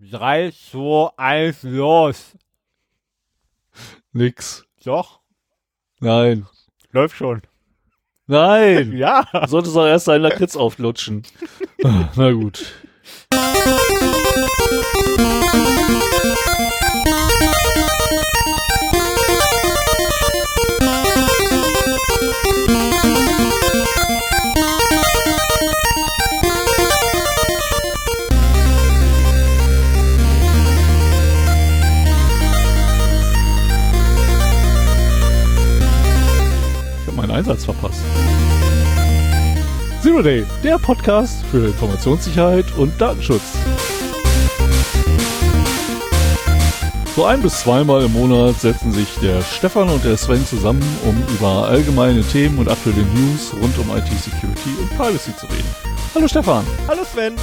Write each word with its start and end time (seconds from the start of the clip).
3, 0.00 0.52
2, 0.52 1.10
1, 1.16 1.62
los. 1.64 2.36
Nix. 4.12 4.64
Doch, 4.84 5.20
Nein. 6.00 6.46
läuft 6.92 7.16
schon. 7.16 7.42
Nein. 8.26 8.92
Ja. 8.96 9.26
Du 9.32 9.46
solltest 9.48 9.74
doch 9.76 9.86
erst 9.86 10.08
deinen 10.08 10.22
Lakritz 10.22 10.54
auflutschen. 10.56 11.22
Na 12.16 12.30
gut. 12.32 12.72
Einsatz 37.38 37.64
verpasst. 37.64 38.00
Zero 40.02 40.22
Day, 40.22 40.44
der 40.64 40.76
Podcast 40.78 41.44
für 41.50 41.66
Informationssicherheit 41.66 42.64
und 42.76 43.00
Datenschutz. 43.00 43.42
So 47.14 47.24
ein 47.24 47.40
bis 47.40 47.60
zweimal 47.60 48.04
im 48.04 48.12
Monat 48.12 48.60
setzen 48.60 48.92
sich 48.92 49.08
der 49.22 49.42
Stefan 49.42 49.88
und 49.88 50.04
der 50.04 50.16
Sven 50.16 50.44
zusammen, 50.46 50.82
um 51.04 51.16
über 51.34 51.68
allgemeine 51.68 52.22
Themen 52.22 52.58
und 52.58 52.68
aktuelle 52.68 53.02
News 53.02 53.52
rund 53.60 53.76
um 53.78 53.96
IT-Security 53.96 54.70
und 54.80 54.88
Privacy 54.96 55.36
zu 55.36 55.46
reden. 55.46 55.74
Hallo 56.14 56.26
Stefan. 56.26 56.64
Hallo 56.88 57.02
Sven. 57.04 57.34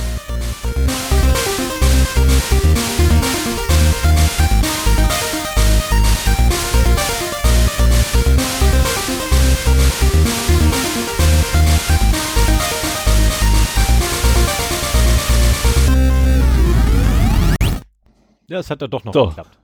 Ja, 18.56 18.62
es 18.62 18.72
hat 18.72 18.82
ja 18.82 18.88
doch 18.88 19.04
noch 19.04 19.12
Doch. 19.12 19.36
geklappt. 19.36 19.58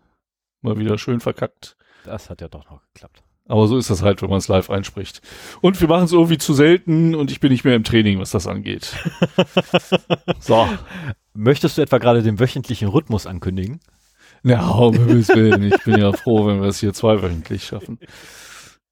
Mal 0.62 0.78
wieder 0.78 0.98
schön 0.98 1.22
verkackt. 1.22 1.78
Das 2.04 2.30
hat 2.30 2.42
ja 2.42 2.50
doch 2.50 2.70
noch 2.70 2.82
geklappt. 2.94 3.24
Aber 3.48 3.66
so 3.68 3.78
ist 3.78 3.90
das 3.90 4.04
halt, 4.04 4.22
wenn 4.22 4.30
man 4.30 4.40
es 4.40 4.50
live 4.50 4.70
einspricht. 4.70 5.22
Und 5.62 5.80
wir 5.80 5.88
machen 5.88 6.04
es 6.04 6.12
irgendwie 6.12 6.38
zu 6.38 6.54
selten 6.54 7.16
und 7.16 7.32
ich 7.32 7.40
bin 7.40 7.54
nicht 7.54 7.64
mehr 7.64 7.78
im 7.78 7.86
Training, 7.86 8.20
was 8.20 8.32
das 8.32 8.48
angeht. 8.48 8.94
so. 10.42 10.68
Möchtest 11.34 11.78
du 11.78 11.82
etwa 11.84 12.00
gerade 12.00 12.22
den 12.22 12.42
wöchentlichen 12.42 12.90
Rhythmus 12.90 13.28
ankündigen? 13.28 13.80
Ja, 14.44 14.68
um 14.68 14.94
Himmels 14.94 15.30
Willen. 15.30 15.64
Ich 15.64 15.82
bin 15.86 15.98
ja 15.98 16.12
froh, 16.12 16.48
wenn 16.48 16.60
wir 16.60 16.68
es 16.68 16.82
hier 16.82 16.92
zweiwöchentlich 16.92 17.64
schaffen. 17.64 17.98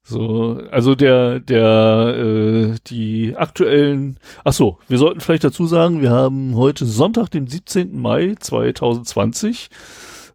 So, 0.10 0.60
also 0.72 0.96
der, 0.96 1.40
der, 1.40 2.16
äh, 2.18 2.76
die 2.88 3.36
aktuellen, 3.38 4.18
ach 4.44 4.54
so, 4.54 4.80
wir 4.88 4.98
sollten 4.98 5.20
vielleicht 5.20 5.44
dazu 5.44 5.68
sagen, 5.68 6.02
wir 6.02 6.10
haben 6.10 6.56
heute 6.56 6.88
Sonntag, 6.88 7.30
den 7.30 7.46
17. 7.46 7.96
Mai 7.96 8.34
2020. 8.40 9.70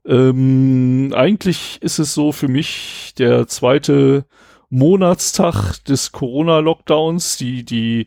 Ähm, 0.07 1.13
eigentlich 1.17 1.83
ist 1.83 1.99
es 1.99 2.15
so 2.15 2.31
für 2.31 2.47
mich 2.47 3.15
der 3.19 3.49
zweite 3.49 4.27
Monatstag 4.71 5.83
des 5.85 6.13
Corona-Lockdowns. 6.13 7.37
Die, 7.39 7.65
die 7.65 8.07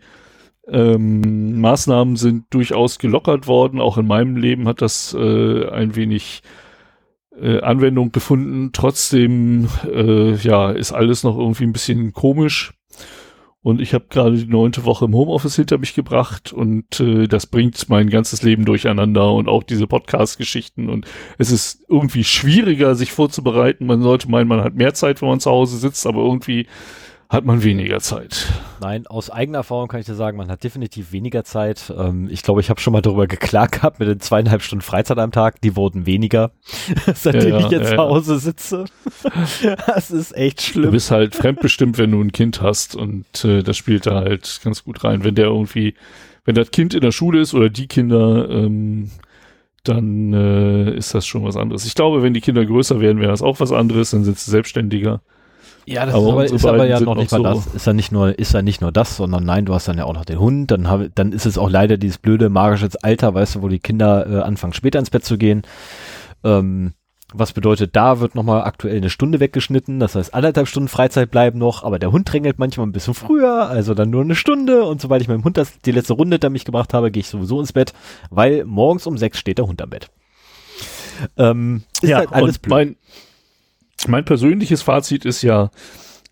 ähm, 0.69 1.59
Maßnahmen 1.59 2.15
sind 2.15 2.45
durchaus 2.49 2.97
gelockert 2.97 3.47
worden. 3.47 3.81
Auch 3.81 3.97
in 3.97 4.07
meinem 4.07 4.37
Leben 4.37 4.69
hat 4.69 4.81
das 4.81 5.13
äh, 5.13 5.67
ein 5.67 5.97
wenig 5.97 6.43
äh, 7.41 7.61
Anwendung 7.61 8.11
gefunden. 8.11 8.71
Trotzdem, 8.73 9.69
äh, 9.85 10.35
ja, 10.35 10.71
ist 10.71 10.91
alles 10.91 11.23
noch 11.23 11.37
irgendwie 11.37 11.63
ein 11.63 11.73
bisschen 11.73 12.13
komisch. 12.13 12.73
Und 13.61 13.81
ich 13.81 13.93
habe 13.93 14.05
gerade 14.09 14.37
die 14.37 14.45
neunte 14.45 14.85
Woche 14.85 15.05
im 15.05 15.13
Homeoffice 15.13 15.57
hinter 15.57 15.77
mich 15.77 15.93
gebracht 15.93 16.53
und 16.53 17.01
äh, 17.01 17.27
das 17.27 17.47
bringt 17.47 17.89
mein 17.89 18.09
ganzes 18.09 18.41
Leben 18.41 18.63
durcheinander 18.63 19.33
und 19.33 19.49
auch 19.49 19.63
diese 19.63 19.87
Podcast-Geschichten. 19.87 20.89
Und 20.89 21.05
es 21.37 21.51
ist 21.51 21.83
irgendwie 21.89 22.23
schwieriger, 22.23 22.95
sich 22.95 23.11
vorzubereiten. 23.11 23.85
Man 23.85 24.01
sollte 24.01 24.29
meinen, 24.31 24.47
man 24.47 24.63
hat 24.63 24.75
mehr 24.75 24.93
Zeit, 24.93 25.21
wenn 25.21 25.27
man 25.27 25.41
zu 25.41 25.51
Hause 25.51 25.77
sitzt, 25.77 26.07
aber 26.07 26.21
irgendwie 26.21 26.67
hat 27.29 27.43
man 27.43 27.61
weniger 27.63 27.99
Zeit. 27.99 28.47
Nein, 28.79 29.05
aus 29.07 29.29
eigener 29.29 29.57
Erfahrung 29.59 29.89
kann 29.89 29.99
ich 29.99 30.05
dir 30.05 30.15
sagen, 30.15 30.37
man 30.37 30.49
hat 30.49 30.63
definitiv 30.63 31.11
weniger 31.11 31.43
Zeit. 31.43 31.93
Ähm, 31.97 32.29
ich 32.31 32.41
glaube, 32.41 32.61
ich 32.61 32.69
habe 32.69 32.79
schon 32.79 32.93
mal 32.93 33.01
darüber 33.01 33.27
geklagt 33.27 33.73
gehabt 33.73 33.99
mit 33.99 34.07
den 34.07 34.19
zweieinhalb 34.21 34.61
Stunden 34.61 34.81
Freizeit 34.81 35.17
am 35.17 35.31
Tag. 35.31 35.59
Die 35.61 35.75
wurden 35.75 36.05
weniger, 36.05 36.51
seitdem 37.13 37.49
Ja, 37.49 37.59
ja, 37.59 37.65
ich 37.65 37.71
jetzt 37.71 37.91
ja, 37.91 37.97
zu. 37.97 37.97
Hause 37.97 38.39
sitze. 38.39 38.85
das 39.87 40.11
ist 40.11 40.35
echt 40.35 40.59
Du 40.59 40.63
schlimm. 40.63 40.91
bist 40.91 41.11
halt 41.11 41.35
fremdbestimmt, 41.35 41.97
wenn 41.97 42.11
du 42.11 42.21
ein 42.21 42.31
Kind 42.31 42.61
hast 42.61 42.95
und 42.95 43.25
äh, 43.43 43.61
das 43.61 43.75
spielt 43.75 44.05
da 44.05 44.15
halt 44.15 44.61
ganz 44.63 44.83
gut 44.85 45.03
rein. 45.03 45.23
Wenn 45.25 45.35
der 45.35 45.47
irgendwie, 45.47 45.95
wenn 46.45 46.55
das 46.55 46.71
Kind 46.71 46.93
in 46.93 47.01
der 47.01 47.11
Schule 47.11 47.41
ist 47.41 47.53
oder 47.53 47.69
die 47.69 47.87
Kinder, 47.87 48.49
ähm, 48.49 49.11
dann 49.83 50.33
äh, 50.33 50.95
ist 50.95 51.13
das 51.13 51.25
schon 51.25 51.43
was 51.43 51.57
anderes. 51.57 51.85
Ich 51.85 51.95
glaube, 51.95 52.21
wenn 52.21 52.33
die 52.33 52.41
Kinder 52.41 52.65
größer 52.65 52.99
werden, 53.01 53.19
wäre 53.19 53.31
das 53.31 53.41
auch 53.41 53.59
was 53.59 53.71
anderes, 53.71 54.11
dann 54.11 54.23
sind 54.23 54.37
sie 54.39 54.51
selbstständiger. 54.51 55.21
Ja, 55.89 56.05
das 56.05 56.15
Aber 56.15 56.43
ist 56.43 56.51
aber, 56.51 56.55
ist 56.55 56.65
aber 56.65 56.85
ja 56.85 56.99
noch 56.99 57.15
nicht 57.15 57.31
mal 57.31 57.37
so- 57.37 57.43
das. 57.43 57.67
Ist 57.75 57.87
ja 57.87 57.93
nicht 57.93 58.11
nur, 58.11 58.37
ist 58.37 58.53
ja 58.53 58.61
nicht 58.61 58.81
nur 58.81 58.91
das, 58.91 59.15
sondern 59.15 59.45
nein, 59.45 59.63
du 59.63 59.73
hast 59.73 59.87
dann 59.87 59.97
ja 59.97 60.03
auch 60.03 60.13
noch 60.13 60.25
den 60.25 60.37
Hund. 60.39 60.69
Dann 60.69 60.89
habe, 60.89 61.09
dann 61.09 61.31
ist 61.31 61.45
es 61.45 61.57
auch 61.57 61.69
leider 61.69 61.97
dieses 61.97 62.17
blöde 62.17 62.49
magische 62.49 62.89
Alter, 63.01 63.33
weißt 63.33 63.55
du, 63.55 63.61
wo 63.61 63.69
die 63.69 63.79
Kinder 63.79 64.27
äh, 64.29 64.41
anfangen 64.41 64.73
später 64.73 64.99
ins 64.99 65.09
Bett 65.09 65.23
zu 65.23 65.37
gehen. 65.37 65.61
Ähm, 66.43 66.91
was 67.33 67.53
bedeutet, 67.53 67.95
da 67.95 68.19
wird 68.19 68.35
nochmal 68.35 68.63
aktuell 68.63 68.97
eine 68.97 69.09
Stunde 69.09 69.39
weggeschnitten. 69.39 69.99
Das 70.01 70.15
heißt, 70.15 70.33
anderthalb 70.33 70.67
Stunden 70.67 70.89
Freizeit 70.89 71.31
bleiben 71.31 71.57
noch, 71.57 71.83
aber 71.85 71.99
der 71.99 72.11
Hund 72.11 72.31
drängelt 72.31 72.59
manchmal 72.59 72.85
ein 72.85 72.91
bisschen 72.91 73.13
früher, 73.13 73.69
also 73.69 73.93
dann 73.93 74.09
nur 74.09 74.21
eine 74.23 74.35
Stunde. 74.35 74.83
Und 74.83 74.99
sobald 74.99 75.21
ich 75.21 75.29
mit 75.29 75.37
dem 75.37 75.43
Hund 75.45 75.57
das, 75.57 75.79
die 75.79 75.91
letzte 75.91 76.13
Runde 76.13 76.35
hinter 76.35 76.49
mich 76.49 76.65
gebracht 76.65 76.93
habe, 76.93 77.11
gehe 77.11 77.21
ich 77.21 77.27
sowieso 77.29 77.61
ins 77.61 77.71
Bett, 77.73 77.93
weil 78.29 78.65
morgens 78.65 79.07
um 79.07 79.17
sechs 79.17 79.39
steht 79.39 79.57
der 79.57 79.67
Hund 79.67 79.81
am 79.81 79.89
Bett. 79.89 80.09
Ähm, 81.37 81.83
ist 82.01 82.13
halt 82.13 82.31
alles 82.33 82.59
blöd. 82.59 82.69
mein, 82.71 82.95
mein 84.07 84.25
persönliches 84.25 84.81
Fazit 84.81 85.25
ist 85.25 85.41
ja, 85.41 85.71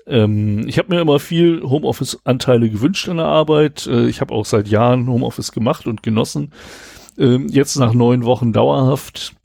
ähm, 0.08 0.68
ich 0.68 0.78
habe 0.78 0.94
mir 0.94 1.02
immer 1.02 1.20
viel 1.20 1.62
Homeoffice-Anteile 1.64 2.70
gewünscht 2.70 3.08
in 3.08 3.18
der 3.18 3.26
Arbeit. 3.26 3.88
Äh, 3.88 4.08
ich 4.08 4.22
habe 4.22 4.34
auch 4.34 4.46
seit 4.46 4.68
Jahren 4.68 5.08
Homeoffice 5.08 5.52
gemacht 5.52 5.88
und 5.88 6.04
genossen. 6.04 6.52
Ähm, 7.18 7.48
jetzt 7.48 7.76
nach 7.78 7.94
neun 7.94 8.24
Wochen 8.26 8.54
dauerhaft 8.54 9.36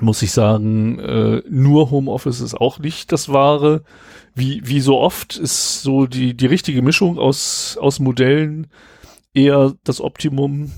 muss 0.00 0.22
ich 0.22 0.32
sagen, 0.32 0.98
äh, 0.98 1.42
nur 1.48 1.90
Homeoffice 1.90 2.40
ist 2.40 2.54
auch 2.54 2.78
nicht 2.78 3.12
das 3.12 3.32
Wahre. 3.32 3.84
Wie, 4.34 4.60
wie 4.64 4.80
so 4.80 4.98
oft 4.98 5.36
ist 5.36 5.82
so 5.82 6.06
die, 6.06 6.34
die 6.36 6.46
richtige 6.46 6.82
Mischung 6.82 7.18
aus, 7.18 7.78
aus 7.80 8.00
Modellen 8.00 8.66
eher 9.32 9.74
das 9.84 10.00
Optimum. 10.00 10.72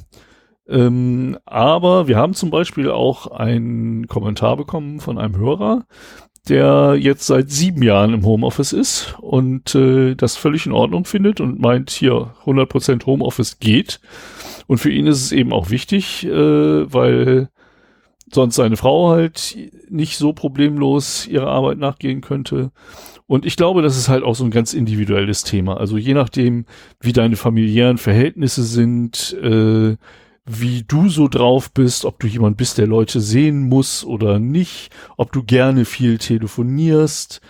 Ähm, 0.69 1.39
aber 1.47 2.09
wir 2.09 2.19
haben 2.19 2.35
zum 2.35 2.51
Beispiel 2.51 2.91
auch 2.91 3.29
einen 3.29 4.09
Kommentar 4.09 4.57
bekommen 4.57 5.01
von 5.01 5.17
einem 5.19 5.37
Hörer, 5.37 5.87
der 6.49 6.97
jetzt 6.99 7.27
seit 7.27 7.51
sieben 7.51 7.83
Jahren 7.83 8.15
im 8.15 8.25
Homeoffice 8.25 8.73
ist 8.73 9.17
und 9.21 9.75
äh, 9.75 10.15
das 10.15 10.37
völlig 10.37 10.67
in 10.67 10.73
Ordnung 10.73 11.05
findet 11.05 11.41
und 11.41 11.61
meint, 11.61 11.91
hier 11.91 12.35
100% 12.45 13.07
Homeoffice 13.07 13.59
geht. 13.59 14.01
Und 14.67 14.79
für 14.79 14.91
ihn 14.91 15.07
ist 15.07 15.23
es 15.23 15.33
eben 15.33 15.53
auch 15.53 15.71
wichtig, 15.71 16.25
äh, 16.27 16.31
weil 16.93 17.49
sonst 18.33 18.57
seine 18.57 18.77
Frau 18.77 19.11
halt 19.11 19.57
nicht 19.89 20.17
so 20.17 20.33
problemlos 20.33 21.27
ihrer 21.27 21.49
Arbeit 21.49 21.79
nachgehen 21.79 22.21
könnte. 22.21 22.73
Und 23.27 23.45
ich 23.45 23.57
glaube, 23.57 23.83
das 23.83 23.97
ist 23.97 24.09
halt 24.09 24.23
auch 24.23 24.35
so 24.35 24.45
ein 24.45 24.51
ganz 24.51 24.73
individuelles 24.73 25.43
Thema. 25.43 25.79
Also 25.79 25.97
je 25.97 26.15
nachdem, 26.15 26.65
wie 27.01 27.13
deine 27.13 27.37
familiären 27.37 27.99
Verhältnisse 27.99 28.63
sind, 28.63 29.37
äh, 29.43 29.97
wie 30.49 30.85
du 30.87 31.09
so 31.09 31.29
drauf 31.29 31.73
bist, 31.73 32.05
ob 32.05 32.21
du 32.21 32.27
jemand 32.27 32.57
bist, 32.57 32.79
der 32.79 32.87
Leute 32.87 33.21
sehen 33.21 33.69
muss 33.69 34.05
oder 34.05 34.39
nicht, 34.39 34.91
ob 35.17 35.33
du 35.33 35.43
gerne 35.43 35.85
viel 35.85 36.19
telefonierst 36.19 37.41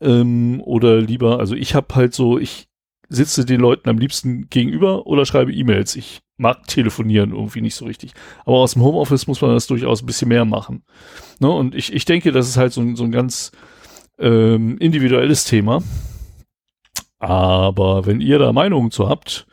ähm, 0.00 0.60
oder 0.64 1.00
lieber, 1.00 1.38
also 1.38 1.54
ich 1.54 1.74
habe 1.74 1.94
halt 1.94 2.14
so, 2.14 2.38
ich 2.38 2.68
sitze 3.10 3.44
den 3.44 3.60
Leuten 3.60 3.88
am 3.90 3.98
liebsten 3.98 4.48
gegenüber 4.48 5.06
oder 5.06 5.26
schreibe 5.26 5.52
E-Mails. 5.52 5.96
Ich 5.96 6.20
mag 6.38 6.66
telefonieren 6.68 7.32
irgendwie 7.32 7.60
nicht 7.60 7.74
so 7.74 7.84
richtig. 7.84 8.12
Aber 8.46 8.58
aus 8.58 8.74
dem 8.74 8.82
Homeoffice 8.82 9.26
muss 9.26 9.42
man 9.42 9.52
das 9.52 9.66
durchaus 9.66 10.00
ein 10.02 10.06
bisschen 10.06 10.28
mehr 10.28 10.44
machen. 10.44 10.84
Ne? 11.40 11.50
Und 11.50 11.74
ich, 11.74 11.92
ich 11.92 12.04
denke, 12.04 12.30
das 12.32 12.48
ist 12.48 12.56
halt 12.56 12.72
so, 12.72 12.80
ein- 12.80 12.94
so 12.96 13.02
ein 13.04 13.10
ganz 13.10 13.50
ähm, 14.18 14.78
individuelles 14.78 15.44
Thema. 15.44 15.82
Aber 17.18 18.06
wenn 18.06 18.20
ihr 18.20 18.38
da 18.38 18.52
Meinungen 18.52 18.90
zu 18.90 19.08
habt, 19.08 19.46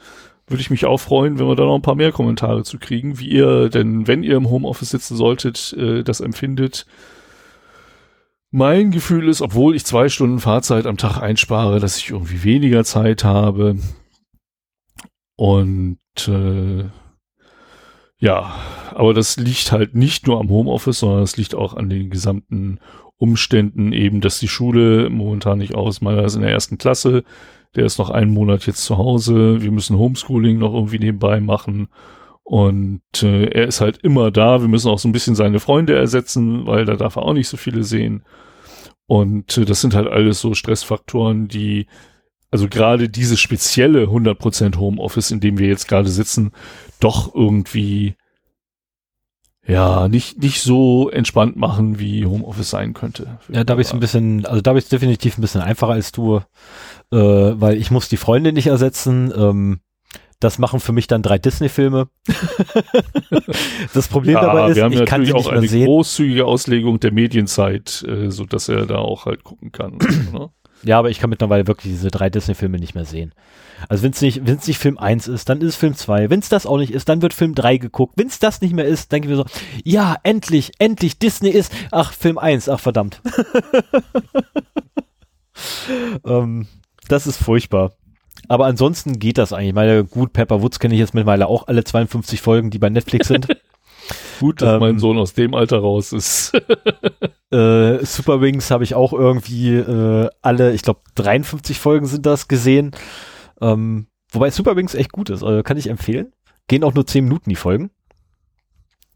würde 0.48 0.62
ich 0.62 0.70
mich 0.70 0.86
auch 0.86 0.98
freuen, 0.98 1.40
wenn 1.40 1.48
wir 1.48 1.56
da 1.56 1.66
noch 1.66 1.76
ein 1.76 1.82
paar 1.82 1.96
mehr 1.96 2.12
Kommentare 2.12 2.64
zu 2.64 2.80
kriegen, 2.80 3.20
wie 3.20 3.30
ihr 3.30 3.70
denn, 3.70 4.08
wenn 4.08 4.24
ihr 4.24 4.38
im 4.38 4.50
Homeoffice 4.50 4.92
sitzen 4.92 5.16
solltet, 5.18 5.74
äh, 5.78 6.04
das 6.04 6.22
empfindet. 6.22 6.86
Mein 8.52 8.92
Gefühl 8.92 9.28
ist, 9.28 9.42
obwohl 9.42 9.76
ich 9.76 9.86
zwei 9.86 10.08
Stunden 10.10 10.40
Fahrzeit 10.40 10.86
am 10.86 10.98
Tag 10.98 11.18
einspare, 11.22 11.80
dass 11.80 11.98
ich 11.98 12.10
irgendwie 12.12 12.44
weniger 12.44 12.84
Zeit 12.86 13.24
habe. 13.26 13.78
Und 15.36 16.00
äh, 16.28 16.86
Ja, 18.20 18.56
aber 18.96 19.14
das 19.14 19.38
liegt 19.38 19.72
halt 19.72 19.94
nicht 19.96 20.26
nur 20.28 20.40
am 20.40 20.50
Homeoffice, 20.50 21.00
sondern 21.00 21.22
es 21.24 21.38
liegt 21.38 21.54
auch 21.54 21.76
an 21.76 21.90
den 21.90 22.10
gesamten 22.10 22.80
Umständen 23.18 23.94
eben, 23.94 24.22
dass 24.22 24.40
die 24.40 24.48
Schule 24.48 25.10
momentan 25.10 25.60
nicht 25.60 25.76
aus. 25.76 26.02
Meiner 26.02 26.24
ist 26.24 26.36
in 26.36 26.42
der 26.42 26.52
ersten 26.52 26.78
Klasse, 26.80 27.24
der 27.75 27.86
ist 27.86 28.00
noch 28.00 28.10
einen 28.10 28.31
Monat 28.31 28.66
jetzt 28.66 28.84
zu 28.84 28.98
Hause. 28.98 29.62
Wir 29.62 29.72
müssen 29.72 29.98
Homeschooling 29.98 30.58
noch 30.58 30.74
irgendwie 30.74 31.00
nebenbei 31.00 31.40
machen. 31.40 31.90
Und 32.44 33.02
äh, 33.22 33.46
er 33.46 33.68
ist 33.68 33.81
halt 33.81 33.98
immer 33.98 34.31
da. 34.31 34.62
Wir 34.62 34.69
müssen 34.69 34.90
auch 34.90 35.00
so 35.00 35.08
ein 35.10 35.12
bisschen 35.12 35.36
seine 35.36 35.60
Freunde 35.60 35.96
ersetzen, 35.96 36.66
weil 36.66 36.86
da 36.86 36.96
darf 36.96 37.18
er 37.18 37.24
auch 37.24 37.34
nicht 37.34 37.50
so 37.50 37.58
viele 37.58 37.84
sehen. 37.84 38.24
Und 39.06 39.58
äh, 39.58 39.66
das 39.66 39.81
sind 39.81 39.96
halt 39.96 40.08
alles 40.08 40.40
so 40.40 40.54
Stressfaktoren, 40.54 41.48
die, 41.48 41.88
also 42.50 42.68
gerade 42.69 43.10
dieses 43.10 43.40
spezielle 43.40 44.06
100% 44.06 44.78
Homeoffice, 44.78 45.31
in 45.31 45.40
dem 45.40 45.58
wir 45.58 45.68
jetzt 45.68 45.88
gerade 45.88 46.10
sitzen, 46.10 46.52
doch 47.00 47.36
irgendwie 47.36 48.16
ja, 49.68 50.08
nicht, 50.08 50.42
nicht 50.42 50.62
so 50.62 51.10
entspannt 51.10 51.58
machen, 51.58 52.00
wie 52.00 52.25
Homeoffice 52.25 52.69
sein 52.69 52.94
könnte. 52.94 53.38
Ja, 53.50 53.66
da 53.66 53.72
habe 53.72 53.81
ich 53.81 53.88
es 53.88 53.94
ein 53.94 54.00
bisschen, 54.00 54.46
also 54.46 54.62
da 54.62 54.69
habe 54.69 54.80
ich 54.80 54.86
es 54.86 54.90
definitiv 54.90 55.38
ein 55.38 55.42
bisschen 55.42 55.62
einfacher 55.62 55.92
als 55.92 56.14
du, 56.14 56.38
äh, 57.12 57.18
weil 57.18 57.78
ich 57.78 57.92
muss 57.92 58.08
die 58.08 58.18
Freunde 58.18 58.54
nicht 58.54 58.68
ersetzen. 58.68 59.34
Ähm, 59.36 59.80
das 60.40 60.60
machen 60.60 60.80
für 60.80 60.94
mich 60.94 61.08
dann 61.08 61.24
drei 61.24 61.38
Disney-Filme. 61.38 62.08
das 63.94 64.08
Problem 64.08 64.36
ja, 64.36 64.42
dabei 64.42 64.69
ist, 64.69 64.75
wir 64.75 64.84
haben 64.84 64.94
ich 64.94 65.06
kann 65.06 65.25
sie 65.25 65.34
auch 65.34 65.48
eine 65.48 65.68
sehen. 65.68 65.86
großzügige 65.86 66.46
Auslegung 66.46 67.00
der 67.00 67.12
Medienzeit, 67.12 68.06
äh, 68.08 68.30
so 68.30 68.46
dass 68.46 68.69
er 68.69 68.86
da 68.86 69.00
auch 69.00 69.25
halt 69.25 69.44
gucken 69.44 69.72
kann. 69.72 69.98
ne? 70.31 70.50
Ja, 70.84 71.00
aber 71.00 71.10
ich 71.10 71.19
kann 71.19 71.30
mittlerweile 71.30 71.68
wirklich 71.68 71.92
diese 71.92 72.12
drei 72.12 72.30
Disney-Filme 72.30 72.78
nicht 72.78 72.96
mehr 72.96 73.06
sehen. 73.06 73.34
Also 73.90 74.04
wenn 74.04 74.12
es 74.12 74.22
nicht, 74.22 74.46
wenn 74.46 74.58
es 74.58 74.68
nicht 74.68 74.80
Film 74.80 74.98
1 74.98 75.28
ist, 75.28 75.50
dann 75.50 75.62
ist 75.62 75.70
es 75.70 75.76
Film 75.76 75.96
2. 75.96 76.30
Wenn 76.30 76.40
es 76.40 76.50
das 76.50 76.66
auch 76.66 76.78
nicht 76.78 76.94
ist, 76.94 77.10
dann 77.10 77.22
wird 77.22 77.34
Film 77.34 77.56
3 77.56 77.78
geguckt. 77.78 78.14
Wenn 78.16 78.28
es 78.28 78.40
das 78.40 78.62
nicht 78.62 78.74
mehr 78.74 78.86
ist, 78.86 79.12
denke 79.12 79.28
ich 79.28 79.32
mir 79.32 79.38
so, 79.38 79.46
ja, 79.84 80.16
endlich, 80.24 80.72
endlich, 80.80 81.20
Disney 81.20 81.50
ist, 81.50 81.72
ach, 81.92 82.14
Film 82.14 82.38
1, 82.38 82.70
ach 82.70 82.80
verdammt. 82.80 83.22
ähm, 86.26 86.68
das 87.08 87.28
ist 87.28 87.38
furchtbar. 87.38 87.92
Aber 88.48 88.66
ansonsten 88.66 89.20
geht 89.20 89.38
das 89.38 89.54
eigentlich. 89.54 89.74
Meine, 89.74 90.04
gut, 90.04 90.34
Pepper 90.34 90.62
Woods 90.62 90.80
kenne 90.80 90.94
ich 90.94 91.00
jetzt 91.00 91.14
mittlerweile 91.14 91.48
auch 91.48 91.68
alle 91.68 91.84
52 91.84 92.42
Folgen, 92.42 92.70
die 92.70 92.80
bei 92.80 92.90
Netflix 92.90 93.28
sind. 93.28 93.48
gut, 94.40 94.62
dass 94.62 94.76
ähm, 94.76 94.80
mein 94.80 95.00
Sohn 95.00 95.18
aus 95.18 95.34
dem 95.34 95.54
Alter 95.54 95.80
raus 95.80 96.14
ist. 96.14 96.54
äh, 97.52 98.06
Super 98.06 98.42
Wings 98.42 98.72
habe 98.72 98.84
ich 98.84 98.96
auch 98.96 99.14
irgendwie 99.14 99.76
äh, 99.76 100.30
alle, 100.42 100.74
ich 100.74 100.84
glaube 100.84 101.02
53 101.16 101.80
Folgen 101.80 102.06
sind 102.06 102.26
das 102.26 102.48
gesehen. 102.48 102.92
Ähm, 103.62 104.07
wobei 104.31 104.50
Super 104.51 104.75
Wings 104.75 104.95
echt 104.95 105.12
gut 105.12 105.30
ist, 105.30 105.44
also 105.44 105.63
kann 105.63 105.77
ich 105.77 105.89
empfehlen. 105.89 106.33
Gehen 106.68 106.83
auch 106.83 106.94
nur 106.94 107.07
10 107.07 107.24
Minuten 107.24 107.50
die 107.50 107.56
Folgen. 107.56 107.92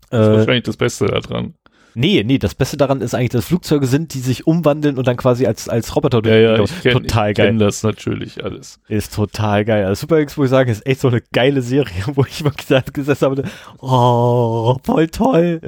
Das 0.09 0.27
ist 0.27 0.33
äh, 0.33 0.37
wahrscheinlich 0.37 0.63
das 0.63 0.77
Beste 0.77 1.05
daran. 1.05 1.55
Nee, 1.93 2.23
nee, 2.25 2.37
das 2.37 2.55
Beste 2.55 2.77
daran 2.77 3.01
ist 3.01 3.13
eigentlich, 3.13 3.29
dass 3.29 3.45
Flugzeuge 3.45 3.85
sind, 3.85 4.13
die 4.13 4.19
sich 4.19 4.47
umwandeln 4.47 4.97
und 4.97 5.07
dann 5.07 5.17
quasi 5.17 5.45
als, 5.45 5.67
als 5.67 5.93
Roboter 5.95 6.25
ja, 6.25 6.55
ja, 6.55 6.63
ich 6.63 6.81
kenn, 6.81 6.93
Total 6.93 7.31
ich 7.31 7.37
geil. 7.37 7.57
das 7.57 7.83
natürlich 7.83 8.43
alles. 8.43 8.79
Ist 8.87 9.13
total 9.13 9.65
geil. 9.65 9.85
Also 9.85 10.01
Super 10.01 10.19
X, 10.19 10.37
wo 10.37 10.45
ich 10.45 10.49
sagen, 10.49 10.69
ist 10.69 10.85
echt 10.85 11.01
so 11.01 11.09
eine 11.09 11.21
geile 11.33 11.61
Serie, 11.61 12.03
wo 12.15 12.23
ich 12.23 12.43
wirklich 12.43 12.67
da 12.67 12.81
gesessen 12.81 13.25
habe, 13.25 13.43
oh, 13.79 14.77
voll 14.83 15.07
toll. 15.07 15.61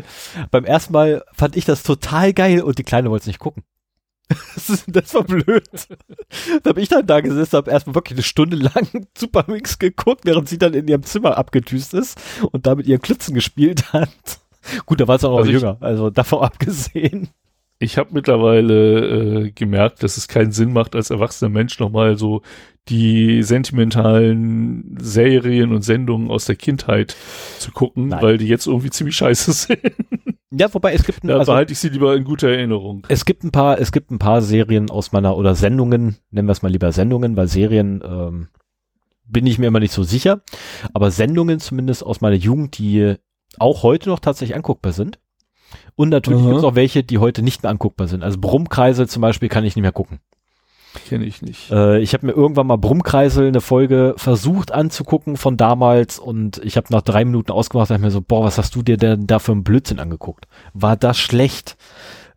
Beim 0.49 0.63
ersten 0.63 0.93
Mal 0.93 1.23
fand 1.33 1.57
ich 1.57 1.65
das 1.65 1.83
total 1.83 2.33
geil 2.33 2.61
und 2.61 2.77
die 2.77 2.83
Kleine 2.83 3.09
wollte 3.09 3.23
es 3.23 3.27
nicht 3.27 3.39
gucken. 3.39 3.63
Das, 4.29 4.85
das, 4.87 5.13
war 5.13 5.23
blöd. 5.23 5.67
da 6.63 6.69
habe 6.69 6.81
ich 6.81 6.89
dann 6.89 7.05
da 7.05 7.21
gesessen, 7.21 7.57
habe 7.57 7.71
erstmal 7.71 7.95
wirklich 7.95 8.17
eine 8.17 8.23
Stunde 8.23 8.55
lang 8.55 8.87
Super 9.17 9.45
Mix 9.47 9.77
geguckt, 9.77 10.21
während 10.25 10.49
sie 10.49 10.57
dann 10.57 10.73
in 10.73 10.87
ihrem 10.87 11.03
Zimmer 11.03 11.37
abgedüst 11.37 11.93
ist 11.93 12.19
und 12.51 12.65
da 12.65 12.75
mit 12.75 12.87
ihren 12.87 13.01
Klitzen 13.01 13.35
gespielt 13.35 13.93
hat. 13.93 14.39
Gut, 14.85 15.01
da 15.01 15.07
war 15.07 15.15
es 15.15 15.23
auch 15.23 15.31
noch 15.31 15.39
also 15.39 15.51
jünger, 15.51 15.77
also 15.81 16.09
davon 16.09 16.39
abgesehen. 16.43 17.29
Ich 17.83 17.97
habe 17.97 18.11
mittlerweile 18.13 19.45
äh, 19.45 19.51
gemerkt, 19.51 20.03
dass 20.03 20.15
es 20.15 20.29
keinen 20.29 20.53
Sinn 20.53 20.71
macht, 20.71 20.95
als 20.95 21.09
erwachsener 21.09 21.49
Mensch 21.49 21.79
nochmal 21.79 22.17
so 22.17 22.41
die 22.87 23.43
sentimentalen 23.43 24.97
Serien 25.01 25.73
und 25.73 25.81
Sendungen 25.81 26.31
aus 26.31 26.45
der 26.45 26.55
Kindheit 26.55 27.15
zu 27.59 27.71
gucken, 27.71 28.07
Nein. 28.07 28.21
weil 28.21 28.37
die 28.37 28.47
jetzt 28.47 28.67
irgendwie 28.67 28.89
ziemlich 28.89 29.17
scheiße 29.17 29.51
sind. 29.53 29.79
Ja, 30.51 30.73
wobei 30.73 30.93
es 30.93 31.03
gibt 31.03 31.23
ein, 31.23 31.27
da 31.27 31.39
also, 31.39 31.51
behalte 31.51 31.73
ich 31.73 31.79
sie 31.79 31.89
lieber 31.89 32.15
in 32.15 32.23
guter 32.23 32.49
Erinnerung. 32.49 33.05
Es 33.09 33.25
gibt 33.25 33.43
ein 33.43 33.51
paar, 33.51 33.79
es 33.79 33.91
gibt 33.91 34.11
ein 34.11 34.19
paar 34.19 34.41
Serien 34.41 34.89
aus 34.89 35.11
meiner 35.11 35.35
oder 35.35 35.53
Sendungen, 35.55 36.17
nennen 36.31 36.47
wir 36.47 36.53
es 36.53 36.61
mal 36.61 36.71
lieber 36.71 36.93
Sendungen, 36.93 37.35
weil 37.35 37.47
Serien 37.47 38.01
ähm, 38.05 38.47
bin 39.25 39.45
ich 39.45 39.59
mir 39.59 39.67
immer 39.67 39.81
nicht 39.81 39.93
so 39.93 40.03
sicher, 40.03 40.41
aber 40.93 41.11
Sendungen 41.11 41.59
zumindest 41.59 42.05
aus 42.05 42.21
meiner 42.21 42.35
Jugend, 42.35 42.77
die 42.77 43.15
auch 43.59 43.83
heute 43.83 44.09
noch 44.09 44.19
tatsächlich 44.19 44.55
anguckbar 44.55 44.93
sind. 44.93 45.19
Und 45.95 46.09
natürlich 46.09 46.43
gibt 46.43 46.57
es 46.57 46.63
auch 46.63 46.75
welche, 46.75 47.03
die 47.03 47.17
heute 47.17 47.41
nicht 47.41 47.63
mehr 47.63 47.69
anguckbar 47.69 48.07
sind. 48.07 48.23
Also 48.23 48.39
Brummkreisel 48.39 49.07
zum 49.07 49.21
Beispiel 49.21 49.49
kann 49.49 49.63
ich 49.63 49.75
nicht 49.75 49.83
mehr 49.83 49.91
gucken. 49.91 50.19
Kenne 51.07 51.25
ich 51.25 51.41
nicht. 51.41 51.71
Äh, 51.71 51.99
ich 51.99 52.13
habe 52.13 52.27
mir 52.27 52.33
irgendwann 52.33 52.67
mal 52.67 52.77
Brummkreisel 52.77 53.47
eine 53.47 53.61
Folge 53.61 54.13
versucht 54.17 54.71
anzugucken 54.71 55.37
von 55.37 55.57
damals 55.57 56.19
und 56.19 56.61
ich 56.63 56.77
habe 56.77 56.87
nach 56.91 57.01
drei 57.01 57.25
Minuten 57.25 57.51
ausgemacht 57.51 57.89
und 57.89 58.01
mir 58.01 58.11
so, 58.11 58.21
boah, 58.21 58.43
was 58.43 58.57
hast 58.57 58.75
du 58.75 58.83
dir 58.83 58.97
denn 58.97 59.25
da 59.25 59.39
für 59.39 59.53
einen 59.53 59.63
Blödsinn 59.63 59.99
angeguckt? 59.99 60.45
War 60.73 60.95
das 60.95 61.17
schlecht? 61.17 61.77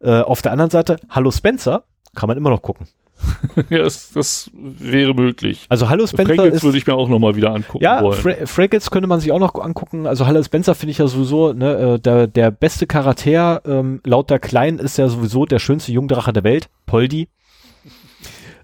Äh, 0.00 0.20
auf 0.20 0.40
der 0.42 0.52
anderen 0.52 0.70
Seite, 0.70 0.96
Hallo 1.10 1.30
Spencer, 1.30 1.84
kann 2.14 2.28
man 2.28 2.38
immer 2.38 2.50
noch 2.50 2.62
gucken. 2.62 2.86
ja, 3.70 3.78
das, 3.78 4.12
das, 4.12 4.50
wäre 4.52 5.14
möglich. 5.14 5.66
Also 5.68 5.88
Hallo 5.88 6.06
Spencer 6.06 6.34
Fraggles 6.34 6.62
würde 6.62 6.78
ich 6.78 6.86
mir 6.86 6.94
auch 6.94 7.08
nochmal 7.08 7.34
wieder 7.34 7.54
angucken 7.54 7.82
ja, 7.82 8.02
wollen. 8.02 8.46
Fra 8.46 8.66
könnte 8.66 9.06
man 9.06 9.20
sich 9.20 9.32
auch 9.32 9.38
noch 9.38 9.54
angucken. 9.54 10.06
Also 10.06 10.26
Hallo 10.26 10.42
Spencer 10.42 10.74
finde 10.74 10.90
ich 10.90 10.98
ja 10.98 11.06
sowieso, 11.06 11.52
ne, 11.52 11.94
äh, 11.94 11.98
der, 11.98 12.26
der 12.26 12.50
beste 12.50 12.86
Charakter 12.86 13.62
ähm, 13.64 14.00
laut 14.04 14.30
der 14.30 14.38
Klein 14.38 14.78
ist 14.78 14.98
ja 14.98 15.08
sowieso 15.08 15.46
der 15.46 15.58
schönste 15.58 15.92
Jungdrache 15.92 16.32
der 16.32 16.44
Welt, 16.44 16.68
Poldi, 16.84 17.28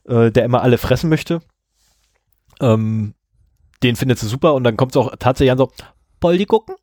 äh, 0.04 0.30
der 0.30 0.44
immer 0.44 0.62
alle 0.62 0.78
fressen 0.78 1.08
möchte. 1.08 1.40
Ähm, 2.60 3.14
den 3.82 3.96
findet 3.96 4.18
sie 4.18 4.28
super 4.28 4.54
und 4.54 4.64
dann 4.64 4.76
kommt 4.76 4.92
es 4.92 4.96
auch 4.96 5.14
tatsächlich 5.18 5.52
an 5.52 5.58
so, 5.58 5.72
Poldi 6.20 6.44
gucken? 6.44 6.76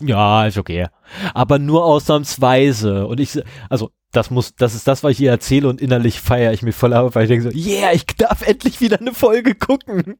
Ja, 0.00 0.46
ist 0.46 0.58
okay. 0.58 0.86
Aber 1.34 1.58
nur 1.58 1.84
ausnahmsweise. 1.84 3.06
Und 3.06 3.20
ich, 3.20 3.42
also 3.68 3.90
das 4.16 4.30
muss, 4.30 4.54
das 4.54 4.74
ist 4.74 4.88
das, 4.88 5.04
was 5.04 5.12
ich 5.12 5.18
hier 5.18 5.30
erzähle 5.30 5.68
und 5.68 5.80
innerlich 5.80 6.20
feiere 6.20 6.52
ich 6.52 6.62
mich 6.62 6.74
voll 6.74 6.92
ab, 6.92 7.14
weil 7.14 7.24
ich 7.24 7.28
denke 7.28 7.50
so, 7.50 7.56
yeah, 7.56 7.92
ich 7.92 8.06
darf 8.06 8.46
endlich 8.46 8.80
wieder 8.80 8.98
eine 9.00 9.12
Folge 9.12 9.54
gucken. 9.54 10.16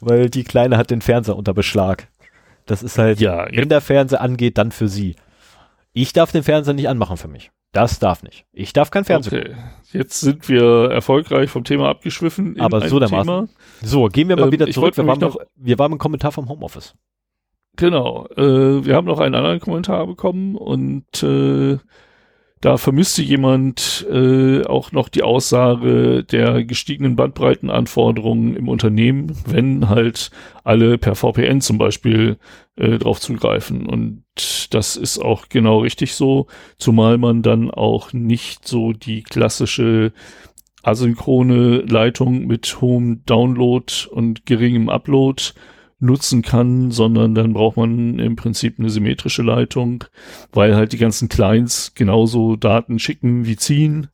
weil 0.00 0.30
die 0.30 0.44
Kleine 0.44 0.76
hat 0.76 0.90
den 0.90 1.02
Fernseher 1.02 1.36
unter 1.36 1.54
Beschlag. 1.54 2.08
Das 2.66 2.82
ist 2.82 2.98
halt, 2.98 3.20
ja, 3.20 3.46
wenn 3.50 3.68
der 3.68 3.80
Fernseher 3.80 4.20
angeht, 4.20 4.58
dann 4.58 4.72
für 4.72 4.88
sie. 4.88 5.16
Ich 5.92 6.12
darf 6.12 6.32
den 6.32 6.42
Fernseher 6.42 6.74
nicht 6.74 6.88
anmachen 6.88 7.16
für 7.16 7.28
mich. 7.28 7.50
Das 7.72 7.98
darf 7.98 8.22
nicht. 8.22 8.46
Ich 8.52 8.72
darf 8.72 8.90
kein 8.90 9.04
Fernseher 9.04 9.40
okay. 9.40 9.56
Jetzt 9.92 10.20
sind 10.20 10.48
wir 10.48 10.90
erfolgreich 10.90 11.50
vom 11.50 11.64
Thema 11.64 11.88
abgeschwiffen. 11.88 12.58
Aber 12.60 12.88
so 12.88 12.98
dermaßen. 12.98 13.48
So, 13.82 14.06
gehen 14.06 14.28
wir 14.28 14.36
mal 14.36 14.46
ähm, 14.46 14.52
wieder 14.52 14.70
zurück. 14.70 14.96
Wir 14.96 15.06
waren, 15.06 15.18
noch, 15.18 15.36
wir 15.56 15.78
waren 15.78 15.92
im 15.92 15.98
Kommentar 15.98 16.32
vom 16.32 16.48
Homeoffice. 16.48 16.94
Genau. 17.76 18.26
Äh, 18.36 18.84
wir 18.84 18.94
haben 18.94 19.06
noch 19.06 19.18
einen 19.18 19.34
anderen 19.34 19.60
Kommentar 19.60 20.06
bekommen 20.06 20.56
und 20.56 21.22
äh, 21.22 21.78
da 22.64 22.78
vermisste 22.78 23.20
jemand 23.20 24.06
äh, 24.10 24.64
auch 24.64 24.90
noch 24.90 25.10
die 25.10 25.22
Aussage 25.22 26.24
der 26.24 26.64
gestiegenen 26.64 27.14
Bandbreitenanforderungen 27.14 28.56
im 28.56 28.70
Unternehmen, 28.70 29.36
wenn 29.46 29.90
halt 29.90 30.30
alle 30.62 30.96
per 30.96 31.14
VPN 31.14 31.60
zum 31.60 31.76
Beispiel 31.76 32.38
äh, 32.76 32.96
drauf 32.96 33.20
zugreifen. 33.20 33.84
Und 33.84 34.24
das 34.70 34.96
ist 34.96 35.18
auch 35.18 35.50
genau 35.50 35.80
richtig 35.80 36.14
so, 36.14 36.46
zumal 36.78 37.18
man 37.18 37.42
dann 37.42 37.70
auch 37.70 38.14
nicht 38.14 38.66
so 38.66 38.94
die 38.94 39.22
klassische 39.22 40.14
asynchrone 40.82 41.82
Leitung 41.82 42.46
mit 42.46 42.80
hohem 42.80 43.26
Download 43.26 43.92
und 44.10 44.46
geringem 44.46 44.88
Upload 44.88 45.52
nutzen 46.04 46.42
kann, 46.42 46.90
sondern 46.90 47.34
dann 47.34 47.52
braucht 47.52 47.76
man 47.76 48.18
im 48.18 48.36
Prinzip 48.36 48.78
eine 48.78 48.90
symmetrische 48.90 49.42
Leitung, 49.42 50.04
weil 50.52 50.76
halt 50.76 50.92
die 50.92 50.98
ganzen 50.98 51.28
Clients 51.28 51.92
genauso 51.94 52.56
Daten 52.56 52.98
schicken 52.98 53.46
wie 53.46 53.56
ziehen. 53.56 54.08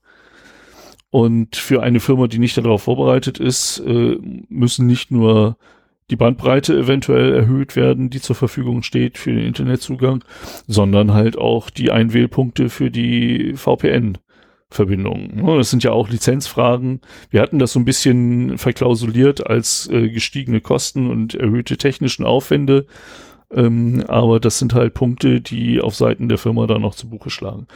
Und 1.10 1.56
für 1.56 1.82
eine 1.82 1.98
Firma, 2.00 2.28
die 2.28 2.38
nicht 2.38 2.56
darauf 2.56 2.84
vorbereitet 2.84 3.38
ist, 3.38 3.78
äh, 3.80 4.16
müssen 4.48 4.86
nicht 4.86 5.10
nur 5.10 5.56
die 6.10 6.16
Bandbreite 6.16 6.76
eventuell 6.76 7.32
erhöht 7.32 7.76
werden, 7.76 8.10
die 8.10 8.20
zur 8.20 8.36
Verfügung 8.36 8.82
steht 8.82 9.18
für 9.18 9.32
den 9.32 9.44
Internetzugang, 9.44 10.24
sondern 10.66 11.12
halt 11.12 11.38
auch 11.38 11.70
die 11.70 11.90
Einwählpunkte 11.90 12.68
für 12.68 12.90
die 12.90 13.54
VPN. 13.54 14.18
Verbindungen. 14.70 15.44
Das 15.58 15.70
sind 15.70 15.82
ja 15.82 15.90
auch 15.92 16.08
Lizenzfragen. 16.08 17.00
Wir 17.30 17.40
hatten 17.42 17.58
das 17.58 17.72
so 17.72 17.80
ein 17.80 17.84
bisschen 17.84 18.56
verklausuliert 18.58 19.46
als 19.46 19.88
äh, 19.90 20.08
gestiegene 20.10 20.60
Kosten 20.60 21.10
und 21.10 21.34
erhöhte 21.34 21.76
technischen 21.76 22.24
Aufwände. 22.24 22.86
Ähm, 23.52 24.04
aber 24.06 24.38
das 24.38 24.58
sind 24.60 24.74
halt 24.74 24.94
Punkte, 24.94 25.40
die 25.40 25.80
auf 25.80 25.96
Seiten 25.96 26.28
der 26.28 26.38
Firma 26.38 26.66
dann 26.68 26.82
noch 26.82 26.94
zu 26.94 27.10
Buche 27.10 27.30
schlagen. 27.30 27.66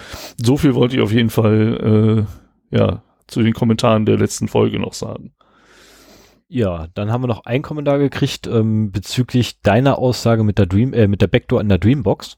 So 0.41 0.57
viel 0.57 0.75
wollte 0.77 0.95
ich 0.97 1.03
auf 1.03 1.11
jeden 1.13 1.31
Fall 1.31 2.27
äh, 2.71 2.77
ja 2.77 3.03
zu 3.27 3.43
den 3.43 3.55
Kommentaren 3.55 4.07
der 4.07 4.17
letzten 4.19 4.47
Folge 4.47 4.79
noch 4.79 4.93
sagen. 4.93 5.33
Ja, 6.47 6.87
dann 6.95 7.11
haben 7.11 7.23
wir 7.23 7.27
noch 7.29 7.45
einen 7.47 7.63
Kommentar 7.63 7.99
gekriegt 7.99 8.47
ähm, 8.47 8.93
bezüglich 8.93 9.61
deiner 9.63 9.99
Aussage 9.99 10.45
mit 10.45 10.59
der 10.59 10.67
Dream, 10.67 10.93
äh, 10.93 11.09
mit 11.09 11.23
der 11.23 11.27
Backdoor 11.27 11.61
in 11.61 11.69
der 11.69 11.79
Dreambox. 11.79 12.37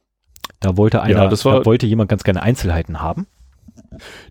Da 0.61 0.77
wollte 0.79 1.03
einer, 1.03 1.25
Ja, 1.25 1.29
das 1.29 1.45
war- 1.45 1.59
da 1.59 1.67
wollte 1.67 1.87
jemand 1.87 2.09
ganz 2.09 2.25
gerne 2.25 2.43
Einzelheiten 2.43 3.03
haben. 3.03 3.27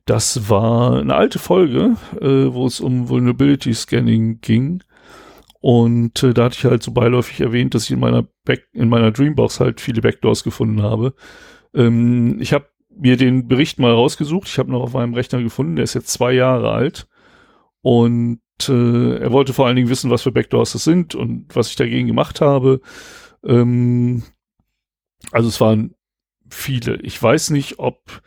Das 0.06 0.50
war 0.50 1.00
eine 1.00 1.16
alte 1.16 1.40
Folge, 1.40 1.96
äh, 2.20 2.54
wo 2.54 2.68
es 2.68 2.80
um 2.80 3.10
Vulnerability 3.10 3.74
Scanning 3.74 4.40
ging. 4.42 4.84
Und 5.62 6.22
äh, 6.22 6.34
da 6.34 6.46
hatte 6.46 6.58
ich 6.60 6.66
halt 6.66 6.84
so 6.84 6.92
beiläufig 6.92 7.42
erwähnt, 7.42 7.74
dass 7.74 7.86
ich 7.86 7.92
in 7.92 8.00
meiner 8.00 8.28
Back 8.44 8.68
in 8.74 8.90
meiner 8.90 9.12
Dreambox 9.12 9.60
halt 9.60 9.82
viele 9.82 10.02
Backdoors 10.02 10.44
gefunden 10.44 10.84
habe. 10.84 11.16
Ähm, 11.74 12.38
ich 12.40 12.54
habe 12.54 12.70
mir 12.96 13.18
den 13.18 13.48
Bericht 13.48 13.80
mal 13.80 13.92
rausgesucht. 13.92 14.48
Ich 14.48 14.60
habe 14.60 14.72
noch 14.72 14.82
auf 14.82 14.94
meinem 14.94 15.14
Rechner 15.14 15.42
gefunden. 15.42 15.76
Der 15.76 15.84
ist 15.84 15.96
jetzt 15.96 16.10
zwei 16.10 16.34
Jahre 16.34 16.72
alt. 16.72 17.08
Und 17.82 18.40
äh, 18.68 19.18
er 19.18 19.32
wollte 19.32 19.54
vor 19.54 19.68
allen 19.68 19.76
Dingen 19.76 19.90
wissen, 19.90 20.12
was 20.12 20.24
für 20.24 20.32
Backdoors 20.32 20.74
das 20.74 20.84
sind 20.84 21.16
und 21.16 21.56
was 21.56 21.70
ich 21.70 21.76
dagegen 21.76 22.08
gemacht 22.08 22.42
habe. 22.42 22.82
Ähm, 23.44 24.24
also 25.32 25.50
es 25.50 25.60
waren 25.60 25.96
viele. 26.50 26.98
Ich 27.02 27.22
weiß 27.22 27.50
nicht, 27.50 27.80
ob 27.80 28.22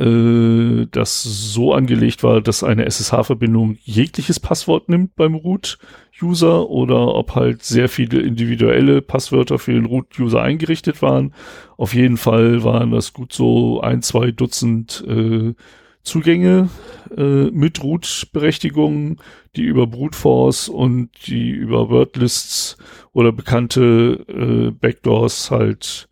äh, 0.00 0.86
das 0.90 1.22
so 1.22 1.74
angelegt 1.74 2.22
war, 2.22 2.40
dass 2.40 2.64
eine 2.64 2.86
SSH-Verbindung 2.86 3.76
jegliches 3.82 4.40
Passwort 4.40 4.88
nimmt 4.88 5.14
beim 5.14 5.34
Root-User 5.34 6.70
oder 6.70 7.14
ob 7.14 7.34
halt 7.34 7.62
sehr 7.62 7.88
viele 7.88 8.20
individuelle 8.20 9.02
Passwörter 9.02 9.58
für 9.58 9.72
den 9.72 9.84
Root-User 9.84 10.40
eingerichtet 10.40 11.02
waren. 11.02 11.34
Auf 11.76 11.94
jeden 11.94 12.16
Fall 12.16 12.64
waren 12.64 12.92
das 12.92 13.12
gut 13.12 13.32
so 13.34 13.82
ein, 13.82 14.00
zwei 14.00 14.30
Dutzend 14.30 15.04
äh, 15.06 15.54
Zugänge 16.02 16.70
äh, 17.14 17.50
mit 17.50 17.82
Root-Berechtigungen, 17.82 19.18
die 19.54 19.64
über 19.64 19.86
Brute 19.86 20.16
Force 20.16 20.70
und 20.70 21.10
die 21.26 21.50
über 21.50 21.90
Wordlists 21.90 22.78
oder 23.12 23.32
bekannte 23.32 24.24
äh, 24.28 24.70
Backdoors 24.70 25.50
halt, 25.50 26.08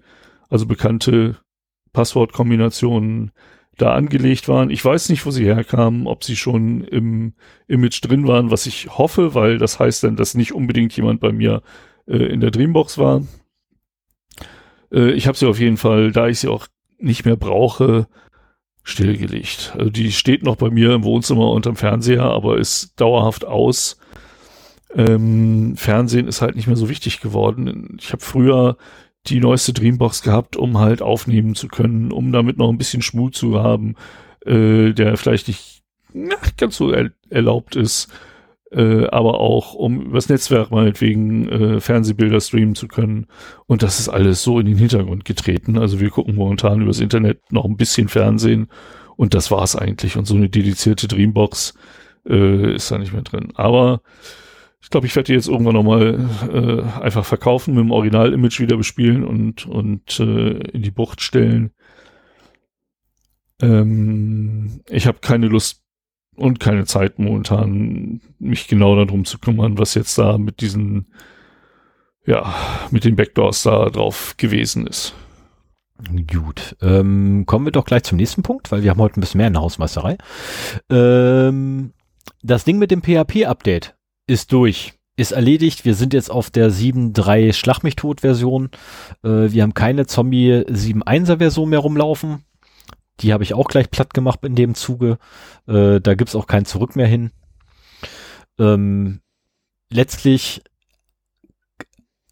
also 0.50 0.66
bekannte 0.66 1.37
Passwortkombinationen 1.95 3.33
da 3.78 3.94
angelegt 3.94 4.49
waren. 4.49 4.70
Ich 4.70 4.85
weiß 4.85 5.08
nicht, 5.08 5.25
wo 5.25 5.30
sie 5.30 5.44
herkamen, 5.44 6.06
ob 6.06 6.25
sie 6.25 6.37
schon 6.37 6.82
im 6.85 7.32
Image 7.66 8.04
drin 8.04 8.26
waren, 8.26 8.50
was 8.50 8.66
ich 8.66 8.99
hoffe, 8.99 9.35
weil 9.35 9.58
das 9.58 9.78
heißt 9.78 10.04
dann, 10.04 10.16
dass 10.16 10.35
nicht 10.35 10.52
unbedingt 10.52 10.94
jemand 10.97 11.20
bei 11.20 11.32
mir 11.32 11.62
äh, 12.06 12.16
in 12.16 12.40
der 12.40 12.50
Dreambox 12.50 12.99
war. 12.99 13.23
Äh, 14.92 15.12
ich 15.12 15.26
habe 15.26 15.38
sie 15.38 15.47
auf 15.47 15.58
jeden 15.58 15.76
Fall, 15.76 16.12
da 16.12 16.28
ich 16.28 16.40
sie 16.40 16.49
auch 16.49 16.66
nicht 16.99 17.25
mehr 17.25 17.37
brauche, 17.37 18.08
stillgelegt. 18.82 19.75
Also 19.78 19.90
die 19.90 20.12
steht 20.12 20.42
noch 20.42 20.56
bei 20.56 20.70
mir 20.70 20.94
im 20.94 21.04
Wohnzimmer 21.04 21.50
unterm 21.50 21.76
Fernseher, 21.76 22.25
aber 22.25 22.58
ist 22.58 23.00
dauerhaft 23.00 23.44
aus. 23.44 23.99
Ähm, 24.94 25.76
Fernsehen 25.76 26.26
ist 26.26 26.40
halt 26.40 26.56
nicht 26.56 26.66
mehr 26.66 26.76
so 26.76 26.88
wichtig 26.88 27.20
geworden. 27.20 27.99
Ich 28.00 28.12
habe 28.12 28.23
früher 28.23 28.76
die 29.30 29.40
neueste 29.40 29.73
Dreambox 29.73 30.23
gehabt, 30.23 30.56
um 30.56 30.78
halt 30.78 31.02
aufnehmen 31.02 31.54
zu 31.54 31.68
können, 31.68 32.12
um 32.12 32.32
damit 32.32 32.58
noch 32.58 32.70
ein 32.70 32.78
bisschen 32.78 33.02
Schmut 33.02 33.35
zu 33.35 33.62
haben, 33.62 33.94
äh, 34.44 34.92
der 34.92 35.16
vielleicht 35.16 35.49
nicht 35.49 35.82
na, 36.12 36.37
ganz 36.56 36.76
so 36.76 36.90
er 36.90 37.11
erlaubt 37.28 37.76
ist, 37.76 38.08
äh, 38.70 39.06
aber 39.06 39.40
auch 39.40 39.75
um 39.75 40.02
übers 40.02 40.28
Netzwerk 40.28 40.70
meinetwegen 40.70 41.49
äh, 41.49 41.80
Fernsehbilder 41.80 42.40
streamen 42.40 42.75
zu 42.75 42.88
können. 42.88 43.26
Und 43.66 43.82
das 43.82 43.99
ist 44.00 44.08
alles 44.08 44.42
so 44.42 44.58
in 44.58 44.66
den 44.66 44.76
Hintergrund 44.76 45.25
getreten. 45.25 45.78
Also 45.78 46.00
wir 46.00 46.11
gucken 46.11 46.35
momentan 46.35 46.82
übers 46.82 47.00
Internet 47.00 47.52
noch 47.52 47.64
ein 47.64 47.76
bisschen 47.76 48.08
Fernsehen 48.08 48.68
und 49.16 49.35
das 49.35 49.50
war's 49.50 49.76
eigentlich. 49.76 50.16
Und 50.16 50.26
so 50.26 50.35
eine 50.35 50.49
dedizierte 50.49 51.08
Dreambox 51.08 51.75
äh, 52.28 52.75
ist 52.75 52.90
da 52.90 52.99
nicht 52.99 53.12
mehr 53.12 53.23
drin. 53.23 53.52
Aber 53.54 54.02
ich 54.80 54.90
glaube, 54.90 55.06
ich 55.06 55.16
werde 55.16 55.26
die 55.26 55.32
jetzt 55.35 55.49
irgendwann 55.49 55.75
nochmal 55.75 56.28
äh, 56.52 57.00
einfach 57.00 57.25
verkaufen, 57.25 57.75
mit 57.75 57.85
dem 57.85 57.90
Original-Image 57.90 58.61
wieder 58.61 58.76
bespielen 58.76 59.25
und, 59.25 59.66
und 59.66 60.20
äh, 60.20 60.50
in 60.70 60.82
die 60.82 60.90
Bucht 60.90 61.20
stellen. 61.20 61.73
Ähm, 63.61 64.80
ich 64.88 65.06
habe 65.06 65.18
keine 65.20 65.49
Lust 65.49 65.82
und 66.37 66.61
keine 66.61 66.85
Zeit 66.85 67.18
momentan, 67.18 68.20
mich 68.38 68.68
genau 68.68 68.94
darum 68.94 69.25
zu 69.25 69.38
kümmern, 69.38 69.78
was 69.78 69.94
jetzt 69.94 70.16
da 70.16 70.38
mit 70.38 70.61
diesen, 70.61 71.12
ja, 72.25 72.54
mit 72.92 73.04
den 73.04 73.16
Backdoors 73.16 73.64
da 73.64 73.90
drauf 73.90 74.37
gewesen 74.37 74.87
ist. 74.87 75.14
Gut, 76.32 76.76
ähm, 76.80 77.44
kommen 77.47 77.64
wir 77.64 77.73
doch 77.73 77.85
gleich 77.85 78.04
zum 78.04 78.18
nächsten 78.18 78.44
Punkt, 78.44 78.70
weil 78.70 78.85
wir 78.85 78.90
haben 78.90 79.00
heute 79.00 79.18
ein 79.18 79.20
bisschen 79.20 79.38
mehr 79.38 79.49
in 79.49 79.54
der 79.54 79.62
Hausmeisterei. 79.62 80.16
Ähm, 80.88 81.92
das 82.42 82.64
Ding 82.64 82.78
mit 82.78 82.92
dem 82.92 83.02
PHP-Update 83.02 83.97
ist 84.28 84.52
durch, 84.52 84.92
ist 85.16 85.32
erledigt. 85.32 85.85
Wir 85.85 85.94
sind 85.94 86.14
jetzt 86.14 86.30
auf 86.30 86.50
der 86.50 86.70
7.3 86.70 87.52
Schlag 87.52 87.82
mich 87.82 87.97
tot 87.97 88.20
Version. 88.20 88.70
Äh, 89.25 89.50
wir 89.50 89.62
haben 89.64 89.75
keine 89.75 90.06
Zombie 90.06 90.52
7.1er 90.52 91.38
Version 91.38 91.70
mehr 91.70 91.80
rumlaufen. 91.80 92.44
Die 93.20 93.32
habe 93.32 93.42
ich 93.42 93.54
auch 93.54 93.66
gleich 93.66 93.90
platt 93.90 94.14
gemacht 94.14 94.40
in 94.44 94.54
dem 94.54 94.75
Zuge. 94.76 95.18
Äh, 95.66 96.00
da 96.00 96.14
gibt's 96.14 96.37
auch 96.37 96.47
kein 96.47 96.66
Zurück 96.66 96.94
mehr 96.94 97.08
hin. 97.08 97.32
Ähm, 98.61 99.20
letztlich 99.90 100.62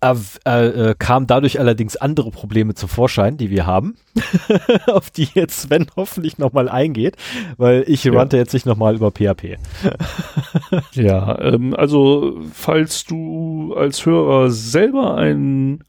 äh, 0.02 0.66
äh, 0.90 0.94
kamen 0.98 1.26
dadurch 1.26 1.58
allerdings 1.58 1.96
andere 1.96 2.30
Probleme 2.30 2.74
zum 2.74 2.88
Vorschein, 2.88 3.36
die 3.38 3.50
wir 3.50 3.66
haben, 3.66 3.96
auf 4.86 5.10
die 5.10 5.28
jetzt 5.34 5.62
Sven 5.62 5.86
hoffentlich 5.96 6.38
nochmal 6.38 6.68
eingeht, 6.68 7.16
weil 7.56 7.84
ich 7.86 8.04
Ja. 8.04 8.12
rannte 8.12 8.36
jetzt 8.36 8.52
nicht 8.52 8.66
nochmal 8.66 8.94
über 8.96 9.10
PHP. 9.10 9.56
Ja, 10.92 11.40
ähm, 11.40 11.74
also 11.74 12.38
falls 12.52 13.04
du 13.04 13.74
als 13.76 14.04
Hörer 14.06 14.50
selber 14.50 15.16
einen 15.16 15.84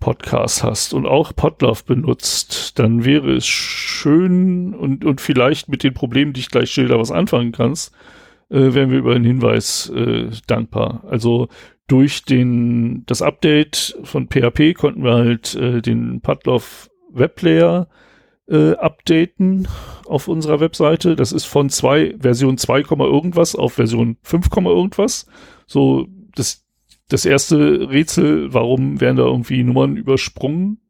Podcast 0.00 0.64
hast 0.64 0.94
und 0.94 1.06
auch 1.06 1.34
Podlove 1.34 1.84
benutzt, 1.86 2.78
dann 2.78 3.04
wäre 3.04 3.32
es 3.36 3.46
schön 3.46 4.74
und, 4.74 5.04
und 5.04 5.20
vielleicht 5.20 5.68
mit 5.68 5.84
den 5.84 5.94
Problemen, 5.94 6.32
die 6.32 6.40
ich 6.40 6.50
gleich 6.50 6.70
schilder, 6.70 6.98
was 6.98 7.12
anfangen 7.12 7.52
kannst, 7.52 7.92
äh, 8.50 8.74
wären 8.74 8.90
wir 8.90 8.98
über 8.98 9.14
einen 9.14 9.24
Hinweis 9.24 9.90
äh, 9.94 10.28
dankbar. 10.48 11.04
Also 11.08 11.48
durch 11.86 12.24
den, 12.24 13.04
das 13.06 13.22
Update 13.22 13.98
von 14.02 14.28
PHP 14.28 14.74
konnten 14.74 15.04
wir 15.04 15.14
halt 15.14 15.54
äh, 15.54 15.82
den 15.82 16.20
Podlove 16.20 16.88
Webplayer 17.10 17.88
äh, 18.48 18.72
updaten 18.72 19.68
auf 20.06 20.28
unserer 20.28 20.60
Webseite. 20.60 21.16
Das 21.16 21.32
ist 21.32 21.44
von 21.44 21.70
zwei, 21.70 22.14
Version 22.18 22.58
2, 22.58 22.84
irgendwas 22.90 23.54
auf 23.54 23.74
Version 23.74 24.16
5, 24.22 24.48
irgendwas. 24.56 25.26
So, 25.66 26.06
das, 26.34 26.64
das 27.08 27.24
erste 27.24 27.90
Rätsel, 27.90 28.52
warum 28.52 29.00
werden 29.00 29.16
da 29.16 29.24
irgendwie 29.24 29.62
Nummern 29.62 29.96
übersprungen? 29.96 30.80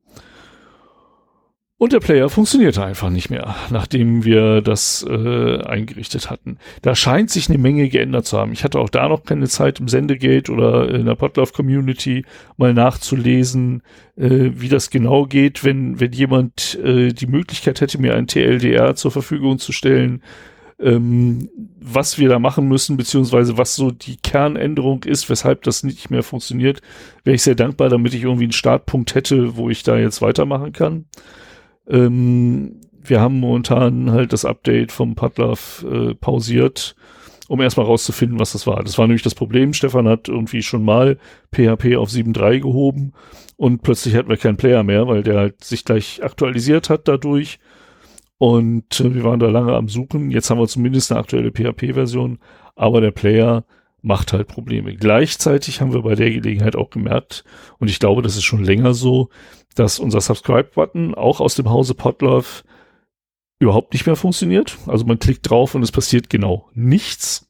Und 1.83 1.93
der 1.93 1.99
Player 1.99 2.29
funktionierte 2.29 2.85
einfach 2.85 3.11
nicht 3.11 3.29
mehr, 3.29 3.57
nachdem 3.71 4.25
wir 4.25 4.61
das 4.61 5.05
äh, 5.05 5.62
eingerichtet 5.65 6.31
hatten. 6.31 6.59
Da 6.81 6.95
scheint 6.95 7.29
sich 7.29 7.49
eine 7.49 7.59
Menge 7.59 7.89
geändert 7.89 8.25
zu 8.25 8.39
haben. 8.39 8.53
Ich 8.53 8.62
hatte 8.62 8.79
auch 8.79 8.89
da 8.89 9.09
noch 9.09 9.25
keine 9.25 9.49
Zeit 9.49 9.81
im 9.81 9.89
Sendegate 9.89 10.53
oder 10.53 10.89
in 10.95 11.07
der 11.07 11.17
Podlove 11.17 11.53
Community 11.53 12.25
mal 12.57 12.73
nachzulesen, 12.73 13.83
äh, 14.15 14.51
wie 14.55 14.69
das 14.69 14.91
genau 14.91 15.27
geht, 15.27 15.65
wenn, 15.65 15.99
wenn 15.99 16.12
jemand 16.12 16.79
äh, 16.85 17.09
die 17.09 17.27
Möglichkeit 17.27 17.81
hätte, 17.81 18.01
mir 18.01 18.15
ein 18.15 18.29
TLDR 18.29 18.95
zur 18.95 19.11
Verfügung 19.11 19.59
zu 19.59 19.73
stellen, 19.73 20.23
ähm, 20.79 21.51
was 21.81 22.17
wir 22.17 22.29
da 22.29 22.39
machen 22.39 22.69
müssen, 22.69 22.97
beziehungsweise 22.97 23.59
was 23.59 23.75
so 23.75 23.91
die 23.91 24.19
Kernänderung 24.19 25.03
ist, 25.03 25.29
weshalb 25.29 25.62
das 25.62 25.83
nicht 25.83 26.12
mehr 26.12 26.23
funktioniert, 26.23 26.81
wäre 27.25 27.35
ich 27.35 27.43
sehr 27.43 27.57
dankbar, 27.57 27.89
damit 27.89 28.15
ich 28.15 28.23
irgendwie 28.23 28.45
einen 28.45 28.53
Startpunkt 28.53 29.17
hätte, 29.17 29.57
wo 29.57 29.69
ich 29.69 29.83
da 29.83 29.99
jetzt 29.99 30.23
weitermachen 30.23 30.71
kann. 30.71 31.07
Ähm, 31.89 32.81
wir 33.03 33.21
haben 33.21 33.41
momentan 33.41 34.12
halt 34.12 34.33
das 34.33 34.45
Update 34.45 34.93
vom 34.93 35.15
Padlove 35.15 36.11
äh, 36.11 36.15
pausiert, 36.15 36.95
um 37.49 37.61
erstmal 37.61 37.87
rauszufinden, 37.87 38.39
was 38.39 38.53
das 38.53 38.67
war. 38.67 38.83
Das 38.83 38.97
war 38.99 39.07
nämlich 39.07 39.23
das 39.23 39.35
Problem. 39.35 39.73
Stefan 39.75 40.09
hat 40.09 40.29
irgendwie 40.29 40.62
schon 40.62 40.85
mal 40.85 41.19
PHP 41.53 41.97
auf 41.97 42.11
7.3 42.11 42.61
gehoben 42.61 43.12
und 43.57 43.83
plötzlich 43.83 44.15
hatten 44.15 44.29
wir 44.29 44.37
keinen 44.37 44.57
Player 44.57 44.83
mehr, 44.83 45.09
weil 45.09 45.23
der 45.23 45.39
halt 45.39 45.65
sich 45.65 45.85
gleich 45.85 46.23
aktualisiert 46.23 46.91
hat 46.91 47.09
dadurch. 47.09 47.59
Und 48.39 49.01
äh, 49.01 49.15
wir 49.15 49.25
waren 49.25 49.41
da 49.41 49.49
lange 49.49 49.75
am 49.75 49.89
Suchen. 49.89 50.31
Jetzt 50.31 50.51
haben 50.51 50.59
wir 50.59 50.67
zumindest 50.69 51.12
eine 51.12 51.21
aktuelle 51.21 51.53
PHP-Version, 51.53 52.39
aber 52.75 53.01
der 53.01 53.12
Player 53.12 53.65
macht 54.01 54.33
halt 54.33 54.49
Probleme. 54.49 54.97
Gleichzeitig 54.97 55.81
haben 55.81 55.93
wir 55.93 56.03
bei 56.03 56.17
der 56.17 56.31
Gelegenheit 56.31 56.75
auch 56.75 56.91
gemerkt, 56.91 57.45
und 57.79 57.89
ich 57.89 58.01
glaube, 58.01 58.21
das 58.21 58.37
ist 58.37 58.43
schon 58.43 58.65
länger 58.65 58.95
so, 58.95 59.29
dass 59.75 59.99
unser 59.99 60.21
Subscribe-Button 60.21 61.14
auch 61.14 61.41
aus 61.41 61.55
dem 61.55 61.71
Hause 61.71 61.95
Podlove 61.95 62.62
überhaupt 63.59 63.93
nicht 63.93 64.07
mehr 64.07 64.17
funktioniert. 64.17 64.76
Also 64.87 65.05
man 65.05 65.19
klickt 65.19 65.49
drauf 65.49 65.75
und 65.75 65.83
es 65.83 65.93
passiert 65.93 66.29
genau 66.29 66.69
nichts. 66.75 67.49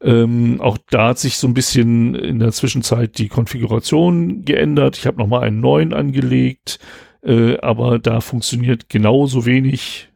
Ähm, 0.00 0.60
auch 0.60 0.78
da 0.90 1.08
hat 1.08 1.18
sich 1.18 1.38
so 1.38 1.46
ein 1.46 1.54
bisschen 1.54 2.14
in 2.14 2.38
der 2.38 2.52
Zwischenzeit 2.52 3.18
die 3.18 3.28
Konfiguration 3.28 4.44
geändert. 4.44 4.96
Ich 4.96 5.06
habe 5.06 5.18
nochmal 5.18 5.42
einen 5.42 5.60
neuen 5.60 5.94
angelegt, 5.94 6.78
äh, 7.22 7.58
aber 7.58 7.98
da 7.98 8.20
funktioniert 8.20 8.88
genauso 8.88 9.46
wenig 9.46 10.08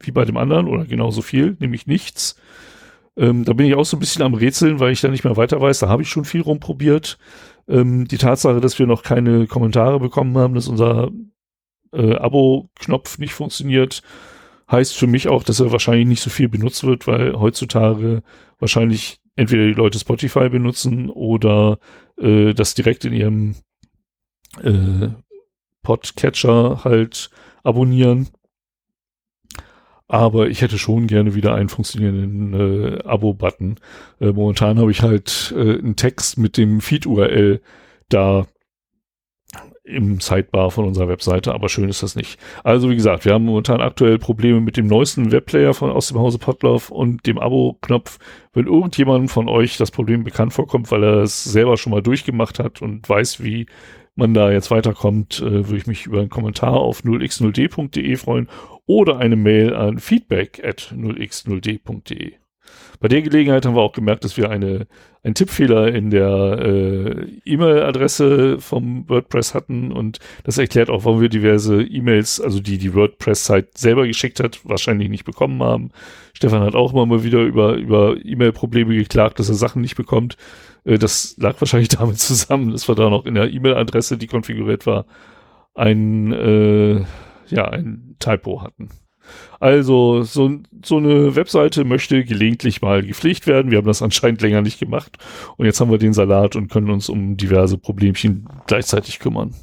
wie 0.00 0.12
bei 0.12 0.24
dem 0.24 0.36
anderen 0.36 0.68
oder 0.68 0.84
genauso 0.84 1.22
viel, 1.22 1.56
nämlich 1.60 1.86
nichts. 1.86 2.36
Ähm, 3.16 3.44
da 3.44 3.52
bin 3.52 3.66
ich 3.66 3.74
auch 3.74 3.84
so 3.84 3.96
ein 3.96 4.00
bisschen 4.00 4.22
am 4.22 4.34
Rätseln, 4.34 4.80
weil 4.80 4.92
ich 4.92 5.00
da 5.00 5.08
nicht 5.08 5.24
mehr 5.24 5.36
weiter 5.36 5.60
weiß. 5.60 5.80
Da 5.80 5.88
habe 5.88 6.02
ich 6.02 6.08
schon 6.08 6.24
viel 6.24 6.40
rumprobiert. 6.40 7.18
Ähm, 7.70 8.08
die 8.08 8.18
Tatsache, 8.18 8.60
dass 8.60 8.78
wir 8.78 8.86
noch 8.86 9.02
keine 9.02 9.46
Kommentare 9.46 10.00
bekommen 10.00 10.36
haben, 10.36 10.54
dass 10.54 10.68
unser 10.68 11.10
äh, 11.92 12.16
Abo-Knopf 12.16 13.18
nicht 13.18 13.32
funktioniert, 13.32 14.02
heißt 14.70 14.96
für 14.96 15.06
mich 15.06 15.28
auch, 15.28 15.42
dass 15.44 15.60
er 15.60 15.72
wahrscheinlich 15.72 16.06
nicht 16.06 16.22
so 16.22 16.30
viel 16.30 16.48
benutzt 16.48 16.84
wird, 16.84 17.06
weil 17.06 17.38
heutzutage 17.38 18.22
wahrscheinlich 18.58 19.20
entweder 19.36 19.66
die 19.66 19.72
Leute 19.72 19.98
Spotify 19.98 20.48
benutzen 20.48 21.10
oder 21.10 21.78
äh, 22.18 22.52
das 22.54 22.74
direkt 22.74 23.04
in 23.04 23.12
ihrem 23.12 23.54
äh, 24.62 25.08
Podcatcher 25.82 26.84
halt 26.84 27.30
abonnieren. 27.62 28.28
Aber 30.10 30.48
ich 30.48 30.60
hätte 30.60 30.76
schon 30.76 31.06
gerne 31.06 31.36
wieder 31.36 31.54
einen 31.54 31.68
funktionierenden 31.68 32.98
äh, 32.98 33.02
Abo-Button. 33.04 33.76
Äh, 34.20 34.32
momentan 34.32 34.80
habe 34.80 34.90
ich 34.90 35.02
halt 35.02 35.54
äh, 35.56 35.78
einen 35.78 35.94
Text 35.94 36.36
mit 36.36 36.56
dem 36.56 36.80
Feed-URL 36.80 37.60
da 38.08 38.46
im 39.84 40.18
Sidebar 40.20 40.72
von 40.72 40.84
unserer 40.84 41.06
Webseite, 41.06 41.54
aber 41.54 41.68
schön 41.68 41.88
ist 41.88 42.02
das 42.02 42.16
nicht. 42.16 42.40
Also 42.64 42.90
wie 42.90 42.96
gesagt, 42.96 43.24
wir 43.24 43.34
haben 43.34 43.44
momentan 43.44 43.80
aktuell 43.80 44.18
Probleme 44.18 44.60
mit 44.60 44.76
dem 44.76 44.88
neuesten 44.88 45.30
Webplayer 45.30 45.74
von 45.74 45.90
aus 45.90 46.08
dem 46.08 46.18
Hause 46.18 46.38
Potlauf 46.38 46.90
und 46.90 47.24
dem 47.28 47.38
Abo-Knopf. 47.38 48.18
Wenn 48.52 48.66
irgendjemand 48.66 49.30
von 49.30 49.48
euch 49.48 49.76
das 49.76 49.92
Problem 49.92 50.24
bekannt 50.24 50.52
vorkommt, 50.52 50.90
weil 50.90 51.04
er 51.04 51.18
es 51.18 51.44
selber 51.44 51.76
schon 51.76 51.92
mal 51.92 52.02
durchgemacht 52.02 52.58
hat 52.58 52.82
und 52.82 53.08
weiß, 53.08 53.44
wie 53.44 53.66
man 54.20 54.34
da 54.34 54.52
jetzt 54.52 54.70
weiterkommt, 54.70 55.40
äh, 55.40 55.66
würde 55.66 55.76
ich 55.76 55.86
mich 55.86 56.06
über 56.06 56.20
einen 56.20 56.30
Kommentar 56.30 56.74
auf 56.74 57.02
0x0d.de 57.02 58.16
freuen 58.16 58.48
oder 58.86 59.18
eine 59.18 59.36
Mail 59.36 59.74
an 59.74 59.98
feedback 59.98 60.62
at 60.64 60.94
0x0d.de. 60.96 62.34
Bei 63.00 63.08
der 63.08 63.22
Gelegenheit 63.22 63.64
haben 63.64 63.74
wir 63.74 63.82
auch 63.82 63.92
gemerkt, 63.92 64.24
dass 64.24 64.36
wir 64.36 64.50
eine, 64.50 64.86
einen 65.22 65.34
Tippfehler 65.34 65.88
in 65.88 66.10
der 66.10 66.58
äh, 66.60 67.26
E-Mail-Adresse 67.44 68.60
vom 68.60 69.08
WordPress 69.08 69.54
hatten 69.54 69.90
und 69.90 70.18
das 70.44 70.58
erklärt 70.58 70.90
auch, 70.90 71.04
warum 71.04 71.20
wir 71.20 71.30
diverse 71.30 71.82
E-Mails, 71.82 72.40
also 72.40 72.60
die 72.60 72.78
die 72.78 72.94
WordPress-Site 72.94 73.70
selber 73.74 74.06
geschickt 74.06 74.38
hat, 74.40 74.60
wahrscheinlich 74.64 75.08
nicht 75.08 75.24
bekommen 75.24 75.62
haben. 75.62 75.90
Stefan 76.34 76.62
hat 76.62 76.74
auch 76.74 76.92
immer 76.92 77.06
mal 77.06 77.24
wieder 77.24 77.42
über, 77.42 77.74
über 77.74 78.16
E-Mail-Probleme 78.22 78.94
geklagt, 78.94 79.38
dass 79.38 79.48
er 79.48 79.54
Sachen 79.54 79.82
nicht 79.82 79.96
bekommt. 79.96 80.36
Äh, 80.84 80.98
das 80.98 81.36
lag 81.38 81.60
wahrscheinlich 81.60 81.88
damit 81.98 82.18
zusammen, 82.18 82.72
dass 82.72 82.88
wir 82.88 82.94
da 82.94 83.10
noch 83.10 83.26
in 83.26 83.34
der 83.34 83.50
E-Mail-Adresse, 83.50 84.18
die 84.18 84.26
konfiguriert 84.26 84.86
war, 84.86 85.06
ein, 85.74 86.32
äh, 86.32 87.04
ja, 87.48 87.68
ein 87.68 88.16
Typo 88.18 88.62
hatten. 88.62 88.90
Also 89.60 90.22
so, 90.22 90.58
so 90.84 90.96
eine 90.96 91.36
Webseite 91.36 91.84
möchte 91.84 92.24
gelegentlich 92.24 92.82
mal 92.82 93.02
gepflegt 93.02 93.46
werden. 93.46 93.70
Wir 93.70 93.78
haben 93.78 93.86
das 93.86 94.02
anscheinend 94.02 94.42
länger 94.42 94.62
nicht 94.62 94.80
gemacht. 94.80 95.18
Und 95.56 95.66
jetzt 95.66 95.80
haben 95.80 95.90
wir 95.90 95.98
den 95.98 96.12
Salat 96.12 96.56
und 96.56 96.68
können 96.68 96.90
uns 96.90 97.08
um 97.08 97.36
diverse 97.36 97.78
Problemchen 97.78 98.48
gleichzeitig 98.66 99.18
kümmern. 99.18 99.54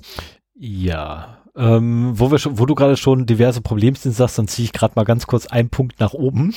Ja, 0.55 1.36
ähm, 1.57 2.11
wo, 2.13 2.31
wir 2.31 2.37
schon, 2.37 2.59
wo 2.59 2.65
du 2.65 2.75
gerade 2.75 2.97
schon 2.97 3.25
diverse 3.25 3.61
Problemchen 3.61 4.11
sagst, 4.11 4.37
dann 4.37 4.47
ziehe 4.47 4.65
ich 4.65 4.73
gerade 4.73 4.93
mal 4.95 5.05
ganz 5.05 5.25
kurz 5.27 5.47
einen 5.47 5.69
Punkt 5.69 5.99
nach 5.99 6.13
oben. 6.13 6.53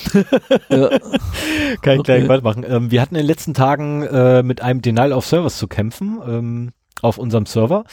ja. 0.69 0.89
Kann 1.81 1.93
ich 1.93 1.99
okay. 1.99 2.03
gleich 2.03 2.29
weitermachen. 2.29 2.65
Ähm, 2.67 2.91
wir 2.91 3.01
hatten 3.01 3.15
in 3.15 3.21
den 3.21 3.27
letzten 3.27 3.53
Tagen 3.53 4.03
äh, 4.03 4.43
mit 4.43 4.61
einem 4.61 4.81
Denial 4.81 5.13
of 5.13 5.25
Service 5.25 5.57
zu 5.57 5.67
kämpfen 5.67 6.19
ähm, 6.25 6.71
auf 7.01 7.17
unserem 7.17 7.45
Server. 7.45 7.83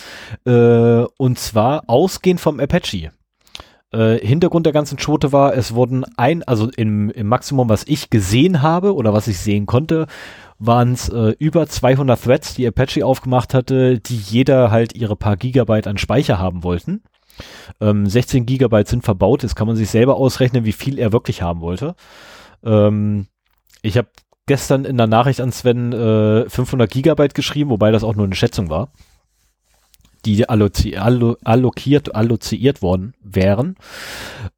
Äh, 0.45 1.07
und 1.17 1.39
zwar 1.39 1.85
ausgehend 1.87 2.41
vom 2.41 2.61
Apache. 2.61 3.13
Äh, 3.91 4.19
Hintergrund 4.19 4.67
der 4.67 4.75
ganzen 4.75 4.99
Schote 4.99 5.33
war, 5.33 5.57
es 5.57 5.75
wurden 5.75 6.05
ein, 6.19 6.43
also 6.43 6.69
im, 6.77 7.09
im 7.11 7.27
Maximum, 7.27 7.71
was 7.71 7.85
ich 7.87 8.11
gesehen 8.11 8.61
habe 8.61 8.95
oder 8.95 9.15
was 9.15 9.29
ich 9.29 9.39
sehen 9.39 9.65
konnte, 9.65 10.07
waren 10.59 10.93
es 10.93 11.09
äh, 11.09 11.35
über 11.39 11.67
200 11.67 12.23
Threads, 12.23 12.55
die 12.55 12.67
Apache 12.67 13.05
aufgemacht 13.05 13.55
hatte, 13.55 13.99
die 14.01 14.17
jeder 14.17 14.71
halt 14.71 14.95
ihre 14.95 15.17
paar 15.17 15.37
Gigabyte 15.37 15.87
an 15.87 15.99
Speicher 15.99 16.39
haben 16.39 16.63
wollten. 16.63 17.03
Ähm, 17.81 18.07
16 18.07 18.47
Gigabyte 18.47 18.89
sind 18.89 19.05
verbaut, 19.05 19.43
jetzt 19.43 19.55
kann 19.55 19.69
man 19.69 19.77
sich 19.77 19.91
selber 19.91 20.17
ausrechnen, 20.17 20.65
wie 20.65 20.73
viel 20.73 20.99
er 20.99 21.13
wirklich 21.13 21.43
haben 21.43 21.61
wollte. 21.61 21.95
Ähm, 22.65 23.27
ich 23.83 23.97
habe 23.97 24.09
gestern 24.47 24.85
in 24.85 24.97
der 24.97 25.07
Nachricht 25.07 25.41
an 25.41 25.53
Sven 25.53 25.93
äh, 25.93 26.49
500 26.49 26.91
Gigabyte 26.91 27.35
geschrieben, 27.35 27.71
wobei 27.71 27.93
das 27.93 28.03
auch 28.03 28.17
nur 28.17 28.25
eine 28.25 28.35
Schätzung 28.35 28.71
war 28.71 28.91
die 30.25 30.49
allozi 30.49 30.97
allo 30.97 31.37
allokiert, 31.45 32.15
alloziert 32.15 32.83
worden 32.83 33.15
wären 33.23 33.77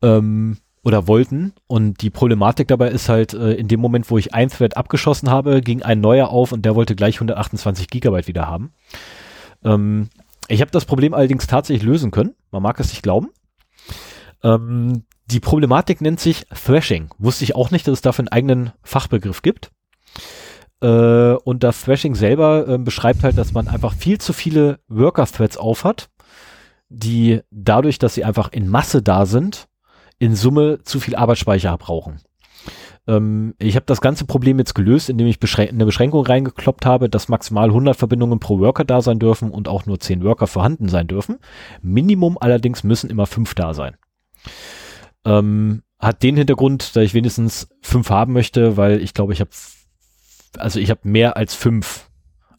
ähm, 0.03 0.59
oder 0.83 1.07
wollten. 1.07 1.53
Und 1.67 2.03
die 2.03 2.11
Problematik 2.11 2.69
dabei 2.69 2.89
ist 2.89 3.09
halt, 3.09 3.35
äh, 3.35 3.53
in 3.53 3.69
dem 3.69 3.81
Moment, 3.81 4.11
wo 4.11 4.19
ich 4.19 4.35
ein 4.35 4.49
Thread 4.49 4.77
abgeschossen 4.77 5.31
habe, 5.31 5.61
ging 5.61 5.83
ein 5.83 6.01
neuer 6.01 6.29
auf 6.29 6.53
und 6.53 6.65
der 6.65 6.75
wollte 6.75 6.97
gleich 6.97 7.17
128 7.17 7.89
Gigabyte 7.89 8.29
wieder 8.29 8.47
haben. 8.47 8.73
Ähm, 9.65 10.09
ich 10.49 10.61
habe 10.61 10.71
das 10.71 10.85
Problem 10.85 11.15
allerdings 11.15 11.47
tatsächlich 11.47 11.85
lösen 11.85 12.11
können. 12.11 12.35
Man 12.51 12.63
mag 12.63 12.81
es 12.81 12.91
nicht 12.91 13.03
glauben. 13.03 13.29
Ähm, 14.43 15.05
die 15.27 15.41
Problematik 15.41 16.01
nennt 16.01 16.19
sich 16.19 16.47
Thrashing. 16.47 17.11
Wusste 17.19 17.45
ich 17.45 17.55
auch 17.55 17.71
nicht, 17.71 17.87
dass 17.87 17.95
es 17.95 18.01
dafür 18.01 18.23
einen 18.23 18.29
eigenen 18.29 18.73
Fachbegriff 18.83 19.43
gibt. 19.43 19.71
Äh, 20.83 21.35
und 21.35 21.63
das 21.63 21.83
Thrashing 21.83 22.15
selber 22.15 22.67
äh, 22.67 22.79
beschreibt 22.79 23.23
halt, 23.23 23.39
dass 23.39 23.53
man 23.53 23.69
einfach 23.69 23.95
viel 23.95 24.19
zu 24.19 24.33
viele 24.33 24.81
Worker-Threads 24.89 25.57
aufhat, 25.57 26.09
die 26.89 27.41
dadurch, 27.51 27.99
dass 27.99 28.15
sie 28.15 28.25
einfach 28.25 28.51
in 28.51 28.67
Masse 28.67 29.03
da 29.03 29.27
sind, 29.27 29.69
in 30.21 30.37
Summe 30.37 30.79
zu 30.85 31.01
viel 31.01 31.17
Arbeitsspeicher 31.17 31.77
brauchen. 31.77 32.21
Ähm, 33.09 33.55
ich 33.59 33.75
habe 33.75 33.87
das 33.87 34.01
ganze 34.01 34.25
Problem 34.25 34.59
jetzt 34.59 34.77
gelöst, 34.77 35.11
indem 35.11 35.27
ich 35.27 35.41
Beschrän 35.41 35.71
eine 35.71 35.85
Beschränkung 35.85 36.25
reingekloppt 36.25 36.87
habe, 36.87 37.09
dass 37.09 37.29
maximal 37.29 37.69
100 37.69 37.97
Verbindungen 37.97 38.39
pro 38.39 38.61
Worker 38.61 38.85
da 38.85 39.03
sein 39.03 39.19
dürfen 39.19 39.51
und 39.51 39.67
auch 39.67 39.87
nur 39.87 39.99
10 39.99 40.23
Worker 40.23 40.47
vorhanden 40.47 40.89
sein 40.89 41.09
dürfen. 41.09 41.39
Minimum 41.83 42.39
allerdings 42.39 42.85
müssen 42.85 43.11
immer 43.11 43.27
5 43.27 43.57
da 43.57 43.75
sein. 43.75 43.97
Ähm, 45.25 45.83
hat 45.99 46.23
den 46.23 46.37
Hintergrund, 46.37 46.95
dass 46.95 47.03
ich 47.03 47.15
wenigstens 47.15 47.69
5 47.83 48.09
haben 48.11 48.33
möchte, 48.33 48.77
weil 48.77 49.03
ich 49.03 49.13
glaube, 49.13 49.33
ich 49.33 49.41
habe 49.41 49.51
also 50.59 50.81
ich 50.81 50.91
habe 50.91 51.01
mehr 51.05 51.37
als 51.37 51.55
fünf 51.55 52.11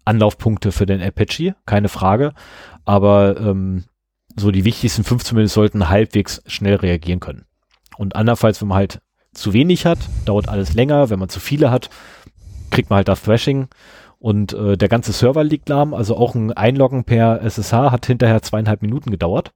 Anlaufpunkte 0.06 0.71
für 0.71 0.86
den 0.86 1.02
Apache, 1.02 1.56
keine 1.65 1.89
Frage. 1.89 2.34
Aber 2.86 3.38
ähm, 3.39 3.86
so 4.36 4.52
die 4.52 4.65
wichtigsten 4.65 5.04
fünf 5.04 5.24
zumindest 5.24 5.56
sollten 5.56 5.89
halbwegs 5.89 6.41
schnell 6.45 6.76
reagieren 6.76 7.19
können. 7.19 7.45
Und 7.98 8.16
andernfalls, 8.16 8.62
wenn 8.62 8.70
man 8.70 8.78
halt 8.78 9.02
zu 9.34 9.54
wenig 9.54 9.86
hat, 9.86 10.00
dauert 10.26 10.50
alles 10.50 10.74
länger. 10.74 11.10
Wenn 11.10 11.20
man 11.20 11.30
zu 11.30 11.40
viele 11.40 11.72
hat, 11.72 11.90
kriegt 12.70 12.90
man 12.90 12.98
halt 12.98 13.08
das 13.08 13.24
Thrashing. 13.24 13.68
Und 14.20 14.54
äh, 14.54 14.78
der 14.78 14.88
ganze 14.88 15.14
Server 15.14 15.44
liegt 15.44 15.70
lahm. 15.70 15.94
Also 15.94 16.16
auch 16.16 16.36
ein 16.36 16.54
Einloggen 16.54 17.06
per 17.06 17.42
SSH 17.42 17.74
hat 17.92 18.06
hinterher 18.06 18.42
zweieinhalb 18.42 18.82
Minuten 18.82 19.10
gedauert. 19.10 19.52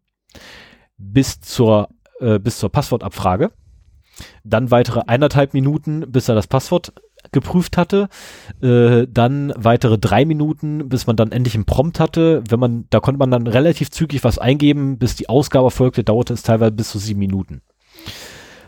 Bis 0.98 1.40
zur, 1.40 1.90
äh, 2.20 2.40
bis 2.40 2.58
zur 2.60 2.72
Passwortabfrage. 2.72 3.52
Dann 4.44 4.72
weitere 4.72 5.02
eineinhalb 5.08 5.54
Minuten, 5.54 6.12
bis 6.12 6.30
er 6.30 6.36
das 6.36 6.48
Passwort 6.48 6.94
geprüft 7.32 7.78
hatte, 7.78 8.10
äh, 8.62 9.08
dann 9.10 9.54
weitere 9.56 9.98
drei 9.98 10.26
Minuten, 10.26 10.90
bis 10.90 11.08
man 11.08 11.16
dann 11.16 11.32
endlich 11.32 11.56
einen 11.56 11.66
Prompt 11.66 12.00
hatte. 12.00 12.44
Wenn 12.50 12.60
man, 12.60 12.86
da 12.90 13.00
konnte 13.00 13.20
man 13.20 13.32
dann 13.32 13.48
relativ 13.48 13.92
zügig 13.92 14.24
was 14.24 14.40
eingeben, 14.40 14.98
bis 14.98 15.16
die 15.16 15.30
Ausgabe 15.30 15.72
folgte, 15.72 16.04
dauerte 16.04 16.34
es 16.34 16.44
teilweise 16.44 16.72
bis 16.72 16.90
zu 16.90 17.00
sieben 17.00 17.20
Minuten. 17.20 17.62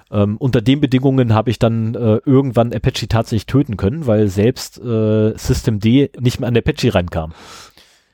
Ähm, 0.09 0.37
unter 0.37 0.61
den 0.61 0.79
Bedingungen 0.79 1.33
habe 1.33 1.49
ich 1.49 1.59
dann 1.59 1.95
äh, 1.95 2.19
irgendwann 2.25 2.73
Apache 2.73 3.07
tatsächlich 3.09 3.45
töten 3.45 3.75
können, 3.75 4.07
weil 4.07 4.29
selbst 4.29 4.79
äh, 4.79 5.37
System 5.37 5.79
D 5.79 6.11
nicht 6.19 6.39
mehr 6.39 6.47
an 6.47 6.57
Apache 6.57 6.93
reinkam. 6.93 7.33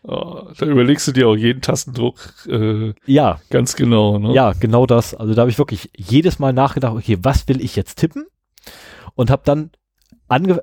Oh, 0.06 0.50
da 0.58 0.66
überlegst 0.66 1.08
du 1.08 1.14
dir 1.14 1.30
auch 1.30 1.36
jeden 1.36 1.62
Tastendruck 1.62 2.34
äh, 2.50 2.94
ja 3.06 3.40
ganz 3.50 3.76
genau. 3.76 4.18
Ne? 4.20 4.34
Ja, 4.34 4.52
genau 4.60 4.86
das. 4.86 5.14
Also 5.14 5.34
da 5.34 5.42
habe 5.42 5.52
ich 5.52 5.58
wirklich 5.58 5.92
jedes 5.96 6.40
Mal 6.40 6.52
nachgedacht, 6.52 6.94
okay, 6.94 7.18
was 7.22 7.48
will 7.48 7.64
ich 7.64 7.76
jetzt 7.76 8.00
tippen? 8.00 8.26
Und 9.16 9.30
habe 9.30 9.44
dann 9.46 9.70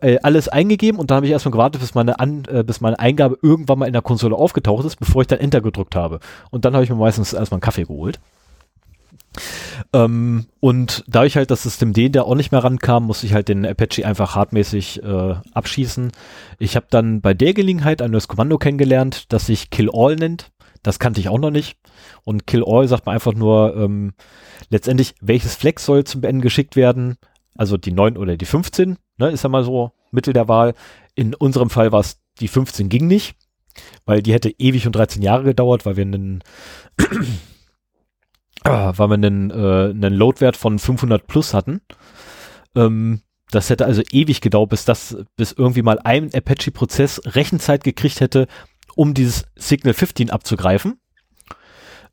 äh, 0.02 0.18
alles 0.22 0.48
eingegeben 0.48 0.98
und 0.98 1.10
dann 1.10 1.16
habe 1.16 1.26
ich 1.26 1.32
erstmal 1.32 1.52
gewartet, 1.52 1.80
bis 1.80 1.94
meine, 1.94 2.18
An 2.18 2.44
äh, 2.50 2.64
bis 2.64 2.80
meine 2.80 2.98
Eingabe 2.98 3.38
irgendwann 3.40 3.78
mal 3.78 3.86
in 3.86 3.92
der 3.92 4.02
Konsole 4.02 4.34
aufgetaucht 4.34 4.84
ist, 4.84 4.96
bevor 4.96 5.22
ich 5.22 5.28
dann 5.28 5.38
Enter 5.38 5.60
gedrückt 5.60 5.94
habe. 5.94 6.20
Und 6.50 6.64
dann 6.64 6.74
habe 6.74 6.84
ich 6.84 6.90
mir 6.90 6.96
meistens 6.96 7.32
erstmal 7.32 7.56
einen 7.56 7.62
Kaffee 7.62 7.84
geholt. 7.84 8.20
Ähm, 9.92 10.46
und 10.60 11.04
da 11.08 11.24
ich 11.24 11.36
halt 11.36 11.50
das 11.50 11.64
System 11.64 11.92
D, 11.92 12.08
der 12.08 12.24
auch 12.24 12.34
nicht 12.34 12.52
mehr 12.52 12.62
rankam, 12.62 13.06
musste 13.06 13.26
ich 13.26 13.34
halt 13.34 13.48
den 13.48 13.66
Apache 13.66 14.06
einfach 14.06 14.36
hardmäßig 14.36 15.02
äh, 15.02 15.34
abschießen. 15.52 16.12
Ich 16.58 16.76
habe 16.76 16.86
dann 16.90 17.20
bei 17.20 17.34
der 17.34 17.54
Gelegenheit 17.54 18.00
ein 18.02 18.12
neues 18.12 18.28
Kommando 18.28 18.58
kennengelernt, 18.58 19.32
das 19.32 19.46
sich 19.46 19.70
Kill 19.70 19.90
All 19.92 20.16
nennt. 20.16 20.52
Das 20.82 20.98
kannte 20.98 21.20
ich 21.20 21.28
auch 21.28 21.38
noch 21.38 21.50
nicht. 21.50 21.76
Und 22.24 22.46
Kill 22.46 22.64
All 22.64 22.86
sagt 22.88 23.06
man 23.06 23.14
einfach 23.14 23.34
nur 23.34 23.76
ähm, 23.76 24.12
letztendlich, 24.70 25.14
welches 25.20 25.56
Flex 25.56 25.84
soll 25.84 26.04
zum 26.04 26.20
Beenden 26.20 26.40
geschickt 26.40 26.76
werden. 26.76 27.16
Also 27.56 27.76
die 27.76 27.92
9 27.92 28.16
oder 28.16 28.36
die 28.36 28.46
15 28.46 28.96
ne, 29.18 29.30
ist 29.30 29.42
ja 29.44 29.50
mal 29.50 29.64
so 29.64 29.92
Mittel 30.12 30.32
der 30.32 30.48
Wahl. 30.48 30.74
In 31.14 31.34
unserem 31.34 31.68
Fall 31.68 31.92
war 31.92 32.00
es, 32.00 32.18
die 32.38 32.48
15 32.48 32.88
ging 32.88 33.06
nicht, 33.06 33.34
weil 34.06 34.22
die 34.22 34.32
hätte 34.32 34.54
ewig 34.58 34.86
und 34.86 34.96
13 34.96 35.20
Jahre 35.20 35.44
gedauert, 35.44 35.84
weil 35.84 35.96
wir 35.96 36.04
einen, 36.04 36.42
weil 38.64 39.08
wir 39.08 39.14
einen, 39.14 39.50
äh, 39.50 39.90
einen 39.90 40.14
Loadwert 40.14 40.56
von 40.56 40.78
500 40.78 41.26
plus 41.26 41.54
hatten. 41.54 41.80
Ähm, 42.74 43.22
das 43.50 43.70
hätte 43.70 43.86
also 43.86 44.02
ewig 44.12 44.40
gedauert, 44.40 44.70
bis 44.70 44.84
das, 44.84 45.16
bis 45.36 45.52
irgendwie 45.52 45.82
mal 45.82 45.98
ein 45.98 46.30
Apache-Prozess 46.32 47.20
Rechenzeit 47.24 47.84
gekriegt 47.84 48.20
hätte, 48.20 48.46
um 48.94 49.14
dieses 49.14 49.46
Signal 49.56 49.94
15 49.94 50.30
abzugreifen. 50.30 51.00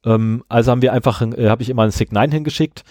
Ähm, 0.06 0.44
also 0.50 0.72
haben 0.72 0.82
wir 0.82 0.94
einfach, 0.94 1.22
äh, 1.22 1.50
habe 1.50 1.64
ich 1.64 1.70
immer 1.70 1.84
ein 1.84 1.92
SIG 1.92 2.12
9 2.12 2.32
hingeschickt. 2.32 2.84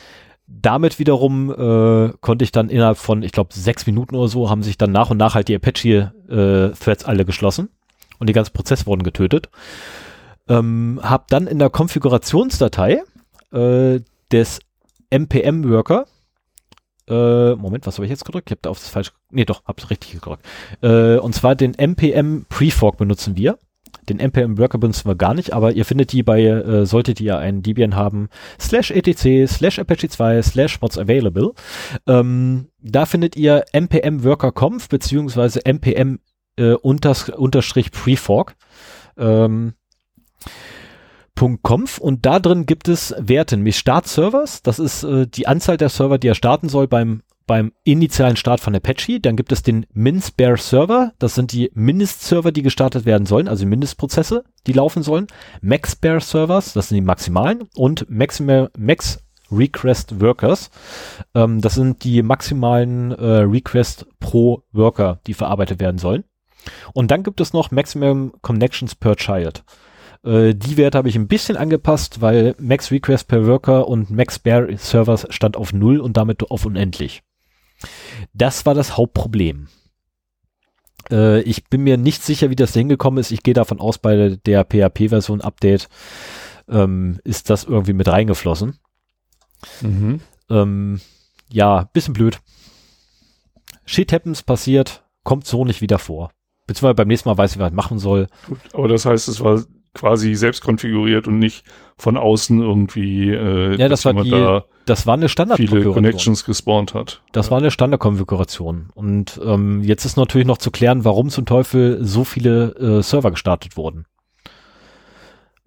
Damit 0.47 1.01
wiederum 1.01 1.51
äh, 1.51 2.13
konnte 2.21 2.45
ich 2.45 2.53
dann 2.53 2.69
innerhalb 2.69 2.99
von, 2.99 3.25
ich 3.25 3.33
glaube, 3.33 3.53
sechs 3.53 3.85
Minuten 3.87 4.15
oder 4.15 4.29
so, 4.29 4.49
haben 4.49 4.63
sich 4.63 4.79
dann 4.79 4.93
nach 4.93 5.11
und 5.11 5.17
nach 5.17 5.35
halt 5.35 5.49
die 5.49 5.57
Apache-Threads 5.57 7.03
äh, 7.03 7.07
alle 7.07 7.25
geschlossen 7.25 7.71
und 8.21 8.29
die 8.29 8.33
ganzen 8.33 8.53
Prozesse 8.53 8.87
wurden 8.87 9.03
getötet. 9.03 9.49
Ähm, 10.49 11.01
hab 11.03 11.27
dann 11.29 11.49
in 11.49 11.59
der 11.59 11.71
Konfigurationsdatei 11.71 13.03
äh, 13.53 14.01
des 14.31 14.61
MPM-Worker, 15.11 16.07
äh, 17.09 17.55
Moment, 17.55 17.87
was 17.87 17.97
habe 17.97 18.07
ich 18.07 18.11
jetzt 18.11 18.25
gedrückt? 18.25 18.49
Ich 18.49 18.53
habe 18.53 18.63
da 18.63 18.71
auf 18.71 18.79
das 18.79 18.89
falsch, 18.89 19.13
nee 19.31 19.45
doch, 19.45 19.65
hab's 19.65 19.91
richtig 19.91 20.13
gedrückt. 20.13 20.45
Äh, 20.83 21.19
und 21.19 21.35
zwar 21.35 21.55
den 21.55 21.75
MPM 21.75 22.47
Prefork 22.49 22.97
benutzen 22.97 23.37
wir. 23.37 23.59
Den 24.09 24.21
NPM 24.21 24.59
Worker 24.59 24.79
benutzen 24.79 25.09
wir 25.09 25.17
gar 25.17 25.35
nicht, 25.35 25.53
aber 25.53 25.73
ihr 25.73 25.85
findet 25.85 26.13
die 26.13 26.23
bei, 26.23 26.43
äh, 26.43 26.87
solltet 26.87 27.21
ihr 27.21 27.39
einen 27.39 27.63
Debian 27.63 27.97
haben, 27.97 28.29
slash 28.61 28.91
etc, 28.91 29.51
slash 29.51 29.79
Apache 29.79 30.09
2, 30.09 30.43
slash 30.43 30.81
mods 30.81 30.99
available. 30.99 31.53
Ähm, 32.07 32.69
da 32.81 33.07
findet 33.07 33.37
ihr 33.37 33.65
npm 33.73 34.23
worker 34.23 34.53
conf 34.53 34.89
beziehungsweise 34.89 35.65
npm 35.65 36.21
äh, 36.57 36.73
unters, 36.73 37.29
unterstrich 37.31 37.91
prefork. 37.91 38.55
Ähm, 39.17 39.75
.conf 41.37 41.99
und 41.99 42.27
da 42.27 42.39
drin 42.41 42.67
gibt 42.67 42.89
es 42.89 43.15
Werte, 43.19 43.57
nämlich 43.57 43.79
Start-Servers, 43.79 44.63
das 44.63 44.79
ist 44.79 45.05
äh, 45.05 45.27
die 45.27 45.47
Anzahl 45.47 45.77
der 45.77 45.89
Server, 45.89 46.19
die 46.19 46.29
er 46.29 46.35
starten 46.35 46.69
soll 46.69 46.89
beim 46.89 47.23
beim 47.47 47.73
initialen 47.85 48.37
Start 48.37 48.61
von 48.61 48.75
Apache. 48.75 49.21
Dann 49.21 49.37
gibt 49.37 49.53
es 49.53 49.63
den 49.63 49.87
MinSpare 49.93 50.57
Server. 50.57 51.13
Das 51.19 51.35
sind 51.35 51.53
die 51.53 51.71
Mindestserver, 51.75 52.53
die 52.53 52.63
gestartet 52.63 53.05
werden 53.07 53.27
sollen, 53.27 53.49
also 53.49 53.67
Mindestprozesse, 53.67 54.45
die 54.67 54.73
laufen 54.73 55.03
sollen. 55.03 55.29
MaxSpare 55.63 56.21
Servers, 56.21 56.73
das 56.73 56.89
sind 56.89 56.97
die 56.97 57.03
maximalen. 57.03 57.69
Und 57.75 58.07
Max 58.11 58.43
Request 59.51 60.21
Workers. 60.21 60.71
Ähm, 61.35 61.61
das 61.61 61.75
sind 61.75 62.03
die 62.03 62.23
maximalen 62.23 63.13
äh, 63.13 63.43
Request 63.43 64.07
pro 64.19 64.65
Worker, 64.73 65.21
die 65.27 65.35
verarbeitet 65.35 65.81
werden 65.81 65.99
sollen. 65.99 66.25
Und 66.93 67.13
dann 67.13 67.23
gibt 67.23 67.41
es 67.41 67.53
noch 67.53 67.71
Maximum 67.71 68.33
Connections 68.43 68.97
per 68.97 69.15
Child. 69.15 69.63
Äh, 70.27 70.55
die 70.55 70.77
Werte 70.77 70.99
habe 70.99 71.09
ich 71.09 71.17
ein 71.17 71.29
bisschen 71.29 71.57
angepasst, 71.57 72.21
weil 72.21 72.55
Max 72.59 72.91
Request 72.91 73.29
per 73.29 73.47
Worker 73.47 73.89
und 73.89 74.11
Max 74.11 74.39
Bear 74.39 74.67
Servers 74.77 75.27
stand 75.31 75.57
auf 75.57 75.73
null 75.73 76.01
und 76.01 76.17
damit 76.17 76.51
auf 76.51 76.67
unendlich. 76.67 77.23
Das 78.35 78.67
war 78.67 78.75
das 78.75 78.97
Hauptproblem. 78.97 79.69
Äh, 81.11 81.41
ich 81.43 81.65
bin 81.67 81.83
mir 81.83 81.97
nicht 81.97 82.23
sicher, 82.23 82.51
wie 82.51 82.57
das 82.57 82.73
hingekommen 82.73 83.21
ist. 83.21 83.31
Ich 83.31 83.43
gehe 83.43 83.55
davon 83.55 83.81
aus, 83.81 83.99
bei 83.99 84.37
der 84.45 84.65
PHP-Version 84.65 85.41
Update 85.41 85.89
ähm, 86.69 87.21
ist 87.23 87.49
das 87.49 87.65
irgendwie 87.65 87.93
mit 87.93 88.09
reingeflossen. 88.09 88.79
Mhm. 89.81 90.21
Ähm, 90.51 91.01
ja, 91.49 91.85
bisschen 91.93 92.15
blöd. 92.15 92.41
Shit 93.85 94.13
happens, 94.13 94.43
passiert, 94.43 95.05
kommt 95.23 95.47
so 95.47 95.65
nicht 95.65 95.81
wieder 95.81 96.01
vor. 96.01 96.33
Beziehungsweise 96.67 96.95
beim 96.97 97.09
nächsten 97.09 97.29
Mal 97.29 97.39
weiß 97.39 97.53
ich, 97.53 97.59
was 97.61 97.71
ich 97.71 97.77
machen 97.77 98.01
soll. 98.01 98.27
Gut, 98.49 98.59
aber 98.73 98.89
das 98.89 99.07
heißt, 99.07 99.29
es 99.29 99.41
war 99.41 99.63
quasi 99.97 100.35
selbst 100.35 100.63
konfiguriert 100.63 101.27
und 101.27 101.39
nicht 101.39 101.65
von 101.97 102.17
außen 102.17 102.61
irgendwie 102.61 103.31
äh, 103.31 103.77
ja, 103.77 103.89
das 103.89 104.05
war 104.05 104.15
die, 104.15 104.31
da 104.31 104.65
das 104.87 105.05
war 105.05 105.15
eine 105.15 105.29
Standardkonfiguration. 105.29 105.95
Viele 105.95 105.95
Connections 105.95 106.45
gespawnt 106.45 106.95
hat. 106.95 107.21
Das 107.33 107.47
ja. 107.47 107.51
war 107.51 107.59
eine 107.59 107.73
Standardkonfiguration. 107.73 108.91
Und 108.95 109.41
ähm, 109.45 109.83
jetzt 109.83 110.05
ist 110.05 110.17
natürlich 110.17 110.47
noch 110.47 110.59
zu 110.59 110.71
klären, 110.71 111.05
warum 111.05 111.29
zum 111.29 111.45
Teufel 111.45 111.99
so 112.05 112.23
viele 112.23 112.73
äh, 112.77 113.03
Server 113.03 113.33
gestartet 113.33 113.77
wurden. 113.77 114.07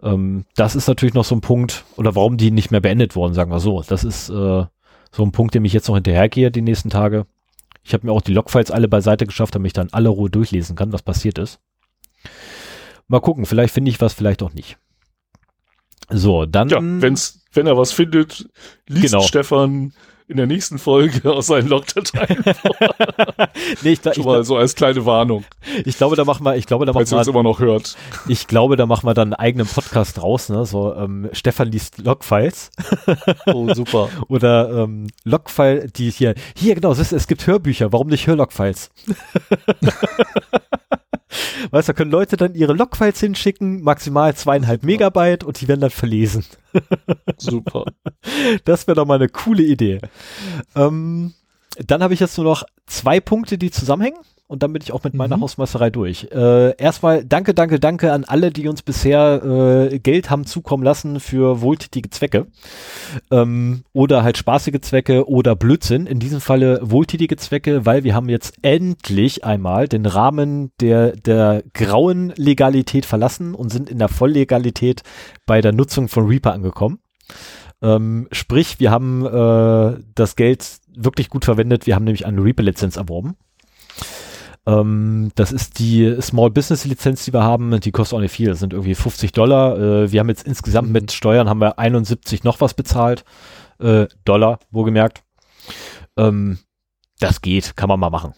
Ähm, 0.01 0.45
das 0.55 0.75
ist 0.75 0.87
natürlich 0.87 1.15
noch 1.15 1.25
so 1.25 1.35
ein 1.35 1.41
Punkt, 1.41 1.83
oder 1.97 2.15
warum 2.15 2.37
die 2.37 2.49
nicht 2.49 2.71
mehr 2.71 2.79
beendet 2.79 3.17
wurden, 3.17 3.33
sagen 3.33 3.51
wir 3.51 3.59
so. 3.59 3.83
Das 3.85 4.05
ist 4.05 4.29
äh, 4.29 4.63
so 5.11 5.23
ein 5.23 5.33
Punkt, 5.33 5.53
dem 5.53 5.65
ich 5.65 5.73
jetzt 5.73 5.89
noch 5.89 5.95
hinterhergehe 5.95 6.49
die 6.49 6.61
nächsten 6.61 6.89
Tage. 6.89 7.25
Ich 7.83 7.93
habe 7.93 8.07
mir 8.07 8.13
auch 8.13 8.21
die 8.21 8.33
Logfiles 8.33 8.71
alle 8.71 8.87
beiseite 8.87 9.25
geschafft, 9.25 9.53
damit 9.53 9.69
ich 9.69 9.73
dann 9.73 9.89
alle 9.91 10.09
Ruhe 10.09 10.29
durchlesen 10.29 10.77
kann, 10.77 10.93
was 10.93 11.01
passiert 11.01 11.37
ist. 11.39 11.59
Mal 13.09 13.19
gucken, 13.19 13.45
vielleicht 13.45 13.73
finde 13.73 13.91
ich 13.91 13.99
was, 13.99 14.13
vielleicht 14.13 14.41
auch 14.41 14.53
nicht. 14.53 14.77
So, 16.09 16.45
dann. 16.45 16.69
Ja, 16.69 16.79
wenn's, 16.81 17.43
wenn 17.53 17.67
er 17.67 17.75
was 17.75 17.91
findet, 17.91 18.47
liest 18.87 19.13
genau. 19.13 19.23
Stefan 19.23 19.93
in 20.27 20.37
der 20.37 20.45
nächsten 20.45 20.77
Folge 20.77 21.31
aus 21.33 21.47
seinen 21.47 21.67
Logdateien 21.67 22.43
nee, 23.81 23.93
ich, 23.93 24.01
Schon 24.03 24.13
ich, 24.15 24.23
mal 24.23 24.43
so 24.43 24.57
als 24.57 24.75
kleine 24.75 25.03
Warnung. 25.07 25.43
Ich 25.85 25.97
glaube, 25.97 26.15
da 26.15 26.23
machen 26.23 26.45
wir, 26.45 26.55
ich 26.55 26.67
glaube, 26.67 26.85
da 26.85 26.93
machen 26.93 27.09
wir. 27.09 27.17
uns 27.17 27.27
immer 27.27 27.41
noch 27.41 27.59
hört. 27.59 27.95
Ich 28.27 28.45
glaube, 28.45 28.75
da 28.75 28.85
machen 28.85 29.07
wir 29.07 29.15
dann 29.15 29.33
einen 29.33 29.39
eigenen 29.39 29.65
Podcast 29.65 30.21
raus, 30.21 30.49
ne? 30.49 30.67
So, 30.67 30.93
ähm, 30.93 31.29
Stefan 31.33 31.71
liest 31.71 31.97
Logfiles. 31.97 32.69
oh, 33.47 33.73
super. 33.73 34.09
Oder 34.27 34.83
ähm, 34.83 35.07
Logfile, 35.23 35.87
die 35.87 36.11
hier, 36.11 36.35
hier 36.55 36.75
genau, 36.75 36.91
es, 36.91 36.99
ist, 36.99 37.11
es 37.11 37.25
gibt 37.25 37.47
Hörbücher, 37.47 37.91
warum 37.91 38.07
nicht 38.07 38.27
Hörlogfiles? 38.27 38.91
Weißt 41.71 41.87
du, 41.87 41.93
da 41.93 41.97
können 41.97 42.11
Leute 42.11 42.37
dann 42.37 42.55
ihre 42.55 42.73
Logfiles 42.73 43.19
hinschicken, 43.19 43.81
maximal 43.83 44.35
zweieinhalb 44.35 44.83
Megabyte 44.83 45.43
und 45.43 45.61
die 45.61 45.67
werden 45.67 45.81
dann 45.81 45.89
verlesen. 45.89 46.45
Super. 47.37 47.85
Das 48.65 48.85
wäre 48.85 48.95
doch 48.95 49.05
mal 49.05 49.15
eine 49.15 49.29
coole 49.29 49.63
Idee. 49.63 49.99
Ähm, 50.75 51.33
dann 51.85 52.03
habe 52.03 52.13
ich 52.13 52.19
jetzt 52.19 52.37
nur 52.37 52.45
noch 52.45 52.63
zwei 52.85 53.19
Punkte, 53.19 53.57
die 53.57 53.71
zusammenhängen 53.71 54.19
und 54.49 54.63
dann 54.63 54.73
bin 54.73 54.81
ich 54.81 54.91
auch 54.91 55.03
mit 55.03 55.13
meiner 55.13 55.37
mhm. 55.37 55.41
Hausmeisterei 55.41 55.91
durch. 55.91 56.27
Äh, 56.31 56.75
erstmal 56.77 57.23
danke, 57.23 57.53
danke, 57.53 57.79
danke 57.79 58.11
an 58.11 58.25
alle, 58.25 58.49
die 58.49 58.67
uns 58.67 58.81
bisher 58.81 59.43
äh, 59.91 59.99
Geld 59.99 60.31
haben 60.31 60.47
zukommen 60.47 60.83
lassen 60.83 61.19
für 61.19 61.61
wohltätige 61.61 62.09
Zwecke 62.09 62.47
ähm, 63.29 63.83
oder 63.93 64.23
halt 64.23 64.37
spaßige 64.37 64.81
Zwecke 64.81 65.29
oder 65.29 65.55
Blödsinn. 65.55 66.07
In 66.07 66.19
diesem 66.19 66.41
Falle 66.41 66.79
wohltätige 66.81 67.37
Zwecke, 67.37 67.85
weil 67.85 68.03
wir 68.03 68.15
haben 68.15 68.27
jetzt 68.27 68.55
endlich 68.63 69.45
einmal 69.45 69.87
den 69.87 70.07
Rahmen 70.07 70.71
der, 70.81 71.11
der 71.11 71.61
grauen 71.75 72.33
Legalität 72.35 73.05
verlassen 73.05 73.53
und 73.53 73.69
sind 73.69 73.87
in 73.87 73.99
der 73.99 74.09
Volllegalität 74.09 75.03
bei 75.45 75.61
der 75.61 75.73
Nutzung 75.73 76.07
von 76.07 76.25
Reaper 76.25 76.53
angekommen. 76.53 76.97
Ähm, 77.83 78.27
sprich, 78.31 78.79
wir 78.79 78.89
haben 78.89 79.27
äh, 79.27 80.01
das 80.15 80.35
Geld 80.35 80.79
wirklich 80.95 81.29
gut 81.29 81.45
verwendet. 81.45 81.85
Wir 81.85 81.93
haben 81.93 82.05
nämlich 82.05 82.25
eine 82.25 82.43
Reaper-Lizenz 82.43 82.97
erworben. 82.97 83.37
Ähm, 84.69 85.31
das 85.35 85.51
ist 85.51 85.79
die 85.79 86.17
Small 86.21 86.51
Business 86.51 86.85
Lizenz, 86.85 87.25
die 87.25 87.33
wir 87.33 87.43
haben. 87.43 87.79
Die 87.79 87.91
kostet 87.91 88.17
auch 88.17 88.21
nicht 88.21 88.31
viel. 88.31 88.47
Das 88.47 88.59
sind 88.59 88.73
irgendwie 88.73 88.95
50 88.95 89.31
Dollar. 89.31 89.77
Äh, 89.77 90.11
wir 90.11 90.19
haben 90.19 90.29
jetzt 90.29 90.45
insgesamt 90.45 90.87
mhm. 90.87 90.93
mit 90.93 91.11
Steuern 91.11 91.49
haben 91.49 91.61
wir 91.61 91.79
71 91.79 92.43
noch 92.43 92.61
was 92.61 92.73
bezahlt. 92.73 93.23
Äh, 93.79 94.07
Dollar, 94.25 94.59
wohlgemerkt. 94.71 95.23
Ähm, 96.17 96.59
das 97.19 97.41
geht, 97.41 97.75
kann 97.75 97.89
man 97.89 97.99
mal 97.99 98.09
machen. 98.09 98.33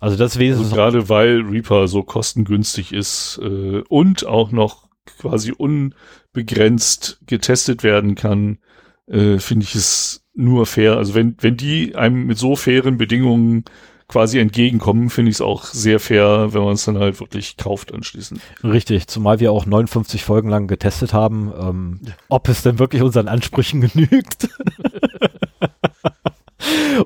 Also 0.00 0.16
das 0.16 0.38
wesentlich. 0.38 0.74
Gerade 0.74 1.08
weil 1.08 1.40
Reaper 1.40 1.88
so 1.88 2.02
kostengünstig 2.02 2.92
ist 2.92 3.40
äh, 3.42 3.82
und 3.88 4.26
auch 4.26 4.52
noch 4.52 4.88
quasi 5.18 5.52
unbegrenzt 5.52 7.20
getestet 7.26 7.82
werden 7.82 8.14
kann, 8.14 8.58
äh, 9.06 9.38
finde 9.38 9.64
ich 9.64 9.74
es 9.74 10.24
nur 10.34 10.66
fair. 10.66 10.96
Also 10.96 11.14
wenn, 11.14 11.36
wenn 11.40 11.56
die 11.56 11.94
einem 11.94 12.26
mit 12.26 12.38
so 12.38 12.56
fairen 12.56 12.96
Bedingungen 12.96 13.64
quasi 14.08 14.38
entgegenkommen, 14.38 15.10
finde 15.10 15.30
ich 15.30 15.36
es 15.36 15.40
auch 15.40 15.64
sehr 15.64 15.98
fair, 15.98 16.52
wenn 16.52 16.62
man 16.62 16.74
es 16.74 16.84
dann 16.84 16.98
halt 16.98 17.20
wirklich 17.20 17.56
kauft 17.56 17.92
anschließend. 17.92 18.40
Richtig, 18.62 19.06
zumal 19.06 19.40
wir 19.40 19.52
auch 19.52 19.66
59 19.66 20.24
Folgen 20.24 20.48
lang 20.48 20.66
getestet 20.66 21.12
haben, 21.12 21.52
ähm, 21.58 22.00
ob 22.28 22.48
es 22.48 22.62
denn 22.62 22.78
wirklich 22.78 23.02
unseren 23.02 23.28
Ansprüchen 23.28 23.80
genügt. 23.92 24.48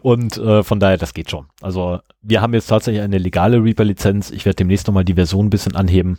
Und 0.02 0.36
äh, 0.36 0.62
von 0.62 0.80
daher, 0.80 0.98
das 0.98 1.14
geht 1.14 1.30
schon. 1.30 1.46
Also 1.60 2.00
wir 2.20 2.40
haben 2.40 2.54
jetzt 2.54 2.66
tatsächlich 2.66 3.02
eine 3.02 3.18
legale 3.18 3.62
Reaper-Lizenz. 3.62 4.30
Ich 4.30 4.44
werde 4.44 4.56
demnächst 4.56 4.86
nochmal 4.86 5.04
die 5.04 5.14
Version 5.14 5.46
ein 5.46 5.50
bisschen 5.50 5.76
anheben. 5.76 6.18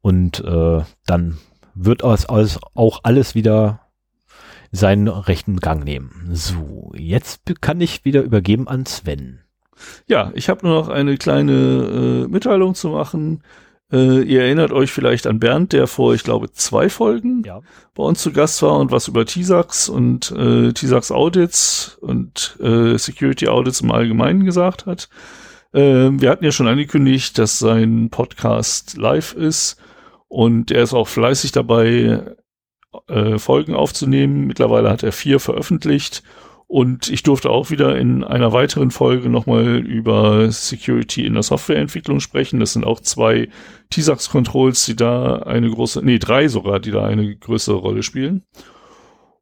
Und 0.00 0.40
äh, 0.44 0.82
dann 1.06 1.38
wird 1.74 2.04
alles, 2.04 2.26
alles, 2.26 2.58
auch 2.74 3.00
alles 3.04 3.34
wieder 3.34 3.80
seinen 4.72 5.08
rechten 5.08 5.58
Gang 5.58 5.84
nehmen. 5.84 6.30
So, 6.32 6.92
jetzt 6.96 7.42
kann 7.60 7.80
ich 7.80 8.04
wieder 8.04 8.22
übergeben 8.22 8.68
an 8.68 8.86
Sven. 8.86 9.40
Ja, 10.06 10.32
ich 10.34 10.48
habe 10.48 10.66
nur 10.66 10.76
noch 10.76 10.88
eine 10.88 11.16
kleine 11.16 11.52
äh, 11.52 12.28
Mitteilung 12.28 12.74
zu 12.74 12.88
machen. 12.88 13.42
Äh, 13.92 14.22
ihr 14.22 14.42
erinnert 14.42 14.72
euch 14.72 14.92
vielleicht 14.92 15.26
an 15.26 15.40
Bernd, 15.40 15.72
der 15.72 15.86
vor, 15.86 16.14
ich 16.14 16.22
glaube, 16.22 16.52
zwei 16.52 16.88
Folgen 16.88 17.42
ja. 17.44 17.60
bei 17.94 18.04
uns 18.04 18.22
zu 18.22 18.32
Gast 18.32 18.62
war 18.62 18.78
und 18.78 18.92
was 18.92 19.08
über 19.08 19.26
TISAX 19.26 19.88
und 19.88 20.30
äh, 20.32 20.72
TISAX 20.72 21.10
Audits 21.10 21.98
und 22.00 22.56
äh, 22.60 22.96
Security 22.98 23.48
Audits 23.48 23.80
im 23.80 23.90
Allgemeinen 23.90 24.44
gesagt 24.44 24.86
hat. 24.86 25.08
Äh, 25.72 26.10
wir 26.12 26.30
hatten 26.30 26.44
ja 26.44 26.52
schon 26.52 26.68
angekündigt, 26.68 27.36
dass 27.38 27.58
sein 27.58 28.10
Podcast 28.10 28.96
live 28.96 29.32
ist 29.34 29.76
und 30.28 30.70
er 30.70 30.84
ist 30.84 30.94
auch 30.94 31.08
fleißig 31.08 31.50
dabei, 31.50 32.36
äh, 33.08 33.38
Folgen 33.38 33.74
aufzunehmen. 33.74 34.46
Mittlerweile 34.46 34.90
hat 34.90 35.02
er 35.02 35.12
vier 35.12 35.40
veröffentlicht 35.40 36.22
Und 36.70 37.10
ich 37.10 37.24
durfte 37.24 37.50
auch 37.50 37.70
wieder 37.70 37.98
in 37.98 38.22
einer 38.22 38.52
weiteren 38.52 38.92
Folge 38.92 39.28
nochmal 39.28 39.78
über 39.78 40.52
Security 40.52 41.26
in 41.26 41.34
der 41.34 41.42
Softwareentwicklung 41.42 42.20
sprechen. 42.20 42.60
Das 42.60 42.74
sind 42.74 42.86
auch 42.86 43.00
zwei 43.00 43.48
TISAX-Controls, 43.90 44.86
die 44.86 44.94
da 44.94 45.40
eine 45.40 45.68
große, 45.68 46.00
nee, 46.04 46.20
drei 46.20 46.46
sogar, 46.46 46.78
die 46.78 46.92
da 46.92 47.04
eine 47.04 47.34
größere 47.34 47.74
Rolle 47.74 48.04
spielen. 48.04 48.44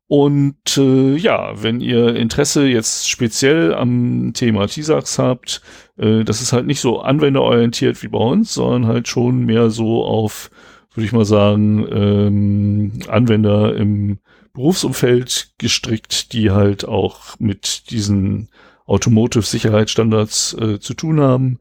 Und 0.06 0.78
äh, 0.78 1.16
ja, 1.16 1.52
wenn 1.62 1.82
ihr 1.82 2.16
Interesse 2.16 2.66
jetzt 2.66 3.10
speziell 3.10 3.74
am 3.74 4.32
Thema 4.32 4.66
TISAX 4.66 5.18
habt, 5.18 5.60
äh, 5.98 6.24
das 6.24 6.40
ist 6.40 6.54
halt 6.54 6.66
nicht 6.66 6.80
so 6.80 7.00
anwenderorientiert 7.00 8.02
wie 8.02 8.08
bei 8.08 8.20
uns, 8.20 8.54
sondern 8.54 8.86
halt 8.86 9.06
schon 9.06 9.44
mehr 9.44 9.68
so 9.68 10.02
auf, 10.02 10.50
würde 10.94 11.04
ich 11.04 11.12
mal 11.12 11.26
sagen, 11.26 11.86
ähm, 11.92 12.92
Anwender 13.06 13.76
im 13.76 14.18
Berufsumfeld 14.58 15.52
gestrickt, 15.58 16.32
die 16.32 16.50
halt 16.50 16.84
auch 16.84 17.38
mit 17.38 17.90
diesen 17.90 18.48
Automotive-Sicherheitsstandards 18.86 20.54
äh, 20.54 20.80
zu 20.80 20.94
tun 20.94 21.20
haben. 21.20 21.60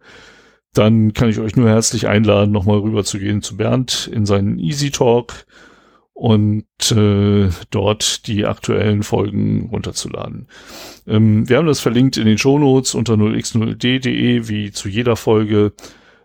Dann 0.73 1.13
kann 1.13 1.29
ich 1.29 1.37
euch 1.39 1.55
nur 1.55 1.69
herzlich 1.69 2.07
einladen, 2.07 2.51
nochmal 2.51 2.79
rüber 2.79 3.03
zu 3.03 3.19
gehen 3.19 3.43
zu 3.43 3.55
Bernd 3.55 4.09
in 4.11 4.25
seinen 4.25 4.57
Easy 4.57 4.89
Talk 4.89 5.45
und 6.13 6.65
äh, 6.91 7.49
dort 7.69 8.25
die 8.25 8.45
aktuellen 8.45 9.03
Folgen 9.03 9.69
runterzuladen. 9.71 10.47
Ähm, 11.05 11.47
wir 11.47 11.57
haben 11.57 11.67
das 11.67 11.79
verlinkt 11.79 12.17
in 12.17 12.25
den 12.25 12.39
Shownotes 12.39 12.95
unter 12.95 13.13
0x0d.de 13.13 14.47
wie 14.47 14.71
zu 14.71 14.89
jeder 14.89 15.15
Folge. 15.15 15.73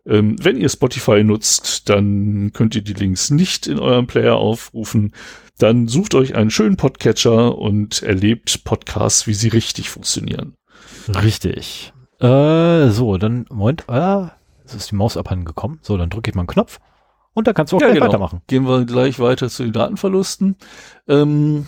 Ähm, 0.07 0.37
wenn 0.43 0.57
ihr 0.57 0.69
Spotify 0.69 1.23
nutzt, 1.23 1.89
dann 1.89 2.53
könnt 2.53 2.75
ihr 2.75 2.83
die 2.83 2.95
Links 2.95 3.31
nicht 3.31 3.67
in 3.67 3.79
eurem 3.79 4.07
Player 4.07 4.37
aufrufen. 4.37 5.13
Dann 5.59 5.87
sucht 5.87 6.15
euch 6.15 6.35
einen 6.35 6.51
schönen 6.51 6.77
Podcatcher 6.77 7.57
und 7.57 8.03
erlebt 8.03 8.65
Podcasts, 8.65 9.27
wie 9.27 9.35
sie 9.35 9.49
richtig 9.49 9.91
funktionieren. 9.91 10.55
Richtig. 11.09 11.93
Äh, 12.19 12.89
so, 12.91 13.17
dann, 13.17 13.47
Moment, 13.51 13.85
äh, 13.89 14.27
es 14.65 14.75
ist 14.75 14.91
die 14.91 14.97
Maus 14.97 15.17
abhanden 15.17 15.45
gekommen. 15.45 15.79
So, 15.83 15.97
dann 15.97 16.11
drücke 16.11 16.31
ich 16.31 16.35
mal 16.35 16.43
einen 16.43 16.49
Knopf. 16.49 16.81
Und 17.35 17.47
dann 17.47 17.55
kannst 17.55 17.73
du 17.73 17.77
auch 17.77 17.81
ja, 17.81 17.87
gleich 17.87 17.99
genau. 17.99 18.09
weitermachen. 18.09 18.43
Gehen 18.47 18.67
wir 18.67 18.85
gleich 18.85 19.19
weiter 19.19 19.49
zu 19.49 19.63
den 19.63 19.73
Datenverlusten. 19.73 20.57
Ähm, 21.09 21.67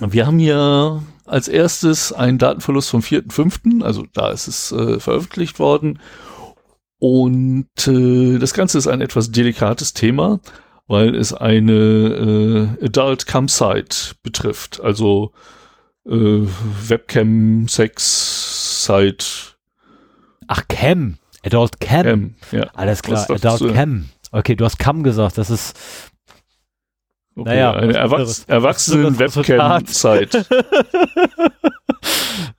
wir 0.00 0.26
haben 0.26 0.38
hier 0.38 1.02
als 1.24 1.48
erstes 1.48 2.12
einen 2.12 2.38
Datenverlust 2.38 2.90
vom 2.90 3.00
4.5., 3.00 3.82
also 3.82 4.04
da 4.12 4.30
ist 4.30 4.48
es 4.48 4.72
äh, 4.72 5.00
veröffentlicht 5.00 5.58
worden. 5.58 5.98
Und 7.02 7.66
äh, 7.88 8.38
das 8.38 8.54
Ganze 8.54 8.78
ist 8.78 8.86
ein 8.86 9.00
etwas 9.00 9.32
delikates 9.32 9.92
Thema, 9.92 10.38
weil 10.86 11.16
es 11.16 11.34
eine 11.34 12.76
äh, 12.80 12.84
Adult 12.86 13.26
Cam 13.26 13.48
Site 13.48 14.14
betrifft, 14.22 14.80
also 14.80 15.32
äh, 16.06 16.12
Webcam, 16.86 17.66
Sex, 17.66 18.84
Site, 18.86 19.26
Ach, 20.46 20.62
Cam. 20.68 21.18
Adult 21.42 21.80
Cam. 21.80 22.04
Cam. 22.04 22.34
Ja. 22.52 22.70
Alles 22.74 23.02
klar, 23.02 23.28
Was 23.28 23.44
Adult 23.44 23.60
du? 23.62 23.74
Cam. 23.74 24.08
Okay, 24.30 24.54
du 24.54 24.64
hast 24.64 24.78
Cam 24.78 25.02
gesagt, 25.02 25.38
das 25.38 25.50
ist, 25.50 25.76
Okay, 27.34 27.48
Naja, 27.48 27.72
eine 27.72 27.94
Erwachs 27.94 28.44
erwachsenen 28.44 29.06
anderes 29.06 29.36
Webcam-Site. 29.36 30.46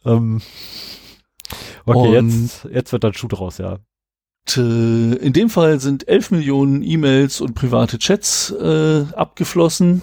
ähm, 0.06 0.42
okay, 1.86 2.18
Und- 2.18 2.42
jetzt, 2.44 2.68
jetzt 2.70 2.92
wird 2.92 3.06
dann 3.06 3.14
Schuh 3.14 3.30
draus, 3.30 3.58
ja. 3.58 3.80
Äh, 4.56 5.16
in 5.16 5.34
dem 5.34 5.50
Fall 5.50 5.80
sind 5.80 6.08
11 6.08 6.30
Millionen 6.32 6.84
E-Mails 6.84 7.42
und 7.42 7.56
private 7.56 7.98
Chats 8.00 8.52
äh, 8.52 9.06
abgeflossen. 9.16 10.02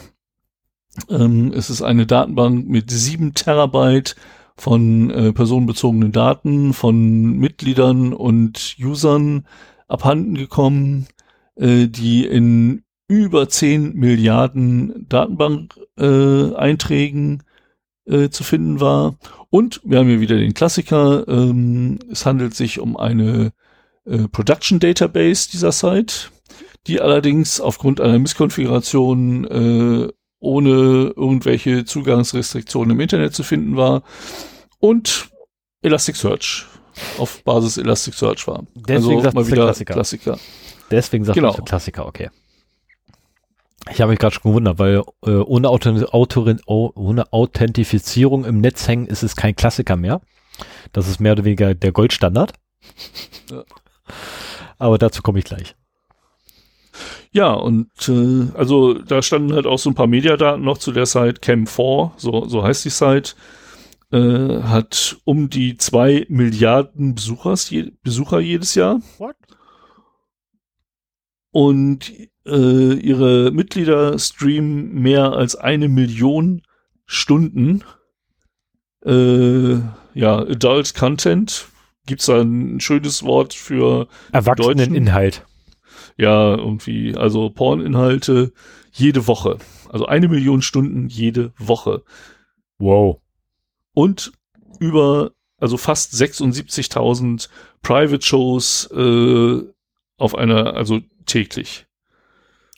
Ähm, 1.09 1.53
es 1.55 1.71
ist 1.71 1.83
eine 1.83 2.07
Datenbank 2.07 2.69
mit 2.69 2.91
7 2.91 3.35
Terabyte 3.35 4.17
von 4.57 5.11
äh, 5.11 5.33
personenbezogenen 5.33 6.11
Daten 6.13 6.75
von 6.75 7.39
Mitgliedern 7.39 8.13
und 8.13 8.77
Usern 8.79 9.47
abhanden 9.89 10.35
gekommen, 10.35 11.07
äh, 11.57 11.87
die 11.87 12.27
in 12.27 12.83
über 13.09 13.49
10 13.49 13.95
Milliarden 13.95 15.07
Datenbank-Einträgen 15.09 17.41
äh, 17.41 17.45
äh, 18.25 18.31
zu 18.31 18.45
finden 18.45 18.81
war. 18.81 19.17
Und 19.51 19.81
wir 19.85 19.99
haben 19.99 20.09
hier 20.09 20.21
wieder 20.21 20.37
den 20.37 20.55
Klassiker. 20.55 21.27
Ähm, 21.29 21.99
es 22.11 22.25
handelt 22.27 22.55
sich 22.55 22.79
um 22.79 22.97
eine 22.97 23.53
äh, 24.05 24.29
Production 24.29 24.81
Database 24.81 25.51
dieser 25.51 25.73
Site, 25.73 26.31
die 26.87 27.01
allerdings 27.01 27.61
aufgrund 27.61 28.01
einer 28.01 28.19
Misskonfiguration 28.19 29.45
äh, 29.45 30.09
ohne 30.39 31.13
irgendwelche 31.17 31.85
Zugangsrestriktionen 31.85 32.97
im 32.97 33.01
Internet 33.01 33.35
zu 33.35 33.43
finden 33.43 33.77
war 33.77 34.03
und 34.79 35.29
Elasticsearch 35.83 36.67
auf 37.19 37.43
Basis 37.45 37.77
Elasticsearch 37.77 38.47
war. 38.47 38.65
Deswegen 38.75 39.23
sagt 39.23 39.37
es 39.37 39.49
der 39.49 39.57
Klassiker. 39.57 39.95
Klassiker. 39.95 40.39
Deswegen 40.91 41.25
sagt 41.25 41.37
Genau. 41.37 41.53
man 41.53 41.65
Klassiker, 41.65 42.07
okay. 42.07 42.31
Ich 43.91 44.01
habe 44.01 44.11
mich 44.11 44.19
gerade 44.19 44.35
schon 44.35 44.51
gewundert, 44.51 44.79
weil 44.79 45.03
äh, 45.25 45.31
ohne, 45.31 45.69
Autorin 45.69 46.61
oh, 46.67 46.91
ohne 46.95 47.33
Authentifizierung 47.33 48.45
im 48.45 48.61
Netz 48.61 48.87
hängen 48.87 49.07
ist 49.07 49.23
es 49.23 49.37
kein 49.37 49.57
Klassiker 49.57 49.97
mehr. 49.97 50.21
Das 50.93 51.09
ist 51.09 51.21
mehr 51.21 51.33
oder 51.33 51.45
weniger 51.45 51.75
der 51.75 51.93
Goldstandard. 51.93 52.53
Ja. 53.51 53.65
Aber 54.79 54.99
dazu 54.99 55.23
komme 55.23 55.39
ich 55.39 55.45
gleich. 55.45 55.75
Ja, 57.33 57.53
und 57.53 57.91
äh, 58.09 58.49
also 58.57 58.95
da 58.95 59.23
standen 59.23 59.53
halt 59.53 59.67
auch 59.67 59.79
so 59.79 59.91
ein 59.91 59.95
paar 59.95 60.09
Mediadaten 60.09 60.65
noch 60.65 60.79
zu 60.79 60.91
der 60.91 61.07
Site 61.07 61.41
Cam4, 61.41 62.13
so, 62.17 62.47
so 62.47 62.65
heißt 62.65 62.85
die 62.85 62.91
Site, 62.91 63.35
äh, 64.11 64.63
hat 64.63 65.17
um 65.25 65.49
die 65.49 65.77
zwei 65.77 66.27
Milliarden 66.29 67.15
Besuchers 67.15 67.71
je, 67.71 67.93
Besucher 68.03 68.41
jedes 68.41 68.75
Jahr. 68.75 69.01
What? 69.19 69.37
Und 71.53 72.13
äh, 72.47 72.95
ihre 72.95 73.53
Mitglieder 73.53 74.19
streamen 74.19 74.95
mehr 74.95 75.33
als 75.33 75.55
eine 75.55 75.89
Million 75.89 76.63
Stunden 77.07 77.85
äh, 79.05 79.75
ja, 80.15 80.39
Adult 80.39 80.95
Content. 80.95 81.67
Gibt's 82.07 82.27
da 82.27 82.41
ein 82.41 82.81
schönes 82.81 83.23
Wort 83.23 83.55
für 83.55 84.09
Erwachseneninhalt. 84.33 85.45
ja, 86.17 86.55
irgendwie, 86.55 87.17
also 87.17 87.51
Porninhalte 87.51 88.53
jede 88.93 89.27
Woche. 89.27 89.59
Also 89.89 90.07
eine 90.07 90.29
Million 90.29 90.63
Stunden 90.63 91.09
jede 91.09 91.53
Woche. 91.59 92.03
Wow. 92.79 93.21
Und 93.93 94.33
über, 94.79 95.33
also 95.59 95.77
fast 95.77 96.15
76.000 96.15 97.49
Private 97.83 98.25
Shows 98.25 98.91
äh, 98.93 99.61
auf 100.17 100.35
einer, 100.35 100.75
also 100.75 101.01
täglich. 101.27 101.87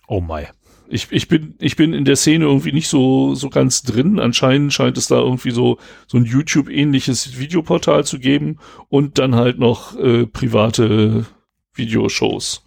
Oh 0.08 0.20
my. 0.20 0.48
Ich, 0.88 1.10
ich 1.10 1.28
bin, 1.28 1.54
ich 1.58 1.76
bin 1.76 1.94
in 1.94 2.04
der 2.04 2.16
Szene 2.16 2.44
irgendwie 2.44 2.72
nicht 2.72 2.88
so, 2.88 3.34
so 3.34 3.48
ganz 3.48 3.82
drin. 3.82 4.18
Anscheinend 4.18 4.72
scheint 4.72 4.98
es 4.98 5.08
da 5.08 5.16
irgendwie 5.16 5.50
so, 5.50 5.78
so 6.06 6.18
ein 6.18 6.24
YouTube-ähnliches 6.24 7.38
Videoportal 7.38 8.04
zu 8.04 8.18
geben 8.18 8.58
und 8.88 9.18
dann 9.18 9.34
halt 9.34 9.58
noch 9.58 9.98
äh, 9.98 10.26
private 10.26 11.24
Videoshows. 11.74 12.66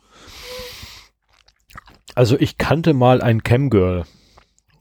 Also 2.16 2.40
ich 2.40 2.58
kannte 2.58 2.94
mal 2.94 3.22
ein 3.22 3.44
Camgirl. 3.44 4.06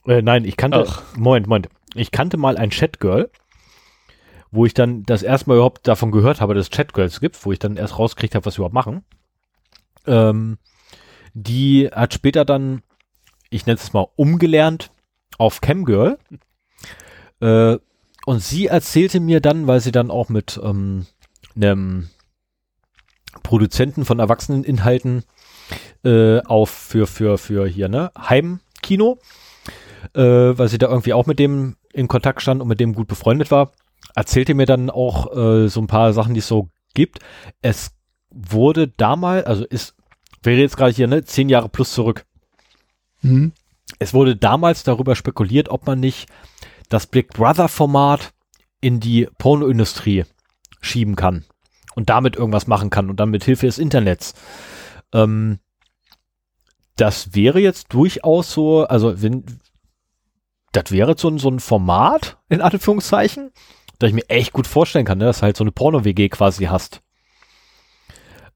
Äh, 0.07 0.21
nein, 0.21 0.45
ich 0.45 0.57
kannte, 0.57 0.85
Ach. 0.87 1.03
Moment, 1.17 1.47
Moment. 1.47 1.69
Ich 1.93 2.11
kannte 2.11 2.37
mal 2.37 2.57
ein 2.57 2.69
Chatgirl, 2.71 3.29
wo 4.51 4.65
ich 4.65 4.73
dann 4.73 5.03
das 5.03 5.23
erste 5.23 5.49
Mal 5.49 5.55
überhaupt 5.55 5.87
davon 5.87 6.11
gehört 6.11 6.41
habe, 6.41 6.53
dass 6.53 6.67
es 6.67 6.75
Chatgirls 6.75 7.19
gibt, 7.19 7.45
wo 7.45 7.51
ich 7.51 7.59
dann 7.59 7.77
erst 7.77 7.97
rausgekriegt 7.97 8.35
habe, 8.35 8.45
was 8.45 8.55
sie 8.55 8.59
überhaupt 8.59 8.73
machen. 8.73 9.03
Ähm, 10.05 10.57
die 11.33 11.89
hat 11.93 12.13
später 12.13 12.45
dann, 12.45 12.81
ich 13.55 13.65
nenne 13.65 13.79
es 13.79 13.93
mal, 13.93 14.07
umgelernt 14.15 14.91
auf 15.37 15.61
Camgirl. 15.61 16.17
Äh, 17.41 17.77
und 18.25 18.39
sie 18.39 18.67
erzählte 18.67 19.19
mir 19.19 19.39
dann, 19.39 19.67
weil 19.67 19.79
sie 19.79 19.91
dann 19.91 20.09
auch 20.09 20.29
mit 20.29 20.59
ähm, 20.63 21.05
einem 21.55 22.09
Produzenten 23.43 24.05
von 24.05 24.19
Erwachseneninhalten 24.19 25.23
äh, 26.03 26.39
auf 26.41 26.69
für, 26.69 27.07
für, 27.07 27.37
für 27.37 27.67
hier, 27.67 27.89
ne, 27.89 28.11
Heimkino, 28.17 29.19
äh, 30.13 30.21
weil 30.21 30.67
sie 30.67 30.77
da 30.77 30.87
irgendwie 30.87 31.13
auch 31.13 31.25
mit 31.25 31.39
dem 31.39 31.75
in 31.93 32.07
Kontakt 32.07 32.41
stand 32.41 32.61
und 32.61 32.67
mit 32.67 32.79
dem 32.79 32.93
gut 32.93 33.07
befreundet 33.07 33.51
war, 33.51 33.71
erzählte 34.15 34.53
mir 34.53 34.65
dann 34.65 34.89
auch 34.89 35.35
äh, 35.35 35.67
so 35.67 35.79
ein 35.81 35.87
paar 35.87 36.13
Sachen, 36.13 36.33
die 36.33 36.39
es 36.39 36.47
so 36.47 36.69
gibt. 36.93 37.19
Es 37.61 37.91
wurde 38.29 38.87
damals, 38.87 39.45
also 39.45 39.65
ist, 39.65 39.95
wäre 40.43 40.59
jetzt 40.59 40.77
gerade 40.77 40.93
hier, 40.93 41.07
ne, 41.07 41.23
zehn 41.23 41.49
Jahre 41.49 41.69
plus 41.69 41.93
zurück. 41.93 42.25
Mhm. 43.25 43.51
Es 43.99 44.13
wurde 44.13 44.35
damals 44.35 44.83
darüber 44.83 45.15
spekuliert, 45.15 45.69
ob 45.69 45.85
man 45.85 45.99
nicht 45.99 46.27
das 46.89 47.07
Big 47.07 47.29
Brother 47.29 47.67
Format 47.67 48.33
in 48.81 48.99
die 48.99 49.27
Pornoindustrie 49.37 50.25
schieben 50.81 51.15
kann 51.15 51.45
und 51.95 52.09
damit 52.09 52.35
irgendwas 52.35 52.67
machen 52.67 52.89
kann 52.89 53.09
und 53.09 53.19
dann 53.19 53.29
mit 53.29 53.43
Hilfe 53.43 53.65
des 53.65 53.79
Internets. 53.79 54.33
Ähm, 55.13 55.59
das 56.95 57.33
wäre 57.33 57.59
jetzt 57.59 57.93
durchaus 57.93 58.51
so, 58.51 58.85
also 58.85 59.21
wenn 59.21 59.45
das 60.71 60.91
wäre 60.91 61.15
so 61.17 61.35
so 61.37 61.49
ein 61.49 61.59
Format, 61.59 62.37
in 62.49 62.61
Anführungszeichen, 62.61 63.51
das 63.99 64.09
ich 64.09 64.15
mir 64.15 64.29
echt 64.29 64.51
gut 64.51 64.67
vorstellen 64.67 65.05
kann, 65.05 65.17
ne? 65.17 65.25
dass 65.25 65.39
du 65.39 65.43
halt 65.43 65.57
so 65.57 65.63
eine 65.63 65.71
Porno-WG 65.71 66.29
quasi 66.29 66.65
hast. 66.65 67.01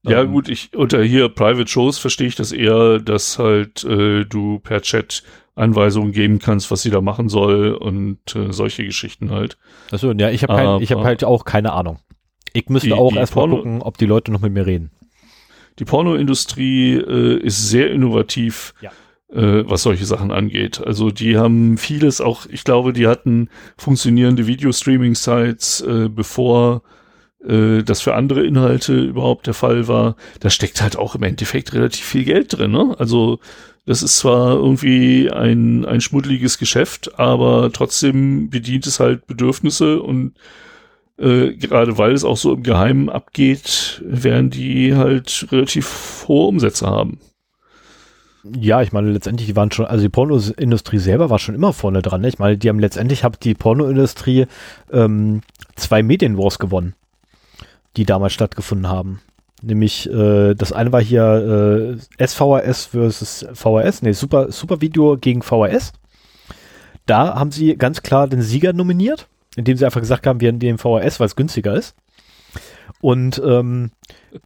Ja, 0.02 0.22
ähm, 0.22 0.32
gut, 0.32 0.48
ich 0.48 0.74
unter 0.74 1.02
hier 1.02 1.28
Private 1.28 1.68
Shows 1.68 1.98
verstehe 1.98 2.28
ich 2.28 2.34
das 2.34 2.52
eher, 2.52 2.98
dass 2.98 3.38
halt 3.38 3.84
äh, 3.84 4.24
du 4.24 4.58
per 4.60 4.80
Chat 4.80 5.22
Anweisungen 5.54 6.12
geben 6.12 6.38
kannst, 6.38 6.70
was 6.70 6.82
sie 6.82 6.90
da 6.90 7.00
machen 7.00 7.28
soll 7.28 7.74
und 7.74 8.18
äh, 8.34 8.52
solche 8.52 8.84
Geschichten 8.84 9.30
halt. 9.30 9.58
Achso, 9.90 10.12
ja, 10.12 10.30
ich 10.30 10.42
habe 10.42 10.54
kein, 10.54 10.82
ich 10.82 10.92
hab 10.92 11.04
halt 11.04 11.22
auch 11.24 11.44
keine 11.44 11.72
Ahnung. 11.72 11.98
Ich 12.52 12.68
müsste 12.68 12.88
die, 12.88 12.94
auch 12.94 13.14
erstmal 13.14 13.48
gucken, 13.48 13.82
ob 13.82 13.98
die 13.98 14.06
Leute 14.06 14.32
noch 14.32 14.40
mit 14.40 14.52
mir 14.52 14.66
reden. 14.66 14.90
Die 15.78 15.84
Pornoindustrie 15.84 16.94
äh, 16.94 17.38
ist 17.38 17.68
sehr 17.68 17.90
innovativ, 17.90 18.74
ja. 18.80 18.90
äh, 19.32 19.68
was 19.68 19.82
solche 19.82 20.04
Sachen 20.04 20.30
angeht. 20.30 20.82
Also 20.84 21.10
die 21.10 21.36
haben 21.36 21.78
vieles 21.78 22.20
auch, 22.20 22.46
ich 22.46 22.64
glaube, 22.64 22.92
die 22.92 23.06
hatten 23.06 23.48
funktionierende 23.76 24.46
Video-Streaming-Sites, 24.46 25.82
äh, 25.82 26.08
bevor 26.08 26.82
äh, 27.46 27.82
das 27.82 28.00
für 28.00 28.14
andere 28.14 28.44
Inhalte 28.44 28.94
überhaupt 28.94 29.46
der 29.46 29.54
Fall 29.54 29.88
war. 29.88 30.16
Da 30.40 30.50
steckt 30.50 30.82
halt 30.82 30.96
auch 30.96 31.14
im 31.14 31.22
Endeffekt 31.22 31.72
relativ 31.72 32.04
viel 32.04 32.24
Geld 32.24 32.56
drin. 32.56 32.72
Ne? 32.72 32.94
Also 32.98 33.38
das 33.86 34.02
ist 34.02 34.18
zwar 34.18 34.54
irgendwie 34.54 35.30
ein, 35.30 35.84
ein 35.84 36.00
schmuddeliges 36.00 36.58
Geschäft, 36.58 37.18
aber 37.18 37.70
trotzdem 37.72 38.50
bedient 38.50 38.86
es 38.86 39.00
halt 39.00 39.26
Bedürfnisse 39.26 40.00
und 40.00 40.34
äh, 41.18 41.54
gerade 41.54 41.98
weil 41.98 42.12
es 42.12 42.24
auch 42.24 42.36
so 42.36 42.54
im 42.54 42.62
Geheimen 42.62 43.08
abgeht, 43.08 44.02
werden 44.04 44.50
die 44.50 44.94
halt 44.94 45.46
relativ 45.50 46.24
hohe 46.28 46.48
Umsätze 46.48 46.86
haben. 46.86 47.18
Ja, 48.42 48.80
ich 48.80 48.92
meine, 48.92 49.10
letztendlich, 49.10 49.54
waren 49.54 49.70
schon, 49.70 49.84
also 49.84 50.02
die 50.02 50.08
Pornoindustrie 50.08 50.98
selber 50.98 51.28
war 51.28 51.38
schon 51.38 51.54
immer 51.54 51.74
vorne 51.74 52.00
dran. 52.00 52.22
Ne? 52.22 52.28
Ich 52.28 52.38
meine, 52.38 52.56
die 52.56 52.70
haben 52.70 52.78
letztendlich, 52.78 53.22
hat 53.22 53.44
die 53.44 53.54
Pornoindustrie 53.54 54.46
ähm, 54.90 55.42
zwei 55.76 56.02
Medienwars 56.02 56.58
gewonnen, 56.58 56.94
die 57.96 58.04
damals 58.04 58.32
stattgefunden 58.32 58.88
haben. 58.88 59.20
Nämlich, 59.62 60.08
äh, 60.10 60.54
das 60.54 60.72
eine 60.72 60.92
war 60.92 61.02
hier 61.02 61.98
äh, 62.18 62.26
SVHS 62.26 62.86
versus 62.86 63.46
VHS, 63.52 64.02
nee, 64.02 64.12
Super, 64.12 64.50
Super 64.50 64.80
Video 64.80 65.18
gegen 65.18 65.42
VHS. 65.42 65.92
Da 67.06 67.34
haben 67.34 67.50
sie 67.50 67.76
ganz 67.76 68.02
klar 68.02 68.28
den 68.28 68.42
Sieger 68.42 68.72
nominiert, 68.72 69.28
indem 69.56 69.76
sie 69.76 69.84
einfach 69.84 70.00
gesagt 70.00 70.26
haben, 70.26 70.40
wir 70.40 70.52
nehmen 70.52 70.78
VHS, 70.78 71.20
weil 71.20 71.26
es 71.26 71.36
günstiger 71.36 71.74
ist. 71.74 71.94
Und 73.00 73.40
ähm, 73.44 73.90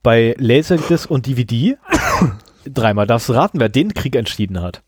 bei 0.02 0.34
Laserdisc 0.38 1.10
und 1.10 1.26
DVD 1.26 1.76
dreimal 2.64 3.06
darfst 3.06 3.28
du 3.28 3.34
raten, 3.34 3.60
wer 3.60 3.68
den 3.68 3.94
Krieg 3.94 4.16
entschieden 4.16 4.60
hat. 4.60 4.82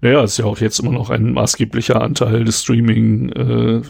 Naja, 0.00 0.22
ist 0.22 0.38
ja 0.38 0.44
auch 0.44 0.58
jetzt 0.58 0.78
immer 0.80 0.92
noch 0.92 1.10
ein 1.10 1.32
maßgeblicher 1.32 2.00
Anteil 2.00 2.44
des 2.44 2.62
Streaming 2.62 3.30
äh, 3.30 3.82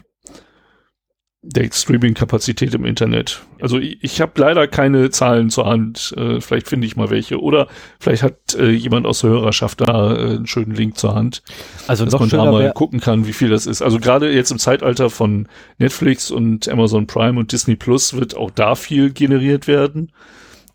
der 1.47 1.69
Streaming-Kapazität 1.71 2.75
im 2.75 2.85
Internet. 2.85 3.43
Also 3.61 3.79
ich, 3.79 3.99
ich 4.03 4.21
habe 4.21 4.33
leider 4.37 4.67
keine 4.67 5.11
Zahlen 5.11 5.51
zur 5.51 5.67
Hand. 5.67 6.15
Äh, 6.17 6.41
vielleicht 6.41 6.69
finde 6.69 6.87
ich 6.87 6.97
mal 6.97 7.11
welche. 7.11 7.41
Oder 7.41 7.69
vielleicht 8.01 8.23
hat 8.23 8.55
äh, 8.59 8.71
jemand 8.71 9.07
aus 9.07 9.21
der 9.21 9.31
Hörerschaft 9.31 9.83
da 9.83 10.15
äh, 10.15 10.37
einen 10.37 10.47
schönen 10.47 10.75
Link 10.75 10.97
zur 10.97 11.15
Hand. 11.15 11.43
Also 11.87 12.05
dass 12.07 12.19
man 12.19 12.31
da 12.31 12.51
mal 12.51 12.73
gucken 12.73 13.01
kann, 13.01 13.27
wie 13.27 13.33
viel 13.33 13.51
das 13.51 13.67
ist. 13.67 13.83
Also 13.83 13.99
gerade 13.99 14.33
jetzt 14.33 14.51
im 14.51 14.59
Zeitalter 14.59 15.11
von 15.11 15.49
Netflix 15.79 16.31
und 16.31 16.69
Amazon 16.69 17.07
Prime 17.07 17.39
und 17.39 17.53
Disney 17.53 17.77
Plus 17.77 18.15
wird 18.15 18.37
auch 18.37 18.51
da 18.51 18.75
viel 18.75 19.11
generiert 19.11 19.67
werden. 19.67 20.13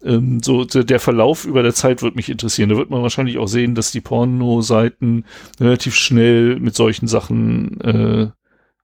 Ähm, 0.04 0.42
so 0.42 0.64
der 0.66 1.00
Verlauf 1.00 1.46
über 1.46 1.64
der 1.64 1.74
Zeit 1.74 2.02
wird 2.02 2.16
mich 2.16 2.30
interessieren. 2.30 2.70
Da 2.70 2.78
wird 2.78 2.90
man 2.90 3.02
wahrscheinlich 3.02 3.38
auch 3.38 3.48
sehen, 3.48 3.76
dass 3.76 3.92
die 3.92 4.02
Porno-Seiten 4.02 5.26
relativ 5.60 5.96
schnell 5.96 6.60
mit 6.60 6.76
solchen 6.76 7.08
Sachen 7.08 7.82
äh, 7.82 8.28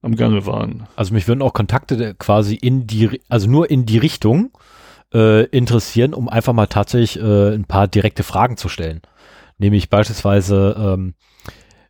am 0.05 0.15
Gange 0.15 0.45
waren. 0.45 0.87
Also 0.95 1.13
mich 1.13 1.27
würden 1.27 1.41
auch 1.41 1.53
Kontakte 1.53 2.13
quasi 2.15 2.55
in 2.55 2.87
die, 2.87 3.21
also 3.27 3.49
nur 3.49 3.69
in 3.69 3.85
die 3.85 3.97
Richtung 3.97 4.51
äh, 5.13 5.45
interessieren, 5.45 6.13
um 6.13 6.29
einfach 6.29 6.53
mal 6.53 6.67
tatsächlich 6.67 7.21
äh, 7.21 7.53
ein 7.53 7.65
paar 7.65 7.87
direkte 7.87 8.23
Fragen 8.23 8.57
zu 8.57 8.69
stellen. 8.69 9.01
Nämlich 9.57 9.89
beispielsweise, 9.89 10.75
ähm, 10.77 11.15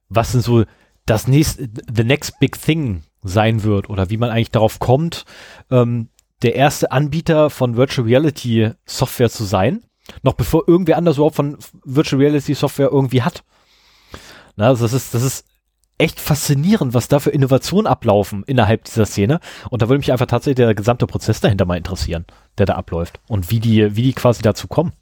was 0.09 0.31
sind 0.31 0.41
so 0.41 0.63
das 1.05 1.27
nächste, 1.27 1.69
the 1.93 2.03
next 2.03 2.39
big 2.39 2.59
thing 2.59 3.03
sein 3.21 3.63
wird 3.63 3.89
oder 3.89 4.09
wie 4.09 4.17
man 4.17 4.29
eigentlich 4.29 4.51
darauf 4.51 4.79
kommt, 4.79 5.25
ähm, 5.69 6.09
der 6.41 6.55
erste 6.55 6.91
Anbieter 6.91 7.49
von 7.49 7.75
Virtual 7.75 8.07
Reality 8.07 8.71
Software 8.85 9.29
zu 9.29 9.43
sein, 9.43 9.83
noch 10.21 10.33
bevor 10.33 10.67
irgendwer 10.67 10.97
anders 10.97 11.17
überhaupt 11.17 11.35
von 11.35 11.57
Virtual 11.83 12.21
Reality 12.21 12.53
Software 12.53 12.89
irgendwie 12.91 13.23
hat. 13.23 13.43
Na, 14.55 14.67
also 14.67 14.85
das 14.85 14.93
ist, 14.93 15.13
das 15.13 15.23
ist 15.23 15.45
echt 15.97 16.19
faszinierend, 16.19 16.93
was 16.93 17.07
da 17.07 17.19
für 17.19 17.29
Innovationen 17.29 17.87
ablaufen 17.87 18.43
innerhalb 18.45 18.83
dieser 18.83 19.05
Szene. 19.05 19.39
Und 19.69 19.81
da 19.81 19.89
würde 19.89 19.99
mich 19.99 20.11
einfach 20.11 20.25
tatsächlich 20.25 20.65
der 20.65 20.75
gesamte 20.75 21.07
Prozess 21.07 21.39
dahinter 21.39 21.65
mal 21.65 21.77
interessieren, 21.77 22.25
der 22.57 22.65
da 22.65 22.75
abläuft. 22.75 23.19
Und 23.27 23.49
wie 23.49 23.59
die, 23.59 23.95
wie 23.95 24.03
die 24.03 24.13
quasi 24.13 24.41
dazu 24.41 24.67
kommen. 24.67 24.93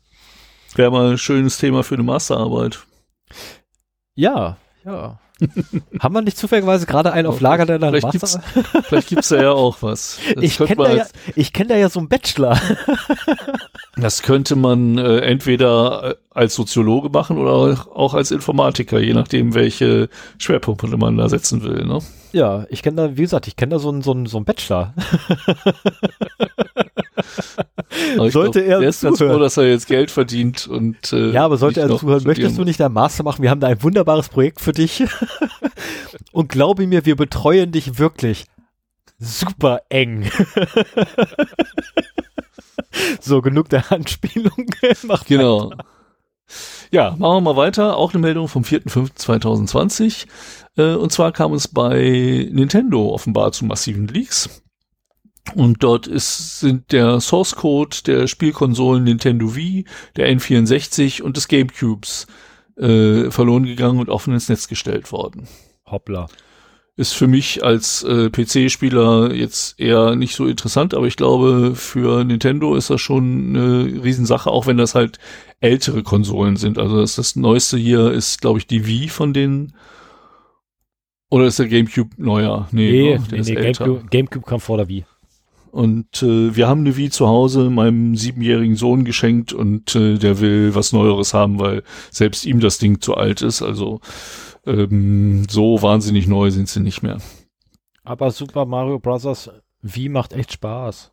Wäre 0.76 0.92
mal 0.92 1.12
ein 1.12 1.18
schönes 1.18 1.58
Thema 1.58 1.84
für 1.84 1.96
eine 1.96 2.04
Masterarbeit. 2.04 2.80
Ja, 4.16 4.58
ja. 4.86 5.20
Haben 6.00 6.14
wir 6.14 6.22
nicht 6.22 6.38
zufälligerweise 6.38 6.86
gerade 6.86 7.12
einen 7.12 7.28
auf 7.28 7.42
Lager, 7.42 7.66
der 7.66 7.80
dann 7.80 7.90
vielleicht 7.90 8.12
Gibt's, 8.12 8.40
vielleicht 8.84 9.10
gibt's 9.10 9.30
da 9.30 9.42
ja 9.42 9.52
auch 9.52 9.82
was. 9.82 10.20
Das 10.36 10.44
ich 10.44 10.58
kenne 10.58 10.84
da, 10.84 10.94
ja, 10.94 11.06
ich 11.36 11.54
kenn 11.54 11.68
da 11.68 11.76
ja 11.76 11.90
so 11.90 12.00
einen 12.00 12.08
Bachelor. 12.08 12.60
das 13.96 14.22
könnte 14.22 14.56
man 14.56 14.98
äh, 14.98 15.20
entweder 15.20 16.12
äh, 16.12 16.16
als 16.34 16.56
Soziologe 16.56 17.10
machen 17.10 17.38
oder 17.38 17.86
auch 17.94 18.14
als 18.14 18.32
Informatiker, 18.32 19.00
je 19.00 19.14
nachdem, 19.14 19.54
welche 19.54 20.10
Schwerpunkte 20.38 20.98
man 20.98 21.18
da 21.18 21.30
setzen 21.30 21.64
will. 21.64 21.86
Ne? 21.86 22.00
Ja, 22.32 22.66
ich 22.70 22.82
kenne 22.82 22.98
da, 22.98 23.18
wie 23.18 23.22
gesagt, 23.22 23.48
ich 23.48 23.56
kenne 23.56 23.76
da 23.76 23.80
so 23.80 23.90
einen, 23.90 24.02
so 24.02 24.12
einen, 24.12 24.26
so 24.26 24.38
einen 24.38 24.46
Bachelor. 24.46 24.94
sollte 28.18 28.32
glaub, 28.32 28.56
er 28.56 28.80
der 28.80 28.90
ist 28.90 29.02
zuhören. 29.02 29.18
ganz 29.18 29.32
froh, 29.32 29.40
dass 29.40 29.58
er 29.58 29.70
jetzt 29.70 29.88
Geld 29.88 30.12
verdient 30.12 30.68
und 30.68 31.14
äh, 31.14 31.32
ja, 31.32 31.46
aber 31.46 31.58
sollte 31.58 31.82
er 31.82 31.98
zuhören, 31.98 32.24
möchtest 32.24 32.58
du 32.58 32.64
nicht 32.64 32.80
dein 32.80 32.94
Master 32.94 33.24
machen? 33.24 33.44
Wir 33.44 33.50
haben 33.50 33.60
da 33.60 33.68
ein 33.68 33.84
wunderbares 33.84 34.30
Projekt 34.30 34.62
für 34.62 34.72
dich 34.72 35.04
und 36.32 36.50
glaube 36.50 36.88
mir, 36.88 37.06
wir 37.06 37.16
betreuen 37.16 37.72
dich 37.72 38.00
wirklich 38.00 38.46
super 39.20 39.82
eng. 39.90 40.30
so 43.22 43.42
genug 43.42 43.70
der 43.70 43.90
Handspielung. 43.90 44.68
Mach 45.04 45.26
genau. 45.26 45.72
Weiter. 45.72 45.86
Ja, 46.94 47.16
machen 47.18 47.38
wir 47.38 47.42
mal 47.42 47.56
weiter. 47.56 47.98
Auch 47.98 48.14
eine 48.14 48.22
Meldung 48.22 48.48
vom 48.48 48.62
4.5.2020. 48.62 50.28
Äh, 50.78 50.94
und 50.94 51.12
zwar 51.12 51.32
kam 51.32 51.52
es 51.54 51.68
bei 51.68 52.48
Nintendo 52.52 53.10
offenbar 53.10 53.52
zu 53.52 53.66
massiven 53.66 54.08
Leaks. 54.08 54.62
Und 55.56 55.82
dort 55.82 56.06
ist, 56.06 56.60
sind 56.60 56.92
der 56.92 57.20
Source 57.20 57.56
Code 57.56 57.98
der 58.06 58.28
Spielkonsolen 58.28 59.06
Nintendo 59.06 59.56
Wii, 59.56 59.86
der 60.18 60.32
N64 60.38 61.24
und 61.24 61.36
des 61.36 61.48
Gamecubes 61.48 62.28
äh, 62.78 63.32
verloren 63.32 63.64
gegangen 63.64 64.00
und 64.00 64.12
offen 64.12 64.36
ins 64.36 64.48
Netz 64.48 64.68
gestellt 64.68 65.12
worden. 65.12 65.48
Hoppla. 65.88 66.28
Ist 66.96 67.14
für 67.14 67.28
mich 67.28 67.64
als 67.64 68.04
äh, 68.04 68.30
PC-Spieler 68.30 69.34
jetzt 69.34 69.80
eher 69.80 70.16
nicht 70.16 70.36
so 70.36 70.46
interessant, 70.46 70.94
aber 70.94 71.08
ich 71.08 71.18
glaube, 71.18 71.74
für 71.76 72.24
Nintendo 72.24 72.76
ist 72.76 72.92
das 72.92 73.02
schon 73.02 73.56
eine 73.56 74.04
Riesensache, 74.04 74.52
auch 74.52 74.68
wenn 74.68 74.78
das 74.78 74.94
halt 74.94 75.18
ältere 75.60 76.04
Konsolen 76.04 76.56
sind. 76.56 76.78
Also 76.78 77.02
das, 77.02 77.16
das 77.16 77.36
neueste 77.36 77.78
hier 77.78 78.12
ist, 78.12 78.42
glaube 78.42 78.60
ich, 78.60 78.68
die 78.68 78.86
Wii 78.86 79.10
von 79.10 79.34
den 79.34 79.74
oder 81.34 81.46
ist 81.46 81.58
der 81.58 81.68
GameCube 81.68 82.12
neuer? 82.18 82.68
Nee, 82.72 82.92
nee, 82.92 83.14
ne? 83.16 83.24
nee, 83.32 83.42
nee 83.42 83.56
GameCube, 83.56 84.06
GameCube 84.12 84.46
kam 84.46 84.60
vor 84.60 84.78
der 84.78 84.88
Wii. 84.88 85.04
Und 85.72 86.22
äh, 86.22 86.56
wir 86.56 86.68
haben 86.68 86.82
eine 86.82 86.96
Wii 86.96 87.10
zu 87.10 87.28
Hause 87.28 87.72
meinem 87.72 88.16
siebenjährigen 88.16 88.76
Sohn 88.76 89.04
geschenkt 89.04 89.52
und 89.52 89.96
äh, 89.96 90.20
der 90.20 90.40
will 90.40 90.76
was 90.76 90.94
Neueres 90.94 91.34
haben, 91.34 91.58
weil 91.58 91.82
selbst 92.12 92.46
ihm 92.46 92.60
das 92.60 92.78
Ding 92.78 93.02
zu 93.02 93.16
alt 93.16 93.42
ist. 93.42 93.64
Also 93.64 94.00
ähm, 94.66 95.46
so 95.50 95.82
wahnsinnig 95.82 96.28
neu 96.28 96.52
sind 96.52 96.70
sie 96.70 96.80
nicht 96.80 97.04
mehr. 97.04 97.18
Aber 98.04 98.32
Super 98.32 98.66
Mario 98.66 99.00
Bros. 99.00 99.50
Wii 99.82 100.10
macht 100.10 100.34
echt 100.34 100.54
Spaß. 100.54 101.12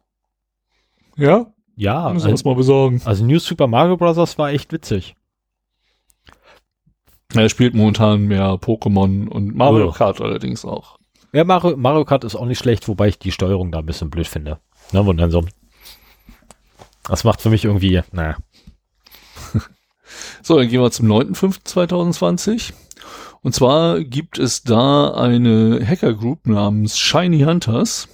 Ja? 1.16 1.52
Ja. 1.76 2.14
Wir 2.14 2.24
also, 2.24 2.48
mal 2.48 2.56
besorgen. 2.56 3.00
Also 3.04 3.24
New 3.24 3.38
Super 3.38 3.66
Mario 3.66 3.96
Bros. 3.96 4.38
war 4.38 4.50
echt 4.50 4.72
witzig. 4.72 5.16
Er 7.34 7.48
spielt 7.48 7.74
momentan 7.74 8.22
mehr 8.22 8.54
Pokémon 8.54 9.28
und 9.28 9.54
Mario 9.54 9.88
oh. 9.88 9.92
Kart 9.92 10.20
allerdings 10.20 10.64
auch. 10.64 10.98
Ja, 11.32 11.44
Mario, 11.44 11.76
Mario 11.76 12.04
Kart 12.04 12.24
ist 12.24 12.34
auch 12.34 12.46
nicht 12.46 12.58
schlecht, 12.58 12.88
wobei 12.88 13.08
ich 13.08 13.18
die 13.20 13.30
Steuerung 13.30 13.70
da 13.70 13.78
ein 13.78 13.86
bisschen 13.86 14.10
blöd 14.10 14.26
finde. 14.26 14.58
Ne, 14.92 15.00
und 15.02 15.16
dann 15.16 15.30
so. 15.30 15.44
Das 17.04 17.22
macht 17.22 17.40
für 17.40 17.50
mich 17.50 17.64
irgendwie, 17.64 18.02
naja. 18.10 18.36
so, 20.42 20.58
dann 20.58 20.68
gehen 20.68 20.80
wir 20.80 20.90
zum 20.90 21.06
9.5.2020. 21.06 22.72
Und 23.42 23.54
zwar 23.54 24.00
gibt 24.00 24.38
es 24.38 24.62
da 24.62 25.12
eine 25.14 25.80
Hacker 25.86 26.14
Group 26.14 26.46
namens 26.46 26.98
Shiny 26.98 27.40
Hunters, 27.40 28.08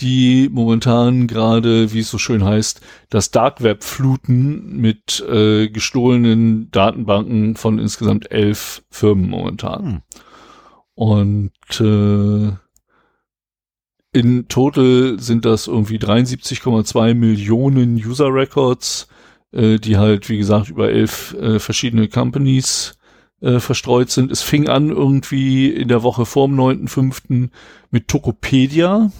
die 0.00 0.48
momentan 0.50 1.26
gerade, 1.26 1.92
wie 1.92 2.00
es 2.00 2.10
so 2.10 2.18
schön 2.18 2.44
heißt, 2.44 2.80
das 3.10 3.30
Dark 3.30 3.62
Web 3.62 3.82
fluten 3.84 4.76
mit 4.76 5.20
äh, 5.28 5.68
gestohlenen 5.68 6.70
Datenbanken 6.70 7.56
von 7.56 7.78
insgesamt 7.78 8.30
elf 8.30 8.82
Firmen 8.90 9.28
momentan. 9.28 9.84
Hm. 9.84 10.02
Und 10.94 11.80
äh, 11.80 12.52
in 14.12 14.48
total 14.48 15.18
sind 15.20 15.44
das 15.44 15.66
irgendwie 15.66 15.98
73,2 15.98 17.14
Millionen 17.14 17.94
User 17.96 18.32
Records, 18.32 19.08
äh, 19.52 19.78
die 19.78 19.96
halt, 19.96 20.28
wie 20.28 20.38
gesagt, 20.38 20.70
über 20.70 20.90
elf 20.90 21.34
äh, 21.34 21.58
verschiedene 21.60 22.08
Companies 22.08 22.97
äh, 23.40 23.60
verstreut 23.60 24.10
sind. 24.10 24.32
Es 24.32 24.42
fing 24.42 24.68
an 24.68 24.90
irgendwie 24.90 25.68
in 25.68 25.88
der 25.88 26.02
Woche 26.02 26.26
vorm 26.26 26.58
9.5. 26.58 27.50
mit 27.90 28.08
Tokopedia. 28.08 29.10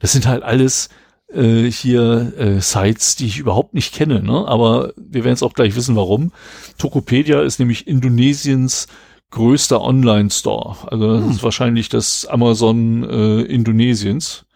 Das 0.00 0.12
sind 0.12 0.26
halt 0.26 0.42
alles 0.42 0.88
äh, 1.32 1.70
hier 1.70 2.32
äh, 2.38 2.60
Sites, 2.60 3.16
die 3.16 3.26
ich 3.26 3.38
überhaupt 3.38 3.74
nicht 3.74 3.94
kenne, 3.94 4.22
ne? 4.22 4.46
aber 4.46 4.92
wir 4.96 5.24
werden 5.24 5.34
es 5.34 5.42
auch 5.42 5.54
gleich 5.54 5.74
wissen, 5.76 5.96
warum. 5.96 6.32
Tokopedia 6.78 7.42
ist 7.42 7.58
nämlich 7.58 7.86
Indonesiens 7.86 8.86
größter 9.30 9.80
Online-Store. 9.80 10.76
Also 10.90 11.14
das 11.14 11.24
hm. 11.24 11.30
ist 11.32 11.42
wahrscheinlich 11.42 11.88
das 11.88 12.26
Amazon 12.26 13.04
äh, 13.04 13.42
Indonesiens. 13.42 14.46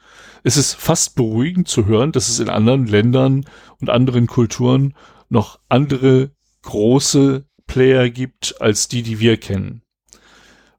Es 0.42 0.56
ist 0.56 0.74
fast 0.74 1.16
beruhigend 1.16 1.68
zu 1.68 1.86
hören, 1.86 2.12
dass 2.12 2.28
es 2.28 2.40
in 2.40 2.48
anderen 2.48 2.86
Ländern 2.86 3.44
und 3.80 3.90
anderen 3.90 4.26
Kulturen 4.26 4.94
noch 5.28 5.58
andere 5.68 6.30
große 6.62 7.44
Player 7.70 8.10
gibt 8.10 8.60
als 8.60 8.88
die, 8.88 9.02
die 9.02 9.20
wir 9.20 9.36
kennen. 9.36 9.82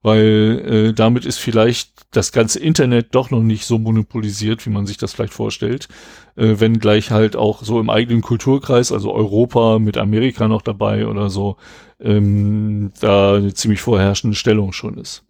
Weil 0.03 0.89
äh, 0.89 0.93
damit 0.93 1.25
ist 1.25 1.37
vielleicht 1.37 1.91
das 2.11 2.33
ganze 2.33 2.59
Internet 2.59 3.15
doch 3.15 3.31
noch 3.31 3.41
nicht 3.41 3.65
so 3.65 3.77
monopolisiert, 3.77 4.65
wie 4.65 4.71
man 4.71 4.85
sich 4.85 4.97
das 4.97 5.13
vielleicht 5.13 5.33
vorstellt. 5.33 5.87
Äh, 6.35 6.55
wenn 6.57 6.79
gleich 6.79 7.09
halt 7.09 7.37
auch 7.37 7.63
so 7.63 7.79
im 7.79 7.89
eigenen 7.89 8.21
Kulturkreis, 8.21 8.91
also 8.91 9.13
Europa 9.13 9.79
mit 9.79 9.97
Amerika 9.97 10.49
noch 10.49 10.63
dabei 10.63 11.07
oder 11.07 11.29
so, 11.29 11.55
ähm, 12.01 12.91
da 12.99 13.35
eine 13.35 13.53
ziemlich 13.53 13.79
vorherrschende 13.79 14.35
Stellung 14.35 14.73
schon 14.73 14.97
ist. 14.97 15.23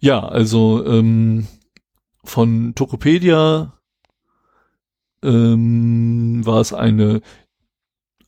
Ja, 0.00 0.18
also 0.18 0.84
ähm, 0.84 1.46
von 2.24 2.74
Tokopedia 2.74 3.78
ähm, 5.22 6.44
war 6.44 6.60
es 6.60 6.72
eine 6.72 7.20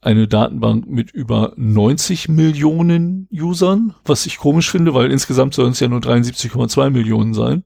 eine 0.05 0.29
Datenbank 0.29 0.87
mit 0.87 1.11
über 1.13 1.55
90 1.57 2.29
Millionen 2.29 3.27
Usern, 3.33 3.95
was 4.05 4.27
ich 4.27 4.37
komisch 4.37 4.71
finde, 4.71 4.93
weil 4.93 5.11
insgesamt 5.11 5.55
sollen 5.55 5.73
es 5.73 5.81
ja 5.81 5.89
nur 5.89 6.01
73,2 6.01 6.91
Millionen 6.91 7.33
sein. 7.33 7.65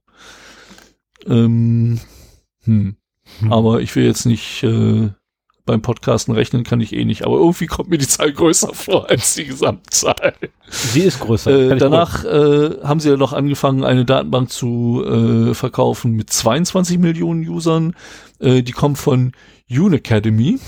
Ähm, 1.27 1.99
hm. 2.63 2.97
Hm. 3.41 3.53
Aber 3.53 3.81
ich 3.81 3.95
will 3.97 4.05
jetzt 4.05 4.25
nicht 4.25 4.63
äh, 4.63 5.11
beim 5.67 5.83
Podcasten 5.83 6.33
rechnen, 6.33 6.63
kann 6.63 6.81
ich 6.81 6.95
eh 6.95 7.05
nicht. 7.05 7.25
Aber 7.25 7.39
irgendwie 7.39 7.67
kommt 7.67 7.91
mir 7.91 7.99
die 7.99 8.07
Zahl 8.07 8.33
größer 8.33 8.73
vor 8.73 9.11
als 9.11 9.35
die 9.35 9.45
Gesamtzahl. 9.45 10.35
Sie 10.69 11.01
ist 11.01 11.19
größer. 11.21 11.73
Äh, 11.73 11.77
danach 11.77 12.25
äh, 12.25 12.79
haben 12.85 13.01
sie 13.01 13.11
ja 13.11 13.17
noch 13.17 13.33
angefangen, 13.33 13.85
eine 13.85 14.05
Datenbank 14.05 14.51
zu 14.51 15.05
äh, 15.05 15.55
verkaufen 15.55 16.13
mit 16.13 16.31
22 16.31 16.99
Millionen 16.99 17.47
Usern. 17.47 17.95
Äh, 18.39 18.63
die 18.63 18.73
kommt 18.73 18.99
von 18.99 19.33
Unacademy. 19.69 20.59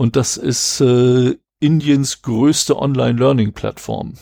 Und 0.00 0.16
das 0.16 0.38
ist 0.38 0.80
äh, 0.80 1.36
Indiens 1.58 2.22
größte 2.22 2.74
Online-Learning-Plattform. 2.78 4.14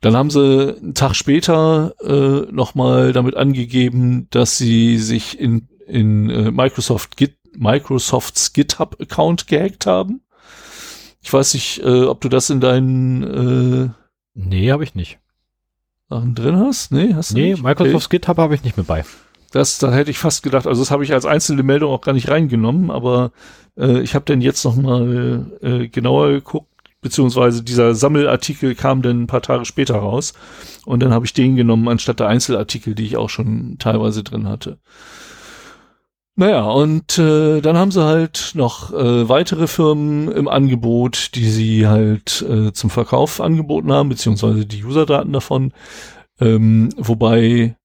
Dann 0.00 0.16
haben 0.16 0.30
sie 0.30 0.74
einen 0.74 0.94
Tag 0.94 1.14
später 1.14 1.92
äh, 2.00 2.50
nochmal 2.50 3.12
damit 3.12 3.36
angegeben, 3.36 4.26
dass 4.30 4.56
sie 4.56 4.96
sich 4.96 5.38
in, 5.38 5.68
in 5.86 6.30
äh, 6.30 6.50
Microsoft 6.50 7.18
Git, 7.18 7.36
Microsofts 7.54 8.54
GitHub-Account 8.54 9.46
gehackt 9.48 9.84
haben. 9.84 10.22
Ich 11.20 11.30
weiß 11.30 11.52
nicht, 11.52 11.82
äh, 11.84 12.04
ob 12.04 12.22
du 12.22 12.30
das 12.30 12.48
in 12.48 12.60
deinen 12.62 13.22
äh, 13.84 13.90
Nee, 14.32 14.72
habe 14.72 14.84
ich 14.84 14.94
nicht. 14.94 15.18
Sachen 16.08 16.34
drin 16.34 16.56
hast? 16.56 16.90
Nee, 16.90 17.12
hast 17.12 17.32
du 17.32 17.34
nee, 17.34 17.50
nicht? 17.50 17.62
Nee, 17.62 17.68
Microsofts 17.68 18.06
okay. 18.06 18.16
GitHub 18.16 18.38
habe 18.38 18.54
ich 18.54 18.64
nicht 18.64 18.78
mit 18.78 18.86
bei. 18.86 19.04
Das, 19.52 19.78
da 19.78 19.92
hätte 19.92 20.10
ich 20.10 20.18
fast 20.18 20.42
gedacht, 20.42 20.66
also 20.66 20.80
das 20.80 20.90
habe 20.90 21.04
ich 21.04 21.12
als 21.12 21.26
einzelne 21.26 21.62
Meldung 21.62 21.92
auch 21.92 22.02
gar 22.02 22.12
nicht 22.12 22.30
reingenommen, 22.30 22.90
aber 22.90 23.32
äh, 23.76 24.00
ich 24.00 24.14
habe 24.14 24.24
dann 24.24 24.40
jetzt 24.40 24.64
noch 24.64 24.76
mal 24.76 25.46
äh, 25.60 25.88
genauer 25.88 26.28
geguckt, 26.30 26.68
beziehungsweise 27.00 27.62
dieser 27.62 27.94
Sammelartikel 27.94 28.74
kam 28.74 29.02
dann 29.02 29.22
ein 29.22 29.26
paar 29.26 29.42
Tage 29.42 29.64
später 29.64 29.96
raus 29.96 30.34
und 30.84 31.02
dann 31.02 31.12
habe 31.12 31.26
ich 31.26 31.32
den 31.32 31.56
genommen 31.56 31.88
anstatt 31.88 32.20
der 32.20 32.28
Einzelartikel, 32.28 32.94
die 32.94 33.04
ich 33.04 33.16
auch 33.16 33.30
schon 33.30 33.76
teilweise 33.78 34.22
drin 34.22 34.48
hatte. 34.48 34.78
Naja, 36.36 36.62
und 36.62 37.18
äh, 37.18 37.60
dann 37.60 37.76
haben 37.76 37.90
sie 37.90 38.02
halt 38.04 38.52
noch 38.54 38.94
äh, 38.94 39.28
weitere 39.28 39.66
Firmen 39.66 40.30
im 40.32 40.48
Angebot, 40.48 41.34
die 41.34 41.50
sie 41.50 41.86
halt 41.86 42.42
äh, 42.48 42.72
zum 42.72 42.88
Verkauf 42.88 43.40
angeboten 43.40 43.92
haben, 43.92 44.08
beziehungsweise 44.08 44.64
die 44.64 44.84
Userdaten 44.84 45.32
davon. 45.32 45.72
Ähm, 46.40 46.88
wobei 46.96 47.76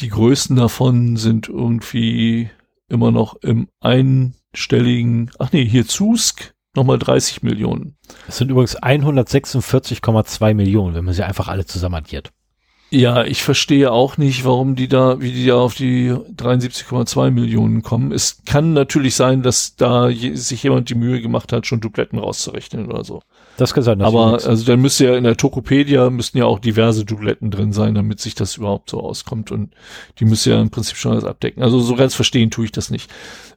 die 0.00 0.08
größten 0.08 0.56
davon 0.56 1.16
sind 1.16 1.48
irgendwie 1.48 2.50
immer 2.88 3.10
noch 3.10 3.36
im 3.36 3.68
einstelligen, 3.80 5.30
ach 5.38 5.52
nee, 5.52 5.64
hier 5.64 5.86
Zusk 5.86 6.54
nochmal 6.74 6.98
30 6.98 7.42
Millionen. 7.42 7.96
Das 8.26 8.38
sind 8.38 8.50
übrigens 8.50 8.80
146,2 8.80 10.54
Millionen, 10.54 10.94
wenn 10.94 11.04
man 11.04 11.14
sie 11.14 11.24
einfach 11.24 11.48
alle 11.48 11.66
zusammen 11.66 11.96
addiert. 11.96 12.32
Ja, 12.92 13.24
ich 13.24 13.44
verstehe 13.44 13.92
auch 13.92 14.16
nicht, 14.16 14.44
warum 14.44 14.74
die 14.74 14.88
da, 14.88 15.20
wie 15.20 15.30
die 15.30 15.46
da 15.46 15.60
auf 15.60 15.74
die 15.74 16.10
73,2 16.10 17.30
Millionen 17.30 17.82
kommen. 17.82 18.10
Es 18.10 18.42
kann 18.44 18.72
natürlich 18.72 19.14
sein, 19.14 19.42
dass 19.42 19.76
da 19.76 20.08
je, 20.08 20.34
sich 20.34 20.64
jemand 20.64 20.90
die 20.90 20.96
Mühe 20.96 21.20
gemacht 21.20 21.52
hat, 21.52 21.66
schon 21.66 21.80
Dubletten 21.80 22.18
rauszurechnen 22.18 22.86
oder 22.86 23.04
so. 23.04 23.22
Das 23.56 23.74
kann 23.74 23.82
sein. 23.82 24.00
Aber 24.00 24.42
also 24.44 24.64
dann 24.64 24.80
müsste 24.80 25.04
ja 25.04 25.16
in 25.16 25.24
der 25.24 25.36
Tokopedia 25.36 26.08
müssten 26.08 26.38
ja 26.38 26.46
auch 26.46 26.58
diverse 26.58 27.04
Dubletten 27.04 27.50
drin 27.50 27.72
sein, 27.72 27.94
damit 27.94 28.20
sich 28.20 28.34
das 28.34 28.56
überhaupt 28.56 28.90
so 28.90 29.00
auskommt 29.00 29.50
und 29.50 29.74
die 30.18 30.24
müsste 30.24 30.50
ja 30.50 30.60
im 30.60 30.70
Prinzip 30.70 30.96
schon 30.96 31.12
alles 31.12 31.24
abdecken. 31.24 31.62
Also 31.62 31.78
so 31.80 31.94
ganz 31.94 32.14
verstehen 32.14 32.50
tue 32.50 32.64
ich 32.64 32.72
das 32.72 32.90
nicht. 32.90 33.10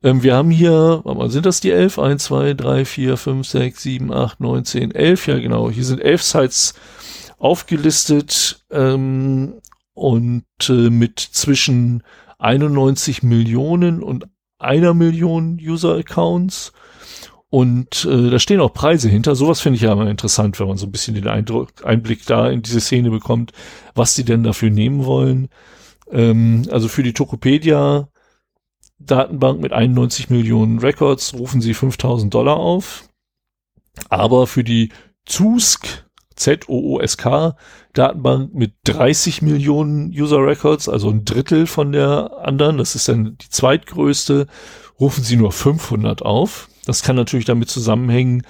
Ähm, 0.04 0.22
wir 0.22 0.36
haben 0.36 0.50
hier, 0.50 1.02
warte 1.04 1.18
mal, 1.18 1.30
sind 1.30 1.46
das 1.46 1.62
die 1.62 1.72
elf? 1.72 2.00
Eins, 2.00 2.26
zwei, 2.26 2.54
drei, 2.54 2.84
vier, 2.84 3.16
fünf, 3.16 3.48
sechs, 3.48 3.84
sieben, 3.84 4.12
acht, 4.12 4.42
neun, 4.42 4.66
zehn, 4.66 4.92
elf. 4.92 5.28
Ja 5.28 5.40
genau. 5.40 5.70
Hier 5.70 5.86
sind 5.86 6.02
elf 6.02 6.22
Sites 6.22 6.74
aufgelistet 7.38 8.66
ähm, 8.72 9.56
und 9.94 10.44
äh, 10.70 10.90
mit 10.90 11.20
zwischen 11.20 12.04
91 12.40 13.24
Millionen 13.24 14.04
und 14.04 14.26
einer 14.60 14.94
Million 14.94 15.60
User-Accounts. 15.62 16.74
Und 17.54 18.06
äh, 18.06 18.32
da 18.32 18.40
stehen 18.40 18.62
auch 18.62 18.74
Preise 18.74 19.10
hinter. 19.10 19.36
Sowas 19.36 19.62
finde 19.62 19.76
ich 19.76 19.84
ja 19.84 19.92
immer 19.92 20.10
interessant, 20.10 20.60
wenn 20.60 20.68
man 20.68 20.78
so 20.78 20.88
ein 20.88 20.92
bisschen 20.92 21.14
den 21.14 21.28
Eindruck, 21.28 21.86
Einblick 21.86 22.26
da 22.26 22.50
in 22.50 22.64
diese 22.64 22.82
Szene 22.82 23.12
bekommt, 23.12 23.52
was 23.94 24.16
die 24.16 24.24
denn 24.24 24.42
dafür 24.42 24.72
nehmen 24.72 25.06
wollen. 25.06 25.50
Ähm, 26.12 26.68
also 26.72 26.88
für 26.88 27.04
die 27.04 27.14
Tokopedia 27.14 28.10
Datenbank 28.98 29.62
mit 29.62 29.72
91 29.72 30.32
Millionen 30.32 30.80
Records 30.80 31.36
rufen 31.36 31.62
sie 31.62 31.76
5000 31.76 32.34
Dollar 32.34 32.58
auf. 32.58 33.08
Aber 34.10 34.48
für 34.48 34.64
die 34.64 34.90
ZUSK 35.28 36.08
Z-O-O-S-K 36.36 37.56
Datenbank 37.94 38.56
mit 38.56 38.74
30 38.86 39.44
Millionen 39.44 40.10
User 40.10 40.44
Records, 40.44 40.90
also 40.90 41.12
ein 41.12 41.24
Drittel 41.24 41.68
von 41.68 41.92
der 41.92 42.32
anderen. 42.42 42.80
Das 42.80 42.96
ist 42.96 43.08
dann 43.10 43.38
die 43.38 43.50
zweitgrößte. 43.50 44.48
Rufen 45.00 45.24
sie 45.24 45.36
nur 45.36 45.52
500 45.52 46.24
auf. 46.24 46.68
Das 46.86 47.04
kann 47.04 47.16
natürlich 47.16 47.46
damit 47.46 47.70
zusammenhängen, 47.70 48.44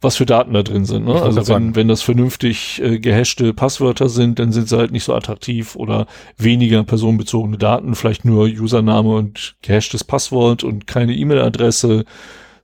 was 0.00 0.16
für 0.16 0.26
Daten 0.26 0.52
da 0.52 0.62
drin 0.62 0.84
sind. 0.84 1.06
Ne? 1.06 1.20
Also 1.20 1.48
wenn, 1.48 1.74
wenn 1.74 1.88
das 1.88 2.02
vernünftig 2.02 2.82
äh, 2.82 2.98
gehashte 2.98 3.54
Passwörter 3.54 4.08
sind, 4.08 4.38
dann 4.38 4.52
sind 4.52 4.68
sie 4.68 4.76
halt 4.76 4.92
nicht 4.92 5.04
so 5.04 5.14
attraktiv 5.14 5.74
oder 5.74 6.06
weniger 6.36 6.84
personenbezogene 6.84 7.56
Daten, 7.56 7.94
vielleicht 7.94 8.24
nur 8.24 8.44
Username 8.44 9.16
und 9.16 9.56
gehashtes 9.62 10.04
Passwort 10.04 10.64
und 10.64 10.86
keine 10.86 11.14
E-Mail-Adresse 11.14 12.04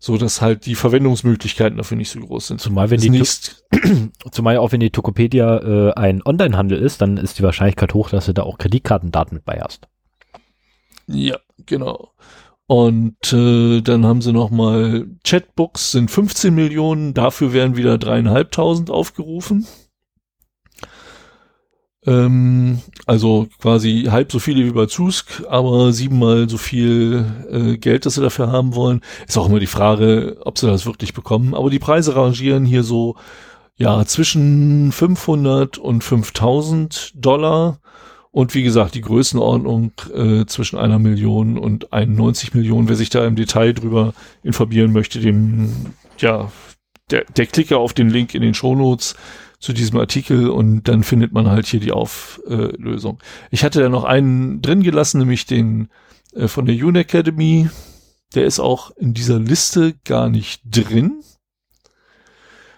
so 0.05 0.17
dass 0.17 0.43
halt 0.43 0.67
die 0.67 0.75
Verwendungsmöglichkeiten 0.75 1.79
dafür 1.79 1.97
nicht 1.97 2.11
so 2.11 2.19
groß 2.19 2.49
sind. 2.49 2.61
Zumal 2.61 2.91
wenn 2.91 3.01
die 3.01 3.23
zumal 4.33 4.57
auch 4.57 4.73
wenn 4.73 4.81
die 4.81 4.91
Tokopedia 4.91 5.59
äh, 5.59 5.93
ein 5.95 6.23
Onlinehandel 6.25 6.83
ist, 6.83 7.01
dann 7.01 7.19
ist 7.19 7.39
die 7.39 7.45
Wahrscheinlichkeit 7.45 7.95
hoch, 7.95 8.11
dass 8.11 8.27
du 8.27 8.35
da 8.35 8.43
auch 8.43 8.59
Kreditkartendaten 8.59 9.37
mit 9.37 9.45
bei 9.45 9.61
hast. 9.63 9.87
Ja, 11.07 11.39
genau. 11.67 12.11
Und 12.73 13.35
äh, 13.35 13.83
dann 13.83 14.07
haben 14.07 14.23
sie 14.23 14.33
noch 14.33 14.49
mal 14.49 15.05
Chatbooks 15.25 15.93
sind 15.93 16.11
15 16.11 16.55
Millionen, 16.55 17.13
dafür 17.13 17.53
werden 17.53 17.77
wieder 17.77 17.99
dreieinhalbtausend 17.99 18.91
aufgerufen. 18.91 19.67
Ähm, 22.07 22.81
also 23.05 23.47
quasi 23.61 24.07
halb 24.11 24.33
so 24.33 24.39
viele 24.39 24.65
wie 24.65 24.71
bei 24.71 24.87
Zusk, 24.87 25.45
aber 25.51 25.93
siebenmal 25.93 26.49
so 26.49 26.57
viel 26.57 27.27
äh, 27.51 27.77
Geld, 27.77 28.07
das 28.07 28.15
sie 28.15 28.23
dafür 28.23 28.51
haben 28.51 28.75
wollen. 28.75 29.03
Ist 29.29 29.37
auch 29.37 29.51
immer 29.51 29.61
die 29.61 29.67
Frage, 29.67 30.39
ob 30.47 30.57
sie 30.57 30.67
das 30.67 30.87
wirklich 30.87 31.13
bekommen. 31.13 31.55
Aber 31.55 31.69
die 31.69 31.79
Preise 31.79 32.17
rangieren 32.17 32.65
hier 32.65 32.85
so, 32.85 33.17
ja, 33.77 34.03
zwischen 34.07 34.93
500 34.93 35.77
und 35.77 36.03
5000 36.03 37.13
Dollar. 37.17 37.81
Und 38.33 38.55
wie 38.55 38.63
gesagt, 38.63 38.95
die 38.95 39.03
Größenordnung 39.03 39.93
äh, 40.13 40.47
zwischen 40.47 40.79
einer 40.79 40.99
Million 40.99 41.59
und 41.59 41.93
91 41.93 42.55
Millionen. 42.55 42.89
Wer 42.89 42.97
sich 42.97 43.11
da 43.11 43.27
im 43.27 43.37
Detail 43.37 43.75
drüber 43.75 44.15
informieren 44.43 44.93
möchte, 44.93 45.21
dem, 45.21 45.71
ja, 46.19 46.51
der, 47.11 47.25
der 47.37 47.47
Klicker 47.47 47.79
auf 47.79 47.93
den 47.93 48.09
Link 48.09 48.35
in 48.35 48.41
den 48.41 48.55
Shownotes 48.55 49.17
zu 49.59 49.75
diesem 49.75 49.99
Artikel 49.99 50.49
und 50.49 50.89
dann 50.89 51.05
findet 51.05 51.33
man 51.33 51.49
halt 51.49 51.67
hier 51.67 51.79
die 51.79 51.93
Auflösung. 51.93 53.19
Ich 53.51 53.65
hatte 53.65 53.81
da 53.81 53.89
noch 53.91 54.05
einen 54.05 54.63
drin 54.63 54.83
gelassen, 54.83 55.19
nämlich 55.19 55.45
den 55.45 55.89
äh, 56.35 56.49
von 56.49 56.65
der 56.65 56.75
Unacademy. 56.75 57.69
Der 58.35 58.47
ist 58.47 58.61
auch 58.61 58.91
in 58.97 59.13
dieser 59.13 59.39
Liste 59.39 59.95
gar 60.05 60.31
nicht 60.31 60.63
drin. 60.65 61.23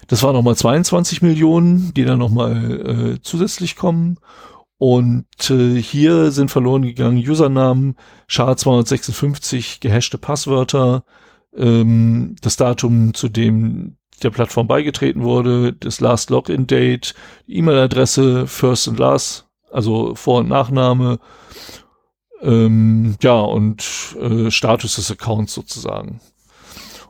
Das 0.08 0.22
waren 0.22 0.34
nochmal 0.34 0.56
22 0.56 1.22
Millionen, 1.22 1.94
die 1.94 2.04
dann 2.04 2.18
nochmal 2.18 3.14
äh, 3.14 3.22
zusätzlich 3.22 3.76
kommen. 3.76 4.18
Und 4.78 5.26
äh, 5.50 5.80
hier 5.80 6.30
sind 6.30 6.50
verloren 6.50 6.82
gegangen 6.82 7.18
Usernamen, 7.18 7.96
SHA-256, 8.28 9.80
gehashte 9.80 10.18
Passwörter, 10.18 11.04
ähm, 11.56 12.36
das 12.40 12.56
Datum, 12.56 13.14
zu 13.14 13.28
dem 13.28 13.96
der 14.22 14.30
Plattform 14.30 14.66
beigetreten 14.66 15.22
wurde, 15.22 15.72
das 15.72 16.00
Last 16.00 16.30
Login 16.30 16.66
Date, 16.66 17.14
E-Mail-Adresse, 17.46 18.46
First 18.46 18.88
and 18.88 18.98
Last, 18.98 19.46
also 19.70 20.14
Vor- 20.14 20.40
und 20.40 20.48
Nachname, 20.48 21.18
ähm, 22.42 23.16
ja, 23.22 23.40
und 23.40 23.84
äh, 24.20 24.50
Status 24.50 24.96
des 24.96 25.10
Accounts 25.10 25.54
sozusagen. 25.54 26.20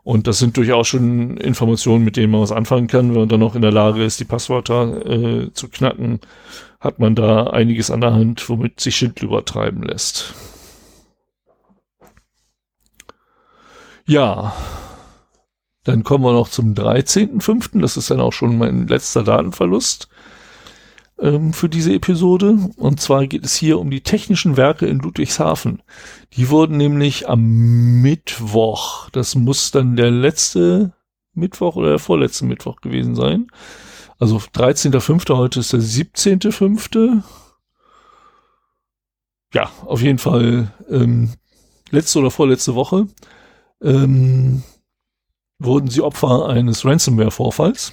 Und 0.03 0.27
das 0.27 0.39
sind 0.39 0.57
durchaus 0.59 0.89
schon 0.89 1.39
Informationen, 1.39 2.05
mit 2.05 2.17
denen 2.17 2.31
man 2.31 2.43
was 2.43 2.53
anfangen 2.53 2.89
kann. 2.89 3.11
Wenn 3.11 3.21
man 3.21 3.29
dann 3.29 3.41
noch 3.41 3.55
in 3.55 3.63
der 3.63 3.73
Lage 3.73 4.05
ist, 4.05 4.21
die 4.21 4.27
Passwörter 4.27 5.07
äh, 5.07 5.53
zu 5.55 5.69
knacken, 5.69 6.21
hat 6.85 6.99
man 6.99 7.15
da 7.15 7.45
einiges 7.49 7.91
an 7.91 8.03
der 8.03 8.13
Hand, 8.13 8.49
womit 8.49 8.79
sich 8.79 8.95
Schindel 8.95 9.25
übertreiben 9.25 9.83
lässt. 9.83 10.35
Ja, 14.07 14.55
dann 15.83 16.05
kommen 16.05 16.25
wir 16.25 16.33
noch 16.33 16.49
zum 16.49 16.75
13.05. 16.75 17.81
Das 17.81 17.97
ist 17.97 18.11
dann 18.11 18.21
auch 18.21 18.33
schon 18.33 18.59
mein 18.59 18.87
letzter 18.87 19.23
Datenverlust 19.23 20.09
ähm, 21.19 21.55
für 21.55 21.71
diese 21.71 21.95
Episode. 21.95 22.59
Und 22.77 23.01
zwar 23.01 23.27
geht 23.27 23.47
es 23.47 23.55
hier 23.55 23.79
um 23.79 23.91
die 23.91 24.03
technischen 24.03 24.59
Werke 24.59 24.87
in 24.87 24.99
Ludwigshafen. 24.99 25.83
Die 26.35 26.51
wurden 26.51 26.77
nämlich 26.77 27.29
am 27.29 28.03
Mittwoch, 28.03 29.09
das 29.11 29.35
muss 29.35 29.71
dann 29.71 29.97
der 29.97 30.11
letzte 30.11 30.93
Mittwoch 31.33 31.77
oder 31.77 31.91
der 31.91 31.99
vorletzte 31.99 32.45
Mittwoch 32.45 32.83
gewesen 32.83 33.15
sein. 33.15 33.47
Also 34.19 34.37
13.05. 34.37 35.37
heute 35.37 35.61
ist 35.61 35.73
der 35.73 35.81
17.05. 35.81 37.23
Ja, 39.53 39.71
auf 39.85 40.03
jeden 40.03 40.19
Fall 40.19 40.73
ähm, 40.89 41.33
letzte 41.91 42.19
oder 42.19 42.31
vorletzte 42.31 42.75
Woche. 42.75 43.07
Ähm, 43.83 44.63
wurden 45.59 45.89
sie 45.89 46.01
Opfer 46.03 46.49
eines 46.49 46.85
Ransomware-Vorfalls, 46.85 47.93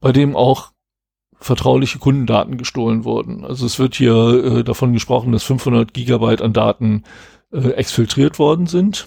bei 0.00 0.12
dem 0.12 0.36
auch 0.36 0.72
vertrauliche 1.38 1.98
Kundendaten 1.98 2.56
gestohlen 2.56 3.04
wurden. 3.04 3.44
Also 3.44 3.66
es 3.66 3.78
wird 3.78 3.94
hier 3.94 4.14
äh, 4.14 4.64
davon 4.64 4.92
gesprochen, 4.92 5.32
dass 5.32 5.42
500 5.44 5.92
Gigabyte 5.92 6.42
an 6.42 6.52
Daten 6.52 7.04
äh, 7.52 7.70
exfiltriert 7.70 8.38
worden 8.38 8.66
sind 8.66 9.06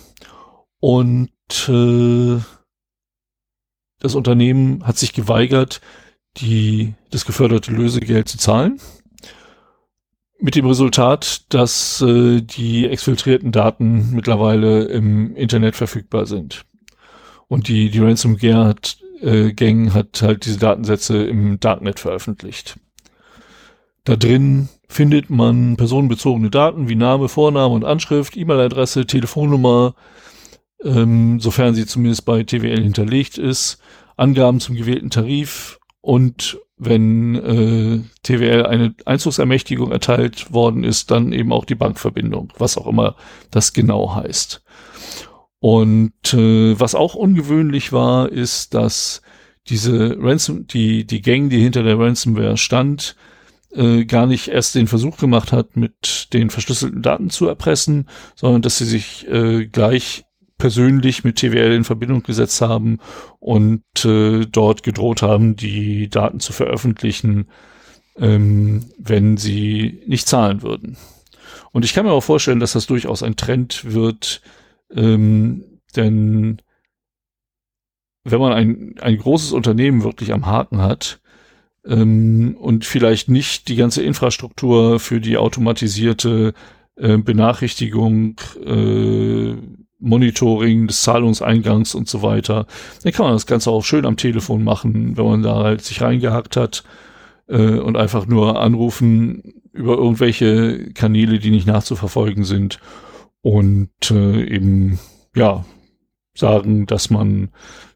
und 0.79 1.31
äh, 1.67 2.37
das 3.99 4.15
Unternehmen 4.15 4.85
hat 4.85 4.97
sich 4.97 5.13
geweigert, 5.13 5.81
die, 6.37 6.93
das 7.09 7.25
geförderte 7.25 7.71
Lösegeld 7.71 8.27
zu 8.27 8.37
zahlen. 8.37 8.79
Mit 10.39 10.55
dem 10.55 10.67
Resultat, 10.67 11.51
dass 11.53 11.99
äh, 12.01 12.41
die 12.41 12.87
exfiltrierten 12.87 13.51
Daten 13.51 14.11
mittlerweile 14.11 14.83
im 14.83 15.35
Internet 15.35 15.75
verfügbar 15.75 16.27
sind. 16.27 16.65
Und 17.47 17.67
die, 17.67 17.89
die 17.89 17.99
Ransomware 17.99 18.65
hat, 18.65 18.97
äh, 19.21 19.53
Gang 19.53 19.93
hat 19.93 20.21
halt 20.21 20.45
diese 20.45 20.59
Datensätze 20.59 21.23
im 21.23 21.59
Darknet 21.59 21.99
veröffentlicht. 21.99 22.79
Da 24.03 24.15
drin 24.15 24.69
findet 24.87 25.29
man 25.29 25.75
personenbezogene 25.75 26.49
Daten 26.49 26.87
wie 26.87 26.95
Name, 26.95 27.29
Vorname 27.29 27.73
und 27.73 27.83
Anschrift, 27.83 28.37
E-Mail-Adresse, 28.37 29.05
Telefonnummer, 29.05 29.95
ähm, 30.83 31.39
sofern 31.39 31.75
sie 31.75 31.85
zumindest 31.85 32.25
bei 32.25 32.43
TWL 32.43 32.81
hinterlegt 32.81 33.37
ist, 33.37 33.79
Angaben 34.15 34.59
zum 34.59 34.75
gewählten 34.75 35.09
Tarif 35.09 35.79
und 36.01 36.57
wenn 36.77 37.35
äh, 37.35 38.01
TWL 38.23 38.65
eine 38.65 38.95
Einzugsermächtigung 39.05 39.91
erteilt 39.91 40.53
worden 40.53 40.83
ist, 40.83 41.09
dann 41.09 41.33
eben 41.33 41.51
auch 41.51 41.65
die 41.65 41.75
Bankverbindung, 41.75 42.53
was 42.57 42.77
auch 42.77 42.87
immer 42.87 43.15
das 43.49 43.73
genau 43.73 44.15
heißt. 44.15 44.63
Und 45.59 46.33
äh, 46.33 46.79
was 46.79 46.93
auch 46.93 47.15
ungewöhnlich 47.15 47.91
war, 47.93 48.31
ist, 48.31 48.75
dass 48.75 49.23
diese 49.69 50.15
Ransom, 50.19 50.67
die, 50.67 51.05
die 51.05 51.21
Gang, 51.21 51.49
die 51.49 51.59
hinter 51.59 51.81
der 51.81 51.99
Ransomware 51.99 52.57
stand, 52.57 53.15
äh, 53.73 54.05
gar 54.05 54.27
nicht 54.27 54.47
erst 54.47 54.75
den 54.75 54.87
Versuch 54.87 55.17
gemacht 55.17 55.51
hat, 55.51 55.75
mit 55.75 56.31
den 56.31 56.51
verschlüsselten 56.51 57.01
Daten 57.01 57.31
zu 57.31 57.47
erpressen, 57.47 58.07
sondern 58.35 58.61
dass 58.61 58.77
sie 58.77 58.85
sich 58.85 59.27
äh, 59.27 59.65
gleich 59.65 60.25
persönlich 60.57 61.23
mit 61.23 61.37
TWL 61.37 61.73
in 61.73 61.83
Verbindung 61.83 62.23
gesetzt 62.23 62.61
haben 62.61 62.99
und 63.39 63.83
äh, 64.05 64.45
dort 64.45 64.83
gedroht 64.83 65.21
haben, 65.21 65.55
die 65.55 66.09
Daten 66.09 66.39
zu 66.39 66.53
veröffentlichen, 66.53 67.47
ähm, 68.17 68.85
wenn 68.97 69.37
sie 69.37 70.01
nicht 70.07 70.27
zahlen 70.27 70.63
würden. 70.63 70.97
Und 71.71 71.85
ich 71.85 71.93
kann 71.93 72.05
mir 72.05 72.11
auch 72.11 72.23
vorstellen, 72.23 72.59
dass 72.59 72.73
das 72.73 72.87
durchaus 72.87 73.23
ein 73.23 73.35
Trend 73.35 73.93
wird, 73.93 74.41
ähm, 74.91 75.79
denn 75.95 76.61
wenn 78.23 78.39
man 78.39 78.53
ein, 78.53 78.95
ein 78.99 79.17
großes 79.17 79.51
Unternehmen 79.53 80.03
wirklich 80.03 80.33
am 80.33 80.45
Haken 80.45 80.81
hat 80.81 81.21
ähm, 81.85 82.57
und 82.59 82.85
vielleicht 82.85 83.29
nicht 83.29 83.67
die 83.67 83.75
ganze 83.75 84.03
Infrastruktur 84.03 84.99
für 84.99 85.21
die 85.21 85.37
automatisierte 85.37 86.53
äh, 86.95 87.17
Benachrichtigung 87.17 88.39
äh, 88.65 89.55
Monitoring 89.99 90.87
des 90.87 91.01
Zahlungseingangs 91.01 91.95
und 91.95 92.07
so 92.07 92.21
weiter. 92.21 92.67
Dann 93.03 93.13
kann 93.13 93.25
man 93.25 93.35
das 93.35 93.47
Ganze 93.47 93.71
auch 93.71 93.83
schön 93.83 94.05
am 94.05 94.17
Telefon 94.17 94.63
machen, 94.63 95.17
wenn 95.17 95.25
man 95.25 95.43
da 95.43 95.63
halt 95.63 95.81
sich 95.81 96.01
reingehackt 96.01 96.55
hat 96.55 96.83
äh, 97.47 97.79
und 97.79 97.97
einfach 97.97 98.27
nur 98.27 98.59
anrufen 98.59 99.61
über 99.73 99.97
irgendwelche 99.97 100.91
Kanäle, 100.93 101.39
die 101.39 101.51
nicht 101.51 101.67
nachzuverfolgen 101.67 102.43
sind 102.43 102.79
und 103.41 104.11
äh, 104.11 104.43
eben 104.43 104.99
ja 105.35 105.65
sagen, 106.33 106.85
dass 106.85 107.09
man 107.09 107.49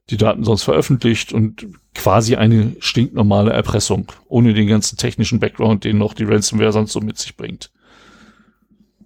die 0.09 0.17
Daten 0.17 0.43
sonst 0.43 0.63
veröffentlicht 0.63 1.33
und 1.33 1.67
quasi 1.93 2.35
eine 2.35 2.75
stinknormale 2.79 3.51
Erpressung, 3.51 4.11
ohne 4.27 4.53
den 4.53 4.67
ganzen 4.67 4.97
technischen 4.97 5.39
Background, 5.39 5.83
den 5.83 5.97
noch 5.97 6.13
die 6.13 6.23
Ransomware 6.23 6.71
sonst 6.71 6.93
so 6.93 6.99
mit 6.99 7.17
sich 7.17 7.37
bringt. 7.37 7.71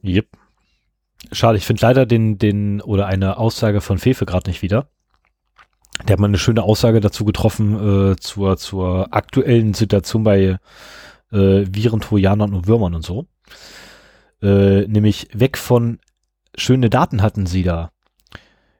Yep. 0.03 0.27
Schade, 1.31 1.57
ich 1.57 1.65
finde 1.65 1.81
leider 1.81 2.05
den, 2.05 2.37
den, 2.37 2.81
oder 2.81 3.07
eine 3.07 3.37
Aussage 3.37 3.81
von 3.81 3.97
Fefe 3.97 4.25
gerade 4.25 4.49
nicht 4.49 4.61
wieder. 4.61 4.87
Der 6.07 6.13
hat 6.13 6.19
mal 6.19 6.27
eine 6.27 6.37
schöne 6.37 6.63
Aussage 6.63 6.99
dazu 6.99 7.25
getroffen, 7.25 8.11
äh, 8.11 8.15
zur, 8.17 8.57
zur 8.57 9.13
aktuellen 9.13 9.73
Situation 9.73 10.23
bei 10.23 10.59
äh, 11.31 11.65
Viren, 11.71 12.01
Trojanern 12.01 12.53
und 12.53 12.67
Würmern 12.67 12.95
und 12.95 13.03
so. 13.03 13.27
Äh, 14.41 14.81
nämlich 14.87 15.29
weg 15.33 15.57
von 15.57 15.99
schöne 16.55 16.89
Daten 16.89 17.21
hatten 17.21 17.45
sie 17.45 17.63
da. 17.63 17.91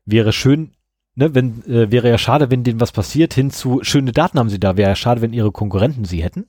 Wäre 0.05 0.33
schön, 0.33 0.73
ne, 1.15 1.33
wenn, 1.33 1.63
äh, 1.65 1.89
wäre 1.91 2.09
ja 2.09 2.17
schade, 2.17 2.51
wenn 2.51 2.63
denen 2.63 2.81
was 2.81 2.91
passiert, 2.91 3.33
hin 3.33 3.49
zu 3.49 3.79
schöne 3.81 4.11
Daten 4.11 4.37
haben 4.37 4.49
sie 4.49 4.59
da. 4.59 4.77
Wäre 4.77 4.89
ja 4.89 4.95
schade, 4.95 5.21
wenn 5.21 5.33
ihre 5.33 5.51
Konkurrenten 5.51 6.05
sie 6.05 6.21
hätten. 6.21 6.47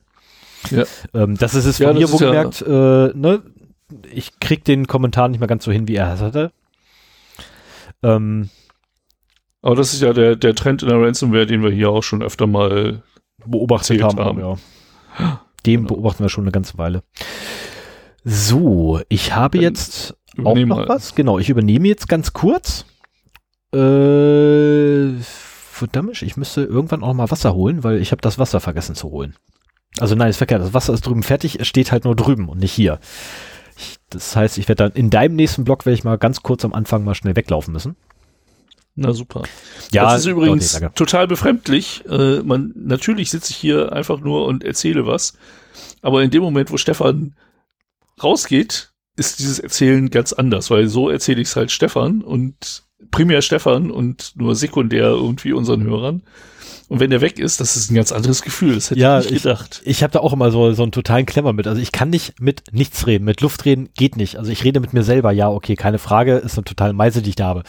Ja. 0.70 0.84
Ähm, 1.14 1.37
das 1.37 1.55
ist 1.55 1.66
es 1.66 1.76
von 1.78 1.87
ja, 1.87 1.93
mir, 1.93 2.12
wo 2.12 2.16
gemerkt, 2.16 2.61
ja 2.61 3.07
äh, 3.07 3.12
ne, 3.14 3.43
ich 4.12 4.39
krieg 4.41 4.64
den 4.64 4.87
Kommentar 4.87 5.28
nicht 5.28 5.41
mehr 5.41 5.49
ganz 5.49 5.64
so 5.64 5.72
hin, 5.72 5.89
wie 5.89 5.97
er 5.97 6.14
es 6.14 6.20
hatte. 6.20 6.53
Ähm, 8.03 8.51
aber 9.62 9.74
das 9.74 9.93
ist 9.93 10.03
ja 10.03 10.12
der, 10.12 10.37
der 10.37 10.55
Trend 10.55 10.82
in 10.82 10.89
der 10.89 11.01
Ransomware, 11.01 11.47
den 11.47 11.62
wir 11.62 11.70
hier 11.70 11.91
auch 11.91 12.03
schon 12.03 12.22
öfter 12.22 12.47
mal 12.47 13.03
beobachtet 13.45 14.03
haben. 14.03 14.18
haben. 14.18 14.39
Ja. 14.39 14.57
Den 15.64 15.82
genau. 15.82 15.89
beobachten 15.89 16.22
wir 16.22 16.28
schon 16.28 16.45
eine 16.45 16.53
ganze 16.53 16.78
Weile. 16.78 17.03
So, 18.24 19.01
ich 19.09 19.34
habe 19.34 19.59
Dann 19.59 19.62
jetzt 19.64 20.16
auch 20.45 20.57
noch 20.57 20.66
mal. 20.66 20.89
was. 20.89 21.14
Genau, 21.14 21.39
ich 21.39 21.49
übernehme 21.49 21.89
jetzt 21.89 22.09
ganz 22.09 22.32
kurz. 22.32 22.84
Äh, 23.72 25.20
verdammt, 25.20 26.22
ich 26.22 26.37
müsste 26.37 26.62
irgendwann 26.62 27.03
auch 27.03 27.14
mal 27.14 27.30
Wasser 27.30 27.55
holen, 27.55 27.84
weil 27.84 28.01
ich 28.01 28.12
habe 28.12 28.22
das 28.22 28.39
Wasser 28.39 28.61
vergessen 28.61 28.95
zu 28.95 29.11
holen. 29.11 29.37
Also 29.99 30.14
nein, 30.14 30.30
ist 30.30 30.39
verkehrt. 30.39 30.62
Das 30.62 30.74
Wasser 30.74 30.93
ist 30.93 31.07
drüben 31.07 31.22
fertig, 31.22 31.61
es 31.61 31.66
steht 31.66 31.93
halt 31.93 32.05
nur 32.05 32.16
drüben 32.16 32.49
und 32.49 32.59
nicht 32.59 32.72
hier. 32.72 32.99
Ich, 33.76 33.96
das 34.10 34.34
heißt, 34.34 34.58
ich 34.58 34.68
werde 34.68 34.84
dann 34.84 34.92
in 34.92 35.10
deinem 35.10 35.36
nächsten 35.36 35.64
Blog 35.64 35.86
werde 35.86 35.98
ich 35.98 36.04
mal 36.04 36.18
ganz 36.18 36.42
kurz 36.42 36.64
am 36.64 36.72
Anfang 36.72 37.04
mal 37.04 37.14
schnell 37.14 37.36
weglaufen 37.36 37.72
müssen. 37.72 37.96
Na 38.94 39.12
super. 39.12 39.42
Ja, 39.92 40.04
das 40.04 40.20
ist 40.20 40.26
übrigens 40.26 40.74
okay, 40.74 40.88
total 40.94 41.26
befremdlich. 41.26 42.04
Äh, 42.08 42.40
man 42.42 42.72
natürlich 42.74 43.30
sitze 43.30 43.50
ich 43.50 43.56
hier 43.56 43.92
einfach 43.92 44.20
nur 44.20 44.46
und 44.46 44.64
erzähle 44.64 45.06
was, 45.06 45.34
aber 46.00 46.22
in 46.22 46.30
dem 46.30 46.42
Moment, 46.42 46.70
wo 46.70 46.78
Stefan 46.78 47.36
rausgeht, 48.22 48.92
ist 49.16 49.38
dieses 49.38 49.58
Erzählen 49.58 50.10
ganz 50.10 50.32
anders, 50.32 50.70
weil 50.70 50.88
so 50.88 51.10
erzähle 51.10 51.42
ich 51.42 51.48
es 51.48 51.56
halt 51.56 51.70
Stefan 51.70 52.22
und 52.22 52.84
primär 53.10 53.42
Stefan 53.42 53.90
und 53.90 54.32
nur 54.36 54.54
sekundär 54.54 55.08
irgendwie 55.08 55.52
unseren 55.52 55.84
Hörern. 55.84 56.22
Und 56.88 57.00
wenn 57.00 57.10
der 57.10 57.20
weg 57.20 57.38
ist, 57.38 57.60
das 57.60 57.76
ist 57.76 57.90
ein 57.90 57.94
ganz 57.94 58.12
anderes 58.12 58.42
Gefühl. 58.42 58.74
Das 58.74 58.90
hätte 58.90 59.00
Ja, 59.00 59.18
ich 59.18 59.30
nicht 59.30 59.42
gedacht. 59.42 59.82
Ich 59.84 60.02
habe 60.02 60.12
da 60.12 60.20
auch 60.20 60.32
immer 60.32 60.50
so, 60.50 60.72
so 60.72 60.82
einen 60.82 60.92
totalen 60.92 61.26
Klemmer 61.26 61.52
mit. 61.52 61.66
Also 61.66 61.80
ich 61.80 61.92
kann 61.92 62.10
nicht 62.10 62.40
mit 62.40 62.62
nichts 62.72 63.06
reden. 63.06 63.24
Mit 63.24 63.40
Luft 63.40 63.64
reden 63.64 63.88
geht 63.94 64.16
nicht. 64.16 64.36
Also 64.36 64.52
ich 64.52 64.62
rede 64.64 64.80
mit 64.80 64.92
mir 64.92 65.02
selber. 65.02 65.32
Ja, 65.32 65.48
okay, 65.50 65.74
keine 65.74 65.98
Frage. 65.98 66.36
Ist 66.36 66.56
eine 66.56 66.64
totale 66.64 66.92
Meise, 66.92 67.22
die 67.22 67.30
ich 67.30 67.36
da 67.36 67.46
habe. 67.46 67.62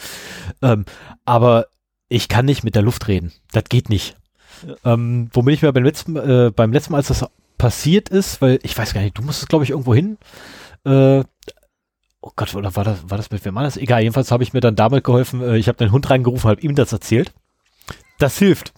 Ähm, 0.62 0.84
aber 1.24 1.66
ich 2.08 2.28
kann 2.28 2.46
nicht 2.46 2.64
mit 2.64 2.74
der 2.74 2.82
Luft 2.82 3.08
reden. 3.08 3.32
Das 3.52 3.64
geht 3.68 3.88
nicht. 3.88 4.16
Ähm, 4.84 5.28
wo 5.32 5.42
bin 5.42 5.54
ich 5.54 5.62
mir 5.62 5.72
beim 5.72 5.84
letzten, 5.84 6.16
äh, 6.16 6.50
beim 6.54 6.72
letzten 6.72 6.92
Mal, 6.92 6.98
als 6.98 7.08
das 7.08 7.24
passiert 7.58 8.08
ist, 8.08 8.40
weil 8.40 8.58
ich 8.62 8.76
weiß 8.76 8.94
gar 8.94 9.02
nicht, 9.02 9.18
du 9.18 9.22
musstest, 9.22 9.48
glaube 9.48 9.64
ich, 9.64 9.70
irgendwo 9.70 9.94
hin. 9.94 10.16
Äh, 10.84 11.24
oh 12.20 12.30
Gott, 12.36 12.54
oder 12.54 12.74
war 12.76 12.84
das, 12.84 12.98
war 13.08 13.18
das 13.18 13.30
mit 13.30 13.44
wem 13.44 13.56
anders? 13.56 13.76
Egal, 13.76 14.02
jedenfalls 14.02 14.30
habe 14.30 14.42
ich 14.42 14.52
mir 14.52 14.60
dann 14.60 14.76
damit 14.76 15.04
geholfen. 15.04 15.42
Äh, 15.42 15.58
ich 15.58 15.68
habe 15.68 15.78
den 15.78 15.92
Hund 15.92 16.08
reingerufen, 16.08 16.50
habe 16.50 16.60
ihm 16.60 16.74
das 16.74 16.92
erzählt. 16.92 17.32
Das 18.18 18.38
hilft. 18.38 18.72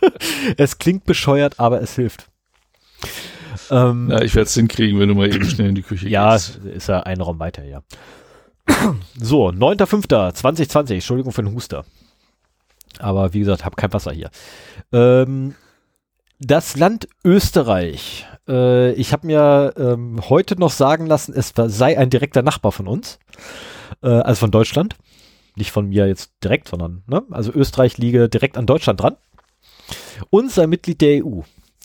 es 0.56 0.78
klingt 0.78 1.04
bescheuert, 1.04 1.58
aber 1.58 1.82
es 1.82 1.94
hilft. 1.96 2.28
Ähm, 3.70 4.08
Ja, 4.10 4.22
ich 4.22 4.34
werde 4.34 4.46
es 4.46 4.54
hinkriegen, 4.54 4.98
wenn 5.00 5.08
du 5.08 5.14
mal 5.14 5.32
eben 5.32 5.48
schnell 5.48 5.68
in 5.68 5.74
die 5.74 5.82
Küche 5.82 6.08
ja, 6.08 6.32
gehst. 6.32 6.56
ist 6.64 6.88
ja 6.88 7.00
ein 7.00 7.20
Raum 7.20 7.38
weiter, 7.38 7.64
ja. 7.64 7.82
So, 9.18 9.48
9.5.2020, 9.48 10.94
Entschuldigung 10.94 11.32
für 11.32 11.42
den 11.42 11.54
Huster. 11.54 11.84
Aber 12.98 13.34
wie 13.34 13.40
gesagt, 13.40 13.64
habe 13.64 13.76
kein 13.76 13.92
Wasser 13.92 14.12
hier. 14.12 14.30
Ähm, 14.92 15.54
das 16.38 16.76
Land 16.76 17.08
Österreich. 17.24 18.26
Äh, 18.48 18.92
ich 18.92 19.12
habe 19.12 19.26
mir 19.26 19.74
ähm, 19.76 20.20
heute 20.28 20.58
noch 20.58 20.70
sagen 20.70 21.06
lassen, 21.06 21.34
es 21.34 21.52
sei 21.54 21.98
ein 21.98 22.10
direkter 22.10 22.42
Nachbar 22.42 22.72
von 22.72 22.86
uns. 22.86 23.18
Äh, 24.02 24.08
also 24.08 24.40
von 24.40 24.50
Deutschland. 24.50 24.96
Nicht 25.56 25.70
von 25.70 25.88
mir 25.88 26.06
jetzt 26.06 26.32
direkt, 26.42 26.68
sondern, 26.68 27.02
ne? 27.06 27.22
Also 27.30 27.52
Österreich 27.52 27.98
liege 27.98 28.28
direkt 28.28 28.56
an 28.56 28.66
Deutschland 28.66 29.00
dran. 29.00 29.16
Und 30.30 30.50
sei 30.50 30.66
Mitglied 30.66 31.00
der 31.00 31.24
EU. 31.24 31.40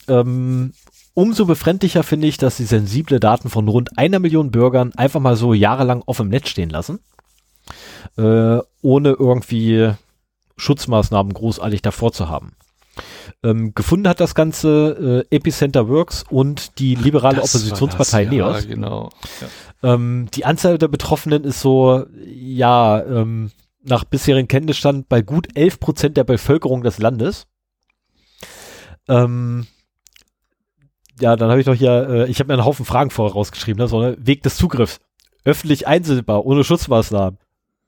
Ähm, 0.08 0.72
umso 1.14 1.46
befremdlicher 1.46 2.02
finde 2.02 2.26
ich, 2.26 2.36
dass 2.36 2.56
sie 2.56 2.64
sensible 2.64 3.20
Daten 3.20 3.48
von 3.48 3.68
rund 3.68 3.96
einer 3.98 4.18
Million 4.18 4.50
Bürgern 4.50 4.92
einfach 4.96 5.20
mal 5.20 5.36
so 5.36 5.54
jahrelang 5.54 6.02
offen 6.06 6.26
im 6.26 6.30
Netz 6.30 6.48
stehen 6.48 6.70
lassen. 6.70 7.00
Äh, 8.16 8.58
ohne 8.82 9.10
irgendwie 9.10 9.92
Schutzmaßnahmen 10.56 11.32
großartig 11.32 11.82
davor 11.82 12.12
zu 12.12 12.28
haben. 12.28 12.56
Ähm, 13.42 13.74
gefunden 13.74 14.08
hat 14.08 14.20
das 14.20 14.34
Ganze 14.34 15.24
äh, 15.30 15.36
Epicenter 15.36 15.88
Works 15.88 16.24
und 16.28 16.78
die 16.78 16.94
liberale 16.94 17.36
Das 17.36 17.54
Oppositionspartei 17.54 18.24
das, 18.24 18.34
ja, 18.34 18.44
Neos. 18.44 18.68
genau. 18.68 19.10
Ja. 19.82 19.94
Ähm, 19.94 20.28
die 20.34 20.44
Anzahl 20.44 20.78
der 20.78 20.88
Betroffenen 20.88 21.44
ist 21.44 21.60
so, 21.60 22.04
ja, 22.26 23.02
ähm, 23.02 23.50
nach 23.82 24.04
bisherigem 24.04 24.48
Kenntnisstand 24.48 25.08
bei 25.08 25.22
gut 25.22 25.48
11 25.54 25.80
Prozent 25.80 26.16
der 26.16 26.24
Bevölkerung 26.24 26.82
des 26.82 26.98
Landes. 26.98 27.46
Ähm, 29.08 29.66
ja, 31.20 31.36
dann 31.36 31.50
habe 31.50 31.60
ich 31.60 31.66
noch 31.66 31.74
hier, 31.74 32.08
äh, 32.08 32.30
ich 32.30 32.40
habe 32.40 32.48
mir 32.48 32.54
einen 32.54 32.64
Haufen 32.64 32.84
Fragen 32.84 33.10
vorher 33.10 33.34
rausgeschrieben, 33.34 33.80
ne? 33.80 33.88
so 33.88 34.00
ne? 34.00 34.16
Weg 34.18 34.42
des 34.42 34.56
Zugriffs. 34.56 34.98
Öffentlich 35.44 35.86
einsehbar, 35.86 36.44
ohne 36.44 36.64
Schutzmaßnahmen. 36.64 37.38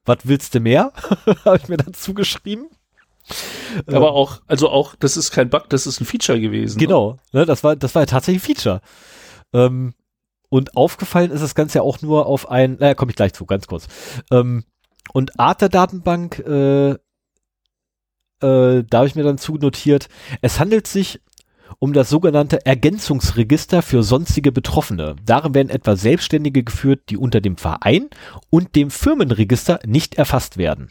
Was 0.05 0.19
willst 0.25 0.55
du 0.55 0.61
mehr? 0.61 0.93
habe 1.45 1.59
ich 1.59 1.69
mir 1.69 1.77
dazu 1.77 2.15
geschrieben. 2.15 2.69
Aber 3.87 4.13
auch, 4.13 4.43
also 4.47 4.69
auch, 4.69 4.95
das 4.97 5.17
ist 5.17 5.31
kein 5.31 5.51
Bug, 5.51 5.69
das 5.69 5.87
ist 5.87 6.01
ein 6.01 6.05
Feature 6.05 6.41
gewesen. 6.41 6.79
ne? 6.79 6.87
Genau, 6.87 7.17
ne, 7.33 7.47
das 7.47 7.65
war, 7.65 7.77
das 7.77 7.95
war 7.95 8.03
ja 8.03 8.07
tatsächlich 8.07 8.43
ein 8.43 8.47
Feature. 8.55 8.81
Ähm, 9.53 9.95
und 10.49 10.77
aufgefallen 10.77 11.31
ist 11.31 11.43
das 11.43 11.55
Ganze 11.55 11.79
ja 11.79 11.83
auch 11.83 12.03
nur 12.03 12.27
auf 12.27 12.51
ein, 12.51 12.77
naja, 12.79 12.95
komme 12.95 13.11
ich 13.11 13.17
gleich 13.17 13.33
zu, 13.33 13.47
ganz 13.47 13.67
kurz. 13.67 13.87
Ähm, 14.31 14.65
und 15.13 15.41
Art 15.41 15.61
der 15.61 15.69
Datenbank, 15.69 16.39
äh, 16.41 16.91
äh, 16.91 16.97
da 18.41 18.99
habe 18.99 19.07
ich 19.07 19.15
mir 19.15 19.25
dann 19.25 19.39
zu 19.39 19.57
notiert, 19.57 20.09
es 20.41 20.61
handelt 20.61 20.87
sich 20.87 21.21
um 21.79 21.93
das 21.93 22.11
sogenannte 22.11 22.67
Ergänzungsregister 22.67 23.83
für 23.83 24.03
sonstige 24.03 24.53
Betroffene. 24.53 25.17
Darin 25.25 25.55
werden 25.55 25.71
etwa 25.71 25.97
Selbstständige 25.97 26.63
geführt, 26.65 27.05
die 27.09 27.17
unter 27.17 27.41
dem 27.41 27.57
Verein 27.57 28.11
und 28.51 28.77
dem 28.77 28.91
Firmenregister 28.91 29.81
nicht 29.87 30.17
erfasst 30.17 30.59
werden. 30.59 30.91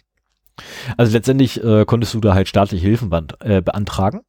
Also 0.98 1.14
letztendlich 1.14 1.64
äh, 1.64 1.86
konntest 1.86 2.14
du 2.14 2.20
da 2.20 2.34
halt 2.34 2.48
staatliche 2.48 2.88
Hilfen 2.88 3.12
äh, 3.40 3.62
beantragen 3.62 4.22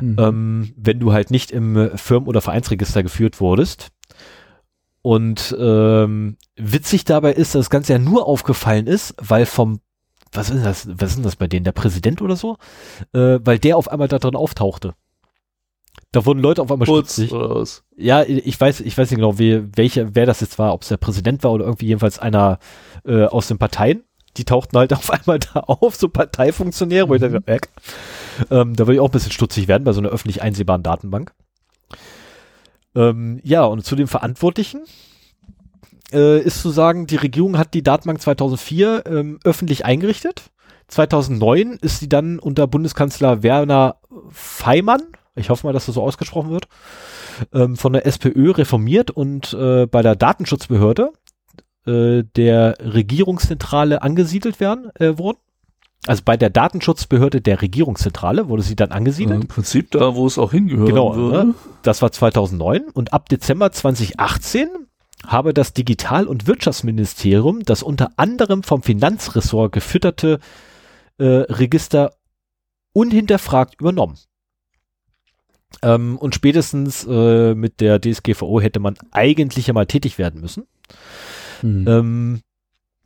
Mhm. 0.00 0.16
ähm, 0.18 0.74
wenn 0.76 1.00
du 1.00 1.12
halt 1.12 1.30
nicht 1.30 1.50
im 1.50 1.90
Firmen- 1.96 2.28
oder 2.28 2.40
Vereinsregister 2.40 3.02
geführt 3.02 3.40
wurdest. 3.40 3.88
Und 5.02 5.56
ähm, 5.58 6.36
witzig 6.56 7.04
dabei 7.04 7.32
ist, 7.32 7.54
dass 7.54 7.60
das 7.60 7.70
Ganze 7.70 7.94
ja 7.94 7.98
nur 7.98 8.26
aufgefallen 8.26 8.86
ist, 8.86 9.14
weil 9.18 9.46
vom, 9.46 9.80
was 10.32 10.50
ist 10.50 10.64
das, 10.64 10.88
was 10.90 11.10
ist 11.10 11.16
denn 11.16 11.24
das 11.24 11.36
bei 11.36 11.46
denen, 11.46 11.64
der 11.64 11.72
Präsident 11.72 12.20
oder 12.20 12.36
so? 12.36 12.56
Äh, 13.12 13.38
weil 13.42 13.58
der 13.58 13.76
auf 13.76 13.90
einmal 13.90 14.08
da 14.08 14.18
drin 14.18 14.36
auftauchte. 14.36 14.94
Da 16.12 16.26
wurden 16.26 16.40
Leute 16.40 16.60
auf 16.60 16.70
einmal 16.70 16.86
stutzig. 16.86 17.30
Ja, 17.96 18.22
ich 18.24 18.60
weiß, 18.60 18.80
ich 18.80 18.96
weiß 18.96 19.10
nicht 19.10 19.18
genau, 19.18 19.38
wie, 19.38 19.64
welcher, 19.76 20.14
wer 20.14 20.26
das 20.26 20.40
jetzt 20.40 20.58
war, 20.58 20.74
ob 20.74 20.82
es 20.82 20.88
der 20.88 20.96
Präsident 20.96 21.44
war 21.44 21.52
oder 21.52 21.64
irgendwie 21.64 21.86
jedenfalls 21.86 22.18
einer 22.18 22.58
äh, 23.04 23.24
aus 23.24 23.48
den 23.48 23.58
Parteien. 23.58 24.04
Die 24.36 24.44
tauchten 24.44 24.76
halt 24.76 24.92
auf 24.94 25.10
einmal 25.10 25.38
da 25.38 25.60
auf, 25.60 25.96
so 25.96 26.08
Parteifunktionäre, 26.08 27.08
wo 27.08 27.14
ich 27.14 27.20
dachte, 27.20 27.42
äh, 27.46 27.58
ähm, 28.50 28.74
da 28.74 28.86
würde 28.86 28.94
ich 28.94 29.00
auch 29.00 29.08
ein 29.08 29.12
bisschen 29.12 29.32
stutzig 29.32 29.68
werden 29.68 29.84
bei 29.84 29.92
so 29.92 30.00
einer 30.00 30.10
öffentlich 30.10 30.42
einsehbaren 30.42 30.82
Datenbank. 30.82 31.32
Ähm, 32.94 33.40
ja, 33.44 33.64
und 33.64 33.84
zu 33.84 33.96
den 33.96 34.06
Verantwortlichen 34.06 34.82
äh, 36.12 36.40
ist 36.40 36.60
zu 36.60 36.70
sagen, 36.70 37.06
die 37.06 37.16
Regierung 37.16 37.58
hat 37.58 37.74
die 37.74 37.82
Datenbank 37.82 38.20
2004 38.20 39.04
ähm, 39.06 39.38
öffentlich 39.44 39.84
eingerichtet. 39.84 40.50
2009 40.88 41.78
ist 41.80 42.00
sie 42.00 42.08
dann 42.08 42.38
unter 42.40 42.66
Bundeskanzler 42.66 43.42
Werner 43.42 43.96
Feimann, 44.30 45.02
ich 45.36 45.50
hoffe 45.50 45.66
mal, 45.66 45.72
dass 45.72 45.86
das 45.86 45.94
so 45.94 46.02
ausgesprochen 46.02 46.50
wird, 46.50 46.66
ähm, 47.52 47.76
von 47.76 47.92
der 47.92 48.06
SPÖ 48.06 48.50
reformiert 48.50 49.10
und 49.10 49.54
äh, 49.54 49.86
bei 49.86 50.02
der 50.02 50.16
Datenschutzbehörde 50.16 51.12
äh, 51.90 52.24
der 52.36 52.76
Regierungszentrale 52.80 54.02
angesiedelt 54.02 54.60
werden 54.60 54.90
äh, 54.96 55.18
wurden. 55.18 55.38
Also 56.06 56.22
bei 56.24 56.36
der 56.36 56.48
Datenschutzbehörde 56.48 57.40
der 57.42 57.60
Regierungszentrale 57.60 58.48
wurde 58.48 58.62
sie 58.62 58.76
dann 58.76 58.90
angesiedelt. 58.90 59.42
Im 59.42 59.48
Prinzip 59.48 59.90
da, 59.90 60.14
wo 60.14 60.26
es 60.26 60.38
auch 60.38 60.52
hingehört 60.52 60.88
Genau, 60.88 61.14
würde. 61.14 61.46
ne? 61.48 61.54
das 61.82 62.00
war 62.00 62.10
2009 62.10 62.84
und 62.94 63.12
ab 63.12 63.28
Dezember 63.28 63.70
2018 63.70 64.68
habe 65.26 65.52
das 65.52 65.74
Digital- 65.74 66.26
und 66.26 66.46
Wirtschaftsministerium 66.46 67.62
das 67.64 67.82
unter 67.82 68.12
anderem 68.16 68.62
vom 68.62 68.82
Finanzressort 68.82 69.72
gefütterte 69.72 70.38
äh, 71.18 71.24
Register 71.24 72.12
unhinterfragt 72.94 73.78
übernommen. 73.80 74.16
Ähm, 75.82 76.16
und 76.18 76.34
spätestens 76.34 77.06
äh, 77.08 77.54
mit 77.54 77.80
der 77.80 78.00
DSGVO 78.00 78.60
hätte 78.60 78.80
man 78.80 78.96
eigentlich 79.12 79.66
ja 79.66 79.74
mal 79.74 79.86
tätig 79.86 80.16
werden 80.18 80.40
müssen. 80.40 80.66
Mhm. 81.62 81.88
Ähm, 81.88 82.40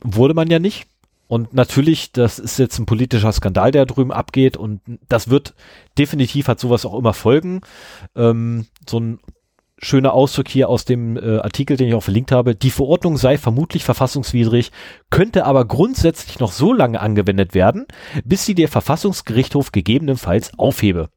wurde 0.03 0.35
man 0.35 0.51
ja 0.51 0.59
nicht. 0.59 0.87
Und 1.27 1.55
natürlich, 1.55 2.13
das 2.13 2.39
ist 2.39 2.59
jetzt 2.59 2.79
ein 2.79 2.87
politischer 2.87 3.33
Skandal, 3.33 3.71
der 3.71 3.87
drüben 3.87 4.13
abgeht 4.13 4.57
und 4.57 4.81
das 5.09 5.31
wird 5.31 5.55
definitiv 5.99 6.49
hat 6.49 6.61
sowas 6.61 6.85
auch 6.85 6.99
immer 6.99 7.15
folgen. 7.15 7.63
Ähm, 8.15 8.67
so 8.89 9.01
ein 9.01 9.19
schöner 9.79 10.13
Ausdruck 10.13 10.49
hier 10.49 10.69
aus 10.69 10.85
dem 10.85 11.17
äh, 11.17 11.39
Artikel, 11.39 11.77
den 11.77 11.89
ich 11.89 11.95
auch 11.95 12.03
verlinkt 12.03 12.33
habe. 12.33 12.55
Die 12.55 12.71
Verordnung 12.71 13.17
sei 13.17 13.39
vermutlich 13.39 13.85
verfassungswidrig, 13.85 14.71
könnte 15.11 15.45
aber 15.45 15.65
grundsätzlich 15.65 16.39
noch 16.41 16.53
so 16.53 16.73
lange 16.73 17.01
angewendet 17.01 17.55
werden, 17.55 17.87
bis 18.25 18.45
sie 18.45 18.55
der 18.55 18.69
Verfassungsgerichtshof 18.69 19.73
gegebenenfalls 19.73 20.59
aufhebe. 20.59 21.09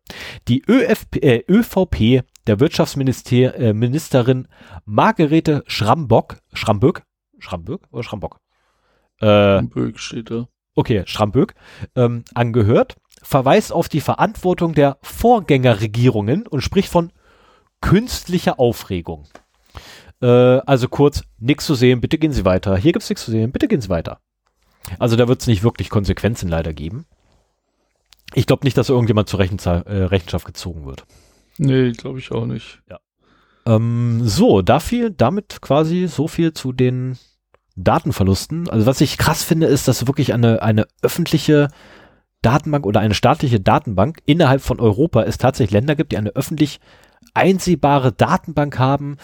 Die 0.48 0.64
ÖFP, 0.68 1.18
äh, 1.18 1.44
ÖVP 1.50 2.24
der 2.48 2.60
Wirtschaftsministerin 2.60 4.46
äh, 4.46 4.48
Margarete 4.86 5.64
Schrambock, 5.68 6.38
Schramböck, 6.54 7.04
Schramböck 7.40 7.82
oder 7.92 8.04
Schrambock? 8.04 8.40
Äh, 9.20 9.62
Böck 9.64 10.00
steht 10.00 10.30
da. 10.32 10.48
okay, 10.76 11.04
Schramböck, 11.06 11.56
ähm, 11.96 12.24
angehört, 12.34 12.98
verweist 13.24 13.72
auf 13.72 13.90
die 13.90 14.02
Verantwortung 14.02 14.74
der 14.74 14.98
Vorgängerregierungen 15.02 16.46
und 16.48 16.62
spricht 16.62 16.90
von 16.90 17.12
künstlicher 17.82 18.60
Aufregung. 18.60 19.28
Äh, 20.22 20.28
also 20.28 20.88
kurz, 20.88 21.24
nichts 21.40 21.66
zu 21.66 21.76
sehen, 21.76 22.02
bitte 22.02 22.18
gehen 22.18 22.32
Sie 22.32 22.46
weiter. 22.46 22.78
Hier 22.78 22.92
gibt's 22.94 23.10
nichts 23.10 23.26
zu 23.26 23.32
sehen, 23.32 23.52
bitte 23.52 23.68
gehen 23.68 23.82
Sie 23.82 23.90
weiter. 23.90 24.20
Also 25.00 25.16
da 25.16 25.28
wird's 25.28 25.48
nicht 25.48 25.64
wirklich 25.64 25.90
Konsequenzen 25.90 26.50
leider 26.50 26.74
geben. 26.74 27.06
Ich 28.34 28.46
glaube 28.46 28.66
nicht, 28.66 28.78
dass 28.78 28.90
irgendjemand 28.90 29.30
zur 29.30 29.40
Rechenza 29.40 29.80
äh, 29.82 30.04
Rechenschaft 30.04 30.46
gezogen 30.46 30.86
wird. 30.86 31.06
Nee, 31.58 31.92
glaube 31.92 32.20
ich 32.20 32.32
auch 32.32 32.46
nicht. 32.46 32.82
Ähm, 33.68 34.22
so, 34.24 34.62
dafür, 34.62 35.10
damit 35.10 35.62
quasi 35.62 36.08
so 36.08 36.30
viel 36.30 36.54
zu 36.54 36.72
den 36.72 37.18
Datenverlusten. 37.76 38.70
Also 38.70 38.86
was 38.86 39.02
ich 39.02 39.18
krass 39.18 39.44
finde, 39.44 39.68
ist, 39.68 39.90
dass 39.90 40.08
wirklich 40.08 40.34
eine, 40.34 40.62
eine 40.62 40.88
öffentliche 41.02 41.68
Datenbank 42.42 42.86
oder 42.86 43.02
eine 43.02 43.14
staatliche 43.14 43.60
Datenbank 43.60 44.22
innerhalb 44.26 44.62
von 44.62 44.80
Europa 44.80 45.24
es 45.24 45.38
tatsächlich 45.38 45.74
Länder 45.74 45.96
gibt, 45.96 46.14
die 46.14 46.18
eine 46.18 46.30
öffentlich 46.30 46.80
einsehbare 47.34 48.14
Datenbank 48.14 48.80
haben, 48.80 49.18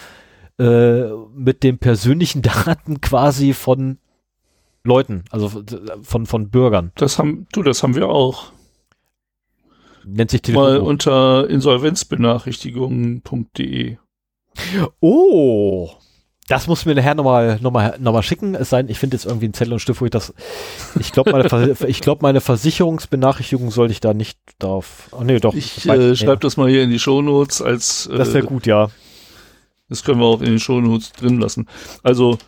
äh, 0.58 1.04
mit 1.34 1.62
den 1.62 1.78
persönlichen 1.78 2.42
Daten 2.42 3.00
quasi 3.00 3.54
von 3.54 3.96
Leuten, 4.84 5.24
also 5.30 5.50
von, 6.02 6.26
von 6.26 6.50
Bürgern. 6.50 6.92
Das 6.96 7.18
haben, 7.18 7.46
du, 7.52 7.62
das 7.62 7.82
haben 7.82 7.94
wir 7.94 8.10
auch. 8.10 8.52
Nennt 10.04 10.30
sich 10.30 10.42
Telefon. 10.42 10.64
Mal 10.64 10.76
unter 10.80 11.48
insolvenzbenachrichtigungen.de. 11.48 13.96
Oh, 15.00 15.90
das 16.48 16.66
muss 16.66 16.84
mir 16.84 16.94
nachher 16.94 17.14
nochmal 17.14 17.58
noch 17.62 17.70
mal, 17.70 17.96
noch 17.98 18.12
mal 18.12 18.22
schicken. 18.22 18.54
Es 18.54 18.70
sei 18.70 18.82
denn, 18.82 18.90
ich 18.90 18.98
finde 18.98 19.16
jetzt 19.16 19.24
irgendwie 19.24 19.46
einen 19.46 19.54
Zettel 19.54 19.72
und 19.72 19.78
Stift, 19.78 20.00
wo 20.00 20.04
ich 20.04 20.10
das. 20.10 20.34
Ich 21.00 21.12
glaube, 21.12 21.32
meine, 21.32 21.76
ich 21.86 22.00
glaub, 22.00 22.20
meine 22.20 22.40
Versicherungsbenachrichtigung 22.40 23.70
sollte 23.70 23.92
ich 23.92 24.00
da 24.00 24.12
nicht 24.12 24.38
drauf. 24.58 25.08
Ach 25.16 25.22
nee, 25.22 25.40
doch. 25.40 25.54
Ich 25.54 25.88
äh, 25.88 26.14
schreibe 26.14 26.40
das 26.40 26.56
mal 26.56 26.68
hier 26.68 26.82
in 26.82 26.90
die 26.90 26.98
Shownotes 26.98 27.62
als. 27.62 28.06
Äh, 28.06 28.18
das 28.18 28.34
wäre 28.34 28.46
gut, 28.46 28.66
ja. 28.66 28.90
Das 29.88 30.04
können 30.04 30.20
wir 30.20 30.26
auch 30.26 30.40
in 30.40 30.46
den 30.46 30.60
Shownotes 30.60 31.12
drin 31.12 31.40
lassen. 31.40 31.66
Also, 32.02 32.38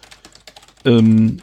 ähm, 0.85 1.39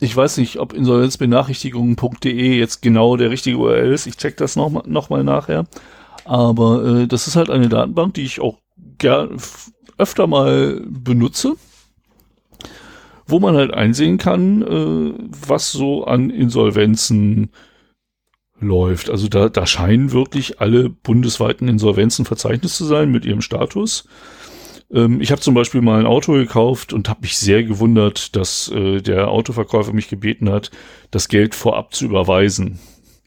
ich 0.00 0.14
weiß 0.14 0.36
nicht, 0.38 0.58
ob 0.60 0.72
insolvenzbenachrichtigungen.de 0.72 2.56
jetzt 2.56 2.80
genau 2.80 3.16
der 3.16 3.30
richtige 3.30 3.58
URL 3.58 3.92
ist. 3.92 4.06
Ich 4.06 4.16
check 4.16 4.36
das 4.36 4.54
nochmal 4.54 4.84
noch 4.86 5.10
mal 5.10 5.24
nachher. 5.24 5.66
Aber 6.24 6.84
äh, 6.84 7.06
das 7.08 7.26
ist 7.26 7.34
halt 7.34 7.50
eine 7.50 7.68
Datenbank, 7.68 8.14
die 8.14 8.22
ich 8.22 8.40
auch 8.40 8.58
öfter 9.96 10.26
mal 10.26 10.82
benutze, 10.88 11.56
wo 13.26 13.40
man 13.40 13.56
halt 13.56 13.72
einsehen 13.74 14.18
kann, 14.18 14.62
äh, 14.62 15.14
was 15.46 15.72
so 15.72 16.04
an 16.04 16.30
Insolvenzen 16.30 17.50
läuft. 18.60 19.10
Also 19.10 19.28
da, 19.28 19.48
da 19.48 19.66
scheinen 19.66 20.12
wirklich 20.12 20.60
alle 20.60 20.88
bundesweiten 20.88 21.68
Insolvenzen 21.68 22.24
verzeichnet 22.24 22.70
zu 22.70 22.84
sein 22.84 23.10
mit 23.10 23.24
ihrem 23.24 23.42
Status. 23.42 24.08
Ähm, 24.92 25.20
ich 25.20 25.30
habe 25.30 25.40
zum 25.40 25.54
Beispiel 25.54 25.80
mal 25.82 26.00
ein 26.00 26.06
Auto 26.06 26.32
gekauft 26.32 26.92
und 26.92 27.08
habe 27.08 27.20
mich 27.22 27.36
sehr 27.36 27.62
gewundert, 27.64 28.34
dass 28.36 28.68
äh, 28.68 29.00
der 29.00 29.28
Autoverkäufer 29.28 29.92
mich 29.92 30.08
gebeten 30.08 30.50
hat, 30.50 30.70
das 31.10 31.28
Geld 31.28 31.54
vorab 31.54 31.94
zu 31.94 32.04
überweisen. 32.04 32.78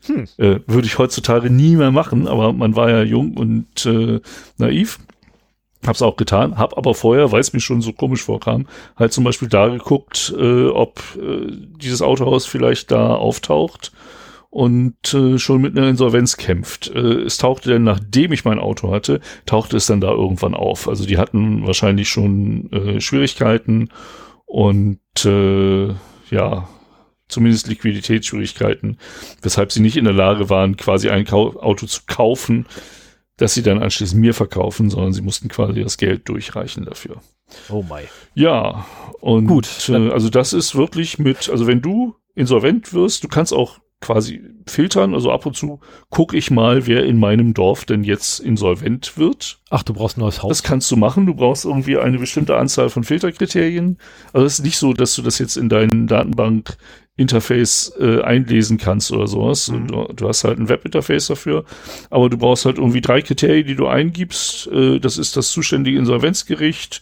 Hm. 0.06 0.28
Äh, 0.38 0.60
Würde 0.66 0.88
ich 0.88 0.98
heutzutage 0.98 1.50
nie 1.50 1.76
mehr 1.76 1.92
machen, 1.92 2.28
aber 2.28 2.54
man 2.54 2.76
war 2.76 2.90
ja 2.90 3.04
jung 3.04 3.38
und 3.38 3.86
äh, 3.86 4.20
naiv. 4.58 5.00
Hab's 5.86 6.02
auch 6.02 6.16
getan, 6.16 6.58
hab 6.58 6.78
aber 6.78 6.94
vorher, 6.94 7.32
weil 7.32 7.40
es 7.42 7.54
mir 7.54 7.60
schon 7.60 7.82
so 7.82 7.92
komisch 7.92 8.24
vorkam, 8.24 8.68
halt 8.96 9.14
zum 9.14 9.24
Beispiel 9.24 9.48
da 9.48 9.68
geguckt, 9.68 10.34
äh, 10.38 10.68
ob 10.68 11.02
äh, 11.20 11.48
dieses 11.50 12.02
Autohaus 12.02 12.46
vielleicht 12.46 12.92
da 12.92 13.16
auftaucht 13.16 13.92
und 14.52 15.14
äh, 15.14 15.40
schon 15.40 15.62
mit 15.62 15.76
einer 15.76 15.88
Insolvenz 15.88 16.38
kämpft. 16.38 16.92
Äh, 16.94 17.24
es 17.24 17.38
tauchte 17.38 17.72
dann, 17.72 17.84
nachdem 17.84 18.34
ich 18.34 18.46
mein 18.46 18.60
Auto 18.60 18.92
hatte, 18.92 19.22
tauchte 19.46 19.78
es 19.78 19.88
dann 19.88 20.02
da 20.02 20.12
irgendwann 20.12 20.54
auf. 20.54 20.88
Also 20.88 21.06
die 21.06 21.18
hatten 21.18 21.66
wahrscheinlich 21.66 22.10
schon 22.10 22.72
äh, 22.72 23.00
Schwierigkeiten 23.00 23.90
und 24.46 25.00
äh, 25.26 25.88
ja, 26.30 26.68
zumindest 27.30 27.68
Liquiditätsschwierigkeiten, 27.68 28.98
weshalb 29.42 29.72
sie 29.72 29.80
nicht 29.80 29.96
in 29.96 30.04
der 30.04 30.14
Lage 30.14 30.50
waren, 30.50 30.76
quasi 30.76 31.10
ein 31.10 31.28
Auto 31.30 31.86
zu 31.86 32.02
kaufen, 32.06 32.68
das 33.42 33.56
sie 33.56 33.64
dann 33.64 33.82
anschließend 33.82 34.22
mir 34.22 34.34
verkaufen, 34.34 34.90
sondern 34.90 35.14
sie 35.14 35.22
mussten 35.22 35.48
quasi 35.48 35.82
das 35.82 35.98
Geld 35.98 36.30
durchreichen 36.30 36.86
dafür. 36.86 37.22
Oh 37.70 37.84
my. 37.84 38.04
Ja, 38.36 38.86
und 39.20 39.48
gut. 39.48 39.90
Äh, 39.90 40.12
also 40.12 40.30
das 40.30 40.54
ist 40.54 40.76
wirklich 40.76 41.18
mit, 41.18 41.50
also 41.50 41.66
wenn 41.66 41.82
du 41.82 42.16
insolvent 42.36 42.94
wirst, 42.94 43.24
du 43.24 43.28
kannst 43.28 43.52
auch 43.54 43.80
quasi 44.00 44.42
filtern, 44.66 45.14
also 45.14 45.32
ab 45.32 45.46
und 45.46 45.56
zu 45.56 45.80
gucke 46.10 46.36
ich 46.36 46.50
mal, 46.50 46.88
wer 46.88 47.06
in 47.06 47.20
meinem 47.20 47.54
Dorf 47.54 47.86
denn 47.86 48.04
jetzt 48.04 48.40
insolvent 48.40 49.18
wird. 49.18 49.60
Ach, 49.70 49.84
du 49.84 49.94
brauchst 49.94 50.18
ein 50.18 50.22
neues 50.22 50.42
Haus. 50.42 50.50
Das 50.50 50.64
kannst 50.64 50.90
du 50.92 50.96
machen, 50.96 51.28
du 51.28 51.36
brauchst 51.36 51.66
irgendwie 51.66 51.98
eine 51.98 52.18
bestimmte 52.18 52.58
Anzahl 52.58 52.90
von 52.90 53.04
Filterkriterien. 53.04 53.98
Also 54.34 54.46
es 54.46 54.54
ist 54.54 54.66
nicht 54.66 54.78
so, 54.78 54.94
dass 54.94 55.16
du 55.16 55.22
das 55.22 55.38
jetzt 55.40 55.56
in 55.56 55.70
deinen 55.70 56.08
Datenbank 56.08 56.78
Interface 57.18 57.94
äh, 58.00 58.22
einlesen 58.22 58.78
kannst 58.78 59.12
oder 59.12 59.28
sowas. 59.28 59.70
Mhm. 59.70 59.88
Du, 59.88 60.08
du, 60.14 60.28
hast 60.28 60.44
halt 60.44 60.60
ein 60.60 60.70
Webinterface 60.70 61.28
dafür, 61.28 61.66
aber 62.10 62.30
du 62.30 62.38
brauchst 62.38 62.66
halt 62.66 62.78
irgendwie 62.78 63.02
drei 63.02 63.22
Kriterien, 63.22 63.68
die 63.68 63.76
du 63.76 63.88
eingibst. 63.88 64.68
Äh, 64.68 65.00
das 65.00 65.18
ist 65.18 65.38
das 65.38 65.52
zuständige 65.52 66.00
Insolvenzgericht, 66.00 67.02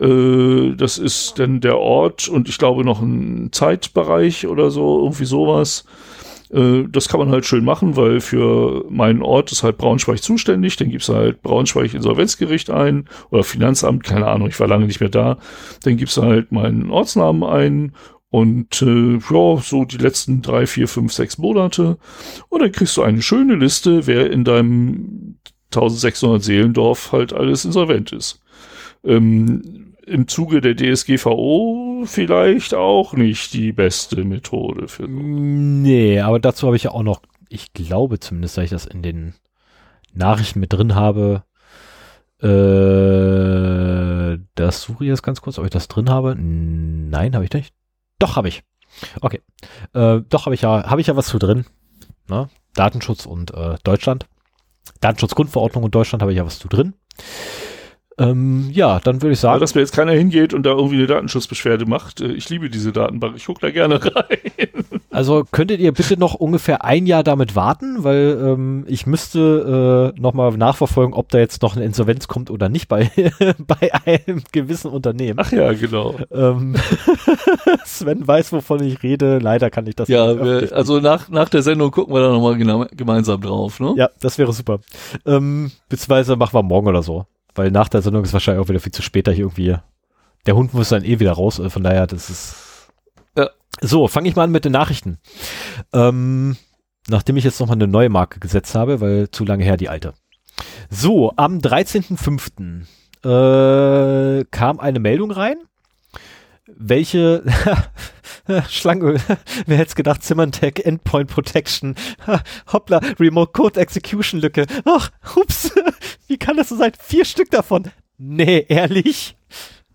äh, 0.00 0.74
das 0.74 0.98
ist 0.98 1.38
dann 1.38 1.60
der 1.60 1.78
Ort 1.78 2.28
und 2.28 2.48
ich 2.48 2.58
glaube 2.58 2.84
noch 2.84 3.00
ein 3.00 3.50
Zeitbereich 3.52 4.46
oder 4.46 4.70
so, 4.70 5.00
irgendwie 5.00 5.26
sowas. 5.26 5.84
Äh, 6.50 6.84
das 6.88 7.08
kann 7.08 7.20
man 7.20 7.30
halt 7.30 7.46
schön 7.46 7.64
machen, 7.64 7.96
weil 7.96 8.20
für 8.20 8.84
meinen 8.88 9.22
Ort 9.22 9.52
ist 9.52 9.62
halt 9.62 9.78
Braunschweig 9.78 10.22
zuständig. 10.22 10.76
Dann 10.76 10.90
gibt's 10.90 11.08
halt 11.08 11.42
Braunschweig 11.42 11.94
Insolvenzgericht 11.94 12.70
ein 12.70 13.08
oder 13.30 13.44
Finanzamt, 13.44 14.04
keine 14.04 14.26
Ahnung, 14.26 14.48
ich 14.48 14.60
war 14.60 14.68
lange 14.68 14.86
nicht 14.86 15.00
mehr 15.00 15.08
da. 15.08 15.38
Dann 15.84 15.96
gibst 15.96 16.16
du 16.16 16.22
halt 16.22 16.52
meinen 16.52 16.90
Ortsnamen 16.90 17.44
ein 17.44 17.92
und 18.32 18.80
äh, 18.80 19.18
ja, 19.18 19.56
so 19.58 19.84
die 19.84 19.98
letzten 19.98 20.40
drei, 20.40 20.66
vier, 20.66 20.88
fünf, 20.88 21.12
sechs 21.12 21.36
Monate. 21.36 21.98
Und 22.48 22.62
dann 22.62 22.72
kriegst 22.72 22.96
du 22.96 23.02
eine 23.02 23.20
schöne 23.20 23.56
Liste, 23.56 24.06
wer 24.06 24.30
in 24.30 24.42
deinem 24.42 25.36
1600 25.66 26.42
Seelendorf 26.42 27.12
halt 27.12 27.34
alles 27.34 27.66
insolvent 27.66 28.10
ist. 28.12 28.40
Ähm, 29.04 29.92
Im 30.06 30.28
Zuge 30.28 30.62
der 30.62 30.74
DSGVO 30.74 32.04
vielleicht 32.06 32.72
auch 32.72 33.12
nicht 33.12 33.52
die 33.52 33.72
beste 33.72 34.24
Methode 34.24 34.88
für. 34.88 35.06
Nee, 35.06 36.20
aber 36.20 36.40
dazu 36.40 36.66
habe 36.66 36.76
ich 36.76 36.84
ja 36.84 36.92
auch 36.92 37.02
noch, 37.02 37.20
ich 37.50 37.74
glaube 37.74 38.18
zumindest, 38.18 38.56
dass 38.56 38.64
ich 38.64 38.70
das 38.70 38.86
in 38.86 39.02
den 39.02 39.34
Nachrichten 40.14 40.60
mit 40.60 40.72
drin 40.72 40.94
habe. 40.94 41.44
Äh, 42.40 42.48
das 44.54 44.80
suche 44.80 45.04
ich 45.04 45.08
jetzt 45.08 45.22
ganz 45.22 45.42
kurz, 45.42 45.58
ob 45.58 45.66
ich 45.66 45.70
das 45.70 45.88
drin 45.88 46.08
habe. 46.08 46.34
Nein, 46.34 47.34
habe 47.34 47.44
ich 47.44 47.52
nicht. 47.52 47.74
Doch, 48.22 48.36
habe 48.36 48.46
ich. 48.46 48.62
Okay. 49.20 49.40
Äh, 49.94 50.20
doch, 50.28 50.46
habe 50.46 50.54
ich 50.54 50.62
ja, 50.62 50.88
habe 50.88 51.00
ich 51.00 51.08
ja 51.08 51.16
was 51.16 51.26
zu 51.26 51.40
drin. 51.40 51.66
Ne? 52.28 52.48
Datenschutz 52.74 53.26
und 53.26 53.52
äh, 53.52 53.76
Deutschland. 53.82 54.26
Datenschutzgrundverordnung 55.00 55.82
und 55.82 55.94
Deutschland 55.94 56.22
habe 56.22 56.30
ich 56.32 56.38
ja 56.38 56.46
was 56.46 56.60
zu 56.60 56.68
drin. 56.68 56.94
Ähm, 58.18 58.70
ja, 58.72 59.00
dann 59.00 59.22
würde 59.22 59.32
ich 59.32 59.40
sagen. 59.40 59.54
Aber 59.54 59.60
dass 59.60 59.74
mir 59.74 59.80
jetzt 59.80 59.94
keiner 59.94 60.12
hingeht 60.12 60.54
und 60.54 60.62
da 60.62 60.70
irgendwie 60.70 60.96
eine 60.96 61.08
Datenschutzbeschwerde 61.08 61.84
macht. 61.86 62.20
Äh, 62.20 62.32
ich 62.32 62.48
liebe 62.48 62.70
diese 62.70 62.92
Datenbank. 62.92 63.34
Ich 63.36 63.46
gucke 63.46 63.60
da 63.60 63.70
gerne 63.72 64.00
rein. 64.14 65.01
Also 65.12 65.44
könntet 65.50 65.80
ihr 65.80 65.92
bitte 65.92 66.18
noch 66.18 66.34
ungefähr 66.34 66.84
ein 66.84 67.06
Jahr 67.06 67.22
damit 67.22 67.54
warten, 67.54 68.02
weil 68.02 68.38
ähm, 68.42 68.84
ich 68.88 69.06
müsste 69.06 70.12
äh, 70.16 70.20
nochmal 70.20 70.52
nachverfolgen, 70.56 71.14
ob 71.14 71.28
da 71.28 71.38
jetzt 71.38 71.62
noch 71.62 71.76
eine 71.76 71.84
Insolvenz 71.84 72.28
kommt 72.28 72.50
oder 72.50 72.68
nicht 72.68 72.88
bei, 72.88 73.10
bei 73.58 73.90
einem 74.06 74.42
gewissen 74.52 74.90
Unternehmen. 74.90 75.38
Ach 75.38 75.52
ja, 75.52 75.72
genau. 75.74 76.14
Ähm, 76.30 76.76
Sven 77.84 78.26
weiß, 78.26 78.52
wovon 78.52 78.82
ich 78.82 79.02
rede. 79.02 79.38
Leider 79.38 79.70
kann 79.70 79.86
ich 79.86 79.96
das 79.96 80.08
ja, 80.08 80.32
nicht. 80.32 80.70
Ja, 80.70 80.76
also 80.76 81.00
nach, 81.00 81.28
nach 81.28 81.48
der 81.48 81.62
Sendung 81.62 81.90
gucken 81.90 82.14
wir 82.14 82.20
da 82.20 82.32
nochmal 82.32 82.56
genau, 82.56 82.86
gemeinsam 82.92 83.40
drauf. 83.40 83.80
Ne? 83.80 83.94
Ja, 83.96 84.08
das 84.20 84.38
wäre 84.38 84.52
super. 84.52 84.80
Ähm, 85.26 85.70
beziehungsweise 85.88 86.36
machen 86.36 86.54
wir 86.54 86.62
morgen 86.62 86.88
oder 86.88 87.02
so. 87.02 87.26
Weil 87.54 87.70
nach 87.70 87.88
der 87.88 88.02
Sendung 88.02 88.24
ist 88.24 88.32
wahrscheinlich 88.32 88.64
auch 88.64 88.68
wieder 88.68 88.80
viel 88.80 88.92
zu 88.92 89.02
spät, 89.02 89.26
da 89.26 89.32
irgendwie. 89.32 89.76
Der 90.46 90.56
Hund 90.56 90.74
muss 90.74 90.88
dann 90.88 91.04
eh 91.04 91.20
wieder 91.20 91.32
raus, 91.32 91.58
äh, 91.58 91.70
von 91.70 91.82
daher, 91.82 92.06
das 92.06 92.30
ist. 92.30 92.71
So, 93.80 94.06
fange 94.06 94.28
ich 94.28 94.36
mal 94.36 94.44
an 94.44 94.52
mit 94.52 94.64
den 94.64 94.72
Nachrichten. 94.72 95.18
Ähm, 95.92 96.56
nachdem 97.08 97.36
ich 97.36 97.44
jetzt 97.44 97.58
nochmal 97.58 97.76
eine 97.76 97.88
neue 97.88 98.10
Marke 98.10 98.38
gesetzt 98.38 98.74
habe, 98.74 99.00
weil 99.00 99.30
zu 99.30 99.44
lange 99.44 99.64
her 99.64 99.76
die 99.76 99.88
alte. 99.88 100.14
So, 100.88 101.32
am 101.36 101.58
13.05. 101.58 102.84
Äh, 103.24 104.44
kam 104.50 104.80
eine 104.80 104.98
Meldung 104.98 105.30
rein, 105.30 105.56
welche 106.66 107.44
Schlange, 108.68 109.14
wer 109.66 109.76
hätte 109.76 109.88
es 109.88 109.94
gedacht, 109.94 110.22
Symantec 110.24 110.84
Endpoint 110.84 111.30
Protection, 111.30 111.94
hoppla, 112.72 113.00
Remote 113.18 113.52
Code 113.52 113.80
Execution 113.80 114.40
Lücke, 114.40 114.66
ach, 114.84 115.10
ups, 115.36 115.72
wie 116.26 116.36
kann 116.36 116.56
das 116.56 116.68
so 116.68 116.76
sein? 116.76 116.92
Vier 116.98 117.24
Stück 117.24 117.50
davon. 117.50 117.90
Nee, 118.18 118.66
ehrlich? 118.68 119.36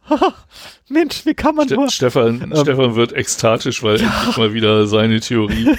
Mensch, 0.90 1.26
wie 1.26 1.34
kann 1.34 1.56
man 1.56 1.68
Ste 1.68 1.76
nur... 1.76 1.90
Stefan, 1.90 2.42
ähm, 2.42 2.54
Stefan 2.56 2.96
wird 2.96 3.14
ekstatisch, 3.14 3.84
weil 3.84 4.00
ja. 4.00 4.08
endlich 4.08 4.38
mal 4.38 4.54
wieder 4.54 4.88
seine 4.88 5.20
Theorie 5.20 5.76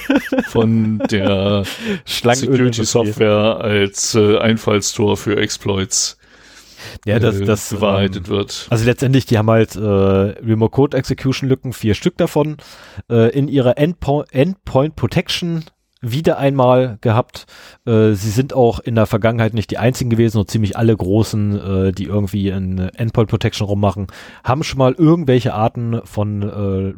von 0.49 0.99
der 1.11 1.65
Security 2.07 2.85
Software 2.85 3.59
als 3.61 4.15
äh, 4.15 4.39
Einfallstor 4.39 5.17
für 5.17 5.37
Exploits 5.37 6.19
ja, 7.05 7.19
das, 7.19 7.41
äh, 7.41 7.45
das 7.45 7.71
bewahrheitet 7.71 8.29
ähm, 8.29 8.35
wird. 8.35 8.67
Also 8.71 8.85
letztendlich, 8.85 9.27
die 9.27 9.39
haben 9.39 9.51
halt 9.51 9.77
äh, 9.77 9.81
Remote 9.81 10.71
Code 10.71 10.97
Execution 10.97 11.49
Lücken, 11.49 11.73
vier 11.73 11.95
Stück 11.95 12.17
davon, 12.17 12.57
äh, 13.11 13.31
in 13.31 13.49
ihrer 13.49 13.79
Endpo 13.79 14.25
Endpoint 14.31 14.97
Protection 14.97 15.65
wieder 16.01 16.39
einmal 16.39 16.99
gehabt. 17.01 17.47
Äh, 17.87 18.13
sie 18.13 18.31
sind 18.31 18.55
auch 18.55 18.79
in 18.79 18.95
der 18.95 19.07
Vergangenheit 19.07 19.55
nicht 19.55 19.71
die 19.71 19.79
einzigen 19.79 20.11
gewesen 20.11 20.39
und 20.39 20.51
ziemlich 20.51 20.77
alle 20.77 20.97
großen, 20.97 21.89
äh, 21.89 21.93
die 21.93 22.05
irgendwie 22.05 22.49
in 22.49 22.79
Endpoint 22.79 23.31
Protection 23.31 23.67
rummachen, 23.67 24.07
haben 24.45 24.63
schon 24.63 24.79
mal 24.79 24.93
irgendwelche 24.93 25.55
Arten 25.55 26.01
von 26.05 26.43
äh, 26.43 26.47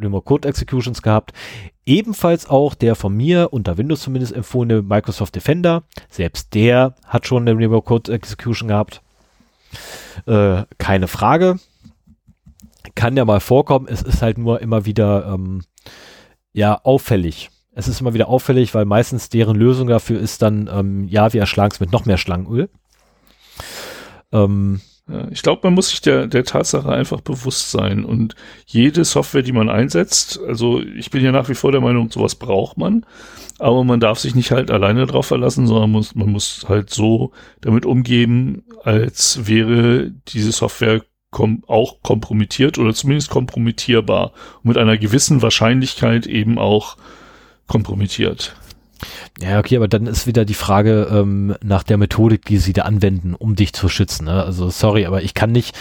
Remote 0.03 0.25
Code 0.25 0.49
Executions 0.49 1.03
gehabt. 1.03 1.33
Ebenfalls 1.87 2.49
auch 2.49 2.75
der 2.75 2.95
von 2.95 3.17
mir 3.17 3.53
unter 3.53 3.79
Windows 3.79 4.03
zumindest 4.03 4.35
empfohlene 4.35 4.83
Microsoft 4.83 5.35
Defender. 5.35 5.83
Selbst 6.09 6.55
der 6.55 6.95
hat 7.05 7.27
schon 7.27 7.49
eine 7.49 7.59
Remote 7.59 7.87
Code 7.87 8.13
Execution 8.13 8.69
gehabt. 8.69 9.03
Äh, 10.27 10.65
keine 10.79 11.09
Frage. 11.09 11.59
kann 12.95 13.17
ja 13.17 13.25
mal 13.25 13.41
vorkommen. 13.41 13.87
Es 13.89 14.03
ist 14.03 14.21
halt 14.21 14.37
nur 14.37 14.61
immer 14.61 14.85
wieder 14.85 15.33
ähm, 15.33 15.63
ja 16.53 16.79
auffällig. 16.83 17.51
Es 17.73 17.89
ist 17.89 18.01
immer 18.01 18.15
wieder 18.15 18.29
auffällig, 18.29 18.75
weil 18.75 18.85
meistens 18.85 19.29
deren 19.29 19.57
Lösung 19.57 19.89
dafür 19.89 20.21
ist 20.21 20.43
dann, 20.43 20.69
ähm, 20.73 21.09
ja, 21.09 21.33
wir 21.33 21.41
erschlagen 21.41 21.73
es 21.73 21.81
mit 21.81 21.93
noch 21.93 22.05
mehr 22.05 22.19
Schlangenöl. 22.19 22.69
Ähm, 24.33 24.81
ich 25.31 25.43
glaube, 25.43 25.61
man 25.65 25.75
muss 25.75 25.91
sich 25.91 26.01
der, 26.01 26.27
der 26.27 26.45
Tatsache 26.45 26.91
einfach 26.91 27.21
bewusst 27.21 27.71
sein 27.71 28.05
und 28.05 28.35
jede 28.67 29.05
Software, 29.05 29.43
die 29.43 29.53
man 29.53 29.69
einsetzt, 29.69 30.41
also 30.47 30.81
ich 30.81 31.11
bin 31.11 31.25
ja 31.25 31.33
nach 31.33 31.49
wie 31.49 31.55
vor 31.55 31.73
der 31.73 31.81
Meinung, 31.81 32.11
sowas 32.11 32.37
braucht 32.37 32.79
man, 32.79 33.05
aber 33.59 33.85
man 33.85 34.01
darf 34.01 34.19
sich 34.19 34.35
nicht 34.35 34.53
halt 34.53 34.71
alleine 34.71 35.07
drauf 35.07 35.27
verlassen, 35.27 35.67
sondern 35.67 35.91
muss, 35.91 36.15
man 36.15 36.31
muss 36.31 36.67
halt 36.69 36.91
so 36.91 37.33
damit 37.61 37.87
umgehen, 37.87 38.65
als 38.85 39.47
wäre 39.47 40.13
diese 40.29 40.53
Software 40.53 41.03
kom 41.31 41.63
auch 41.67 42.03
kompromittiert 42.03 42.79
oder 42.79 42.93
zumindest 42.93 43.31
kompromittierbar 43.31 44.33
und 44.63 44.69
mit 44.69 44.79
einer 44.79 44.99
gewissen 44.99 45.43
Wahrscheinlichkeit 45.43 46.27
eben 46.27 46.59
auch 46.59 46.97
kompromittiert. 47.71 48.57
Ja, 49.41 49.61
okay, 49.61 49.77
aber 49.77 49.89
dann 49.89 50.07
ist 50.07 50.27
wieder 50.27 50.45
die 50.45 50.55
Frage 50.55 51.09
ähm, 51.11 51.55
nach 51.63 51.85
der 51.85 51.97
Methodik, 51.97 52.45
die 52.45 52.59
sie 52.59 52.73
da 52.73 52.83
anwenden, 52.83 53.35
um 53.35 53.55
dich 53.55 53.73
zu 53.73 53.89
schützen. 53.89 54.25
Ne? 54.25 54.43
Also 54.45 54.69
sorry, 54.71 55.07
aber 55.07 55.23
ich 55.23 55.33
kann 55.33 55.53
nicht, 55.53 55.75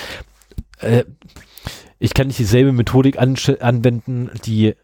äh, 0.80 1.04
ich 1.98 2.14
kann 2.14 2.28
nicht 2.28 2.40
dieselbe 2.40 2.72
Methodik 2.72 3.20
an, 3.20 3.36
anwenden, 3.60 4.30
die 4.46 4.76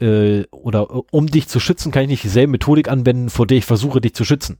äh, 0.00 0.44
oder 0.52 1.12
um 1.12 1.26
dich 1.26 1.48
zu 1.48 1.58
schützen, 1.58 1.90
kann 1.90 2.04
ich 2.04 2.08
nicht 2.08 2.24
dieselbe 2.24 2.52
Methodik 2.52 2.88
anwenden, 2.88 3.30
vor 3.30 3.46
der 3.48 3.58
ich 3.58 3.66
versuche, 3.66 4.00
dich 4.00 4.14
zu 4.14 4.24
schützen. 4.24 4.58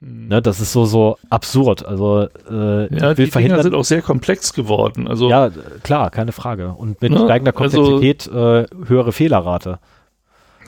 Mhm. 0.00 0.28
Ne, 0.28 0.40
das 0.40 0.60
ist 0.60 0.72
so 0.72 0.84
so 0.84 1.18
absurd. 1.30 1.84
Also 1.84 2.28
äh, 2.48 2.94
ja, 2.94 3.14
die 3.14 3.28
Dinger 3.28 3.62
sind 3.62 3.74
auch 3.74 3.84
sehr 3.84 4.02
komplex 4.02 4.52
geworden. 4.52 5.08
Also 5.08 5.28
ja, 5.28 5.50
klar, 5.82 6.10
keine 6.10 6.32
Frage. 6.32 6.72
Und 6.72 7.02
mit 7.02 7.12
ne? 7.12 7.18
steigender 7.18 7.58
also 7.58 7.82
Komplexität 7.82 8.28
also, 8.32 8.56
äh, 8.56 8.66
höhere 8.86 9.12
Fehlerrate. 9.12 9.80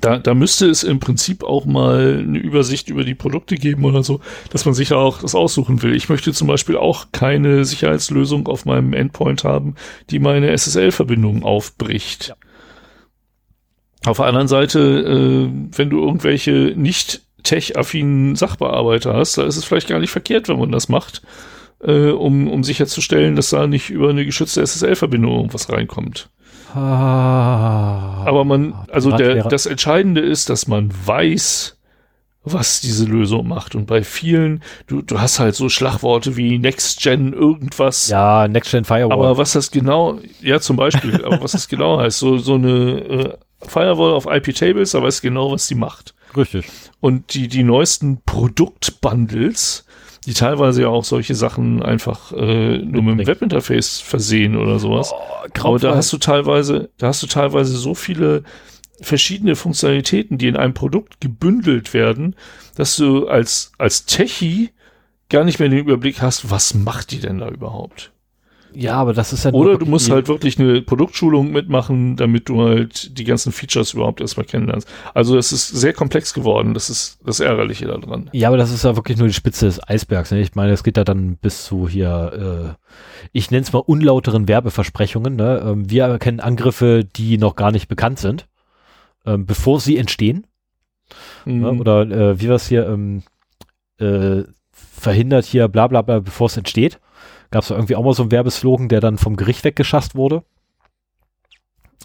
Da, 0.00 0.18
da 0.18 0.34
müsste 0.34 0.68
es 0.68 0.84
im 0.84 1.00
Prinzip 1.00 1.42
auch 1.42 1.64
mal 1.64 2.18
eine 2.18 2.38
Übersicht 2.38 2.88
über 2.88 3.04
die 3.04 3.16
Produkte 3.16 3.56
geben 3.56 3.84
oder 3.84 4.02
so, 4.02 4.20
dass 4.50 4.64
man 4.64 4.74
sich 4.74 4.92
auch 4.92 5.20
das 5.20 5.34
aussuchen 5.34 5.82
will. 5.82 5.94
Ich 5.94 6.08
möchte 6.08 6.32
zum 6.32 6.46
Beispiel 6.46 6.76
auch 6.76 7.06
keine 7.12 7.64
Sicherheitslösung 7.64 8.46
auf 8.46 8.64
meinem 8.64 8.92
Endpoint 8.92 9.44
haben, 9.44 9.74
die 10.10 10.20
meine 10.20 10.56
SSL-Verbindung 10.56 11.42
aufbricht. 11.42 12.28
Ja. 12.28 12.36
Auf 14.06 14.18
der 14.18 14.26
anderen 14.26 14.48
Seite, 14.48 14.78
äh, 14.78 15.50
wenn 15.76 15.90
du 15.90 16.00
irgendwelche 16.00 16.72
nicht 16.76 17.22
tech-affinen 17.42 18.36
Sachbearbeiter 18.36 19.14
hast, 19.14 19.38
da 19.38 19.44
ist 19.44 19.56
es 19.56 19.64
vielleicht 19.64 19.88
gar 19.88 19.98
nicht 19.98 20.10
verkehrt, 20.10 20.48
wenn 20.48 20.58
man 20.58 20.72
das 20.72 20.88
macht, 20.88 21.22
äh, 21.82 22.10
um, 22.10 22.48
um 22.48 22.62
sicherzustellen, 22.62 23.36
dass 23.36 23.50
da 23.50 23.66
nicht 23.66 23.90
über 23.90 24.10
eine 24.10 24.24
geschützte 24.24 24.64
SSL-Verbindung 24.64 25.34
irgendwas 25.34 25.70
reinkommt. 25.70 26.30
Ah, 26.74 28.24
Aber 28.26 28.44
man, 28.44 28.74
also 28.90 29.10
der, 29.16 29.44
das 29.44 29.66
Entscheidende 29.66 30.20
ist, 30.20 30.50
dass 30.50 30.66
man 30.66 30.92
weiß, 31.06 31.78
was 32.44 32.80
diese 32.80 33.04
Lösung 33.04 33.48
macht. 33.48 33.74
Und 33.74 33.86
bei 33.86 34.02
vielen, 34.02 34.62
du, 34.86 35.02
du 35.02 35.20
hast 35.20 35.38
halt 35.38 35.54
so 35.54 35.68
Schlagworte 35.68 36.36
wie 36.36 36.58
Next 36.58 37.00
Gen 37.00 37.32
irgendwas. 37.32 38.08
Ja, 38.08 38.48
Next 38.48 38.70
Gen 38.70 38.84
Firewall. 38.84 39.12
Aber 39.12 39.38
was 39.38 39.52
das 39.52 39.70
genau, 39.70 40.18
ja 40.40 40.60
zum 40.60 40.76
Beispiel, 40.76 41.24
aber 41.24 41.42
was 41.42 41.52
das 41.52 41.68
genau 41.68 41.98
heißt, 41.98 42.18
so, 42.18 42.38
so 42.38 42.54
eine 42.54 43.00
äh, 43.00 43.36
Firewall 43.66 44.12
auf 44.12 44.26
IP-Tables, 44.26 44.92
da 44.92 45.02
weiß 45.02 45.20
genau, 45.20 45.50
was 45.52 45.66
die 45.66 45.74
macht. 45.74 46.14
Richtig. 46.36 46.66
Und 47.00 47.34
die, 47.34 47.48
die 47.48 47.62
neuesten 47.62 48.20
Produktbundles, 48.24 49.84
die 50.28 50.34
teilweise 50.34 50.82
ja 50.82 50.88
auch 50.88 51.04
solche 51.04 51.34
Sachen 51.34 51.82
einfach 51.82 52.32
äh, 52.32 52.76
nur 52.76 53.02
mit 53.02 53.18
dem 53.18 53.26
Webinterface 53.26 54.00
versehen 54.00 54.56
oder 54.56 54.78
sowas. 54.78 55.14
Oh, 55.14 55.60
Aber 55.60 55.78
da 55.78 55.96
hast 55.96 56.12
du 56.12 56.18
teilweise, 56.18 56.90
da 56.98 57.06
hast 57.06 57.22
du 57.22 57.26
teilweise 57.26 57.74
so 57.78 57.94
viele 57.94 58.42
verschiedene 59.00 59.56
Funktionalitäten, 59.56 60.36
die 60.36 60.48
in 60.48 60.56
einem 60.56 60.74
Produkt 60.74 61.22
gebündelt 61.22 61.94
werden, 61.94 62.36
dass 62.76 62.96
du 62.96 63.26
als, 63.26 63.72
als 63.78 64.04
Techie 64.04 64.68
gar 65.30 65.44
nicht 65.44 65.60
mehr 65.60 65.70
den 65.70 65.78
Überblick 65.78 66.20
hast, 66.20 66.50
was 66.50 66.74
macht 66.74 67.10
die 67.10 67.20
denn 67.20 67.38
da 67.38 67.48
überhaupt? 67.48 68.12
Ja, 68.80 68.94
aber 68.94 69.12
das 69.12 69.32
ist 69.32 69.44
ja 69.44 69.50
Oder 69.50 69.76
du 69.76 69.86
musst 69.86 70.08
halt 70.08 70.28
wirklich 70.28 70.56
eine 70.60 70.80
Produktschulung 70.82 71.50
mitmachen, 71.50 72.14
damit 72.14 72.48
du 72.48 72.62
halt 72.62 73.18
die 73.18 73.24
ganzen 73.24 73.50
Features 73.50 73.92
überhaupt 73.92 74.20
erstmal 74.20 74.46
kennenlernst. 74.46 74.88
Also 75.14 75.36
es 75.36 75.50
ist 75.50 75.66
sehr 75.66 75.92
komplex 75.92 76.32
geworden, 76.32 76.74
das 76.74 76.88
ist 76.88 77.18
das 77.26 77.40
Ärgerliche 77.40 77.86
daran. 77.86 78.30
Ja, 78.32 78.46
aber 78.46 78.56
das 78.56 78.70
ist 78.70 78.84
ja 78.84 78.94
wirklich 78.94 79.18
nur 79.18 79.26
die 79.26 79.34
Spitze 79.34 79.66
des 79.66 79.82
Eisbergs. 79.88 80.30
Ne? 80.30 80.40
Ich 80.42 80.54
meine, 80.54 80.70
es 80.70 80.84
geht 80.84 80.96
da 80.96 81.02
dann 81.02 81.38
bis 81.38 81.64
zu 81.64 81.88
hier, 81.88 82.76
äh, 82.78 82.86
ich 83.32 83.50
nenne 83.50 83.62
es 83.62 83.72
mal 83.72 83.80
unlauteren 83.80 84.46
Werbeversprechungen. 84.46 85.34
Ne? 85.34 85.60
Ähm, 85.66 85.90
wir 85.90 86.04
erkennen 86.04 86.38
Angriffe, 86.38 87.04
die 87.04 87.36
noch 87.36 87.56
gar 87.56 87.72
nicht 87.72 87.88
bekannt 87.88 88.20
sind, 88.20 88.46
ähm, 89.26 89.44
bevor 89.44 89.80
sie 89.80 89.96
entstehen. 89.96 90.46
Mhm. 91.46 91.60
Ne? 91.62 91.72
Oder 91.72 92.02
äh, 92.02 92.40
wie 92.40 92.48
war 92.48 92.54
es 92.54 92.68
hier, 92.68 92.86
ähm, 92.86 93.24
äh, 93.98 94.44
verhindert 94.70 95.46
hier 95.46 95.66
bla 95.66 95.88
bla 95.88 96.02
bla, 96.02 96.20
bevor 96.20 96.46
es 96.46 96.56
entsteht. 96.56 97.00
Gab 97.50 97.62
es 97.62 97.70
irgendwie 97.70 97.96
auch 97.96 98.04
mal 98.04 98.12
so 98.12 98.22
einen 98.22 98.32
Werbeslogan, 98.32 98.88
der 98.88 99.00
dann 99.00 99.18
vom 99.18 99.36
Gericht 99.36 99.64
weggeschasst 99.64 100.14
wurde. 100.14 100.42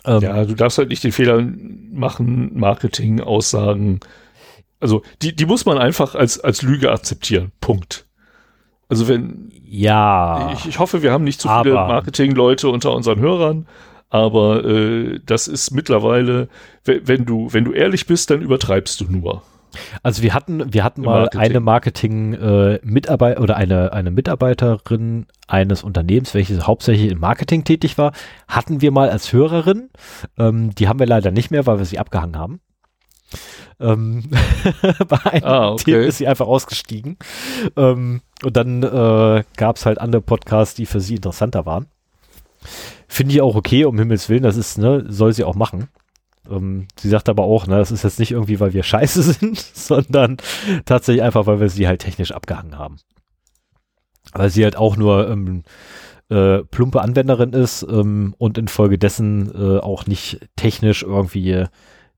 Ähm, 0.05 0.21
ja, 0.21 0.45
du 0.45 0.53
darfst 0.53 0.77
halt 0.77 0.89
nicht 0.89 1.03
den 1.03 1.11
Fehler 1.11 1.45
machen, 1.91 2.57
Marketing-Aussagen. 2.57 3.99
Also, 4.79 5.01
die, 5.21 5.35
die 5.35 5.45
muss 5.45 5.65
man 5.65 5.77
einfach 5.77 6.15
als, 6.15 6.39
als 6.39 6.61
Lüge 6.61 6.91
akzeptieren. 6.91 7.51
Punkt. 7.61 8.05
Also, 8.89 9.07
wenn. 9.07 9.51
Ja. 9.65 10.51
Ich, 10.53 10.67
ich 10.67 10.79
hoffe, 10.79 11.01
wir 11.01 11.11
haben 11.11 11.23
nicht 11.23 11.41
zu 11.41 11.47
viele 11.47 11.73
Marketing-Leute 11.73 12.69
unter 12.69 12.93
unseren 12.93 13.19
Hörern, 13.19 13.65
aber 14.09 14.63
äh, 14.63 15.19
das 15.25 15.47
ist 15.47 15.71
mittlerweile, 15.71 16.47
wenn 16.83 17.25
du, 17.25 17.51
wenn 17.51 17.65
du 17.65 17.71
ehrlich 17.71 18.05
bist, 18.05 18.29
dann 18.29 18.41
übertreibst 18.41 19.01
du 19.01 19.05
nur. 19.05 19.41
Also 20.01 20.21
wir 20.21 20.33
hatten, 20.33 20.73
wir 20.73 20.83
hatten 20.83 21.01
mal 21.01 21.21
Marketing. 21.21 21.41
eine 21.41 21.59
Marketing-Mitarbeiter 21.59 23.39
äh, 23.39 23.43
oder 23.43 23.55
eine, 23.55 23.93
eine 23.93 24.11
Mitarbeiterin 24.11 25.25
eines 25.47 25.83
Unternehmens, 25.83 26.33
welches 26.33 26.67
hauptsächlich 26.67 27.11
im 27.11 27.19
Marketing 27.19 27.63
tätig 27.63 27.97
war, 27.97 28.13
hatten 28.47 28.81
wir 28.81 28.91
mal 28.91 29.09
als 29.09 29.33
Hörerin. 29.33 29.89
Ähm, 30.37 30.73
die 30.75 30.87
haben 30.87 30.99
wir 30.99 31.07
leider 31.07 31.31
nicht 31.31 31.51
mehr, 31.51 31.65
weil 31.65 31.77
wir 31.77 31.85
sie 31.85 31.99
abgehangen 31.99 32.37
haben. 32.37 32.59
Ähm, 33.79 34.23
bei 35.07 35.19
einem 35.25 35.43
ah, 35.43 35.71
okay. 35.71 35.83
Thema 35.85 36.03
ist 36.03 36.17
sie 36.17 36.27
einfach 36.27 36.47
ausgestiegen. 36.47 37.17
Ähm, 37.75 38.21
und 38.43 38.57
dann 38.57 38.83
äh, 38.83 39.43
gab 39.57 39.77
es 39.77 39.85
halt 39.85 39.99
andere 39.99 40.21
Podcasts, 40.21 40.75
die 40.75 40.85
für 40.85 40.99
sie 40.99 41.15
interessanter 41.15 41.65
waren. 41.65 41.87
Finde 43.07 43.33
ich 43.35 43.41
auch 43.41 43.55
okay, 43.55 43.85
um 43.85 43.97
Himmels 43.97 44.29
Willen, 44.29 44.43
das 44.43 44.57
ist, 44.57 44.77
ne, 44.77 45.05
soll 45.07 45.33
sie 45.33 45.43
auch 45.43 45.55
machen. 45.55 45.89
Ähm, 46.49 46.87
sie 46.97 47.09
sagt 47.09 47.29
aber 47.29 47.43
auch, 47.43 47.67
ne, 47.67 47.77
das 47.77 47.91
ist 47.91 48.03
jetzt 48.03 48.19
nicht 48.19 48.31
irgendwie, 48.31 48.59
weil 48.59 48.73
wir 48.73 48.83
scheiße 48.83 49.23
sind, 49.33 49.57
sondern 49.57 50.37
tatsächlich 50.85 51.23
einfach, 51.23 51.45
weil 51.45 51.59
wir 51.59 51.69
sie 51.69 51.87
halt 51.87 52.01
technisch 52.01 52.31
abgehangen 52.31 52.77
haben. 52.77 52.97
Weil 54.33 54.49
sie 54.49 54.63
halt 54.63 54.75
auch 54.75 54.97
nur 54.97 55.29
ähm, 55.29 55.63
äh, 56.29 56.59
plumpe 56.63 57.01
Anwenderin 57.01 57.53
ist 57.53 57.83
ähm, 57.83 58.35
und 58.37 58.57
infolgedessen 58.57 59.51
äh, 59.53 59.79
auch 59.79 60.05
nicht 60.05 60.39
technisch 60.55 61.03
irgendwie 61.03 61.65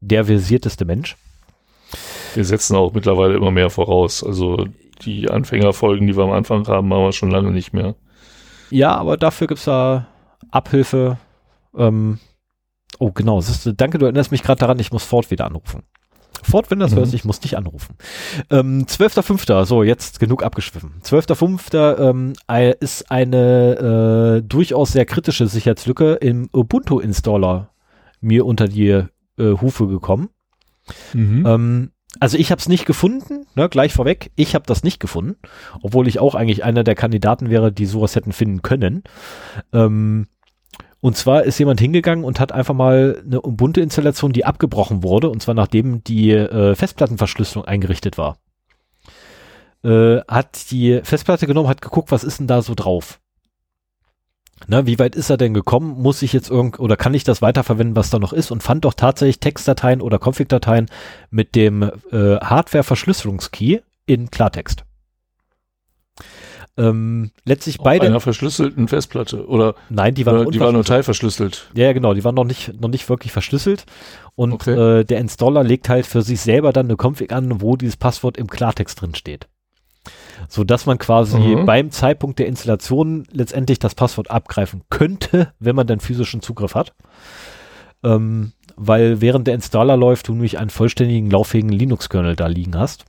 der 0.02 0.26
versierteste 0.26 0.86
Mensch. 0.86 1.18
Wir 2.34 2.46
setzen 2.46 2.76
auch 2.76 2.94
mittlerweile 2.94 3.36
immer 3.36 3.52
mehr 3.52 3.70
voraus. 3.70 4.24
Also 4.24 4.66
die 5.02 5.30
Anfängerfolgen, 5.30 6.08
die 6.08 6.16
wir 6.16 6.24
am 6.24 6.32
Anfang 6.32 6.68
haben, 6.68 6.94
haben 6.94 7.04
wir 7.04 7.12
schon 7.12 7.32
lange 7.32 7.52
nicht 7.52 7.74
mehr. 7.74 7.96
Ja, 8.70 8.96
aber 8.96 9.18
dafür 9.18 9.48
gibt 9.48 9.60
es 9.60 9.66
da 9.66 10.08
Abhilfe. 10.52 11.18
Ähm, 11.78 12.20
Oh, 13.00 13.12
genau. 13.12 13.40
Ist, 13.40 13.70
danke, 13.78 13.98
du 13.98 14.06
erinnerst 14.06 14.32
mich 14.32 14.44
gerade 14.44 14.60
daran, 14.60 14.80
ich 14.80 14.92
muss 14.92 15.04
Ford 15.04 15.30
wieder 15.32 15.46
anrufen. 15.46 15.84
Ford, 16.44 16.70
wenn 16.70 16.80
das 16.80 16.92
mhm. 16.92 16.98
hörst, 16.98 17.14
ich 17.14 17.26
muss 17.26 17.40
dich 17.40 17.58
anrufen. 17.58 17.96
Ähm, 18.50 18.86
12.05. 18.86 19.66
So, 19.66 19.84
jetzt 19.84 20.20
genug 20.20 20.44
abgeschwiffen. 20.44 20.94
12.05. 21.04 22.00
Ähm, 22.00 22.34
ist 22.80 23.12
eine 23.12 24.42
äh, 24.44 24.48
durchaus 24.48 24.92
sehr 24.92 25.06
kritische 25.06 25.48
Sicherheitslücke 25.48 26.14
im 26.14 26.50
Ubuntu-Installer 26.54 27.70
mir 28.22 28.46
unter 28.46 28.68
die 28.68 28.90
äh, 28.90 29.08
Hufe 29.38 29.88
gekommen. 29.88 30.30
Mhm. 31.14 31.46
Ähm, 31.46 31.92
also 32.20 32.38
ich 32.38 32.52
habe 32.52 32.60
es 32.60 32.70
nicht 32.70 32.86
gefunden, 32.86 33.46
ne, 33.56 33.68
gleich 33.68 33.94
vorweg. 33.94 34.32
Ich 34.36 34.56
habe 34.56 34.66
das 34.66 34.84
nicht 34.84 35.00
gefunden, 35.00 35.36
obwohl 35.82 36.08
ich 36.08 36.20
auch 36.20 36.36
eigentlich 36.36 36.64
einer 36.64 36.84
der 36.84 36.96
Kandidaten 36.96 37.50
wäre, 37.50 37.72
die 37.72 37.86
sowas 37.86 38.16
hätten 38.16 38.32
finden 38.32 38.62
können. 38.62 39.04
Ähm, 39.74 40.28
und 41.06 41.16
zwar 41.16 41.44
ist 41.44 41.60
jemand 41.60 41.80
hingegangen 41.80 42.26
und 42.26 42.40
hat 42.40 42.52
einfach 42.52 42.74
mal 42.74 43.22
eine 43.24 43.40
Ubuntu-Installation, 43.40 44.34
die 44.34 44.44
abgebrochen 44.44 45.04
wurde, 45.04 45.30
und 45.30 45.40
zwar 45.40 45.54
nachdem 45.54 46.04
die 46.04 46.32
äh, 46.32 46.74
Festplattenverschlüsselung 46.74 47.64
eingerichtet 47.64 48.18
war. 48.18 48.40
Äh, 49.84 50.22
hat 50.28 50.72
die 50.72 51.02
Festplatte 51.04 51.46
genommen, 51.46 51.70
hat 51.70 51.84
geguckt, 51.84 52.12
was 52.12 52.24
ist 52.24 52.40
denn 52.40 52.48
da 52.48 52.64
so 52.64 52.74
drauf. 52.74 53.20
Na, 54.66 54.88
wie 54.88 54.98
weit 54.98 55.16
ist 55.16 55.30
er 55.30 55.38
denn 55.38 55.54
gekommen? 55.54 56.02
Muss 56.02 56.24
ich 56.24 56.34
jetzt 56.34 56.50
irgend 56.50 56.80
oder 56.80 56.98
kann 56.98 57.14
ich 57.14 57.24
das 57.24 57.40
weiterverwenden, 57.40 57.96
was 57.96 58.10
da 58.10 58.18
noch 58.18 58.34
ist? 58.34 58.50
Und 58.50 58.64
fand 58.64 58.84
doch 58.84 58.96
tatsächlich 58.96 59.40
Textdateien 59.40 60.02
oder 60.02 60.18
Config-Dateien 60.18 60.88
mit 61.30 61.54
dem 61.54 61.84
äh, 61.84 62.38
Hardware-Verschlüsselungskey 62.38 63.84
in 64.08 64.32
Klartext. 64.32 64.86
Ähm, 66.78 67.32
letztlich 67.46 67.80
Auf 67.80 67.86
beide. 67.86 68.06
einer 68.08 68.20
verschlüsselten 68.20 68.88
Festplatte 68.90 69.48
oder 69.48 69.76
Nein, 69.90 70.14
die 70.14 70.26
waren, 70.26 70.52
die 70.52 70.60
war 70.60 70.74
nur 70.74 70.84
teilverschlüsselt. 70.84 71.70
Ja, 71.74 71.86
ja, 71.86 71.94
genau, 71.94 72.14
die 72.14 72.24
waren 72.26 72.36
noch 72.36 72.44
nicht, 72.44 72.80
noch 72.82 72.90
nicht 72.90 73.08
wirklich 73.08 73.32
verschlüsselt. 73.32 73.86
Und 74.36 74.54
Okay. 74.54 75.00
äh, 75.00 75.04
der 75.06 75.20
Installer 75.20 75.64
legt 75.64 75.88
halt 75.88 76.06
für 76.06 76.22
sich 76.22 76.42
selber 76.42 76.74
dann 76.74 76.88
eine 76.88 76.98
Config 77.02 77.32
an, 77.32 77.62
wo 77.62 77.78
dieses 77.78 77.96
Passwort 77.96 78.36
im 78.38 78.48
Klartext 78.48 79.00
drin 79.02 79.16
steht. 79.16 79.48
So 80.50 80.66
dass 80.66 80.86
man 80.86 80.98
quasi 80.98 81.38
Mhm. 81.40 81.66
beim 81.66 81.92
Zeitpunkt 81.92 82.40
der 82.40 82.48
Installation 82.48 83.26
letztendlich 83.32 83.80
das 83.80 83.96
Passwort 83.96 84.30
abgreifen 84.30 84.82
könnte, 84.90 85.54
wenn 85.60 85.76
man 85.78 85.88
dann 85.88 86.02
physischen 86.02 86.42
Zugriff 86.42 86.76
hat. 86.76 86.94
Ähm, 88.04 88.52
weil 88.76 89.22
während 89.22 89.48
der 89.48 89.56
Installer 89.56 89.96
läuft, 89.96 90.28
du 90.28 90.34
nämlich 90.34 90.58
einen 90.60 90.70
vollständigen, 90.70 91.32
lauffähigen 91.32 91.70
Linux-Kernel 91.72 92.36
da 92.36 92.48
liegen 92.48 92.78
hast. 92.78 93.06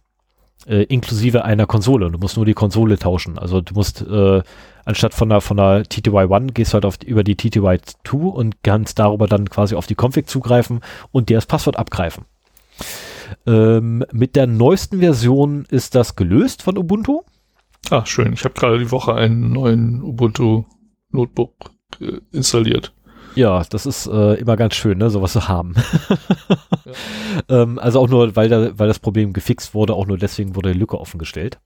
Äh, 0.67 0.83
inklusive 0.85 1.45
einer 1.45 1.67
Konsole. 1.67 2.11
Du 2.11 2.19
musst 2.19 2.37
nur 2.37 2.45
die 2.45 2.55
Konsole 2.55 2.99
tauschen. 2.99 3.39
Also 3.39 3.61
du 3.61 3.75
musst 3.75 4.03
äh, 4.03 4.43
anstatt 4.85 5.15
von 5.15 5.29
der, 5.29 5.41
von 5.41 5.57
der 5.57 5.85
TTY1 5.85 6.53
gehst 6.53 6.73
du 6.73 6.75
halt 6.75 6.85
auf, 6.85 6.99
über 7.05 7.23
die 7.23 7.37
TTY2 7.37 8.15
und 8.17 8.63
kannst 8.65 8.99
darüber 8.99 9.29
dann 9.29 9.49
quasi 9.49 9.77
auf 9.77 9.87
die 9.87 9.95
Config 9.95 10.29
zugreifen 10.29 10.81
und 11.13 11.29
dir 11.29 11.37
das 11.37 11.47
Passwort 11.47 11.79
abgreifen. 11.79 12.25
Ähm, 13.47 14.05
mit 14.13 14.35
der 14.35 14.49
neuesten 14.49 14.99
Version 14.99 15.67
ist 15.71 15.95
das 15.95 16.17
gelöst 16.17 16.63
von 16.63 16.77
Ubuntu. 16.77 17.23
Ah, 17.91 18.05
schön. 18.05 18.33
Ich 18.33 18.45
habe 18.45 18.55
gerade 18.55 18.79
die 18.79 18.91
Woche 18.91 19.15
einen 19.15 19.53
neuen 19.53 20.03
Ubuntu 20.03 20.65
Notebook 21.13 21.71
äh, 22.01 22.19
installiert. 22.33 22.93
Ja, 23.37 23.63
das 23.69 23.87
ist 23.87 24.07
äh, 24.07 24.35
immer 24.35 24.57
ganz 24.57 24.75
schön, 24.75 24.99
ne, 24.99 25.11
sowas 25.11 25.33
zu 25.33 25.47
haben. 25.47 25.75
ähm, 27.49 27.79
also 27.79 28.01
auch 28.01 28.09
nur, 28.09 28.35
weil, 28.35 28.49
da, 28.49 28.79
weil 28.79 28.89
das 28.89 28.99
Problem 28.99 29.33
gefixt 29.33 29.75
wurde, 29.75 29.95
auch 29.95 30.07
nur 30.07 30.19
deswegen 30.19 30.57
wurde 30.57 30.73
die 30.73 30.79
Lücke 30.79 30.99
offengestellt. 30.99 31.59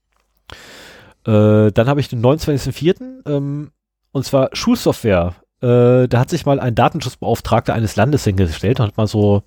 Äh, 1.24 1.70
dann 1.70 1.88
habe 1.88 2.00
ich 2.00 2.08
den 2.08 2.22
29.04. 2.22 3.28
Ähm, 3.28 3.70
und 4.12 4.24
zwar 4.24 4.50
Schulsoftware. 4.52 5.36
Äh, 5.60 6.08
da 6.08 6.18
hat 6.18 6.30
sich 6.30 6.44
mal 6.44 6.58
ein 6.58 6.74
Datenschutzbeauftragter 6.74 7.72
eines 7.72 7.94
Landes 7.94 8.24
hingestellt 8.24 8.80
und 8.80 8.86
hat 8.86 8.96
mal 8.96 9.06
so 9.06 9.44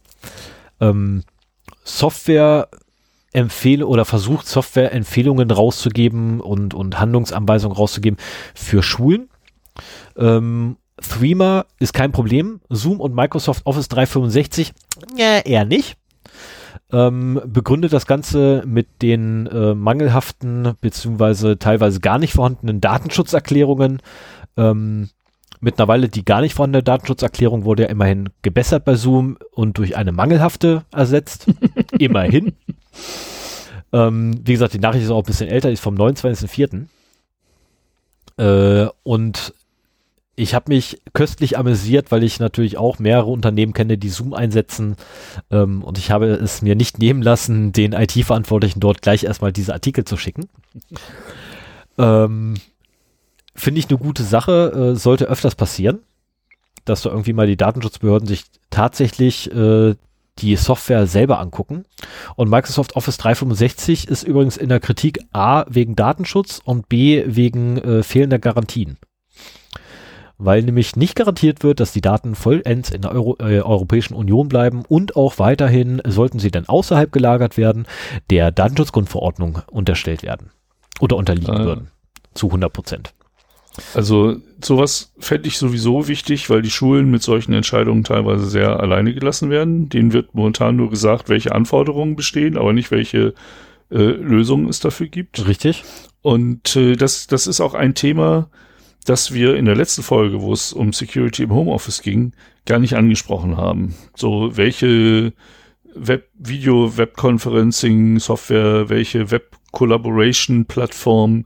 ähm, 0.79 1.23
Software 1.83 2.69
empfehle 3.33 3.85
oder 3.85 4.05
versucht 4.05 4.47
Softwareempfehlungen 4.47 5.51
rauszugeben 5.51 6.39
und, 6.39 6.73
und 6.73 6.99
Handlungsanweisungen 6.99 7.75
rauszugeben 7.75 8.17
für 8.53 8.83
Schulen. 8.83 9.29
Ähm, 10.15 10.77
Threema 11.03 11.65
ist 11.79 11.93
kein 11.93 12.11
Problem. 12.11 12.61
Zoom 12.69 12.99
und 12.99 13.13
Microsoft 13.13 13.65
Office 13.65 13.87
365 13.89 14.73
ja, 15.15 15.39
eher 15.39 15.65
nicht. 15.65 15.97
Ähm, 16.91 17.41
begründet 17.45 17.93
das 17.93 18.05
Ganze 18.05 18.63
mit 18.65 19.01
den 19.01 19.47
äh, 19.47 19.73
mangelhaften 19.73 20.73
beziehungsweise 20.79 21.57
teilweise 21.57 21.99
gar 21.99 22.19
nicht 22.19 22.33
vorhandenen 22.33 22.81
Datenschutzerklärungen. 22.81 23.99
Ähm, 24.57 25.09
mittlerweile 25.59 26.09
die 26.09 26.25
gar 26.25 26.41
nicht 26.41 26.53
vorhandene 26.53 26.83
Datenschutzerklärung 26.83 27.63
wurde 27.63 27.83
ja 27.83 27.89
immerhin 27.89 28.29
gebessert 28.41 28.85
bei 28.85 28.95
Zoom 28.95 29.37
und 29.51 29.77
durch 29.77 29.95
eine 29.95 30.11
mangelhafte 30.11 30.83
ersetzt. 30.91 31.47
immerhin. 31.97 32.53
Ähm, 33.91 34.39
wie 34.43 34.53
gesagt, 34.53 34.73
die 34.73 34.79
Nachricht 34.79 35.05
ist 35.05 35.11
auch 35.11 35.23
ein 35.23 35.25
bisschen 35.25 35.49
älter, 35.49 35.71
ist 35.71 35.79
vom 35.79 35.95
29.04. 35.95 36.85
Äh, 38.37 38.89
und 39.03 39.53
ich 40.35 40.55
habe 40.55 40.73
mich 40.73 41.01
köstlich 41.13 41.57
amüsiert, 41.57 42.11
weil 42.11 42.23
ich 42.23 42.39
natürlich 42.39 42.77
auch 42.77 42.97
mehrere 42.97 43.29
Unternehmen 43.29 43.73
kenne, 43.73 43.97
die 43.97 44.09
Zoom 44.09 44.33
einsetzen. 44.33 44.95
Ähm, 45.51 45.83
und 45.83 45.97
ich 45.97 46.09
habe 46.09 46.27
es 46.27 46.61
mir 46.61 46.75
nicht 46.75 46.97
nehmen 46.97 47.21
lassen, 47.21 47.71
den 47.71 47.93
IT-Verantwortlichen 47.93 48.79
dort 48.79 49.01
gleich 49.01 49.23
erstmal 49.23 49.51
diese 49.51 49.73
Artikel 49.73 50.05
zu 50.05 50.17
schicken. 50.17 50.49
ähm, 51.97 52.55
Finde 53.55 53.79
ich 53.79 53.89
eine 53.89 53.99
gute 53.99 54.23
Sache, 54.23 54.93
äh, 54.93 54.95
sollte 54.95 55.25
öfters 55.25 55.53
passieren, 55.53 55.99
dass 56.85 57.03
da 57.03 57.11
irgendwie 57.11 57.33
mal 57.33 57.45
die 57.45 57.57
Datenschutzbehörden 57.57 58.27
sich 58.27 58.45
tatsächlich 58.71 59.53
äh, 59.53 59.93
die 60.39 60.55
Software 60.55 61.05
selber 61.05 61.39
angucken. 61.39 61.85
Und 62.35 62.49
Microsoft 62.49 62.95
Office 62.95 63.17
365 63.17 64.07
ist 64.07 64.23
übrigens 64.23 64.57
in 64.57 64.69
der 64.69 64.79
Kritik 64.79 65.19
A 65.31 65.65
wegen 65.69 65.95
Datenschutz 65.95 66.59
und 66.65 66.89
B 66.89 67.23
wegen 67.27 67.77
äh, 67.77 68.01
fehlender 68.01 68.39
Garantien 68.39 68.97
weil 70.37 70.63
nämlich 70.63 70.95
nicht 70.95 71.15
garantiert 71.15 71.63
wird, 71.63 71.79
dass 71.79 71.93
die 71.93 72.01
Daten 72.01 72.35
vollends 72.35 72.89
in 72.89 73.01
der 73.01 73.11
Euro, 73.11 73.37
äh, 73.39 73.61
Europäischen 73.61 74.13
Union 74.15 74.49
bleiben 74.49 74.83
und 74.87 75.15
auch 75.15 75.39
weiterhin, 75.39 76.01
sollten 76.05 76.39
sie 76.39 76.51
dann 76.51 76.67
außerhalb 76.67 77.11
gelagert 77.11 77.57
werden, 77.57 77.85
der 78.29 78.51
Datenschutzgrundverordnung 78.51 79.59
unterstellt 79.71 80.23
werden 80.23 80.51
oder 80.99 81.15
unterliegen 81.17 81.55
Ah. 81.55 81.65
würden. 81.65 81.87
Zu 82.33 82.51
100 82.51 82.73
Prozent. 82.73 83.13
Also 83.95 84.37
sowas 84.63 85.13
fände 85.17 85.47
ich 85.47 85.57
sowieso 85.57 86.07
wichtig, 86.07 86.49
weil 86.49 86.61
die 86.61 86.69
Schulen 86.69 87.09
mit 87.09 87.23
solchen 87.23 87.53
Entscheidungen 87.53 88.03
teilweise 88.03 88.45
sehr 88.45 88.79
alleine 88.79 89.13
gelassen 89.13 89.49
werden. 89.49 89.89
Denen 89.89 90.13
wird 90.13 90.35
momentan 90.35 90.75
nur 90.75 90.89
gesagt, 90.91 91.29
welche 91.29 91.53
Anforderungen 91.53 92.15
bestehen, 92.15 92.57
aber 92.57 92.73
nicht 92.73 92.91
welche 92.91 93.33
äh, 93.91 93.97
Lösungen 93.97 94.69
es 94.69 94.79
dafür 94.79 95.07
gibt. 95.07 95.47
Richtig? 95.47 95.83
Und 96.21 96.75
äh, 96.75 96.95
das, 96.95 97.25
das 97.27 97.47
ist 97.47 97.61
auch 97.61 97.73
ein 97.73 97.95
Thema, 97.95 98.49
das 99.03 99.33
wir 99.33 99.55
in 99.55 99.65
der 99.65 99.75
letzten 99.75 100.03
Folge, 100.03 100.41
wo 100.41 100.53
es 100.53 100.73
um 100.73 100.93
Security 100.93 101.43
im 101.43 101.53
Homeoffice 101.53 102.01
ging, 102.01 102.33
gar 102.65 102.79
nicht 102.79 102.95
angesprochen 102.95 103.57
haben. 103.57 103.95
So, 104.15 104.55
welche 104.55 105.33
Web 105.95 106.29
Video 106.33 106.97
Webconferencing 106.97 108.19
Software, 108.19 108.89
welche 108.89 109.31
Web 109.31 109.57
Collaboration 109.71 110.65
Plattform 110.65 111.45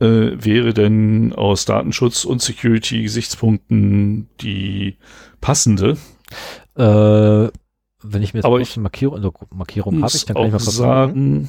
äh, 0.00 0.32
wäre 0.34 0.74
denn 0.74 1.32
aus 1.32 1.64
Datenschutz 1.64 2.24
und 2.24 2.42
Security 2.42 3.02
Gesichtspunkten 3.02 4.28
die 4.40 4.96
passende? 5.40 5.96
Äh, 6.76 7.48
wenn 8.06 8.22
ich 8.22 8.34
mir 8.34 8.38
jetzt 8.38 8.44
Aber 8.44 8.56
eine 8.56 8.66
Markierung, 8.76 9.16
also 9.16 9.32
Markierung 9.50 10.02
habe 10.02 10.12
ich, 10.14 10.26
dann 10.26 10.36
kann 10.36 10.46
ich 10.46 10.52
mal 10.52 10.58
sagen, 10.58 11.48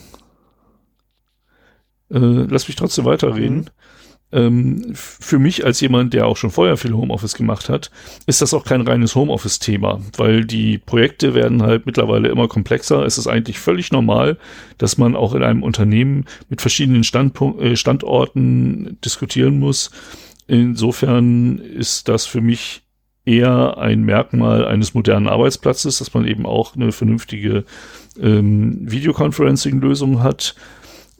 äh, 2.09 2.17
lass 2.17 2.67
mich 2.67 2.77
trotzdem 2.77 3.05
weiterreden. 3.05 3.57
Mhm. 3.57 3.65
Ähm, 4.35 4.91
für 4.93 5.39
mich 5.39 5.65
als 5.65 5.79
jemand, 5.79 6.13
der 6.13 6.27
auch 6.27 6.35
schon 6.35 6.51
vorher 6.51 6.75
viel 6.75 6.93
Homeoffice 6.93 7.35
gemacht 7.35 7.69
hat, 7.69 7.89
ist 8.27 8.41
das 8.41 8.53
auch 8.53 8.65
kein 8.65 8.81
reines 8.81 9.15
Homeoffice-Thema, 9.15 10.01
weil 10.17 10.43
die 10.43 10.77
Projekte 10.77 11.33
werden 11.33 11.63
halt 11.63 11.85
mittlerweile 11.85 12.27
immer 12.27 12.49
komplexer. 12.49 13.05
Es 13.05 13.17
ist 13.17 13.27
eigentlich 13.27 13.59
völlig 13.59 13.93
normal, 13.93 14.37
dass 14.77 14.97
man 14.97 15.15
auch 15.15 15.33
in 15.35 15.43
einem 15.43 15.63
Unternehmen 15.63 16.25
mit 16.49 16.59
verschiedenen 16.59 17.05
Standpunk 17.05 17.61
äh, 17.61 17.77
Standorten 17.77 18.97
diskutieren 19.05 19.57
muss. 19.57 19.89
Insofern 20.47 21.59
ist 21.59 22.09
das 22.09 22.25
für 22.25 22.41
mich 22.41 22.83
eher 23.23 23.77
ein 23.77 24.03
Merkmal 24.03 24.67
eines 24.67 24.93
modernen 24.93 25.27
Arbeitsplatzes, 25.27 25.99
dass 25.99 26.13
man 26.13 26.27
eben 26.27 26.45
auch 26.45 26.75
eine 26.75 26.91
vernünftige 26.91 27.63
ähm, 28.21 28.79
Videoconferencing-Lösung 28.81 30.21
hat 30.21 30.55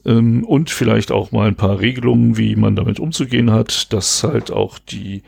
ähm, 0.06 0.44
und 0.44 0.70
vielleicht 0.70 1.12
auch 1.12 1.32
mal 1.32 1.48
ein 1.48 1.56
paar 1.56 1.80
Regelungen, 1.80 2.38
wie 2.38 2.56
man 2.56 2.76
damit 2.76 3.00
umzugehen 3.00 3.50
hat, 3.50 3.92
dass 3.92 4.22
halt 4.24 4.50
auch 4.52 4.78
die 4.78 5.22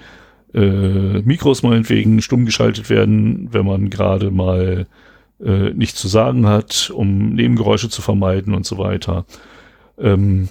äh, 0.54 1.20
Mikros 1.20 1.62
meinetwegen 1.62 2.22
stumm 2.22 2.46
geschaltet 2.46 2.88
werden, 2.88 3.48
wenn 3.52 3.66
man 3.66 3.90
gerade 3.90 4.30
mal 4.30 4.86
äh, 5.44 5.70
nichts 5.70 6.00
zu 6.00 6.08
sagen 6.08 6.46
hat, 6.46 6.90
um 6.94 7.34
Nebengeräusche 7.34 7.90
zu 7.90 8.02
vermeiden 8.02 8.54
und 8.54 8.64
so 8.64 8.78
weiter. 8.78 9.26
Ähm, 9.98 10.48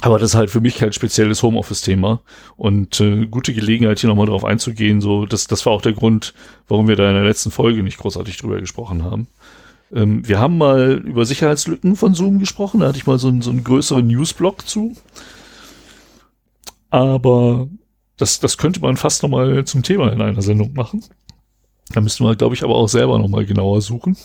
aber 0.00 0.18
das 0.18 0.30
ist 0.30 0.34
halt 0.34 0.50
für 0.50 0.60
mich 0.60 0.78
kein 0.78 0.92
spezielles 0.92 1.42
Homeoffice-Thema 1.42 2.22
und 2.56 3.00
äh, 3.00 3.26
gute 3.26 3.54
Gelegenheit, 3.54 4.00
hier 4.00 4.08
nochmal 4.08 4.26
drauf 4.26 4.44
einzugehen. 4.44 5.00
So, 5.00 5.26
das, 5.26 5.46
das 5.46 5.64
war 5.64 5.72
auch 5.72 5.82
der 5.82 5.92
Grund, 5.92 6.34
warum 6.66 6.88
wir 6.88 6.96
da 6.96 7.08
in 7.08 7.14
der 7.14 7.24
letzten 7.24 7.52
Folge 7.52 7.82
nicht 7.84 7.98
großartig 7.98 8.36
drüber 8.38 8.58
gesprochen 8.58 9.04
haben. 9.04 9.28
Ähm, 9.92 10.26
wir 10.26 10.38
haben 10.40 10.58
mal 10.58 10.92
über 11.04 11.24
Sicherheitslücken 11.24 11.96
von 11.96 12.14
Zoom 12.14 12.38
gesprochen. 12.38 12.80
Da 12.80 12.88
hatte 12.88 12.98
ich 12.98 13.06
mal 13.06 13.18
so, 13.18 13.28
einen- 13.28 13.42
so 13.42 13.50
einen 13.50 13.64
größeren 13.64 14.06
Newsblock 14.06 14.66
zu. 14.66 14.96
Aber 16.90 17.68
das, 18.16 18.40
das 18.40 18.58
könnte 18.58 18.80
man 18.80 18.96
fast 18.96 19.22
nochmal 19.22 19.64
zum 19.64 19.82
Thema 19.82 20.12
in 20.12 20.20
einer 20.20 20.42
Sendung 20.42 20.72
machen. 20.74 21.02
Da 21.92 22.00
müssten 22.00 22.24
wir, 22.24 22.36
glaube 22.36 22.54
ich, 22.54 22.62
aber 22.64 22.74
auch 22.76 22.88
selber 22.88 23.18
nochmal 23.18 23.44
genauer 23.46 23.80
suchen. 23.80 24.16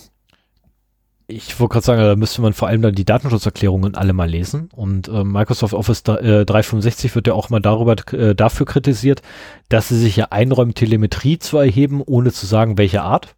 Ich 1.30 1.60
wollte 1.60 1.74
gerade 1.74 1.86
sagen, 1.86 2.02
da 2.02 2.16
müsste 2.16 2.42
man 2.42 2.54
vor 2.54 2.70
allem 2.70 2.82
dann 2.82 2.96
die 2.96 3.04
Datenschutzerklärungen 3.04 3.96
alle 3.96 4.14
mal 4.14 4.30
lesen. 4.30 4.70
Und 4.74 5.10
äh, 5.10 5.26
Microsoft 5.26 5.74
Office 5.74 6.04
dr- 6.04 6.22
äh, 6.24 6.46
365 6.46 7.14
wird 7.16 7.28
ja 7.28 7.34
auch 7.34 7.50
mal 7.50 7.60
darüber 7.60 7.96
äh, 8.14 8.34
dafür 8.34 8.66
kritisiert, 8.66 9.22
dass 9.68 9.90
sie 9.90 10.00
sich 10.00 10.16
ja 10.16 10.28
einräumen, 10.30 10.74
Telemetrie 10.74 11.38
zu 11.40 11.58
erheben, 11.58 12.02
ohne 12.02 12.32
zu 12.32 12.46
sagen, 12.46 12.78
welche 12.78 13.02
Art. 13.02 13.36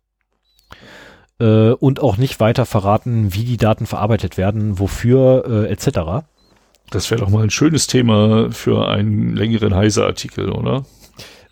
Äh, 1.40 1.72
und 1.72 2.02
auch 2.02 2.18
nicht 2.18 2.40
weiter 2.40 2.66
verraten, 2.66 3.34
wie 3.34 3.44
die 3.46 3.58
Daten 3.58 3.86
verarbeitet 3.86 4.38
werden, 4.38 4.78
wofür, 4.80 5.46
äh, 5.48 5.72
etc. 5.72 6.26
Das 6.90 7.10
wäre 7.12 7.22
doch 7.22 7.30
mal 7.30 7.44
ein 7.44 7.50
schönes 7.50 7.88
Thema 7.88 8.52
für 8.52 8.88
einen 8.90 9.36
längeren 9.36 9.74
Heise-Artikel, 9.76 10.52
oder? 10.52 10.84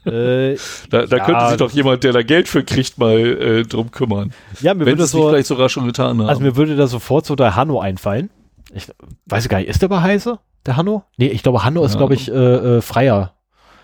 äh, 0.06 0.56
Da, 0.90 1.06
da 1.06 1.18
Ja. 1.18 1.24
könnte 1.26 1.48
sich 1.50 1.58
doch 1.58 1.72
jemand, 1.72 2.04
der 2.04 2.12
da 2.14 2.22
Geld 2.24 2.48
für 2.48 2.64
kriegt, 2.64 2.98
mal 2.98 3.18
äh, 3.20 3.64
drum 3.64 3.92
kümmern. 3.92 4.34
ja, 4.62 4.74
mir 4.74 4.82
Wenn 4.82 4.94
würde 4.94 5.04
nicht 5.04 5.12
so, 5.12 5.30
vielleicht 5.30 5.48
sogar 5.48 5.70
schon 5.70 5.86
getan 5.86 6.20
haben. 6.20 6.28
also 6.30 6.42
mir 6.42 6.56
würde 6.56 6.76
da 6.76 6.88
sofort 6.88 7.26
so 7.26 7.36
der 7.36 7.56
Hanno 7.56 7.80
einfallen. 7.80 8.30
ich 8.74 8.88
weiß 9.28 9.48
gar 9.50 9.60
nicht, 9.60 9.70
ist 9.70 9.82
der 9.82 9.88
bei 9.90 10.02
Heise, 10.02 10.40
der 10.66 10.76
Hanno? 10.76 11.04
Nee, 11.18 11.28
ich 11.28 11.44
glaube, 11.44 11.64
Hanno 11.64 11.84
ist, 11.86 11.94
Ja. 11.94 11.98
glaube 12.00 12.14
ich, 12.16 12.30
äh, 12.30 12.34
äh, 12.78 12.82
freier, 12.82 13.34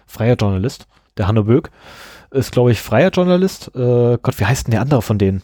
freier 0.06 0.36
Journalist. 0.36 0.88
Der 1.18 1.28
Hanno 1.28 1.43
Böck 1.43 1.70
ist, 2.32 2.51
glaube 2.51 2.72
ich, 2.72 2.82
freier 2.82 3.10
Journalist. 3.12 3.72
Äh, 3.76 4.18
Gott, 4.22 4.39
wie 4.39 4.45
heißt 4.45 4.68
denn 4.68 4.72
der 4.72 4.82
andere 4.82 5.01
von 5.01 5.18
denen? 5.18 5.43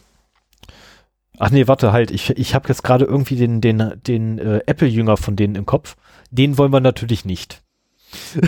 Ach 1.42 1.50
nee, 1.50 1.66
warte, 1.66 1.90
halt, 1.90 2.10
ich, 2.10 2.28
ich 2.36 2.54
habe 2.54 2.68
jetzt 2.68 2.82
gerade 2.84 3.06
irgendwie 3.06 3.34
den, 3.34 3.62
den, 3.62 3.94
den 4.06 4.38
äh, 4.38 4.60
Apple-Jünger 4.66 5.16
von 5.16 5.36
denen 5.36 5.54
im 5.54 5.64
Kopf. 5.64 5.96
Den 6.30 6.58
wollen 6.58 6.70
wir 6.70 6.80
natürlich 6.80 7.24
nicht. 7.24 7.62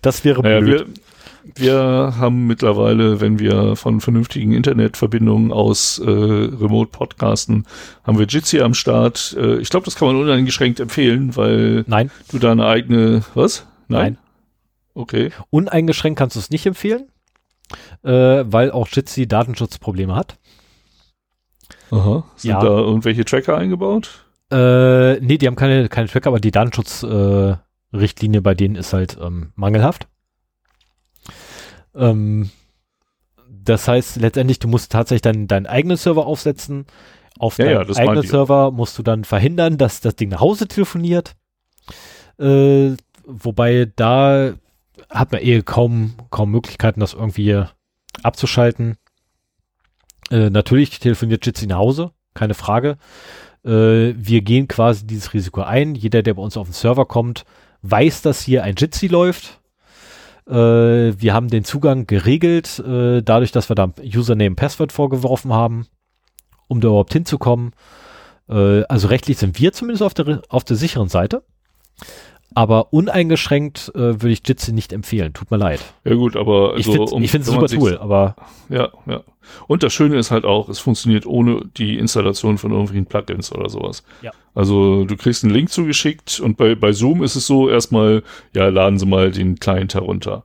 das 0.00 0.24
wäre 0.24 0.40
Naja, 0.40 0.60
blöd. 0.60 0.86
wir, 1.54 1.74
wir 1.74 2.14
haben 2.18 2.46
mittlerweile, 2.46 3.20
wenn 3.20 3.38
wir 3.38 3.76
von 3.76 4.00
vernünftigen 4.00 4.52
Internetverbindungen 4.52 5.52
aus 5.52 5.98
äh, 5.98 6.08
Remote 6.08 6.90
podcasten, 6.90 7.66
haben 8.04 8.18
wir 8.18 8.24
Jitsi 8.26 8.62
am 8.62 8.72
Start. 8.72 9.36
Äh, 9.38 9.58
ich 9.58 9.68
glaube, 9.68 9.84
das 9.84 9.94
kann 9.94 10.08
man 10.08 10.16
uneingeschränkt 10.16 10.80
empfehlen, 10.80 11.36
weil 11.36 11.84
Nein, 11.86 12.10
du 12.30 12.38
da 12.38 12.52
eine 12.52 12.64
eigene, 12.64 13.24
was? 13.34 13.66
Nein. 13.88 14.16
Okay. 14.94 15.32
uneingeschränkt 15.50 16.18
kannst 16.18 16.36
du 16.36 16.40
es 16.40 16.48
nicht 16.48 16.64
empfehlen, 16.64 17.10
äh, 18.04 18.10
weil 18.10 18.70
auch 18.70 18.88
Jitsi 18.88 19.28
Datenschutzprobleme 19.28 20.14
hat. 20.14 20.38
Aha. 21.90 22.24
Sind 22.36 22.50
Ja. 22.50 22.60
da 22.60 22.66
irgendwelche 22.68 23.24
Tracker 23.24 23.56
eingebaut? 23.56 24.24
Äh, 24.50 25.20
nee, 25.20 25.38
die 25.38 25.46
haben 25.46 25.56
keine, 25.56 25.88
keine 25.88 26.08
Tracker, 26.08 26.28
aber 26.28 26.40
die 26.40 26.50
Datenschutzrichtlinie 26.50 28.38
äh, 28.38 28.42
bei 28.42 28.54
denen 28.54 28.76
ist 28.76 28.92
halt 28.92 29.18
ähm, 29.20 29.52
mangelhaft. 29.56 30.06
Ähm, 31.94 32.50
das 33.48 33.88
heißt, 33.88 34.16
letztendlich, 34.16 34.58
du 34.58 34.68
musst 34.68 34.92
tatsächlich 34.92 35.22
deinen 35.22 35.48
deinen 35.48 35.66
eigenen 35.66 35.96
Server 35.96 36.26
aufsetzen. 36.26 36.86
Auf 37.38 37.58
Ja, 37.58 37.66
deinem 37.66 37.88
ja, 37.90 37.96
eigenen. 37.96 38.22
Server 38.22 38.70
musst 38.70 38.98
du 38.98 39.02
dann 39.02 39.24
verhindern, 39.24 39.76
dass 39.78 40.00
das 40.00 40.16
Ding 40.16 40.28
nach 40.30 40.40
Hause 40.40 40.68
telefoniert. 40.68 41.34
Äh, 42.38 42.92
wobei 43.24 43.90
da 43.96 44.52
hat 45.10 45.32
man 45.32 45.42
eh 45.42 45.62
kaum, 45.62 46.14
kaum 46.30 46.50
Möglichkeiten, 46.50 47.00
das 47.00 47.14
irgendwie 47.14 47.62
abzuschalten. 48.22 48.96
Äh, 50.30 50.50
natürlich 50.50 50.98
telefoniert 50.98 51.44
Jitsi 51.46 51.66
nach 51.66 51.78
Hause, 51.78 52.10
keine 52.34 52.54
Frage. 52.54 52.96
Äh, 53.64 54.14
wir 54.16 54.42
gehen 54.42 54.68
quasi 54.68 55.06
dieses 55.06 55.34
Risiko 55.34 55.62
ein. 55.62 55.94
Jeder, 55.94 56.22
der 56.22 56.34
bei 56.34 56.42
uns 56.42 56.56
auf 56.56 56.68
den 56.68 56.72
Server 56.72 57.06
kommt, 57.06 57.44
weiß, 57.82 58.22
dass 58.22 58.42
hier 58.42 58.64
ein 58.64 58.74
Jitsi 58.76 59.06
läuft. 59.06 59.60
Äh, 60.48 60.52
wir 60.52 61.34
haben 61.34 61.48
den 61.48 61.64
Zugang 61.64 62.06
geregelt, 62.06 62.78
äh, 62.78 63.22
dadurch, 63.22 63.52
dass 63.52 63.68
wir 63.68 63.74
da 63.74 63.92
Username 64.00 64.54
Passwort 64.54 64.92
vorgeworfen 64.92 65.52
haben, 65.52 65.86
um 66.68 66.80
da 66.80 66.88
überhaupt 66.88 67.12
hinzukommen. 67.12 67.72
Äh, 68.48 68.82
also 68.84 69.08
rechtlich 69.08 69.38
sind 69.38 69.58
wir 69.58 69.72
zumindest 69.72 70.02
auf 70.02 70.14
der, 70.14 70.42
auf 70.48 70.64
der 70.64 70.76
sicheren 70.76 71.08
Seite. 71.08 71.42
Aber 72.54 72.92
uneingeschränkt 72.92 73.92
äh, 73.94 73.98
würde 74.22 74.30
ich 74.30 74.40
Jitsi 74.46 74.72
nicht 74.72 74.92
empfehlen. 74.92 75.34
Tut 75.34 75.50
mir 75.50 75.58
leid. 75.58 75.80
Ja 76.04 76.14
gut, 76.14 76.36
aber 76.36 76.72
also, 76.74 76.78
ich 76.78 76.84
finde 76.84 77.10
um- 77.12 77.22
es 77.22 77.32
man 77.32 77.42
super 77.42 77.68
Tool, 77.68 77.98
aber 77.98 78.36
Ja, 78.68 78.88
ja. 79.06 79.22
Und 79.68 79.82
das 79.82 79.92
Schöne 79.92 80.16
ist 80.16 80.30
halt 80.30 80.44
auch, 80.44 80.68
es 80.68 80.78
funktioniert 80.78 81.26
ohne 81.26 81.62
die 81.76 81.98
Installation 81.98 82.58
von 82.58 82.72
irgendwelchen 82.72 83.06
Plugins 83.06 83.52
oder 83.52 83.68
sowas. 83.68 84.02
Ja. 84.22 84.32
Also 84.54 85.04
du 85.04 85.16
kriegst 85.16 85.44
einen 85.44 85.52
Link 85.52 85.70
zugeschickt 85.70 86.40
und 86.40 86.56
bei, 86.56 86.74
bei 86.74 86.92
Zoom 86.92 87.22
ist 87.22 87.36
es 87.36 87.46
so, 87.46 87.68
erstmal, 87.68 88.22
ja, 88.54 88.68
laden 88.68 88.98
Sie 88.98 89.06
mal 89.06 89.30
den 89.30 89.60
Client 89.60 89.94
herunter. 89.94 90.44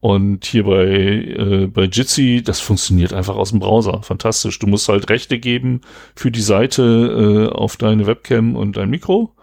Und 0.00 0.44
hier 0.44 0.64
bei, 0.64 0.86
äh, 0.86 1.66
bei 1.66 1.84
Jitsi, 1.84 2.42
das 2.44 2.60
funktioniert 2.60 3.12
einfach 3.12 3.36
aus 3.36 3.50
dem 3.50 3.58
Browser. 3.58 4.02
Fantastisch. 4.02 4.58
Du 4.60 4.68
musst 4.68 4.88
halt 4.88 5.10
Rechte 5.10 5.40
geben 5.40 5.80
für 6.14 6.30
die 6.30 6.40
Seite 6.40 7.48
äh, 7.52 7.56
auf 7.56 7.76
deine 7.76 8.06
Webcam 8.06 8.54
und 8.54 8.76
dein 8.76 8.90
Mikro. 8.90 9.34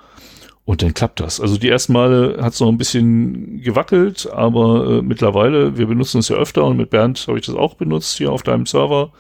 Und 0.66 0.82
dann 0.82 0.96
klappt 0.96 1.20
das. 1.20 1.40
Also 1.40 1.58
die 1.58 1.70
ersten 1.70 1.94
Male 1.94 2.40
hat 2.42 2.54
es 2.54 2.60
noch 2.60 2.70
ein 2.70 2.80
bisschen 2.80 3.62
gewackelt, 3.62 4.28
aber 4.32 4.98
äh, 4.98 5.02
mittlerweile, 5.04 5.78
wir 5.78 5.86
benutzen 5.86 6.20
es 6.20 6.30
ja 6.30 6.38
öfter 6.38 6.66
und 6.66 6.76
mit 6.76 6.90
Bernd 6.90 7.24
habe 7.28 7.38
ich 7.38 7.46
das 7.46 7.56
auch 7.56 7.76
benutzt 7.76 8.18
hier 8.18 8.32
auf 8.32 8.42
deinem 8.42 8.66
Server. 8.66 9.12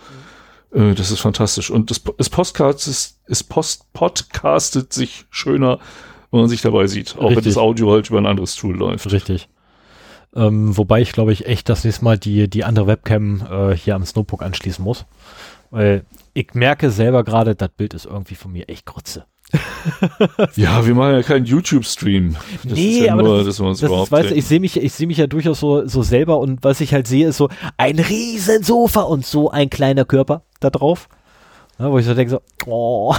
Äh, 0.74 0.96
das 0.96 1.12
ist 1.12 1.20
fantastisch. 1.20 1.70
Und 1.70 1.92
das, 1.92 2.02
das 2.18 2.32
Podcast 2.32 2.88
ist, 2.88 3.20
ist 3.28 3.44
Post, 3.44 3.94
podcastet 3.94 4.92
sich 4.92 5.26
schöner, 5.30 5.78
wenn 6.32 6.40
man 6.40 6.50
sich 6.50 6.62
dabei 6.62 6.88
sieht. 6.88 7.16
Auch 7.16 7.30
wenn 7.30 7.36
Richtig. 7.36 7.54
das 7.54 7.58
Audio 7.58 7.92
halt 7.92 8.10
über 8.10 8.18
ein 8.18 8.26
anderes 8.26 8.56
Tool 8.56 8.76
läuft. 8.76 9.12
richtig. 9.12 9.48
Ähm, 10.36 10.76
wobei 10.76 11.02
ich 11.02 11.14
glaube 11.14 11.32
ich 11.32 11.46
echt 11.46 11.70
das 11.70 11.86
nächste 11.86 12.04
Mal 12.04 12.18
die, 12.18 12.50
die 12.50 12.64
andere 12.64 12.88
Webcam 12.88 13.46
äh, 13.50 13.76
hier 13.76 13.96
am 13.96 14.04
Snowbook 14.04 14.42
anschließen 14.42 14.84
muss. 14.84 15.06
Weil 15.70 16.06
ich 16.34 16.56
merke 16.56 16.90
selber 16.90 17.24
gerade, 17.24 17.56
das 17.56 17.70
Bild 17.70 17.94
ist 17.94 18.06
irgendwie 18.06 18.36
von 18.36 18.52
mir 18.52 18.68
echt 18.68 18.86
grütze. 18.86 19.26
Ja, 20.56 20.86
wir 20.86 20.96
machen 20.96 21.14
ja 21.14 21.24
keinen 21.24 21.46
YouTube-Stream. 21.46 22.36
Das 22.64 22.78
ist 22.78 23.00
ja 23.00 23.16
nur, 23.16 23.44
dass 23.44 23.60
wir 23.60 23.68
uns 23.68 23.80
das 23.80 23.88
überhaupt 23.90 24.08
ist, 24.08 24.12
weißt 24.12 24.32
du, 24.32 24.36
ich 24.36 24.46
sehe 24.46 24.60
mich, 24.60 24.78
ich 24.78 24.94
sehe 24.94 25.08
mich 25.08 25.18
ja 25.18 25.28
durchaus 25.28 25.60
so, 25.60 25.88
so 25.88 26.04
selber 26.04 26.40
und 26.40 26.64
was 26.64 26.82
ich 26.82 26.94
halt 26.94 27.08
sehe, 27.08 27.28
ist 27.28 27.38
so 27.38 27.50
ein 27.78 28.00
Riesensofa 28.00 29.02
und 29.02 29.26
so 29.26 29.50
ein 29.52 29.70
kleiner 29.70 30.06
Körper 30.06 30.44
da 30.60 30.70
drauf. 30.70 31.08
Ja, 31.78 31.92
wo 31.92 32.00
ich 32.00 32.06
so 32.06 32.14
denke, 32.14 32.32
so, 32.32 32.42
oh, 32.68 33.14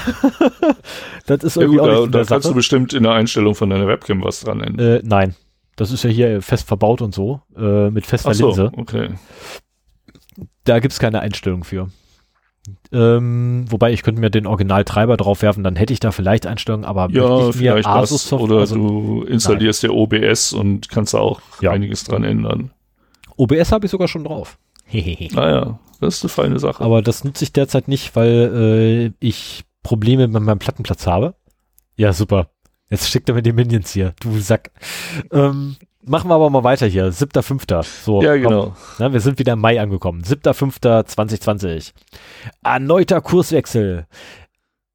das 1.26 1.44
ist 1.44 1.56
ja 1.56 1.62
irgendwie 1.62 1.78
gut, 1.78 1.88
auch 1.88 1.94
da, 1.94 2.00
nicht 2.00 2.14
da 2.14 2.24
so 2.24 2.28
kannst 2.28 2.44
du 2.44 2.48
Sache. 2.48 2.54
bestimmt 2.54 2.92
in 2.94 3.02
der 3.02 3.12
Einstellung 3.12 3.54
von 3.54 3.68
deiner 3.68 3.86
Webcam 3.86 4.22
was 4.24 4.40
dran 4.40 4.60
ändern. 4.62 4.96
Äh, 4.96 5.00
nein, 5.04 5.34
das 5.76 5.90
ist 5.90 6.04
ja 6.04 6.10
hier 6.10 6.40
fest 6.40 6.66
verbaut 6.66 7.02
und 7.02 7.14
so, 7.14 7.42
äh, 7.56 7.90
mit 7.90 8.06
fester 8.06 8.30
Ach 8.30 8.34
so, 8.34 8.46
Linse. 8.48 8.70
okay. 8.76 9.10
Da 10.64 10.78
gibt's 10.80 10.98
keine 10.98 11.20
Einstellung 11.20 11.64
für. 11.64 11.88
Ähm, 12.92 13.64
wobei 13.68 13.92
ich 13.92 14.02
könnte 14.02 14.20
mir 14.20 14.30
den 14.30 14.46
Originaltreiber 14.46 15.16
draufwerfen, 15.16 15.62
dann 15.64 15.76
hätte 15.76 15.92
ich 15.92 16.00
da 16.00 16.10
vielleicht 16.12 16.46
Einstellungen, 16.46 16.84
aber 16.84 17.08
Ja, 17.10 17.48
ich 17.50 17.56
vielleicht 17.56 17.86
Asus 17.86 18.22
das. 18.22 18.28
Software, 18.30 18.44
Oder 18.50 18.60
also 18.60 18.76
du 18.76 19.22
installierst 19.24 19.82
dir 19.82 19.92
OBS 19.94 20.52
und 20.52 20.88
kannst 20.88 21.14
da 21.14 21.18
auch 21.18 21.40
Ja. 21.60 21.72
einiges 21.72 22.04
dran 22.04 22.24
ändern. 22.24 22.70
OBS 23.36 23.72
habe 23.72 23.86
ich 23.86 23.90
sogar 23.90 24.08
schon 24.08 24.24
drauf. 24.24 24.58
Naja, 24.92 25.78
das 26.00 26.16
ist 26.16 26.22
eine 26.24 26.28
feine 26.30 26.58
Sache. 26.58 26.82
Aber 26.84 27.02
das 27.02 27.24
nutze 27.24 27.44
ich 27.44 27.52
derzeit 27.52 27.88
nicht, 27.88 28.14
weil 28.16 29.12
äh, 29.20 29.26
ich 29.26 29.64
Probleme 29.82 30.28
mit 30.28 30.42
meinem 30.42 30.58
Plattenplatz 30.58 31.06
habe. 31.06 31.34
Ja, 31.96 32.12
super. 32.12 32.50
Jetzt 32.90 33.08
schickt 33.08 33.28
er 33.28 33.34
mir 33.34 33.42
die 33.42 33.52
Minions 33.52 33.92
hier, 33.92 34.14
du 34.20 34.38
Sack. 34.38 34.70
Ähm, 35.32 35.76
machen 36.06 36.30
wir 36.30 36.34
aber 36.34 36.50
mal 36.50 36.64
weiter 36.64 36.86
hier. 36.86 37.12
Siebter, 37.12 37.42
fünfter. 37.42 37.82
So, 37.82 38.22
ja, 38.22 38.36
genau. 38.36 38.74
Na, 38.98 39.12
wir 39.12 39.20
sind 39.20 39.38
wieder 39.38 39.54
im 39.54 39.60
Mai 39.60 39.80
angekommen. 39.80 40.22
7.5.2020. 40.22 41.92
Erneuter 42.62 43.20
Kurswechsel. 43.20 44.06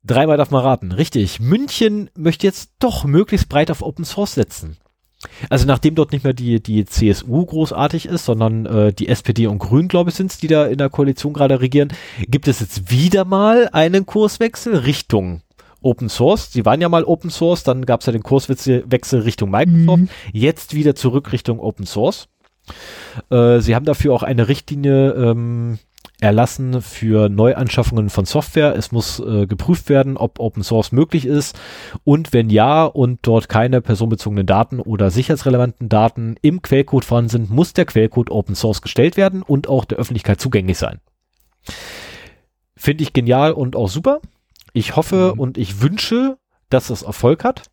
Dreimal 0.03 0.37
darf 0.37 0.51
man 0.51 0.63
raten. 0.63 0.91
Richtig. 0.91 1.39
München 1.39 2.09
möchte 2.15 2.47
jetzt 2.47 2.71
doch 2.79 3.03
möglichst 3.03 3.49
breit 3.49 3.69
auf 3.69 3.81
Open 3.81 4.05
Source 4.05 4.33
setzen. 4.33 4.77
Also 5.49 5.67
nachdem 5.67 5.93
dort 5.93 6.11
nicht 6.11 6.23
mehr 6.23 6.33
die, 6.33 6.61
die 6.61 6.85
CSU 6.85 7.45
großartig 7.45 8.07
ist, 8.07 8.25
sondern 8.25 8.65
äh, 8.65 8.93
die 8.93 9.07
SPD 9.07 9.45
und 9.45 9.59
Grün, 9.59 9.87
glaube 9.87 10.09
ich, 10.09 10.15
sind 10.15 10.31
es, 10.31 10.39
die 10.39 10.47
da 10.47 10.65
in 10.65 10.79
der 10.79 10.89
Koalition 10.89 11.33
gerade 11.33 11.61
regieren, 11.61 11.93
gibt 12.27 12.47
es 12.47 12.59
jetzt 12.59 12.89
wieder 12.89 13.23
mal 13.23 13.69
einen 13.71 14.07
Kurswechsel 14.07 14.77
Richtung 14.77 15.41
Open 15.81 16.09
Source. 16.09 16.51
Sie 16.51 16.65
waren 16.65 16.81
ja 16.81 16.89
mal 16.89 17.03
Open 17.03 17.29
Source, 17.29 17.63
dann 17.63 17.85
gab 17.85 18.01
es 18.01 18.05
ja 18.05 18.13
den 18.13 18.23
Kurswechsel 18.23 18.83
Wechsel 18.87 19.21
Richtung 19.21 19.51
Microsoft, 19.51 20.03
jetzt 20.31 20.73
wieder 20.73 20.95
zurück 20.95 21.31
Richtung 21.31 21.59
Open 21.59 21.85
Source. 21.85 22.27
Äh, 23.29 23.59
sie 23.59 23.75
haben 23.75 23.85
dafür 23.85 24.13
auch 24.13 24.23
eine 24.23 24.47
Richtlinie 24.47 25.11
ähm, 25.11 25.79
erlassen 26.21 26.81
für 26.81 27.29
Neuanschaffungen 27.29 28.09
von 28.09 28.25
Software. 28.25 28.75
Es 28.75 28.91
muss 28.91 29.19
äh, 29.19 29.47
geprüft 29.47 29.89
werden, 29.89 30.17
ob 30.17 30.39
Open 30.39 30.63
Source 30.63 30.91
möglich 30.91 31.25
ist 31.25 31.59
und 32.03 32.31
wenn 32.31 32.49
ja 32.49 32.85
und 32.85 33.19
dort 33.23 33.49
keine 33.49 33.81
personenbezogenen 33.81 34.45
Daten 34.45 34.79
oder 34.79 35.09
sicherheitsrelevanten 35.09 35.89
Daten 35.89 36.35
im 36.41 36.61
Quellcode 36.61 37.05
vorhanden 37.05 37.29
sind, 37.29 37.49
muss 37.49 37.73
der 37.73 37.85
Quellcode 37.85 38.29
Open 38.29 38.55
Source 38.55 38.81
gestellt 38.81 39.17
werden 39.17 39.41
und 39.41 39.67
auch 39.67 39.83
der 39.83 39.97
Öffentlichkeit 39.97 40.39
zugänglich 40.39 40.77
sein. 40.77 40.99
Finde 42.75 43.03
ich 43.03 43.13
genial 43.13 43.51
und 43.51 43.75
auch 43.75 43.89
super. 43.89 44.21
Ich 44.73 44.95
hoffe 44.95 45.31
Mhm. 45.35 45.39
und 45.39 45.57
ich 45.57 45.81
wünsche, 45.81 46.37
dass 46.69 46.89
es 46.89 47.01
Erfolg 47.03 47.43
hat 47.43 47.63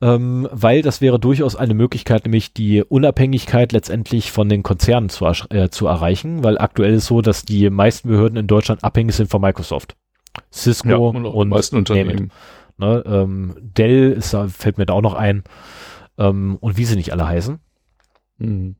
ähm, 0.00 0.48
weil 0.50 0.82
das 0.82 1.00
wäre 1.00 1.18
durchaus 1.18 1.56
eine 1.56 1.72
Möglichkeit, 1.72 2.24
nämlich 2.24 2.52
die 2.52 2.82
Unabhängigkeit 2.82 3.72
letztendlich 3.72 4.32
von 4.32 4.48
den 4.48 4.62
Konzernen 4.62 5.08
zu, 5.08 5.24
äh, 5.50 5.70
zu 5.70 5.86
erreichen, 5.86 6.42
weil 6.44 6.58
aktuell 6.58 6.94
ist 6.94 7.06
so, 7.06 7.22
dass 7.22 7.44
die 7.44 7.70
meisten 7.70 8.08
Behörden 8.08 8.36
in 8.36 8.46
Deutschland 8.46 8.82
abhängig 8.84 9.14
sind 9.14 9.30
von 9.30 9.40
Microsoft. 9.40 9.96
Cisco 10.52 10.88
Ja, 10.88 10.96
und 10.96 11.24
und 11.24 11.48
meisten 11.48 11.76
Unternehmen. 11.76 12.32
ne, 12.76 13.02
ähm, 13.06 13.54
Dell 13.60 14.12
ist, 14.12 14.36
fällt 14.48 14.78
mir 14.78 14.86
da 14.86 14.94
auch 14.94 15.00
noch 15.00 15.14
ein 15.14 15.44
ähm, 16.18 16.58
und 16.60 16.76
wie 16.76 16.84
sie 16.84 16.96
nicht 16.96 17.12
alle 17.12 17.26
heißen. 17.26 17.60
Mhm. 18.38 18.76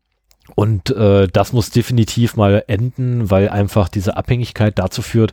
Und 0.56 0.90
äh, 0.90 1.26
das 1.28 1.52
muss 1.54 1.70
definitiv 1.70 2.36
mal 2.36 2.64
enden, 2.66 3.30
weil 3.30 3.48
einfach 3.48 3.88
diese 3.88 4.16
Abhängigkeit 4.16 4.78
dazu 4.78 5.00
führt, 5.00 5.32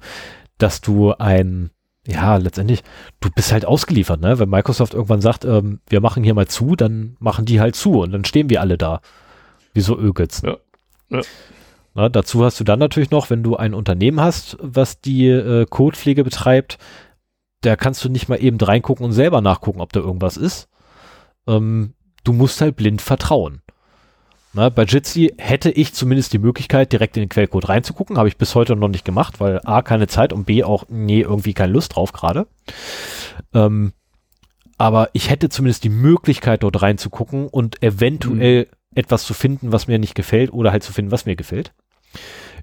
dass 0.62 0.82
du 0.82 1.14
ein, 1.14 1.72
ja, 2.06 2.38
letztendlich, 2.38 2.84
du 3.20 3.30
bist 3.30 3.52
halt 3.52 3.66
ausgeliefert, 3.66 4.22
ne? 4.22 4.40
Wenn 4.40 4.50
Microsoft 4.50 4.94
irgendwann 4.94 5.22
sagt, 5.22 5.46
ähm, 5.46 5.80
wir 5.88 6.02
machen 6.02 6.24
hier 6.24 6.34
mal 6.34 6.48
zu, 6.48 6.76
dann 6.76 7.16
machen 7.20 7.46
die 7.46 7.60
halt 7.60 7.76
zu 7.76 8.02
und 8.02 8.12
dann 8.12 8.26
stehen 8.26 8.50
wir 8.50 8.62
alle 8.62 8.78
da. 8.78 9.02
Wie 9.74 9.82
so 9.82 9.98
Ögels. 9.98 10.42
Ja. 10.42 10.58
Ja. 11.10 11.22
Na, 11.94 12.10
dazu 12.10 12.44
hast 12.44 12.60
du 12.60 12.64
dann 12.64 12.80
natürlich 12.80 13.12
noch, 13.12 13.30
wenn 13.30 13.44
du 13.44 13.58
ein 13.58 13.74
Unternehmen 13.74 14.22
hast, 14.22 14.58
was 14.62 15.02
die 15.02 15.28
äh, 15.28 15.66
Codepflege 15.70 16.24
betreibt, 16.24 16.78
da 17.62 17.76
kannst 17.76 18.04
du 18.04 18.10
nicht 18.10 18.30
mal 18.30 18.42
eben 18.42 18.58
reingucken 18.58 19.06
und 19.06 19.12
selber 19.12 19.42
nachgucken, 19.42 19.82
ob 19.82 19.94
da 19.94 20.00
irgendwas 20.00 20.38
ist. 20.38 20.68
Ähm, 21.48 21.94
du 22.24 22.34
musst 22.34 22.62
halt 22.62 22.76
blind 22.76 23.02
vertrauen. 23.02 23.62
Na, 24.54 24.70
bei 24.70 24.84
Jitsi 24.84 25.34
hätte 25.38 25.72
ich 25.72 25.94
zumindest 25.94 26.34
die 26.34 26.40
Möglichkeit, 26.40 26.92
direkt 26.92 27.16
in 27.16 27.24
den 27.24 27.30
Quellcode 27.30 27.70
reinzugucken. 27.70 28.18
Habe 28.18 28.28
ich 28.28 28.38
bis 28.38 28.54
heute 28.54 28.76
noch 28.76 28.90
nicht 28.90 29.06
gemacht, 29.06 29.40
weil 29.40 29.62
A, 29.64 29.82
keine 29.82 30.08
Zeit 30.08 30.34
und 30.34 30.46
B, 30.46 30.64
auch, 30.64 30.86
nee, 30.90 31.22
irgendwie 31.22 31.54
keine 31.54 31.72
Lust 31.72 31.96
drauf 31.96 32.12
gerade. 32.12 32.48
Ähm, 33.54 33.94
aber 34.78 35.10
ich 35.14 35.30
hätte 35.30 35.50
zumindest 35.50 35.84
die 35.84 35.90
Möglichkeit, 35.90 36.64
dort 36.64 36.82
reinzugucken 36.82 37.48
und 37.48 37.82
eventuell 37.82 38.64
mhm. 38.66 38.68
etwas 38.96 39.24
zu 39.24 39.34
finden, 39.34 39.72
was 39.72 39.88
mir 39.88 40.00
nicht 40.00 40.16
gefällt 40.16 40.52
oder 40.52 40.72
halt 40.72 40.84
zu 40.84 40.92
finden, 40.92 41.12
was 41.12 41.26
mir 41.26 41.36
gefällt. 41.36 41.74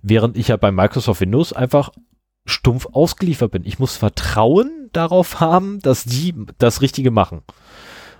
Während 0.02 0.36
ich 0.36 0.48
ja 0.48 0.56
bei 0.56 0.70
Microsoft 0.70 1.20
Windows 1.23 1.52
einfach 1.55 1.90
stumpf 2.44 2.86
ausgeliefert 2.93 3.52
bin. 3.52 3.65
Ich 3.65 3.78
muss 3.78 3.97
Vertrauen 3.97 4.90
darauf 4.93 5.40
haben, 5.40 5.81
dass 5.81 6.05
die 6.05 6.35
das 6.59 6.82
Richtige 6.82 7.10
machen. 7.10 7.43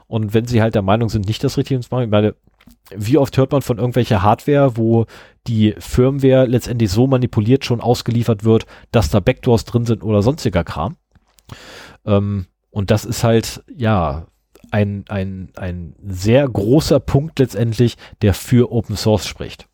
Und 0.07 0.33
wenn 0.33 0.47
sie 0.47 0.63
halt 0.63 0.75
der 0.75 0.83
Meinung 0.83 1.09
sind, 1.09 1.27
nicht 1.27 1.45
das 1.45 1.59
Richtige 1.59 1.81
zu 1.81 1.89
machen, 1.91 2.05
ich 2.05 2.11
meine, 2.11 2.35
wie 2.95 3.19
oft 3.19 3.37
hört 3.37 3.53
man 3.53 3.63
von 3.63 3.79
irgendwelcher 3.79 4.23
Hardware, 4.23 4.77
wo 4.77 5.07
die 5.47 5.75
Firmware 5.79 6.47
letztendlich 6.47 6.91
so 6.91 7.07
manipuliert 7.07 7.65
schon 7.65 7.81
ausgeliefert 7.81 8.45
wird, 8.45 8.67
dass 8.93 9.11
da 9.11 9.21
Backdoors 9.21 9.65
drin 9.65 9.87
sind 9.87 10.03
oder 10.03 10.23
sonstiger 10.23 10.65
Kram. 10.65 10.97
Ähm, 12.05 12.47
und 12.71 12.91
das 12.91 13.05
ist 13.05 13.25
halt, 13.25 13.63
ja, 13.75 14.27
ein, 14.71 15.05
ein, 15.09 15.51
ein 15.57 15.95
sehr 16.07 16.47
großer 16.49 17.01
Punkt 17.01 17.39
letztendlich, 17.39 17.97
der 18.23 18.35
für 18.35 18.71
Open 18.71 18.97
Source 18.97 19.27
spricht. 19.27 19.67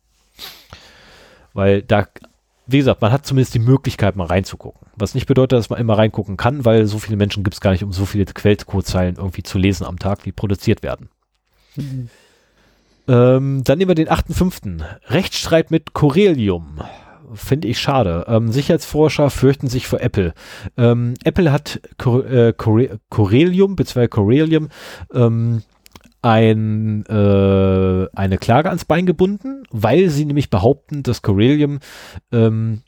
Weil 1.53 1.81
da, 1.81 2.07
wie 2.65 2.77
gesagt, 2.77 3.01
man 3.01 3.11
hat 3.11 3.25
zumindest 3.25 3.53
die 3.53 3.59
Möglichkeit, 3.59 4.15
mal 4.15 4.27
reinzugucken. 4.27 4.87
Was 4.95 5.13
nicht 5.13 5.25
bedeutet, 5.25 5.59
dass 5.59 5.69
man 5.69 5.79
immer 5.79 5.97
reingucken 5.97 6.37
kann, 6.37 6.65
weil 6.65 6.85
so 6.85 6.99
viele 6.99 7.17
Menschen 7.17 7.43
gibt 7.43 7.55
es 7.55 7.61
gar 7.61 7.71
nicht, 7.71 7.83
um 7.83 7.91
so 7.91 8.05
viele 8.05 8.25
Quellcodezeilen 8.25 9.17
irgendwie 9.17 9.43
zu 9.43 9.57
lesen 9.57 9.85
am 9.85 9.99
Tag, 9.99 10.23
die 10.23 10.31
produziert 10.31 10.83
werden. 10.83 11.09
Mhm. 11.75 12.09
Ähm, 13.07 13.63
dann 13.63 13.77
nehmen 13.77 13.89
wir 13.89 13.95
den 13.95 14.09
8.5. 14.09 14.83
Rechtsstreit 15.07 15.71
mit 15.71 15.93
Corellium. 15.93 16.81
Finde 17.33 17.67
ich 17.67 17.79
schade. 17.79 18.25
Ähm, 18.27 18.51
Sicherheitsforscher 18.51 19.29
fürchten 19.29 19.67
sich 19.67 19.87
vor 19.87 20.01
Apple. 20.01 20.33
Ähm, 20.77 21.15
Apple 21.23 21.51
hat 21.51 21.81
Cor 21.97 22.25
äh, 22.25 22.53
Core 22.53 22.99
Corellium 23.09 23.75
bzw. 23.75 24.07
Corellium 24.07 24.69
ähm, 25.13 25.63
ein, 26.21 27.05
äh, 27.05 28.07
eine 28.15 28.37
Klage 28.39 28.69
ans 28.69 28.85
Bein 28.85 29.05
gebunden, 29.05 29.63
weil 29.69 30.09
sie 30.09 30.25
nämlich 30.25 30.49
behaupten, 30.49 31.03
dass 31.03 31.21
Corellium 31.21 31.79
ähm, 32.31 32.81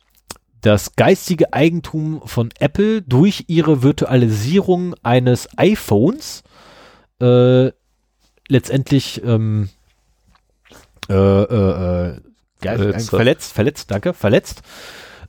das 0.62 0.96
geistige 0.96 1.54
Eigentum 1.54 2.22
von 2.26 2.50
Apple 2.60 3.04
durch 3.04 3.46
ihre 3.48 3.84
Virtualisierung 3.84 4.96
eines 5.04 5.48
iPhones 5.58 6.44
äh, 7.22 7.72
letztendlich 8.50 9.22
ähm, 9.24 9.70
äh, 11.10 11.14
äh, 11.14 12.10
äh, 12.12 12.22
verletzt, 12.60 13.10
verletzt, 13.10 13.54
verletzt, 13.54 13.92
danke, 13.92 14.14
verletzt. 14.14 14.62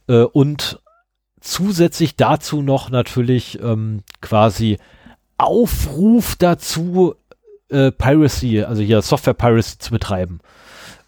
Äh, 0.08 0.22
und 0.22 0.80
zusätzlich 1.40 2.16
dazu 2.16 2.62
noch 2.62 2.90
natürlich 2.90 3.60
ähm, 3.62 4.02
quasi 4.20 4.78
Aufruf 5.36 6.36
dazu, 6.36 7.14
äh, 7.68 7.92
Piracy, 7.92 8.62
also 8.62 8.82
hier 8.82 9.02
Software 9.02 9.34
Piracy 9.34 9.78
zu 9.78 9.90
betreiben. 9.90 10.40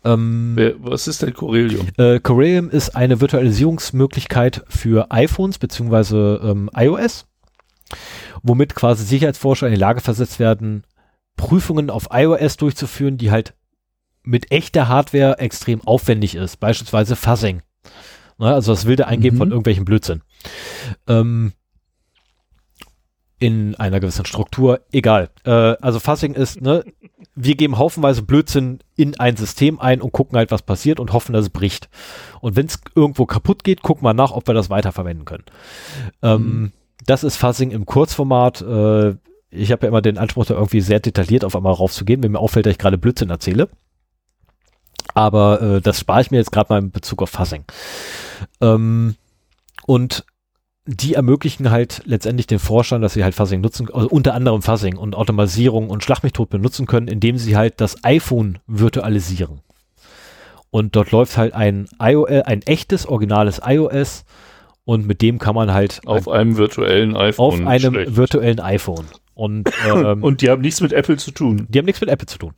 Ähm, 0.05 0.56
Was 0.78 1.09
ist 1.09 1.22
denn 1.22 1.34
Corellium? 1.34 1.88
Äh, 1.98 2.20
Corellium 2.20 2.70
ist 2.70 2.97
eine 2.97 3.20
Virtualisierungsmöglichkeit 3.20 4.64
für 4.68 5.10
iPhones 5.10 5.59
beziehungsweise 5.59 6.40
ähm, 6.42 6.70
iOS, 6.74 7.26
womit 8.42 8.74
quasi 8.74 9.05
Sicherheitsforscher 9.05 9.66
in 9.66 9.74
die 9.74 9.80
Lage 9.80 10.01
versetzt 10.01 10.38
werden, 10.38 10.84
Prüfungen 11.36 11.90
auf 11.90 12.09
iOS 12.12 12.56
durchzuführen, 12.56 13.18
die 13.18 13.30
halt 13.30 13.55
mit 14.22 14.52
echter 14.52 14.88
Hardware 14.88 15.38
extrem 15.38 15.80
aufwendig 15.82 16.34
ist, 16.34 16.59
beispielsweise 16.59 17.16
Fuzzing. 17.16 17.62
Ne, 18.38 18.55
also 18.55 18.72
das 18.72 18.86
wilde 18.86 19.06
Eingeben 19.06 19.36
mhm. 19.36 19.40
von 19.40 19.51
irgendwelchen 19.51 19.84
Blödsinn. 19.84 20.22
Ähm, 21.06 21.52
in 23.38 23.74
einer 23.76 24.01
gewissen 24.01 24.26
Struktur, 24.26 24.80
egal. 24.92 25.30
Äh, 25.44 25.51
also 25.51 25.98
Fuzzing 25.98 26.34
ist, 26.34 26.60
ne, 26.60 26.84
wir 27.34 27.55
geben 27.56 27.78
haufenweise 27.78 28.22
Blödsinn 28.22 28.80
in 28.97 29.18
ein 29.18 29.36
System 29.36 29.80
ein 29.80 30.02
und 30.02 30.12
gucken 30.12 30.36
halt, 30.36 30.51
was 30.51 30.62
passiert 30.62 31.01
und 31.01 31.12
hoffen, 31.12 31.32
dass 31.32 31.47
es 31.47 31.51
bricht. 31.51 31.88
Und 32.40 32.56
wenn 32.56 32.66
es 32.66 32.80
irgendwo 32.94 33.24
kaputt 33.24 33.64
geht, 33.64 33.82
gucken 33.82 34.05
wir 34.05 34.14
nach, 34.14 34.32
ob 34.32 34.47
wir 34.47 34.55
das 34.55 34.68
weiterverwenden 34.68 35.24
können. 35.24 35.44
Ähm, 36.22 36.42
mhm. 36.42 36.72
Das 37.06 37.24
ist 37.24 37.36
Fuzzing 37.36 37.70
im 37.70 37.86
Kurzformat. 37.86 38.60
Äh, 38.60 39.14
ich 39.51 39.72
habe 39.72 39.86
ja 39.86 39.88
immer 39.88 40.02
den 40.02 40.18
Anspruch, 40.18 40.44
da 40.44 40.55
irgendwie 40.55 40.82
sehr 40.82 41.01
detailliert 41.01 41.44
auf 41.44 41.56
einmal 41.56 41.72
raufzugehen, 41.72 42.22
wenn 42.22 42.32
mir 42.32 42.38
auffällt, 42.38 42.66
dass 42.66 42.72
ich 42.72 42.78
gerade 42.78 42.98
Blödsinn 42.98 43.30
erzähle. 43.30 43.68
Aber 45.15 45.61
äh, 45.61 45.81
das 45.81 46.01
spare 46.01 46.20
ich 46.20 46.31
mir 46.31 46.39
jetzt 46.39 46.53
gerade 46.53 46.73
mal 46.73 46.78
in 46.78 46.91
Bezug 46.91 47.23
auf 47.23 47.31
Fuzzing. 47.31 47.65
Ähm, 48.61 49.16
und 49.87 50.24
die 50.87 51.15
ermöglichen 51.15 51.70
halt 51.70 52.03
letztendlich 52.05 52.47
den 52.47 52.59
Forschern, 52.59 53.03
dass 53.03 53.15
sie 53.15 53.23
halt 53.23 53.35
Fuzzing 53.35 53.61
nutzen, 53.61 53.89
also 53.93 54.09
unter 54.09 54.35
anderem 54.35 54.62
Fuzzing 54.62 54.97
und 54.97 55.15
Automatisierung 55.15 55.91
und 55.91 56.03
Schlagmethod 56.03 56.49
benutzen 56.49 56.87
können, 56.87 57.07
indem 57.07 57.39
sie 57.39 57.57
halt 57.57 57.81
das 57.81 58.03
iPhone 58.03 58.59
virtualisieren. 58.66 59.61
Und 60.70 60.97
dort 60.97 61.11
läuft 61.11 61.37
halt 61.37 61.55
ein 61.55 61.89
iOS, 62.01 62.43
ein 62.45 62.62
echtes, 62.62 63.07
originales 63.07 63.61
iOS 63.65 64.24
und 64.85 65.07
mit 65.07 65.23
dem 65.23 65.39
kann 65.39 65.55
man 65.55 65.73
halt 65.73 66.01
auf 66.07 66.28
ein, 66.28 66.41
einem 66.41 66.57
virtuellen 66.57 67.16
iPhone. 67.16 67.45
Auf 67.45 67.66
einem 67.66 67.95
schlecht. 67.95 68.16
virtuellen 68.16 68.61
iPhone. 68.61 69.07
Und, 69.35 69.70
ähm, 69.87 70.23
und 70.23 70.43
die 70.43 70.51
haben 70.51 70.62
nichts 70.62 70.81
mit 70.81 70.93
Apple 70.93 71.16
zu 71.16 71.31
tun. 71.31 71.66
Die 71.69 71.78
haben 71.78 71.87
nichts 71.87 72.01
mit 72.01 72.11
Apple 72.11 72.27
zu 72.27 72.39
tun. 72.39 72.53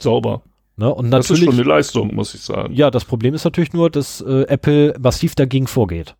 Sauber. 0.00 0.42
Ne? 0.76 0.92
Und 0.92 1.10
das 1.10 1.30
ist 1.30 1.44
schon 1.44 1.54
eine 1.54 1.62
Leistung, 1.62 2.14
muss 2.14 2.34
ich 2.34 2.40
sagen. 2.40 2.74
Ja, 2.74 2.90
das 2.90 3.04
Problem 3.04 3.34
ist 3.34 3.44
natürlich 3.44 3.72
nur, 3.72 3.90
dass 3.90 4.20
äh, 4.20 4.42
Apple 4.44 4.94
massiv 4.98 5.34
dagegen 5.34 5.66
vorgeht. 5.66 6.16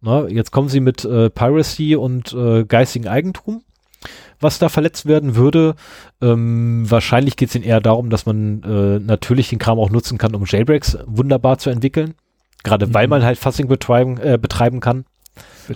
Ne? 0.00 0.28
Jetzt 0.30 0.50
kommen 0.50 0.68
sie 0.68 0.80
mit 0.80 1.04
äh, 1.04 1.30
Piracy 1.30 1.96
und 1.96 2.32
äh, 2.32 2.64
geistigen 2.64 3.06
Eigentum, 3.06 3.62
was 4.40 4.58
da 4.58 4.70
verletzt 4.70 5.06
werden 5.06 5.36
würde. 5.36 5.74
Ähm, 6.22 6.90
wahrscheinlich 6.90 7.36
geht 7.36 7.50
es 7.50 7.54
ihnen 7.54 7.64
eher 7.64 7.80
darum, 7.80 8.08
dass 8.08 8.24
man 8.24 8.62
äh, 8.62 8.98
natürlich 8.98 9.50
den 9.50 9.58
Kram 9.58 9.78
auch 9.78 9.90
nutzen 9.90 10.16
kann, 10.16 10.34
um 10.34 10.44
Jailbreaks 10.46 10.98
wunderbar 11.06 11.58
zu 11.58 11.68
entwickeln. 11.70 12.14
Gerade 12.62 12.86
mhm. 12.86 12.94
weil 12.94 13.08
man 13.08 13.22
halt 13.22 13.38
Fuzzing 13.38 13.68
betreiben, 13.68 14.18
äh, 14.18 14.38
betreiben 14.40 14.80
kann. 14.80 15.04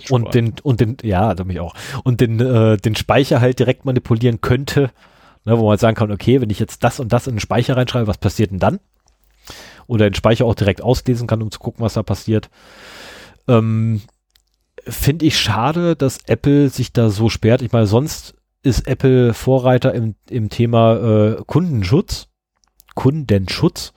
Und 0.09 0.33
den, 0.33 0.55
und 0.61 0.81
den, 0.81 0.97
ja, 1.03 1.33
da 1.33 1.43
mich 1.43 1.59
auch. 1.59 1.73
Und 2.03 2.19
den, 2.19 2.39
äh, 2.39 2.77
den 2.77 2.95
Speicher 2.95 3.39
halt 3.39 3.59
direkt 3.59 3.85
manipulieren 3.85 4.41
könnte, 4.41 4.91
Ne, 5.45 5.59
wo 5.59 5.67
man 5.67 5.77
sagen 5.77 5.95
kann, 5.95 6.11
okay, 6.11 6.41
wenn 6.41 6.49
ich 6.49 6.59
jetzt 6.59 6.83
das 6.83 6.99
und 6.99 7.13
das 7.13 7.27
in 7.27 7.35
den 7.35 7.39
Speicher 7.39 7.77
reinschreibe, 7.77 8.07
was 8.07 8.17
passiert 8.17 8.51
denn 8.51 8.59
dann? 8.59 8.79
Oder 9.85 10.09
den 10.09 10.15
Speicher 10.15 10.45
auch 10.45 10.55
direkt 10.55 10.81
auslesen 10.81 11.27
kann, 11.27 11.43
um 11.43 11.51
zu 11.51 11.59
gucken, 11.59 11.85
was 11.85 11.93
da 11.93 12.03
passiert. 12.03 12.49
Ähm, 13.47 14.01
Finde 14.87 15.25
ich 15.25 15.39
schade, 15.39 15.95
dass 15.95 16.19
Apple 16.25 16.69
sich 16.69 16.93
da 16.93 17.09
so 17.09 17.29
sperrt. 17.29 17.61
Ich 17.61 17.71
meine, 17.71 17.85
sonst 17.85 18.35
ist 18.63 18.87
Apple 18.87 19.33
Vorreiter 19.33 19.93
im, 19.93 20.15
im 20.29 20.49
Thema 20.49 20.95
äh, 20.95 21.43
Kundenschutz. 21.45 22.27
Kundenschutz. 22.95 23.93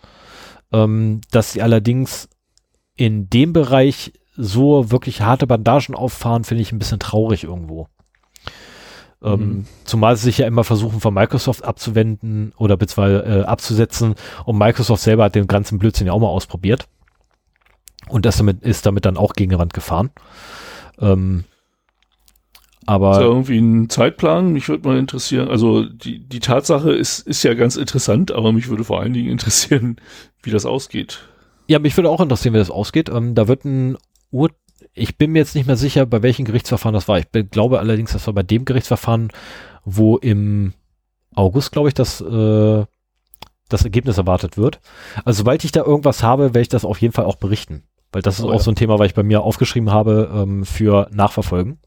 Ähm, 0.71 1.23
dass 1.31 1.53
sie 1.53 1.63
allerdings 1.63 2.29
in 2.95 3.31
dem 3.31 3.55
Bereich 3.55 4.13
so 4.37 4.91
wirklich 4.91 5.23
harte 5.23 5.47
Bandagen 5.47 5.95
auffahren, 5.95 6.45
finde 6.45 6.63
ich 6.63 6.73
ein 6.73 6.79
bisschen 6.79 7.01
traurig 7.01 7.45
irgendwo. 7.45 7.89
Ähm, 9.23 9.41
mhm. 9.41 9.65
Zumal 9.85 10.17
sie 10.17 10.25
sich 10.25 10.39
ja 10.39 10.47
immer 10.47 10.65
versuchen, 10.65 11.01
von 11.01 11.13
Microsoft 11.13 11.65
abzuwenden 11.65 12.53
oder 12.57 12.77
beziehungsweise 12.77 13.25
äh, 13.25 13.45
abzusetzen. 13.45 14.15
Und 14.45 14.59
Microsoft 14.59 15.03
selber 15.03 15.25
hat 15.25 15.35
den 15.35 15.47
ganzen 15.47 15.79
Blödsinn 15.79 16.07
ja 16.07 16.13
auch 16.13 16.21
mal 16.21 16.29
ausprobiert. 16.29 16.87
Und 18.09 18.25
das 18.25 18.37
damit, 18.37 18.63
ist 18.63 18.87
damit 18.87 19.05
dann 19.05 19.17
auch 19.17 19.35
gegen 19.35 19.51
die 19.51 19.59
Wand 19.59 19.75
gefahren. 19.75 20.11
Ähm, 21.01 21.45
aber. 22.87 23.13
Ist 23.13 23.19
da 23.19 23.25
irgendwie 23.25 23.59
ein 23.59 23.91
Zeitplan? 23.91 24.53
Mich 24.53 24.69
würde 24.69 24.89
mal 24.89 24.99
interessieren. 24.99 25.49
Also 25.49 25.85
die, 25.85 26.21
die 26.21 26.41
Tatsache 26.41 26.93
ist, 26.93 27.27
ist 27.27 27.43
ja 27.43 27.55
ganz 27.55 27.77
interessant, 27.77 28.33
aber 28.33 28.53
mich 28.53 28.69
würde 28.69 28.85
vor 28.85 29.01
allen 29.01 29.13
Dingen 29.13 29.31
interessieren, 29.31 29.97
wie 30.43 30.51
das 30.51 30.65
ausgeht. 30.65 31.21
Ja, 31.67 31.81
mich 31.81 31.97
würde 31.97 32.09
auch 32.09 32.21
interessieren, 32.21 32.55
wie 32.55 32.59
das 32.59 32.71
ausgeht. 32.71 33.11
Ähm, 33.11 33.35
da 33.35 33.47
wird 33.47 33.65
ein 33.65 33.99
Ur 34.31 34.51
ich 34.95 35.17
bin 35.17 35.33
mir 35.33 35.41
jetzt 35.41 35.55
nicht 35.55 35.67
mehr 35.67 35.77
sicher, 35.77 36.07
bei 36.07 36.23
welchem 36.23 36.45
Gerichtsverfahren 36.45 36.95
das 36.95 37.09
war. 37.09 37.19
Ich 37.19 37.27
glaube 37.51 37.79
allerdings, 37.79 38.13
das 38.13 38.27
war 38.27 38.35
bei 38.35 38.43
dem 38.43 38.65
Gerichtsverfahren, 38.65 39.31
wo 39.85 40.17
im 40.17 40.75
August, 41.35 41.73
glaube 41.73 41.89
ich, 41.89 41.95
das, 41.95 42.21
äh, 42.21 42.85
das 43.69 43.85
Ergebnis 43.85 44.19
erwartet 44.19 44.57
wird. 44.57 44.81
Also 45.25 45.39
sobald 45.39 45.65
ich 45.65 45.73
da 45.73 45.85
irgendwas 45.85 46.23
habe, 46.23 46.45
werde 46.45 46.61
ich 46.61 46.69
das 46.69 46.85
auf 46.85 47.01
jeden 47.01 47.13
Fall 47.13 47.25
auch 47.25 47.37
berichten. 47.37 47.85
Weil 48.13 48.23
das 48.23 48.39
ist 48.39 48.45
oh, 48.45 48.49
auch 48.49 48.55
ja. 48.55 48.59
so 48.61 48.71
ein 48.71 48.77
Thema, 48.77 48.99
was 48.99 49.09
ich 49.09 49.15
bei 49.15 49.23
mir 49.23 49.43
aufgeschrieben 49.43 49.91
habe 49.91 50.31
ähm, 50.35 50.65
für 50.65 51.09
Nachverfolgen. 51.13 51.79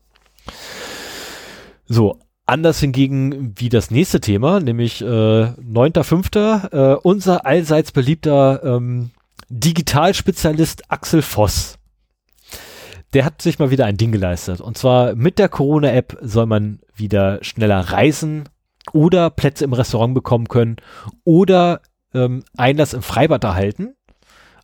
So, 1.87 2.19
anders 2.45 2.79
hingegen 2.79 3.53
wie 3.57 3.69
das 3.69 3.91
nächste 3.91 4.21
Thema, 4.21 4.59
nämlich 4.59 5.01
äh, 5.01 5.05
9.5. 5.05 6.71
Äh, 6.71 6.99
unser 7.01 7.45
allseits 7.45 7.91
beliebter 7.91 8.63
ähm, 8.63 9.11
Digitalspezialist 9.49 10.89
Axel 10.89 11.21
Voss 11.21 11.77
der 13.13 13.25
hat 13.25 13.41
sich 13.41 13.59
mal 13.59 13.71
wieder 13.71 13.85
ein 13.85 13.97
Ding 13.97 14.11
geleistet. 14.11 14.61
Und 14.61 14.77
zwar 14.77 15.15
mit 15.15 15.39
der 15.39 15.49
Corona-App 15.49 16.17
soll 16.21 16.45
man 16.45 16.79
wieder 16.95 17.43
schneller 17.43 17.79
reisen 17.79 18.47
oder 18.93 19.29
Plätze 19.29 19.65
im 19.65 19.73
Restaurant 19.73 20.13
bekommen 20.13 20.47
können 20.47 20.77
oder 21.23 21.81
ähm, 22.13 22.43
Einlass 22.57 22.93
im 22.93 23.01
Freibad 23.01 23.43
erhalten, 23.43 23.95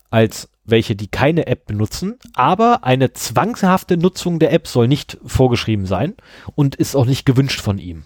als 0.09 0.49
welche, 0.63 0.95
die 0.95 1.07
keine 1.07 1.47
App 1.47 1.65
benutzen. 1.65 2.17
Aber 2.33 2.83
eine 2.83 3.13
zwangshafte 3.13 3.97
Nutzung 3.97 4.39
der 4.39 4.53
App 4.53 4.67
soll 4.67 4.87
nicht 4.87 5.17
vorgeschrieben 5.25 5.85
sein 5.85 6.15
und 6.55 6.75
ist 6.75 6.95
auch 6.95 7.05
nicht 7.05 7.25
gewünscht 7.25 7.61
von 7.61 7.77
ihm. 7.77 8.03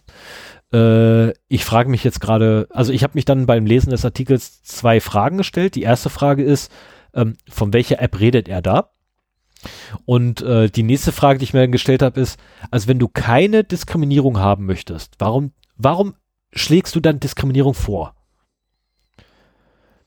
Äh, 0.74 1.32
ich 1.48 1.66
frage 1.66 1.90
mich 1.90 2.04
jetzt 2.04 2.22
gerade, 2.22 2.68
also 2.72 2.94
ich 2.94 3.04
habe 3.04 3.14
mich 3.16 3.26
dann 3.26 3.46
beim 3.46 3.66
Lesen 3.66 3.92
des 3.92 4.06
Artikels 4.06 4.64
zwei 4.64 5.00
Fragen 5.00 5.38
gestellt. 5.38 5.76
Die 5.76 5.84
erste 5.84 6.10
Frage 6.10 6.44
ist, 6.44 6.72
ähm, 7.14 7.36
von 7.50 7.74
welcher 7.74 8.02
App 8.02 8.20
redet 8.20 8.48
er 8.48 8.62
da? 8.62 8.92
Und 10.06 10.42
äh, 10.42 10.70
die 10.70 10.84
nächste 10.84 11.12
Frage, 11.12 11.40
die 11.40 11.46
ich 11.46 11.54
mir 11.54 11.62
dann 11.62 11.72
gestellt 11.72 12.02
habe, 12.02 12.20
ist, 12.20 12.40
also 12.70 12.88
wenn 12.88 13.00
du 13.00 13.08
keine 13.08 13.64
Diskriminierung 13.64 14.40
haben 14.40 14.66
möchtest, 14.66 15.16
warum, 15.20 15.52
warum 15.78 16.16
schlägst 16.54 16.96
du 16.96 17.00
dann 17.00 17.20
Diskriminierung 17.20 17.74
vor? 17.74 18.16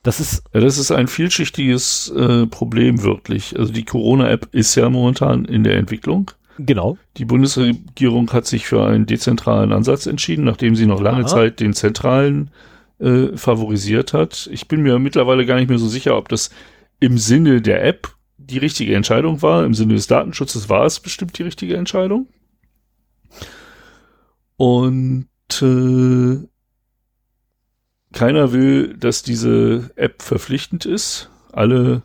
Das 0.02 0.20
ist, 0.20 0.44
ja, 0.52 0.60
das 0.60 0.76
ist 0.76 0.90
ein 0.90 1.09
vielschichtiges 1.09 2.10
äh, 2.10 2.47
Problem 2.47 3.02
wirklich. 3.02 3.59
Also 3.59 3.72
die 3.72 3.86
Corona-App 3.86 4.48
ist 4.52 4.74
ja 4.74 4.90
momentan 4.90 5.47
in 5.47 5.64
der 5.64 5.78
Entwicklung. 5.78 6.31
Genau. 6.59 6.98
Die 7.16 7.24
Bundesregierung 7.24 8.31
hat 8.32 8.47
sich 8.47 8.66
für 8.66 8.85
einen 8.86 9.06
dezentralen 9.06 9.72
Ansatz 9.72 10.06
entschieden, 10.06 10.44
nachdem 10.44 10.76
sie 10.76 10.86
noch 10.86 11.01
lange 11.01 11.24
Aha. 11.24 11.26
Zeit 11.26 11.60
den 11.60 11.72
zentralen 11.72 12.51
äh, 13.01 13.36
favorisiert 13.36 14.12
hat. 14.12 14.48
Ich 14.52 14.68
bin 14.68 14.82
mir 14.82 14.98
mittlerweile 14.98 15.47
gar 15.47 15.56
nicht 15.56 15.68
mehr 15.68 15.78
so 15.78 15.89
sicher, 15.89 16.16
ob 16.16 16.28
das 16.28 16.51
im 17.01 17.18
Sinne 17.18 17.60
der 17.60 17.85
App 17.85 18.14
die 18.47 18.59
richtige 18.59 18.95
Entscheidung 18.95 19.43
war. 19.43 19.65
Im 19.65 19.75
Sinne 19.75 19.95
des 19.95 20.07
Datenschutzes 20.07 20.69
war 20.69 20.85
es 20.85 21.01
bestimmt 21.01 21.39
die 21.39 21.43
richtige 21.43 21.77
Entscheidung. 21.77 22.29
Und 24.57 25.29
äh, 25.61 26.47
keiner 28.12 28.53
will, 28.53 28.97
dass 28.97 29.23
diese 29.23 29.91
App 29.97 30.23
verpflichtend 30.23 30.87
ist. 30.87 31.31
Alle 31.53 32.03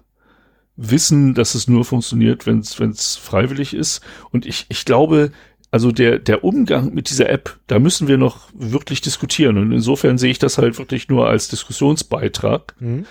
wissen, 0.75 1.33
dass 1.33 1.55
es 1.55 1.67
nur 1.67 1.85
funktioniert, 1.85 2.47
wenn 2.47 2.59
es 2.59 3.15
freiwillig 3.17 3.73
ist. 3.73 4.01
Und 4.31 4.45
ich, 4.45 4.65
ich 4.69 4.85
glaube, 4.85 5.31
also 5.71 5.91
der, 5.91 6.17
der 6.17 6.43
Umgang 6.43 6.93
mit 6.93 7.09
dieser 7.09 7.29
App, 7.29 7.59
da 7.67 7.79
müssen 7.79 8.07
wir 8.07 8.17
noch 8.17 8.49
wirklich 8.53 9.01
diskutieren. 9.01 9.57
Und 9.57 9.71
insofern 9.71 10.17
sehe 10.17 10.31
ich 10.31 10.39
das 10.39 10.57
halt 10.57 10.79
wirklich 10.79 11.09
nur 11.09 11.27
als 11.27 11.47
Diskussionsbeitrag. 11.49 12.75
Mhm. 12.79 13.05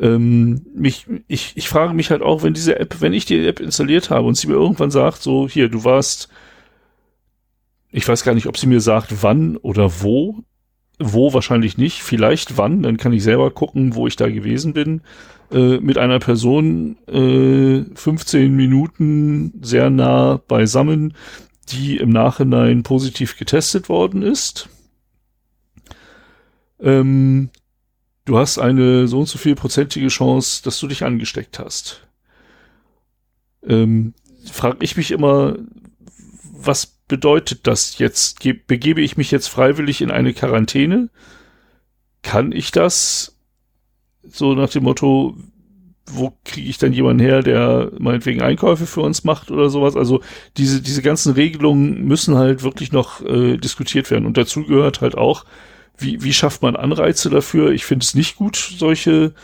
Ähm, 0.00 0.62
mich, 0.74 1.06
ich, 1.28 1.52
ich 1.56 1.68
frage 1.68 1.92
mich 1.92 2.10
halt 2.10 2.22
auch, 2.22 2.42
wenn 2.42 2.54
diese 2.54 2.78
App, 2.80 3.00
wenn 3.00 3.12
ich 3.12 3.26
die 3.26 3.46
App 3.46 3.60
installiert 3.60 4.08
habe 4.08 4.26
und 4.26 4.36
sie 4.36 4.46
mir 4.46 4.54
irgendwann 4.54 4.90
sagt, 4.90 5.22
so, 5.22 5.46
hier, 5.46 5.68
du 5.68 5.84
warst, 5.84 6.30
ich 7.90 8.08
weiß 8.08 8.24
gar 8.24 8.34
nicht, 8.34 8.46
ob 8.46 8.56
sie 8.56 8.66
mir 8.66 8.80
sagt, 8.80 9.22
wann 9.22 9.56
oder 9.58 10.02
wo. 10.02 10.42
Wo 11.02 11.32
wahrscheinlich 11.32 11.78
nicht, 11.78 12.02
vielleicht 12.02 12.58
wann, 12.58 12.82
dann 12.82 12.98
kann 12.98 13.14
ich 13.14 13.22
selber 13.22 13.50
gucken, 13.50 13.94
wo 13.94 14.06
ich 14.06 14.16
da 14.16 14.28
gewesen 14.28 14.74
bin. 14.74 15.00
Äh, 15.50 15.78
mit 15.78 15.98
einer 15.98 16.18
Person 16.18 16.98
äh, 17.08 17.84
15 17.94 18.54
Minuten 18.54 19.52
sehr 19.62 19.90
nah 19.90 20.40
beisammen, 20.46 21.14
die 21.70 21.96
im 21.96 22.10
Nachhinein 22.10 22.82
positiv 22.82 23.38
getestet 23.38 23.88
worden 23.88 24.22
ist. 24.22 24.68
Ähm, 26.80 27.50
du 28.30 28.38
hast 28.38 28.58
eine 28.58 29.08
so 29.08 29.18
und 29.18 29.28
so 29.28 29.38
viel 29.38 29.56
prozentige 29.56 30.06
Chance, 30.06 30.62
dass 30.62 30.78
du 30.78 30.86
dich 30.86 31.02
angesteckt 31.02 31.58
hast. 31.58 32.06
Ähm, 33.66 34.14
frag 34.50 34.76
ich 34.82 34.96
mich 34.96 35.10
immer, 35.10 35.56
was 36.44 36.86
bedeutet 37.08 37.66
das 37.66 37.98
jetzt? 37.98 38.38
Ge 38.38 38.52
begebe 38.52 39.00
ich 39.00 39.16
mich 39.16 39.32
jetzt 39.32 39.48
freiwillig 39.48 40.00
in 40.00 40.12
eine 40.12 40.32
Quarantäne? 40.32 41.10
Kann 42.22 42.52
ich 42.52 42.70
das? 42.70 43.36
So 44.28 44.54
nach 44.54 44.70
dem 44.70 44.84
Motto, 44.84 45.36
wo 46.06 46.32
kriege 46.44 46.68
ich 46.68 46.78
dann 46.78 46.92
jemanden 46.92 47.24
her, 47.24 47.42
der 47.42 47.90
meinetwegen 47.98 48.42
Einkäufe 48.42 48.86
für 48.86 49.00
uns 49.00 49.24
macht 49.24 49.50
oder 49.50 49.70
sowas? 49.70 49.96
Also 49.96 50.20
diese, 50.56 50.80
diese 50.80 51.02
ganzen 51.02 51.32
Regelungen 51.32 52.04
müssen 52.04 52.36
halt 52.36 52.62
wirklich 52.62 52.92
noch 52.92 53.22
äh, 53.22 53.56
diskutiert 53.56 54.08
werden. 54.12 54.26
Und 54.26 54.36
dazu 54.36 54.64
gehört 54.64 55.00
halt 55.00 55.18
auch, 55.18 55.44
wie, 56.00 56.22
wie 56.22 56.32
schafft 56.32 56.62
man 56.62 56.76
Anreize 56.76 57.30
dafür? 57.30 57.70
Ich 57.72 57.84
finde 57.84 58.04
es 58.04 58.14
nicht 58.14 58.36
gut, 58.36 58.56
solche 58.56 59.34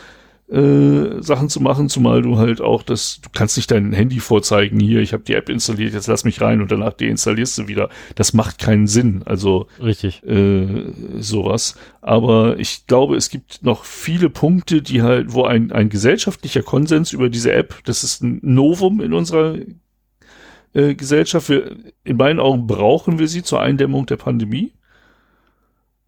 äh, 0.49 1.21
Sachen 1.21 1.49
zu 1.49 1.59
machen, 1.59 1.89
zumal 1.89 2.21
du 2.21 2.37
halt 2.37 2.61
auch 2.61 2.81
das, 2.81 3.19
du 3.21 3.29
kannst 3.33 3.57
nicht 3.57 3.69
dein 3.69 3.91
Handy 3.91 4.21
vorzeigen, 4.21 4.79
hier, 4.79 5.01
ich 5.01 5.11
habe 5.11 5.23
die 5.23 5.33
App 5.33 5.49
installiert, 5.49 5.93
jetzt 5.93 6.07
lass 6.07 6.23
mich 6.23 6.39
rein 6.39 6.61
und 6.61 6.71
danach 6.71 6.93
deinstallierst 6.93 7.57
du 7.57 7.67
wieder. 7.67 7.89
Das 8.15 8.33
macht 8.33 8.57
keinen 8.57 8.87
Sinn. 8.87 9.23
Also 9.25 9.67
richtig 9.81 10.23
äh, 10.23 10.93
sowas. 11.19 11.75
Aber 12.01 12.57
ich 12.59 12.87
glaube, 12.87 13.17
es 13.17 13.29
gibt 13.29 13.63
noch 13.63 13.83
viele 13.83 14.29
Punkte, 14.29 14.81
die 14.81 15.01
halt, 15.01 15.33
wo 15.33 15.43
ein, 15.43 15.71
ein 15.73 15.89
gesellschaftlicher 15.89 16.63
Konsens 16.63 17.11
über 17.11 17.29
diese 17.29 17.51
App, 17.51 17.75
das 17.83 18.05
ist 18.05 18.23
ein 18.23 18.39
Novum 18.41 19.01
in 19.01 19.13
unserer 19.13 19.57
äh, 20.73 20.95
Gesellschaft. 20.95 21.49
Wir, 21.49 21.75
in 22.05 22.15
meinen 22.15 22.39
Augen 22.39 22.67
brauchen 22.67 23.19
wir 23.19 23.27
sie 23.27 23.43
zur 23.43 23.59
Eindämmung 23.59 24.05
der 24.05 24.17
Pandemie 24.17 24.71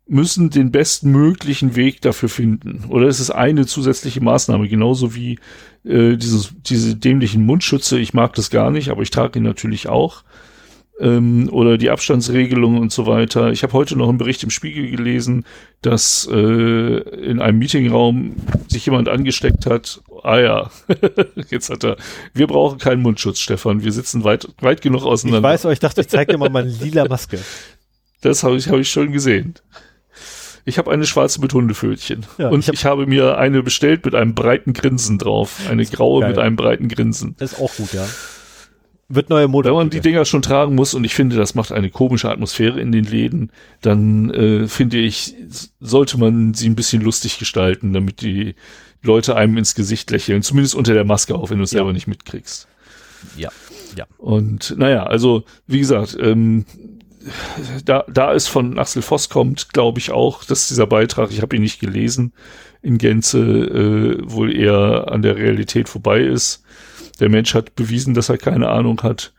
müssen 0.09 0.49
den 0.49 0.71
bestmöglichen 0.71 1.75
Weg 1.75 2.01
dafür 2.01 2.29
finden. 2.29 2.85
Oder 2.89 3.07
es 3.07 3.19
ist 3.19 3.31
eine 3.31 3.65
zusätzliche 3.65 4.21
Maßnahme, 4.21 4.67
genauso 4.67 5.15
wie 5.15 5.39
äh, 5.85 6.15
dieses, 6.17 6.53
diese 6.61 6.95
dämlichen 6.95 7.45
Mundschütze. 7.45 7.99
Ich 7.99 8.13
mag 8.13 8.33
das 8.33 8.49
gar 8.49 8.71
nicht, 8.71 8.89
aber 8.89 9.03
ich 9.03 9.11
trage 9.11 9.39
ihn 9.39 9.43
natürlich 9.43 9.87
auch. 9.87 10.23
Ähm, 10.99 11.47
oder 11.51 11.77
die 11.77 11.91
Abstandsregelungen 11.91 12.81
und 12.81 12.91
so 12.91 13.05
weiter. 13.05 13.51
Ich 13.51 13.63
habe 13.63 13.73
heute 13.73 13.95
noch 13.95 14.09
einen 14.09 14.17
Bericht 14.17 14.43
im 14.43 14.49
Spiegel 14.49 14.89
gelesen, 14.89 15.45
dass 15.81 16.27
äh, 16.29 16.35
in 16.35 17.39
einem 17.39 17.59
Meetingraum 17.59 18.35
sich 18.67 18.85
jemand 18.85 19.07
angesteckt 19.07 19.65
hat. 19.65 20.01
Ah 20.23 20.39
ja, 20.39 20.71
jetzt 21.49 21.69
hat 21.69 21.85
er. 21.85 21.95
Wir 22.33 22.47
brauchen 22.47 22.79
keinen 22.79 23.01
Mundschutz, 23.01 23.39
Stefan. 23.39 23.83
Wir 23.83 23.93
sitzen 23.93 24.25
weit, 24.25 24.47
weit 24.59 24.81
genug 24.81 25.03
auseinander. 25.03 25.47
Ich 25.47 25.53
weiß, 25.53 25.65
aber 25.65 25.73
ich 25.73 25.79
dachte, 25.79 26.01
ich 26.01 26.09
zeige 26.09 26.33
dir 26.33 26.37
mal 26.37 26.49
meine 26.49 26.69
lila 26.69 27.07
Maske. 27.07 27.39
Das 28.21 28.43
habe 28.43 28.57
ich, 28.57 28.67
hab 28.67 28.77
ich 28.77 28.89
schon 28.89 29.13
gesehen. 29.13 29.53
Ich 30.65 30.77
habe 30.77 30.91
eine 30.91 31.05
schwarze 31.05 31.41
mit 31.41 31.53
Hundefötchen. 31.53 32.25
Ja, 32.37 32.49
und 32.49 32.59
ich, 32.59 32.67
hab, 32.67 32.75
ich, 32.75 32.85
habe 32.85 33.05
mir 33.05 33.37
eine 33.37 33.63
bestellt 33.63 34.05
mit 34.05 34.15
einem 34.15 34.35
breiten 34.35 34.73
Grinsen 34.73 35.17
drauf. 35.17 35.59
Eine 35.69 35.85
graue 35.85 36.21
geil. 36.21 36.29
mit 36.29 36.39
einem 36.39 36.55
breiten 36.55 36.87
Grinsen. 36.87 37.35
Das 37.37 37.53
ist 37.53 37.59
auch 37.59 37.73
gut, 37.75 37.93
ja. 37.93 38.07
Wird 39.11 39.31
neue 39.31 39.47
Mode. 39.47 39.69
Wenn 39.69 39.75
man 39.75 39.89
die 39.89 40.01
Dinger 40.01 40.23
schon 40.23 40.43
tragen 40.43 40.75
muss 40.75 40.93
und 40.93 41.03
ich 41.03 41.15
finde, 41.15 41.35
das 41.35 41.55
macht 41.55 41.71
eine 41.71 41.89
komische 41.89 42.29
Atmosphäre 42.29 42.79
in 42.79 42.91
den 42.91 43.05
Läden, 43.05 43.51
dann 43.81 44.29
äh, 44.29 44.67
finde 44.67 44.97
ich, 44.97 45.35
sollte 45.79 46.19
man 46.19 46.53
sie 46.53 46.69
ein 46.69 46.75
bisschen 46.75 47.01
lustig 47.01 47.39
gestalten, 47.39 47.91
damit 47.91 48.21
die 48.21 48.53
Leute 49.01 49.35
einem 49.35 49.57
ins 49.57 49.73
Gesicht 49.73 50.11
lächeln. 50.11 50.43
Zumindest 50.43 50.75
unter 50.75 50.93
der 50.93 51.05
Maske, 51.05 51.33
auch 51.33 51.49
wenn 51.49 51.57
du 51.57 51.63
es 51.63 51.71
ja. 51.71 51.77
selber 51.77 51.93
nicht 51.93 52.05
mitkriegst. 52.05 52.67
Ja, 53.35 53.49
ja. 53.95 54.05
Und 54.17 54.75
naja, 54.77 55.03
also 55.03 55.43
wie 55.65 55.79
gesagt, 55.79 56.15
ähm, 56.21 56.65
da, 57.85 58.03
da 58.07 58.33
es 58.33 58.47
von 58.47 58.77
Axel 58.77 59.01
Voss 59.01 59.29
kommt, 59.29 59.73
glaube 59.73 59.99
ich 59.99 60.11
auch, 60.11 60.43
dass 60.43 60.67
dieser 60.67 60.87
Beitrag, 60.87 61.31
ich 61.31 61.41
habe 61.41 61.55
ihn 61.55 61.61
nicht 61.61 61.79
gelesen, 61.79 62.33
in 62.81 62.97
Gänze 62.97 63.39
äh, 63.39 64.31
wohl 64.31 64.55
eher 64.55 65.11
an 65.11 65.21
der 65.21 65.35
Realität 65.35 65.89
vorbei 65.89 66.21
ist. 66.21 66.63
Der 67.19 67.29
Mensch 67.29 67.53
hat 67.53 67.75
bewiesen, 67.75 68.13
dass 68.13 68.29
er 68.29 68.37
keine 68.37 68.69
Ahnung 68.69 69.01
hat. 69.03 69.33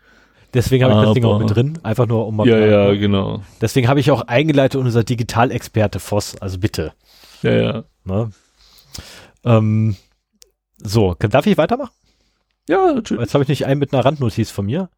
Deswegen 0.53 0.83
habe 0.83 0.93
ich 0.95 1.05
das 1.05 1.13
Ding 1.13 1.25
auch 1.25 1.39
mit 1.39 1.55
drin, 1.55 1.79
einfach 1.81 2.07
nur 2.07 2.27
um 2.27 2.35
mal. 2.35 2.47
Ja, 2.47 2.59
ja, 2.59 2.91
ne? 2.91 2.99
genau. 2.99 3.41
Deswegen 3.61 3.87
habe 3.87 3.99
ich 4.01 4.11
auch 4.11 4.21
eingeleitet 4.27 4.79
unser 4.79 5.03
Digitalexperte 5.03 5.99
Voss, 5.99 6.35
also 6.41 6.59
bitte. 6.59 6.93
Ja, 7.41 7.53
ja. 7.53 7.83
Ne? 8.03 8.31
Ähm, 9.45 9.95
so, 10.77 11.15
darf 11.17 11.45
ich 11.47 11.57
weitermachen? 11.57 11.93
Ja, 12.67 12.93
natürlich. 12.93 13.21
Jetzt 13.21 13.33
habe 13.33 13.43
ich 13.43 13.49
nicht 13.49 13.65
einen 13.65 13.79
mit 13.79 13.93
einer 13.93 14.03
Randnotiz 14.03 14.51
von 14.51 14.65
mir. 14.65 14.89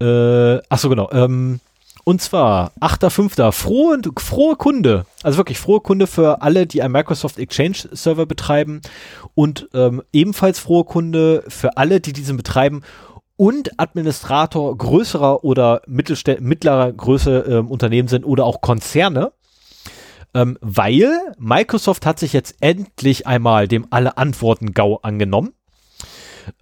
Äh, 0.00 0.60
ach 0.68 0.78
so, 0.78 0.88
genau. 0.88 1.10
Ähm, 1.12 1.60
und 2.08 2.22
zwar 2.22 2.70
8.5. 2.80 3.50
Frohe, 3.50 4.00
frohe 4.16 4.54
Kunde. 4.54 5.06
Also 5.24 5.38
wirklich 5.38 5.58
frohe 5.58 5.80
Kunde 5.80 6.06
für 6.06 6.40
alle, 6.40 6.68
die 6.68 6.80
einen 6.80 6.92
Microsoft 6.92 7.36
Exchange 7.36 7.78
Server 7.90 8.26
betreiben. 8.26 8.80
Und 9.34 9.68
ähm, 9.74 10.04
ebenfalls 10.12 10.60
frohe 10.60 10.84
Kunde 10.84 11.42
für 11.48 11.76
alle, 11.76 12.00
die 12.00 12.12
diesen 12.12 12.36
betreiben 12.36 12.82
und 13.34 13.80
Administrator 13.80 14.78
größerer 14.78 15.42
oder 15.42 15.82
mittlerer 15.88 16.92
Größe 16.92 17.38
ähm, 17.40 17.66
Unternehmen 17.66 18.06
sind 18.06 18.24
oder 18.24 18.44
auch 18.44 18.60
Konzerne. 18.60 19.32
Ähm, 20.32 20.58
weil 20.60 21.10
Microsoft 21.38 22.06
hat 22.06 22.20
sich 22.20 22.32
jetzt 22.32 22.54
endlich 22.60 23.26
einmal 23.26 23.66
dem 23.66 23.84
alle 23.90 24.16
Antworten 24.16 24.74
GAU 24.74 25.00
angenommen. 25.02 25.54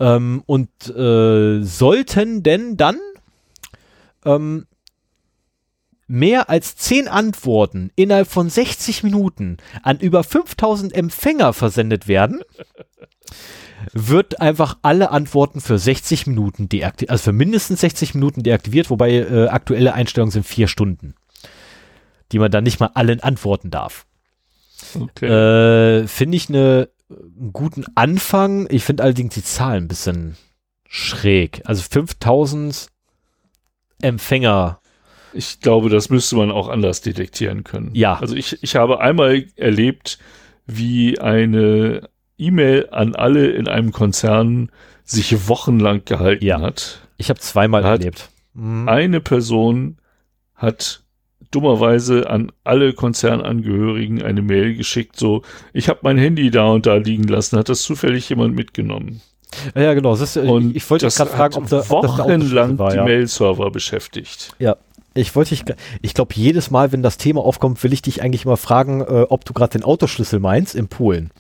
Ähm, 0.01 0.43
und 0.47 0.71
äh, 0.89 1.63
sollten 1.63 2.43
denn 2.43 2.79
dann 2.79 2.97
ähm, 4.25 4.65
mehr 6.07 6.51
als 6.51 6.77
10 6.77 7.09
Antworten 7.09 7.91
innerhalb 7.97 8.29
von 8.29 8.51
60 8.51 9.03
Minuten 9.03 9.57
an 9.83 9.99
über 9.99 10.23
5000 10.23 10.95
Empfänger 10.95 11.53
versendet 11.53 12.09
werden, 12.09 12.43
wird 13.93 14.41
einfach 14.41 14.79
alle 14.83 15.11
Antworten 15.11 15.61
für 15.61 15.79
60 15.79 16.27
Minuten 16.27 16.69
deaktiviert, 16.69 17.11
also 17.11 17.25
für 17.25 17.33
mindestens 17.33 17.81
60 17.81 18.15
Minuten 18.15 18.43
deaktiviert, 18.43 18.91
wobei 18.91 19.13
äh, 19.13 19.49
aktuelle 19.49 19.95
Einstellungen 19.95 20.31
sind 20.33 20.47
vier 20.47 20.69
Stunden, 20.69 21.15
die 22.33 22.39
man 22.39 22.51
dann 22.51 22.65
nicht 22.65 22.81
mal 22.81 22.91
allen 22.95 23.21
antworten 23.21 23.71
darf. 23.71 24.07
Okay. 24.95 25.27
Äh, 25.27 26.07
finde 26.07 26.37
ich 26.37 26.49
eine, 26.49 26.89
einen 27.11 27.53
guten 27.53 27.85
Anfang. 27.95 28.67
Ich 28.71 28.85
finde 28.85 29.03
allerdings 29.03 29.35
die 29.35 29.45
Zahlen 29.45 29.85
ein 29.85 29.89
bisschen 29.89 30.37
schräg. 30.89 31.63
Also 31.65 31.83
5000 31.89 32.89
Empfänger. 34.01 34.81
Ich 35.35 35.61
glaube, 35.61 35.89
das 35.89 36.11
müsste 36.11 36.37
man 36.37 36.51
auch 36.51 36.69
anders 36.69 37.01
detektieren 37.01 37.65
können. 37.65 37.91
Ja. 37.95 38.15
Also 38.15 38.37
ich, 38.37 38.63
ich 38.63 38.77
habe 38.77 39.01
einmal 39.01 39.45
erlebt, 39.57 40.19
wie 40.67 41.19
eine 41.19 42.09
E-Mail 42.39 42.89
an 42.91 43.15
alle 43.15 43.49
in 43.49 43.69
einem 43.69 43.93
Konzern 43.93 44.71
sich 45.05 45.49
wochenlang 45.49 46.03
gehalten 46.05 46.45
ja. 46.45 46.61
hat. 46.61 47.01
Ich 47.17 47.29
habe 47.31 47.41
zweimal 47.41 47.85
hat 47.85 48.01
erlebt. 48.01 48.31
Mhm. 48.55 48.89
Eine 48.89 49.21
Person 49.21 49.99
hat 50.55 51.03
dummerweise 51.51 52.29
an 52.29 52.51
alle 52.65 52.93
Konzernangehörigen 52.93 54.23
eine 54.23 54.43
Mail 54.43 54.75
geschickt, 54.75 55.17
so, 55.17 55.43
ich 55.73 55.89
habe 55.89 56.01
mein 56.03 56.19
Handy 56.19 56.51
da 56.51 56.67
und 56.67 56.87
da 56.87 56.97
liegen 56.97 57.25
lassen, 57.25 57.59
hat 57.59 57.69
das 57.69 57.83
zufällig 57.83 58.29
jemand 58.29 58.57
mitgenommen. 58.57 59.21
Ja, 59.77 59.95
genau. 59.95 60.15
Ist, 60.15 60.37
und 60.37 60.71
ich, 60.71 60.77
ich 60.77 60.91
wollte 60.91 61.07
gerade 61.07 61.31
fragen, 61.31 61.55
ob, 61.55 61.69
da, 61.69 61.89
wochenlang 61.89 62.79
war, 62.79 62.91
die 62.91 62.97
ja. 62.97 63.05
Mail-Server 63.05 63.71
beschäftigt. 63.71 64.53
Ja, 64.59 64.77
ich 65.15 65.35
wollte 65.37 65.51
dich, 65.51 65.65
ich 66.03 66.15
glaube, 66.15 66.35
jedes 66.35 66.71
Mal, 66.71 66.93
wenn 66.93 67.03
das 67.03 67.17
Thema 67.17 67.41
aufkommt, 67.41 67.83
will 67.83 67.93
ich 67.93 68.03
dich 68.03 68.21
eigentlich 68.21 68.45
mal 68.45 68.57
fragen, 68.57 69.01
äh, 69.01 69.27
ob 69.29 69.45
du 69.45 69.53
gerade 69.53 69.79
den 69.79 69.85
Autoschlüssel 69.85 70.41
meinst 70.41 70.75
in 70.75 70.89
Polen. 70.89 71.31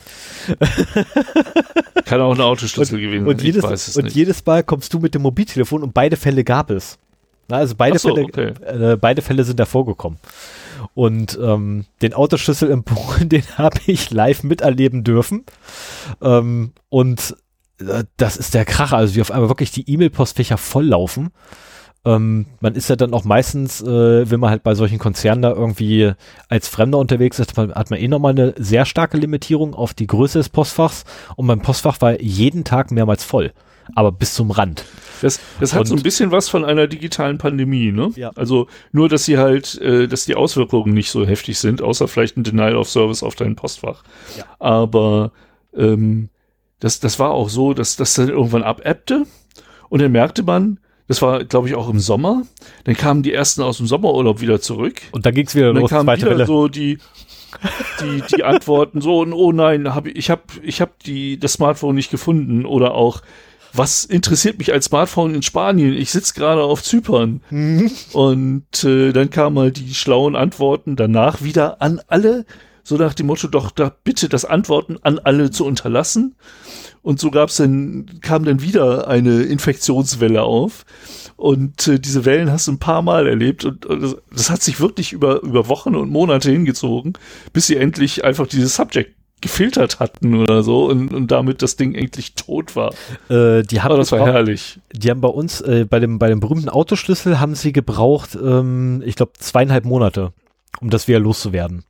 Kann 2.05 2.21
auch 2.21 2.35
ein 2.35 2.41
Autoschlüssel 2.41 2.97
und, 2.97 3.03
gewesen 3.03 3.25
sein. 3.25 3.35
Und, 3.35 3.43
jedes, 3.43 3.97
und 3.97 4.15
jedes 4.15 4.47
Mal 4.47 4.63
kommst 4.63 4.95
du 4.95 5.01
mit 5.01 5.15
dem 5.15 5.23
Mobiltelefon 5.23 5.83
und 5.83 5.93
beide 5.93 6.17
Fälle 6.17 6.45
gab 6.45 6.71
es. 6.71 6.99
Na, 7.49 7.59
also 7.59 7.75
beide, 7.77 7.99
so, 7.99 8.15
Fälle, 8.15 8.25
okay. 8.25 8.53
äh, 8.65 8.97
beide 8.97 9.21
Fälle 9.23 9.45
sind 9.45 9.61
da 9.61 9.67
vorgekommen. 9.67 10.19
Und 10.95 11.39
ähm, 11.43 11.85
den 12.01 12.15
Autoschlüssel 12.15 12.71
in 12.71 12.85
Polen, 12.85 13.29
den 13.29 13.45
habe 13.59 13.81
ich 13.87 14.11
live 14.11 14.45
miterleben 14.45 15.05
dürfen. 15.05 15.45
Ähm, 16.23 16.73
und 16.89 17.37
äh, 17.81 18.05
das 18.17 18.37
ist 18.37 18.55
der 18.55 18.65
Kracher. 18.65 18.97
Also 18.97 19.17
wie 19.17 19.21
auf 19.21 19.31
einmal 19.31 19.51
wirklich 19.51 19.73
die 19.73 19.91
E-Mail-Postfächer 19.91 20.59
volllaufen. 20.59 21.33
Ähm, 22.06 22.47
man 22.60 22.74
ist 22.74 22.89
ja 22.90 22.97
dann 22.97 23.14
auch 23.14 23.24
meistens, 23.24 23.81
äh, 23.81 24.31
wenn 24.31 24.39
man 24.39 24.51
halt 24.51 24.62
bei 24.62 24.74
solchen 24.74 24.98
Konzernen 24.98 25.43
da 25.43 25.52
irgendwie 25.52 26.12
als 26.48 26.68
Fremder 26.68 26.98
unterwegs 26.98 27.39
ist, 27.39 27.56
man, 27.56 27.74
hat 27.74 27.90
man 27.90 27.98
eh 27.98 28.09
nochmal 28.09 28.32
eine 28.32 28.55
sehr 28.59 28.85
starke 28.85 29.16
Limitierung 29.16 29.74
auf 29.74 29.94
die 29.94 30.06
Größe 30.06 30.39
des 30.39 30.51
Postfachs 30.51 31.05
und 31.36 31.47
mein 31.47 31.60
Postfach 31.60 32.01
war 32.02 32.20
jeden 32.20 32.64
Tag 32.64 32.90
mehrmals 32.90 33.24
voll, 33.24 33.52
aber 33.94 34.12
bis 34.12 34.35
zum 34.35 34.51
Rand. 34.51 34.85
Das, 35.22 35.40
das 35.60 35.72
hat 35.72 35.86
so 35.86 35.94
ein 35.94 36.02
bisschen 36.02 36.31
was 36.31 36.51
von 36.51 36.66
einer 36.66 36.86
digitalen 36.86 37.39
Pandemie, 37.39 37.90
ne? 37.90 38.10
Ja. 38.16 38.32
Also 38.35 38.66
nur, 38.93 39.09
dass 39.09 39.24
sie 39.24 39.39
halt, 39.39 39.81
äh, 39.81 40.06
dass 40.06 40.26
die 40.26 40.35
Auswirkungen 40.35 40.93
nicht 40.93 41.10
so 41.10 41.26
heftig 41.26 41.59
sind, 41.59 41.81
außer 41.81 42.06
vielleicht 42.06 42.36
ein 42.36 42.44
Denial 42.44 42.76
of 42.76 42.90
Service 42.90 43.22
auf 43.22 43.35
dein 43.35 43.56
Postfach. 43.56 44.02
Ja. 44.36 44.44
Aber 44.59 45.32
ähm, 45.74 46.28
das, 46.81 47.01
das 47.01 47.18
war 47.18 47.31
auch 47.31 47.48
so, 47.48 47.72
dass 47.72 47.97
das 47.97 48.12
dann 48.12 48.28
irgendwann 48.28 48.62
abebbte 48.62 49.24
und 49.89 50.02
dann 50.02 50.12
merkte 50.12 50.43
man, 50.43 50.81
das 51.06 51.20
war, 51.20 51.44
glaube 51.44 51.68
ich, 51.68 51.74
auch 51.74 51.89
im 51.89 52.01
Sommer. 52.01 52.43
Dann 52.85 52.97
kamen 52.97 53.22
die 53.22 53.32
ersten 53.32 53.62
aus 53.62 53.76
dem 53.76 53.86
Sommerurlaub 53.86 54.40
wieder 54.40 54.60
zurück. 54.60 55.02
Und 55.12 55.26
dann 55.26 55.35
ging 55.35 55.47
es 55.47 55.55
wieder 55.55 55.68
und 55.68 55.74
dann 55.74 55.82
los. 55.82 55.90
Dann 55.90 56.06
kamen 56.06 56.18
wieder 56.18 56.31
Welle. 56.31 56.47
so 56.47 56.68
die, 56.68 56.98
die, 58.01 58.22
die 58.35 58.44
Antworten 58.44 59.01
so, 59.01 59.20
oh 59.20 59.52
nein, 59.52 59.94
hab, 59.94 60.06
ich 60.06 60.31
habe 60.31 60.43
ich 60.62 60.81
hab 60.81 60.98
die, 61.01 61.39
das 61.39 61.55
Smartphone 61.55 61.94
nicht 61.94 62.10
gefunden. 62.10 62.64
Oder 62.64 62.94
auch, 62.94 63.20
was 63.74 64.05
interessiert 64.05 64.59
mich 64.59 64.72
als 64.72 64.86
Smartphone 64.86 65.35
in 65.35 65.43
Spanien? 65.43 65.93
Ich 65.93 66.10
sitze 66.10 66.32
gerade 66.32 66.62
auf 66.62 66.82
Zypern. 66.82 67.43
Mhm. 67.51 67.90
Und 68.12 68.85
äh, 68.85 69.12
dann 69.12 69.28
kamen 69.28 69.59
halt 69.59 69.76
die 69.76 69.94
schlauen 69.94 70.36
Antworten 70.36 70.97
danach 70.97 71.43
wieder 71.43 71.82
an 71.82 72.01
alle, 72.06 72.47
so 72.85 72.97
nach 72.97 73.15
dem 73.15 73.27
Motto, 73.27 73.48
doch 73.48 73.70
da 73.70 73.93
bitte 74.05 74.28
das 74.28 74.44
Antworten 74.44 74.98
an 75.02 75.19
alle 75.19 75.51
zu 75.51 75.65
unterlassen. 75.65 76.36
Und 77.02 77.19
so 77.19 77.31
gab's 77.31 77.56
dann, 77.56 78.06
kam 78.20 78.44
dann 78.44 78.62
wieder 78.62 79.09
eine 79.09 79.43
Infektionswelle 79.43 80.43
auf. 80.43 80.85
Und 81.36 81.89
äh, 81.89 81.98
diese 81.98 82.24
Wellen 82.24 82.52
hast 82.52 82.69
du 82.69 82.73
ein 82.73 82.78
paar 82.78 83.02
Mal 83.02 83.27
erlebt 83.27 83.65
und, 83.65 83.85
und 83.86 84.02
das, 84.02 84.16
das, 84.31 84.51
hat 84.51 84.62
sich 84.62 84.81
wirklich 84.81 85.12
über, 85.12 85.43
über 85.43 85.69
Wochen 85.69 85.97
und 85.97 86.11
Monate 86.11 86.51
hingezogen, 86.51 87.15
bis 87.52 87.66
sie 87.66 87.77
endlich 87.77 88.24
einfach 88.24 88.47
dieses 88.47 88.77
Subject 88.77 89.15
gefiltert 89.40 90.01
hatten 90.01 90.40
oder 90.40 90.62
so 90.62 90.86
und, 90.86 91.12
und 91.12 91.31
damit 91.31 91.61
das 91.61 91.77
Ding 91.77 91.94
endlich 91.94 92.35
tot 92.35 92.77
war. 92.77 92.94
Äh, 93.28 93.62
die 93.62 93.82
haben 93.82 93.90
Aber 93.90 93.98
das 93.98 94.12
war 94.12 94.24
herrlich. 94.24 94.78
Die 94.93 95.11
haben 95.11 95.20
bei 95.20 95.28
uns, 95.28 95.61
äh, 95.61 95.85
bei, 95.89 96.01
dem, 96.01 96.19
bei 96.19 96.28
dem 96.28 96.40
berühmten 96.40 96.70
Autoschlüssel 96.70 97.40
haben 97.40 97.55
sie 97.55 97.73
gebraucht, 97.73 98.39
ähm, 98.43 99.02
ich 99.05 99.16
glaube, 99.16 99.32
zweieinhalb 99.39 99.85
Monate, 99.85 100.32
um 100.81 100.89
das 100.89 101.09
wieder 101.09 101.19
loszuwerden. 101.19 101.85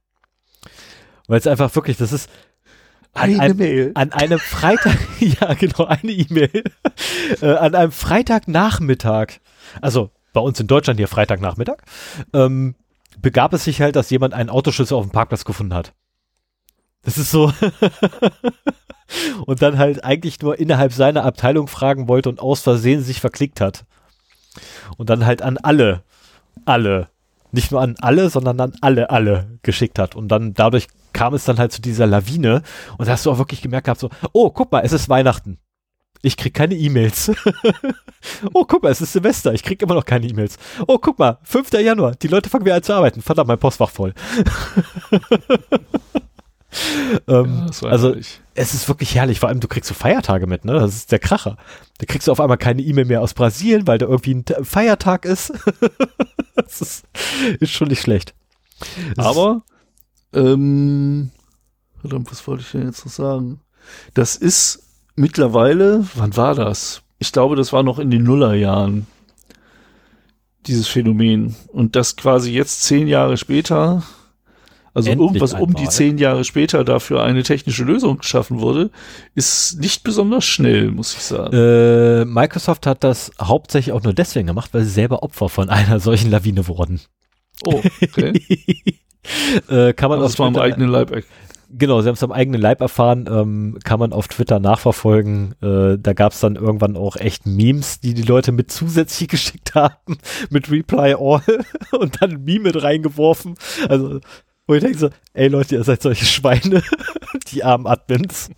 Weil 1.26 1.38
es 1.38 1.46
einfach 1.46 1.74
wirklich, 1.74 1.96
das 1.96 2.12
ist, 2.12 2.28
eine 3.14 3.40
an, 3.40 3.56
Mail. 3.56 3.92
An 3.94 4.12
einem 4.12 4.38
Freitag, 4.38 4.98
ja 5.20 5.55
genau, 5.55 5.86
eine 5.86 6.10
E-Mail. 6.10 6.64
äh, 7.40 7.55
an 7.55 7.74
einem 7.74 7.92
Freitagnachmittag, 7.92 9.34
also 9.80 10.10
bei 10.32 10.40
uns 10.40 10.59
in 10.59 10.66
Deutschland 10.66 10.98
hier 10.98 11.09
Freitagnachmittag, 11.09 11.78
ähm, 12.32 12.74
begab 13.20 13.52
es 13.52 13.64
sich 13.64 13.80
halt, 13.80 13.96
dass 13.96 14.10
jemand 14.10 14.34
einen 14.34 14.51
Autoschlüssel 14.51 14.96
auf 14.96 15.05
dem 15.06 15.12
Parkplatz 15.12 15.44
gefunden 15.44 15.74
hat. 15.74 15.94
Das 17.02 17.16
ist 17.16 17.30
so. 17.30 17.52
und 19.46 19.62
dann 19.62 19.78
halt 19.78 20.05
eigentlich 20.05 20.40
nur 20.40 20.59
innerhalb 20.59 20.92
seiner 20.92 21.24
Abteilung 21.24 21.68
fragen 21.68 22.09
wollte 22.09 22.28
und 22.28 22.40
aus 22.40 22.62
Versehen 22.62 23.02
sich 23.02 23.20
verklickt 23.20 23.60
hat. 23.60 23.84
Und 24.96 25.10
dann 25.10 25.24
halt 25.24 25.42
an 25.42 25.59
alle, 25.59 26.02
alle, 26.64 27.09
nicht 27.52 27.70
nur 27.70 27.80
an 27.80 27.94
alle, 28.01 28.30
sondern 28.30 28.59
an 28.60 28.72
alle, 28.80 29.10
alle 29.10 29.59
geschickt 29.62 29.98
hat. 29.98 30.16
Und 30.16 30.28
dann 30.28 30.55
dadurch 30.55 30.88
kam 31.14 31.32
es 31.32 31.44
dann 31.44 31.58
halt 31.58 31.72
zu 31.72 31.80
dieser 31.80 32.06
Lawine 32.06 32.62
und 32.98 33.08
da 33.08 33.12
hast 33.12 33.24
du 33.24 33.30
auch 33.30 33.38
wirklich 33.38 33.62
gemerkt 33.62 33.86
gehabt, 33.86 34.00
so, 34.00 34.10
oh, 34.32 34.50
guck 34.50 34.70
mal, 34.70 34.80
es 34.80 34.92
ist 34.92 35.08
Weihnachten. 35.08 35.58
Ich 36.24 36.38
krieg 36.38 36.54
keine 36.54 36.74
E-Mails. 36.74 37.30
oh, 38.54 38.64
guck 38.64 38.82
mal, 38.82 38.90
es 38.90 39.02
ist 39.02 39.12
Silvester. 39.12 39.52
Ich 39.52 39.62
krieg 39.62 39.82
immer 39.82 39.94
noch 39.94 40.06
keine 40.06 40.26
E-Mails. 40.26 40.56
Oh, 40.86 40.96
guck 40.96 41.18
mal, 41.18 41.36
5. 41.42 41.70
Januar. 41.74 42.14
Die 42.14 42.28
Leute 42.28 42.48
fangen 42.48 42.64
wieder 42.64 42.76
an 42.76 42.82
zu 42.82 42.94
arbeiten. 42.94 43.20
Verdammt, 43.20 43.48
mein 43.48 43.58
Postfach 43.58 43.90
voll. 43.90 44.14
ähm, 47.28 47.66
ja, 47.82 47.88
also, 47.90 48.08
herrlich. 48.08 48.40
es 48.54 48.72
ist 48.72 48.88
wirklich 48.88 49.14
herrlich. 49.14 49.38
Vor 49.38 49.50
allem, 49.50 49.60
du 49.60 49.68
kriegst 49.68 49.88
so 49.88 49.94
Feiertage 49.94 50.46
mit, 50.46 50.64
ne? 50.64 50.72
Das 50.72 50.94
ist 50.94 51.12
der 51.12 51.18
Kracher. 51.18 51.58
Da 51.98 52.06
kriegst 52.06 52.26
du 52.26 52.32
auf 52.32 52.40
einmal 52.40 52.56
keine 52.56 52.80
E-Mail 52.80 53.04
mehr 53.04 53.20
aus 53.20 53.34
Brasilien, 53.34 53.86
weil 53.86 53.98
da 53.98 54.06
irgendwie 54.06 54.34
ein 54.34 54.64
Feiertag 54.64 55.26
ist. 55.26 55.52
das 56.54 56.80
ist, 56.80 57.04
ist 57.60 57.72
schon 57.72 57.88
nicht 57.88 58.00
schlecht. 58.00 58.34
Aber 59.18 59.60
ähm, 60.35 61.31
verdammt, 62.01 62.31
was 62.31 62.47
wollte 62.47 62.62
ich 62.62 62.70
denn 62.73 62.86
jetzt 62.86 63.05
noch 63.05 63.12
sagen? 63.12 63.61
Das 64.15 64.36
ist 64.36 64.82
mittlerweile, 65.16 66.05
wann 66.15 66.36
war 66.36 66.55
das? 66.55 67.02
Ich 67.19 67.32
glaube, 67.32 67.56
das 67.56 67.73
war 67.73 67.82
noch 67.82 67.98
in 67.98 68.11
den 68.11 68.24
Nullerjahren, 68.24 69.06
dieses 70.66 70.89
Phänomen. 70.89 71.55
Und 71.69 71.97
das 71.97 72.16
quasi 72.16 72.52
jetzt 72.52 72.82
zehn 72.82 73.06
Jahre 73.06 73.36
später, 73.36 74.02
also 74.93 75.11
Endlich 75.11 75.27
irgendwas 75.27 75.55
um 75.55 75.74
die 75.74 75.89
zehn 75.89 76.19
Jahre 76.19 76.44
später 76.44 76.85
dafür 76.85 77.23
eine 77.23 77.43
technische 77.43 77.85
Lösung 77.85 78.19
geschaffen 78.19 78.61
wurde, 78.61 78.90
ist 79.35 79.81
nicht 79.81 80.05
besonders 80.05 80.44
schnell, 80.44 80.90
muss 80.90 81.15
ich 81.15 81.23
sagen. 81.23 81.56
Äh, 81.56 82.24
Microsoft 82.24 82.86
hat 82.86 83.02
das 83.02 83.32
hauptsächlich 83.40 83.93
auch 83.93 84.02
nur 84.02 84.12
deswegen 84.12 84.47
gemacht, 84.47 84.73
weil 84.73 84.85
sie 84.85 84.90
selber 84.90 85.23
Opfer 85.23 85.48
von 85.48 85.69
einer 85.69 86.01
solchen 86.01 86.31
Lawine 86.31 86.69
wurden. 86.69 87.01
Oh, 87.65 87.82
okay. 88.02 88.40
äh, 89.68 89.92
kann 89.92 90.10
man 90.10 90.20
das 90.20 90.38
war 90.38 90.46
am 90.46 90.56
eigenen 90.56 90.88
Leib. 90.88 91.24
Genau, 91.76 92.01
sie 92.01 92.09
haben 92.09 92.14
es 92.14 92.22
am 92.22 92.30
eigenen 92.30 92.60
Leib 92.60 92.80
erfahren, 92.80 93.28
ähm, 93.28 93.78
kann 93.82 93.98
man 93.98 94.12
auf 94.12 94.28
Twitter 94.28 94.60
nachverfolgen. 94.60 95.55
Äh, 95.60 95.98
da 95.98 96.12
gab 96.12 96.32
es 96.32 96.40
dann 96.40 96.55
irgendwann 96.55 96.96
auch 96.96 97.16
echt 97.16 97.46
Memes, 97.46 97.98
die 98.01 98.14
die 98.14 98.22
Leute 98.22 98.52
mit 98.52 98.70
zusätzlich 98.70 99.28
geschickt 99.30 99.74
haben, 99.74 100.18
mit 100.51 100.70
Reply 100.70 101.14
All 101.18 101.42
und 101.98 102.22
dann 102.22 102.32
ein 102.32 102.44
Meme 102.44 102.64
mit 102.64 102.82
reingeworfen. 102.82 103.55
Also, 103.88 104.20
wo 104.66 104.74
ich 104.74 104.82
denke 104.82 104.98
so, 104.98 105.10
ey 105.32 105.48
Leute, 105.48 105.74
ihr 105.74 105.84
seid 105.84 106.01
solche 106.01 106.26
Schweine, 106.26 106.82
die 107.48 107.64
armen 107.64 107.86
Admins. 107.86 108.51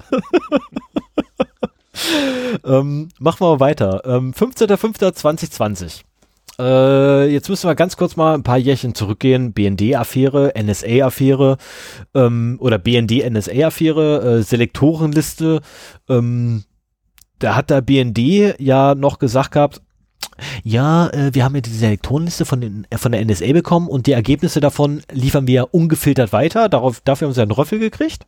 ähm, 2.64 3.08
machen 3.18 3.40
wir 3.40 3.52
mal 3.52 3.60
weiter. 3.60 4.02
Ähm, 4.04 4.32
15.05.2020. 4.32 6.02
Äh, 6.58 7.30
jetzt 7.30 7.48
müssen 7.48 7.68
wir 7.68 7.74
ganz 7.74 7.96
kurz 7.96 8.16
mal 8.16 8.34
ein 8.34 8.42
paar 8.42 8.58
Jährchen 8.58 8.94
zurückgehen. 8.94 9.52
BND-Affäre, 9.52 10.54
NSA-Affäre 10.56 11.58
ähm, 12.14 12.56
oder 12.60 12.78
BND-NSA-Affäre, 12.78 14.38
äh, 14.38 14.42
Selektorenliste. 14.42 15.60
Ähm, 16.08 16.64
da 17.38 17.54
hat 17.54 17.70
der 17.70 17.82
BND 17.82 18.58
ja 18.58 18.94
noch 18.94 19.18
gesagt 19.18 19.52
gehabt, 19.52 19.82
ja, 20.62 21.08
äh, 21.08 21.34
wir 21.34 21.44
haben 21.44 21.54
ja 21.54 21.60
diese 21.60 21.78
Selektorenliste 21.78 22.44
von, 22.44 22.60
den, 22.60 22.86
äh, 22.90 22.98
von 22.98 23.12
der 23.12 23.24
NSA 23.24 23.52
bekommen 23.52 23.88
und 23.88 24.06
die 24.06 24.12
Ergebnisse 24.12 24.60
davon 24.60 25.02
liefern 25.10 25.46
wir 25.46 25.74
ungefiltert 25.74 26.32
weiter. 26.32 26.68
Darauf, 26.68 27.00
dafür 27.00 27.28
haben 27.28 27.34
sie 27.34 27.42
einen 27.42 27.52
Röffel 27.52 27.78
gekriegt. 27.78 28.26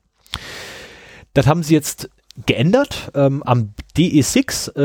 Das 1.35 1.47
haben 1.47 1.63
sie 1.63 1.75
jetzt 1.75 2.11
geändert. 2.47 3.11
Ähm, 3.15 3.43
am 3.43 3.75
DE6, 3.97 4.77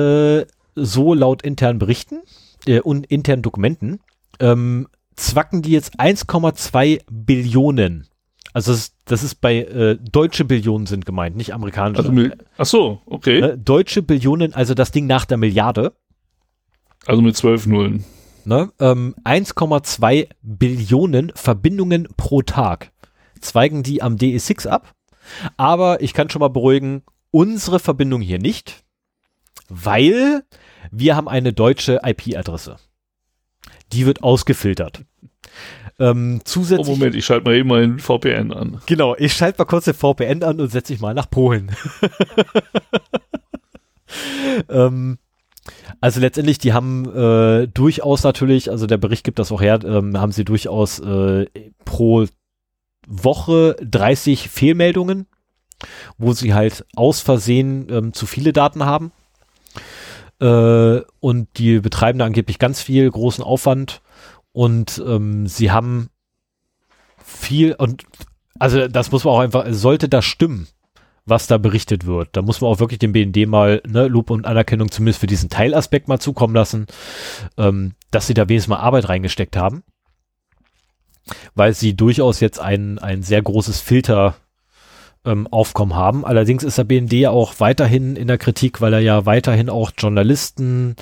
äh, 0.42 0.46
so 0.76 1.14
laut 1.14 1.44
internen 1.44 1.80
Berichten 1.80 2.22
äh, 2.68 2.80
und 2.80 3.06
internen 3.08 3.42
Dokumenten, 3.42 4.00
ähm, 4.40 4.88
zwacken 5.16 5.62
die 5.62 5.72
jetzt 5.72 6.00
1,2 6.00 7.02
Billionen. 7.10 8.08
Also 8.54 8.72
das 8.72 8.82
ist, 8.82 8.96
das 9.06 9.24
ist 9.24 9.36
bei 9.42 9.58
äh, 9.58 9.98
deutsche 10.00 10.46
Billionen 10.46 10.86
sind 10.86 11.06
gemeint, 11.06 11.36
nicht 11.36 11.54
amerikanische. 11.54 12.08
Also, 12.08 12.30
ach 12.58 12.66
so, 12.66 13.02
okay. 13.06 13.42
Ne, 13.42 13.58
deutsche 13.58 14.04
Billionen, 14.04 14.54
also 14.54 14.74
das 14.74 14.92
Ding 14.92 15.08
nach 15.08 15.26
der 15.26 15.38
Milliarde. 15.38 15.94
Also 17.06 17.22
mit 17.22 17.36
zwölf 17.36 17.66
Nullen. 17.66 18.06
Ne, 18.46 18.72
ähm, 18.80 19.16
1,2 19.24 20.28
Billionen 20.42 21.32
Verbindungen 21.36 22.08
pro 22.18 22.42
Tag 22.42 22.92
zweigen 23.42 23.84
die 23.84 24.02
am 24.02 24.16
DE6 24.16 24.68
ab. 24.68 24.94
Aber 25.58 26.02
ich 26.02 26.14
kann 26.14 26.30
schon 26.30 26.42
mal 26.42 26.50
beruhigen, 26.50 27.04
unsere 27.32 27.80
Verbindung 27.80 28.22
hier 28.22 28.40
nicht, 28.40 28.84
weil 29.70 30.44
wir 30.92 31.16
haben 31.16 31.28
eine 31.28 31.54
deutsche 31.54 32.02
IP-Adresse. 32.04 32.78
Die 33.92 34.06
wird 34.06 34.24
ausgefiltert. 34.24 35.04
Ähm, 36.00 36.42
zusätzlich. 36.44 36.88
Oh 36.88 36.92
Moment, 36.92 37.16
ich 37.16 37.26
schalte 37.26 37.46
mal 37.46 37.56
eben 37.56 37.70
meinen 37.70 38.00
VPN 38.00 38.52
an. 38.52 38.82
Genau, 38.88 39.16
ich 39.16 39.34
schalte 39.34 39.60
mal 39.60 39.66
kurz 39.66 39.86
den 39.86 39.94
VPN 39.94 40.44
an 40.44 40.60
und 40.60 40.70
setze 40.70 40.92
mich 40.92 41.02
mal 41.02 41.14
nach 41.14 41.30
Polen. 41.30 41.72
ähm, 44.70 45.20
also 46.02 46.20
letztendlich, 46.20 46.58
die 46.58 46.74
haben 46.74 47.06
äh, 47.16 47.68
durchaus 47.68 48.24
natürlich, 48.24 48.72
also 48.72 48.88
der 48.88 48.98
Bericht 48.98 49.24
gibt 49.24 49.40
das 49.40 49.52
auch 49.52 49.62
her, 49.62 49.80
ähm, 49.86 50.20
haben 50.20 50.32
sie 50.32 50.44
durchaus 50.44 51.00
äh, 51.00 51.46
pro 51.86 52.26
Woche 53.08 53.76
30 53.82 54.50
Fehlmeldungen, 54.50 55.28
wo 56.18 56.34
sie 56.34 56.54
halt 56.54 56.86
aus 56.96 57.20
Versehen 57.20 57.88
ähm, 57.90 58.14
zu 58.14 58.26
viele 58.26 58.54
Daten 58.54 58.86
haben. 58.86 59.12
Äh, 60.44 61.02
und 61.22 61.48
die 61.58 61.80
betreiben 61.80 62.20
da 62.20 62.26
angeblich 62.26 62.60
ganz 62.60 62.82
viel 62.82 63.10
großen 63.10 63.44
Aufwand. 63.44 64.02
Und 64.52 65.02
ähm, 65.08 65.48
sie 65.48 65.72
haben 65.72 66.10
viel 67.24 67.74
und 67.74 68.04
also 68.60 68.88
das 68.88 69.12
muss 69.12 69.24
man 69.24 69.34
auch 69.34 69.40
einfach, 69.40 69.66
sollte 69.70 70.10
das 70.10 70.26
stimmen, 70.26 70.68
was 71.26 71.48
da 71.48 71.58
berichtet 71.58 72.06
wird, 72.06 72.30
da 72.34 72.42
muss 72.42 72.62
man 72.62 72.70
auch 72.70 72.80
wirklich 72.80 73.00
dem 73.00 73.14
BND 73.14 73.48
mal 73.48 73.82
ne, 73.88 74.08
Lob 74.08 74.30
und 74.30 74.46
Anerkennung 74.46 74.92
zumindest 74.92 75.22
für 75.22 75.28
diesen 75.28 75.50
Teilaspekt 75.50 76.08
mal 76.08 76.20
zukommen 76.20 76.54
lassen, 76.54 76.86
ähm, 77.58 77.94
dass 78.12 78.28
sie 78.28 78.34
da 78.34 78.48
wenigstens 78.48 78.70
mal 78.70 78.78
Arbeit 78.78 79.10
reingesteckt 79.10 79.56
haben. 79.56 79.84
Weil 81.56 81.74
sie 81.74 81.96
durchaus 81.96 82.42
jetzt 82.42 82.60
ein, 82.60 83.00
ein 83.00 83.24
sehr 83.24 83.42
großes 83.42 83.80
Filter 83.80 84.36
ähm, 85.26 85.48
Aufkommen 85.48 85.96
haben. 85.96 86.26
Allerdings 86.26 86.64
ist 86.64 86.78
der 86.78 86.84
BND 86.84 87.28
auch 87.28 87.60
weiterhin 87.60 88.16
in 88.16 88.28
der 88.28 88.38
Kritik, 88.38 88.82
weil 88.82 88.94
er 88.94 89.00
ja 89.00 89.26
weiterhin 89.26 89.70
auch 89.70 89.92
Journalisten 89.98 90.96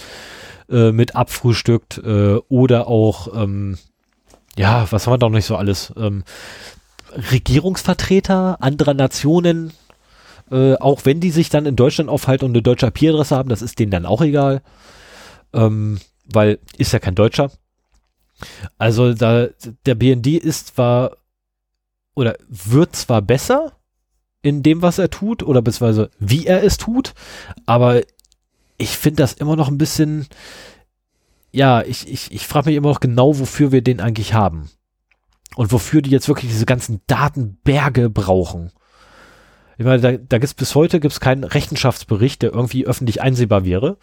äh, 0.70 0.92
mit 0.92 1.16
abfrühstückt 1.16 1.98
äh, 2.00 2.36
oder 2.50 2.88
auch, 2.88 3.34
ähm, 3.36 3.78
ja, 4.58 4.88
was 4.92 5.06
haben 5.06 5.14
wir 5.14 5.18
da 5.18 5.28
noch 5.28 5.36
nicht 5.36 5.46
so 5.46 5.56
alles? 5.56 5.94
Ähm, 5.98 6.24
Regierungsvertreter 7.32 8.58
anderer 8.62 8.94
Nationen, 8.94 9.74
äh, 10.52 10.76
auch 10.76 11.02
wenn 11.06 11.20
die 11.20 11.32
sich 11.32 11.50
dann 11.50 11.66
in 11.66 11.76
Deutschland 11.76 12.10
aufhalten 12.10 12.46
und 12.46 12.52
eine 12.52 12.62
deutsche 12.62 12.88
IP-Adresse 12.88 13.36
haben, 13.36 13.50
das 13.50 13.62
ist 13.62 13.80
denen 13.80 13.92
dann 13.92 14.06
auch 14.06 14.22
egal, 14.22 14.62
ähm, 15.54 16.00
weil 16.26 16.60
ist 16.78 16.94
ja 16.94 17.00
kein 17.00 17.16
Deutscher. 17.16 17.52
Also 18.78 19.14
da, 19.14 19.48
der 19.86 19.96
BND 19.96 20.28
ist 20.28 20.76
zwar 20.76 21.18
oder 22.16 22.36
wird 22.48 22.96
zwar 22.96 23.22
besser 23.22 23.74
in 24.42 24.64
dem, 24.64 24.82
was 24.82 24.98
er 24.98 25.10
tut 25.10 25.44
oder 25.44 25.62
beziehungsweise 25.62 26.10
wie 26.20 26.46
er 26.46 26.64
es 26.64 26.78
tut, 26.78 27.14
aber 27.66 28.02
ich 28.78 28.98
finde 28.98 29.24
das 29.24 29.34
immer 29.34 29.56
noch 29.56 29.68
ein 29.68 29.78
bisschen, 29.78 30.28
ja, 31.52 31.84
ich, 31.84 32.08
ich, 32.12 32.32
ich 32.32 32.48
frage 32.48 32.70
mich 32.70 32.78
immer 32.78 32.90
noch 32.90 33.00
genau, 33.00 33.38
wofür 33.38 33.72
wir 33.72 33.82
den 33.82 34.00
eigentlich 34.00 34.34
haben. 34.34 34.70
Und 35.56 35.72
wofür 35.72 36.02
die 36.02 36.10
jetzt 36.10 36.30
wirklich 36.30 36.50
diese 36.52 36.66
ganzen 36.66 37.02
Datenberge 37.08 38.10
brauchen. 38.10 38.72
Ich 39.78 39.86
meine, 39.86 40.02
da, 40.02 40.12
da 40.12 40.38
gibt 40.38 40.46
es 40.46 40.54
bis 40.54 40.76
heute 40.76 41.00
gibt's 41.00 41.20
keinen 41.20 41.44
Rechenschaftsbericht, 41.44 42.42
der 42.42 42.54
irgendwie 42.54 42.86
öffentlich 42.86 43.22
einsehbar 43.22 43.66
wäre. 43.66 43.98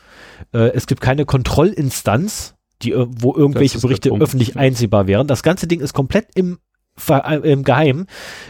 Äh, 0.52 0.72
es 0.74 0.86
gibt 0.86 1.00
keine 1.00 1.24
Kontrollinstanz, 1.24 2.54
die, 2.82 2.92
äh, 2.92 3.06
wo 3.08 3.34
irgendwelche 3.34 3.78
Berichte 3.78 4.10
öffentlich 4.10 4.56
einsehbar 4.56 5.06
wären. 5.06 5.26
Das 5.26 5.42
ganze 5.42 5.66
Ding 5.66 5.80
ist 5.80 5.94
komplett 5.94 6.28
im, 6.34 6.58
im 7.42 7.64
Geheim. 7.64 8.06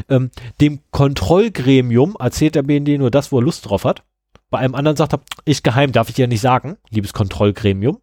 Ähm, 0.08 0.30
dem 0.60 0.80
Kontrollgremium 0.90 2.16
erzählt 2.18 2.54
der 2.54 2.62
BND 2.62 2.98
nur 2.98 3.10
das, 3.10 3.32
wo 3.32 3.38
er 3.38 3.42
Lust 3.42 3.68
drauf 3.68 3.84
hat. 3.84 4.04
Bei 4.50 4.58
einem 4.58 4.74
anderen 4.74 4.96
sagt 4.96 5.14
er, 5.14 5.20
ich 5.44 5.62
geheim, 5.62 5.92
darf 5.92 6.08
ich 6.08 6.14
dir 6.14 6.26
nicht 6.26 6.40
sagen, 6.40 6.78
liebes 6.90 7.12
Kontrollgremium. 7.12 8.00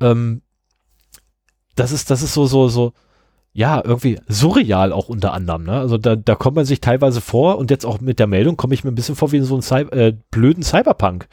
Ähm, 0.00 0.42
das 1.74 1.92
ist, 1.92 2.10
das 2.10 2.22
ist 2.22 2.34
so, 2.34 2.46
so, 2.46 2.68
so, 2.68 2.92
ja, 3.52 3.82
irgendwie 3.84 4.20
surreal 4.28 4.92
auch 4.92 5.08
unter 5.08 5.32
anderem. 5.32 5.64
Ne? 5.64 5.72
Also 5.72 5.98
da, 5.98 6.14
da 6.14 6.34
kommt 6.34 6.56
man 6.56 6.64
sich 6.64 6.80
teilweise 6.80 7.20
vor 7.20 7.58
und 7.58 7.70
jetzt 7.70 7.84
auch 7.84 8.00
mit 8.00 8.18
der 8.18 8.26
Meldung 8.26 8.56
komme 8.56 8.74
ich 8.74 8.84
mir 8.84 8.92
ein 8.92 8.94
bisschen 8.94 9.16
vor 9.16 9.32
wie 9.32 9.40
so 9.40 9.56
ein 9.56 9.62
Cy 9.62 9.82
äh, 9.90 10.16
blöden 10.30 10.62
Cyberpunk 10.62 11.28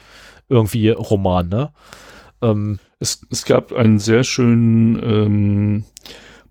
irgendwie 0.48 0.90
Roman. 0.90 1.48
Ne? 1.48 1.70
Ähm, 2.42 2.78
es, 2.98 3.24
es 3.30 3.44
gab 3.44 3.72
einen 3.72 3.98
sehr 3.98 4.24
schönen 4.24 5.00
ähm, 5.02 5.84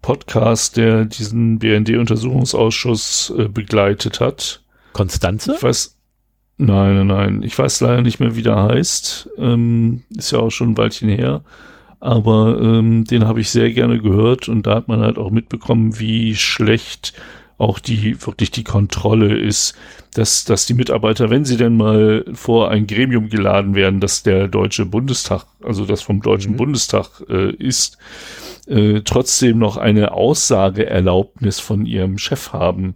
Podcast, 0.06 0.78
der 0.78 1.06
diesen 1.06 1.58
BND-Untersuchungsausschuss 1.58 3.34
äh, 3.36 3.48
begleitet 3.48 4.20
hat. 4.20 4.62
Konstanze? 4.94 5.56
Ich 5.56 5.64
weiß, 5.64 5.98
nein, 6.58 6.96
nein, 6.96 7.08
nein. 7.08 7.42
Ich 7.42 7.58
weiß 7.58 7.82
leider 7.82 8.04
nicht 8.04 8.20
mehr, 8.20 8.36
wie 8.36 8.44
der 8.44 8.62
heißt. 8.62 9.32
Ähm, 9.40 10.04
ist 10.16 10.32
ja 10.32 10.38
auch 10.38 10.52
schon 10.52 10.70
ein 10.70 10.78
Weilchen 10.78 11.10
her. 11.10 11.42
Aber 12.00 12.62
ähm, 12.62 13.06
den 13.06 13.26
habe 13.26 13.42
ich 13.42 13.50
sehr 13.50 13.72
gerne 13.72 14.00
gehört 14.00 14.48
und 14.48 14.68
da 14.68 14.76
hat 14.76 14.88
man 14.88 15.00
halt 15.00 15.18
auch 15.18 15.32
mitbekommen, 15.32 16.00
wie 16.00 16.36
schlecht 16.36 17.14
auch 17.58 17.80
die 17.80 18.24
wirklich 18.24 18.52
die 18.52 18.64
Kontrolle 18.64 19.36
ist, 19.36 19.74
dass, 20.14 20.46
dass 20.46 20.68
die 20.68 20.76
Mitarbeiter, 20.76 21.32
wenn 21.32 21.46
sie 21.46 21.58
denn 21.58 21.78
mal 21.78 22.26
vor 22.34 22.70
ein 22.70 22.86
Gremium 22.86 23.30
geladen 23.30 23.74
werden, 23.74 24.02
dass 24.02 24.22
der 24.22 24.50
Deutsche 24.50 24.86
Bundestag, 24.86 25.46
also 25.64 25.88
das 25.88 26.04
vom 26.04 26.22
Deutschen 26.22 26.52
mhm. 26.52 26.58
Bundestag 26.58 27.24
äh, 27.28 27.50
ist, 27.56 27.98
äh, 28.68 29.02
trotzdem 29.04 29.60
noch 29.60 29.78
eine 29.78 30.12
Aussageerlaubnis 30.12 31.60
von 31.60 31.86
ihrem 31.86 32.18
Chef 32.18 32.54
haben, 32.54 32.96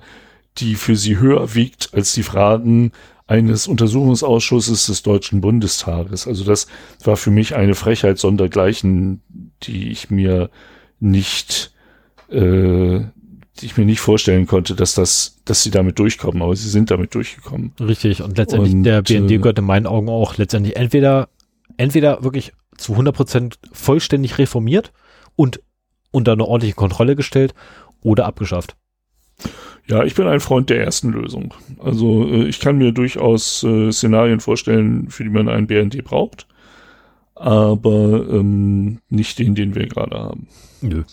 die 0.58 0.76
für 0.76 0.96
sie 0.96 1.18
höher 1.18 1.56
wiegt 1.56 1.90
als 1.94 2.14
die 2.14 2.24
Fragen 2.24 2.92
eines 3.28 3.68
Untersuchungsausschusses 3.68 4.88
des 4.88 5.04
Deutschen 5.04 5.42
Bundestages. 5.42 6.28
Also 6.28 6.44
das 6.44 6.68
war 7.04 7.16
für 7.16 7.30
mich 7.30 7.56
eine 7.56 7.76
Frechheit 7.76 8.18
sondergleichen, 8.18 9.22
die 9.64 9.92
ich 9.92 10.10
mir 10.10 10.50
nicht 11.00 11.72
äh, 12.30 13.02
die 13.62 13.66
ich 13.66 13.78
mir 13.78 13.86
nicht 13.86 14.00
vorstellen 14.00 14.48
konnte, 14.48 14.74
dass 14.74 14.96
das, 14.96 15.38
dass 15.46 15.64
sie 15.64 15.72
damit 15.72 16.00
durchkommen, 16.00 16.42
aber 16.42 16.56
sie 16.56 16.70
sind 16.70 16.92
damit 16.92 17.14
durchgekommen. 17.14 17.74
Richtig, 17.80 18.22
und 18.22 18.38
letztendlich 18.38 18.74
und, 18.74 18.84
der 18.84 19.02
BND 19.02 19.32
äh, 19.32 19.38
gehört 19.38 19.60
in 19.60 19.66
meinen 19.66 19.86
Augen 19.86 20.10
auch 20.10 20.38
letztendlich 20.38 20.76
entweder, 20.76 21.30
entweder 21.78 22.24
wirklich 22.24 22.54
zu 22.78 22.94
100 22.94 23.16
Prozent 23.16 23.60
vollständig 23.74 24.38
reformiert 24.38 24.94
und 25.40 25.62
unter 26.12 26.34
eine 26.34 26.44
ordentliche 26.44 26.76
Kontrolle 26.76 27.16
gestellt 27.16 27.54
oder 28.02 28.26
abgeschafft. 28.26 28.76
Ja, 29.88 30.04
ich 30.04 30.14
bin 30.14 30.28
ein 30.28 30.42
Freund 30.42 30.70
der 30.70 30.84
ersten 30.84 31.14
Lösung. 31.14 31.54
Also 31.82 32.28
äh, 32.28 32.44
ich 32.44 32.60
kann 32.60 32.78
mir 32.78 32.92
durchaus 32.92 33.64
äh, 33.64 33.90
Szenarien 33.90 34.42
vorstellen, 34.42 35.10
für 35.10 35.24
die 35.24 35.30
man 35.30 35.48
einen 35.48 35.68
BND 35.68 36.04
braucht, 36.04 36.46
aber 37.36 38.28
ähm, 38.30 39.00
nicht 39.08 39.40
den, 39.40 39.56
den 39.56 39.76
wir 39.76 39.88
gerade 39.88 40.20
haben. 40.20 40.50
Nö. 40.82 41.04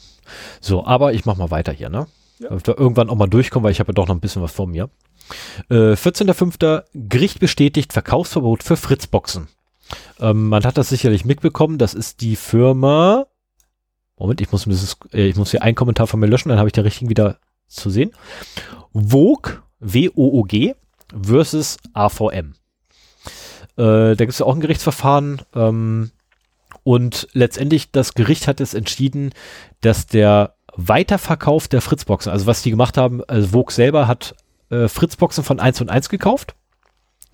So, 0.60 0.84
aber 0.84 1.12
ich 1.14 1.24
mach 1.24 1.36
mal 1.36 1.52
weiter 1.52 1.72
hier, 1.72 1.88
ne? 1.88 2.08
Ja. 2.40 2.48
Da 2.48 2.74
irgendwann 2.76 3.10
auch 3.10 3.14
mal 3.14 3.28
durchkommen, 3.28 3.62
weil 3.62 3.72
ich 3.72 3.78
habe 3.78 3.90
ja 3.90 3.94
doch 3.94 4.08
noch 4.08 4.16
ein 4.16 4.20
bisschen 4.20 4.42
was 4.42 4.52
vor 4.52 4.66
mir. 4.66 4.90
Äh, 5.70 5.94
14.05. 5.94 6.82
Gericht 6.94 7.38
bestätigt 7.38 7.92
Verkaufsverbot 7.92 8.64
für 8.64 8.76
Fritzboxen. 8.76 9.46
Ähm, 10.18 10.48
man 10.48 10.64
hat 10.64 10.78
das 10.78 10.88
sicherlich 10.88 11.24
mitbekommen. 11.24 11.78
Das 11.78 11.94
ist 11.94 12.20
die 12.22 12.34
Firma. 12.34 13.26
Moment, 14.18 14.40
ich 14.40 14.50
muss, 14.52 14.64
dieses, 14.64 14.96
äh, 15.12 15.26
ich 15.26 15.36
muss 15.36 15.50
hier 15.50 15.62
einen 15.62 15.74
Kommentar 15.74 16.06
von 16.06 16.20
mir 16.20 16.26
löschen, 16.26 16.48
dann 16.48 16.58
habe 16.58 16.68
ich 16.68 16.72
den 16.72 16.84
richtigen 16.84 17.10
wieder 17.10 17.38
zu 17.66 17.90
sehen. 17.90 18.12
Vogue, 18.92 19.62
W-O-O-G 19.80 20.74
versus 21.22 21.76
AVM. 21.92 22.54
Äh, 23.76 23.76
da 23.76 24.14
gibt 24.14 24.32
es 24.32 24.38
ja 24.38 24.46
auch 24.46 24.54
ein 24.54 24.60
Gerichtsverfahren. 24.60 25.42
Ähm, 25.54 26.10
und 26.82 27.28
letztendlich 27.32 27.90
das 27.90 28.14
Gericht 28.14 28.48
hat 28.48 28.60
es 28.60 28.74
entschieden, 28.74 29.32
dass 29.80 30.06
der 30.06 30.54
Weiterverkauf 30.76 31.68
der 31.68 31.80
Fritzboxen, 31.80 32.30
also 32.30 32.46
was 32.46 32.62
die 32.62 32.70
gemacht 32.70 32.96
haben, 32.96 33.24
also 33.24 33.48
Vogue 33.48 33.72
selber 33.72 34.06
hat 34.06 34.34
äh, 34.70 34.88
Fritzboxen 34.88 35.44
von 35.44 35.60
1 35.60 35.80
und 35.80 35.90
1 35.90 36.08
gekauft. 36.08 36.54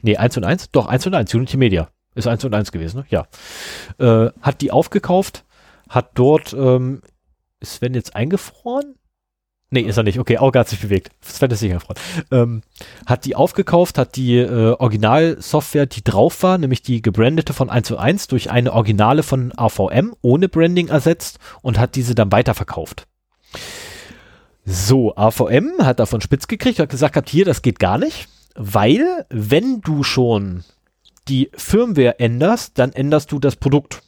Nee, 0.02 0.16
1 0.16 0.36
und 0.36 0.44
1? 0.44 0.70
Doch, 0.70 0.86
1 0.86 1.06
und 1.06 1.14
1, 1.14 1.34
Unity 1.34 1.56
Media. 1.56 1.88
Ist 2.14 2.26
1 2.26 2.44
und 2.44 2.54
1 2.54 2.72
gewesen, 2.72 2.98
ne? 2.98 3.06
Ja. 3.09 3.26
Äh, 3.98 4.30
hat 4.42 4.60
die 4.60 4.70
aufgekauft, 4.70 5.44
hat 5.93 6.10
dort, 6.14 6.52
ähm, 6.55 7.02
ist 7.60 7.74
Sven 7.74 7.94
jetzt 7.94 8.16
eingefroren? 8.16 8.97
Nee, 9.70 9.81
ist 9.81 9.97
er 9.97 10.02
nicht. 10.02 10.19
Okay, 10.19 10.36
Auge 10.36 10.59
hat 10.59 10.69
sich 10.69 10.81
bewegt. 10.81 11.10
Sven 11.23 11.51
ist 11.51 11.60
sicher 11.60 11.74
gefreut. 11.74 11.98
Ähm, 12.31 12.60
hat 13.06 13.24
die 13.24 13.36
aufgekauft, 13.36 13.97
hat 13.97 14.16
die 14.16 14.36
äh, 14.36 14.77
Originalsoftware, 14.78 15.86
die 15.86 16.05
drauf 16.05 16.43
war, 16.43 16.59
nämlich 16.59 16.82
die 16.82 17.01
gebrandete 17.01 17.55
von 17.55 17.70
1 17.70 17.86
zu 17.86 17.97
1 17.97 18.28
durch 18.28 18.51
eine 18.51 18.74
Originale 18.74 19.23
von 19.23 19.51
AVM 19.56 20.14
ohne 20.20 20.51
Branding 20.51 20.89
ersetzt 20.89 21.39
und 21.62 21.78
hat 21.78 21.94
diese 21.94 22.14
dann 22.14 22.32
weiterverkauft. 22.32 23.06
So, 24.64 25.16
AVM 25.16 25.73
hat 25.78 26.01
davon 26.01 26.20
spitz 26.20 26.48
gekriegt, 26.48 26.78
hat 26.78 26.90
gesagt, 26.90 27.16
hat 27.16 27.31
hier, 27.31 27.47
das 27.47 27.62
geht 27.62 27.78
gar 27.78 27.97
nicht, 27.97 28.28
weil 28.55 29.24
wenn 29.31 29.81
du 29.81 30.02
schon 30.02 30.64
die 31.28 31.51
Firmware 31.55 32.19
änderst, 32.20 32.78
dann 32.78 32.93
änderst 32.93 33.32
du 33.32 33.39
das 33.39 33.56
Produkt. 33.56 34.02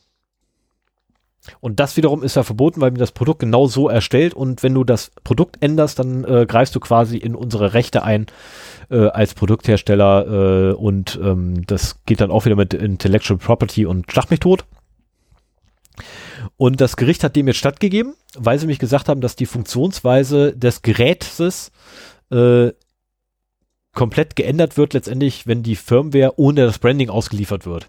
Und 1.61 1.81
das 1.81 1.97
wiederum 1.97 2.23
ist 2.23 2.37
ja 2.37 2.43
verboten, 2.43 2.81
weil 2.81 2.91
mir 2.91 2.99
das 2.99 3.13
Produkt 3.13 3.41
genau 3.41 3.67
so 3.67 3.89
erstellt 3.89 4.35
und 4.35 4.63
wenn 4.63 4.75
du 4.75 4.85
das 4.85 5.11
Produkt 5.25 5.63
änderst, 5.63 5.99
dann 5.99 6.25
äh, 6.25 6.47
greifst 6.47 6.75
du 6.75 6.81
quasi 6.81 7.19
in 7.19 7.35
unsere 7.35 7.75
Rechte 7.75 8.03
ein 8.03 8.27
äh, 8.91 9.09
als 9.09 9.35
Produkthersteller 9.35 10.71
äh, 10.71 10.75
und 10.75 11.19
ähm, 11.23 11.67
das 11.67 12.03
geht 12.07 12.21
dann 12.21 12.31
auch 12.31 12.45
wieder 12.45 12.57
mit 12.57 12.73
Intellectual 12.75 13.39
Property 13.39 13.87
und 13.87 14.11
schlag 14.11 14.31
mich 14.31 14.41
tot. 14.41 14.65
Und 16.57 16.81
das 16.81 16.97
Gericht 16.97 17.25
hat 17.25 17.37
dem 17.37 17.47
jetzt 17.47 17.59
stattgegeben, 17.59 18.15
weil 18.37 18.59
sie 18.59 18.67
mich 18.67 18.79
gesagt 18.79 19.09
haben, 19.09 19.21
dass 19.21 19.37
die 19.37 19.47
Funktionsweise 19.47 20.57
des 20.57 20.83
Gerätes 20.83 21.73
äh, 22.31 22.73
komplett 23.95 24.35
geändert 24.37 24.77
wird, 24.77 24.93
letztendlich, 24.93 25.47
wenn 25.47 25.63
die 25.63 25.77
Firmware 25.77 26.35
ohne 26.37 26.67
das 26.67 26.79
Branding 26.79 27.11
ausgeliefert 27.11 27.65
wird. 27.65 27.89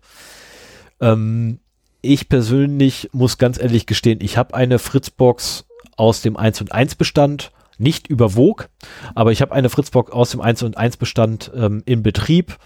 Ähm, 1.02 1.60
ich 2.06 2.30
persönlich 2.30 3.10
muss 3.12 3.38
ganz 3.38 3.60
ehrlich 3.60 3.86
gestehen, 3.86 4.20
ich 4.22 4.38
habe 4.38 4.54
eine 4.54 4.80
Fritzbox 4.80 5.66
aus 5.98 6.22
dem 6.22 6.38
1 6.38 6.62
und 6.62 6.72
1 6.72 6.96
Bestand, 6.96 7.52
nicht 7.78 8.08
überwog, 8.08 8.70
aber 9.16 9.32
ich 9.32 9.42
habe 9.42 9.54
eine 9.54 9.70
Fritzbox 9.70 10.12
aus 10.12 10.32
dem 10.32 10.42
1 10.42 10.64
und 10.64 10.78
1 10.78 10.98
Bestand 10.98 11.52
ähm, 11.56 11.84
in 11.86 12.04
Betrieb, 12.04 12.58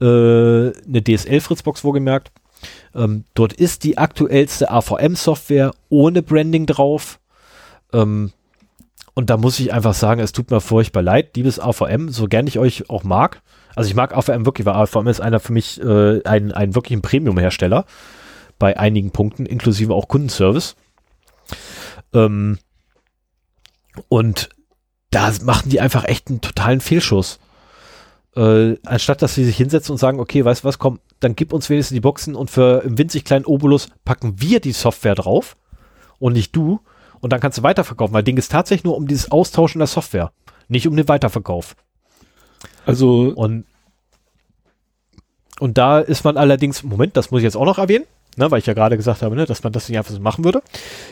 äh, 0.00 0.04
eine 0.04 1.02
DSL 1.02 1.40
Fritzbox 1.40 1.84
wohlgemerkt. 1.84 2.32
Ähm, 2.94 3.24
dort 3.34 3.52
ist 3.52 3.84
die 3.84 3.98
aktuellste 3.98 4.70
AVM-Software 4.70 5.72
ohne 5.88 6.22
Branding 6.22 6.66
drauf. 6.66 7.20
Ähm, 7.92 8.32
und 9.14 9.30
da 9.30 9.36
muss 9.36 9.60
ich 9.60 9.72
einfach 9.72 9.94
sagen, 9.94 10.20
es 10.20 10.32
tut 10.32 10.50
mir 10.50 10.60
furchtbar 10.60 11.02
leid, 11.02 11.36
liebes 11.36 11.60
AVM, 11.60 12.08
so 12.08 12.26
gern 12.26 12.46
ich 12.46 12.58
euch 12.58 12.90
auch 12.90 13.04
mag. 13.04 13.42
Also 13.76 13.88
ich 13.88 13.96
mag 13.96 14.16
AVM 14.16 14.46
wirklich, 14.46 14.66
weil 14.66 14.74
AVM 14.74 15.06
ist 15.06 15.20
einer 15.20 15.40
für 15.40 15.52
mich 15.52 15.80
äh, 15.80 16.22
ein, 16.24 16.52
ein 16.52 16.74
wirklich 16.74 17.00
Premium-Hersteller 17.00 17.86
bei 18.64 18.78
einigen 18.78 19.10
Punkten, 19.10 19.44
inklusive 19.44 19.92
auch 19.92 20.08
Kundenservice. 20.08 20.74
Ähm, 22.14 22.58
und 24.08 24.48
da 25.10 25.30
machen 25.42 25.68
die 25.68 25.82
einfach 25.82 26.06
echt 26.06 26.30
einen 26.30 26.40
totalen 26.40 26.80
Fehlschuss. 26.80 27.40
Äh, 28.34 28.78
anstatt 28.86 29.20
dass 29.20 29.34
sie 29.34 29.44
sich 29.44 29.58
hinsetzen 29.58 29.92
und 29.92 29.98
sagen, 29.98 30.18
okay, 30.18 30.46
weißt 30.46 30.64
du 30.64 30.68
was, 30.68 30.78
komm, 30.78 30.98
dann 31.20 31.36
gib 31.36 31.52
uns 31.52 31.68
wenigstens 31.68 31.94
die 31.94 32.00
Boxen 32.00 32.34
und 32.34 32.50
für 32.50 32.80
einen 32.86 32.96
winzig 32.96 33.26
kleinen 33.26 33.44
Obolus 33.44 33.88
packen 34.06 34.40
wir 34.40 34.60
die 34.60 34.72
Software 34.72 35.14
drauf 35.14 35.58
und 36.18 36.32
nicht 36.32 36.56
du. 36.56 36.80
Und 37.20 37.34
dann 37.34 37.40
kannst 37.40 37.58
du 37.58 37.62
weiterverkaufen, 37.62 38.14
weil 38.14 38.22
Ding 38.22 38.38
ist 38.38 38.50
tatsächlich 38.50 38.84
nur 38.84 38.96
um 38.96 39.06
dieses 39.06 39.30
Austauschen 39.30 39.78
der 39.78 39.88
Software, 39.88 40.32
nicht 40.68 40.88
um 40.88 40.96
den 40.96 41.06
Weiterverkauf. 41.06 41.76
Also. 42.86 43.30
Und, 43.36 43.66
und 45.60 45.76
da 45.76 46.00
ist 46.00 46.24
man 46.24 46.38
allerdings, 46.38 46.82
Moment, 46.82 47.14
das 47.14 47.30
muss 47.30 47.40
ich 47.40 47.44
jetzt 47.44 47.58
auch 47.58 47.66
noch 47.66 47.76
erwähnen 47.76 48.06
ne, 48.38 48.50
weil 48.50 48.58
ich 48.58 48.66
ja 48.66 48.74
gerade 48.74 48.96
gesagt 48.96 49.22
habe, 49.22 49.36
ne, 49.36 49.46
dass 49.46 49.62
man 49.62 49.72
das 49.72 49.88
nicht 49.88 49.98
einfach 49.98 50.12
so 50.12 50.20
machen 50.20 50.44
würde. 50.44 50.62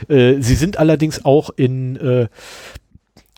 Äh, 0.09 0.41
sie 0.41 0.55
sind 0.55 0.79
allerdings 0.79 1.25
auch 1.25 1.51
in, 1.51 1.97
äh, 1.97 2.29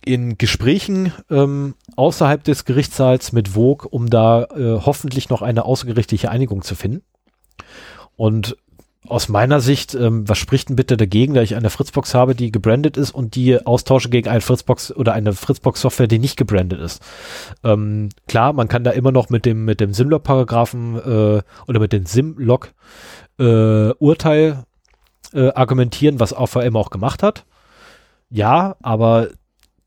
in 0.05 0.37
Gesprächen 0.39 1.13
ähm, 1.31 1.75
außerhalb 1.97 2.45
des 2.45 2.65
Gerichtssaals 2.65 3.33
mit 3.33 3.49
Vogue, 3.49 3.89
um 3.89 4.11
da 4.11 4.45
äh, 4.45 4.81
hoffentlich 4.85 5.31
noch 5.31 5.43
eine 5.43 5.65
außergerichtliche 5.65 6.31
Einigung 6.31 6.63
zu 6.63 6.75
finden. 6.75 7.03
Und 8.17 8.57
aus 9.07 9.29
meiner 9.29 9.61
Sicht, 9.61 9.95
ähm, 9.95 10.27
was 10.29 10.39
spricht 10.39 10.71
denn 10.71 10.77
bitte 10.77 10.97
dagegen, 10.97 11.35
da 11.35 11.43
ich 11.43 11.57
eine 11.57 11.69
Fritzbox 11.69 12.15
habe, 12.15 12.35
die 12.35 12.51
gebrandet 12.51 12.97
ist 12.97 13.11
und 13.11 13.35
die 13.35 13.65
austausche 13.67 14.09
gegen 14.09 14.29
eine 14.29 14.41
Fritzbox 14.41 14.93
oder 14.93 15.13
eine 15.13 15.35
Fritzbox-Software, 15.35 16.07
die 16.07 16.19
nicht 16.19 16.37
gebrandet 16.37 16.81
ist? 16.81 17.03
Ähm, 17.63 18.09
klar, 18.29 18.55
man 18.55 18.69
kann 18.69 18.83
da 18.85 18.93
immer 18.93 19.13
noch 19.13 19.29
mit 19.29 19.45
dem 19.45 19.67
mit 19.67 19.81
dem 19.81 19.93
Simlog-Paragraphen 19.93 20.97
äh, 20.97 21.43
oder 21.67 21.81
mit 21.81 21.93
dem 21.93 22.07
Simlog 22.07 22.73
äh, 23.39 23.91
Urteil 23.91 24.65
äh, 25.33 25.51
argumentieren, 25.53 26.21
was 26.21 26.33
AVM 26.33 26.77
auch 26.77 26.91
gemacht 26.91 27.23
hat. 27.23 27.45
Ja, 28.31 28.77
aber 28.83 29.29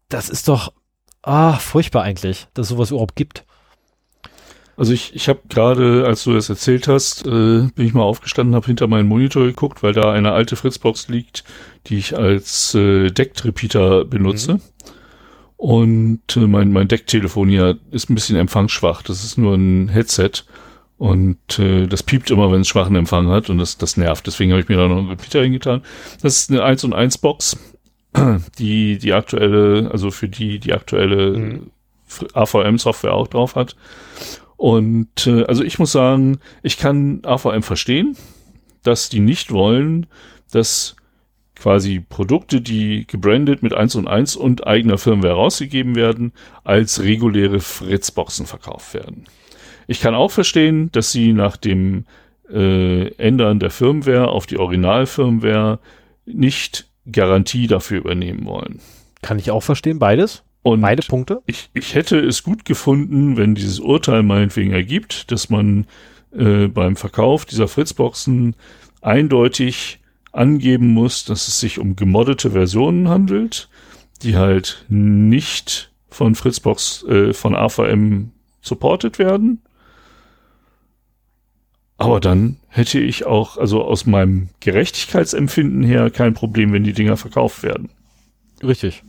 das 0.09 0.29
ist 0.29 0.47
doch 0.47 0.73
ah, 1.21 1.53
furchtbar 1.53 2.03
eigentlich, 2.03 2.47
dass 2.53 2.67
es 2.67 2.69
sowas 2.69 2.91
überhaupt 2.91 3.15
gibt. 3.15 3.45
Also 4.77 4.93
ich, 4.93 5.15
ich 5.15 5.27
habe 5.27 5.39
gerade, 5.49 6.05
als 6.05 6.23
du 6.23 6.33
das 6.33 6.49
erzählt 6.49 6.87
hast, 6.87 7.25
äh, 7.25 7.29
bin 7.73 7.85
ich 7.87 7.95
mal 7.95 8.03
aufgestanden, 8.03 8.55
habe 8.55 8.67
hinter 8.67 8.87
meinen 8.87 9.07
Monitor 9.07 9.45
geguckt, 9.45 9.81
weil 9.81 9.93
da 9.93 10.11
eine 10.11 10.33
alte 10.33 10.55
Fritzbox 10.55 11.07
liegt, 11.07 11.43
die 11.87 11.97
ich 11.97 12.15
als 12.15 12.75
äh, 12.75 13.09
Deck-Repeater 13.09 14.05
benutze. 14.05 14.53
Mhm. 14.55 14.61
Und 15.57 16.37
äh, 16.37 16.41
mein, 16.41 16.71
mein 16.71 16.87
Decktelefon 16.87 17.49
hier 17.49 17.79
ist 17.89 18.11
ein 18.11 18.15
bisschen 18.15 18.37
empfangsschwach. 18.37 19.01
Das 19.01 19.23
ist 19.23 19.39
nur 19.39 19.55
ein 19.55 19.89
Headset. 19.89 20.43
Und 20.97 21.59
äh, 21.59 21.85
das 21.85 22.01
piept 22.01 22.31
immer, 22.31 22.51
wenn 22.51 22.61
es 22.61 22.67
schwachen 22.67 22.95
Empfang 22.95 23.27
hat 23.27 23.49
und 23.49 23.59
das, 23.59 23.77
das 23.77 23.97
nervt. 23.97 24.25
Deswegen 24.25 24.51
habe 24.51 24.61
ich 24.61 24.67
mir 24.67 24.77
da 24.77 24.87
noch 24.87 24.97
einen 24.97 25.09
Repeater 25.09 25.43
hingetan. 25.43 25.83
Das 26.21 26.37
ist 26.37 26.49
eine 26.49 26.63
1 26.63 26.83
und 26.85 26.93
1 26.93 27.19
Box, 27.19 27.57
die 28.57 28.97
die 28.97 29.13
aktuelle, 29.13 29.89
also 29.91 30.09
für 30.09 30.27
die 30.27 30.59
die 30.59 30.73
aktuelle 30.73 31.37
mhm. 31.37 31.71
AVM-Software 32.33 33.13
auch 33.13 33.27
drauf 33.27 33.55
hat. 33.55 33.75
Und 34.55 35.27
äh, 35.27 35.43
also 35.43 35.63
ich 35.63 35.77
muss 35.77 35.91
sagen, 35.91 36.39
ich 36.63 36.77
kann 36.77 37.21
AVM 37.23 37.61
verstehen, 37.61 38.17
dass 38.81 39.09
die 39.09 39.19
nicht 39.19 39.51
wollen, 39.51 40.07
dass 40.51 40.95
quasi 41.55 41.99
Produkte, 41.99 42.61
die 42.61 43.05
gebrandet 43.05 43.61
mit 43.61 43.73
1 43.73 43.95
und 43.95 44.07
1 44.07 44.35
und 44.35 44.65
eigener 44.65 44.97
Firmware 44.97 45.33
rausgegeben 45.33 45.95
werden, 45.95 46.33
als 46.63 47.01
reguläre 47.01 47.59
Fritzboxen 47.59 48.45
verkauft 48.45 48.93
werden. 48.93 49.25
Ich 49.87 50.01
kann 50.01 50.15
auch 50.15 50.31
verstehen, 50.31 50.91
dass 50.91 51.11
sie 51.11 51.33
nach 51.33 51.57
dem 51.57 52.05
äh, 52.51 53.07
Ändern 53.15 53.59
der 53.59 53.71
Firmware 53.71 54.27
auf 54.27 54.45
die 54.45 54.57
Originalfirmware 54.57 55.79
nicht 56.25 56.89
Garantie 57.09 57.67
dafür 57.67 57.99
übernehmen 57.99 58.45
wollen. 58.45 58.79
Kann 59.21 59.39
ich 59.39 59.49
auch 59.49 59.63
verstehen, 59.63 59.97
beides. 59.97 60.43
Und 60.61 60.81
Beide 60.81 61.03
Punkte? 61.03 61.41
Ich, 61.45 61.69
ich 61.73 61.95
hätte 61.95 62.19
es 62.19 62.43
gut 62.43 62.65
gefunden, 62.65 63.37
wenn 63.37 63.55
dieses 63.55 63.79
Urteil 63.79 64.23
meinetwegen 64.23 64.73
ergibt, 64.73 65.31
dass 65.31 65.49
man 65.49 65.85
äh, 66.33 66.67
beim 66.67 66.97
Verkauf 66.97 67.45
dieser 67.45 67.69
Fritzboxen 67.69 68.55
eindeutig 69.01 69.99
angeben 70.33 70.89
muss, 70.89 71.23
dass 71.23 71.47
es 71.47 71.61
sich 71.61 71.79
um 71.79 71.95
gemoddete 71.95 72.51
Versionen 72.51 73.07
handelt, 73.07 73.69
die 74.23 74.35
halt 74.35 74.85
nicht 74.89 75.91
von 76.09 76.35
Fritzbox, 76.35 77.03
äh, 77.03 77.33
von 77.33 77.55
AVM 77.55 78.31
supported 78.61 79.19
werden 79.19 79.61
aber 81.97 82.19
dann 82.19 82.57
hätte 82.67 82.99
ich 82.99 83.25
auch, 83.25 83.57
also 83.57 83.83
aus 83.83 84.05
meinem 84.05 84.49
Gerechtigkeitsempfinden 84.59 85.83
her, 85.83 86.11
kein 86.11 86.33
Problem, 86.35 86.71
wenn 86.71 86.83
die 86.83 86.93
Dinger 86.93 87.17
verkauft 87.17 87.63
werden. 87.63 87.89
Richtig. 88.63 89.03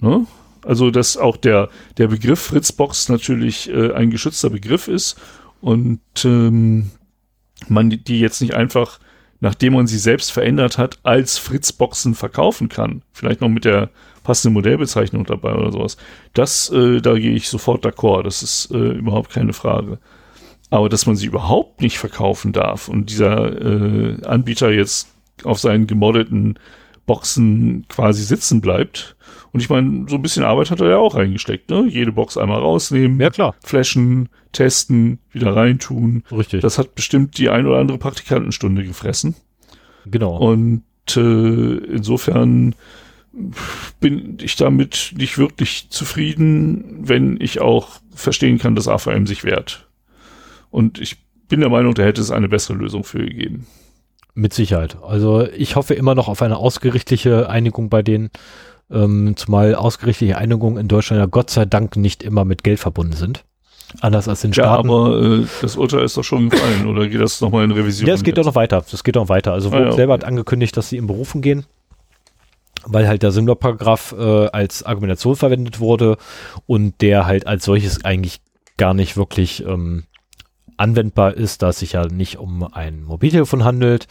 Ne? 0.00 0.26
Also, 0.62 0.90
dass 0.90 1.18
auch 1.18 1.36
der, 1.36 1.68
der 1.98 2.08
Begriff 2.08 2.40
Fritzbox 2.40 3.10
natürlich 3.10 3.68
äh, 3.68 3.92
ein 3.92 4.10
geschützter 4.10 4.48
Begriff 4.48 4.88
ist 4.88 5.16
und 5.60 6.00
ähm, 6.24 6.90
man 7.68 7.90
die 7.90 8.20
jetzt 8.20 8.40
nicht 8.40 8.54
einfach, 8.54 9.00
nachdem 9.40 9.74
man 9.74 9.86
sie 9.86 9.98
selbst 9.98 10.32
verändert 10.32 10.78
hat, 10.78 10.98
als 11.02 11.36
Fritzboxen 11.36 12.14
verkaufen 12.14 12.70
kann. 12.70 13.02
Vielleicht 13.12 13.42
noch 13.42 13.48
mit 13.50 13.66
der 13.66 13.90
passenden 14.22 14.54
Modellbezeichnung 14.54 15.24
dabei 15.24 15.54
oder 15.54 15.70
sowas. 15.70 15.98
Das, 16.32 16.70
äh, 16.70 17.02
da 17.02 17.14
gehe 17.14 17.34
ich 17.34 17.48
sofort 17.48 17.84
d'accord. 17.84 18.22
Das 18.22 18.42
ist 18.42 18.70
äh, 18.70 18.92
überhaupt 18.92 19.30
keine 19.30 19.52
Frage. 19.52 19.98
Aber 20.74 20.88
dass 20.88 21.06
man 21.06 21.14
sie 21.14 21.26
überhaupt 21.26 21.82
nicht 21.82 21.98
verkaufen 21.98 22.52
darf 22.52 22.88
und 22.88 23.08
dieser 23.08 23.46
äh, 23.62 24.24
Anbieter 24.24 24.72
jetzt 24.72 25.06
auf 25.44 25.60
seinen 25.60 25.86
gemoddeten 25.86 26.58
Boxen 27.06 27.86
quasi 27.88 28.24
sitzen 28.24 28.60
bleibt. 28.60 29.14
Und 29.52 29.60
ich 29.60 29.70
meine, 29.70 30.06
so 30.08 30.16
ein 30.16 30.22
bisschen 30.22 30.42
Arbeit 30.42 30.72
hat 30.72 30.80
er 30.80 30.88
ja 30.88 30.96
auch 30.96 31.14
reingesteckt, 31.14 31.70
ne? 31.70 31.86
Jede 31.88 32.10
Box 32.10 32.36
einmal 32.36 32.58
rausnehmen, 32.58 33.20
ja, 33.20 33.30
klar. 33.30 33.54
flashen, 33.62 34.30
testen, 34.50 35.20
wieder 35.30 35.54
reintun. 35.54 36.24
Richtig. 36.32 36.62
Das 36.62 36.76
hat 36.76 36.96
bestimmt 36.96 37.38
die 37.38 37.50
ein 37.50 37.66
oder 37.66 37.78
andere 37.78 37.98
Praktikantenstunde 37.98 38.82
gefressen. 38.82 39.36
Genau. 40.06 40.36
Und 40.38 40.82
äh, 41.16 41.20
insofern 41.20 42.74
bin 44.00 44.38
ich 44.42 44.56
damit 44.56 45.14
nicht 45.16 45.38
wirklich 45.38 45.86
zufrieden, 45.90 46.98
wenn 47.02 47.40
ich 47.40 47.60
auch 47.60 47.90
verstehen 48.12 48.58
kann, 48.58 48.74
dass 48.74 48.88
AVM 48.88 49.28
sich 49.28 49.44
wehrt. 49.44 49.86
Und 50.74 51.00
ich 51.00 51.18
bin 51.48 51.60
der 51.60 51.70
Meinung, 51.70 51.94
da 51.94 52.02
hätte 52.02 52.20
es 52.20 52.32
eine 52.32 52.48
bessere 52.48 52.76
Lösung 52.76 53.04
für 53.04 53.24
gegeben. 53.24 53.68
Mit 54.34 54.52
Sicherheit. 54.52 54.96
Also 55.04 55.46
ich 55.46 55.76
hoffe 55.76 55.94
immer 55.94 56.16
noch 56.16 56.26
auf 56.26 56.42
eine 56.42 56.56
ausgerichtliche 56.56 57.48
Einigung 57.48 57.90
bei 57.90 58.02
denen. 58.02 58.30
Ähm, 58.90 59.34
zumal 59.36 59.76
ausgerichtete 59.76 60.36
Einigungen 60.36 60.76
in 60.76 60.88
Deutschland 60.88 61.20
ja 61.20 61.26
Gott 61.26 61.50
sei 61.50 61.64
Dank 61.64 61.94
nicht 61.94 62.24
immer 62.24 62.44
mit 62.44 62.64
Geld 62.64 62.80
verbunden 62.80 63.12
sind. 63.12 63.44
Anders 64.00 64.26
als 64.26 64.42
in 64.42 64.52
Staaten. 64.52 64.88
Ja, 64.88 64.94
aber 64.96 65.22
äh, 65.22 65.46
das 65.62 65.76
Urteil 65.76 66.02
ist 66.02 66.16
doch 66.16 66.24
schon 66.24 66.50
gefallen, 66.50 66.88
oder 66.88 67.06
geht 67.06 67.20
das 67.20 67.40
nochmal 67.40 67.62
in 67.62 67.70
Revision? 67.70 68.08
Ja, 68.08 68.14
es 68.14 68.24
geht 68.24 68.36
doch 68.36 68.44
noch 68.44 68.56
weiter. 68.56 68.84
Das 68.90 69.04
geht 69.04 69.14
doch 69.14 69.28
weiter. 69.28 69.52
Also 69.52 69.70
Vogt 69.70 69.80
ah, 69.80 69.84
ja, 69.84 69.88
okay. 69.90 69.96
selber 69.96 70.14
hat 70.14 70.24
angekündigt, 70.24 70.76
dass 70.76 70.88
sie 70.88 70.96
in 70.96 71.06
Berufen 71.06 71.40
gehen, 71.40 71.66
weil 72.84 73.06
halt 73.06 73.22
der 73.22 73.30
Simler-Paragraph 73.30 74.12
äh, 74.18 74.46
als 74.48 74.82
Argumentation 74.82 75.36
verwendet 75.36 75.78
wurde 75.78 76.16
und 76.66 77.00
der 77.00 77.26
halt 77.26 77.46
als 77.46 77.64
solches 77.64 78.04
eigentlich 78.04 78.40
gar 78.76 78.92
nicht 78.92 79.16
wirklich 79.16 79.64
ähm, 79.64 80.02
anwendbar 80.76 81.34
ist, 81.34 81.62
da 81.62 81.70
es 81.70 81.78
sich 81.78 81.92
ja 81.92 82.06
nicht 82.06 82.38
um 82.38 82.64
ein 82.72 83.04
Mobiltelefon 83.04 83.64
handelt, 83.64 84.06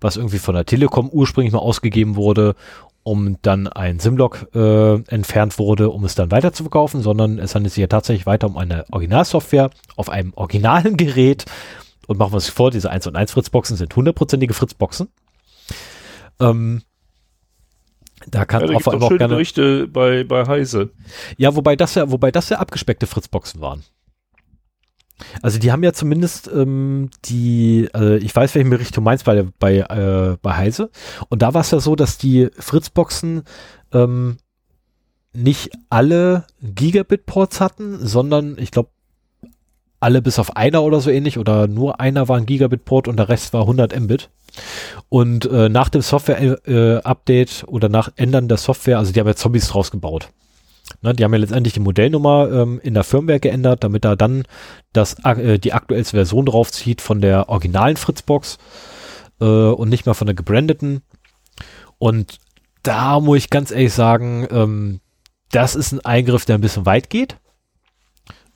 was 0.00 0.16
irgendwie 0.16 0.38
von 0.38 0.54
der 0.54 0.66
Telekom 0.66 1.08
ursprünglich 1.08 1.52
mal 1.52 1.60
ausgegeben 1.60 2.16
wurde 2.16 2.54
um 3.06 3.38
dann 3.40 3.68
ein 3.68 4.00
Simlock 4.00 4.48
äh, 4.52 4.94
entfernt 5.02 5.60
wurde, 5.60 5.90
um 5.90 6.04
es 6.04 6.16
dann 6.16 6.32
weiter 6.32 6.52
zu 6.52 6.64
verkaufen, 6.64 7.02
sondern 7.02 7.38
es 7.38 7.54
handelt 7.54 7.72
sich 7.72 7.80
ja 7.80 7.86
tatsächlich 7.86 8.26
weiter 8.26 8.48
um 8.48 8.58
eine 8.58 8.84
Originalsoftware 8.90 9.70
auf 9.94 10.08
einem 10.08 10.32
originalen 10.34 10.96
Gerät. 10.96 11.44
Und 12.08 12.18
machen 12.18 12.32
wir 12.32 12.36
uns 12.36 12.48
vor, 12.48 12.72
diese 12.72 12.90
1 12.90 13.06
und 13.06 13.14
1 13.14 13.30
Fritzboxen 13.30 13.76
sind 13.76 13.94
hundertprozentige 13.94 14.54
Fritzboxen. 14.54 15.06
Ähm, 16.40 16.82
da 18.26 18.44
kann 18.44 18.62
ja, 18.62 18.66
da 18.66 18.74
auch 18.74 18.82
vor 18.82 18.94
allem 18.94 19.02
auch 19.04 19.08
gerne 19.10 19.34
Berichte 19.34 19.86
bei, 19.86 20.24
bei 20.24 20.44
Heise. 20.48 20.90
Ja, 21.36 21.54
wobei 21.54 21.76
das 21.76 21.94
ja, 21.94 22.10
wobei 22.10 22.32
das 22.32 22.48
ja 22.48 22.58
abgespeckte 22.58 23.06
Fritzboxen 23.06 23.60
waren. 23.60 23.84
Also 25.42 25.58
die 25.58 25.72
haben 25.72 25.82
ja 25.82 25.92
zumindest 25.92 26.50
ähm, 26.52 27.10
die, 27.24 27.88
äh, 27.94 28.18
ich 28.18 28.34
weiß, 28.34 28.54
welchen 28.54 28.70
Bericht 28.70 28.96
du 28.96 29.00
meinst 29.00 29.24
bei, 29.24 29.46
bei, 29.58 29.78
äh, 29.78 30.36
bei 30.42 30.56
Heise. 30.56 30.90
Und 31.28 31.42
da 31.42 31.54
war 31.54 31.62
es 31.62 31.70
ja 31.70 31.80
so, 31.80 31.96
dass 31.96 32.18
die 32.18 32.48
Fritzboxen 32.58 33.44
ähm, 33.92 34.36
nicht 35.32 35.70
alle 35.90 36.44
Gigabit-Ports 36.62 37.60
hatten, 37.60 38.04
sondern 38.06 38.56
ich 38.58 38.70
glaube, 38.70 38.90
alle 40.00 40.22
bis 40.22 40.38
auf 40.38 40.56
einer 40.56 40.82
oder 40.82 41.00
so 41.00 41.10
ähnlich 41.10 41.38
oder 41.38 41.66
nur 41.66 42.00
einer 42.00 42.28
war 42.28 42.36
ein 42.36 42.46
Gigabit-Port 42.46 43.08
und 43.08 43.16
der 43.16 43.28
Rest 43.28 43.52
war 43.52 43.62
100 43.62 43.98
Mbit. 43.98 44.30
Und 45.08 45.46
äh, 45.46 45.68
nach 45.68 45.88
dem 45.88 46.02
Software-Update 46.02 47.62
äh, 47.62 47.66
oder 47.66 47.88
nach 47.88 48.10
Ändern 48.16 48.48
der 48.48 48.58
Software, 48.58 48.98
also 48.98 49.12
die 49.12 49.20
haben 49.20 49.26
ja 49.26 49.34
Zombies 49.34 49.68
draus 49.68 49.90
gebaut. 49.90 50.30
Ne, 51.02 51.12
die 51.14 51.24
haben 51.24 51.32
ja 51.32 51.38
letztendlich 51.38 51.74
die 51.74 51.80
Modellnummer 51.80 52.50
ähm, 52.50 52.80
in 52.82 52.94
der 52.94 53.04
Firmware 53.04 53.40
geändert, 53.40 53.84
damit 53.84 54.04
da 54.04 54.16
dann 54.16 54.44
das, 54.92 55.16
äh, 55.24 55.58
die 55.58 55.72
aktuellste 55.72 56.16
Version 56.16 56.46
draufzieht 56.46 57.00
von 57.00 57.20
der 57.20 57.48
originalen 57.48 57.96
Fritzbox 57.96 58.58
äh, 59.40 59.44
und 59.44 59.88
nicht 59.88 60.06
mehr 60.06 60.14
von 60.14 60.26
der 60.26 60.34
gebrandeten. 60.34 61.02
Und 61.98 62.38
da 62.82 63.20
muss 63.20 63.38
ich 63.38 63.50
ganz 63.50 63.70
ehrlich 63.70 63.92
sagen, 63.92 64.46
ähm, 64.50 65.00
das 65.50 65.74
ist 65.74 65.92
ein 65.92 66.04
Eingriff, 66.04 66.44
der 66.44 66.56
ein 66.56 66.60
bisschen 66.60 66.86
weit 66.86 67.10
geht. 67.10 67.36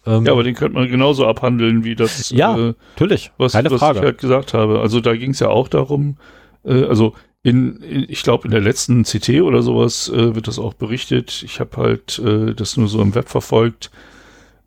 Ähm, 0.07 0.25
ja, 0.25 0.33
aber 0.33 0.43
den 0.43 0.55
könnte 0.55 0.75
man 0.75 0.89
genauso 0.89 1.27
abhandeln, 1.27 1.85
wie 1.85 1.95
das, 1.95 2.31
ja, 2.31 2.57
äh, 2.57 2.75
natürlich, 2.95 3.33
was, 3.37 3.53
Keine 3.53 3.71
was 3.71 3.81
Frage. 3.81 3.99
ich 3.99 4.05
halt 4.05 4.19
gesagt 4.19 4.55
habe. 4.55 4.81
Also 4.81 5.01
da 5.01 5.15
ging 5.15 5.33
es 5.33 5.41
ja 5.41 5.49
auch 5.49 5.69
darum, 5.69 6.17
äh, 6.65 6.85
also 6.85 7.15
in, 7.43 7.77
in 7.77 8.07
ich 8.09 8.23
glaube, 8.23 8.47
in 8.47 8.51
der 8.51 8.61
letzten 8.61 9.05
CT 9.05 9.41
oder 9.43 9.63
sowas 9.63 10.09
äh, 10.09 10.35
wird 10.35 10.49
das 10.49 10.59
auch 10.59 10.75
berichtet. 10.75 11.43
Ich 11.45 11.61
habe 11.61 11.77
halt 11.77 12.19
äh, 12.19 12.55
das 12.55 12.77
nur 12.77 12.89
so 12.89 13.01
im 13.01 13.15
Web 13.15 13.29
verfolgt, 13.29 13.91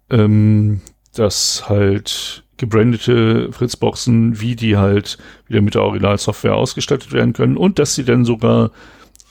ähm, 0.10 0.82
dass 1.14 1.70
halt 1.70 2.44
gebrandete 2.58 3.52
Fritzboxen, 3.52 4.40
wie 4.40 4.56
die 4.56 4.78
halt 4.78 5.18
wieder 5.48 5.62
mit 5.62 5.76
der 5.76 5.84
Originalsoftware 5.84 6.56
ausgestattet 6.56 7.12
werden 7.12 7.34
können 7.34 7.58
und 7.58 7.78
dass 7.78 7.95
sie 7.95 8.06
dann 8.06 8.26
sogar 8.26 8.72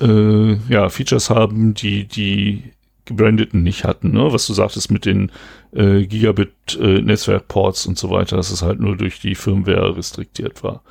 äh, 0.01 0.55
ja, 0.69 0.89
Features 0.89 1.31
haben, 1.31 1.75
die 1.75 2.05
die 2.05 2.73
gebrandeten 3.05 3.63
nicht 3.63 3.85
hatten, 3.85 4.13
ne? 4.13 4.33
was 4.33 4.47
du 4.47 4.53
sagtest 4.53 4.91
mit 4.91 5.05
den 5.05 5.33
äh, 5.73 6.07
Gigabit-Netzwerkports 6.07 7.87
äh, 7.87 7.89
und 7.89 7.99
so 7.99 8.11
weiter, 8.11 8.37
dass 8.37 8.51
es 8.51 8.63
halt 8.63 8.79
nur 8.79 8.97
durch 8.97 9.21
die 9.21 9.35
Firmware 9.35 9.97
restriktiert 9.97 10.63
war. 10.63 10.83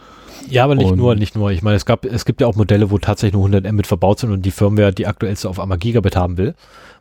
Ja, 0.49 0.63
aber 0.63 0.75
nicht 0.75 0.91
und 0.91 0.97
nur, 0.97 1.15
nicht 1.15 1.35
nur. 1.35 1.51
Ich 1.51 1.61
meine, 1.61 1.77
es 1.77 1.85
gab, 1.85 2.05
es 2.05 2.25
gibt 2.25 2.41
ja 2.41 2.47
auch 2.47 2.55
Modelle, 2.55 2.91
wo 2.91 2.97
tatsächlich 2.97 3.33
nur 3.33 3.45
100 3.45 3.71
Mbit 3.71 3.87
verbaut 3.87 4.19
sind 4.19 4.31
und 4.31 4.43
die 4.43 4.51
Firmware 4.51 4.93
die 4.93 5.07
aktuellste 5.07 5.49
auf 5.49 5.59
einmal 5.59 5.77
Gigabit 5.77 6.15
haben 6.15 6.37
will, 6.37 6.55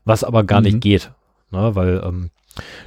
was 0.05 0.25
aber 0.25 0.45
gar 0.45 0.61
mhm. 0.61 0.67
nicht 0.67 0.81
geht, 0.81 1.11
ne? 1.51 1.75
weil 1.75 2.03
ähm, 2.05 2.31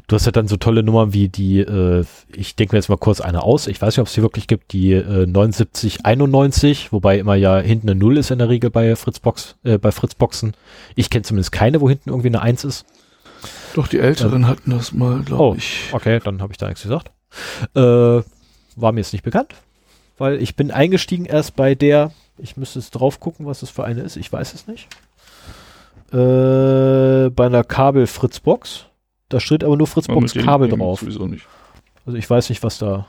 du 0.07 0.15
hast 0.15 0.25
ja 0.25 0.31
dann 0.31 0.47
so 0.47 0.57
tolle 0.57 0.83
Nummern 0.83 1.13
wie 1.13 1.29
die, 1.29 1.59
äh, 1.59 2.05
ich 2.33 2.55
denke 2.55 2.75
mir 2.75 2.79
jetzt 2.79 2.89
mal 2.89 2.97
kurz 2.97 3.21
eine 3.21 3.43
aus, 3.43 3.67
ich 3.67 3.81
weiß 3.81 3.95
nicht, 3.95 4.01
ob 4.01 4.07
es 4.07 4.13
die 4.13 4.21
wirklich 4.21 4.47
gibt, 4.47 4.73
die 4.73 4.93
äh, 4.93 5.25
7991, 5.25 6.91
wobei 6.91 7.19
immer 7.19 7.35
ja 7.35 7.59
hinten 7.59 7.89
eine 7.89 7.99
Null 7.99 8.17
ist 8.17 8.31
in 8.31 8.39
der 8.39 8.49
Regel 8.49 8.69
bei 8.69 8.95
Fritzbox, 8.95 9.55
äh, 9.63 9.77
bei 9.77 9.91
Fritzboxen. 9.91 10.53
Ich 10.95 11.09
kenne 11.09 11.23
zumindest 11.23 11.51
keine, 11.51 11.81
wo 11.81 11.89
hinten 11.89 12.09
irgendwie 12.09 12.29
eine 12.29 12.41
Eins 12.41 12.63
ist. 12.63 12.85
Doch, 13.73 13.87
die 13.87 13.99
Älteren 13.99 14.43
ähm, 14.43 14.47
hatten 14.47 14.71
das 14.71 14.93
mal, 14.93 15.21
glaube 15.23 15.43
oh, 15.43 15.55
ich. 15.57 15.89
Okay, 15.91 16.19
dann 16.23 16.41
habe 16.41 16.53
ich 16.53 16.57
da 16.57 16.67
nichts 16.67 16.83
gesagt. 16.83 17.11
Äh, 17.75 17.79
war 18.75 18.91
mir 18.91 18.99
jetzt 18.99 19.13
nicht 19.13 19.23
bekannt 19.23 19.53
weil 20.17 20.41
ich 20.41 20.55
bin 20.55 20.71
eingestiegen 20.71 21.25
erst 21.25 21.55
bei 21.55 21.75
der, 21.75 22.11
ich 22.37 22.57
müsste 22.57 22.79
es 22.79 22.91
drauf 22.91 23.19
gucken, 23.19 23.45
was 23.45 23.61
das 23.61 23.69
für 23.69 23.83
eine 23.83 24.01
ist, 24.01 24.15
ich 24.15 24.31
weiß 24.31 24.53
es 24.53 24.67
nicht. 24.67 24.87
Äh, 26.11 27.29
bei 27.29 27.45
einer 27.45 27.63
Kabel-Fritzbox. 27.63 28.85
Da 29.29 29.39
steht 29.39 29.63
aber 29.63 29.77
nur 29.77 29.87
Fritzbox-Kabel 29.87 30.69
drauf. 30.69 30.99
Sowieso 30.99 31.25
nicht. 31.25 31.47
Also 32.05 32.17
ich 32.17 32.29
weiß 32.29 32.49
nicht, 32.49 32.61
was 32.61 32.77
da, 32.77 33.07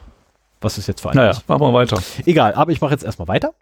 was 0.61 0.79
es 0.79 0.87
jetzt 0.87 1.03
für 1.03 1.11
eine 1.11 1.21
naja, 1.21 1.31
ist. 1.33 1.49
machen 1.49 1.61
wir 1.61 1.75
weiter. 1.75 2.01
Egal, 2.25 2.55
aber 2.55 2.73
ich 2.73 2.81
mache 2.81 2.93
jetzt 2.93 3.05
erstmal 3.05 3.29
weiter. 3.29 3.53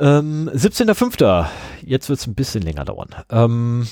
Ähm, 0.00 0.50
17.05. 0.52 1.46
Jetzt 1.82 2.08
wird 2.08 2.18
es 2.18 2.26
ein 2.26 2.34
bisschen 2.34 2.62
länger 2.62 2.84
dauern. 2.84 3.10
Ähm, 3.30 3.86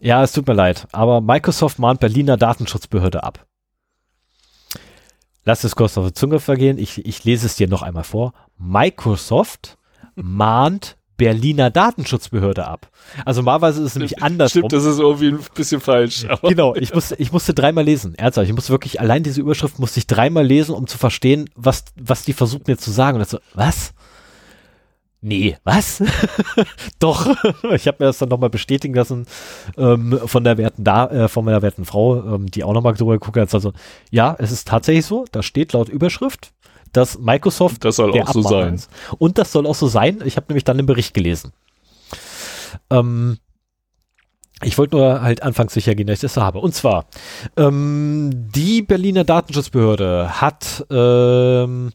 ja, 0.00 0.22
es 0.22 0.32
tut 0.32 0.46
mir 0.46 0.54
leid, 0.54 0.88
aber 0.92 1.20
Microsoft 1.20 1.78
mahnt 1.78 2.00
Berliner 2.00 2.36
Datenschutzbehörde 2.36 3.22
ab. 3.22 3.46
Lass 5.46 5.62
es 5.62 5.76
kurz 5.76 5.96
auf 5.96 6.06
die 6.06 6.12
Zunge 6.12 6.40
vergehen. 6.40 6.76
Ich, 6.76 7.06
ich 7.06 7.24
lese 7.24 7.46
es 7.46 7.54
dir 7.54 7.68
noch 7.68 7.82
einmal 7.82 8.04
vor. 8.04 8.34
Microsoft 8.58 9.78
mahnt 10.16 10.96
Berliner 11.16 11.70
Datenschutzbehörde 11.70 12.66
ab. 12.66 12.90
Also 13.24 13.40
normalerweise 13.40 13.80
ist 13.80 13.86
es 13.86 13.94
nämlich 13.94 14.22
anders. 14.22 14.50
Stimmt, 14.50 14.72
das 14.72 14.84
ist 14.84 14.98
irgendwie 14.98 15.28
ein 15.28 15.38
bisschen 15.54 15.80
falsch. 15.80 16.26
genau, 16.42 16.74
ich 16.74 16.92
musste, 16.92 17.14
ich 17.14 17.32
musste 17.32 17.54
dreimal 17.54 17.84
lesen. 17.84 18.14
Ernsthaft, 18.16 18.48
ich 18.48 18.54
musste 18.54 18.72
wirklich, 18.72 19.00
allein 19.00 19.22
diese 19.22 19.40
Überschrift 19.40 19.78
musste 19.78 20.00
ich 20.00 20.06
dreimal 20.06 20.44
lesen, 20.44 20.74
um 20.74 20.86
zu 20.88 20.98
verstehen, 20.98 21.48
was, 21.54 21.84
was 21.98 22.24
die 22.24 22.32
versuchen 22.32 22.64
mir 22.66 22.76
zu 22.76 22.90
sagen. 22.90 23.18
Und 23.18 23.28
so, 23.28 23.38
was? 23.54 23.94
Nee, 25.26 25.56
was? 25.64 26.02
Doch, 26.98 27.26
ich 27.72 27.86
habe 27.86 27.96
mir 28.00 28.06
das 28.06 28.18
dann 28.18 28.28
nochmal 28.28 28.50
bestätigen 28.50 28.94
lassen 28.94 29.26
ähm, 29.76 30.20
von 30.24 30.44
der 30.44 30.56
werten 30.56 30.84
da, 30.84 31.06
äh, 31.08 31.28
von 31.28 31.44
meiner 31.44 31.62
werten 31.62 31.84
Frau, 31.84 32.34
ähm, 32.34 32.46
die 32.50 32.64
auch 32.64 32.72
nochmal 32.72 32.94
drüber 32.94 33.12
geguckt 33.12 33.36
hat. 33.36 33.52
Also, 33.52 33.72
ja, 34.10 34.36
es 34.38 34.52
ist 34.52 34.68
tatsächlich 34.68 35.04
so, 35.04 35.24
da 35.32 35.42
steht 35.42 35.72
laut 35.72 35.88
Überschrift, 35.88 36.52
dass 36.92 37.18
Microsoft 37.18 37.84
das 37.84 37.96
soll 37.96 38.18
auch 38.20 38.32
so 38.32 38.42
sein. 38.42 38.74
Ist. 38.74 38.90
Und 39.18 39.38
das 39.38 39.52
soll 39.52 39.66
auch 39.66 39.74
so 39.74 39.88
sein. 39.88 40.22
Ich 40.24 40.36
habe 40.36 40.46
nämlich 40.48 40.64
dann 40.64 40.76
den 40.76 40.86
Bericht 40.86 41.12
gelesen. 41.12 41.52
Ähm, 42.90 43.38
ich 44.62 44.78
wollte 44.78 44.96
nur 44.96 45.20
halt 45.20 45.42
anfangs 45.42 45.74
sicher 45.74 45.94
gehen, 45.94 46.06
dass 46.06 46.14
ich 46.14 46.20
das 46.22 46.36
habe. 46.38 46.60
Und 46.60 46.74
zwar, 46.74 47.06
ähm, 47.56 48.30
die 48.32 48.82
Berliner 48.82 49.24
Datenschutzbehörde 49.24 50.40
hat 50.40 50.86
ähm, 50.90 51.90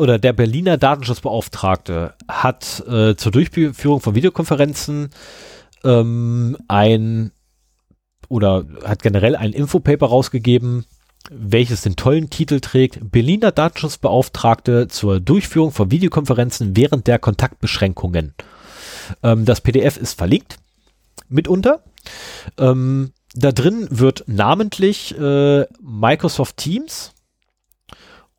oder 0.00 0.18
der 0.18 0.32
Berliner 0.32 0.78
Datenschutzbeauftragte 0.78 2.14
hat 2.26 2.82
äh, 2.88 3.16
zur 3.16 3.32
Durchführung 3.32 4.00
von 4.00 4.14
Videokonferenzen 4.14 5.10
ähm, 5.84 6.56
ein 6.68 7.32
oder 8.30 8.64
hat 8.82 9.02
generell 9.02 9.36
ein 9.36 9.52
Infopaper 9.52 10.06
rausgegeben, 10.06 10.86
welches 11.30 11.82
den 11.82 11.96
tollen 11.96 12.30
Titel 12.30 12.60
trägt, 12.60 13.10
Berliner 13.10 13.52
Datenschutzbeauftragte 13.52 14.88
zur 14.88 15.20
Durchführung 15.20 15.70
von 15.70 15.90
Videokonferenzen 15.90 16.76
während 16.76 17.06
der 17.06 17.18
Kontaktbeschränkungen. 17.18 18.34
Ähm, 19.22 19.44
das 19.44 19.60
PDF 19.60 19.98
ist 19.98 20.16
verlinkt, 20.16 20.56
mitunter. 21.28 21.84
Ähm, 22.56 23.12
da 23.34 23.52
drin 23.52 23.86
wird 23.90 24.24
namentlich 24.26 25.14
äh, 25.18 25.66
Microsoft 25.82 26.56
Teams 26.56 27.12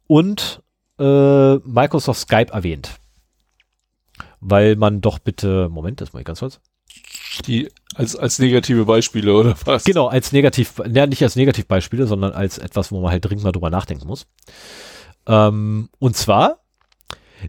und 0.08 0.61
äh, 1.02 1.56
Microsoft 1.66 2.22
Skype 2.22 2.52
erwähnt. 2.52 3.00
Weil 4.40 4.76
man 4.76 5.02
doch 5.02 5.20
bitte, 5.20 5.70
Moment, 5.70 6.02
das 6.02 6.14
mal 6.14 6.24
ganz 6.24 6.40
kurz. 6.40 6.60
Die 7.48 7.70
als, 7.96 8.16
als 8.16 8.40
negative 8.40 8.86
Beispiele 8.86 9.34
oder 9.34 9.56
was? 9.66 9.84
Genau, 9.84 10.08
als 10.08 10.32
negativ, 10.32 10.74
ja, 10.92 11.08
nicht 11.08 11.24
als 11.24 11.36
Negativbeispiele, 11.36 12.08
sondern 12.08 12.34
als 12.34 12.58
etwas, 12.58 12.92
wo 12.92 13.02
man 13.02 13.12
halt 13.12 13.26
dringend 13.26 13.44
mal 13.44 13.52
drüber 13.52 13.70
nachdenken 13.70 14.08
muss. 14.08 14.28
Ähm, 15.28 15.90
und 16.00 16.16
zwar 16.16 16.61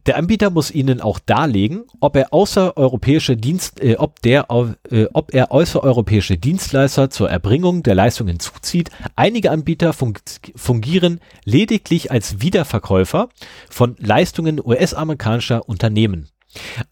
der 0.07 0.17
Anbieter 0.17 0.51
muss 0.51 0.71
Ihnen 0.71 1.01
auch 1.01 1.19
darlegen, 1.19 1.85
ob 2.01 2.17
er 2.17 2.33
außereuropäische 2.33 3.37
Dienst, 3.37 3.81
äh, 3.81 3.97
ob 3.97 4.21
der, 4.23 4.47
äh, 4.91 5.07
ob 5.13 5.35
er 5.35 5.53
außereuropäische 5.53 6.39
Dienstleister 6.39 7.11
zur 7.11 7.31
Erbringung 7.31 7.83
der 7.83 7.95
Leistung 7.95 8.29
hinzuzieht. 8.29 8.91
Einige 9.17 9.51
Anbieter 9.51 9.93
fun 9.93 10.15
fungieren 10.57 11.21
lediglich 11.45 12.11
als 12.11 12.41
Wiederverkäufer 12.41 13.29
von 13.71 13.97
Leistungen 13.99 14.61
US-amerikanischer 14.65 15.69
Unternehmen. 15.69 16.29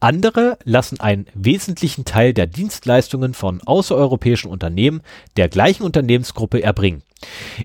Andere 0.01 0.59
lassen 0.64 1.01
einen 1.01 1.27
wesentlichen 1.35 2.05
Teil 2.05 2.32
der 2.32 2.47
Dienstleistungen 2.47 3.35
von 3.35 3.60
außereuropäischen 3.62 4.51
Unternehmen 4.51 5.02
der 5.36 5.48
gleichen 5.48 5.82
Unternehmensgruppe 5.82 6.62
erbringen. 6.62 7.02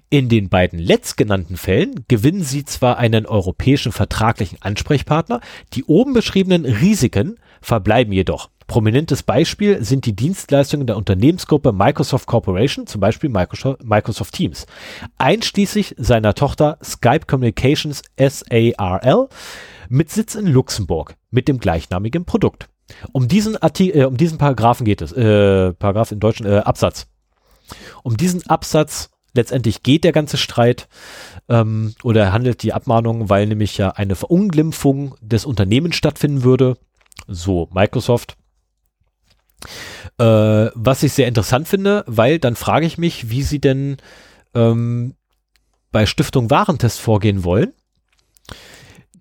In 0.10 0.30
den 0.30 0.50
beiden 0.50 0.80
letztgenannten 0.80 1.58
Fällen 1.58 2.06
gewinnen 2.08 2.44
sie 2.44 2.66
zwar 2.66 2.98
einen 2.98 3.26
europäischen 3.26 3.92
vertraglichen 3.92 4.62
Ansprechpartner, 4.62 5.40
die 5.74 5.86
oben 5.86 6.14
beschriebenen 6.14 6.66
Risiken 6.66 7.40
verbleiben 7.62 8.14
jedoch. 8.14 8.50
Prominentes 8.68 9.22
Beispiel 9.22 9.84
sind 9.84 10.06
die 10.08 10.16
Dienstleistungen 10.16 10.88
der 10.88 10.98
Unternehmensgruppe 10.98 11.72
Microsoft 11.72 12.26
Corporation, 12.26 12.88
zum 12.88 13.00
Beispiel 13.00 13.30
Microsoft 13.30 14.34
Teams, 14.34 14.66
einschließlich 15.18 15.96
seiner 15.98 16.34
Tochter 16.34 16.80
Skype 16.84 17.28
Communications 17.28 18.02
SARL 18.18 19.30
mit 19.88 20.10
Sitz 20.10 20.34
in 20.34 20.48
Luxemburg 20.48 21.16
mit 21.30 21.48
dem 21.48 21.60
gleichnamigen 21.60 22.26
Produkt. 22.26 22.68
Um 23.12 23.28
diesen, 23.28 23.56
Artikel, 23.58 24.02
äh, 24.02 24.06
um 24.06 24.18
diesen 24.18 24.38
Paragraphen 24.40 24.86
geht 24.86 25.02
es, 25.02 25.12
äh, 25.12 25.74
Paragraph 25.74 26.12
in 26.12 26.20
deutschen 26.20 26.46
äh, 26.46 26.58
Absatz. 26.58 27.08
Um 28.04 28.18
diesen 28.18 28.48
Absatz 28.48 29.10
letztendlich 29.36 29.84
geht 29.84 30.04
der 30.04 30.12
ganze 30.12 30.38
Streit 30.38 30.88
ähm, 31.50 31.94
oder 32.04 32.34
handelt 32.34 32.64
die 32.64 32.74
Abmahnung, 32.74 33.30
weil 33.30 33.46
nämlich 33.46 33.78
ja 33.78 33.92
eine 33.92 34.16
Verunglimpfung 34.16 35.16
des 35.22 35.46
Unternehmens 35.46 35.96
stattfinden 35.96 36.44
würde. 36.44 36.78
So, 37.28 37.70
Microsoft. 37.74 38.38
Äh, 40.18 40.70
was 40.74 41.04
ich 41.04 41.14
sehr 41.14 41.28
interessant 41.28 41.68
finde, 41.68 42.04
weil 42.08 42.40
dann 42.40 42.56
frage 42.56 42.86
ich 42.86 42.98
mich, 42.98 43.30
wie 43.30 43.44
sie 43.44 43.60
denn 43.60 43.98
ähm, 44.54 45.16
bei 45.92 46.06
Stiftung 46.06 46.50
Warentest 46.50 47.00
vorgehen 47.00 47.44
wollen. 47.44 47.74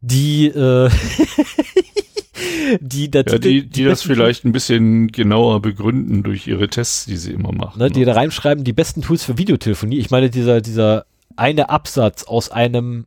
Die, 0.06 0.48
äh, 0.48 0.90
die, 2.80 3.10
ja, 3.14 3.22
die, 3.22 3.38
die, 3.38 3.66
die 3.66 3.84
das 3.84 4.02
vielleicht 4.02 4.44
ein 4.44 4.52
bisschen 4.52 5.08
genauer 5.08 5.62
begründen 5.62 6.22
durch 6.22 6.46
ihre 6.46 6.68
Tests, 6.68 7.06
die 7.06 7.16
sie 7.16 7.32
immer 7.32 7.52
machen. 7.52 7.78
Ne, 7.78 7.90
die 7.90 8.00
ne? 8.00 8.06
da 8.06 8.12
reinschreiben, 8.12 8.64
die 8.64 8.74
besten 8.74 9.00
Tools 9.00 9.24
für 9.24 9.38
Videotelefonie. 9.38 9.98
Ich 9.98 10.10
meine, 10.10 10.28
dieser, 10.28 10.60
dieser 10.60 11.06
eine 11.36 11.70
Absatz 11.70 12.24
aus 12.24 12.50
einem, 12.50 13.06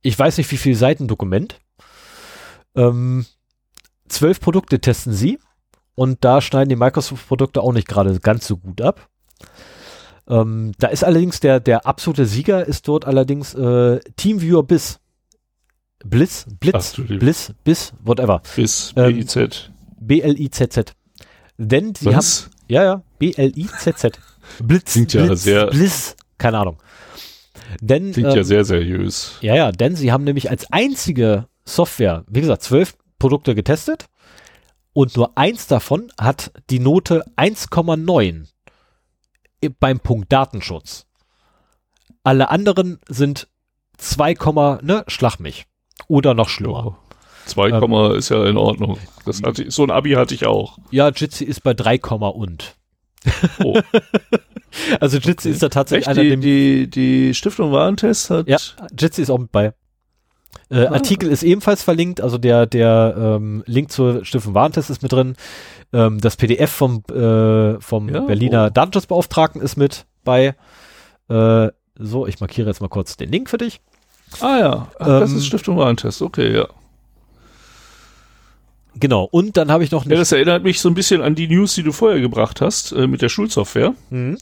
ich 0.00 0.18
weiß 0.18 0.38
nicht 0.38 0.50
wie 0.50 0.56
viel 0.56 0.74
Seiten 0.74 1.06
Dokument, 1.06 1.60
ähm, 2.74 3.26
zwölf 4.08 4.40
Produkte 4.40 4.80
testen 4.80 5.12
sie 5.12 5.38
und 5.94 6.24
da 6.24 6.40
schneiden 6.40 6.70
die 6.70 6.76
Microsoft-Produkte 6.76 7.60
auch 7.60 7.74
nicht 7.74 7.88
gerade 7.88 8.18
ganz 8.20 8.46
so 8.46 8.56
gut 8.56 8.80
ab. 8.80 9.06
Ähm, 10.26 10.72
da 10.78 10.86
ist 10.86 11.04
allerdings 11.04 11.40
der, 11.40 11.60
der 11.60 11.84
absolute 11.84 12.24
Sieger 12.24 12.64
ist 12.64 12.88
dort 12.88 13.04
allerdings 13.04 13.52
äh, 13.52 14.00
TeamViewer 14.16 14.62
Biss. 14.62 15.00
Bliss, 16.04 16.46
Blitz, 16.60 16.94
Ach, 16.98 17.04
Bliss, 17.06 17.52
Biss, 17.64 17.92
whatever. 18.02 18.42
Biss, 18.56 18.92
B-I-Z. 18.94 19.70
Ähm, 19.70 19.74
B-L-I-Z-Z. 20.00 20.94
Denn 21.58 21.94
sie 21.94 22.06
Was? 22.06 22.44
haben, 22.44 22.52
ja, 22.68 22.84
ja, 22.84 23.02
B-L-I-Z-Z. 23.18 24.18
Blitz, 24.62 24.92
Klingt 24.92 25.12
ja 25.12 25.26
Blitz, 25.26 25.42
sehr, 25.42 25.66
Bliss, 25.66 26.16
keine 26.38 26.58
Ahnung. 26.58 26.78
Denn, 27.80 28.12
Klingt 28.12 28.30
ähm, 28.30 28.36
ja 28.36 28.44
sehr 28.44 28.64
seriös. 28.64 29.36
Ja, 29.42 29.54
ja, 29.54 29.72
denn 29.72 29.94
sie 29.94 30.10
haben 30.10 30.24
nämlich 30.24 30.50
als 30.50 30.72
einzige 30.72 31.46
Software, 31.64 32.24
wie 32.28 32.40
gesagt, 32.40 32.62
zwölf 32.62 32.96
Produkte 33.18 33.54
getestet 33.54 34.06
und 34.92 35.16
nur 35.16 35.36
eins 35.36 35.66
davon 35.66 36.10
hat 36.18 36.50
die 36.70 36.80
Note 36.80 37.24
1,9 37.36 38.48
beim 39.78 40.00
Punkt 40.00 40.32
Datenschutz. 40.32 41.06
Alle 42.22 42.48
anderen 42.50 42.98
sind 43.08 43.48
2, 43.98 44.34
ne, 44.82 45.04
schlag 45.06 45.38
mich. 45.38 45.66
Oder 46.10 46.34
noch 46.34 46.48
schlimmer. 46.48 46.84
Ja. 46.86 46.96
2, 47.46 47.68
ähm, 47.68 48.16
ist 48.16 48.30
ja 48.30 48.44
in 48.44 48.56
Ordnung. 48.56 48.98
Das 49.24 49.42
hatte, 49.42 49.70
so 49.70 49.84
ein 49.84 49.92
Abi 49.92 50.12
hatte 50.12 50.34
ich 50.34 50.44
auch. 50.44 50.76
Ja, 50.90 51.08
Jitsi 51.08 51.44
ist 51.44 51.62
bei 51.62 51.72
3, 51.72 52.00
und. 52.00 52.74
Oh. 53.62 53.78
also 55.00 55.18
Jitsi 55.18 55.48
okay. 55.48 55.50
ist 55.50 55.62
da 55.62 55.68
tatsächlich 55.68 56.08
Echt? 56.08 56.18
einer, 56.18 56.36
die, 56.36 56.88
die, 56.88 56.90
die 56.90 57.34
Stiftung 57.34 57.70
Warentest 57.70 58.28
hat. 58.28 58.48
Ja, 58.48 58.58
Jitsi 58.98 59.22
ist 59.22 59.30
auch 59.30 59.38
mit 59.38 59.52
bei. 59.52 59.72
Äh, 60.68 60.86
ah. 60.86 60.94
Artikel 60.94 61.30
ist 61.30 61.44
ebenfalls 61.44 61.84
verlinkt, 61.84 62.20
also 62.20 62.38
der, 62.38 62.66
der 62.66 63.14
ähm, 63.16 63.62
Link 63.66 63.92
zur 63.92 64.24
Stiftung 64.24 64.54
Warentest 64.54 64.90
ist 64.90 65.02
mit 65.02 65.12
drin. 65.12 65.36
Ähm, 65.92 66.20
das 66.20 66.36
PDF 66.36 66.72
vom, 66.72 67.04
äh, 67.08 67.80
vom 67.80 68.08
ja, 68.08 68.20
Berliner 68.22 68.66
oh. 68.66 68.70
Datenschutzbeauftragten 68.70 69.62
ist 69.62 69.76
mit 69.76 70.06
bei. 70.24 70.56
Äh, 71.28 71.68
so, 71.96 72.26
ich 72.26 72.40
markiere 72.40 72.66
jetzt 72.66 72.80
mal 72.80 72.88
kurz 72.88 73.16
den 73.16 73.30
Link 73.30 73.48
für 73.48 73.58
dich. 73.58 73.80
Ah 74.38 74.58
ja, 74.58 74.88
Ach, 74.98 75.06
ähm, 75.06 75.20
das 75.20 75.32
ist 75.32 75.46
Stiftung 75.46 75.76
Warentest, 75.76 76.22
okay, 76.22 76.54
ja. 76.54 76.68
Genau, 78.94 79.24
und 79.30 79.56
dann 79.56 79.70
habe 79.70 79.84
ich 79.84 79.90
noch 79.90 80.04
eine. 80.04 80.14
Ja, 80.14 80.20
das 80.20 80.32
erinnert 80.32 80.62
mich 80.62 80.80
so 80.80 80.88
ein 80.88 80.94
bisschen 80.94 81.22
an 81.22 81.34
die 81.34 81.48
News, 81.48 81.74
die 81.74 81.82
du 81.82 81.92
vorher 81.92 82.20
gebracht 82.20 82.60
hast, 82.60 82.92
äh, 82.92 83.06
mit 83.06 83.22
der 83.22 83.28
Schulsoftware. 83.28 83.94
Mhm. 84.10 84.38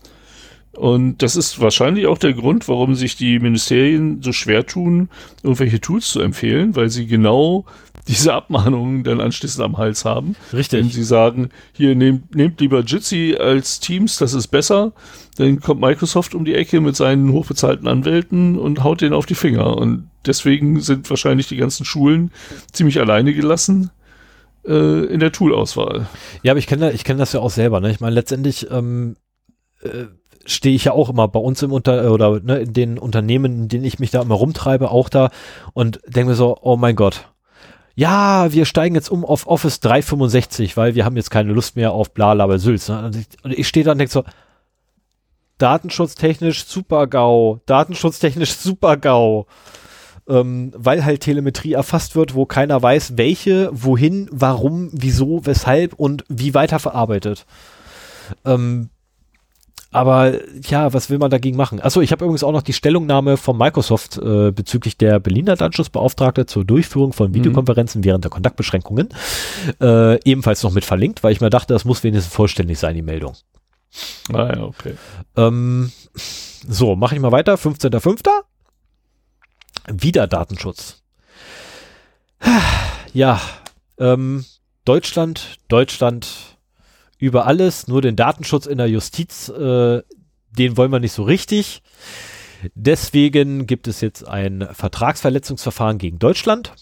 Und 0.73 1.23
das 1.23 1.35
ist 1.35 1.60
wahrscheinlich 1.60 2.06
auch 2.06 2.19
der 2.19 2.35
Grund, 2.35 2.69
warum 2.69 2.94
sich 2.94 3.16
die 3.16 3.40
Ministerien 3.40 4.23
so 4.23 4.32
schwer 4.32 4.65
tun, 4.65 5.09
irgendwelche 5.43 5.81
Tools 5.81 6.10
zu 6.10 6.20
empfehlen, 6.20 6.77
weil 6.77 6.89
sie 6.89 7.06
genau 7.06 7.65
diese 8.09 8.32
Abmahnungen 8.32 9.05
dann 9.05 9.20
anschließend 9.20 9.64
am 9.64 9.76
Hals 9.76 10.05
haben. 10.05 10.35
Richtig. 10.52 10.80
Wenn 10.80 10.90
sie 10.90 11.05
sagen, 11.05 11.51
hier 11.72 11.94
nehmt, 11.94 12.35
nehmt 12.35 12.60
lieber 12.60 12.80
Jitsi 12.80 13.36
als 13.39 13.80
Teams, 13.80 14.16
das 14.16 14.32
ist 14.35 14.48
besser, 14.48 14.93
dann 15.36 15.60
kommt 15.60 15.80
Microsoft 15.80 16.35
um 16.35 16.44
die 16.44 16.55
Ecke 16.55 16.80
mit 16.80 16.97
seinen 16.97 17.32
hochbezahlten 17.32 17.86
Anwälten 17.86 18.59
und 18.59 18.82
haut 18.82 19.02
denen 19.02 19.12
auf 19.12 19.26
die 19.26 19.35
Finger. 19.35 19.76
Und 19.76 20.10
deswegen 20.26 20.80
sind 20.80 21.09
wahrscheinlich 21.10 21.48
die 21.48 21.56
ganzen 21.56 21.85
Schulen 21.85 22.32
ziemlich 22.72 22.98
alleine 22.98 23.35
gelassen 23.35 23.90
äh, 24.66 25.05
in 25.05 25.20
der 25.20 25.32
Toolauswahl. 25.32 26.06
Ja, 26.43 26.52
aber 26.52 26.59
ich 26.59 26.66
kenne 26.66 26.93
ich 26.93 27.05
kenn 27.05 27.18
das 27.18 27.32
ja 27.32 27.40
auch 27.40 27.51
selber. 27.51 27.80
Ne? 27.80 27.90
Ich 27.90 28.01
meine, 28.01 28.14
letztendlich 28.14 28.70
ähm, 28.70 29.16
äh, 29.82 30.06
stehe 30.47 30.74
ich 30.74 30.85
ja 30.85 30.93
auch 30.93 31.10
immer 31.10 31.28
bei 31.28 31.40
uns 31.40 31.62
im 31.62 31.72
Unter 31.72 32.10
oder 32.10 32.40
ne, 32.40 32.60
in 32.60 32.72
den 32.72 32.98
Unternehmen, 32.98 33.62
in 33.62 33.68
denen 33.68 33.85
ich 33.85 33.98
mich 33.98 34.10
da 34.10 34.22
immer 34.22 34.35
rumtreibe, 34.35 34.90
auch 34.90 35.09
da 35.09 35.30
und 35.74 36.01
denke 36.06 36.30
mir 36.30 36.36
so, 36.36 36.56
oh 36.60 36.76
mein 36.76 36.97
Gott, 36.97 37.28
ja, 37.99 38.53
wir 38.53 38.65
steigen 38.65 38.95
jetzt 38.95 39.11
um 39.11 39.25
auf 39.25 39.49
Office 39.49 39.81
365, 39.81 40.77
weil 40.77 40.95
wir 40.95 41.05
haben 41.05 41.16
jetzt 41.16 41.33
keine 41.33 41.53
Lust 41.53 41.75
mehr 41.75 41.91
auf 41.91 42.12
Blalaber 42.12 42.61
Sülz. 42.61 42.89
Ne? 42.89 43.07
Und 43.07 43.16
ich, 43.16 43.59
ich 43.59 43.66
stehe 43.66 43.83
da 43.83 43.91
und 43.91 43.99
denke 43.99 44.12
so, 44.12 44.23
datenschutztechnisch 45.59 46.65
super 46.65 47.09
GAU, 47.09 47.59
datenschutztechnisch 47.66 48.53
super 48.53 48.99
GAU, 48.99 49.47
ähm, 50.29 50.73
weil 50.77 51.05
halt 51.05 51.23
Telemetrie 51.23 51.73
erfasst 51.73 52.15
wird, 52.15 52.37
wo 52.37 52.47
keiner 52.47 52.81
weiß, 52.81 53.16
welche, 53.16 53.69
wohin, 53.73 54.29
warum, 54.31 54.91
wieso, 54.93 55.45
weshalb 55.45 55.95
und 55.95 56.25
wie 56.29 56.55
weiterverarbeitet. 56.55 57.47
Ähm, 58.45 58.91
aber 59.90 60.35
ja, 60.69 60.93
was 60.93 61.09
will 61.09 61.19
man 61.19 61.31
dagegen 61.31 61.56
machen? 61.56 61.81
Achso, 61.81 62.01
ich 62.01 62.12
habe 62.12 62.24
übrigens 62.24 62.44
auch 62.44 62.52
noch 62.52 62.62
die 62.62 62.74
Stellungnahme 62.74 63.36
von 63.39 63.56
Microsoft 63.56 64.19
äh, 64.19 64.51
bezüglich 64.51 64.98
der 64.98 65.19
Berliner 65.19 65.56
Datenschutzbeauftragte 65.56 66.47
zur 66.47 66.65
Durchführung 66.65 67.12
von 67.12 67.31
mhm. 67.31 67.35
Videokonferenzen 67.35 68.01
mhm. 68.01 68.05
während 68.05 68.24
der 68.24 68.31
Kontaktbeschränkungen 68.31 69.09
äh, 69.81 70.23
ebenfalls 70.24 70.62
noch 70.62 70.73
mit 70.73 70.85
verlinkt, 70.85 71.24
weil 71.24 71.32
ich 71.32 71.40
mir 71.40 71.51
dachte, 71.51 71.73
das 71.73 71.85
muss 71.85 72.05
wenigstens 72.05 72.35
vollständig 72.35 72.78
sein, 72.78 72.94
die 72.94 73.02
Meldung. 73.02 73.35
Ah 74.32 74.52
ja, 74.55 74.62
okay. 74.62 74.94
Ähm, 75.36 75.90
so, 76.15 76.94
mache 76.94 77.15
ich 77.15 77.20
mal 77.20 77.32
weiter. 77.32 77.55
15.05. 77.55 78.28
Wieder 79.90 80.27
Datenschutz. 80.27 81.02
Ja, 83.15 83.40
ähm, 83.98 84.44
Deutschland, 84.85 85.56
Deutschland, 85.69 86.57
über 87.19 87.47
alles, 87.47 87.89
nur 87.89 88.03
den 88.03 88.16
Datenschutz 88.16 88.66
in 88.66 88.78
der 88.78 88.89
Justiz, 88.89 89.49
äh, 89.49 90.03
den 90.51 90.77
wollen 90.77 90.93
wir 90.93 91.01
nicht 91.01 91.12
so 91.12 91.23
richtig. 91.23 91.82
Deswegen 92.74 93.66
gibt 93.66 93.86
es 93.86 94.01
jetzt 94.01 94.27
ein 94.27 94.69
Vertragsverletzungsverfahren 94.73 95.99
gegen 95.99 96.19
Deutschland, 96.19 96.73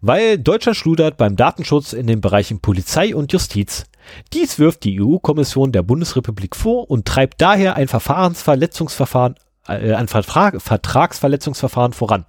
weil 0.00 0.38
Deutschland 0.38 0.76
schludert 0.76 1.16
beim 1.16 1.36
Datenschutz 1.36 1.92
in 1.92 2.06
den 2.06 2.20
Bereichen 2.20 2.60
Polizei 2.60 3.14
und 3.14 3.32
Justiz. 3.32 3.84
Dies 4.32 4.58
wirft 4.58 4.84
die 4.84 5.00
EU-Kommission 5.00 5.72
der 5.72 5.82
Bundesrepublik 5.82 6.56
vor 6.56 6.90
und 6.90 7.06
treibt 7.06 7.40
daher 7.40 7.76
ein 7.76 7.88
Verfahrensverletzungsverfahren 7.88 9.36
äh, 9.66 9.94
ein 9.94 10.08
Vertrag, 10.08 10.60
Vertragsverletzungsverfahren 10.60 11.92
voran. 11.92 12.24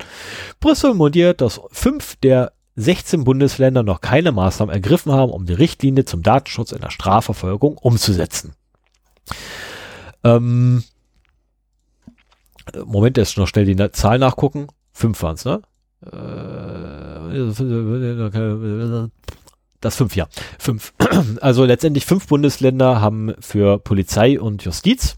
Brüssel 0.60 0.94
moniert, 0.94 1.41
dass 1.41 1.61
fünf 1.72 2.15
der 2.18 2.53
16 2.76 3.23
Bundesländer 3.23 3.84
noch 3.84 4.02
keine 4.02 4.31
Maßnahmen 4.31 4.73
ergriffen 4.73 5.11
haben, 5.11 5.31
um 5.31 5.45
die 5.45 5.53
Richtlinie 5.53 6.06
zum 6.06 6.23
Datenschutz 6.23 6.72
in 6.72 6.81
der 6.81 6.89
Strafverfolgung 6.89 7.77
umzusetzen. 7.77 8.53
Ähm, 10.23 10.84
Moment, 12.85 13.18
jetzt 13.18 13.38
noch 13.38 13.47
schnell 13.47 13.65
die 13.65 13.91
Zahl 13.91 14.19
nachgucken. 14.19 14.68
Fünf 14.91 15.22
waren 15.22 15.35
es, 15.35 15.45
ne? 15.45 15.61
Das 19.81 19.95
fünf, 19.95 20.15
ja. 20.15 20.27
Fünf. 20.57 20.93
Also 21.41 21.64
letztendlich 21.64 22.06
fünf 22.06 22.27
Bundesländer 22.27 23.02
haben 23.02 23.34
für 23.39 23.77
Polizei 23.77 24.39
und 24.39 24.64
Justiz 24.64 25.18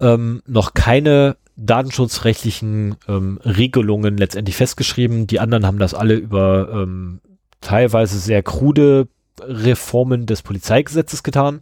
ähm, 0.00 0.42
noch 0.46 0.74
keine 0.74 1.36
datenschutzrechtlichen 1.56 2.96
ähm, 3.08 3.38
Regelungen 3.44 4.16
letztendlich 4.16 4.56
festgeschrieben. 4.56 5.26
Die 5.26 5.40
anderen 5.40 5.66
haben 5.66 5.78
das 5.78 5.94
alle 5.94 6.14
über 6.14 6.68
ähm, 6.72 7.20
teilweise 7.60 8.18
sehr 8.18 8.42
krude 8.42 9.08
Reformen 9.40 10.26
des 10.26 10.42
Polizeigesetzes 10.42 11.22
getan. 11.22 11.60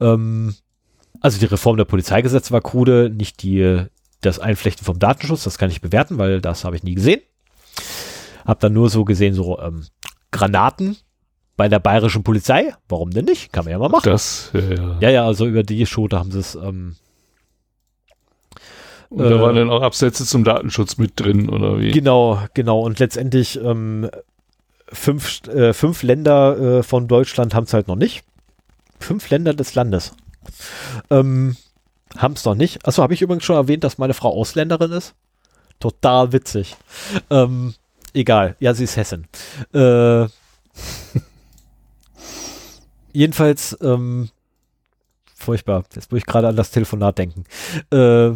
Ähm, 0.00 0.54
also 1.20 1.38
die 1.38 1.46
Reform 1.46 1.76
der 1.76 1.84
Polizeigesetze 1.84 2.52
war 2.52 2.60
krude, 2.60 3.10
nicht 3.10 3.42
die, 3.42 3.84
das 4.20 4.38
Einflechten 4.38 4.84
vom 4.84 4.98
Datenschutz, 4.98 5.44
das 5.44 5.58
kann 5.58 5.70
ich 5.70 5.80
bewerten, 5.80 6.18
weil 6.18 6.40
das 6.40 6.64
habe 6.64 6.76
ich 6.76 6.82
nie 6.82 6.94
gesehen. 6.94 7.20
Hab 8.44 8.60
dann 8.60 8.72
nur 8.72 8.88
so 8.90 9.04
gesehen, 9.04 9.34
so 9.34 9.60
ähm, 9.60 9.84
Granaten 10.30 10.96
bei 11.56 11.68
der 11.68 11.78
bayerischen 11.78 12.22
Polizei. 12.22 12.74
Warum 12.88 13.10
denn 13.10 13.26
nicht? 13.26 13.52
Kann 13.52 13.64
man 13.64 13.72
ja 13.72 13.78
mal 13.78 13.90
machen. 13.90 14.08
Das, 14.08 14.50
ja, 14.54 14.60
ja. 14.60 14.98
Ja, 15.00 15.10
ja, 15.10 15.26
also 15.26 15.46
über 15.46 15.62
die 15.62 15.84
Schote 15.84 16.18
haben 16.18 16.30
sie 16.30 16.38
es. 16.38 16.54
Ähm, 16.54 16.96
Und 19.10 19.18
da 19.18 19.36
äh, 19.36 19.40
waren 19.40 19.56
dann 19.56 19.70
auch 19.70 19.82
Absätze 19.82 20.24
zum 20.24 20.44
Datenschutz 20.44 20.96
mit 20.96 21.18
drin, 21.18 21.48
oder 21.48 21.78
wie? 21.78 21.90
genau, 21.90 22.40
genau. 22.54 22.80
Und 22.80 23.00
letztendlich 23.00 23.60
ähm, 23.60 24.08
fünf, 24.92 25.46
äh, 25.48 25.72
fünf 25.72 26.02
Länder 26.02 26.78
äh, 26.78 26.82
von 26.82 27.08
Deutschland 27.08 27.54
haben 27.54 27.64
es 27.64 27.74
halt 27.74 27.88
noch 27.88 27.96
nicht. 27.96 28.24
Fünf 29.00 29.28
Länder 29.30 29.52
des 29.52 29.74
Landes. 29.74 30.12
Ähm, 31.10 31.56
haben 32.16 32.34
es 32.34 32.44
noch 32.44 32.54
nicht. 32.54 32.86
Achso, 32.86 33.02
habe 33.02 33.14
ich 33.14 33.22
übrigens 33.22 33.44
schon 33.44 33.56
erwähnt, 33.56 33.82
dass 33.82 33.98
meine 33.98 34.14
Frau 34.14 34.30
Ausländerin 34.30 34.92
ist? 34.92 35.14
Total 35.80 36.32
witzig. 36.32 36.76
Ähm, 37.30 37.74
egal. 38.12 38.56
Ja, 38.60 38.74
sie 38.74 38.84
ist 38.84 38.96
Hessin. 38.96 39.26
Äh, 39.74 40.26
jedenfalls, 43.12 43.76
ähm, 43.80 44.28
furchtbar. 45.34 45.84
Jetzt 45.94 46.12
muss 46.12 46.18
ich 46.18 46.26
gerade 46.26 46.48
an 46.48 46.56
das 46.56 46.70
Telefonat 46.70 47.18
denken. 47.18 47.44
Äh, 47.90 48.34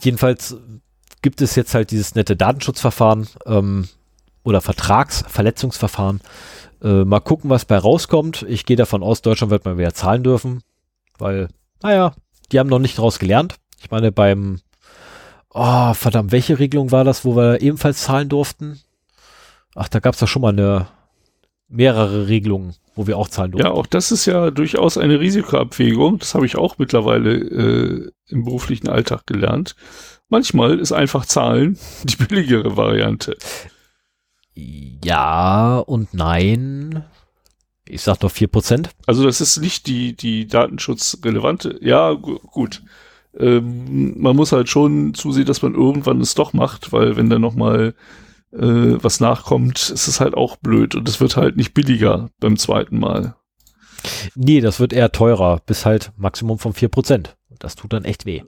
jedenfalls 0.00 0.56
gibt 1.22 1.40
es 1.40 1.54
jetzt 1.54 1.74
halt 1.74 1.90
dieses 1.90 2.14
nette 2.14 2.36
Datenschutzverfahren 2.36 3.26
ähm, 3.46 3.88
oder 4.42 4.60
Vertragsverletzungsverfahren. 4.60 6.20
Äh, 6.82 7.04
mal 7.04 7.20
gucken, 7.20 7.50
was 7.50 7.64
bei 7.64 7.78
rauskommt. 7.78 8.44
Ich 8.48 8.66
gehe 8.66 8.76
davon 8.76 9.02
aus, 9.02 9.22
Deutschland 9.22 9.50
wird 9.50 9.64
mal 9.64 9.78
wieder 9.78 9.94
zahlen 9.94 10.22
dürfen, 10.22 10.62
weil, 11.18 11.48
naja, 11.82 12.14
die 12.52 12.58
haben 12.58 12.68
noch 12.68 12.78
nicht 12.78 12.98
daraus 12.98 13.18
gelernt. 13.18 13.54
Ich 13.80 13.90
meine, 13.90 14.12
beim, 14.12 14.60
oh, 15.50 15.94
verdammt, 15.94 16.32
welche 16.32 16.58
Regelung 16.58 16.92
war 16.92 17.04
das, 17.04 17.24
wo 17.24 17.36
wir 17.36 17.62
ebenfalls 17.62 18.02
zahlen 18.02 18.28
durften? 18.28 18.80
Ach, 19.74 19.88
da 19.88 20.00
gab 20.00 20.14
es 20.14 20.20
doch 20.20 20.28
schon 20.28 20.42
mal 20.42 20.52
eine, 20.52 20.86
mehrere 21.68 22.28
Regelungen, 22.28 22.74
wo 22.94 23.06
wir 23.06 23.18
auch 23.18 23.28
zahlen 23.28 23.52
durften. 23.52 23.66
Ja, 23.66 23.72
auch 23.72 23.86
das 23.86 24.12
ist 24.12 24.26
ja 24.26 24.50
durchaus 24.50 24.98
eine 24.98 25.20
Risikoabwägung. 25.20 26.18
Das 26.18 26.34
habe 26.34 26.46
ich 26.46 26.56
auch 26.56 26.78
mittlerweile 26.78 27.34
äh, 27.34 28.10
im 28.28 28.44
beruflichen 28.44 28.88
Alltag 28.88 29.26
gelernt. 29.26 29.74
Manchmal 30.28 30.78
ist 30.78 30.92
einfach 30.92 31.26
Zahlen 31.26 31.78
die 32.04 32.16
billigere 32.16 32.76
Variante. 32.76 33.36
Ja 34.54 35.78
und 35.78 36.14
nein. 36.14 37.04
Ich 37.86 38.02
sag 38.02 38.18
doch 38.20 38.30
4%. 38.30 38.88
Also 39.06 39.24
das 39.24 39.40
ist 39.40 39.58
nicht 39.58 39.86
die, 39.86 40.16
die 40.16 40.46
datenschutzrelevante. 40.46 41.78
Ja, 41.82 42.12
gu 42.12 42.38
gut. 42.38 42.82
Ähm, 43.36 44.20
man 44.20 44.36
muss 44.36 44.52
halt 44.52 44.68
schon 44.68 45.12
zusehen, 45.12 45.44
dass 45.44 45.60
man 45.60 45.74
irgendwann 45.74 46.20
es 46.20 46.34
doch 46.34 46.52
macht, 46.52 46.92
weil 46.92 47.16
wenn 47.16 47.28
da 47.28 47.38
noch 47.38 47.54
mal 47.54 47.94
äh, 48.54 49.02
was 49.02 49.20
nachkommt, 49.20 49.90
ist 49.90 50.08
es 50.08 50.20
halt 50.20 50.34
auch 50.34 50.56
blöd 50.56 50.94
und 50.94 51.08
es 51.08 51.20
wird 51.20 51.36
halt 51.36 51.56
nicht 51.56 51.74
billiger 51.74 52.30
beim 52.40 52.56
zweiten 52.56 52.98
Mal. 52.98 53.36
Nee, 54.34 54.60
das 54.60 54.80
wird 54.80 54.92
eher 54.92 55.12
teurer, 55.12 55.60
bis 55.66 55.84
halt 55.86 56.12
Maximum 56.16 56.58
von 56.58 56.72
4%. 56.74 57.28
Das 57.58 57.74
tut 57.76 57.92
dann 57.92 58.04
echt 58.04 58.26
weh. 58.26 58.42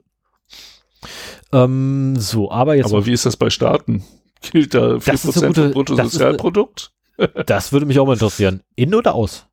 Ähm, 1.51 2.15
so, 2.17 2.51
aber 2.51 2.75
jetzt. 2.75 2.87
Aber 2.87 3.05
wie 3.05 3.13
ist 3.13 3.25
das 3.25 3.37
bei 3.37 3.49
Staaten? 3.49 4.03
Gilt 4.51 4.73
da 4.73 4.97
4% 4.97 5.05
Das 5.05 5.25
ist 5.25 5.37
eine 5.37 5.47
gute- 5.47 5.69
Bruttosozialprodukt? 5.69 6.91
Das 7.47 7.71
würde 7.71 7.87
mich 7.87 7.97
auch 7.97 8.05
mal 8.05 8.13
interessieren. 8.13 8.61
In 8.75 8.93
oder 8.93 9.15
aus? 9.15 9.47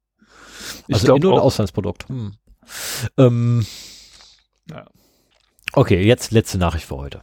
Ich 0.86 0.97
Also 0.97 1.06
glaub 1.06 1.16
In- 1.18 1.26
oder 1.26 1.40
auch. 1.40 1.47
Auslandsprodukt? 1.47 2.06
Hm. 2.10 2.35
Ähm, 3.16 3.66
Ja. 4.70 4.85
Okay, 5.72 6.02
jetzt 6.05 6.31
letzte 6.32 6.59
Nachricht 6.59 6.85
für 6.85 6.97
heute. 6.97 7.22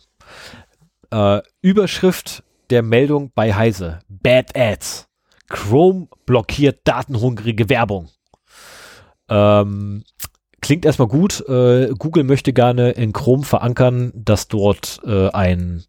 Äh, 1.12 1.42
Überschrift 1.62 2.44
der 2.72 2.82
Meldung 2.82 3.32
bei 3.36 3.54
Heise. 3.54 4.00
Bad 4.08 4.56
Ads. 4.56 5.08
Chrome 5.50 6.08
blockiert 6.26 6.80
datenhungrige 6.86 7.70
Werbung. 7.70 8.10
Ähm, 9.30 10.04
klingt 10.62 10.86
erstmal 10.86 11.10
gut. 11.10 11.42
Äh, 11.48 11.90
Google 11.98 12.24
möchte 12.24 12.54
gerne 12.54 12.92
in 12.92 13.12
Chrome 13.12 13.44
verankern, 13.44 14.12
dass 14.16 14.48
dort 14.48 15.02
äh, 15.06 15.30
ein, 15.30 15.84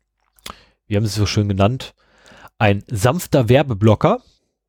wie 0.86 0.96
haben 0.96 1.04
sie 1.04 1.10
es 1.10 1.14
so 1.14 1.26
schön 1.26 1.48
genannt, 1.48 1.94
ein 2.58 2.82
sanfter 2.88 3.48
Werbeblocker 3.48 4.20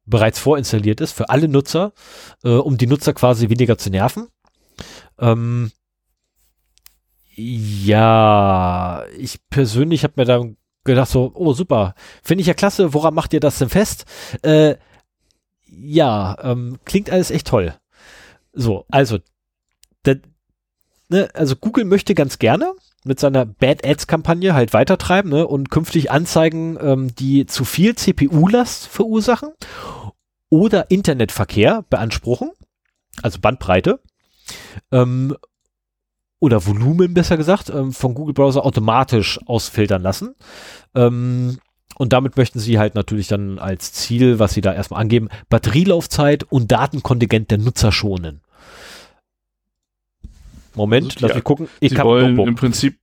bereits 0.06 0.40
vorinstalliert 0.40 1.02
ist 1.02 1.14
für 1.14 1.30
alle 1.30 1.48
Nutzer, 1.48 1.94
äh, 2.44 2.50
um 2.50 2.78
die 2.78 2.88
Nutzer 2.88 3.14
quasi 3.14 3.50
weniger 3.50 3.78
zu 3.78 3.90
nerven. 3.90 4.28
Ähm, 5.18 5.72
ja, 7.36 9.06
ich 9.18 9.40
persönlich 9.50 10.04
habe 10.04 10.14
mir 10.18 10.26
dann 10.26 10.58
gedacht 10.84 11.10
so, 11.10 11.32
oh 11.36 11.54
super, 11.54 11.96
finde 12.24 12.42
ich 12.42 12.48
ja 12.48 12.54
klasse, 12.54 12.94
woran 12.94 13.14
macht 13.14 13.34
ihr 13.34 13.40
das 13.40 13.60
denn 13.60 13.70
fest? 13.70 14.06
Äh, 14.42 14.76
ja, 15.66 16.38
ähm, 16.42 16.80
klingt 16.86 17.10
alles 17.10 17.32
echt 17.32 17.48
toll. 17.48 17.74
So, 18.54 18.86
also, 18.90 19.20
da, 20.04 20.14
ne, 21.10 21.30
also 21.34 21.56
Google 21.56 21.86
möchte 21.86 22.14
ganz 22.14 22.38
gerne 22.40 22.74
mit 23.04 23.20
seiner 23.20 23.46
Bad 23.46 23.86
Ads 23.86 24.08
Kampagne 24.08 24.54
halt 24.54 24.74
weitertreiben 24.74 25.32
ne, 25.32 25.48
und 25.48 25.70
künftig 25.70 26.12
Anzeigen, 26.12 26.78
ähm, 26.80 27.16
die 27.16 27.46
zu 27.46 27.66
viel 27.66 27.96
CPU-Last 27.96 28.88
verursachen 28.88 29.50
oder 30.50 30.92
Internetverkehr 30.92 31.84
beanspruchen, 31.90 32.52
also 33.22 33.40
Bandbreite, 33.40 34.00
ähm, 34.92 35.36
oder 36.44 36.66
Volumen 36.66 37.14
besser 37.14 37.38
gesagt, 37.38 37.70
ähm, 37.70 37.94
von 37.94 38.14
Google 38.16 38.34
Browser 38.34 38.66
automatisch 38.66 39.40
ausfiltern 39.46 40.02
lassen. 40.02 40.36
Ähm, 40.94 41.58
und 41.96 42.12
damit 42.12 42.36
möchten 42.36 42.60
sie 42.60 42.80
halt 42.80 42.96
natürlich 42.96 43.30
dann 43.30 43.60
als 43.60 43.94
Ziel, 43.94 44.40
was 44.40 44.54
sie 44.54 44.60
da 44.60 44.74
erstmal 44.74 45.00
angeben, 45.00 45.30
Batterielaufzeit 45.48 46.44
und 46.44 46.70
Datenkontingent 46.70 47.50
der 47.50 47.60
Nutzer 47.60 47.94
schonen. 47.94 48.42
Moment, 50.76 51.06
Also 51.06 51.18
die- 51.18 51.24
lass 51.24 51.36
mich 51.36 51.44
gucken. 51.46 51.70
Ich 51.80 51.92
Sie 51.92 51.98
habe 51.98 52.10
wollen 52.10 52.26
Notebook. 52.36 52.48
im 52.48 52.56
Prinzip, 52.56 52.98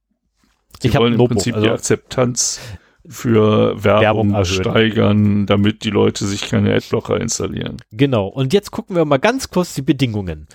sie 0.83 0.89
Ich 0.89 0.95
wollen 0.97 1.15
ein 1.15 1.21
im 1.21 1.29
Prinzip 1.29 1.55
also- 1.55 1.67
die 1.67 1.73
Akzeptanz 1.73 2.61
für 3.09 3.83
Werbung, 3.83 4.33
Werbung 4.33 4.45
steigern, 4.45 5.47
damit 5.47 5.85
die 5.85 5.91
Leute 5.91 6.27
sich 6.27 6.43
keine 6.49 6.75
Adblocker 6.75 7.19
installieren. 7.19 7.79
Genau. 7.91 8.27
Und 8.27 8.53
jetzt 8.53 8.71
gucken 8.71 8.97
wir 8.97 9.07
mal 9.07 9.19
ganz 9.19 9.49
kurz 9.49 9.73
die 9.75 9.83
Bedingungen. 9.83 10.47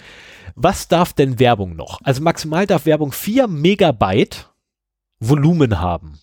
Was 0.55 0.87
darf 0.87 1.13
denn 1.13 1.37
Werbung 1.39 1.75
noch? 1.75 1.99
Also 2.03 2.21
maximal 2.21 2.65
darf 2.65 2.85
Werbung 2.85 3.11
4 3.11 3.47
Megabyte 3.47 4.49
Volumen 5.19 5.79
haben. 5.79 6.19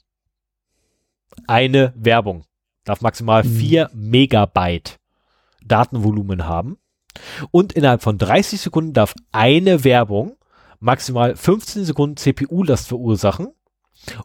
Eine 1.47 1.93
Werbung 1.97 2.45
darf 2.85 3.03
maximal 3.03 3.45
Mhm. 3.45 3.57
4 3.57 3.91
Megabyte 3.93 4.99
Datenvolumen 5.65 6.47
haben. 6.47 6.79
Und 7.51 7.75
innerhalb 7.75 8.03
von 8.03 8.17
30 8.17 8.61
Sekunden 8.61 8.95
darf 8.95 9.15
eine 9.33 9.85
Werbung 9.85 10.37
maximal 10.81 11.37
15 11.37 11.85
Sekunden 11.85 12.17
CPU-Last 12.17 12.89
verursachen 12.89 13.49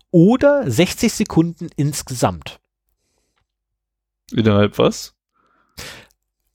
oder 0.09 0.69
60 0.71 1.11
Sekunden 1.11 1.67
insgesamt. 1.75 2.61
Innerhalb 4.31 4.77
was? 4.77 5.16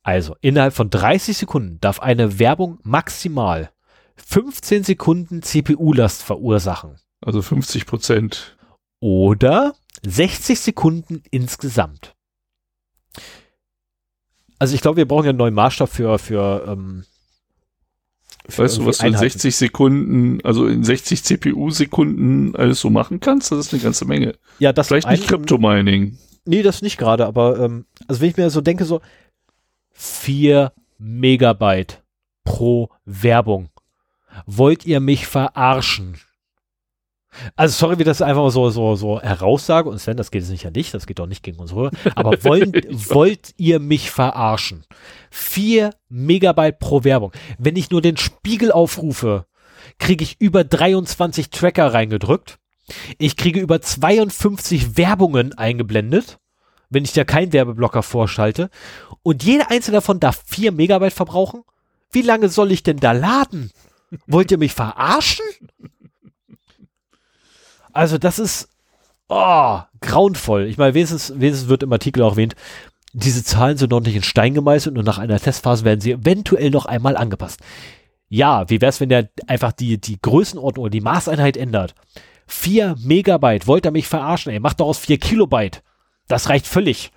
Also, 0.03 0.37
innerhalb 0.41 0.75
von 0.75 0.91
30 0.91 1.37
Sekunden 1.37 1.79
darf 1.81 2.01
eine 2.01 2.39
Werbung 2.39 2.79
maximal 2.83 3.71
15 4.17 4.85
Sekunden 4.85 5.43
CPU-Last 5.43 6.23
verursachen. 6.23 6.97
Also 7.21 7.43
50 7.43 7.87
Prozent. 7.87 8.57
Oder 9.01 9.75
60 10.05 10.59
Sekunden 10.59 11.23
insgesamt. 11.31 12.15
Also 14.59 14.75
ich 14.75 14.81
glaube, 14.81 14.99
wir 14.99 15.09
brauchen 15.09 15.25
ja 15.25 15.31
einen 15.31 15.39
neuen 15.39 15.55
Maßstab 15.55 15.89
für, 15.89 16.19
für, 16.19 16.65
ähm, 16.69 17.05
für 18.49 18.63
Weißt 18.63 18.79
du, 18.79 18.87
was 18.87 18.99
du 18.99 19.07
in 19.07 19.15
irgendwie 19.15 19.29
60 19.29 19.57
Sekunden, 19.57 20.41
also 20.45 20.67
in 20.67 20.85
60 20.85 21.23
CPU-Sekunden 21.25 22.57
alles 22.57 22.81
so 22.81 22.91
machen 22.91 23.21
kannst? 23.21 23.51
Das 23.51 23.59
ist 23.59 23.73
eine 23.73 23.83
ganze 23.83 24.05
Menge. 24.05 24.37
Ja, 24.59 24.73
das 24.73 24.89
Vielleicht 24.89 25.09
nicht 25.09 25.29
Crypto-Mining. 25.29 26.19
Nee, 26.45 26.63
das 26.63 26.83
nicht 26.83 26.99
gerade, 26.99 27.27
aber 27.27 27.61
ähm, 27.61 27.87
also 28.09 28.21
wenn 28.21 28.31
ich 28.31 28.37
mir 28.37 28.51
so 28.51 28.61
denke, 28.61 28.85
so 28.85 29.01
4 29.93 30.73
Megabyte 30.99 32.03
pro 32.45 32.91
Werbung. 33.05 33.71
Wollt 34.47 34.87
ihr 34.87 35.01
mich 35.01 35.27
verarschen? 35.27 36.19
Also 37.57 37.75
sorry, 37.75 37.99
wie 37.99 38.05
das 38.05 38.21
einfach 38.21 38.51
so 38.51 38.69
so 38.69 38.95
so 38.95 39.21
heraussage 39.21 39.89
und 39.89 39.99
Sven, 39.99 40.19
das 40.19 40.31
geht 40.31 40.45
sicher 40.45 40.71
nicht, 40.71 40.93
das 40.93 41.07
geht 41.07 41.19
doch 41.19 41.27
nicht 41.27 41.43
gegen 41.43 41.59
unsere 41.59 41.81
Hörer, 41.81 41.93
aber 42.15 42.33
wollen, 42.45 42.73
wollt 42.91 43.55
ihr 43.57 43.79
mich 43.81 44.11
verarschen? 44.11 44.85
4 45.31 45.95
Megabyte 46.09 46.79
pro 46.79 47.05
Werbung. 47.05 47.33
Wenn 47.59 47.77
ich 47.77 47.91
nur 47.91 48.03
den 48.03 48.19
Spiegel 48.19 48.71
aufrufe, 48.71 49.47
kriege 49.99 50.25
ich 50.25 50.41
über 50.41 50.65
23 50.65 51.51
Tracker 51.51 51.95
reingedrückt. 51.95 52.59
Ich 53.19 53.37
kriege 53.37 53.61
über 53.61 53.81
52 53.81 54.97
Werbungen 54.97 55.55
eingeblendet, 55.55 56.39
wenn 56.91 57.05
ich 57.05 57.13
da 57.13 57.25
keinen 57.25 57.53
Werbeblocker 57.53 58.03
vorschalte 58.03 58.69
und 59.23 59.43
jeder 59.45 59.71
einzelne 59.71 59.97
davon 59.97 60.21
darf 60.21 60.43
4 60.47 60.73
Megabyte 60.73 61.13
verbrauchen? 61.13 61.63
Wie 62.11 62.23
lange 62.23 62.49
soll 62.49 62.73
ich 62.73 62.83
denn 62.83 62.99
da 62.99 63.13
laden? 63.13 63.71
Wollt 64.27 64.51
ihr 64.51 64.59
mich 64.59 64.75
verarschen? 64.75 65.47
Also 67.93 68.19
das 68.19 68.39
ist 68.39 68.69
oh, 69.29 69.81
grauenvoll. 70.01 70.67
Ich 70.67 70.79
meine, 70.79 70.95
wenigstens, 70.95 71.33
wenigstens 71.35 71.69
wird 71.69 71.83
im 71.83 71.93
Artikel 71.93 72.23
auch 72.23 72.33
erwähnt, 72.33 72.55
diese 73.13 73.45
Zahlen 73.45 73.77
sind 73.77 73.91
noch 73.91 74.01
nicht 74.01 74.17
in 74.17 74.23
Stein 74.23 74.55
gemeißelt 74.55 74.97
und 74.97 75.05
nach 75.05 75.19
einer 75.19 75.39
Testphase 75.39 75.85
werden 75.85 76.01
sie 76.01 76.13
eventuell 76.13 76.71
noch 76.71 76.87
einmal 76.87 77.17
angepasst. 77.17 77.61
Ja, 78.29 78.69
wie 78.71 78.81
wäre 78.81 78.89
es, 78.89 79.01
wenn 79.01 79.11
der 79.11 79.29
einfach 79.47 79.73
die, 79.73 80.01
die 80.01 80.21
Größenordnung 80.21 80.85
oder 80.85 80.91
die 80.91 81.03
Maßeinheit 81.03 81.57
ändert? 81.57 81.95
4 82.47 82.97
Megabyte, 82.99 83.67
wollt 83.67 83.85
ihr 83.85 83.91
mich 83.91 84.09
verarschen? 84.09 84.53
Ey, 84.53 84.61
macht 84.61 84.81
doch 84.81 84.87
aus 84.87 84.99
4 84.99 85.19
Kilobyte. 85.19 85.83
Das 86.29 86.49
reicht 86.49 86.67
völlig. 86.67 87.13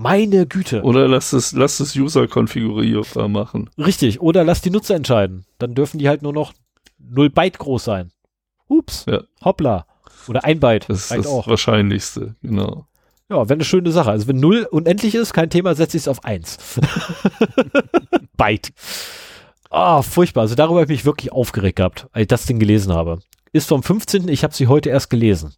Meine 0.00 0.46
Güte. 0.46 0.82
Oder 0.82 1.06
lass 1.08 1.32
es, 1.34 1.52
lass 1.52 1.78
es 1.80 1.94
User 1.94 2.26
konfigurierbar 2.26 3.28
machen. 3.28 3.68
Richtig, 3.76 4.20
oder 4.20 4.44
lass 4.44 4.62
die 4.62 4.70
Nutzer 4.70 4.94
entscheiden. 4.94 5.44
Dann 5.58 5.74
dürfen 5.74 5.98
die 5.98 6.08
halt 6.08 6.22
nur 6.22 6.32
noch 6.32 6.52
0 6.98 7.28
Byte 7.30 7.58
groß 7.58 7.84
sein. 7.84 8.10
Ups, 8.66 9.04
Ja. 9.08 9.22
hoppla. 9.44 9.86
Oder 10.28 10.44
ein 10.44 10.58
Byte. 10.60 10.88
Das 10.88 11.02
ist 11.02 11.10
das 11.10 11.26
auch. 11.26 11.46
Wahrscheinlichste, 11.46 12.34
genau. 12.42 12.86
Ja, 13.28 13.36
wäre 13.48 13.54
eine 13.54 13.64
schöne 13.64 13.92
Sache. 13.92 14.10
Also 14.10 14.26
wenn 14.26 14.40
0 14.40 14.66
unendlich 14.70 15.14
ist, 15.14 15.32
kein 15.34 15.50
Thema, 15.50 15.74
setze 15.74 15.96
ich 15.96 16.04
es 16.04 16.08
auf 16.08 16.24
1. 16.24 16.56
Byte. 18.36 18.72
Ah, 19.70 20.02
furchtbar. 20.02 20.42
Also 20.42 20.54
darüber 20.54 20.80
habe 20.80 20.92
ich 20.92 20.98
mich 21.00 21.04
wirklich 21.04 21.30
aufgeregt 21.32 21.76
gehabt, 21.76 22.08
als 22.12 22.22
ich 22.22 22.28
das 22.28 22.46
Ding 22.46 22.58
gelesen 22.58 22.92
habe. 22.92 23.20
Ist 23.52 23.68
vom 23.68 23.82
15. 23.82 24.28
Ich 24.28 24.44
habe 24.44 24.54
sie 24.54 24.66
heute 24.66 24.88
erst 24.90 25.10
gelesen. 25.10 25.54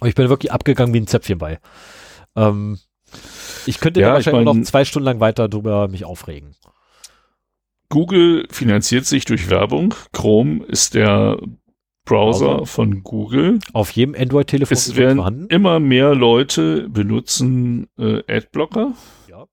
Und 0.00 0.08
ich 0.08 0.14
bin 0.14 0.28
wirklich 0.28 0.52
abgegangen 0.52 0.92
wie 0.92 1.00
ein 1.00 1.06
Zäpfchen 1.06 1.38
bei. 1.38 1.60
Ähm, 2.36 2.78
ich 3.66 3.80
könnte 3.80 4.00
Ja, 4.00 4.08
da 4.08 4.18
ich 4.18 4.26
wahrscheinlich 4.26 4.46
mein- 4.46 4.58
noch 4.60 4.64
zwei 4.66 4.84
Stunden 4.84 5.04
lang 5.06 5.20
weiter 5.20 5.48
drüber 5.48 5.88
mich 5.88 6.04
aufregen. 6.04 6.54
Google 7.88 8.46
finanziert 8.50 9.04
sich 9.06 9.24
durch 9.24 9.50
Werbung. 9.50 9.94
Chrome 10.12 10.64
ist 10.64 10.94
der 10.94 11.38
Browser 12.04 12.46
Browser. 12.56 12.66
von 12.66 13.02
Google. 13.02 13.58
Auf 13.72 13.90
jedem 13.92 14.14
Android-Telefon 14.14 14.72
Es 14.76 14.88
ist 14.88 14.96
werden 14.96 15.16
vorhanden. 15.16 15.46
immer 15.48 15.80
mehr 15.80 16.14
Leute 16.14 16.88
benutzen 16.88 17.86
äh, 17.98 18.22
Adblocker. 18.30 18.92
Ja. 19.28 19.46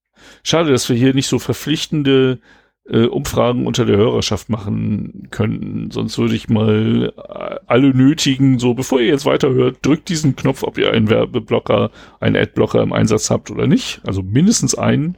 Schade, 0.44 0.72
dass 0.72 0.90
wir 0.90 0.96
hier 0.96 1.14
nicht 1.14 1.28
so 1.28 1.40
verpflichtende 1.40 2.40
äh, 2.90 3.06
Umfragen 3.06 3.68
unter 3.68 3.86
der 3.86 3.98
Hörerschaft 3.98 4.50
machen 4.50 5.28
könnten. 5.32 5.92
Sonst 5.92 6.18
würde 6.18 6.36
ich 6.36 6.50
mal 6.50 7.14
äh, 7.16 7.60
alle 7.68 7.96
nötigen, 7.96 8.60
so 8.60 8.74
bevor 8.74 9.00
ihr 9.00 9.08
jetzt 9.08 9.26
weiterhört, 9.26 9.78
drückt 9.82 10.10
diesen 10.10 10.36
Knopf, 10.36 10.64
ob 10.64 10.78
ihr 10.78 10.92
einen 10.92 11.10
Werbeblocker, 11.10 11.92
einen 12.20 12.36
Adblocker 12.36 12.82
im 12.82 12.94
Einsatz 12.94 13.30
habt 13.30 13.52
oder 13.52 13.68
nicht. 13.68 14.02
Also 14.06 14.22
mindestens 14.24 14.76
einen. 14.76 15.18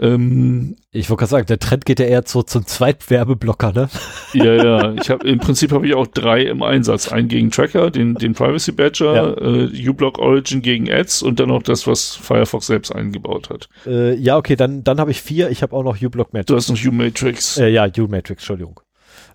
Ähm, 0.00 0.76
Ich 0.92 1.10
wollte 1.10 1.20
gerade 1.20 1.30
sagen, 1.30 1.46
der 1.46 1.58
Trend 1.58 1.84
geht 1.84 2.00
ja 2.00 2.06
eher 2.06 2.24
zu, 2.24 2.42
zum 2.42 2.66
Zweitwerbeblocker, 2.66 3.72
ne? 3.72 3.88
ja, 4.32 4.54
ja. 4.54 4.94
Ich 5.00 5.10
habe 5.10 5.26
im 5.28 5.38
Prinzip 5.38 5.72
habe 5.72 5.86
ich 5.86 5.94
auch 5.94 6.06
drei 6.06 6.42
im 6.42 6.62
Einsatz. 6.62 7.10
Einen 7.10 7.28
gegen 7.28 7.50
Tracker, 7.50 7.90
den, 7.90 8.14
den 8.14 8.34
Privacy 8.34 8.72
Badger, 8.72 9.40
äh, 9.40 9.88
uBlock 9.88 10.18
Origin 10.18 10.62
gegen 10.62 10.90
Ads 10.90 11.22
und 11.22 11.40
dann 11.40 11.48
noch 11.48 11.62
das, 11.62 11.86
was 11.86 12.14
Firefox 12.14 12.66
selbst 12.66 12.94
eingebaut 12.94 13.50
hat. 13.50 13.68
Äh, 13.86 14.14
ja, 14.14 14.36
okay, 14.36 14.56
dann, 14.56 14.84
dann 14.84 15.00
habe 15.00 15.10
ich 15.10 15.20
vier. 15.20 15.50
Ich 15.50 15.62
habe 15.62 15.74
auch 15.74 15.82
noch 15.82 16.00
uBlock 16.00 16.32
Matrix. 16.32 16.46
Du 16.46 16.56
hast 16.56 16.68
noch 16.70 16.92
U-Matrix. 16.92 17.58
Äh, 17.58 17.68
ja, 17.68 17.86
U-Matrix, 17.86 18.42
Entschuldigung. 18.42 18.80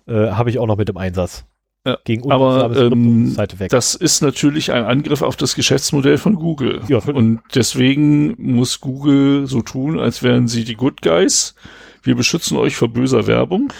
Äh, 0.06 0.30
habe 0.30 0.50
ich 0.50 0.58
auch 0.58 0.66
noch 0.66 0.76
mit 0.76 0.88
im 0.88 0.96
Einsatz. 0.96 1.44
Ja, 1.86 1.98
Gegen 2.04 2.32
aber, 2.32 2.74
ähm. 2.74 3.36
Das 3.68 3.94
ist 3.94 4.22
natürlich 4.22 4.72
ein 4.72 4.84
Angriff 4.84 5.20
auf 5.20 5.36
das 5.36 5.54
Geschäftsmodell 5.54 6.16
von 6.16 6.36
Google. 6.36 6.80
Ja, 6.88 6.98
und 6.98 7.42
deswegen 7.54 8.34
muss 8.38 8.80
Google 8.80 9.46
so 9.46 9.60
tun, 9.60 9.98
als 9.98 10.22
wären 10.22 10.48
sie 10.48 10.64
die 10.64 10.76
Good 10.76 11.02
Guys. 11.02 11.54
Wir 12.02 12.14
beschützen 12.14 12.56
euch 12.56 12.76
vor 12.76 12.88
böser 12.88 13.26
Werbung. 13.26 13.70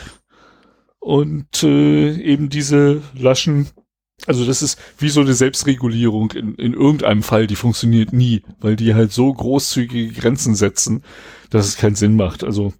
Und 0.98 1.62
äh, 1.62 2.14
eben 2.16 2.50
diese 2.50 3.00
laschen, 3.14 3.68
also 4.26 4.44
das 4.44 4.60
ist 4.60 4.78
wie 4.98 5.08
so 5.08 5.20
eine 5.20 5.34
Selbstregulierung 5.34 6.30
in, 6.32 6.54
in 6.56 6.74
irgendeinem 6.74 7.22
Fall, 7.22 7.46
die 7.46 7.56
funktioniert 7.56 8.12
nie, 8.12 8.42
weil 8.60 8.76
die 8.76 8.94
halt 8.94 9.12
so 9.12 9.32
großzügige 9.32 10.12
Grenzen 10.12 10.54
setzen, 10.54 11.04
dass 11.48 11.66
es 11.66 11.76
keinen 11.76 11.94
Sinn 11.94 12.16
macht. 12.16 12.44
Also 12.44 12.74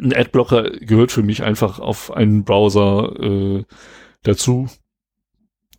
ein 0.00 0.14
Adblocker 0.14 0.70
gehört 0.70 1.10
für 1.12 1.22
mich 1.22 1.42
einfach 1.42 1.78
auf 1.78 2.12
einen 2.12 2.44
Browser 2.44 3.14
äh, 3.18 3.64
dazu. 4.22 4.68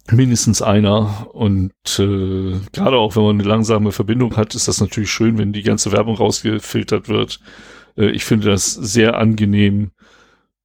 Mindestens 0.09 0.61
einer. 0.61 1.27
Und 1.34 1.72
äh, 1.99 2.59
gerade 2.72 2.97
auch 2.97 3.15
wenn 3.15 3.23
man 3.23 3.39
eine 3.39 3.47
langsame 3.47 3.91
Verbindung 3.91 4.35
hat, 4.35 4.55
ist 4.55 4.68
das 4.68 4.81
natürlich 4.81 5.11
schön, 5.11 5.38
wenn 5.38 5.53
die 5.53 5.63
ganze 5.63 5.91
Werbung 5.91 6.15
rausgefiltert 6.15 7.07
wird. 7.07 7.39
Äh, 7.97 8.09
ich 8.09 8.26
finde 8.26 8.49
das 8.49 8.73
sehr 8.73 9.18
angenehm. 9.18 9.91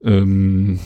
Ähm, 0.03 0.81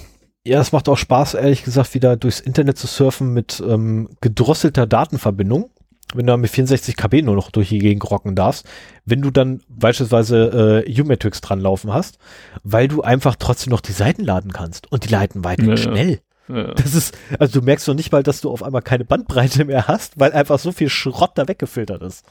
ja, 0.45 0.61
es 0.61 0.73
macht 0.73 0.89
auch 0.89 0.97
Spaß, 0.97 1.35
ehrlich 1.35 1.65
gesagt, 1.65 1.95
wieder 1.95 2.17
durchs 2.17 2.41
Internet 2.41 2.79
zu 2.79 2.87
surfen 2.87 3.33
mit 3.33 3.63
ähm, 3.67 4.09
gedrosselter 4.21 4.87
Datenverbindung. 4.87 5.71
Wenn 6.13 6.27
du 6.27 6.37
mit 6.37 6.51
64 6.51 6.97
KB 6.97 7.23
nur 7.23 7.37
noch 7.37 7.53
durch 7.53 7.69
die 7.69 7.79
Gegend 7.79 8.11
rocken 8.11 8.35
darfst, 8.35 8.67
wenn 9.05 9.23
du 9.23 9.31
dann 9.31 9.61
beispielsweise 9.69 10.85
äh, 10.85 11.01
U-Matrix 11.01 11.41
dran 11.41 11.61
laufen 11.61 11.93
hast, 11.93 12.19
weil 12.65 12.89
du 12.89 13.03
einfach 13.03 13.37
trotzdem 13.37 13.71
noch 13.71 13.81
die 13.81 13.93
Seiten 13.93 14.25
laden 14.25 14.53
kannst 14.53 14.91
und 14.91 15.05
die 15.05 15.09
leiten 15.09 15.45
weit 15.45 15.61
Ja, 15.63 15.69
ja. 15.69 15.77
schnell. 15.77 16.21
Ja. 16.51 16.75
Das 16.75 16.95
ist, 16.95 17.17
also 17.39 17.61
du 17.61 17.65
merkst 17.65 17.87
doch 17.87 17.95
nicht 17.95 18.13
mal, 18.13 18.23
dass 18.23 18.41
du 18.41 18.51
auf 18.51 18.63
einmal 18.63 18.83
keine 18.83 19.05
Bandbreite 19.05 19.65
mehr 19.65 19.89
hast, 19.89 20.19
weil 20.19 20.33
einfach 20.33 20.59
so 20.59 20.73
viel 20.73 20.89
Schrott 20.89 21.33
da 21.35 21.49
weggefiltert 21.49 22.03
ist. 22.03 22.25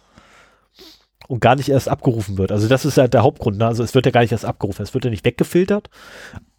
Und 1.28 1.42
gar 1.42 1.56
nicht 1.56 1.70
erst 1.70 1.90
abgerufen 1.90 2.38
wird. 2.38 2.52
Also 2.52 2.68
das 2.68 2.86
ist 2.86 2.98
ja 2.98 3.08
der 3.08 3.22
Hauptgrund. 3.22 3.58
Ne? 3.58 3.68
Also 3.68 3.84
es 3.84 3.94
wird 3.94 4.06
ja 4.06 4.12
gar 4.12 4.22
nicht 4.22 4.32
erst 4.32 4.46
abgerufen. 4.46 4.82
Es 4.82 4.94
wird 4.96 5.06
ja 5.06 5.12
nicht 5.12 5.26
weggefiltert. 5.26 5.90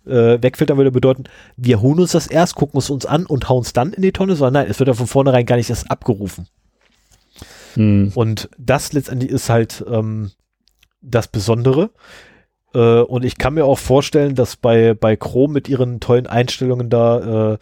Äh, 0.07 0.41
wegfiltern 0.41 0.77
würde 0.77 0.93
bedeuten, 0.93 1.24
wir 1.57 1.81
holen 1.81 2.01
uns 2.01 2.12
das 2.12 2.27
erst, 2.27 2.55
gucken 2.55 2.78
es 2.78 2.89
uns 2.89 3.05
an 3.05 3.27
und 3.27 3.49
hauen 3.49 3.62
es 3.62 3.73
dann 3.73 3.93
in 3.93 4.03
die 4.03 4.12
Tonne, 4.12 4.37
sondern 4.37 4.62
nein, 4.62 4.70
es 4.70 4.78
wird 4.78 4.89
ja 4.89 4.95
von 4.95 5.07
vornherein 5.07 5.45
gar 5.45 5.57
nicht 5.57 5.70
erst 5.70 5.91
abgerufen. 5.91 6.47
Hm. 7.74 8.12
Und 8.15 8.49
das 8.59 8.93
letztendlich 8.93 9.31
ist 9.31 9.51
halt 9.51 9.85
ähm, 9.89 10.31
das 11.03 11.28
Besondere. 11.28 11.91
Äh, 12.74 13.01
und 13.01 13.24
ich 13.24 13.38
kann 13.38 13.55
mir 13.55 13.64
auch 13.64 13.78
vorstellen, 13.78 14.34
dass 14.34 14.56
bei, 14.56 14.94
bei 14.94 15.16
Chrome 15.16 15.55
mit 15.55 15.68
ihren 15.68 16.01
tollen 16.01 16.26
Einstellungen 16.26 16.90
da, 16.90 17.52
äh, 17.55 17.59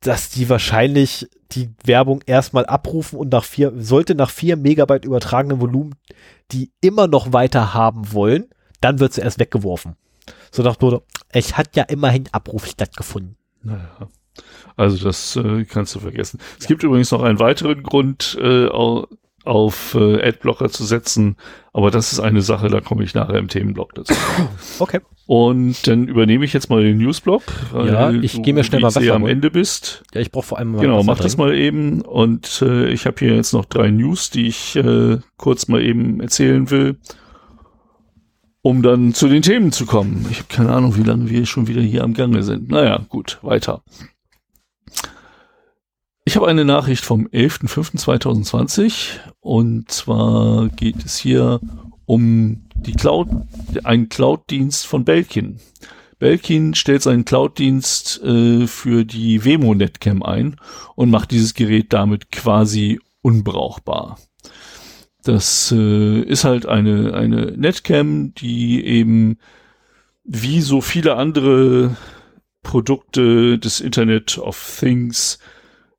dass 0.00 0.30
die 0.30 0.48
wahrscheinlich 0.48 1.28
die 1.52 1.70
Werbung 1.84 2.22
erstmal 2.26 2.64
abrufen 2.66 3.18
und 3.18 3.32
nach 3.32 3.44
vier, 3.44 3.72
sollte 3.76 4.14
nach 4.14 4.30
vier 4.30 4.56
Megabyte 4.56 5.04
übertragenen 5.04 5.60
Volumen 5.60 5.94
die 6.52 6.72
immer 6.80 7.06
noch 7.06 7.32
weiter 7.32 7.74
haben 7.74 8.12
wollen, 8.12 8.46
dann 8.80 8.98
wird 9.00 9.12
sie 9.12 9.20
erst 9.20 9.38
weggeworfen. 9.38 9.96
So 10.50 10.62
nach 10.62 10.80
Motto, 10.80 11.02
es 11.30 11.56
hat 11.56 11.76
ja 11.76 11.84
immerhin 11.84 12.28
Abruf 12.32 12.66
stattgefunden. 12.66 13.36
Naja. 13.62 14.08
Also 14.76 15.04
das 15.04 15.36
äh, 15.36 15.64
kannst 15.64 15.94
du 15.94 16.00
vergessen. 16.00 16.40
Es 16.58 16.66
gibt 16.66 16.82
übrigens 16.82 17.10
noch 17.10 17.22
einen 17.22 17.38
weiteren 17.38 17.82
Grund, 17.82 18.38
äh, 18.40 18.68
auf 19.44 19.94
äh, 19.98 20.22
Adblocker 20.28 20.68
zu 20.70 20.84
setzen, 20.84 21.36
aber 21.72 21.90
das 21.90 22.12
ist 22.12 22.20
eine 22.20 22.42
Sache, 22.42 22.68
da 22.68 22.80
komme 22.80 23.04
ich 23.04 23.14
nachher 23.14 23.38
im 23.38 23.48
Themenblock 23.48 23.94
dazu. 23.94 24.14
Okay. 24.78 25.00
Und 25.26 25.86
dann 25.86 26.08
übernehme 26.08 26.44
ich 26.44 26.52
jetzt 26.52 26.70
mal 26.70 26.82
den 26.82 26.98
Newsblock, 26.98 27.42
Ja, 27.72 28.10
ich 28.10 28.34
du 28.34 28.42
geh 28.42 28.52
mir 28.52 28.64
schnell 28.64 28.80
mal 28.80 28.88
Wasser 28.88 29.00
am 29.14 29.22
holen. 29.22 29.32
Ende 29.32 29.50
bist. 29.50 30.02
Ja, 30.12 30.20
ich 30.20 30.32
brauche 30.32 30.46
vor 30.46 30.58
allem 30.58 30.72
mal 30.72 30.80
Genau, 30.80 30.98
Wasser 30.98 31.06
mach 31.06 31.18
das 31.20 31.36
trinken. 31.36 31.50
mal 31.52 31.54
eben. 31.56 32.00
Und 32.02 32.62
äh, 32.62 32.88
ich 32.88 33.06
habe 33.06 33.16
hier 33.20 33.36
jetzt 33.36 33.52
noch 33.52 33.64
drei 33.66 33.90
News, 33.90 34.30
die 34.30 34.48
ich 34.48 34.74
äh, 34.76 35.18
kurz 35.36 35.68
mal 35.68 35.82
eben 35.82 36.20
erzählen 36.20 36.68
will, 36.70 36.96
um 38.62 38.82
dann 38.82 39.14
zu 39.14 39.28
den 39.28 39.42
Themen 39.42 39.70
zu 39.70 39.86
kommen. 39.86 40.26
Ich 40.30 40.38
habe 40.38 40.48
keine 40.48 40.72
Ahnung, 40.72 40.96
wie 40.96 41.02
lange 41.04 41.30
wir 41.30 41.46
schon 41.46 41.68
wieder 41.68 41.80
hier 41.80 42.02
am 42.02 42.14
Gange 42.14 42.42
sind. 42.42 42.68
Naja, 42.68 43.00
gut, 43.08 43.38
weiter. 43.42 43.82
Ich 46.30 46.36
habe 46.36 46.46
eine 46.46 46.64
Nachricht 46.64 47.04
vom 47.04 47.26
11.05.2020 47.26 49.18
und 49.40 49.90
zwar 49.90 50.68
geht 50.68 51.04
es 51.04 51.18
hier 51.18 51.58
um 52.06 52.68
die 52.76 52.92
Cloud, 52.92 53.26
einen 53.82 54.08
Cloud-Dienst 54.08 54.86
von 54.86 55.04
Belkin. 55.04 55.58
Belkin 56.20 56.74
stellt 56.74 57.02
seinen 57.02 57.24
Cloud-Dienst 57.24 58.22
äh, 58.22 58.68
für 58.68 59.04
die 59.04 59.44
Wemo 59.44 59.74
Netcam 59.74 60.22
ein 60.22 60.54
und 60.94 61.10
macht 61.10 61.32
dieses 61.32 61.54
Gerät 61.54 61.92
damit 61.92 62.30
quasi 62.30 63.00
unbrauchbar. 63.22 64.16
Das 65.24 65.74
äh, 65.76 66.20
ist 66.20 66.44
halt 66.44 66.64
eine, 66.64 67.12
eine 67.14 67.46
Netcam, 67.56 68.34
die 68.34 68.86
eben 68.86 69.38
wie 70.22 70.60
so 70.60 70.80
viele 70.80 71.16
andere 71.16 71.96
Produkte 72.62 73.58
des 73.58 73.80
Internet 73.80 74.38
of 74.38 74.76
Things 74.78 75.40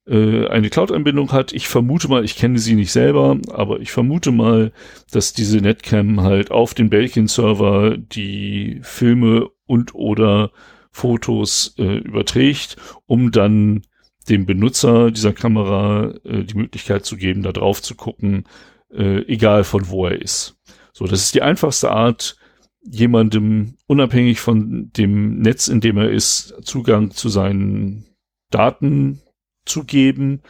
äh, 0.07 0.47
eine 0.47 0.69
Cloud-Anbindung 0.69 1.31
hat. 1.31 1.53
Ich 1.53 1.67
vermute 1.67 2.07
mal, 2.07 2.23
ich 2.23 2.35
kenne 2.35 2.59
sie 2.59 2.75
nicht 2.75 2.91
selber, 2.91 3.37
aber 3.51 3.79
ich 3.79 3.91
vermute 3.91 4.31
mal, 4.31 4.71
dass 5.11 5.33
diese 5.33 5.59
Netcam 5.59 6.21
halt 6.21 6.51
auf 6.51 6.73
den 6.73 6.89
Belkin-Server 6.89 7.97
die 7.97 8.79
Filme 8.83 9.49
und 9.65 9.95
oder 9.95 10.51
Fotos 10.91 11.75
äh, 11.77 11.97
überträgt, 11.99 12.77
um 13.05 13.31
dann 13.31 13.83
dem 14.29 14.45
Benutzer 14.45 15.11
dieser 15.11 15.33
Kamera 15.33 16.13
äh, 16.23 16.43
die 16.43 16.57
Möglichkeit 16.57 17.05
zu 17.05 17.17
geben, 17.17 17.43
da 17.43 17.51
drauf 17.51 17.81
zu 17.81 17.95
gucken, 17.95 18.45
äh, 18.91 19.25
egal 19.27 19.63
von 19.63 19.89
wo 19.89 20.05
er 20.05 20.21
ist. 20.21 20.57
So, 20.93 21.05
das 21.05 21.21
ist 21.21 21.35
die 21.35 21.41
einfachste 21.41 21.91
Art, 21.91 22.37
jemandem 22.83 23.75
unabhängig 23.87 24.39
von 24.39 24.91
dem 24.97 25.39
Netz, 25.39 25.67
in 25.67 25.81
dem 25.81 25.97
er 25.97 26.09
ist, 26.09 26.55
Zugang 26.63 27.11
zu 27.11 27.29
seinen 27.29 28.05
Daten 28.49 29.21
zu 29.65 29.83
geben, 29.83 30.41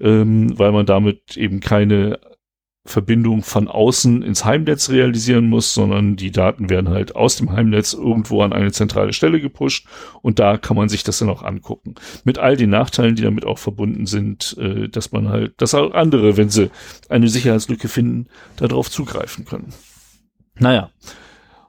ähm, 0.00 0.58
weil 0.58 0.72
man 0.72 0.86
damit 0.86 1.36
eben 1.36 1.60
keine 1.60 2.20
Verbindung 2.88 3.42
von 3.42 3.68
außen 3.68 4.22
ins 4.22 4.44
Heimnetz 4.44 4.88
realisieren 4.88 5.48
muss, 5.48 5.74
sondern 5.74 6.16
die 6.16 6.30
Daten 6.30 6.70
werden 6.70 6.88
halt 6.88 7.14
aus 7.14 7.36
dem 7.36 7.52
Heimnetz 7.52 7.92
irgendwo 7.92 8.42
an 8.42 8.52
eine 8.52 8.72
zentrale 8.72 9.12
Stelle 9.12 9.40
gepusht 9.40 9.86
und 10.22 10.38
da 10.38 10.56
kann 10.56 10.76
man 10.76 10.88
sich 10.88 11.04
das 11.04 11.18
dann 11.18 11.28
auch 11.28 11.42
angucken. 11.42 11.94
Mit 12.24 12.38
all 12.38 12.56
den 12.56 12.70
Nachteilen, 12.70 13.14
die 13.14 13.22
damit 13.22 13.44
auch 13.44 13.58
verbunden 13.58 14.06
sind, 14.06 14.56
äh, 14.58 14.88
dass 14.88 15.12
man 15.12 15.28
halt, 15.28 15.54
dass 15.58 15.74
auch 15.74 15.92
andere, 15.92 16.36
wenn 16.36 16.48
sie 16.48 16.70
eine 17.08 17.28
Sicherheitslücke 17.28 17.88
finden, 17.88 18.28
darauf 18.56 18.90
zugreifen 18.90 19.44
können. 19.44 19.72
Naja, 20.58 20.90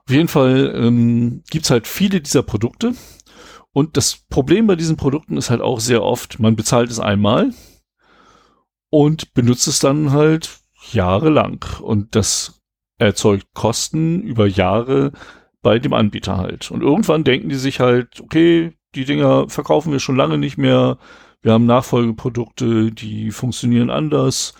auf 0.06 0.14
jeden 0.14 0.28
Fall 0.28 0.74
ähm, 0.74 1.42
gibt 1.50 1.70
halt 1.70 1.86
viele 1.86 2.20
dieser 2.20 2.42
Produkte 2.42 2.94
und 3.72 3.96
das 3.96 4.24
Problem 4.28 4.66
bei 4.66 4.76
diesen 4.76 4.96
Produkten 4.96 5.36
ist 5.36 5.50
halt 5.50 5.60
auch 5.60 5.80
sehr 5.80 6.02
oft, 6.02 6.40
man 6.40 6.56
bezahlt 6.56 6.90
es 6.90 6.98
einmal 6.98 7.52
und 8.90 9.32
benutzt 9.34 9.68
es 9.68 9.78
dann 9.78 10.12
halt 10.12 10.58
jahrelang. 10.92 11.64
Und 11.80 12.16
das 12.16 12.60
erzeugt 12.98 13.46
Kosten 13.54 14.22
über 14.22 14.46
Jahre 14.46 15.12
bei 15.62 15.78
dem 15.78 15.92
Anbieter 15.92 16.36
halt. 16.36 16.70
Und 16.70 16.82
irgendwann 16.82 17.24
denken 17.24 17.48
die 17.48 17.56
sich 17.56 17.80
halt, 17.80 18.20
okay, 18.20 18.72
die 18.94 19.04
Dinger 19.04 19.48
verkaufen 19.48 19.92
wir 19.92 20.00
schon 20.00 20.16
lange 20.16 20.38
nicht 20.38 20.58
mehr. 20.58 20.98
Wir 21.42 21.52
haben 21.52 21.66
Nachfolgeprodukte, 21.66 22.90
die 22.90 23.30
funktionieren 23.30 23.90
anders. 23.90 24.54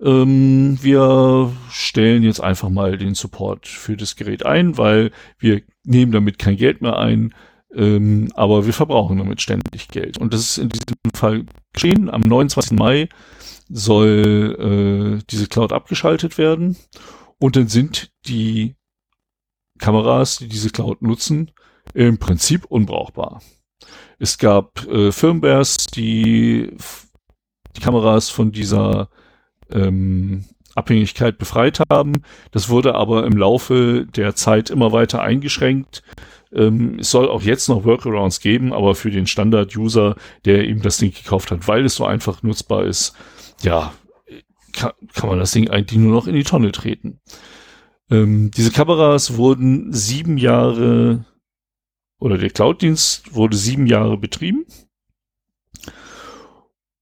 Ähm, 0.00 0.78
wir 0.82 1.52
stellen 1.70 2.22
jetzt 2.22 2.40
einfach 2.40 2.68
mal 2.68 2.98
den 2.98 3.14
Support 3.14 3.68
für 3.68 3.96
das 3.96 4.16
Gerät 4.16 4.44
ein, 4.44 4.76
weil 4.76 5.12
wir 5.38 5.62
nehmen 5.84 6.10
damit 6.10 6.38
kein 6.38 6.56
Geld 6.56 6.82
mehr 6.82 6.98
ein, 6.98 7.34
ähm, 7.74 8.30
aber 8.34 8.66
wir 8.66 8.72
verbrauchen 8.72 9.18
damit 9.18 9.40
ständig 9.40 9.88
Geld. 9.88 10.18
Und 10.18 10.34
das 10.34 10.40
ist 10.42 10.58
in 10.58 10.68
diesem 10.68 10.96
Fall 11.14 11.44
geschehen. 11.72 12.10
Am 12.10 12.20
29. 12.20 12.78
Mai 12.78 13.08
soll 13.68 15.20
äh, 15.20 15.24
diese 15.30 15.46
Cloud 15.46 15.72
abgeschaltet 15.72 16.38
werden 16.38 16.76
und 17.38 17.56
dann 17.56 17.68
sind 17.68 18.10
die 18.26 18.74
Kameras, 19.78 20.38
die 20.38 20.48
diese 20.48 20.70
Cloud 20.70 21.02
nutzen, 21.02 21.52
im 21.94 22.18
Prinzip 22.18 22.66
unbrauchbar. 22.66 23.40
Es 24.18 24.38
gab 24.38 24.86
äh, 24.86 25.12
Firmwares, 25.12 25.86
die 25.86 26.76
die 27.76 27.80
Kameras 27.80 28.28
von 28.30 28.52
dieser 28.52 29.08
ähm, 29.70 30.44
Abhängigkeit 30.74 31.38
befreit 31.38 31.80
haben. 31.90 32.22
Das 32.50 32.68
wurde 32.68 32.94
aber 32.94 33.24
im 33.26 33.36
Laufe 33.36 34.06
der 34.06 34.34
Zeit 34.34 34.70
immer 34.70 34.92
weiter 34.92 35.22
eingeschränkt. 35.22 36.02
Ähm, 36.52 36.98
es 36.98 37.10
soll 37.10 37.28
auch 37.28 37.42
jetzt 37.42 37.68
noch 37.68 37.84
Workarounds 37.84 38.40
geben, 38.40 38.72
aber 38.72 38.94
für 38.94 39.10
den 39.10 39.26
Standard-User, 39.26 40.16
der 40.44 40.66
eben 40.66 40.82
das 40.82 40.98
Ding 40.98 41.12
gekauft 41.12 41.50
hat, 41.50 41.68
weil 41.68 41.84
es 41.84 41.96
so 41.96 42.04
einfach 42.04 42.42
nutzbar 42.42 42.84
ist, 42.84 43.14
ja, 43.62 43.92
kann, 44.72 44.92
kann 45.14 45.28
man 45.28 45.38
das 45.38 45.52
Ding 45.52 45.70
eigentlich 45.70 45.98
nur 45.98 46.12
noch 46.12 46.26
in 46.26 46.34
die 46.34 46.44
Tonne 46.44 46.72
treten. 46.72 47.20
Ähm, 48.10 48.50
diese 48.50 48.72
Kameras 48.72 49.36
wurden 49.36 49.92
sieben 49.92 50.36
Jahre 50.38 51.24
oder 52.18 52.36
der 52.36 52.50
Cloud-Dienst 52.50 53.34
wurde 53.34 53.56
sieben 53.56 53.86
Jahre 53.86 54.18
betrieben. 54.18 54.66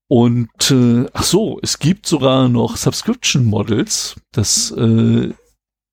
Und 0.07 0.71
äh, 0.71 1.07
ach 1.13 1.23
so, 1.23 1.59
es 1.63 1.79
gibt 1.79 2.07
sogar 2.07 2.49
noch 2.49 2.77
Subscription 2.77 3.45
Models. 3.45 4.17
Das 4.33 4.71
äh, 4.71 5.35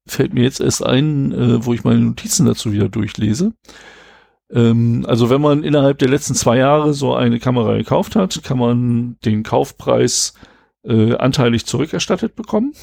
fällt 0.08 0.34
mir 0.34 0.44
jetzt 0.44 0.60
erst 0.60 0.86
ein, 0.86 1.32
äh, 1.32 1.66
wo 1.66 1.74
ich 1.74 1.84
meine 1.84 2.00
Notizen 2.00 2.46
dazu 2.46 2.72
wieder 2.72 2.90
durchlese. 2.90 3.54
Ähm, 4.52 5.06
also 5.08 5.30
wenn 5.30 5.42
man 5.42 5.64
innerhalb 5.64 5.98
der 5.98 6.10
letzten 6.10 6.36
zwei 6.36 6.58
Jahre 6.58 6.94
so 6.94 7.16
eine 7.16 7.40
Kamera 7.40 7.76
gekauft 7.78 8.16
hat, 8.16 8.42
kann 8.44 8.60
man 8.60 9.18
den 9.26 9.44
Kaufpreis 9.44 10.34
äh, 10.84 11.16
anteilig 11.16 11.66
zurückerstattet 11.66 12.36
bekommen. 12.36 12.74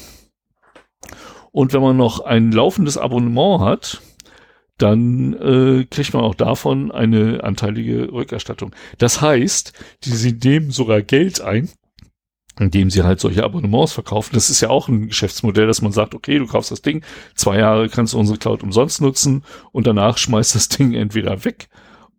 Und 1.51 1.73
wenn 1.73 1.81
man 1.81 1.97
noch 1.97 2.19
ein 2.19 2.51
laufendes 2.51 2.97
Abonnement 2.97 3.61
hat, 3.61 4.01
dann 4.77 5.33
äh, 5.33 5.85
kriegt 5.85 6.13
man 6.13 6.23
auch 6.23 6.35
davon 6.35 6.91
eine 6.91 7.43
anteilige 7.43 8.11
Rückerstattung. 8.11 8.75
Das 8.97 9.21
heißt, 9.21 9.71
die, 10.03 10.09
sie 10.09 10.33
nehmen 10.33 10.71
sogar 10.71 11.01
Geld 11.01 11.41
ein, 11.41 11.69
indem 12.59 12.89
sie 12.89 13.03
halt 13.03 13.19
solche 13.19 13.43
Abonnements 13.43 13.93
verkaufen. 13.93 14.31
Das 14.33 14.49
ist 14.49 14.61
ja 14.61 14.69
auch 14.69 14.87
ein 14.87 15.07
Geschäftsmodell, 15.07 15.67
dass 15.67 15.81
man 15.81 15.91
sagt, 15.91 16.13
okay, 16.15 16.37
du 16.39 16.47
kaufst 16.47 16.71
das 16.71 16.81
Ding, 16.81 17.03
zwei 17.35 17.57
Jahre 17.57 17.89
kannst 17.89 18.13
du 18.13 18.19
unsere 18.19 18.37
Cloud 18.37 18.63
umsonst 18.63 19.01
nutzen 19.01 19.43
und 19.71 19.87
danach 19.87 20.17
schmeißt 20.17 20.55
das 20.55 20.69
Ding 20.69 20.93
entweder 20.93 21.45
weg 21.45 21.69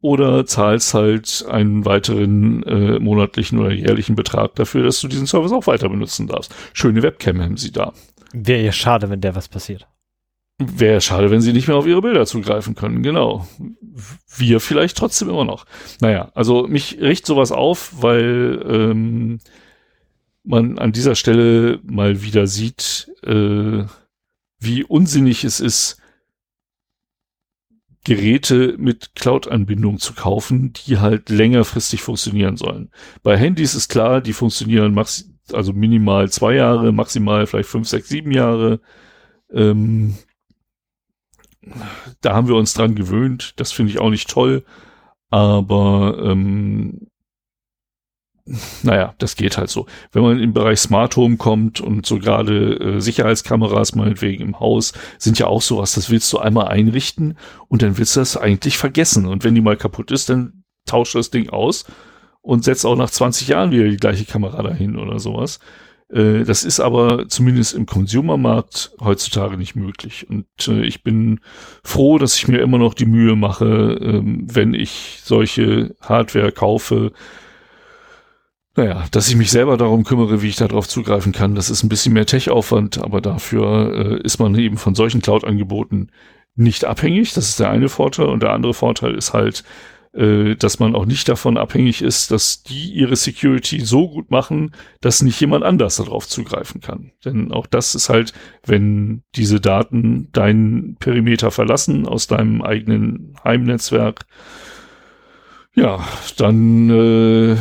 oder 0.01 0.45
zahlst 0.45 0.93
halt 0.93 1.47
einen 1.49 1.87
weiteren 1.87 2.63
äh, 2.65 2.99
monatlichen 2.99 3.59
oder 3.59 3.73
jährlichen 3.73 4.17
Betrag 4.17 4.55
dafür, 4.57 4.83
dass 4.83 5.01
du 5.01 5.09
diesen 5.09 5.27
Service 5.27 5.53
auch 5.53 5.67
weiter 5.67 5.89
benutzen 5.89 6.27
darfst. 6.27 6.55
Schöne 6.75 7.03
Webcam 7.03 7.41
haben 7.41 7.57
sie 7.57 7.73
da. 7.73 7.95
Wäre 8.35 8.63
ja 8.63 8.73
schade, 8.73 9.09
wenn 9.09 9.23
der 9.23 9.35
was 9.35 9.49
passiert. 9.49 9.89
Wäre 10.59 11.01
schade, 11.01 11.31
wenn 11.31 11.41
sie 11.41 11.53
nicht 11.53 11.69
mehr 11.69 11.77
auf 11.77 11.87
ihre 11.87 12.03
Bilder 12.03 12.27
zugreifen 12.27 12.75
können, 12.75 13.03
genau. 13.03 13.49
Wir 14.37 14.61
vielleicht 14.61 14.97
trotzdem 14.97 15.31
immer 15.31 15.45
noch. 15.45 15.65
Naja, 16.01 16.31
also 16.35 16.69
mich 16.69 16.99
riecht 17.01 17.27
sowas 17.27 17.51
auf, 17.51 18.03
weil 18.03 18.63
ähm, 18.69 19.41
man 20.45 20.79
an 20.79 20.93
dieser 20.93 21.15
Stelle 21.15 21.81
mal 21.83 22.23
wieder 22.23 22.47
sieht, 22.47 23.11
äh, 23.23 23.85
wie 24.59 24.85
unsinnig 24.85 25.45
es 25.45 25.61
ist, 25.61 26.01
Geräte 28.05 28.77
mit 28.79 29.15
Cloud-Anbindung 29.15 29.99
zu 29.99 30.13
kaufen, 30.13 30.75
die 30.75 30.99
halt 30.99 31.31
längerfristig 31.31 32.03
funktionieren 32.03 32.59
sollen. 32.59 32.91
Bei 33.23 33.37
Handys 33.39 33.75
ist 33.75 33.89
klar, 33.89 34.21
die 34.21 34.35
funktionieren 34.35 34.97
also 35.53 35.73
minimal 35.73 36.31
zwei 36.31 36.55
Jahre, 36.55 36.93
maximal 36.93 37.47
vielleicht 37.47 37.69
fünf, 37.69 37.89
sechs, 37.89 38.09
sieben 38.09 38.31
Jahre. 38.31 38.81
Ähm, 39.51 40.17
da 42.21 42.35
haben 42.35 42.49
wir 42.49 42.57
uns 42.57 42.75
dran 42.75 42.95
gewöhnt. 42.95 43.55
Das 43.57 43.73
finde 43.73 43.93
ich 43.93 44.01
auch 44.01 44.11
nicht 44.11 44.29
toll. 44.29 44.65
Aber 45.31 46.19
ähm, 46.23 47.09
naja, 48.83 49.15
das 49.19 49.37
geht 49.37 49.57
halt 49.57 49.71
so. 49.71 49.87
Wenn 50.13 50.23
man 50.23 50.39
im 50.39 50.53
Bereich 50.53 50.81
Smart 50.81 51.17
Home 51.17 51.37
kommt 51.37 51.81
und 51.81 52.05
so 52.05 52.19
gerade 52.19 52.75
äh, 52.75 53.01
Sicherheitskameras 53.01 53.95
meinetwegen 53.95 54.43
im 54.43 54.61
Haus 54.61 54.93
sind 55.19 55.39
ja 55.39 55.47
auch 55.47 55.63
sowas, 55.63 55.95
das 55.95 56.11
willst 56.11 56.31
du 56.33 56.39
einmal 56.39 56.69
einrichten 56.69 57.39
und 57.69 57.83
dann 57.83 57.97
willst 57.97 58.17
du 58.17 58.21
das 58.21 58.37
eigentlich 58.37 58.77
vergessen. 58.77 59.27
Und 59.27 59.45
wenn 59.45 59.55
die 59.55 59.63
mal 59.63 59.77
kaputt 59.77 60.11
ist, 60.11 60.29
dann 60.29 60.65
tauscht 60.87 61.15
das 61.15 61.31
Ding 61.31 61.49
aus 61.49 61.87
und 62.43 62.65
setzt 62.65 62.85
auch 62.85 62.97
nach 62.97 63.11
20 63.11 63.49
Jahren 63.49 63.71
wieder 63.71 63.89
die 63.89 63.97
gleiche 63.97 64.27
Kamera 64.27 64.63
dahin 64.63 64.99
oder 64.99 65.19
sowas. 65.19 65.59
Äh, 66.11 66.45
das 66.45 66.65
ist 66.65 66.81
aber 66.81 67.29
zumindest 67.29 67.73
im 67.75 67.87
Consumermarkt 67.87 68.93
heutzutage 69.01 69.57
nicht 69.57 69.75
möglich. 69.75 70.29
Und 70.29 70.47
äh, 70.69 70.83
ich 70.85 71.03
bin 71.03 71.41
froh, 71.83 72.19
dass 72.19 72.37
ich 72.37 72.47
mir 72.47 72.61
immer 72.61 72.77
noch 72.77 72.93
die 72.93 73.07
Mühe 73.07 73.37
mache, 73.37 73.99
äh, 74.01 74.21
wenn 74.23 74.75
ich 74.75 75.21
solche 75.25 75.95
Hardware 76.03 76.53
kaufe, 76.53 77.13
naja, 78.77 79.05
dass 79.11 79.29
ich 79.29 79.37
mich 79.37 79.51
selber 79.51 79.77
darum 79.77 80.05
kümmere, 80.05 80.43
wie 80.43 80.49
ich 80.49 80.57
darauf 80.57 80.89
zugreifen 80.89 81.33
kann, 81.33 81.55
das 81.55 81.71
ist 81.71 81.85
ein 81.85 81.89
bisschen 81.89 82.13
mehr 82.13 82.27
Tech-Aufwand, 82.27 83.03
aber 83.03 83.21
dafür 83.21 84.21
äh, 84.21 84.23
ist 84.23 84.39
man 84.39 84.55
eben 84.57 84.79
von 84.79 84.95
solchen 84.95 85.23
Cloud-Angeboten 85.23 86.11
nicht 86.57 86.85
abhängig. 86.85 87.33
Das 87.35 87.49
ist 87.49 87.61
der 87.61 87.71
eine 87.71 87.89
Vorteil. 87.89 88.27
Und 88.27 88.43
der 88.43 88.53
andere 88.53 88.75
Vorteil 88.75 89.15
ist 89.15 89.33
halt, 89.33 89.65
äh, 90.13 90.55
dass 90.57 90.79
man 90.79 90.95
auch 90.95 91.07
nicht 91.07 91.29
davon 91.29 91.57
abhängig 91.57 92.03
ist, 92.03 92.31
dass 92.31 92.63
die 92.63 92.93
ihre 92.93 93.17
Security 93.17 93.81
so 93.81 94.09
gut 94.09 94.31
machen, 94.31 94.73
dass 95.01 95.23
nicht 95.23 95.41
jemand 95.41 95.65
anders 95.65 95.97
darauf 95.97 96.29
zugreifen 96.29 96.81
kann. 96.81 97.13
Denn 97.25 97.53
auch 97.53 97.67
das 97.67 97.95
ist 97.95 98.09
halt, 98.09 98.33
wenn 98.65 99.23
diese 99.35 99.61
Daten 99.61 100.31
deinen 100.33 100.97
Perimeter 100.97 101.51
verlassen 101.51 102.07
aus 102.07 102.27
deinem 102.27 102.63
eigenen 102.63 103.35
Heimnetzwerk, 103.43 104.27
ja, 105.75 106.07
dann 106.37 106.91
äh, 106.91 107.57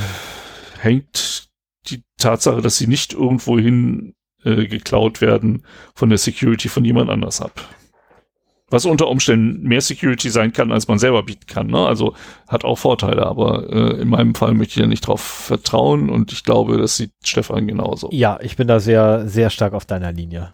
hängt 0.84 1.50
die 1.88 2.04
Tatsache, 2.18 2.62
dass 2.62 2.78
sie 2.78 2.88
nicht 2.88 3.14
irgendwohin 3.14 4.16
äh, 4.44 4.68
geklaut 4.68 5.22
werden, 5.22 5.64
von 5.96 6.10
der 6.10 6.18
Security 6.18 6.70
von 6.70 6.86
jemand 6.86 7.10
anders 7.10 7.42
ab. 7.42 7.70
Was 8.70 8.86
unter 8.86 9.08
Umständen 9.08 9.68
mehr 9.68 9.82
Security 9.82 10.30
sein 10.30 10.52
kann, 10.52 10.72
als 10.72 10.88
man 10.88 10.98
selber 10.98 11.22
bieten 11.24 11.46
kann. 11.46 11.68
Ne? 11.68 11.86
Also 11.86 12.16
hat 12.48 12.66
auch 12.66 12.78
Vorteile, 12.78 13.26
aber 13.26 13.70
äh, 13.72 14.02
in 14.02 14.10
meinem 14.10 14.34
Fall 14.34 14.54
möchte 14.54 14.72
ich 14.72 14.82
ja 14.82 14.88
nicht 14.88 15.04
darauf 15.04 15.22
vertrauen 15.22 16.10
und 16.10 16.32
ich 16.32 16.44
glaube, 16.44 16.78
das 16.78 16.98
sieht 16.98 17.12
Stefan 17.24 17.68
genauso. 17.68 18.10
Ja, 18.12 18.40
ich 18.42 18.56
bin 18.56 18.68
da 18.68 18.80
sehr, 18.80 19.28
sehr 19.28 19.50
stark 19.52 19.74
auf 19.74 19.86
deiner 19.86 20.12
Linie. 20.12 20.54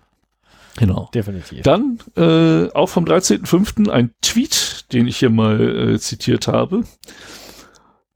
Genau. 0.77 1.09
Definitiv. 1.13 1.63
Dann 1.63 1.99
äh, 2.15 2.71
auch 2.73 2.89
vom 2.89 3.05
13.05. 3.05 3.89
ein 3.89 4.11
Tweet, 4.21 4.85
den 4.93 5.07
ich 5.07 5.17
hier 5.17 5.29
mal 5.29 5.93
äh, 5.93 5.99
zitiert 5.99 6.47
habe. 6.47 6.83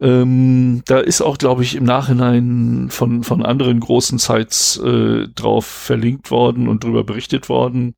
Ähm, 0.03 0.81
da 0.85 0.99
ist 0.99 1.21
auch, 1.21 1.37
glaube 1.37 1.63
ich, 1.63 1.75
im 1.75 1.85
Nachhinein 1.85 2.87
von, 2.89 3.23
von 3.23 3.45
anderen 3.45 3.79
großen 3.79 4.19
Sites 4.19 4.77
äh, 4.77 5.29
drauf 5.33 5.65
verlinkt 5.65 6.29
worden 6.29 6.67
und 6.67 6.83
drüber 6.83 7.05
berichtet 7.05 7.47
worden. 7.47 7.95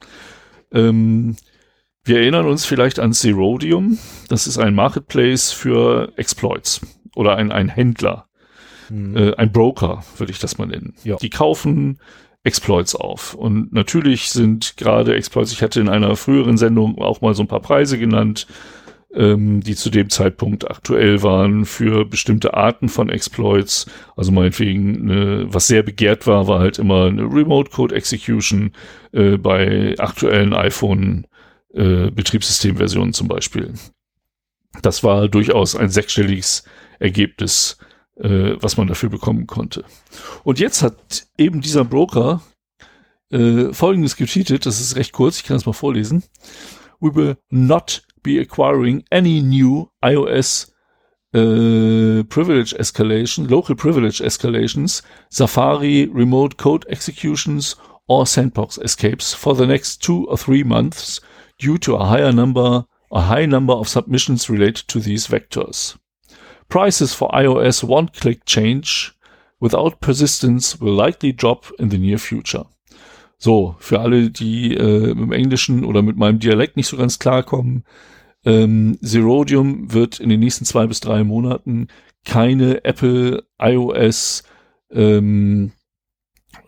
Ähm, 0.72 1.36
wir 2.04 2.20
erinnern 2.20 2.46
uns 2.46 2.64
vielleicht 2.64 3.00
an 3.00 3.14
Zerodium. 3.14 3.98
Das 4.30 4.46
ist 4.46 4.60
ein 4.60 4.76
Marketplace 4.76 5.52
für 5.52 6.14
Exploits 6.16 6.82
oder 7.16 7.38
ein, 7.38 7.52
ein 7.52 7.70
Händler, 7.70 8.28
mhm. 8.90 9.18
äh, 9.18 9.36
ein 9.38 9.52
Broker, 9.52 10.04
würde 10.18 10.32
ich 10.32 10.38
das 10.38 10.60
mal 10.60 10.68
nennen. 10.68 10.94
Ja. 11.04 11.16
Die 11.16 11.32
kaufen 11.32 11.98
Exploits 12.44 12.94
auf. 12.94 13.34
Und 13.34 13.74
natürlich 13.74 14.30
sind 14.30 14.78
gerade 14.78 15.16
Exploits, 15.16 15.52
ich 15.52 15.64
hatte 15.64 15.82
in 15.82 15.90
einer 15.90 16.16
früheren 16.16 16.58
Sendung 16.58 17.00
auch 17.00 17.22
mal 17.22 17.34
so 17.34 17.42
ein 17.42 17.48
paar 17.48 17.62
Preise 17.62 17.98
genannt, 17.98 18.46
ähm, 19.16 19.62
die 19.62 19.76
zu 19.76 19.90
dem 19.90 20.10
Zeitpunkt 20.10 20.70
aktuell 20.70 21.24
waren 21.24 21.66
für 21.66 22.06
bestimmte 22.06 22.54
Arten 22.54 22.90
von 22.90 23.10
Exploits. 23.10 23.86
Also 24.16 24.32
meinetwegen, 24.32 25.10
eine, 25.10 25.54
was 25.54 25.68
sehr 25.68 25.84
begehrt 25.84 26.28
war, 26.28 26.48
war 26.48 26.60
halt 26.60 26.80
immer 26.80 27.06
eine 27.06 27.24
Remote 27.24 27.72
Code 27.72 27.96
Execution 27.96 28.74
äh, 29.14 29.38
bei 29.38 29.96
aktuellen 29.98 30.54
iPhone 30.54 31.26
äh, 31.74 32.12
Betriebssystemversionen 32.12 33.14
zum 33.14 33.28
Beispiel. 33.28 33.74
Das 34.82 35.04
war 35.04 35.30
durchaus 35.30 35.76
ein 35.76 35.90
sechsstelliges 35.90 36.64
Ergebnis, 37.00 37.78
äh, 38.18 38.56
was 38.60 38.78
man 38.78 38.88
dafür 38.88 39.10
bekommen 39.10 39.48
konnte. 39.48 39.86
Und 40.44 40.60
jetzt 40.60 40.84
hat 40.84 41.28
eben 41.38 41.62
dieser 41.62 41.86
Broker 41.86 42.42
äh, 43.32 43.74
Folgendes 43.74 44.18
getweetet, 44.18 44.66
das 44.66 44.82
ist 44.82 44.96
recht 44.96 45.14
kurz, 45.14 45.38
ich 45.38 45.46
kann 45.46 45.56
das 45.56 45.66
mal 45.66 45.74
vorlesen. 45.74 46.24
We 47.00 47.16
will 47.16 47.38
not 47.50 48.04
be 48.26 48.40
acquiring 48.40 49.04
any 49.12 49.40
new 49.40 49.90
iOS 50.04 50.72
uh, 51.36 52.24
privilege 52.24 52.74
escalation, 52.74 53.50
local 53.50 53.76
privilege 53.76 54.20
escalations, 54.20 55.02
Safari 55.30 56.08
remote 56.08 56.58
code 56.58 56.86
executions, 56.90 57.76
or 58.08 58.26
sandbox 58.26 58.78
escapes 58.80 59.34
for 59.34 59.54
the 59.54 59.68
next 59.68 60.02
two 60.02 60.28
or 60.28 60.38
three 60.38 60.64
months 60.64 61.20
due 61.60 61.78
to 61.78 61.96
a 61.96 62.06
higher 62.06 62.32
number, 62.32 62.86
a 63.12 63.22
high 63.22 63.46
number 63.46 63.74
of 63.74 63.88
submissions 63.88 64.50
related 64.50 64.88
to 64.88 65.00
these 65.00 65.28
vectors. 65.28 65.98
Prices 66.68 67.14
for 67.14 67.30
iOS 67.30 67.84
one-click 67.84 68.46
change 68.46 69.14
without 69.60 70.02
persistence 70.02 70.80
will 70.80 70.94
likely 70.94 71.32
drop 71.32 71.66
in 71.80 71.90
the 71.90 71.98
near 71.98 72.18
future. 72.18 72.66
So, 73.38 73.76
für 73.80 74.00
alle, 74.00 74.32
die 74.32 74.76
äh, 74.76 75.12
im 75.12 75.32
Englischen 75.32 75.84
oder 75.84 76.02
mit 76.02 76.18
meinem 76.18 76.40
Dialekt 76.40 76.78
nicht 76.78 76.88
so 76.88 76.98
ganz 76.98 77.20
klarkommen, 77.20 77.84
ähm, 78.46 78.98
Zerodium 79.02 79.94
wird 79.94 80.20
in 80.20 80.30
den 80.30 80.40
nächsten 80.40 80.66
zwei 80.66 80.88
bis 80.88 81.00
drei 81.00 81.24
Monaten 81.24 81.88
keine 82.24 82.84
Apple 82.84 83.44
iOS 83.60 84.44
ähm, 84.92 85.72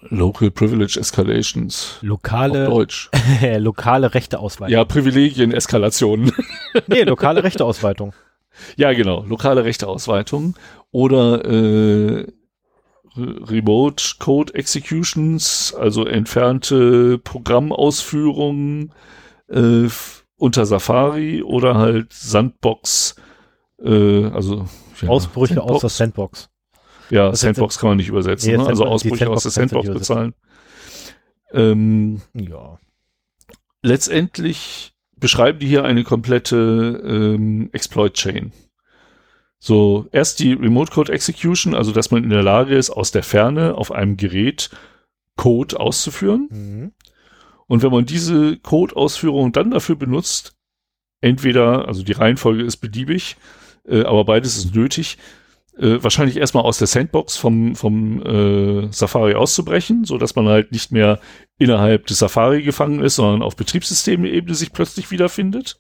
Local 0.10 0.52
Privilege 0.52 1.00
Escalations. 1.00 1.98
Lokale, 2.02 2.66
Deutsch. 2.66 3.10
lokale 3.58 4.14
Rechteausweitung. 4.14 4.72
Ja, 4.74 4.86
Privilegien-Eskalationen. 4.86 6.32
nee, 6.88 7.04
lokale 7.04 7.44
Rechteausweitung. 7.44 8.14
Ja, 8.76 8.94
genau, 8.94 9.24
lokale 9.28 9.66
Rechteausweitung 9.66 10.56
oder 10.92 11.46
äh, 11.46 12.26
Remote 13.16 14.04
Code 14.20 14.54
Executions, 14.54 15.74
also 15.74 16.06
entfernte 16.06 17.18
Programmausführungen 17.18 18.94
äh, 19.50 19.88
unter 20.38 20.66
Safari 20.66 21.42
oder 21.44 21.76
halt 21.76 22.14
Sandbox, 22.14 23.16
äh, 23.84 24.26
also 24.26 24.68
ja, 25.02 25.10
Ausbrüche 25.10 25.56
Sandbox. 25.56 25.72
aus 25.74 25.82
der 25.82 25.90
Sandbox. 25.90 26.50
Ja, 27.10 27.30
das 27.30 27.42
Sandbox 27.42 27.80
kann 27.80 27.90
man 27.90 27.98
nicht 27.98 28.10
übersetzen, 28.10 28.52
nee, 28.52 28.58
ne? 28.58 28.66
also 28.66 28.86
Ausbrüche 28.86 29.30
aus 29.30 29.44
der 29.44 29.52
Sandbox 29.52 29.90
bezahlen. 29.90 30.34
Ähm, 31.52 32.22
ja. 32.34 32.78
Letztendlich 33.82 34.94
beschreiben 35.16 35.60
die 35.60 35.68
hier 35.68 35.86
eine 35.86 36.04
komplette 36.04 37.02
ähm, 37.06 37.70
Exploit-Chain. 37.72 38.52
So, 39.60 40.08
erst 40.12 40.40
die 40.40 40.54
Remote 40.54 40.92
Code 40.92 41.12
Execution, 41.12 41.74
also 41.74 41.92
dass 41.92 42.12
man 42.12 42.24
in 42.24 42.30
der 42.30 42.44
Lage 42.44 42.76
ist, 42.76 42.90
aus 42.92 43.12
der 43.12 43.24
Ferne 43.24 43.76
auf 43.76 43.92
einem 43.92 44.18
Gerät 44.18 44.70
Code 45.36 45.80
auszuführen. 45.80 46.48
Mhm. 46.52 46.92
Und 47.68 47.84
wenn 47.84 47.92
man 47.92 48.06
diese 48.06 48.58
Code-Ausführung 48.58 49.52
dann 49.52 49.72
dafür 49.72 49.96
benutzt, 49.96 50.56
entweder, 51.22 51.88
also 51.88 52.04
die 52.04 52.14
Reihenfolge 52.14 52.64
ist 52.64 52.78
beliebig, 52.78 53.38
äh, 53.86 54.04
aber 54.04 54.26
beides 54.26 54.58
ist 54.58 54.74
nötig, 54.76 55.18
äh, 55.78 56.02
wahrscheinlich 56.02 56.38
erstmal 56.38 56.64
aus 56.64 56.80
der 56.80 56.88
Sandbox 56.88 57.38
vom, 57.38 57.76
vom 57.76 58.22
äh, 58.26 58.92
Safari 58.92 59.36
auszubrechen, 59.36 60.06
so 60.06 60.18
dass 60.18 60.36
man 60.36 60.48
halt 60.48 60.72
nicht 60.72 60.92
mehr 60.92 61.20
innerhalb 61.60 62.08
des 62.08 62.20
Safari 62.20 62.64
gefangen 62.64 63.02
ist, 63.02 63.16
sondern 63.16 63.44
auf 63.44 63.56
Betriebssystemebene 63.56 64.56
sich 64.56 64.74
plötzlich 64.74 65.12
wiederfindet. 65.12 65.80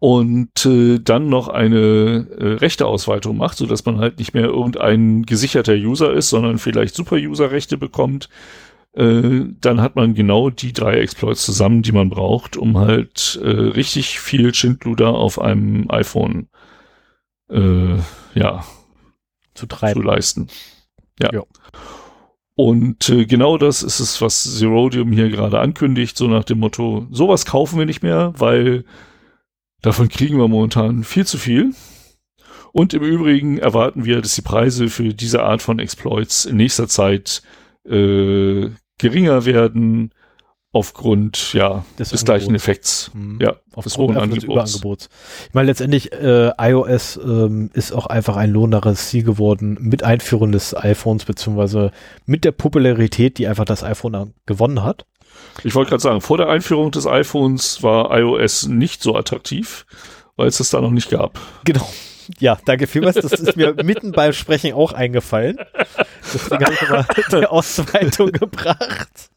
Und 0.00 0.64
äh, 0.64 1.00
dann 1.00 1.28
noch 1.28 1.48
eine 1.48 2.28
äh, 2.38 2.52
Rechteausweitung 2.54 3.36
macht, 3.36 3.58
so 3.58 3.66
dass 3.66 3.84
man 3.84 3.98
halt 3.98 4.20
nicht 4.20 4.32
mehr 4.32 4.44
irgendein 4.44 5.24
gesicherter 5.24 5.74
User 5.74 6.12
ist, 6.12 6.28
sondern 6.28 6.58
vielleicht 6.58 6.94
Super-User-Rechte 6.94 7.76
bekommt, 7.76 8.28
äh, 8.98 9.46
dann 9.60 9.80
hat 9.80 9.96
man 9.96 10.14
genau 10.14 10.50
die 10.50 10.72
drei 10.72 11.00
Exploits 11.00 11.44
zusammen, 11.44 11.82
die 11.82 11.92
man 11.92 12.10
braucht, 12.10 12.56
um 12.56 12.78
halt 12.78 13.38
äh, 13.42 13.48
richtig 13.48 14.20
viel 14.20 14.54
Schindluder 14.54 15.10
auf 15.10 15.40
einem 15.40 15.90
iPhone 15.90 16.48
äh, 17.50 17.96
ja 18.34 18.64
zu 19.54 19.66
treiben, 19.66 20.02
zu 20.02 20.06
leisten. 20.06 20.48
Ja. 21.20 21.30
ja. 21.32 21.42
Und 22.54 23.08
äh, 23.08 23.24
genau 23.24 23.56
das 23.56 23.82
ist 23.82 24.00
es, 24.00 24.20
was 24.20 24.58
Zerodium 24.58 25.12
hier 25.12 25.30
gerade 25.30 25.60
ankündigt, 25.60 26.16
so 26.16 26.26
nach 26.26 26.44
dem 26.44 26.58
Motto, 26.58 27.06
sowas 27.10 27.46
kaufen 27.46 27.78
wir 27.78 27.86
nicht 27.86 28.02
mehr, 28.02 28.34
weil 28.36 28.84
Davon 29.82 30.08
kriegen 30.08 30.38
wir 30.38 30.48
momentan 30.48 31.04
viel 31.04 31.26
zu 31.26 31.38
viel. 31.38 31.72
Und 32.72 32.94
im 32.94 33.02
Übrigen 33.02 33.58
erwarten 33.58 34.04
wir, 34.04 34.20
dass 34.20 34.34
die 34.34 34.42
Preise 34.42 34.88
für 34.88 35.14
diese 35.14 35.42
Art 35.42 35.62
von 35.62 35.78
Exploits 35.78 36.44
in 36.44 36.56
nächster 36.56 36.88
Zeit 36.88 37.42
äh, 37.88 38.68
geringer 38.98 39.44
werden 39.44 40.12
aufgrund 40.72 41.54
ja 41.54 41.84
des, 41.98 42.10
des 42.10 42.24
gleichen 42.24 42.54
Effekts 42.54 43.10
mhm. 43.14 43.38
ja 43.40 43.56
des 43.82 43.96
hohen 43.96 44.16
Angebots. 44.16 44.44
Überangebots. 44.44 45.08
Ich 45.48 45.54
meine 45.54 45.68
letztendlich 45.68 46.12
äh, 46.12 46.50
iOS 46.58 47.18
ähm, 47.22 47.70
ist 47.72 47.92
auch 47.92 48.06
einfach 48.06 48.36
ein 48.36 48.50
lohnenderes 48.50 49.08
Ziel 49.08 49.22
geworden 49.22 49.78
mit 49.80 50.02
Einführung 50.02 50.52
des 50.52 50.76
iPhones 50.76 51.24
beziehungsweise 51.24 51.90
mit 52.26 52.44
der 52.44 52.52
Popularität, 52.52 53.38
die 53.38 53.46
einfach 53.46 53.64
das 53.64 53.82
iPhone 53.82 54.34
gewonnen 54.46 54.82
hat. 54.82 55.06
Ich 55.64 55.74
wollte 55.74 55.90
gerade 55.90 56.02
sagen, 56.02 56.20
vor 56.20 56.36
der 56.36 56.48
Einführung 56.48 56.90
des 56.90 57.06
iPhones 57.06 57.82
war 57.82 58.16
iOS 58.16 58.66
nicht 58.66 59.02
so 59.02 59.16
attraktiv, 59.16 59.86
weil 60.36 60.48
es 60.48 60.58
das 60.58 60.70
da 60.70 60.80
noch 60.80 60.90
nicht 60.90 61.10
gab. 61.10 61.40
Genau. 61.64 61.88
Ja, 62.38 62.58
danke 62.64 62.86
vielmals. 62.86 63.16
Das 63.16 63.32
ist 63.32 63.56
mir 63.56 63.74
mitten 63.84 64.12
beim 64.12 64.32
Sprechen 64.32 64.74
auch 64.74 64.92
eingefallen. 64.92 65.58
Deswegen 66.32 66.64
habe 66.64 66.74
ich 66.74 66.88
mal 66.88 67.06
die 67.40 67.46
Ausweitung 67.46 68.32
gebracht. 68.32 69.30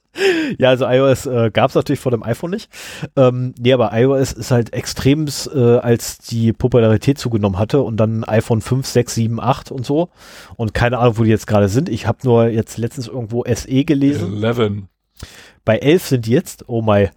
Ja, 0.58 0.70
also 0.70 0.86
iOS 0.88 1.26
äh, 1.26 1.52
gab 1.52 1.70
es 1.70 1.76
natürlich 1.76 2.02
vor 2.02 2.12
dem 2.12 2.24
iPhone 2.24 2.52
nicht. 2.52 2.70
Ähm, 3.16 3.56
nee, 3.58 3.72
aber 3.72 3.92
iOS 3.94 4.34
ist 4.34 4.52
halt 4.52 4.74
extrem, 4.74 5.26
äh, 5.54 5.78
als 5.78 6.18
die 6.18 6.52
Popularität 6.52 7.18
zugenommen 7.18 7.58
hatte 7.58 7.82
und 7.82 7.96
dann 7.98 8.26
iPhone 8.26 8.62
5, 8.62 8.86
6, 8.86 9.16
7, 9.16 9.40
8 9.40 9.72
und 9.72 9.86
so. 9.86 10.10
Und 10.58 10.74
keine 10.74 10.98
Ahnung, 10.98 11.18
wo 11.18 11.24
die 11.24 11.30
jetzt 11.30 11.48
gerade 11.48 11.70
sind. 11.70 11.88
Ich 11.88 12.08
habe 12.08 12.20
nur 12.24 12.48
jetzt 12.48 12.78
letztens 12.78 13.08
irgendwo 13.08 13.46
SE 13.46 13.86
gelesen. 13.86 14.44
11. 14.44 14.84
Bei 15.64 15.78
11 15.78 16.08
sind 16.08 16.26
die 16.26 16.32
jetzt, 16.32 16.68
oh 16.68 16.82
my. 16.82 17.10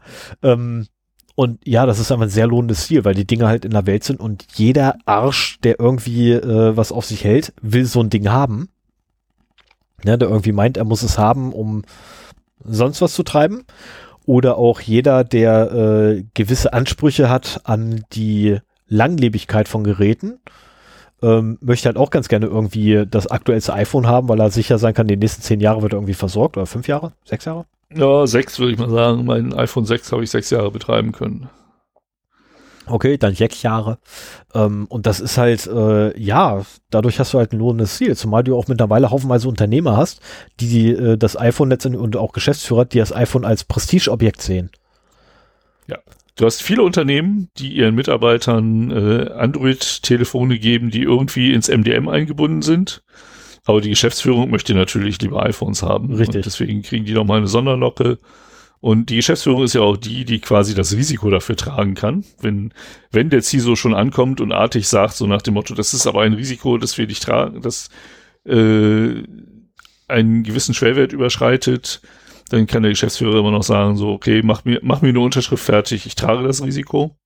Ähm, 0.42 0.86
und 1.34 1.66
ja, 1.66 1.84
das 1.84 1.98
ist 1.98 2.12
einfach 2.12 2.26
ein 2.26 2.30
sehr 2.30 2.46
lohnendes 2.46 2.86
Ziel, 2.86 3.04
weil 3.04 3.14
die 3.14 3.26
Dinge 3.26 3.48
halt 3.48 3.64
in 3.64 3.72
der 3.72 3.86
Welt 3.86 4.04
sind 4.04 4.20
und 4.20 4.46
jeder 4.54 4.96
Arsch, 5.04 5.58
der 5.62 5.80
irgendwie 5.80 6.32
äh, 6.32 6.76
was 6.76 6.92
auf 6.92 7.06
sich 7.06 7.24
hält, 7.24 7.52
will 7.60 7.86
so 7.86 8.00
ein 8.00 8.10
Ding 8.10 8.28
haben. 8.30 8.68
Ja, 10.04 10.16
der 10.16 10.28
irgendwie 10.28 10.52
meint, 10.52 10.76
er 10.76 10.84
muss 10.84 11.02
es 11.02 11.18
haben, 11.18 11.52
um 11.52 11.82
sonst 12.62 13.00
was 13.00 13.14
zu 13.14 13.22
treiben. 13.22 13.64
Oder 14.26 14.56
auch 14.56 14.80
jeder, 14.80 15.24
der 15.24 15.72
äh, 15.72 16.24
gewisse 16.34 16.72
Ansprüche 16.72 17.28
hat 17.28 17.60
an 17.64 18.04
die 18.12 18.58
Langlebigkeit 18.86 19.68
von 19.68 19.84
Geräten, 19.84 20.38
ähm, 21.22 21.58
möchte 21.60 21.88
halt 21.88 21.96
auch 21.96 22.10
ganz 22.10 22.28
gerne 22.28 22.46
irgendwie 22.46 23.04
das 23.10 23.26
aktuellste 23.26 23.74
iPhone 23.74 24.06
haben, 24.06 24.28
weil 24.28 24.40
er 24.40 24.50
sicher 24.50 24.78
sein 24.78 24.94
kann, 24.94 25.08
die 25.08 25.16
nächsten 25.16 25.42
zehn 25.42 25.60
Jahre 25.60 25.82
wird 25.82 25.92
er 25.92 25.96
irgendwie 25.96 26.14
versorgt. 26.14 26.56
Oder 26.56 26.66
fünf 26.66 26.86
Jahre? 26.86 27.12
Sechs 27.24 27.44
Jahre? 27.44 27.66
Ja, 27.94 28.26
sechs 28.26 28.58
würde 28.58 28.72
ich 28.72 28.78
mal 28.78 28.90
sagen. 28.90 29.24
Mein 29.24 29.52
iPhone 29.54 29.84
6 29.84 30.12
habe 30.12 30.24
ich 30.24 30.30
sechs 30.30 30.50
Jahre 30.50 30.70
betreiben 30.70 31.12
können. 31.12 31.48
Okay, 32.86 33.16
dann 33.16 33.34
sechs 33.34 33.62
Jahre. 33.62 33.98
Ähm, 34.54 34.86
und 34.88 35.06
das 35.06 35.20
ist 35.20 35.38
halt, 35.38 35.66
äh, 35.66 36.18
ja, 36.20 36.62
dadurch 36.90 37.18
hast 37.18 37.32
du 37.32 37.38
halt 37.38 37.52
ein 37.52 37.58
lohnendes 37.58 37.96
Ziel. 37.96 38.14
Zumal 38.16 38.44
du 38.44 38.56
auch 38.56 38.68
mittlerweile 38.68 39.10
haufenweise 39.10 39.48
Unternehmer 39.48 39.96
hast, 39.96 40.20
die 40.60 40.90
äh, 40.90 41.16
das 41.16 41.38
iPhone 41.38 41.70
letztendlich 41.70 42.02
und 42.02 42.16
auch 42.16 42.32
Geschäftsführer, 42.32 42.84
die 42.84 42.98
das 42.98 43.14
iPhone 43.14 43.44
als 43.44 43.64
Prestigeobjekt 43.64 44.42
sehen. 44.42 44.70
Ja. 45.86 45.98
Du 46.36 46.46
hast 46.46 46.62
viele 46.62 46.82
Unternehmen, 46.82 47.48
die 47.58 47.74
ihren 47.74 47.94
Mitarbeitern 47.94 48.90
äh, 48.90 49.30
Android-Telefone 49.30 50.58
geben, 50.58 50.90
die 50.90 51.02
irgendwie 51.02 51.52
ins 51.52 51.68
MDM 51.68 52.08
eingebunden 52.08 52.60
sind. 52.60 53.04
Aber 53.64 53.80
die 53.80 53.90
Geschäftsführung 53.90 54.50
möchte 54.50 54.74
natürlich 54.74 55.20
lieber 55.20 55.44
iPhones 55.44 55.82
haben. 55.82 56.12
Richtig. 56.12 56.36
Und 56.36 56.46
deswegen 56.46 56.82
kriegen 56.82 57.04
die 57.04 57.14
nochmal 57.14 57.38
eine 57.38 57.46
Sonderlocke. 57.46 58.18
Und 58.80 59.08
die 59.08 59.16
Geschäftsführung 59.16 59.62
ist 59.62 59.74
ja 59.74 59.80
auch 59.80 59.96
die, 59.96 60.26
die 60.26 60.40
quasi 60.40 60.74
das 60.74 60.94
Risiko 60.94 61.30
dafür 61.30 61.56
tragen 61.56 61.94
kann. 61.94 62.24
Wenn, 62.40 62.74
wenn 63.10 63.30
der 63.30 63.40
CISO 63.40 63.76
schon 63.76 63.94
ankommt 63.94 64.42
und 64.42 64.52
artig 64.52 64.86
sagt, 64.86 65.14
so 65.14 65.26
nach 65.26 65.40
dem 65.40 65.54
Motto, 65.54 65.74
das 65.74 65.94
ist 65.94 66.06
aber 66.06 66.20
ein 66.20 66.34
Risiko, 66.34 66.76
das 66.76 66.98
wir 66.98 67.06
nicht 67.06 67.22
tragen, 67.22 67.62
das 67.62 67.88
äh, 68.44 69.22
einen 70.06 70.42
gewissen 70.42 70.74
Schwellwert 70.74 71.14
überschreitet, 71.14 72.02
dann 72.50 72.66
kann 72.66 72.82
der 72.82 72.92
Geschäftsführer 72.92 73.38
immer 73.38 73.50
noch 73.50 73.62
sagen, 73.62 73.96
so, 73.96 74.10
okay, 74.10 74.42
mach 74.44 74.66
mir, 74.66 74.80
mach 74.82 75.00
mir 75.00 75.08
eine 75.08 75.20
Unterschrift 75.20 75.64
fertig, 75.64 76.04
ich 76.04 76.14
trage 76.14 76.46
das 76.46 76.62
Risiko. 76.62 77.16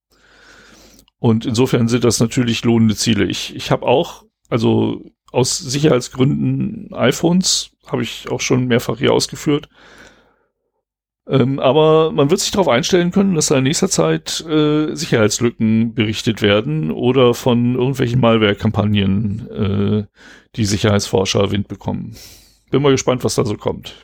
Und 1.19 1.45
insofern 1.45 1.89
sind 1.89 2.05
das 2.05 2.21
natürlich 2.21 2.65
lohnende 2.65 2.95
Ziele. 2.95 3.25
Ich, 3.25 3.57
ich 3.57 3.73
habe 3.73 3.85
auch, 3.85 4.25
also 4.49 5.03
aus 5.33 5.59
Sicherheitsgründen 5.59 6.93
iPhones, 6.95 7.71
habe 7.87 8.03
ich 8.03 8.31
auch 8.31 8.41
schon 8.41 8.67
mehrfach 8.67 8.99
hier 8.99 9.13
ausgeführt. 9.13 9.69
Ähm, 11.29 11.59
aber 11.59 12.11
man 12.11 12.31
wird 12.31 12.41
sich 12.41 12.51
darauf 12.51 12.69
einstellen 12.69 13.11
können, 13.11 13.35
dass 13.35 13.49
da 13.49 13.59
in 13.59 13.65
nächster 13.65 13.91
Zeit 13.91 14.41
äh, 14.49 14.95
Sicherheitslücken 14.95 15.95
berichtet 15.95 16.41
werden 16.41 16.91
oder 16.91 17.35
von 17.35 17.75
irgendwelchen 17.75 18.21
Malware-Kampagnen 18.21 19.49
äh, 19.51 20.05
die 20.57 20.65
Sicherheitsforscher 20.65 21.51
Wind 21.51 21.69
bekommen. 21.69 22.17
Bin 22.71 22.81
mal 22.83 22.93
gespannt, 22.93 23.25
was 23.25 23.35
da 23.35 23.45
so 23.45 23.57
kommt. 23.57 23.95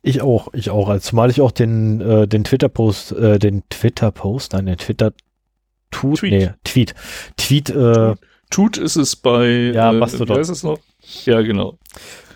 Ich 0.00 0.22
auch, 0.22 0.48
ich 0.54 0.70
auch. 0.70 0.88
Also 0.88 1.10
zumal 1.10 1.30
ich 1.30 1.42
auch 1.42 1.50
den, 1.50 2.00
äh, 2.00 2.26
den 2.26 2.44
Twitter-Post, 2.44 3.12
äh, 3.12 3.38
den 3.38 3.62
Twitter-Post, 3.68 4.54
nein, 4.54 4.64
den 4.64 4.78
Twitter-Tweet, 4.78 6.18
Tweet. 6.18 6.32
nee, 6.32 6.50
Tweet, 6.64 6.94
Tweet, 7.36 7.70
äh, 7.70 8.14
Tut 8.50 8.76
ist 8.76 8.96
es 8.96 9.16
bei, 9.16 9.70
Ja, 9.74 9.90
äh, 9.90 9.94
Mastodon. 9.94 10.36
wie 10.36 10.40
heißt 10.40 10.50
es 10.50 10.62
noch? 10.62 10.78
Ja, 11.24 11.40
genau. 11.40 11.78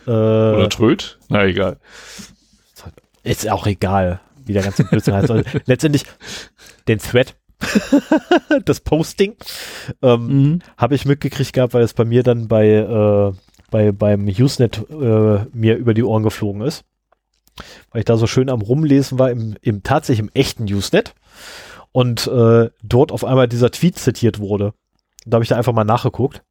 äh, 0.06 0.10
Oder 0.10 0.68
Tröd? 0.68 1.18
Na, 1.28 1.44
egal. 1.44 1.78
ist 3.22 3.48
auch 3.50 3.66
egal, 3.66 4.20
wie 4.44 4.52
der 4.52 4.62
ganze 4.62 4.84
Blödsinn 4.84 5.14
heißt. 5.14 5.30
Also, 5.30 5.44
letztendlich 5.66 6.04
den 6.88 6.98
Thread, 6.98 7.34
das 8.64 8.80
Posting, 8.80 9.34
ähm, 10.02 10.26
Mhm. 10.26 10.58
habe 10.76 10.94
ich 10.94 11.04
mitgekriegt 11.04 11.52
gehabt, 11.52 11.74
weil 11.74 11.82
es 11.82 11.94
bei 11.94 12.04
mir 12.04 12.22
dann 12.22 12.48
bei, 12.48 12.68
äh, 12.68 13.32
bei 13.70 13.92
beim 13.92 14.26
Usenet 14.28 14.78
äh, 14.90 15.46
mir 15.52 15.76
über 15.76 15.94
die 15.94 16.04
Ohren 16.04 16.22
geflogen 16.22 16.62
ist. 16.62 16.84
Weil 17.90 18.00
ich 18.00 18.04
da 18.04 18.16
so 18.16 18.26
schön 18.26 18.50
am 18.50 18.60
Rumlesen 18.62 19.18
war, 19.18 19.30
im, 19.30 19.56
im 19.62 19.82
tatsächlich 19.82 20.26
im 20.28 20.30
echten 20.34 20.64
Usenet 20.64 21.14
und 21.92 22.26
äh, 22.26 22.70
dort 22.82 23.12
auf 23.12 23.24
einmal 23.24 23.48
dieser 23.48 23.70
Tweet 23.70 23.96
zitiert 23.98 24.38
wurde. 24.40 24.74
Da 25.24 25.36
habe 25.36 25.44
ich 25.44 25.48
da 25.48 25.56
einfach 25.56 25.72
mal 25.72 25.84
nachgeguckt. 25.84 26.42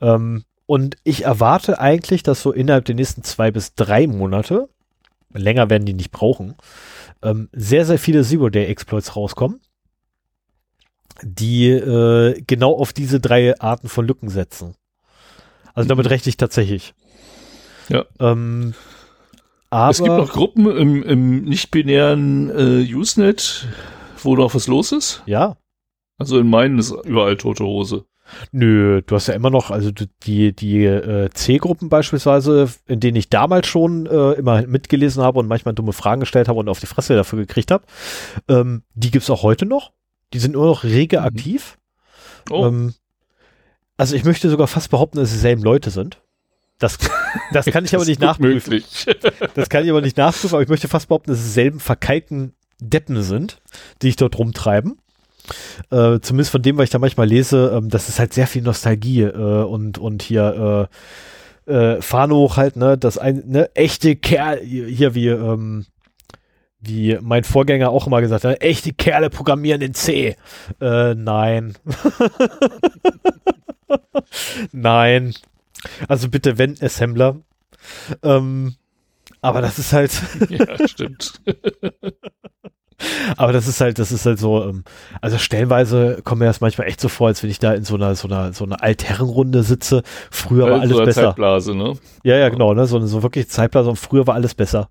Ähm, 0.00 0.44
und 0.66 0.96
ich 1.04 1.24
erwarte 1.24 1.80
eigentlich, 1.80 2.22
dass 2.22 2.42
so 2.42 2.52
innerhalb 2.52 2.84
der 2.84 2.94
nächsten 2.94 3.22
zwei 3.22 3.50
bis 3.50 3.74
drei 3.74 4.06
Monate, 4.06 4.68
länger 5.32 5.70
werden 5.70 5.84
die 5.84 5.94
nicht 5.94 6.12
brauchen, 6.12 6.54
ähm, 7.22 7.48
sehr, 7.52 7.84
sehr 7.84 7.98
viele 7.98 8.22
Zero-Day-Exploits 8.22 9.16
rauskommen, 9.16 9.60
die 11.22 11.68
äh, 11.68 12.40
genau 12.46 12.76
auf 12.76 12.92
diese 12.92 13.20
drei 13.20 13.58
Arten 13.60 13.88
von 13.88 14.06
Lücken 14.06 14.28
setzen. 14.28 14.74
Also 15.74 15.88
damit 15.88 16.10
rechne 16.10 16.30
ich 16.30 16.36
tatsächlich. 16.36 16.94
Ja. 17.88 18.04
Ähm, 18.18 18.74
aber 19.70 19.90
es 19.90 19.98
gibt 19.98 20.08
noch 20.08 20.32
Gruppen 20.32 20.66
im, 20.70 21.02
im 21.02 21.44
nicht-binären 21.44 22.50
äh, 22.50 22.94
Usenet, 22.94 23.66
wo 24.22 24.36
noch 24.36 24.54
was 24.54 24.66
los 24.66 24.92
ist. 24.92 25.22
ja, 25.26 25.56
Also 26.18 26.38
in 26.38 26.48
meinen 26.48 26.78
ist 26.78 26.92
überall 27.04 27.36
tote 27.36 27.64
Hose. 27.64 28.04
Nö, 28.52 29.02
du 29.04 29.14
hast 29.14 29.26
ja 29.26 29.34
immer 29.34 29.50
noch, 29.50 29.70
also 29.70 29.90
die, 29.90 30.54
die 30.54 30.84
äh, 30.84 31.28
C-Gruppen 31.34 31.88
beispielsweise, 31.88 32.68
in 32.86 33.00
denen 33.00 33.16
ich 33.16 33.28
damals 33.28 33.66
schon 33.66 34.06
äh, 34.06 34.32
immer 34.32 34.62
mitgelesen 34.66 35.22
habe 35.22 35.38
und 35.40 35.48
manchmal 35.48 35.74
dumme 35.74 35.92
Fragen 35.92 36.20
gestellt 36.20 36.48
habe 36.48 36.60
und 36.60 36.68
auf 36.68 36.80
die 36.80 36.86
Fresse 36.86 37.14
dafür 37.14 37.40
gekriegt 37.40 37.70
habe, 37.70 37.84
ähm, 38.48 38.84
die 38.94 39.10
gibt's 39.10 39.28
auch 39.28 39.42
heute 39.42 39.66
noch. 39.66 39.92
Die 40.32 40.38
sind 40.38 40.52
nur 40.52 40.64
noch 40.66 40.84
rege 40.84 41.20
Mhm. 41.20 41.26
aktiv. 41.26 41.78
Oh, 42.50 42.64
Ähm, 42.66 42.94
also 43.96 44.16
ich 44.16 44.24
möchte 44.24 44.48
sogar 44.48 44.66
fast 44.68 44.90
behaupten, 44.90 45.18
dass 45.18 45.28
es 45.28 45.34
dieselben 45.34 45.62
Leute 45.62 45.90
sind. 45.90 46.22
Das, 46.78 46.96
das 47.52 47.66
kann 47.66 47.84
ich 47.84 47.90
aber 47.94 48.04
das 48.04 48.08
nicht 48.08 48.20
ist 48.22 48.36
gut 48.38 48.40
nachprüfen. 48.40 48.72
möglich. 48.72 49.06
Das 49.54 49.68
kann 49.68 49.84
ich 49.84 49.90
aber 49.90 50.00
nicht 50.00 50.16
nachprüfen, 50.16 50.54
aber 50.54 50.62
ich 50.62 50.68
möchte 50.70 50.88
fast 50.88 51.08
behaupten, 51.08 51.30
dass 51.30 51.40
es 51.40 51.46
dieselben 51.46 51.80
verkeilten 51.80 52.54
Deppen 52.80 53.22
sind, 53.22 53.60
die 54.00 54.06
sich 54.06 54.16
dort 54.16 54.38
rumtreiben. 54.38 54.98
Äh, 55.90 56.20
zumindest 56.20 56.50
von 56.50 56.62
dem, 56.62 56.78
was 56.78 56.84
ich 56.84 56.90
da 56.90 56.98
manchmal 56.98 57.28
lese, 57.28 57.72
ähm, 57.76 57.88
das 57.88 58.08
ist 58.08 58.18
halt 58.18 58.32
sehr 58.32 58.46
viel 58.46 58.62
Nostalgie 58.62 59.22
äh, 59.22 59.64
und, 59.64 59.98
und 59.98 60.22
hier 60.22 60.88
äh, 61.66 61.72
äh, 61.72 62.02
Fahne 62.02 62.34
hoch 62.34 62.56
halt, 62.56 62.76
ne, 62.76 62.98
das 62.98 63.18
ein, 63.18 63.42
ne, 63.46 63.70
echte 63.74 64.16
Kerl, 64.16 64.60
hier 64.60 65.14
wie, 65.14 65.28
ähm, 65.28 65.86
wie 66.80 67.18
mein 67.20 67.44
Vorgänger 67.44 67.90
auch 67.90 68.06
immer 68.06 68.20
gesagt 68.20 68.44
hat, 68.44 68.62
echte 68.62 68.92
Kerle 68.92 69.30
programmieren 69.30 69.82
in 69.82 69.94
C. 69.94 70.36
Äh, 70.80 71.14
nein. 71.14 71.74
nein. 74.72 75.34
Also 76.08 76.28
bitte, 76.28 76.58
wenn 76.58 76.80
Assembler. 76.80 77.36
Ähm, 78.22 78.74
aber 79.40 79.60
das 79.60 79.78
ist 79.78 79.92
halt, 79.92 80.12
ja, 80.48 80.88
stimmt. 80.88 81.40
aber 83.36 83.52
das 83.52 83.68
ist 83.68 83.80
halt, 83.80 83.98
das 83.98 84.12
ist 84.12 84.26
halt 84.26 84.38
so, 84.38 84.62
ähm, 84.64 84.84
also 85.20 85.38
stellenweise 85.38 86.20
kommt 86.24 86.40
mir 86.40 86.46
das 86.46 86.60
manchmal 86.60 86.86
echt 86.88 87.00
so 87.00 87.08
vor, 87.08 87.28
als 87.28 87.42
wenn 87.42 87.50
ich 87.50 87.58
da 87.58 87.72
in 87.74 87.84
so 87.84 87.94
einer, 87.94 88.14
so 88.14 88.28
einer, 88.28 88.52
so 88.52 88.64
einer 88.64 88.82
Altherrenrunde 88.82 89.62
sitze. 89.62 90.02
Früher 90.30 90.64
war 90.64 90.72
Weil 90.72 90.80
alles 90.82 90.98
besser. 90.98 91.22
Zeitblase, 91.28 91.74
ne? 91.74 91.94
Ja, 92.24 92.36
ja, 92.36 92.48
genau, 92.48 92.74
ne, 92.74 92.86
so, 92.86 92.96
eine- 92.96 93.06
so 93.06 93.22
wirklich 93.22 93.48
Zeitplan, 93.48 93.86
und 93.86 93.96
früher 93.96 94.26
war 94.26 94.34
alles 94.34 94.54
besser. 94.54 94.88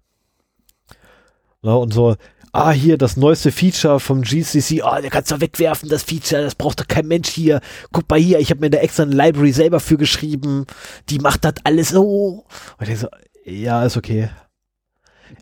Ne, 1.64 1.76
und 1.78 1.94
so, 1.94 2.16
ah, 2.54 2.72
hier, 2.72 2.98
das 2.98 3.18
neueste 3.18 3.52
Feature 3.52 4.00
vom 4.00 4.24
GCC, 4.24 4.82
ah, 4.84 5.00
der 5.02 5.10
kannst 5.10 5.32
du 5.32 5.40
wegwerfen, 5.42 5.90
das 5.90 6.04
Feature, 6.04 6.42
das 6.44 6.56
braucht 6.56 6.80
doch 6.80 6.88
kein 6.88 7.08
Mensch 7.08 7.30
hier. 7.30 7.62
Guck 7.92 8.10
mal 8.10 8.20
hier, 8.20 8.40
ich 8.40 8.50
habe 8.50 8.62
mir 8.62 8.70
da 8.70 8.80
extra 8.80 9.04
eine 9.04 9.14
Library 9.16 9.52
selber 9.52 9.80
für 9.80 9.98
geschrieben, 9.98 10.66
die 11.10 11.20
macht 11.20 11.46
das 11.46 11.54
alles 11.64 11.90
so. 11.90 12.46
Und 12.80 12.90
ich 12.90 13.00
so, 13.00 13.08
ja, 13.46 13.84
ist 13.86 13.98
okay. 13.98 14.30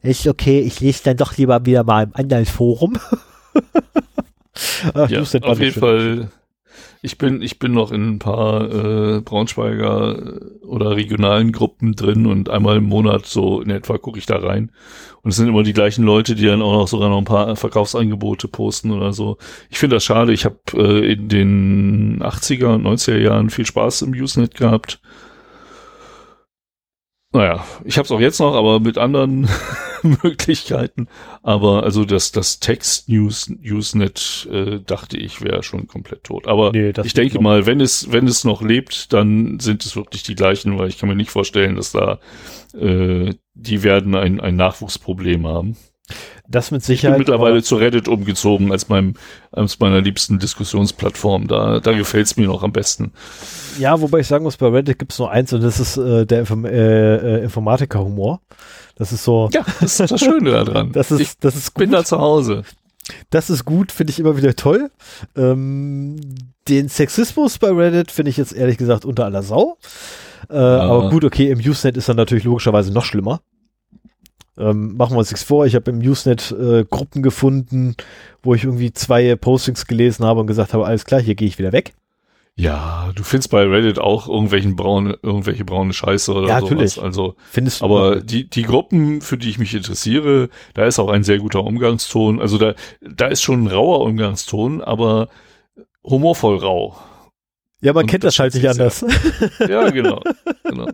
Ist 0.01 0.27
okay, 0.27 0.59
ich 0.59 0.79
lese 0.79 1.03
dann 1.03 1.17
doch 1.17 1.37
lieber 1.37 1.65
wieder 1.65 1.83
mal 1.83 2.03
im 2.03 2.15
anderen 2.15 2.45
Forum. 2.45 2.97
Ach, 4.93 5.09
Ja, 5.09 5.21
auf 5.21 5.33
jeden 5.33 5.73
schön. 5.73 5.81
Fall. 5.81 6.31
Ich 7.01 7.17
bin, 7.17 7.41
ich 7.41 7.59
bin 7.59 7.71
noch 7.71 7.93
in 7.93 8.15
ein 8.15 8.19
paar 8.19 8.69
äh, 9.17 9.21
Braunschweiger 9.21 10.17
äh, 10.17 10.65
oder 10.65 10.97
regionalen 10.97 11.53
Gruppen 11.53 11.95
drin 11.95 12.25
und 12.25 12.49
einmal 12.49 12.77
im 12.77 12.85
Monat 12.85 13.25
so 13.25 13.61
in 13.61 13.69
etwa 13.69 13.97
gucke 13.97 14.19
ich 14.19 14.25
da 14.25 14.37
rein. 14.37 14.71
Und 15.21 15.31
es 15.31 15.37
sind 15.37 15.47
immer 15.47 15.63
die 15.63 15.73
gleichen 15.73 16.03
Leute, 16.03 16.35
die 16.35 16.45
dann 16.45 16.61
auch 16.61 16.73
noch 16.73 16.87
sogar 16.89 17.09
noch 17.09 17.17
ein 17.17 17.25
paar 17.25 17.55
Verkaufsangebote 17.55 18.49
posten 18.49 18.91
oder 18.91 19.13
so. 19.13 19.37
Ich 19.69 19.79
finde 19.79 19.95
das 19.95 20.03
schade. 20.03 20.33
Ich 20.33 20.43
habe 20.43 20.57
äh, 20.73 21.13
in 21.13 21.29
den 21.29 22.19
80er 22.21 22.75
und 22.75 22.85
90er 22.85 23.17
Jahren 23.17 23.49
viel 23.49 23.65
Spaß 23.65 24.01
im 24.01 24.11
Usenet 24.11 24.55
gehabt. 24.55 24.99
Naja, 27.31 27.63
ich 27.85 27.97
habe 27.97 28.05
es 28.05 28.11
auch 28.11 28.19
jetzt 28.19 28.39
noch, 28.39 28.55
aber 28.55 28.79
mit 28.79 28.97
anderen 28.97 29.47
Möglichkeiten. 30.23 31.07
Aber 31.43 31.83
also 31.83 32.03
das, 32.03 32.31
das 32.31 32.59
Text-News-Usenet 32.59 34.47
äh, 34.51 34.79
dachte 34.79 35.17
ich 35.17 35.41
wäre 35.41 35.61
schon 35.61 35.87
komplett 35.87 36.23
tot. 36.23 36.47
Aber 36.47 36.71
Nee, 36.71 36.91
ich 37.03 37.13
denke 37.13 37.39
mal, 37.39 37.67
wenn 37.67 37.81
es, 37.81 38.11
wenn 38.11 38.27
es 38.27 38.45
noch 38.45 38.63
lebt, 38.63 39.13
dann 39.13 39.59
sind 39.59 39.85
es 39.85 39.95
wirklich 39.95 40.23
die 40.23 40.35
gleichen, 40.35 40.79
weil 40.79 40.89
ich 40.89 40.97
kann 40.97 41.07
mir 41.07 41.15
nicht 41.15 41.29
vorstellen, 41.29 41.75
dass 41.75 41.91
da 41.91 42.19
äh, 42.73 43.35
die 43.53 43.83
werden 43.83 44.15
ein, 44.15 44.39
ein 44.39 44.55
Nachwuchsproblem 44.55 45.45
haben. 45.45 45.77
Das 46.47 46.71
mit 46.71 46.81
Ich 46.81 46.87
bin 46.87 46.95
Sicherheit. 46.95 47.19
mittlerweile 47.19 47.61
zu 47.61 47.75
Reddit 47.75 48.07
umgezogen 48.07 48.71
als 48.71 48.89
meinem, 48.89 49.13
als 49.51 49.79
meiner 49.79 50.01
liebsten 50.01 50.39
Diskussionsplattform. 50.39 51.47
Da, 51.47 51.79
da 51.79 51.91
gefällt 51.93 52.25
es 52.25 52.37
mir 52.37 52.47
noch 52.47 52.63
am 52.63 52.71
besten. 52.71 53.11
Ja, 53.77 53.99
wobei 54.01 54.19
ich 54.19 54.27
sagen 54.27 54.43
muss, 54.43 54.57
bei 54.57 54.67
Reddit 54.67 54.97
gibt 54.99 55.11
es 55.11 55.19
nur 55.19 55.29
eins 55.31 55.53
und 55.53 55.61
das 55.61 55.79
ist 55.79 55.97
äh, 55.97 56.25
der 56.25 56.39
Inform 56.41 56.65
äh, 56.65 57.15
äh, 57.39 57.43
Informatiker-Humor. 57.43 58.41
Das 58.95 59.11
ist 59.13 59.23
so, 59.23 59.49
Ja, 59.53 59.63
das 59.79 59.99
ist 59.99 60.11
das 60.11 60.19
Schöne 60.19 60.51
daran. 60.51 60.91
das 60.93 61.11
ich 61.11 61.21
ist, 61.21 61.43
das 61.43 61.55
ist 61.55 61.73
bin 61.75 61.89
gut. 61.91 61.99
da 61.99 62.03
zu 62.03 62.17
Hause. 62.19 62.63
Das 63.29 63.49
ist 63.49 63.65
gut, 63.65 63.91
finde 63.91 64.11
ich 64.11 64.19
immer 64.19 64.37
wieder 64.37 64.55
toll. 64.55 64.91
Ähm, 65.35 66.17
den 66.67 66.89
Sexismus 66.89 67.57
bei 67.57 67.69
Reddit 67.71 68.11
finde 68.11 68.29
ich 68.31 68.37
jetzt 68.37 68.53
ehrlich 68.53 68.77
gesagt 68.77 69.05
unter 69.05 69.25
aller 69.25 69.41
Sau. 69.43 69.77
Äh, 70.49 70.55
Aber 70.57 71.09
gut, 71.09 71.23
okay, 71.23 71.49
im 71.51 71.59
Usenet 71.59 71.97
ist 71.97 72.07
er 72.07 72.13
natürlich 72.15 72.43
logischerweise 72.43 72.91
noch 72.93 73.05
schlimmer. 73.05 73.41
Ähm, 74.59 74.97
machen 74.97 75.13
wir 75.15 75.19
uns 75.19 75.31
nichts 75.31 75.43
vor. 75.43 75.65
Ich 75.65 75.75
habe 75.75 75.89
im 75.91 75.99
Usenet 75.99 76.51
äh, 76.51 76.83
Gruppen 76.83 77.23
gefunden, 77.23 77.95
wo 78.43 78.53
ich 78.53 78.65
irgendwie 78.65 78.91
zwei 78.91 79.35
Postings 79.35 79.87
gelesen 79.87 80.25
habe 80.25 80.41
und 80.41 80.47
gesagt 80.47 80.73
habe, 80.73 80.85
alles 80.85 81.05
klar, 81.05 81.21
hier 81.21 81.35
gehe 81.35 81.47
ich 81.47 81.57
wieder 81.57 81.71
weg. 81.71 81.93
Ja, 82.55 83.11
du 83.15 83.23
findest 83.23 83.51
bei 83.51 83.63
Reddit 83.65 83.99
auch 83.99 84.27
irgendwelchen 84.27 84.75
braune, 84.75 85.17
irgendwelche 85.23 85.63
braune 85.63 85.93
Scheiße 85.93 86.33
oder 86.33 86.47
Ja, 86.49 86.59
sowas. 86.59 86.71
natürlich. 86.71 87.01
Also, 87.01 87.35
Findest 87.49 87.79
du 87.79 87.85
aber 87.85 88.19
die, 88.19 88.49
die 88.49 88.63
Gruppen, 88.63 89.21
für 89.21 89.37
die 89.37 89.49
ich 89.49 89.59
mich 89.59 89.73
interessiere, 89.73 90.49
da 90.73 90.83
ist 90.85 90.99
auch 90.99 91.07
ein 91.07 91.23
sehr 91.23 91.37
guter 91.37 91.63
Umgangston. 91.63 92.41
Also 92.41 92.57
da, 92.57 92.73
da 92.99 93.27
ist 93.27 93.41
schon 93.41 93.63
ein 93.63 93.67
rauer 93.67 94.01
Umgangston, 94.01 94.81
aber 94.81 95.29
humorvoll 96.03 96.57
rau. 96.57 96.97
Ja, 97.81 97.93
man 97.93 98.03
Und 98.03 98.09
kennt 98.09 98.23
das 98.25 98.35
das 98.35 98.39
halt 98.39 98.53
nicht 98.55 98.67
anders. 98.67 99.05
Ja, 99.69 99.89
genau. 99.89 100.21
genau. 100.63 100.87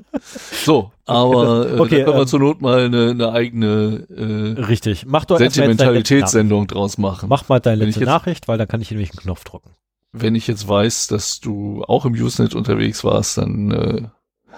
So, 0.63 0.91
aber 1.05 1.71
äh, 1.71 1.79
Okay, 1.79 1.99
da 1.99 2.05
können 2.05 2.17
wir 2.17 2.21
ähm, 2.21 2.27
zur 2.27 2.39
Not 2.39 2.61
mal 2.61 2.85
eine, 2.85 3.09
eine 3.11 3.31
eigene 3.31 4.05
äh, 4.57 4.61
Richtig. 4.61 5.05
Mach 5.07 5.25
doch. 5.25 5.37
Sentimentalitätssendung 5.39 6.67
draus 6.67 6.97
machen. 6.99 7.27
Mach 7.29 7.49
mal 7.49 7.59
deine 7.59 7.85
letzte 7.85 8.01
jetzt- 8.01 8.07
Nachricht, 8.09 8.47
weil 8.47 8.57
dann 8.59 8.67
kann 8.67 8.81
ich 8.81 8.91
nämlich 8.91 9.11
einen 9.11 9.19
Knopf 9.19 9.43
drücken. 9.43 9.71
Wenn 10.11 10.35
ich 10.35 10.47
jetzt 10.47 10.67
weiß, 10.67 11.07
dass 11.07 11.39
du 11.39 11.83
auch 11.87 12.05
im 12.05 12.13
Usenet 12.13 12.53
unterwegs 12.55 13.03
warst, 13.03 13.37
dann 13.39 13.71
äh, 13.71 14.01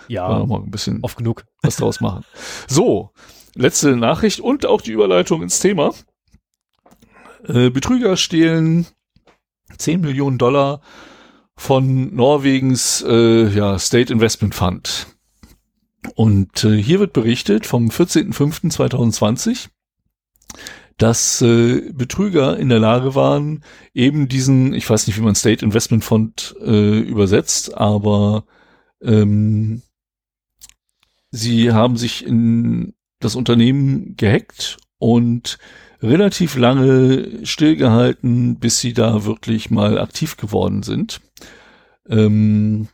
Ja, 0.10 0.28
noch 0.38 0.48
mal 0.48 0.60
ein 0.60 0.70
bisschen 0.70 1.00
oft 1.04 1.18
genug. 1.18 1.46
was 1.62 1.78
draus 1.78 2.02
machen. 2.02 2.26
So, 2.68 3.12
letzte 3.56 3.96
Nachricht 3.96 4.40
und 4.42 4.66
auch 4.66 4.82
die 4.82 4.92
Überleitung 4.92 5.42
ins 5.42 5.60
Thema. 5.60 5.94
Äh, 7.48 7.70
Betrüger 7.70 8.18
stehlen 8.18 8.86
10 9.78 10.02
Millionen 10.02 10.38
Dollar 10.38 10.82
von 11.58 12.16
Norwegens 12.16 13.04
äh, 13.06 13.50
ja, 13.50 13.78
State 13.80 14.14
Investment 14.14 14.56
Fund. 14.56 15.08
Und 16.16 16.64
äh, 16.64 16.82
hier 16.82 17.00
wird 17.00 17.12
berichtet 17.12 17.66
vom 17.66 17.90
14.05.2020, 17.90 19.68
dass 20.98 21.42
äh, 21.42 21.92
Betrüger 21.92 22.58
in 22.58 22.70
der 22.70 22.80
Lage 22.80 23.16
waren, 23.16 23.64
eben 23.94 24.30
diesen, 24.30 24.74
ich 24.74 24.90
weiß 24.90 25.08
nicht, 25.08 25.18
wie 25.18 25.24
man 25.24 25.36
State 25.36 25.66
Investment 25.66 26.06
Fund 26.06 26.56
äh, 26.62 27.00
übersetzt, 27.00 27.76
aber 27.76 28.46
ähm, 29.02 29.82
sie 31.32 31.74
haben 31.74 31.98
sich 31.98 32.26
in 32.26 32.94
das 33.20 33.36
Unternehmen 33.36 34.16
gehackt 34.16 34.78
und 35.00 35.58
relativ 36.02 36.56
lange 36.56 37.46
stillgehalten, 37.46 38.60
bis 38.60 38.80
sie 38.80 38.94
da 38.94 39.26
wirklich 39.26 39.70
mal 39.70 40.00
aktiv 40.00 40.38
geworden 40.38 40.84
sind. 40.84 41.22
Ähm, 42.10 42.88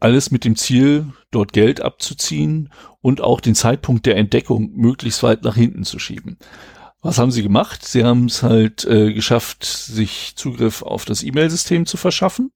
alles 0.00 0.30
mit 0.30 0.44
dem 0.44 0.56
Ziel, 0.56 1.06
dort 1.30 1.52
Geld 1.52 1.80
abzuziehen 1.80 2.70
und 3.00 3.20
auch 3.22 3.40
den 3.40 3.54
Zeitpunkt 3.54 4.04
der 4.06 4.16
Entdeckung 4.16 4.72
möglichst 4.74 5.22
weit 5.22 5.44
nach 5.44 5.54
hinten 5.54 5.84
zu 5.84 5.98
schieben. 5.98 6.38
Was 7.00 7.18
haben 7.18 7.30
sie 7.30 7.42
gemacht? 7.42 7.84
Sie 7.84 8.04
haben 8.04 8.26
es 8.26 8.42
halt 8.42 8.84
äh, 8.86 9.12
geschafft, 9.12 9.64
sich 9.64 10.36
Zugriff 10.36 10.82
auf 10.82 11.04
das 11.04 11.22
E-Mail-System 11.22 11.84
zu 11.86 11.96
verschaffen 11.98 12.50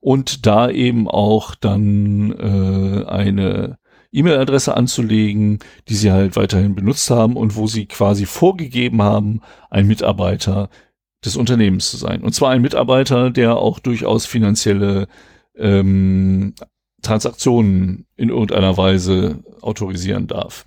und 0.00 0.46
da 0.46 0.68
eben 0.68 1.08
auch 1.08 1.54
dann 1.54 2.32
äh, 2.32 3.04
eine 3.06 3.78
E-Mail-Adresse 4.14 4.76
anzulegen, 4.76 5.58
die 5.88 5.94
sie 5.94 6.12
halt 6.12 6.36
weiterhin 6.36 6.74
benutzt 6.74 7.10
haben 7.10 7.36
und 7.36 7.56
wo 7.56 7.66
sie 7.66 7.86
quasi 7.86 8.26
vorgegeben 8.26 9.02
haben, 9.02 9.40
ein 9.70 9.86
Mitarbeiter 9.86 10.70
des 11.24 11.36
Unternehmens 11.36 11.90
zu 11.90 11.96
sein. 11.96 12.22
Und 12.22 12.34
zwar 12.34 12.50
ein 12.50 12.62
Mitarbeiter, 12.62 13.30
der 13.30 13.56
auch 13.56 13.78
durchaus 13.78 14.26
finanzielle 14.26 15.08
ähm, 15.56 16.54
Transaktionen 17.02 18.06
in 18.16 18.28
irgendeiner 18.28 18.76
Weise 18.76 19.42
autorisieren 19.60 20.26
darf. 20.26 20.64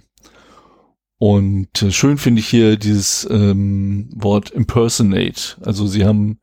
Und 1.20 1.82
äh, 1.82 1.92
schön 1.92 2.18
finde 2.18 2.42
ich 2.42 2.48
hier 2.48 2.78
dieses 2.78 3.28
ähm, 3.30 4.10
Wort 4.16 4.52
impersonate. 4.52 5.58
Also 5.62 5.88
sie 5.88 6.06
haben 6.06 6.40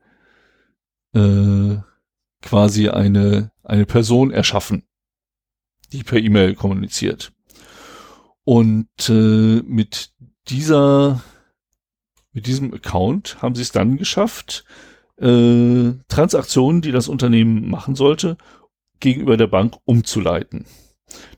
äh, 1.13 1.77
quasi 2.41 2.89
eine, 2.89 3.51
eine 3.63 3.85
Person 3.85 4.31
erschaffen, 4.31 4.83
die 5.95 6.03
per 6.03 6.19
E-Mail 6.19 6.55
kommuniziert. 6.55 7.31
Und 8.43 8.87
äh, 9.09 9.61
mit 9.65 10.11
dieser, 10.49 11.23
mit 12.31 12.47
diesem 12.47 12.73
Account 12.73 13.41
haben 13.41 13.55
sie 13.55 13.63
es 13.63 13.71
dann 13.71 13.97
geschafft, 13.97 14.65
äh, 15.17 15.93
Transaktionen, 16.07 16.81
die 16.81 16.91
das 16.91 17.07
Unternehmen 17.07 17.69
machen 17.69 17.95
sollte, 17.95 18.37
gegenüber 18.99 19.37
der 19.37 19.47
Bank 19.47 19.75
umzuleiten. 19.85 20.65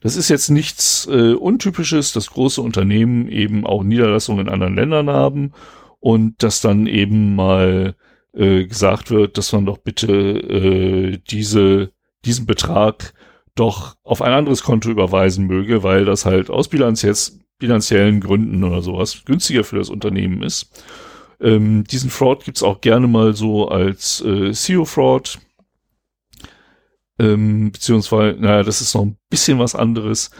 Das 0.01 0.15
ist 0.15 0.29
jetzt 0.29 0.49
nichts 0.49 1.07
äh, 1.11 1.33
Untypisches, 1.33 2.13
dass 2.13 2.31
große 2.31 2.61
Unternehmen 2.61 3.27
eben 3.29 3.65
auch 3.65 3.83
Niederlassungen 3.83 4.47
in 4.47 4.53
anderen 4.53 4.75
Ländern 4.75 5.09
haben 5.09 5.51
und 5.99 6.41
dass 6.43 6.61
dann 6.61 6.87
eben 6.87 7.35
mal 7.35 7.95
äh, 8.33 8.65
gesagt 8.65 9.11
wird, 9.11 9.37
dass 9.37 9.51
man 9.51 9.65
doch 9.65 9.77
bitte 9.77 10.11
äh, 10.11 11.19
diese, 11.29 11.91
diesen 12.25 12.45
Betrag 12.45 13.13
doch 13.59 13.95
auf 14.03 14.21
ein 14.21 14.33
anderes 14.33 14.63
Konto 14.63 14.89
überweisen 14.89 15.47
möge, 15.47 15.83
weil 15.83 16.05
das 16.05 16.25
halt 16.25 16.49
aus 16.49 16.67
bilanziell, 16.67 17.15
bilanziellen 17.59 18.21
Gründen 18.21 18.63
oder 18.63 18.81
sowas 18.81 19.23
günstiger 19.25 19.63
für 19.63 19.77
das 19.77 19.89
Unternehmen 19.89 20.43
ist. 20.43 20.83
Ähm, 21.39 21.83
diesen 21.83 22.09
Fraud 22.09 22.45
gibt's 22.45 22.63
auch 22.63 22.81
gerne 22.81 23.07
mal 23.07 23.33
so 23.33 23.67
als 23.69 24.21
äh, 24.21 24.53
SEO-Fraud. 24.53 25.39
Ähm, 27.19 27.71
beziehungsweise, 27.71 28.39
naja, 28.39 28.63
das 28.63 28.81
ist 28.81 28.93
noch 28.95 29.03
ein 29.03 29.17
bisschen 29.29 29.59
was 29.59 29.75
anderes. 29.75 30.31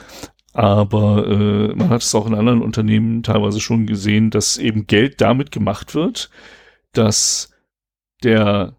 Aber 0.53 1.27
äh, 1.27 1.76
man 1.76 1.89
hat 1.89 2.02
es 2.02 2.15
auch 2.15 2.26
in 2.26 2.34
anderen 2.34 2.64
Unternehmen 2.64 3.22
teilweise 3.22 3.60
schon 3.60 3.85
gesehen, 3.85 4.31
dass 4.31 4.57
eben 4.57 4.88
Geld 4.88 5.22
damit 5.22 5.52
gemacht 5.52 5.94
wird, 5.94 6.31
dass 6.94 7.53
der 8.23 8.76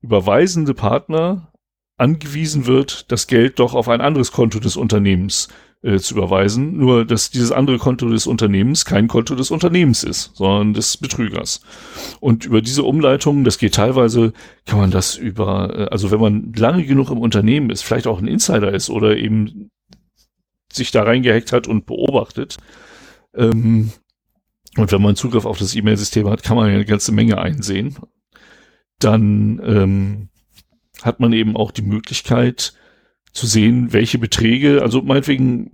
überweisende 0.00 0.74
Partner 0.74 1.52
angewiesen 1.96 2.66
wird, 2.66 3.10
das 3.12 3.26
Geld 3.26 3.58
doch 3.58 3.74
auf 3.74 3.88
ein 3.88 4.00
anderes 4.00 4.32
Konto 4.32 4.58
des 4.58 4.76
Unternehmens 4.76 5.48
äh, 5.82 5.98
zu 5.98 6.14
überweisen. 6.14 6.76
Nur, 6.76 7.04
dass 7.04 7.30
dieses 7.30 7.52
andere 7.52 7.78
Konto 7.78 8.08
des 8.08 8.26
Unternehmens 8.26 8.84
kein 8.84 9.06
Konto 9.06 9.34
des 9.34 9.50
Unternehmens 9.50 10.02
ist, 10.02 10.32
sondern 10.34 10.74
des 10.74 10.96
Betrügers. 10.96 11.60
Und 12.20 12.46
über 12.46 12.62
diese 12.62 12.82
Umleitung, 12.82 13.44
das 13.44 13.58
geht 13.58 13.74
teilweise, 13.74 14.32
kann 14.66 14.78
man 14.80 14.90
das 14.90 15.16
über, 15.16 15.78
äh, 15.78 15.84
also 15.90 16.10
wenn 16.10 16.20
man 16.20 16.52
lange 16.54 16.84
genug 16.84 17.10
im 17.10 17.18
Unternehmen 17.18 17.70
ist, 17.70 17.82
vielleicht 17.82 18.06
auch 18.06 18.18
ein 18.18 18.28
Insider 18.28 18.72
ist 18.72 18.90
oder 18.90 19.16
eben 19.16 19.70
sich 20.72 20.90
da 20.90 21.04
reingehackt 21.04 21.52
hat 21.52 21.68
und 21.68 21.86
beobachtet. 21.86 22.56
Ähm, 23.34 23.92
und 24.76 24.90
wenn 24.90 25.02
man 25.02 25.14
Zugriff 25.14 25.44
auf 25.44 25.58
das 25.58 25.76
E-Mail-System 25.76 26.28
hat, 26.28 26.42
kann 26.42 26.56
man 26.56 26.68
ja 26.68 26.74
eine 26.74 26.84
ganze 26.84 27.12
Menge 27.12 27.38
einsehen. 27.38 27.96
Dann 28.98 29.60
ähm, 29.64 30.28
hat 31.04 31.20
man 31.20 31.32
eben 31.32 31.56
auch 31.56 31.70
die 31.70 31.82
Möglichkeit 31.82 32.72
zu 33.32 33.46
sehen, 33.46 33.92
welche 33.92 34.18
Beträge, 34.18 34.80
also 34.82 35.02
meinetwegen, 35.02 35.70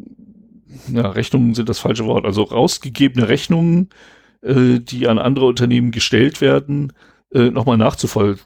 ja, 0.93 1.09
Rechnungen 1.11 1.55
sind 1.55 1.69
das 1.69 1.79
falsche 1.79 2.07
Wort, 2.07 2.25
also 2.25 2.43
rausgegebene 2.43 3.29
Rechnungen, 3.29 3.91
äh, 4.43 4.81
die 4.81 5.07
an 5.07 5.19
andere 5.19 5.47
Unternehmen 5.47 5.93
gestellt 5.93 6.41
werden, 6.41 6.93
äh, 7.33 7.51
nochmal 7.51 7.77
nachzuvoll 7.77 8.39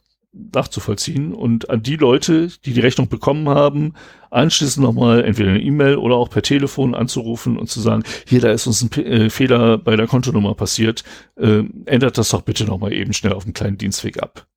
nachzuvollziehen 0.53 1.33
und 1.33 1.71
an 1.71 1.85
die 1.85 1.95
Leute, 1.95 2.49
die 2.65 2.73
die 2.73 2.81
Rechnung 2.81 3.09
bekommen 3.09 3.49
haben, 3.49 3.95
anschließend 4.31 4.85
nochmal 4.85 5.25
entweder 5.25 5.51
eine 5.51 5.63
E-Mail 5.63 5.97
oder 5.97 6.17
auch 6.17 6.29
per 6.29 6.43
Telefon 6.43 6.97
anzurufen 6.97 7.57
und 7.57 7.69
zu 7.69 7.81
sagen, 7.81 8.03
hier, 8.27 8.41
da 8.41 8.51
ist 8.51 8.67
uns 8.67 8.83
ein 8.83 8.89
P 8.89 9.03
äh, 9.03 9.31
Fehler 9.31 9.79
bei 9.79 9.95
der 9.95 10.09
Kontonummer 10.09 10.55
passiert, 10.55 11.05
äh, 11.37 11.63
ändert 11.87 12.19
das 12.19 12.31
doch 12.31 12.43
bitte 12.43 12.65
nochmal 12.65 12.93
eben 12.93 13.13
schnell 13.13 13.33
auf 13.33 13.45
dem 13.45 13.53
kleinen 13.53 13.79
Dienstweg 13.79 14.21
ab. 14.21 14.49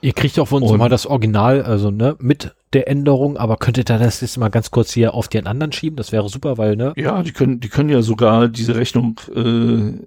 Ihr 0.00 0.12
kriegt 0.12 0.38
auch 0.38 0.48
von 0.48 0.62
uns 0.62 0.76
mal 0.76 0.88
das 0.88 1.06
Original, 1.06 1.62
also 1.62 1.90
ne, 1.90 2.16
mit 2.18 2.54
der 2.72 2.88
Änderung, 2.88 3.36
aber 3.36 3.56
könntet 3.56 3.90
ihr 3.90 3.98
das 3.98 4.20
jetzt 4.20 4.36
mal 4.36 4.50
ganz 4.50 4.70
kurz 4.70 4.92
hier 4.92 5.14
auf 5.14 5.28
den 5.28 5.46
anderen 5.46 5.72
schieben? 5.72 5.96
Das 5.96 6.12
wäre 6.12 6.28
super, 6.28 6.58
weil, 6.58 6.76
ne? 6.76 6.92
Ja, 6.96 7.22
die 7.22 7.32
können, 7.32 7.60
die 7.60 7.68
können 7.68 7.88
ja 7.88 8.02
sogar 8.02 8.48
diese 8.48 8.76
Rechnung 8.76 9.18
äh, 9.34 10.06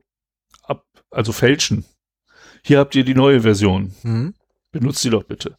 ab, 0.63 0.83
also 1.09 1.31
fälschen. 1.31 1.85
Hier 2.63 2.79
habt 2.79 2.95
ihr 2.95 3.03
die 3.03 3.15
neue 3.15 3.41
Version. 3.41 3.93
Mhm. 4.03 4.33
benutzt 4.71 5.01
sie 5.01 5.09
doch 5.09 5.23
bitte. 5.23 5.55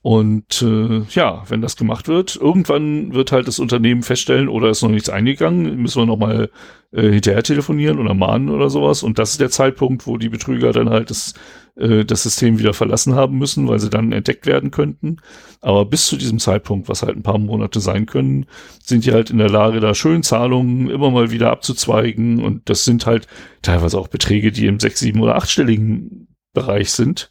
Und 0.00 0.60
äh, 0.60 1.00
ja, 1.14 1.44
wenn 1.48 1.62
das 1.62 1.76
gemacht 1.76 2.08
wird, 2.08 2.36
irgendwann 2.36 3.14
wird 3.14 3.32
halt 3.32 3.48
das 3.48 3.58
Unternehmen 3.58 4.02
feststellen, 4.02 4.50
oder 4.50 4.68
ist 4.68 4.82
noch 4.82 4.90
nichts 4.90 5.08
eingegangen, 5.08 5.76
müssen 5.76 6.02
wir 6.02 6.06
nochmal 6.06 6.50
äh, 6.92 7.10
hinterher 7.10 7.42
telefonieren 7.42 7.98
oder 7.98 8.12
mahnen 8.12 8.50
oder 8.50 8.68
sowas. 8.68 9.02
Und 9.02 9.18
das 9.18 9.30
ist 9.30 9.40
der 9.40 9.48
Zeitpunkt, 9.48 10.06
wo 10.06 10.18
die 10.18 10.28
Betrüger 10.28 10.72
dann 10.72 10.90
halt 10.90 11.08
das, 11.08 11.32
äh, 11.76 12.04
das 12.04 12.22
System 12.22 12.58
wieder 12.58 12.74
verlassen 12.74 13.14
haben 13.14 13.38
müssen, 13.38 13.68
weil 13.68 13.80
sie 13.80 13.90
dann 13.90 14.12
entdeckt 14.12 14.46
werden 14.46 14.70
könnten. 14.70 15.18
Aber 15.60 15.84
bis 15.84 16.06
zu 16.06 16.16
diesem 16.16 16.38
Zeitpunkt, 16.38 16.88
was 16.88 17.02
halt 17.02 17.16
ein 17.16 17.22
paar 17.22 17.38
Monate 17.38 17.80
sein 17.80 18.06
können, 18.06 18.46
sind 18.82 19.04
die 19.04 19.12
halt 19.12 19.30
in 19.30 19.38
der 19.38 19.50
Lage, 19.50 19.80
da 19.80 19.94
schön 19.94 20.22
Zahlungen 20.22 20.90
immer 20.90 21.10
mal 21.10 21.30
wieder 21.30 21.50
abzuzweigen. 21.50 22.42
Und 22.42 22.68
das 22.68 22.84
sind 22.84 23.06
halt 23.06 23.26
teilweise 23.62 23.98
auch 23.98 24.08
Beträge, 24.08 24.52
die 24.52 24.66
im 24.66 24.80
sechs, 24.80 25.00
sieben 25.00 25.20
oder 25.20 25.36
achtstelligen 25.36 26.28
Bereich 26.52 26.92
sind 26.92 27.30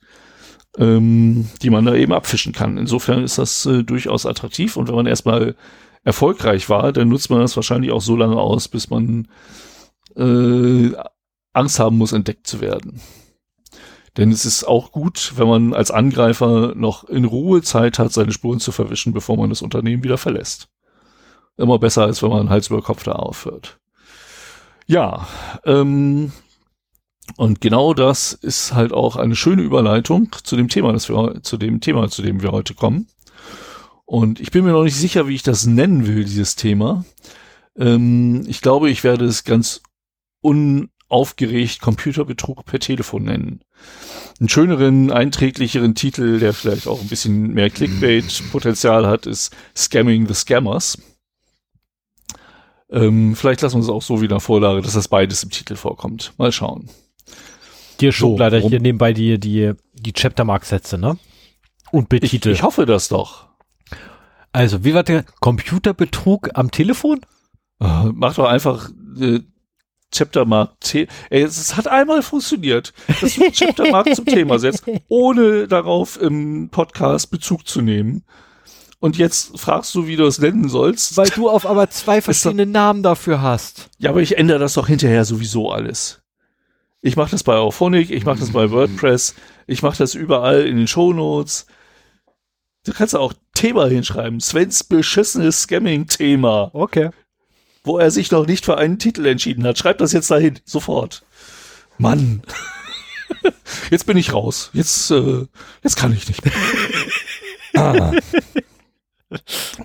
ähm, 0.78 1.48
die 1.62 1.70
man 1.70 1.86
da 1.86 1.96
eben 1.96 2.14
abfischen 2.14 2.54
kann. 2.54 2.78
Insofern 2.78 3.24
ist 3.24 3.38
das 3.38 3.66
äh, 3.66 3.84
durchaus 3.84 4.26
attraktiv 4.26 4.78
und 4.78 4.88
wenn 4.88 4.96
man 4.96 5.06
erstmal 5.06 5.56
erfolgreich 6.04 6.70
war, 6.70 6.92
dann 6.92 7.10
nutzt 7.10 7.30
man 7.30 7.40
das 7.40 7.56
wahrscheinlich 7.56 7.92
auch 7.92 8.02
so 8.02 8.16
lange 8.16 8.38
aus, 8.38 8.68
bis 8.68 8.90
man 8.90 9.28
äh, 10.16 10.92
Angst 11.54 11.80
haben 11.80 11.98
muss, 11.98 12.12
entdeckt 12.12 12.48
zu 12.48 12.62
werden. 12.62 13.00
Denn 14.18 14.32
es 14.32 14.46
ist 14.46 14.64
auch 14.64 14.92
gut, 14.92 15.34
wenn 15.38 15.48
man 15.48 15.74
als 15.74 15.90
Angreifer 15.90 16.74
noch 16.76 17.04
in 17.06 17.26
Ruhe 17.26 17.62
Zeit 17.64 17.98
hat, 17.98 18.14
seine 18.14 18.32
Spuren 18.32 18.60
zu 18.60 18.72
verwischen, 18.72 19.14
bevor 19.14 19.38
man 19.38 19.50
das 19.50 19.62
Unternehmen 19.62 20.04
wieder 20.04 20.18
verlässt. 20.18 20.68
Immer 21.58 21.80
besser, 21.80 22.04
als 22.04 22.22
wenn 22.22 22.30
man 22.30 22.50
Hals 22.50 22.68
über 22.68 22.82
Kopf 22.82 23.04
da 23.04 23.14
aufhört. 23.14 23.80
Ja, 24.86 25.28
ähm, 25.66 26.32
und 27.38 27.62
genau 27.62 27.94
das 27.94 28.34
ist 28.34 28.74
halt 28.74 28.92
auch 28.94 29.16
eine 29.16 29.36
schöne 29.36 29.62
Überleitung 29.62 30.36
zu 30.44 30.56
dem 30.56 30.68
Thema, 30.68 30.92
das 30.94 31.10
wir, 31.10 31.42
zu 31.42 31.58
dem 31.58 31.82
Thema, 31.82 32.10
zu 32.10 32.22
dem 32.22 32.42
wir 32.42 32.52
heute 32.52 32.74
kommen. 32.74 33.08
Und 34.06 34.40
ich 34.40 34.52
bin 34.52 34.66
mir 34.66 34.74
noch 34.74 34.84
nicht 34.84 34.98
sicher, 34.98 35.28
wie 35.28 35.36
ich 35.36 35.44
das 35.44 35.66
nennen 35.66 36.06
will, 36.06 36.26
dieses 36.26 36.56
Thema. 36.56 37.06
Ähm, 37.78 38.44
ich 38.48 38.62
glaube, 38.62 38.90
ich 38.90 39.04
werde 39.04 39.26
es 39.26 39.44
ganz 39.44 39.82
unaufgeregt 41.14 41.80
Computerbetrug 41.80 42.66
per 42.66 42.80
Telefon 42.80 43.24
nennen. 43.24 43.62
Einen 44.40 44.50
schöneren, 44.50 45.12
einträglicheren 45.12 45.96
Titel, 45.96 46.40
der 46.40 46.54
vielleicht 46.54 46.88
auch 46.88 47.02
ein 47.02 47.08
bisschen 47.08 47.54
mehr 47.54 47.70
Clickbait-Potenzial 47.70 49.06
hat, 49.08 49.26
ist 49.26 49.56
Scamming 49.78 50.28
the 50.28 50.34
Scammers. 50.34 50.98
Ähm, 52.90 53.36
vielleicht 53.36 53.62
lassen 53.62 53.78
wir 53.78 53.84
es 53.84 53.90
auch 53.90 54.02
so 54.02 54.22
wieder 54.22 54.40
Vorlage, 54.40 54.82
dass 54.82 54.94
das 54.94 55.08
beides 55.08 55.44
im 55.44 55.52
Titel 55.52 55.76
vorkommt. 55.76 56.34
Mal 56.38 56.52
schauen. 56.52 56.90
Dir 58.00 58.12
schon 58.12 58.38
leider 58.38 58.60
hier 58.60 58.80
nebenbei 58.80 59.14
die, 59.14 59.40
die, 59.40 59.74
die 59.94 60.14
Chaptermark-Sätze, 60.14 60.98
ne? 60.98 61.18
Und 61.92 62.10
Betitel. 62.10 62.50
Ich, 62.50 62.60
ich 62.60 62.64
hoffe 62.64 62.86
das 62.86 63.08
doch. 63.08 63.50
Also, 64.52 64.84
wie 64.84 64.94
war 64.94 65.04
der 65.04 65.24
Computerbetrug 65.40 66.50
am 66.56 66.72
Telefon? 66.72 67.22
Uh, 67.80 68.12
mach 68.14 68.36
doch 68.36 68.46
einfach 68.46 68.90
äh, 69.20 69.42
Chaptermark 70.14 70.72
es 71.30 71.76
hat 71.76 71.88
einmal 71.88 72.22
funktioniert, 72.22 72.94
dass 73.22 73.36
du 73.36 73.52
Chaptermark 73.52 74.14
zum 74.16 74.26
Thema 74.26 74.60
setzt, 74.60 74.84
ohne 75.08 75.68
darauf 75.68 76.22
im 76.22 76.70
Podcast 76.70 77.32
Bezug 77.32 77.68
zu 77.68 77.82
nehmen. 77.82 78.24
Und 79.00 79.18
jetzt 79.18 79.60
fragst 79.60 79.94
du, 79.96 80.08
wie 80.08 80.16
du 80.16 80.26
es 80.26 80.40
nennen 80.40 80.70
sollst. 80.70 81.18
Weil 81.18 81.28
du 81.30 81.50
auf 81.50 81.66
aber 81.66 81.90
zwei 81.90 82.22
verschiedene 82.22 82.66
Namen 82.66 83.04
dafür 83.04 83.42
hast. 83.42 83.90
Ja, 83.98 84.12
aber 84.12 84.22
ich 84.22 84.38
ändere 84.38 84.60
das 84.60 84.76
doch 84.76 84.88
hinterher 84.88 85.26
sowieso 85.26 85.72
alles. 85.72 86.22
Ich 87.02 87.18
mache 87.18 87.32
das 87.32 87.44
bei 87.44 87.58
Auphonic, 87.58 88.12
ich 88.12 88.24
mache 88.24 88.40
das 88.40 88.54
bei 88.54 88.72
WordPress, 88.72 89.36
ich 89.68 89.84
mache 89.84 89.98
das 89.98 90.16
überall 90.16 90.66
in 90.66 90.78
den 90.78 90.88
Shownotes. 90.88 91.66
Du 92.86 92.94
kannst 92.94 93.14
auch 93.14 93.34
Thema 93.54 93.88
hinschreiben. 93.88 94.40
Svens 94.40 94.86
beschissenes 94.86 95.64
Scamming-Thema. 95.64 96.72
Okay. 96.74 97.10
Wo 97.84 97.98
er 97.98 98.12
sich 98.12 98.32
noch 98.32 98.48
nicht 98.48 98.66
für 98.66 98.78
einen 98.78 99.00
Titel 99.00 99.26
entschieden 99.26 99.66
hat. 99.66 99.78
Schreib 99.78 99.98
das 99.98 100.14
jetzt 100.14 100.32
dahin. 100.32 100.60
Sofort. 100.66 101.24
Mann. 101.98 102.42
jetzt 103.92 104.06
bin 104.06 104.18
ich 104.18 104.34
raus. 104.34 104.70
Jetzt, 104.74 105.12
äh, 105.12 105.46
jetzt 105.84 105.98
kann 105.98 106.14
ich 106.14 106.28
nicht 106.28 106.44
mehr. 106.46 106.54
ah. 107.76 108.12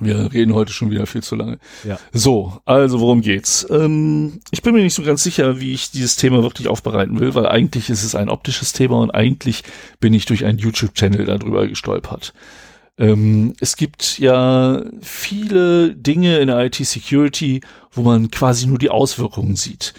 Wir 0.01 0.33
reden 0.33 0.55
heute 0.55 0.73
schon 0.73 0.91
wieder 0.91 1.07
viel 1.07 1.23
zu 1.23 1.35
lange. 1.35 1.59
Ja. 1.85 1.99
So, 2.13 2.61
also 2.65 3.01
worum 3.01 3.21
geht's? 3.21 3.67
Ähm, 3.71 4.41
ich 4.51 4.63
bin 4.63 4.75
mir 4.75 4.83
nicht 4.83 4.95
so 4.95 5.03
ganz 5.03 5.23
sicher, 5.23 5.61
wie 5.61 5.73
ich 5.73 5.91
dieses 5.91 6.17
Thema 6.17 6.43
wirklich 6.43 6.69
aufbereiten 6.69 7.19
will, 7.19 7.35
weil 7.35 7.47
eigentlich 7.47 7.91
ist 7.91 8.05
es 8.05 8.15
ein 8.15 8.29
optisches 8.29 8.73
Thema 8.73 8.99
und 8.99 9.11
eigentlich 9.11 9.65
bin 10.01 10.15
ich 10.15 10.27
durch 10.27 10.45
einen 10.45 10.59
YouTube-Channel 10.59 11.25
darüber 11.25 11.67
gestolpert. 11.67 12.35
Ähm, 12.99 13.55
es 13.61 13.77
gibt 13.77 14.19
ja 14.19 14.83
viele 15.01 15.95
Dinge 15.95 16.39
in 16.39 16.49
der 16.49 16.65
IT-Security, 16.65 17.61
wo 17.93 18.03
man 18.03 18.31
quasi 18.31 18.67
nur 18.67 18.79
die 18.79 18.91
Auswirkungen 18.91 19.57
sieht 19.57 19.95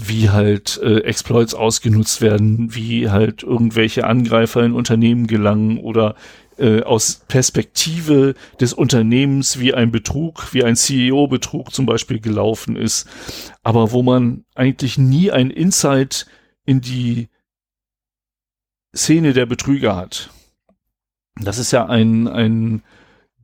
wie 0.00 0.30
halt 0.30 0.78
äh, 0.82 1.00
Exploits 1.00 1.54
ausgenutzt 1.54 2.20
werden, 2.20 2.74
wie 2.74 3.10
halt 3.10 3.42
irgendwelche 3.42 4.06
Angreifer 4.06 4.62
in 4.62 4.72
Unternehmen 4.72 5.26
gelangen 5.26 5.78
oder 5.78 6.14
äh, 6.58 6.82
aus 6.82 7.22
Perspektive 7.28 8.34
des 8.60 8.72
Unternehmens 8.72 9.58
wie 9.58 9.74
ein 9.74 9.90
Betrug, 9.90 10.52
wie 10.52 10.64
ein 10.64 10.76
CEO-Betrug 10.76 11.72
zum 11.72 11.86
Beispiel 11.86 12.20
gelaufen 12.20 12.76
ist, 12.76 13.08
aber 13.62 13.92
wo 13.92 14.02
man 14.02 14.44
eigentlich 14.54 14.98
nie 14.98 15.30
ein 15.30 15.50
Insight 15.50 16.26
in 16.64 16.80
die 16.80 17.28
Szene 18.94 19.32
der 19.32 19.46
Betrüger 19.46 19.96
hat. 19.96 20.30
Das 21.40 21.58
ist 21.58 21.72
ja 21.72 21.86
ein, 21.86 22.28
ein 22.28 22.82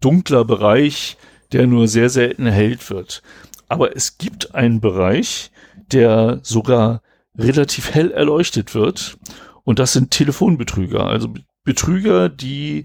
dunkler 0.00 0.44
Bereich, 0.44 1.16
der 1.52 1.66
nur 1.66 1.88
sehr 1.88 2.10
selten 2.10 2.46
erhellt 2.46 2.90
wird. 2.90 3.22
Aber 3.68 3.96
es 3.96 4.18
gibt 4.18 4.54
einen 4.54 4.80
Bereich, 4.80 5.50
der 5.92 6.40
sogar 6.42 7.02
relativ 7.36 7.94
hell 7.94 8.10
erleuchtet 8.10 8.74
wird. 8.74 9.16
Und 9.64 9.78
das 9.78 9.92
sind 9.92 10.10
Telefonbetrüger. 10.10 11.06
Also 11.06 11.32
Betrüger, 11.64 12.28
die 12.28 12.84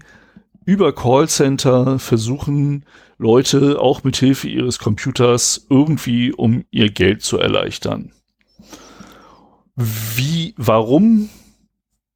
über 0.64 0.94
Callcenter 0.94 1.98
versuchen 1.98 2.84
Leute 3.18 3.80
auch 3.80 4.02
mit 4.02 4.16
Hilfe 4.16 4.48
ihres 4.48 4.78
Computers 4.78 5.66
irgendwie 5.68 6.32
um 6.32 6.64
ihr 6.70 6.90
Geld 6.90 7.22
zu 7.22 7.38
erleichtern. 7.38 8.12
Wie, 9.76 10.54
warum 10.56 11.28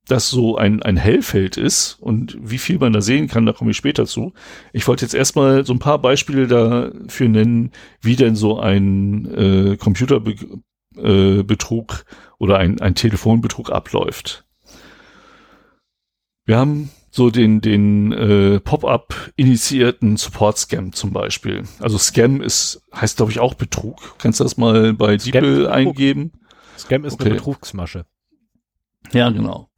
das 0.07 0.29
so 0.29 0.57
ein, 0.57 0.83
ein 0.83 0.97
Hellfeld 0.97 1.57
ist 1.57 1.97
und 2.01 2.37
wie 2.41 2.59
viel 2.59 2.79
man 2.79 2.93
da 2.93 3.01
sehen 3.01 3.27
kann, 3.29 3.47
da 3.47 3.53
komme 3.53 3.71
ich 3.71 3.77
später 3.77 4.07
zu. 4.07 4.35
Ich 4.73 4.87
wollte 4.87 5.05
jetzt 5.05 5.15
erstmal 5.15 5.65
so 5.65 5.73
ein 5.73 5.79
paar 5.79 5.99
Beispiele 5.99 6.47
dafür 6.47 7.29
nennen, 7.29 7.73
wie 8.03 8.17
denn 8.17 8.37
so 8.37 8.61
ein 8.61 9.25
äh, 9.35 9.77
Computerbetrug 9.77 10.63
äh, 10.97 12.05
oder 12.39 12.59
ein, 12.59 12.81
ein 12.81 12.95
Telefonbetrug 12.95 13.71
abläuft. 13.71 14.45
Wir 16.45 16.59
haben 16.59 16.91
so 17.11 17.31
den, 17.31 17.63
den 17.63 18.13
äh, 18.13 18.61
Pop-up 18.61 19.33
initiierten 19.37 20.19
Support-Scam 20.19 20.93
zum 20.93 21.13
Beispiel. 21.13 21.63
Also 21.79 21.97
Scam 21.97 22.43
ist, 22.43 22.83
heißt 22.95 23.17
glaube 23.17 23.33
ich 23.33 23.39
auch 23.39 23.55
Betrug. 23.55 24.19
Kannst 24.19 24.41
du 24.41 24.45
das 24.45 24.59
mal 24.59 24.93
bei 24.93 25.17
DeepL 25.17 25.69
eingeben? 25.69 26.33
Scam 26.77 27.05
ist 27.05 27.15
okay. 27.15 27.27
eine 27.27 27.35
Betrugsmasche. 27.37 28.05
Ja, 29.13 29.31
genau. 29.31 29.71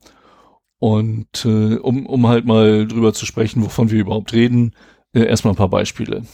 Und 0.79 1.45
äh, 1.45 1.77
um, 1.77 2.07
um 2.07 2.27
halt 2.27 2.45
mal 2.45 2.87
drüber 2.87 3.15
zu 3.15 3.27
sprechen, 3.27 3.65
wovon 3.65 3.91
wir 3.91 4.01
überhaupt 4.01 4.33
reden, 4.33 4.75
äh, 5.15 5.25
erstmal 5.25 5.55
ein 5.55 5.59
paar 5.59 5.71
Beispiele. 5.71 6.25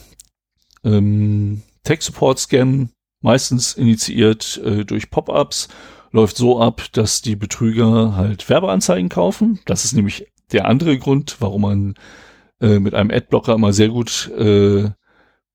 Ähm, 0.84 1.62
Tech-Support-Scam, 1.84 2.90
meistens 3.20 3.74
initiiert 3.74 4.60
äh, 4.64 4.84
durch 4.84 5.10
Pop-ups, 5.10 5.68
läuft 6.10 6.36
so 6.36 6.60
ab, 6.60 6.82
dass 6.92 7.22
die 7.22 7.36
Betrüger 7.36 8.16
halt 8.16 8.48
Werbeanzeigen 8.48 9.08
kaufen. 9.08 9.60
Das 9.66 9.84
ist 9.84 9.94
nämlich 9.94 10.26
der 10.52 10.66
andere 10.66 10.98
Grund, 10.98 11.36
warum 11.40 11.62
man 11.62 11.94
äh, 12.60 12.78
mit 12.78 12.94
einem 12.94 13.10
Adblocker 13.10 13.54
immer 13.54 13.72
sehr 13.72 13.88
gut 13.88 14.30
äh, 14.36 14.90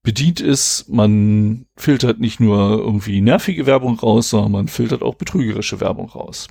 bedient 0.03 0.39
ist. 0.39 0.89
Man 0.89 1.65
filtert 1.75 2.19
nicht 2.19 2.39
nur 2.39 2.79
irgendwie 2.79 3.21
nervige 3.21 3.65
Werbung 3.65 3.99
raus, 3.99 4.29
sondern 4.29 4.51
man 4.51 4.67
filtert 4.67 5.03
auch 5.03 5.15
betrügerische 5.15 5.79
Werbung 5.79 6.09
raus. 6.09 6.47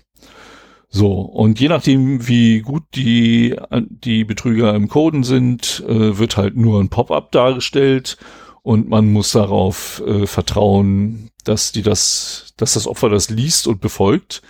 So, 0.89 1.21
und 1.21 1.61
je 1.61 1.69
nachdem, 1.69 2.29
wie 2.29 2.61
gut 2.61 2.85
die, 2.95 3.57
die 3.73 4.25
Betrüger 4.25 4.75
im 4.75 4.89
Coden 4.89 5.25
sind, 5.25 5.85
äh, 5.87 6.19
wird 6.19 6.37
halt 6.37 6.57
nur 6.57 6.81
ein 6.81 6.89
Pop-up 6.89 7.33
dargestellt 7.33 8.17
und 8.63 8.89
man 8.89 9.13
muss 9.13 9.33
darauf 9.33 10.03
äh, 10.07 10.27
vertrauen, 10.27 11.31
dass 11.45 11.73
die 11.73 11.83
das, 11.83 12.55
dass 12.57 12.75
das 12.75 12.87
Opfer 12.87 13.09
das 13.09 13.31
liest 13.31 13.67
und 13.67 13.81
befolgt. 13.81 14.43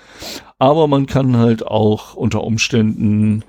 Aber 0.59 0.89
man 0.89 1.07
kann 1.07 1.37
halt 1.37 1.67
auch 1.67 2.15
unter 2.15 2.43
Umständen 2.45 3.45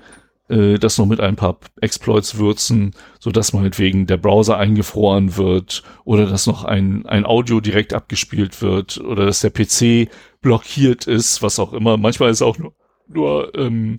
äh, 0.48 0.78
das 0.78 0.98
noch 0.98 1.06
mit 1.06 1.20
ein 1.20 1.36
paar 1.36 1.58
Exploits 1.80 2.36
würzen, 2.36 2.92
so 3.18 3.30
dass 3.30 3.52
meinetwegen 3.52 4.06
der 4.06 4.16
Browser 4.16 4.58
eingefroren 4.58 5.36
wird 5.36 5.82
oder 6.04 6.26
dass 6.26 6.46
noch 6.46 6.64
ein, 6.64 7.06
ein 7.06 7.24
Audio 7.24 7.60
direkt 7.60 7.94
abgespielt 7.94 8.60
wird 8.60 8.98
oder 8.98 9.26
dass 9.26 9.40
der 9.40 9.50
PC 9.50 10.10
blockiert 10.40 11.06
ist, 11.06 11.42
was 11.42 11.58
auch 11.58 11.72
immer. 11.72 11.96
Manchmal 11.96 12.30
ist 12.30 12.38
es 12.38 12.42
auch 12.42 12.58
nur, 12.58 12.74
nur 13.06 13.54
ähm, 13.56 13.98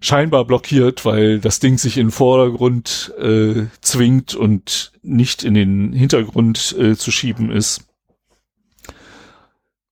scheinbar 0.00 0.44
blockiert, 0.44 1.04
weil 1.04 1.40
das 1.40 1.60
Ding 1.60 1.78
sich 1.78 1.96
in 1.96 2.06
den 2.06 2.12
Vordergrund 2.12 3.12
äh, 3.18 3.66
zwingt 3.80 4.34
und 4.34 4.92
nicht 5.02 5.44
in 5.44 5.54
den 5.54 5.92
Hintergrund 5.92 6.74
äh, 6.78 6.96
zu 6.96 7.10
schieben 7.10 7.50
ist. 7.50 7.84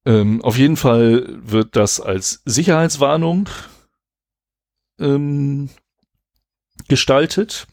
Ähm, 0.05 0.41
auf 0.43 0.57
jeden 0.57 0.77
Fall 0.77 1.27
wird 1.41 1.75
das 1.75 2.01
als 2.01 2.43
Sicherheitswarnung 2.45 3.49
ähm, 5.01 5.69
gestaltet 6.89 7.67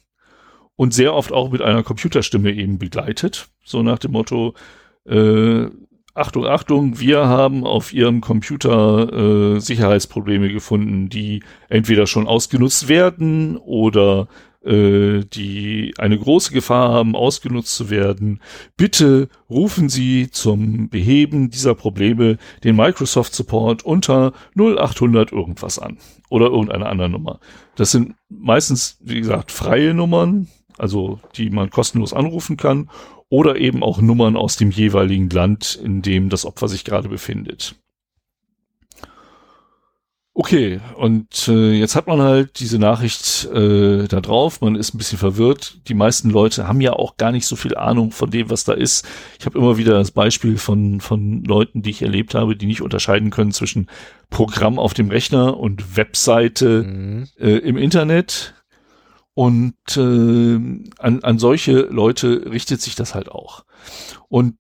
und 0.76 0.94
sehr 0.94 1.14
oft 1.14 1.32
auch 1.32 1.52
mit 1.52 1.62
einer 1.62 1.84
Computerstimme 1.84 2.52
eben 2.52 2.80
begleitet. 2.80 3.50
So 3.64 3.84
nach 3.84 4.00
dem 4.00 4.14
Motto, 4.14 4.56
äh, 5.06 5.68
Achtung, 6.16 6.46
Achtung, 6.46 7.00
wir 7.00 7.28
haben 7.28 7.66
auf 7.66 7.92
Ihrem 7.92 8.22
Computer 8.22 9.56
äh, 9.56 9.60
Sicherheitsprobleme 9.60 10.50
gefunden, 10.50 11.10
die 11.10 11.42
entweder 11.70 12.06
schon 12.06 12.28
ausgenutzt 12.28 12.88
werden 12.88 13.58
oder 13.58 14.28
äh, 14.64 15.22
die 15.26 15.96
eine 15.98 16.20
große 16.20 16.54
Gefahr 16.54 16.90
haben, 16.90 17.16
ausgenutzt 17.16 17.76
zu 17.76 17.90
werden. 17.90 18.42
Bitte 18.78 19.28
rufen 19.50 19.90
Sie 19.90 20.30
zum 20.30 20.88
Beheben 20.90 21.50
dieser 21.50 21.74
Probleme 21.74 22.38
den 22.64 22.76
Microsoft 22.76 23.34
Support 23.34 23.84
unter 23.84 24.34
0800 24.56 25.32
irgendwas 25.32 25.80
an 25.80 25.98
oder 26.30 26.46
irgendeine 26.46 26.86
andere 26.86 27.10
Nummer. 27.10 27.40
Das 27.76 27.90
sind 27.90 28.14
meistens, 28.30 29.00
wie 29.02 29.20
gesagt, 29.20 29.52
freie 29.52 29.96
Nummern, 29.96 30.48
also 30.78 31.20
die 31.36 31.50
man 31.50 31.72
kostenlos 31.72 32.14
anrufen 32.14 32.56
kann 32.56 32.88
oder 33.34 33.56
eben 33.56 33.82
auch 33.82 34.00
Nummern 34.00 34.38
aus 34.38 34.58
dem 34.58 34.70
jeweiligen 34.70 35.28
Land, 35.28 35.80
in 35.84 36.04
dem 36.04 36.30
das 36.30 36.46
Opfer 36.46 36.68
sich 36.68 36.84
gerade 36.84 37.10
befindet. 37.10 37.74
Okay, 40.36 40.80
und 40.98 41.48
äh, 41.48 41.72
jetzt 41.72 41.96
hat 41.96 42.06
man 42.06 42.22
halt 42.22 42.60
diese 42.60 42.78
Nachricht 42.78 43.46
äh, 43.46 44.08
da 44.08 44.22
drauf, 44.22 44.62
man 44.62 44.76
ist 44.76 44.94
ein 44.94 45.00
bisschen 45.00 45.18
verwirrt. 45.18 45.80
Die 45.88 45.96
meisten 45.96 46.30
Leute 46.30 46.68
haben 46.68 46.80
ja 46.80 46.94
auch 46.94 47.18
gar 47.18 47.32
nicht 47.32 47.48
so 47.48 47.56
viel 47.56 47.76
Ahnung 47.76 48.12
von 48.12 48.30
dem, 48.30 48.52
was 48.52 48.66
da 48.66 48.74
ist. 48.74 49.04
Ich 49.40 49.48
habe 49.48 49.58
immer 49.58 49.78
wieder 49.78 49.94
das 49.94 50.12
Beispiel 50.12 50.60
von, 50.60 51.02
von 51.02 51.44
Leuten, 51.44 51.82
die 51.82 51.90
ich 51.90 52.04
erlebt 52.04 52.36
habe, 52.36 52.56
die 52.56 52.68
nicht 52.68 52.84
unterscheiden 52.84 53.32
können 53.32 53.52
zwischen 53.52 53.90
Programm 54.30 54.78
auf 54.78 54.94
dem 54.94 55.10
Rechner 55.10 55.60
und 55.60 55.98
Webseite 55.98 56.84
mhm. 56.84 57.28
äh, 57.40 57.58
im 57.58 57.78
Internet. 57.78 58.54
Und 59.36 59.76
äh, 59.98 60.00
an, 61.00 61.24
an 61.24 61.40
solche 61.40 61.80
Leute 61.82 62.52
richtet 62.52 62.82
sich 62.82 62.94
das 62.94 63.16
halt 63.16 63.32
auch. 63.32 63.66
Und 64.30 64.56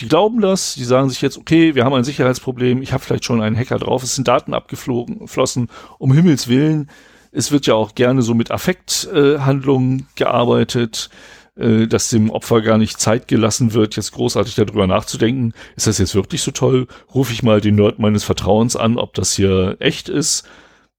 die 0.00 0.08
glauben 0.08 0.40
das, 0.40 0.74
die 0.74 0.84
sagen 0.84 1.08
sich 1.10 1.22
jetzt, 1.22 1.38
okay, 1.38 1.74
wir 1.74 1.84
haben 1.84 1.94
ein 1.94 2.04
Sicherheitsproblem, 2.04 2.82
ich 2.82 2.92
habe 2.92 3.04
vielleicht 3.04 3.24
schon 3.24 3.40
einen 3.40 3.56
Hacker 3.56 3.78
drauf, 3.78 4.02
es 4.02 4.16
sind 4.16 4.26
Daten 4.26 4.52
abgeflogen, 4.52 5.28
flossen, 5.28 5.68
um 5.98 6.12
Himmels 6.12 6.48
Willen. 6.48 6.90
Es 7.30 7.52
wird 7.52 7.66
ja 7.66 7.74
auch 7.74 7.94
gerne 7.94 8.22
so 8.22 8.34
mit 8.34 8.50
Affekthandlungen 8.50 10.00
äh, 10.00 10.04
gearbeitet, 10.16 11.10
äh, 11.56 11.86
dass 11.86 12.10
dem 12.10 12.30
Opfer 12.30 12.62
gar 12.62 12.78
nicht 12.78 13.00
Zeit 13.00 13.28
gelassen 13.28 13.74
wird, 13.74 13.96
jetzt 13.96 14.12
großartig 14.12 14.56
darüber 14.56 14.86
nachzudenken, 14.86 15.54
ist 15.76 15.86
das 15.86 15.98
jetzt 15.98 16.14
wirklich 16.14 16.42
so 16.42 16.50
toll? 16.50 16.86
Rufe 17.14 17.32
ich 17.32 17.42
mal 17.42 17.60
den 17.60 17.76
Nerd 17.76 17.98
meines 17.98 18.24
Vertrauens 18.24 18.76
an, 18.76 18.98
ob 18.98 19.14
das 19.14 19.34
hier 19.34 19.76
echt 19.78 20.08
ist, 20.08 20.48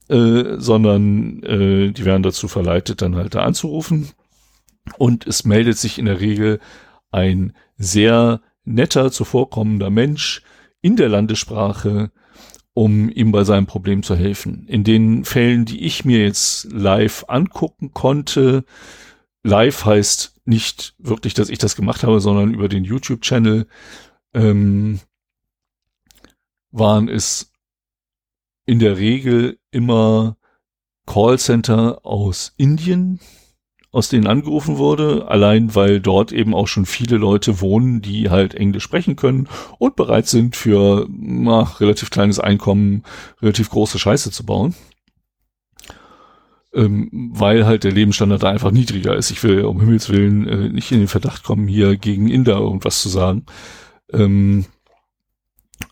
äh, 0.09 0.55
sondern 0.57 1.43
äh, 1.43 1.91
die 1.91 2.05
werden 2.05 2.23
dazu 2.23 2.47
verleitet, 2.47 3.01
dann 3.01 3.15
halt 3.15 3.35
da 3.35 3.43
anzurufen. 3.43 4.09
Und 4.97 5.27
es 5.27 5.43
meldet 5.43 5.77
sich 5.77 5.99
in 5.99 6.05
der 6.05 6.21
Regel 6.21 6.59
ein 7.11 7.53
sehr 7.77 8.41
netter, 8.63 9.11
zuvorkommender 9.11 9.89
Mensch 9.89 10.41
in 10.81 10.95
der 10.95 11.09
Landessprache, 11.09 12.11
um 12.73 13.09
ihm 13.09 13.31
bei 13.31 13.43
seinem 13.43 13.65
Problem 13.65 14.03
zu 14.03 14.15
helfen. 14.15 14.67
In 14.67 14.83
den 14.83 15.25
Fällen, 15.25 15.65
die 15.65 15.83
ich 15.85 16.05
mir 16.05 16.19
jetzt 16.19 16.71
live 16.71 17.25
angucken 17.27 17.91
konnte, 17.93 18.65
live 19.43 19.85
heißt 19.85 20.35
nicht 20.45 20.95
wirklich, 20.99 21.33
dass 21.33 21.49
ich 21.49 21.57
das 21.57 21.75
gemacht 21.75 22.03
habe, 22.03 22.19
sondern 22.19 22.53
über 22.53 22.69
den 22.69 22.83
YouTube-Channel, 22.83 23.67
ähm, 24.33 24.99
waren 26.71 27.09
es 27.09 27.51
in 28.65 28.79
der 28.79 28.97
Regel 28.97 29.57
immer 29.77 30.37
Callcenter 31.05 32.05
aus 32.05 32.53
Indien, 32.57 33.19
aus 33.91 34.09
denen 34.09 34.27
angerufen 34.27 34.77
wurde, 34.77 35.27
allein 35.29 35.73
weil 35.73 36.01
dort 36.01 36.31
eben 36.31 36.53
auch 36.53 36.67
schon 36.67 36.85
viele 36.85 37.17
Leute 37.17 37.61
wohnen, 37.61 38.01
die 38.01 38.29
halt 38.29 38.55
Englisch 38.55 38.83
sprechen 38.83 39.15
können 39.15 39.47
und 39.79 39.95
bereit 39.95 40.27
sind 40.27 40.55
für 40.55 41.07
ach, 41.47 41.79
relativ 41.79 42.09
kleines 42.09 42.39
Einkommen 42.39 43.03
relativ 43.41 43.69
große 43.69 43.99
Scheiße 43.99 44.31
zu 44.31 44.45
bauen. 44.45 44.75
Ähm, 46.73 47.31
weil 47.33 47.65
halt 47.65 47.85
der 47.85 47.93
Lebensstandard 47.93 48.43
da 48.43 48.49
einfach 48.49 48.71
niedriger 48.71 49.15
ist. 49.15 49.31
Ich 49.31 49.41
will 49.43 49.63
um 49.63 49.79
Himmels 49.79 50.09
Willen 50.09 50.47
äh, 50.47 50.69
nicht 50.69 50.91
in 50.91 50.99
den 50.99 51.07
Verdacht 51.07 51.43
kommen, 51.43 51.67
hier 51.67 51.95
gegen 51.95 52.27
Inder 52.27 52.57
irgendwas 52.57 53.01
zu 53.01 53.07
sagen. 53.07 53.45
Ähm, 54.11 54.65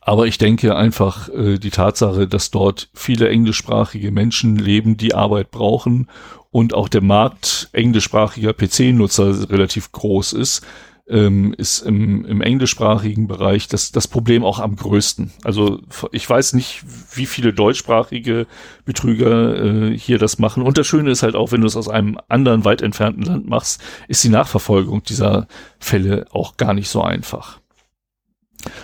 aber 0.02 0.28
ich 0.28 0.38
denke 0.38 0.76
einfach 0.76 1.30
äh, 1.30 1.58
die 1.58 1.70
Tatsache, 1.70 2.28
dass 2.28 2.52
dort 2.52 2.90
viele 2.94 3.30
englischsprachige 3.30 4.12
Menschen 4.12 4.56
leben, 4.56 4.98
die 4.98 5.14
Arbeit 5.14 5.52
brauchen 5.52 6.08
und 6.52 6.74
auch 6.74 6.90
der 6.90 7.02
Markt 7.02 7.70
englischsprachiger 7.74 8.54
PC-Nutzer 8.54 9.50
relativ 9.50 9.92
groß 9.92 10.34
ist, 10.34 10.66
ähm, 11.08 11.54
ist 11.58 11.82
im, 11.82 12.26
im 12.26 12.42
englischsprachigen 12.42 13.28
Bereich 13.28 13.68
das, 13.68 13.92
das 13.92 14.08
Problem 14.08 14.44
auch 14.44 14.60
am 14.60 14.76
größten. 14.76 15.32
Also 15.44 15.82
ich 16.12 16.28
weiß 16.28 16.54
nicht, 16.54 16.84
wie 17.14 17.28
viele 17.28 17.54
deutschsprachige 17.54 18.48
Betrüger 18.86 19.64
äh, 19.92 19.98
hier 19.98 20.18
das 20.18 20.40
machen. 20.40 20.64
Und 20.64 20.78
das 20.78 20.88
Schöne 20.88 21.12
ist 21.12 21.24
halt 21.24 21.36
auch, 21.36 21.52
wenn 21.52 21.62
du 21.62 21.68
es 21.68 21.78
aus 21.78 21.90
einem 21.90 22.18
anderen, 22.28 22.66
weit 22.66 22.82
entfernten 22.82 23.24
Land 23.24 23.48
machst, 23.48 23.82
ist 24.08 24.24
die 24.24 24.30
Nachverfolgung 24.30 25.04
dieser 25.04 25.48
Fälle 25.80 26.26
auch 26.32 26.58
gar 26.58 26.74
nicht 26.74 26.90
so 26.90 27.02
einfach. 27.02 27.60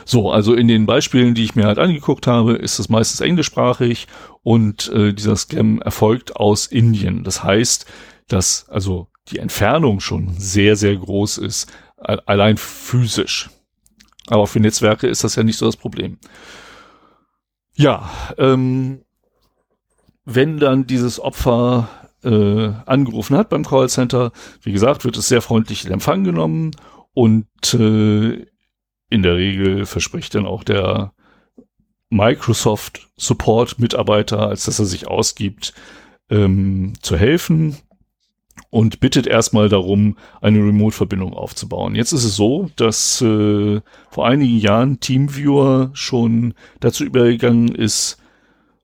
So, 0.06 0.32
also 0.32 0.54
in 0.54 0.68
den 0.68 0.86
Beispielen, 0.86 1.34
die 1.34 1.44
ich 1.44 1.56
mir 1.56 1.66
halt 1.66 1.80
angeguckt 1.80 2.28
habe, 2.28 2.54
ist 2.54 2.80
es 2.80 2.90
meistens 2.90 3.22
englischsprachig 3.22 4.08
und 4.44 4.90
äh, 4.90 5.14
dieser 5.14 5.36
Scam 5.36 5.82
erfolgt 5.82 6.36
aus 6.36 6.68
Indien. 6.68 7.24
Das 7.24 7.44
heißt, 7.44 7.86
dass 8.28 8.68
also 8.70 9.08
die 9.28 9.40
Entfernung 9.40 10.00
schon 10.00 10.34
sehr, 10.38 10.76
sehr 10.76 10.96
groß 10.96 11.38
ist, 11.40 11.72
allein 11.98 12.58
physisch. 12.58 13.50
Aber 14.28 14.48
für 14.48 14.60
Netzwerke 14.60 15.08
ist 15.08 15.24
das 15.24 15.36
ja 15.36 15.44
nicht 15.44 15.58
so 15.58 15.66
das 15.66 15.78
Problem. 15.78 16.18
Ja, 17.74 18.10
ähm, 18.38 19.04
wenn 20.26 20.58
dann 20.58 20.88
dieses 20.88 21.20
Opfer 21.20 21.90
äh, 22.24 22.72
angerufen 22.86 23.38
hat 23.38 23.50
beim 23.50 23.66
Callcenter, 23.66 24.32
wie 24.62 24.72
gesagt, 24.72 25.06
wird 25.06 25.18
es 25.18 25.28
sehr 25.28 25.42
freundlich 25.42 25.86
in 25.86 25.92
Empfang 25.92 26.24
genommen 26.24 26.72
und 27.14 27.48
äh, 27.74 28.46
in 29.12 29.22
der 29.22 29.36
Regel 29.36 29.86
verspricht 29.86 30.34
dann 30.34 30.48
auch 30.48 30.64
der 30.64 31.14
Microsoft 32.10 33.10
Support 33.18 33.78
Mitarbeiter, 33.78 34.48
als 34.48 34.66
dass 34.66 34.80
er 34.80 34.86
sich 34.86 35.08
ausgibt, 35.08 35.74
ähm, 36.30 36.94
zu 37.02 37.18
helfen 37.18 37.78
und 38.70 39.02
bittet 39.02 39.28
erstmal 39.28 39.68
darum, 39.68 40.18
eine 40.42 40.60
Remote-Verbindung 40.60 41.34
aufzubauen. 41.34 41.94
Jetzt 41.94 42.14
ist 42.14 42.24
es 42.24 42.36
so, 42.36 42.70
dass 42.78 43.22
äh, 43.22 43.82
vor 44.10 44.26
einigen 44.26 44.58
Jahren 44.58 45.00
TeamViewer 45.02 45.92
schon 45.94 46.54
dazu 46.80 47.04
übergegangen 47.04 47.76
ist, 47.76 48.18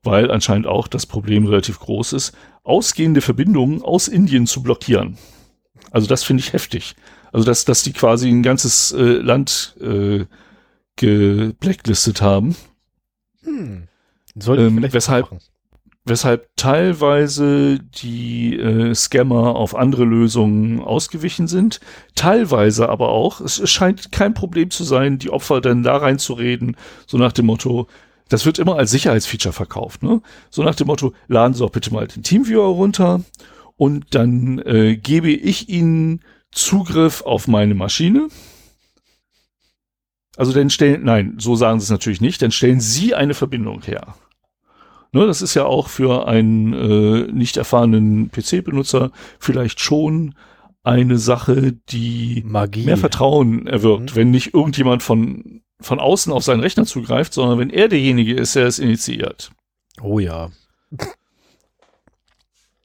weil 0.04 0.30
anscheinend 0.30 0.68
auch 0.68 0.88
das 0.88 1.06
Problem 1.06 1.46
relativ 1.46 1.80
groß 1.80 2.14
ist, 2.14 2.36
ausgehende 2.64 3.22
Verbindungen 3.22 3.82
aus 3.82 4.10
Indien 4.10 4.46
zu 4.46 4.62
blockieren. 4.62 5.18
Also 5.92 6.08
das 6.08 6.24
finde 6.24 6.44
ich 6.44 6.52
heftig. 6.52 6.96
Also 7.38 7.46
dass, 7.46 7.66
dass 7.66 7.84
die 7.84 7.94
quasi 7.94 8.30
ein 8.30 8.42
ganzes 8.42 8.92
äh, 8.94 9.04
Land 9.04 9.76
äh, 9.80 10.26
geblacklistet 10.96 12.20
haben. 12.20 12.56
Hm. 13.44 13.84
Ähm, 14.48 14.88
weshalb, 14.92 15.28
weshalb 16.04 16.50
teilweise 16.56 17.78
die 17.78 18.58
äh, 18.58 18.96
Scammer 18.96 19.56
auf 19.56 19.76
andere 19.76 20.04
Lösungen 20.04 20.82
ausgewichen 20.82 21.48
sind, 21.48 21.80
teilweise 22.16 22.90
aber 22.90 23.10
auch, 23.10 23.40
es, 23.40 23.60
es 23.60 23.70
scheint 23.70 24.12
kein 24.12 24.34
Problem 24.34 24.72
zu 24.72 24.84
sein, 24.84 25.20
die 25.20 25.30
Opfer 25.30 25.62
dann 25.62 25.84
da 25.84 25.98
reinzureden, 25.98 26.76
so 27.06 27.20
nach 27.20 27.34
dem 27.34 27.46
Motto, 27.46 27.86
das 28.30 28.48
wird 28.48 28.58
immer 28.58 28.78
als 28.78 28.90
Sicherheitsfeature 28.90 29.54
verkauft, 29.54 30.02
ne? 30.02 30.24
So 30.50 30.64
nach 30.64 30.74
dem 30.74 30.88
Motto, 30.88 31.14
laden 31.28 31.54
Sie 31.54 31.60
doch 31.60 31.70
bitte 31.70 31.94
mal 31.94 32.08
den 32.08 32.24
Teamviewer 32.24 32.66
runter 32.66 33.22
und 33.76 34.16
dann 34.16 34.58
äh, 34.66 34.98
gebe 34.98 35.30
ich 35.30 35.70
Ihnen 35.70 36.22
Zugriff 36.52 37.22
auf 37.22 37.48
meine 37.48 37.76
Maschine. 37.76 38.28
Also 40.38 40.54
dann 40.54 40.70
stellen, 40.70 41.04
nein, 41.04 41.36
so 41.40 41.56
sagen 41.56 41.80
sie 41.80 41.86
es 41.86 41.90
natürlich 41.90 42.22
nicht, 42.22 42.42
dann 42.42 42.52
stellen 42.52 42.80
sie 42.80 43.16
eine 43.16 43.34
Verbindung 43.34 43.82
her. 43.82 44.16
Ne, 45.14 45.26
das 45.26 45.42
ist 45.42 45.54
ja 45.56 45.66
auch 45.66 45.88
für 45.88 46.28
einen 46.28 46.74
äh, 46.74 47.32
nicht 47.32 47.58
erfahrenen 47.58 48.30
PC-Benutzer 48.30 49.12
vielleicht 49.40 49.80
schon 49.80 50.36
eine 50.84 51.18
Sache, 51.18 51.74
die 51.90 52.44
Magie. 52.46 52.86
mehr 52.86 52.98
Vertrauen 52.98 53.68
erwirkt, 53.68 54.12
mhm. 54.12 54.16
wenn 54.16 54.32
nicht 54.32 54.54
irgendjemand 54.54 55.04
von, 55.04 55.62
von 55.82 56.00
außen 56.00 56.32
auf 56.32 56.44
seinen 56.44 56.60
Rechner 56.60 56.86
zugreift, 56.86 57.34
sondern 57.34 57.60
wenn 57.60 57.70
er 57.70 57.88
derjenige 57.88 58.34
ist, 58.34 58.56
der 58.56 58.68
es 58.68 58.80
initiiert. 58.80 59.52
Oh 60.02 60.20
ja. 60.20 60.52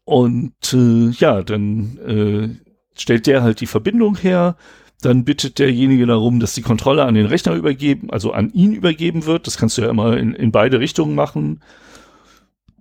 Und 0.05 0.55
äh, 0.73 1.11
ja, 1.11 1.43
dann 1.43 1.99
äh, 1.99 2.72
stellt 2.95 3.27
der 3.27 3.43
halt 3.43 3.61
die 3.61 3.67
Verbindung 3.67 4.17
her, 4.17 4.57
dann 5.03 5.25
bittet 5.25 5.59
derjenige 5.59 6.07
darum, 6.07 6.41
dass 6.41 6.55
die 6.55 6.63
Kontrolle 6.63 7.05
an 7.05 7.15
den 7.15 7.27
Rechner 7.27 7.55
übergeben, 7.55 8.11
also 8.11 8.33
an 8.33 8.53
ihn 8.53 8.73
übergeben 8.73 9.27
wird. 9.27 9.47
Das 9.47 9.57
kannst 9.57 9.77
du 9.77 9.83
ja 9.83 9.91
immer 9.91 10.17
in, 10.17 10.33
in 10.33 10.53
beide 10.53 10.79
Richtungen 10.79 11.15
machen. 11.15 11.61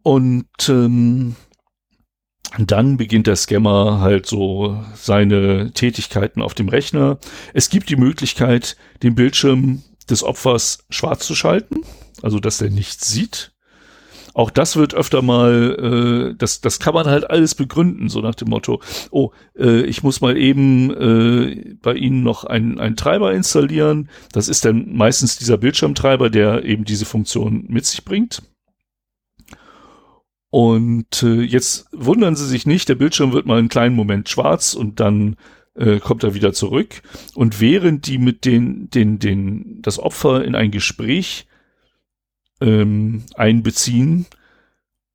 Und 0.03 0.45
ähm, 0.69 1.35
dann 2.59 2.97
beginnt 2.97 3.27
der 3.27 3.35
Scammer 3.35 4.01
halt 4.01 4.25
so 4.25 4.83
seine 4.95 5.71
Tätigkeiten 5.71 6.41
auf 6.41 6.53
dem 6.53 6.69
Rechner. 6.69 7.17
Es 7.53 7.69
gibt 7.69 7.89
die 7.89 7.95
Möglichkeit, 7.95 8.77
den 9.03 9.15
Bildschirm 9.15 9.83
des 10.09 10.23
Opfers 10.23 10.85
schwarz 10.89 11.25
zu 11.25 11.33
schalten, 11.33 11.81
also 12.21 12.39
dass 12.39 12.61
er 12.61 12.69
nichts 12.69 13.09
sieht. 13.09 13.50
Auch 14.33 14.49
das 14.49 14.75
wird 14.75 14.93
öfter 14.93 15.21
mal, 15.21 16.31
äh, 16.31 16.35
das, 16.37 16.61
das 16.61 16.79
kann 16.79 16.93
man 16.93 17.07
halt 17.07 17.29
alles 17.29 17.55
begründen, 17.55 18.09
so 18.09 18.21
nach 18.21 18.35
dem 18.35 18.49
Motto, 18.49 18.81
oh, 19.11 19.31
äh, 19.57 19.81
ich 19.81 20.03
muss 20.03 20.21
mal 20.21 20.37
eben 20.37 20.91
äh, 20.91 21.75
bei 21.81 21.93
Ihnen 21.93 22.23
noch 22.23 22.43
einen, 22.43 22.79
einen 22.79 22.95
Treiber 22.95 23.33
installieren. 23.33 24.09
Das 24.31 24.47
ist 24.47 24.65
dann 24.65 24.93
meistens 24.95 25.37
dieser 25.37 25.57
Bildschirmtreiber, 25.57 26.29
der 26.29 26.63
eben 26.63 26.85
diese 26.85 27.05
Funktion 27.05 27.65
mit 27.67 27.85
sich 27.85 28.05
bringt. 28.05 28.41
Und 30.49 31.23
äh, 31.23 31.41
jetzt 31.41 31.87
wundern 31.93 32.35
Sie 32.35 32.47
sich 32.47 32.65
nicht, 32.65 32.89
der 32.89 32.95
Bildschirm 32.95 33.31
wird 33.31 33.45
mal 33.45 33.57
einen 33.57 33.69
kleinen 33.69 33.95
Moment 33.95 34.27
schwarz 34.27 34.73
und 34.73 34.99
dann 34.99 35.37
äh, 35.75 35.99
kommt 35.99 36.23
er 36.23 36.33
wieder 36.33 36.51
zurück. 36.51 37.01
Und 37.35 37.61
während 37.61 38.07
die 38.07 38.17
mit 38.17 38.43
den, 38.45 38.89
den, 38.89 39.19
den, 39.19 39.81
das 39.81 39.97
Opfer 39.97 40.43
in 40.43 40.55
ein 40.55 40.71
Gespräch 40.71 41.47
ähm, 42.61 43.23
einbeziehen 43.35 44.27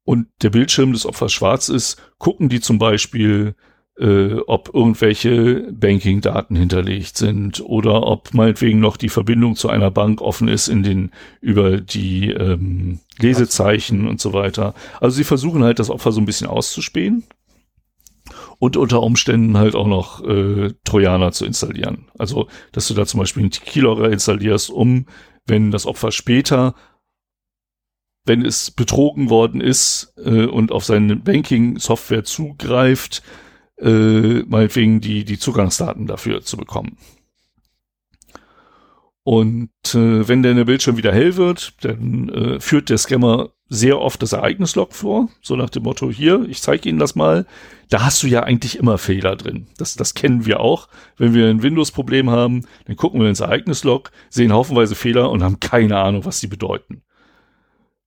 und 0.05 0.28
der 0.42 0.50
Bildschirm 0.50 0.92
des 0.92 1.07
Opfers 1.07 1.33
schwarz 1.33 1.68
ist, 1.68 2.00
gucken 2.18 2.49
die 2.49 2.60
zum 2.60 2.78
Beispiel, 2.78 3.55
äh, 3.99 4.34
ob 4.47 4.75
irgendwelche 4.75 5.73
Banking-Daten 5.73 6.55
hinterlegt 6.55 7.16
sind 7.16 7.60
oder 7.65 8.02
ob 8.02 8.34
meinetwegen 8.34 8.78
noch 8.78 8.97
die 8.97 9.08
Verbindung 9.08 9.57
zu 9.57 9.68
einer 9.68 9.91
Bank 9.91 10.20
offen 10.20 10.49
ist 10.49 10.68
in 10.68 10.83
den 10.83 11.10
über 11.41 11.81
die 11.81 12.31
ähm, 12.31 13.00
Lesezeichen 13.18 14.07
und 14.07 14.20
so 14.20 14.33
weiter. 14.33 14.75
Also 15.00 15.16
sie 15.16 15.25
versuchen 15.25 15.65
halt 15.65 15.78
das 15.78 15.91
Opfer 15.91 16.12
so 16.12 16.20
ein 16.20 16.26
bisschen 16.26 16.47
auszuspähen 16.47 17.25
und 18.58 18.76
unter 18.76 19.02
Umständen 19.02 19.57
halt 19.57 19.75
auch 19.75 19.86
noch 19.86 20.23
äh, 20.25 20.73
Trojaner 20.84 21.33
zu 21.33 21.44
installieren. 21.44 22.07
Also, 22.18 22.49
dass 22.73 22.89
du 22.89 22.94
da 22.94 23.07
zum 23.07 23.20
Beispiel 23.20 23.42
einen 23.42 23.50
Keylogger 23.50 24.10
installierst, 24.10 24.70
um, 24.70 25.07
wenn 25.47 25.70
das 25.70 25.86
Opfer 25.86 26.12
später, 26.12 26.75
wenn 28.26 28.44
es 28.44 28.70
betrogen 28.70 29.30
worden 29.30 29.60
ist 29.60 30.12
äh, 30.18 30.46
und 30.46 30.72
auf 30.72 30.84
seine 30.84 31.16
Banking-Software 31.16 32.24
zugreift, 32.24 33.22
äh, 33.78 34.42
meinetwegen 34.42 35.00
die, 35.00 35.24
die 35.24 35.38
Zugangsdaten 35.38 36.06
dafür 36.06 36.42
zu 36.42 36.56
bekommen. 36.56 36.98
Und 39.22 39.70
äh, 39.92 40.28
wenn 40.28 40.44
der 40.44 40.64
Bildschirm 40.64 40.96
wieder 40.96 41.12
hell 41.12 41.36
wird, 41.36 41.74
dann 41.80 42.28
äh, 42.28 42.60
führt 42.60 42.90
der 42.90 42.98
Scammer 42.98 43.50
sehr 43.68 44.00
oft 44.00 44.22
das 44.22 44.32
Ereignislog 44.32 44.92
vor, 44.92 45.28
so 45.42 45.56
nach 45.56 45.70
dem 45.70 45.82
Motto, 45.82 46.10
hier, 46.10 46.46
ich 46.48 46.62
zeige 46.62 46.88
Ihnen 46.88 47.00
das 47.00 47.16
mal. 47.16 47.44
Da 47.88 48.05
hast 48.05 48.22
du 48.22 48.28
ja 48.28 48.44
eigentlich 48.44 48.78
immer 48.78 48.98
Fehler 48.98 49.34
drin. 49.34 49.66
Das, 49.78 49.94
das 49.94 50.14
kennen 50.14 50.46
wir 50.46 50.60
auch. 50.60 50.88
Wenn 51.16 51.34
wir 51.34 51.48
ein 51.48 51.62
Windows-Problem 51.62 52.30
haben, 52.30 52.66
dann 52.86 52.94
gucken 52.94 53.20
wir 53.20 53.28
ins 53.28 53.40
Ereignislog, 53.40 54.12
sehen 54.30 54.52
haufenweise 54.52 54.94
Fehler 54.94 55.30
und 55.30 55.42
haben 55.42 55.58
keine 55.58 55.98
Ahnung, 55.98 56.24
was 56.24 56.38
die 56.38 56.46
bedeuten. 56.46 57.02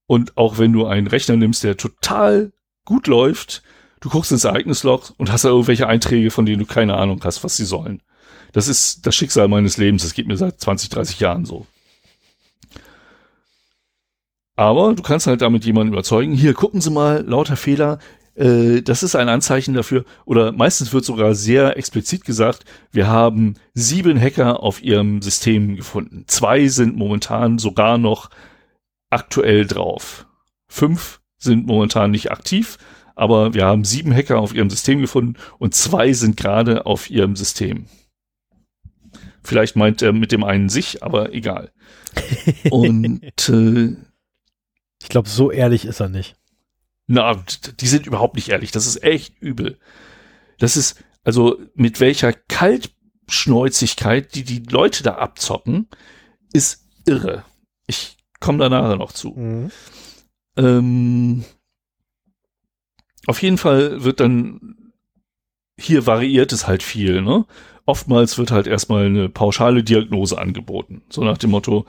Und 0.09 0.37
auch 0.37 0.57
wenn 0.57 0.73
du 0.73 0.87
einen 0.87 1.05
Rechner 1.05 1.35
nimmst, 1.35 1.63
der 1.63 1.77
total 1.77 2.51
gut 2.83 3.05
läuft, 3.05 3.61
du 3.99 4.09
guckst 4.09 4.31
ins 4.31 4.43
Ereignislog 4.43 5.13
und 5.17 5.31
hast 5.31 5.45
da 5.45 5.49
irgendwelche 5.49 5.85
Einträge, 5.85 6.31
von 6.31 6.47
denen 6.47 6.57
du 6.57 6.65
keine 6.65 6.97
Ahnung 6.97 7.21
hast, 7.23 7.43
was 7.43 7.57
sie 7.57 7.63
sollen. 7.63 8.01
Das 8.51 8.67
ist 8.67 9.05
das 9.05 9.15
Schicksal 9.15 9.47
meines 9.47 9.77
Lebens. 9.77 10.01
Das 10.01 10.15
geht 10.15 10.25
mir 10.25 10.35
seit 10.35 10.59
20, 10.59 10.89
30 10.89 11.19
Jahren 11.19 11.45
so. 11.45 11.67
Aber 14.55 14.95
du 14.95 15.03
kannst 15.03 15.27
halt 15.27 15.43
damit 15.43 15.63
jemanden 15.63 15.93
überzeugen. 15.93 16.33
Hier, 16.33 16.55
gucken 16.55 16.81
Sie 16.81 16.89
mal, 16.89 17.23
lauter 17.23 17.55
Fehler. 17.55 17.99
Äh, 18.33 18.81
das 18.81 19.03
ist 19.03 19.15
ein 19.15 19.29
Anzeichen 19.29 19.75
dafür. 19.75 20.05
Oder 20.25 20.51
meistens 20.53 20.91
wird 20.91 21.05
sogar 21.05 21.35
sehr 21.35 21.77
explizit 21.77 22.25
gesagt, 22.25 22.65
wir 22.91 23.05
haben 23.05 23.57
sieben 23.75 24.19
Hacker 24.19 24.63
auf 24.63 24.81
ihrem 24.81 25.21
System 25.21 25.75
gefunden. 25.75 26.23
Zwei 26.25 26.67
sind 26.67 26.97
momentan 26.97 27.59
sogar 27.59 27.99
noch 27.99 28.31
aktuell 29.09 29.65
drauf. 29.65 30.27
Fünf 30.67 31.21
sind 31.37 31.65
momentan 31.65 32.11
nicht 32.11 32.31
aktiv, 32.31 32.77
aber 33.15 33.53
wir 33.53 33.65
haben 33.65 33.83
sieben 33.83 34.13
Hacker 34.13 34.39
auf 34.39 34.53
ihrem 34.53 34.69
System 34.69 35.01
gefunden 35.01 35.35
und 35.57 35.75
zwei 35.75 36.13
sind 36.13 36.37
gerade 36.37 36.85
auf 36.85 37.09
ihrem 37.09 37.35
System. 37.35 37.87
Vielleicht 39.43 39.75
meint 39.75 40.01
er 40.01 40.13
mit 40.13 40.31
dem 40.31 40.43
einen 40.43 40.69
sich, 40.69 41.01
aber 41.01 41.33
egal. 41.33 41.71
Und 42.69 43.49
äh, 43.49 43.95
ich 45.01 45.09
glaube, 45.09 45.29
so 45.29 45.49
ehrlich 45.49 45.85
ist 45.85 46.01
er 46.01 46.09
nicht. 46.09 46.35
Na, 47.07 47.41
die 47.79 47.87
sind 47.87 48.05
überhaupt 48.05 48.35
nicht 48.35 48.49
ehrlich. 48.49 48.71
Das 48.71 48.85
ist 48.85 49.01
echt 49.01 49.41
übel. 49.41 49.79
Das 50.59 50.77
ist, 50.77 51.03
also 51.23 51.59
mit 51.73 51.99
welcher 51.99 52.33
Kaltschnäuzigkeit, 52.33 54.35
die 54.35 54.43
die 54.43 54.59
Leute 54.59 55.01
da 55.01 55.15
abzocken, 55.15 55.87
ist 56.53 56.85
irre. 57.07 57.43
Ich 57.87 58.18
komme 58.39 58.59
da 58.59 58.69
nachher 58.69 58.97
noch 58.97 59.11
zu. 59.11 59.31
Mhm. 59.31 59.71
Ähm, 60.57 61.45
auf 63.27 63.41
jeden 63.41 63.57
Fall 63.57 64.03
wird 64.03 64.19
dann 64.19 64.93
hier 65.79 66.05
variiert 66.05 66.51
es 66.51 66.67
halt 66.67 66.83
viel, 66.83 67.21
ne? 67.21 67.45
oftmals 67.89 68.37
wird 68.37 68.51
halt 68.51 68.67
erstmal 68.67 69.07
eine 69.07 69.29
pauschale 69.29 69.83
Diagnose 69.83 70.37
angeboten. 70.37 71.01
So 71.09 71.23
nach 71.23 71.37
dem 71.39 71.49
Motto, 71.49 71.85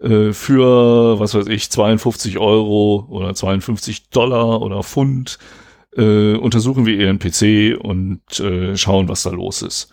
äh, 0.00 0.32
für, 0.32 1.18
was 1.18 1.34
weiß 1.34 1.48
ich, 1.48 1.70
52 1.70 2.38
Euro 2.38 3.06
oder 3.10 3.34
52 3.34 4.08
Dollar 4.08 4.62
oder 4.62 4.82
Pfund 4.82 5.38
äh, 5.96 6.34
untersuchen 6.34 6.86
wir 6.86 6.94
ihren 6.94 7.18
PC 7.18 7.76
und 7.78 8.22
äh, 8.40 8.76
schauen, 8.76 9.08
was 9.08 9.24
da 9.24 9.30
los 9.30 9.62
ist. 9.62 9.92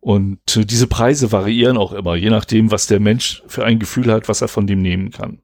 Und 0.00 0.56
äh, 0.56 0.64
diese 0.64 0.86
Preise 0.86 1.32
variieren 1.32 1.76
auch 1.76 1.92
immer, 1.92 2.14
je 2.16 2.30
nachdem, 2.30 2.70
was 2.70 2.86
der 2.86 3.00
Mensch 3.00 3.42
für 3.46 3.64
ein 3.64 3.78
Gefühl 3.78 4.12
hat, 4.12 4.28
was 4.28 4.42
er 4.42 4.48
von 4.48 4.66
dem 4.66 4.80
nehmen 4.80 5.10
kann. 5.10 5.40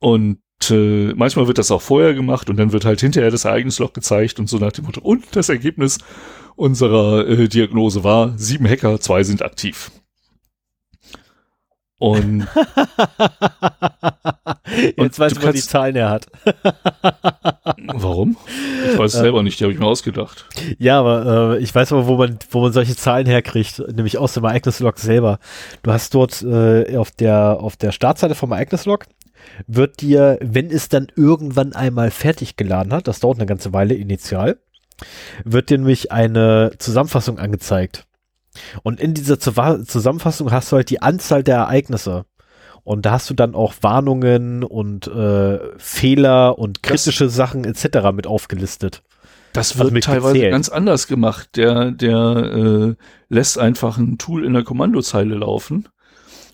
Und 0.00 0.38
äh, 0.70 1.12
manchmal 1.14 1.46
wird 1.46 1.58
das 1.58 1.70
auch 1.70 1.82
vorher 1.82 2.14
gemacht 2.14 2.50
und 2.50 2.56
dann 2.56 2.72
wird 2.72 2.84
halt 2.84 3.00
hinterher 3.00 3.30
das 3.30 3.44
Ereignislog 3.44 3.94
gezeigt 3.94 4.38
und 4.38 4.48
so 4.48 4.58
nach 4.58 4.72
dem 4.72 4.84
Motto, 4.84 5.00
und 5.00 5.24
das 5.32 5.48
Ergebnis 5.48 5.98
unserer 6.56 7.26
äh, 7.26 7.48
Diagnose 7.48 8.04
war, 8.04 8.36
sieben 8.36 8.68
Hacker, 8.68 9.00
zwei 9.00 9.22
sind 9.22 9.42
aktiv. 9.42 9.90
Und, 11.98 12.46
Jetzt 14.96 15.18
weiß 15.18 15.32
ich, 15.32 15.42
wo 15.42 15.50
die 15.50 15.60
Zahlen 15.60 15.96
er 15.96 16.10
hat. 16.10 16.26
warum? 17.94 18.36
Ich 18.92 18.98
weiß 18.98 19.14
es 19.14 19.20
selber 19.20 19.42
nicht, 19.42 19.58
die 19.58 19.64
habe 19.64 19.72
ich 19.72 19.78
mir 19.78 19.86
ausgedacht. 19.86 20.46
Ja, 20.78 21.00
aber 21.00 21.56
äh, 21.56 21.62
ich 21.62 21.74
weiß 21.74 21.92
aber, 21.92 22.06
wo 22.06 22.16
man, 22.16 22.38
wo 22.50 22.60
man 22.60 22.72
solche 22.72 22.96
Zahlen 22.96 23.26
herkriegt, 23.26 23.82
nämlich 23.94 24.18
aus 24.18 24.34
dem 24.34 24.44
Ereignislog 24.44 24.98
selber. 24.98 25.38
Du 25.82 25.92
hast 25.92 26.14
dort 26.14 26.42
äh, 26.42 26.96
auf 26.96 27.10
der 27.10 27.58
auf 27.60 27.76
der 27.76 27.92
Startseite 27.92 28.34
vom 28.34 28.52
Ereignislog 28.52 29.06
wird 29.66 30.00
dir, 30.00 30.38
wenn 30.40 30.70
es 30.70 30.88
dann 30.88 31.08
irgendwann 31.16 31.72
einmal 31.72 32.10
fertig 32.10 32.56
geladen 32.56 32.92
hat, 32.92 33.08
das 33.08 33.20
dauert 33.20 33.38
eine 33.38 33.46
ganze 33.46 33.72
Weile 33.72 33.94
initial, 33.94 34.58
wird 35.44 35.70
dir 35.70 35.78
nämlich 35.78 36.12
eine 36.12 36.72
Zusammenfassung 36.78 37.38
angezeigt. 37.38 38.07
Und 38.82 39.00
in 39.00 39.14
dieser 39.14 39.38
Zusammenfassung 39.38 40.50
hast 40.50 40.72
du 40.72 40.76
halt 40.76 40.90
die 40.90 41.02
Anzahl 41.02 41.42
der 41.42 41.56
Ereignisse. 41.56 42.24
Und 42.84 43.04
da 43.04 43.12
hast 43.12 43.28
du 43.28 43.34
dann 43.34 43.54
auch 43.54 43.74
Warnungen 43.82 44.64
und 44.64 45.06
äh, 45.08 45.58
Fehler 45.76 46.58
und 46.58 46.82
kritische 46.82 47.24
das, 47.24 47.34
Sachen 47.34 47.64
etc. 47.64 48.12
mit 48.14 48.26
aufgelistet. 48.26 49.02
Das 49.52 49.78
also 49.78 49.92
wird 49.92 50.04
teilweise 50.04 50.34
gezählt. 50.34 50.52
ganz 50.52 50.68
anders 50.68 51.06
gemacht. 51.06 51.50
Der, 51.56 51.90
der 51.90 52.16
äh, 52.16 52.94
lässt 53.28 53.58
einfach 53.58 53.98
ein 53.98 54.16
Tool 54.16 54.44
in 54.44 54.54
der 54.54 54.64
Kommandozeile 54.64 55.34
laufen. 55.34 55.88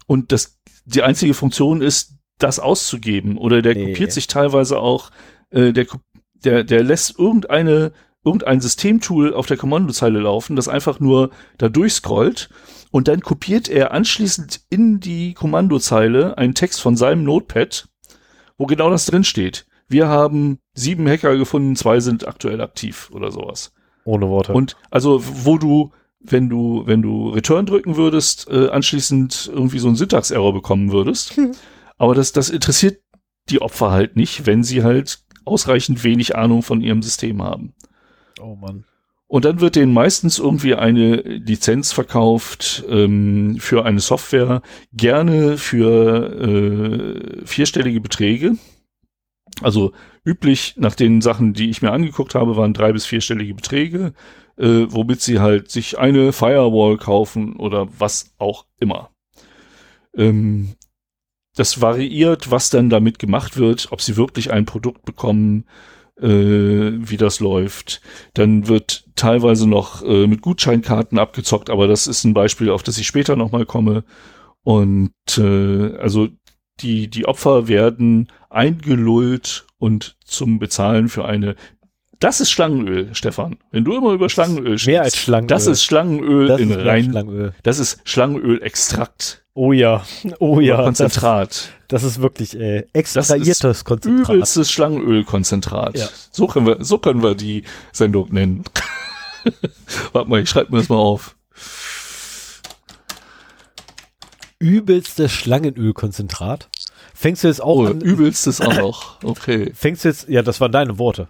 Und 0.07 0.33
das, 0.33 0.58
die 0.84 1.02
einzige 1.02 1.34
Funktion 1.34 1.83
ist, 1.83 2.15
das 2.39 2.58
auszugeben. 2.58 3.39
Oder 3.39 3.62
der 3.62 3.74
nee. 3.74 3.92
kopiert 3.92 4.12
sich 4.12 4.26
teilweise 4.26 4.78
auch, 4.78 5.10
äh, 5.50 5.73
der, 5.73 5.86
der, 6.34 6.65
der 6.65 6.83
lässt 6.83 7.18
irgendeine 7.18 7.92
irgendein 8.25 8.61
Systemtool 8.61 9.35
auf 9.35 9.47
der 9.47 9.57
Kommandozeile 9.57 10.20
laufen, 10.20 10.57
das 10.57 10.69
einfach 10.69 11.01
nur 11.01 11.31
da 11.59 11.69
durchscrollt 11.69 12.49
und 12.91 13.09
dann 13.09 13.20
kopiert 13.20 13.69
er 13.69 13.93
anschließend 13.93 14.61
in 14.70 15.01
die 15.01 15.35
Kommandozeile 15.35 16.39
einen 16.39 16.55
Text 16.55 16.81
von 16.81 16.97
seinem 16.97 17.25
Notepad, 17.25 17.89
wo 18.57 18.67
genau 18.67 18.91
das 18.91 19.07
drin 19.07 19.25
steht. 19.25 19.67
Wir 19.89 20.09
haben 20.09 20.59
sieben 20.75 21.09
Hacker 21.09 21.36
gefunden, 21.36 21.77
zwei 21.77 22.01
sind 22.01 22.27
aktuell 22.27 22.61
aktiv 22.61 23.11
oder 23.12 23.31
sowas. 23.31 23.73
Ohne 24.05 24.28
Worte. 24.28 24.53
Und 24.53 24.77
also, 24.91 25.23
wo 25.23 25.59
du, 25.59 25.93
wenn 26.20 26.49
du, 26.49 26.83
wenn 26.86 27.03
du 27.03 27.31
Return 27.31 27.67
drücken 27.67 27.97
würdest, 27.97 28.49
äh, 28.51 28.69
anschließend 28.69 29.51
irgendwie 29.53 29.78
so 29.78 29.89
einen 29.89 29.97
Syntax-Error 29.97 30.53
bekommen 30.53 30.93
würdest. 30.93 31.36
Hm. 31.36 31.53
Aber 31.99 32.15
das, 32.15 32.33
das 32.33 32.51
interessiert 32.51 33.03
die 33.51 33.61
Opfer 33.61 33.91
halt 33.91 34.17
nicht, 34.17 34.47
wenn 34.47 34.62
sie 34.62 34.83
halt 34.83 35.25
ausreichend 35.44 36.05
wenig 36.05 36.36
Ahnung 36.36 36.62
von 36.62 36.81
ihrem 36.81 37.03
System 37.03 37.43
haben. 37.43 37.75
Oh 38.40 38.56
Mann. 38.56 38.84
Und 39.26 39.44
dann 39.44 39.60
wird 39.60 39.76
denen 39.76 39.92
meistens 39.92 40.38
irgendwie 40.38 40.74
eine 40.74 41.16
Lizenz 41.16 41.92
verkauft 41.92 42.84
ähm, 42.88 43.56
für 43.58 43.84
eine 43.84 44.00
Software, 44.00 44.62
gerne 44.92 45.56
für 45.56 47.42
äh, 47.42 47.46
vierstellige 47.46 48.00
Beträge. 48.00 48.56
Also 49.60 49.92
üblich 50.24 50.74
nach 50.76 50.94
den 50.94 51.20
Sachen, 51.20 51.54
die 51.54 51.70
ich 51.70 51.82
mir 51.82 51.92
angeguckt 51.92 52.34
habe, 52.34 52.56
waren 52.56 52.74
drei 52.74 52.92
bis 52.92 53.06
vierstellige 53.06 53.54
Beträge, 53.54 54.12
äh, 54.56 54.86
womit 54.88 55.20
sie 55.20 55.40
halt 55.40 55.70
sich 55.70 55.98
eine 55.98 56.32
Firewall 56.32 56.96
kaufen 56.98 57.56
oder 57.56 57.88
was 57.98 58.34
auch 58.38 58.66
immer. 58.78 59.10
Ähm, 60.16 60.74
das 61.56 61.80
variiert, 61.80 62.50
was 62.50 62.70
dann 62.70 62.90
damit 62.90 63.18
gemacht 63.18 63.56
wird, 63.56 63.88
ob 63.90 64.00
sie 64.00 64.16
wirklich 64.16 64.52
ein 64.52 64.64
Produkt 64.64 65.04
bekommen, 65.04 65.66
äh, 66.20 66.28
wie 66.28 67.17
das 67.17 67.41
läuft. 67.41 68.01
Dann 68.34 68.68
wird 68.68 69.05
teilweise 69.17 69.68
noch 69.68 70.02
äh, 70.02 70.26
mit 70.26 70.43
Gutscheinkarten 70.43 71.18
abgezockt, 71.18 71.70
aber 71.70 71.86
das 71.86 72.07
ist 72.07 72.25
ein 72.25 72.34
Beispiel, 72.34 72.70
auf 72.70 72.83
das 72.83 72.99
ich 72.99 73.07
später 73.07 73.36
nochmal 73.36 73.67
komme. 73.67 74.05
Und 74.62 75.12
äh, 75.36 75.97
also 75.99 76.28
die, 76.81 77.09
die 77.09 77.26
Opfer 77.26 77.68
werden 77.68 78.31
eingelullt 78.51 79.67
und 79.78 80.17
zum 80.25 80.59
Bezahlen 80.59 81.09
für 81.09 81.25
eine 81.25 81.57
das 82.20 82.41
ist 82.41 82.51
Schlangenöl, 82.51 83.15
Stefan. 83.15 83.59
Wenn 83.70 83.84
du 83.84 83.94
immer 83.94 84.12
über 84.12 84.31
Schlangenöl 84.31 84.78
sprichst. 84.78 84.86
Mehr 84.86 85.02
als 85.02 85.17
Schlangenöl. 85.17 85.49
Das 85.49 85.67
ist 85.67 85.84
Schlangenöl 85.84 86.47
das 86.47 86.60
in 86.60 86.70
ist 86.70 86.78
rein. 86.78 87.10
Schlangenöl. 87.10 87.55
Das 87.62 87.78
ist 87.78 88.01
Schlangenölextrakt. 88.05 89.44
Oh 89.52 89.73
ja. 89.73 90.05
Oh 90.39 90.59
ja. 90.60 90.83
Konzentrat. 90.83 91.68
Das, 91.94 92.02
ist 92.02 92.20
wirklich 92.20 92.58
äh, 92.58 92.89
extrahiertes 92.92 93.60
das 93.60 93.76
ist 93.78 93.84
Konzentrat. 93.84 94.28
Übelstes 94.34 94.68
Schlangenölkonzentrat. 94.73 95.97
Ja. 95.97 96.08
So 96.32 96.48
können 96.48 96.66
wir, 96.66 96.78
so 96.84 96.98
können 96.98 97.23
wir 97.23 97.36
die 97.36 97.62
Sendung 97.92 98.32
nennen. 98.32 98.64
Warte 100.12 100.28
mal, 100.28 100.42
ich 100.42 100.48
schreibe 100.50 100.73
mir 100.73 100.78
das 100.78 100.89
mal 100.89 100.97
auf. 100.97 101.36
Übelstes 104.58 105.31
Schlangenölkonzentrat. 105.31 106.68
Fängst 107.14 107.44
du 107.44 107.48
jetzt 107.48 107.62
auch 107.62 107.76
Oh, 107.76 107.86
an? 107.86 108.00
übelstes 108.00 108.60
auch 108.60 108.74
noch. 108.76 109.23
Okay. 109.23 109.73
Fängst 109.73 110.02
du 110.05 110.08
jetzt, 110.08 110.28
ja, 110.28 110.42
das 110.42 110.60
waren 110.60 110.73
deine 110.73 110.98
Worte. 110.98 111.28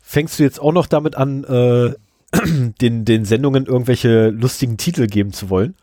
Fängst 0.00 0.40
du 0.40 0.42
jetzt 0.42 0.60
auch 0.60 0.72
noch 0.72 0.86
damit 0.86 1.14
an, 1.14 1.44
äh, 1.44 1.94
den, 2.80 3.04
den 3.04 3.24
Sendungen 3.24 3.66
irgendwelche 3.66 4.28
lustigen 4.30 4.78
Titel 4.78 5.06
geben 5.06 5.32
zu 5.32 5.50
wollen? 5.50 5.74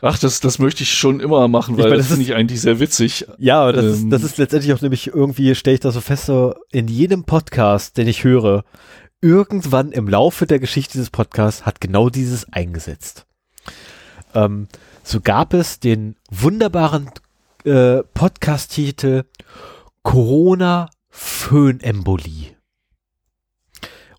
Ach, 0.00 0.18
das, 0.18 0.40
das 0.40 0.58
möchte 0.58 0.82
ich 0.82 0.94
schon 0.94 1.20
immer 1.20 1.48
machen, 1.48 1.76
weil 1.76 1.84
Ich 1.84 1.90
meine, 1.90 1.96
das 1.98 2.08
das 2.08 2.16
finde 2.16 2.30
ich 2.30 2.34
eigentlich 2.34 2.60
sehr 2.60 2.80
witzig. 2.80 3.26
Ja, 3.38 3.70
das, 3.72 3.84
ist, 3.84 4.02
Ähm. 4.02 4.10
das 4.10 4.22
ist 4.22 4.38
letztendlich 4.38 4.72
auch 4.72 4.80
nämlich 4.80 5.08
irgendwie, 5.08 5.54
stelle 5.54 5.74
ich 5.74 5.80
da 5.80 5.90
so 5.90 6.00
fest, 6.00 6.26
so 6.26 6.54
in 6.70 6.88
jedem 6.88 7.24
Podcast, 7.24 7.98
den 7.98 8.08
ich 8.08 8.24
höre, 8.24 8.64
irgendwann 9.20 9.92
im 9.92 10.08
Laufe 10.08 10.46
der 10.46 10.58
Geschichte 10.58 10.92
dieses 10.92 11.10
Podcasts 11.10 11.66
hat 11.66 11.80
genau 11.80 12.08
dieses 12.08 12.50
eingesetzt. 12.52 13.26
Ähm, 14.34 14.68
so 15.02 15.20
gab 15.20 15.54
es 15.54 15.80
den 15.80 16.16
wunderbaren 16.30 17.10
äh, 17.64 18.02
Podcast-Titel 18.14 19.24
Corona 20.02 20.88
Föhnembolie. 21.10 22.57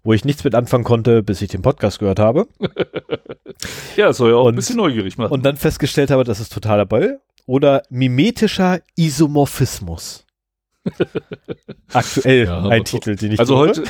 Wo 0.03 0.13
ich 0.13 0.23
nichts 0.25 0.43
mit 0.43 0.55
anfangen 0.55 0.83
konnte, 0.85 1.21
bis 1.23 1.41
ich 1.41 1.49
den 1.49 1.61
Podcast 1.61 1.99
gehört 1.99 2.19
habe. 2.19 2.47
Ja, 3.97 4.13
soll 4.13 4.31
ja 4.31 4.37
auch 4.37 4.45
Und- 4.45 4.53
ein 4.53 4.55
bisschen 4.55 4.77
neugierig 4.77 5.17
machen. 5.17 5.31
Und 5.33 5.45
dann 5.45 5.57
festgestellt 5.57 6.11
habe, 6.11 6.23
das 6.23 6.39
ist 6.39 6.53
totaler 6.53 6.85
Ball. 6.85 7.19
Oder 7.45 7.81
mimetischer 7.89 8.79
Isomorphismus. 8.95 10.25
Aktuell 11.91 12.45
Ja, 12.45 12.59
ein 12.59 12.65
aber- 12.65 12.83
Titel, 12.83 13.15
den 13.15 13.33
ich 13.33 13.39
also 13.39 13.57
heute, 13.57 13.83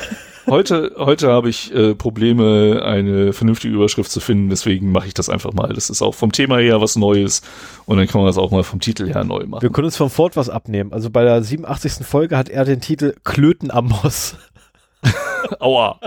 heute, 0.47 0.91
heute 0.97 1.27
habe 1.31 1.49
ich 1.49 1.73
äh, 1.73 1.93
Probleme, 1.93 2.81
eine 2.83 3.33
vernünftige 3.33 3.73
Überschrift 3.75 4.09
zu 4.09 4.19
finden, 4.19 4.49
deswegen 4.49 4.91
mache 4.91 5.07
ich 5.07 5.13
das 5.13 5.29
einfach 5.29 5.53
mal. 5.53 5.71
Das 5.73 5.89
ist 5.89 6.01
auch 6.01 6.15
vom 6.15 6.31
Thema 6.31 6.57
her 6.57 6.81
was 6.81 6.95
Neues 6.95 7.41
und 7.85 7.97
dann 7.97 8.07
kann 8.07 8.21
man 8.21 8.27
das 8.27 8.37
auch 8.37 8.51
mal 8.51 8.63
vom 8.63 8.79
Titel 8.79 9.07
her 9.07 9.23
neu 9.23 9.45
machen. 9.45 9.61
Wir 9.61 9.69
können 9.69 9.85
uns 9.85 9.97
von 9.97 10.09
Ford 10.09 10.35
was 10.37 10.49
abnehmen. 10.49 10.93
Also 10.93 11.09
bei 11.09 11.23
der 11.23 11.43
87. 11.43 12.05
Folge 12.05 12.37
hat 12.37 12.49
er 12.49 12.65
den 12.65 12.81
Titel 12.81 13.13
Klöten 13.23 13.69
am 13.69 13.87
Moss. 13.89 14.35
Aua. 15.59 15.99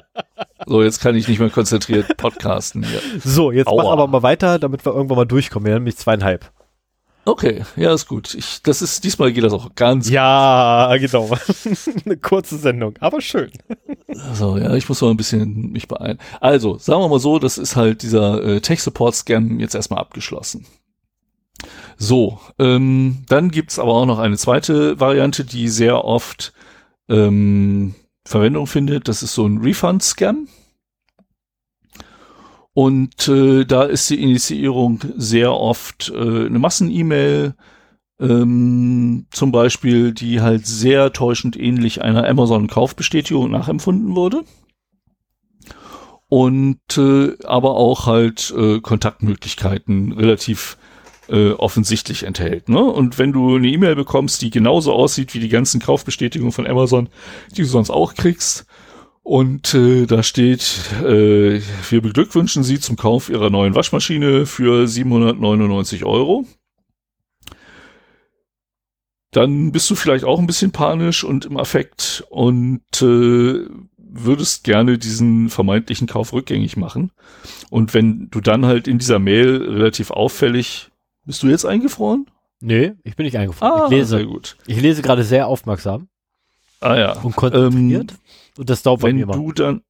So, 0.67 0.83
jetzt 0.83 1.01
kann 1.01 1.17
ich 1.17 1.29
nicht 1.29 1.39
mehr 1.39 1.51
konzentriert 1.51 2.17
podcasten 2.17 2.85
hier. 2.85 3.01
So, 3.25 3.53
jetzt 3.53 3.67
Aua. 3.67 3.83
mach 3.83 3.93
aber 3.93 4.07
mal 4.07 4.23
weiter, 4.23 4.59
damit 4.59 4.85
wir 4.85 4.95
irgendwann 4.95 5.19
mal 5.19 5.25
durchkommen. 5.25 5.67
Wir 5.67 5.75
haben 5.75 5.83
nämlich 5.83 5.97
zweieinhalb. 5.97 6.51
Okay, 7.25 7.65
ja, 7.77 7.95
ist 7.95 8.09
gut. 8.09 8.35
Ich, 8.35 8.63
das 8.63 8.83
ist, 8.83 9.05
diesmal 9.05 9.33
geht 9.33 9.45
das 9.45 9.53
auch 9.53 9.77
ganz 9.77 10.11
Ja, 10.11 10.93
genau. 10.99 11.31
Eine 12.05 12.17
kurze 12.17 12.57
Sendung, 12.57 12.95
aber 12.99 13.21
schön. 13.21 13.53
So, 14.33 14.59
ja, 14.59 14.75
ich 14.75 14.89
muss 14.89 15.01
mal 15.01 15.11
ein 15.11 15.17
bisschen 15.17 15.71
mich 15.71 15.87
beeilen. 15.87 16.19
Also, 16.41 16.79
sagen 16.79 17.01
wir 17.01 17.09
mal 17.09 17.21
so, 17.21 17.39
das 17.39 17.59
ist 17.59 17.77
halt 17.77 18.03
dieser 18.03 18.43
äh, 18.43 18.61
Tech-Support-Scam 18.61 19.61
jetzt 19.61 19.77
erstmal 19.77 20.01
abgeschlossen. 20.01 20.67
So, 21.97 22.41
ähm, 22.59 23.23
dann 23.29 23.53
gibt's 23.53 23.79
aber 23.79 23.93
auch 23.93 24.07
noch 24.07 24.19
eine 24.19 24.37
zweite 24.37 24.99
Variante, 24.99 25.45
die 25.45 25.69
sehr 25.69 26.05
oft 26.05 26.53
ähm, 27.09 27.95
Verwendung 28.25 28.67
findet. 28.67 29.09
Das 29.09 29.23
ist 29.23 29.35
so 29.35 29.47
ein 29.47 29.59
Refund-Scam. 29.59 30.49
Und 32.75 33.29
äh, 33.29 33.65
da 33.65 33.83
ist 33.85 34.09
die 34.09 34.23
Initiierung 34.23 35.01
sehr 35.17 35.53
oft 35.53 36.11
äh, 36.15 36.47
eine 36.47 36.59
Massen-E-Mail, 36.59 37.55
ähm, 38.19 39.27
zum 39.31 39.53
Beispiel, 39.53 40.13
die 40.13 40.41
halt 40.41 40.67
sehr 40.67 41.13
täuschend 41.13 41.59
ähnlich 41.59 42.01
einer 42.01 42.27
Amazon-Kaufbestätigung 42.27 43.51
nachempfunden 43.51 44.15
wurde. 44.15 44.45
Und 46.29 46.79
äh, 46.97 47.37
aber 47.45 47.75
auch 47.77 48.07
halt 48.07 48.55
äh, 48.57 48.81
Kontaktmöglichkeiten 48.81 50.13
relativ 50.13 50.79
äh, 51.33 51.53
offensichtlich 51.53 52.25
enthält. 52.25 52.69
Ne? 52.69 52.83
Und 52.83 53.19
wenn 53.19 53.33
du 53.33 53.57
eine 53.57 53.69
E-Mail 53.69 53.97
bekommst, 53.97 54.43
die 54.43 54.51
genauso 54.51 54.93
aussieht 54.93 55.35
wie 55.35 55.41
die 55.41 55.49
ganzen 55.49 55.81
Kaufbestätigungen 55.81 56.53
von 56.53 56.67
Amazon, 56.67 57.09
die 57.57 57.63
du 57.63 57.69
sonst 57.69 57.91
auch 57.91 58.15
kriegst, 58.15 58.67
und 59.25 59.73
äh, 59.75 60.07
da 60.07 60.23
steht, 60.25 60.81
äh, 61.01 61.61
wir 61.91 62.03
beglückwünschen 62.03 62.65
Sie 62.65 62.81
zum 62.81 62.97
Kauf 62.97 63.31
Ihrer 63.31 63.51
neuen 63.51 63.75
Waschmaschine 63.75 64.47
für 64.47 64.89
799 64.89 66.05
Euro. 66.05 66.45
Dann 69.31 69.73
bist 69.73 69.89
du 69.89 69.95
vielleicht 69.95 70.25
auch 70.25 70.41
ein 70.41 70.47
bisschen 70.47 70.73
panisch 70.73 71.25
und 71.25 71.47
im 71.47 71.57
Affekt 71.57 72.25
und 72.31 72.83
äh, 73.01 73.65
würdest 73.97 74.65
gerne 74.65 74.99
diesen 74.99 75.49
vermeintlichen 75.49 76.09
Kauf 76.09 76.33
rückgängig 76.33 76.77
machen. 76.77 77.13
Und 77.71 77.95
wenn 77.95 78.29
du 78.31 78.41
dann 78.41 78.67
halt 78.67 78.89
in 78.89 78.99
dieser 78.99 79.21
Mail 79.21 79.63
relativ 79.63 80.11
auffällig, 80.11 80.92
bist 81.25 81.43
du 81.43 81.49
jetzt 81.49 81.65
eingefroren? 81.65 82.27
Nee, 82.61 82.93
ich 83.05 83.17
bin 83.17 83.25
nicht 83.25 83.37
eingefroren. 83.37 83.85
ich 83.85 83.89
sehr 84.07 84.19
lese, 84.21 84.27
gut. 84.27 84.57
ich 84.67 84.81
lese 84.81 85.03
gerade 85.03 85.25
sehr 85.25 85.47
aufmerksam 85.49 86.09
Ah 86.81 86.97
ja. 86.97 87.13
und 87.21 87.35
konzentriert. 87.37 88.15
und 88.59 88.71
das 88.71 88.83
dauert 88.83 89.01
bei 89.01 89.13
mir 89.13 89.27
wenn 89.29 89.35
immer. 89.35 89.35
du 89.35 89.53
dann 89.53 89.83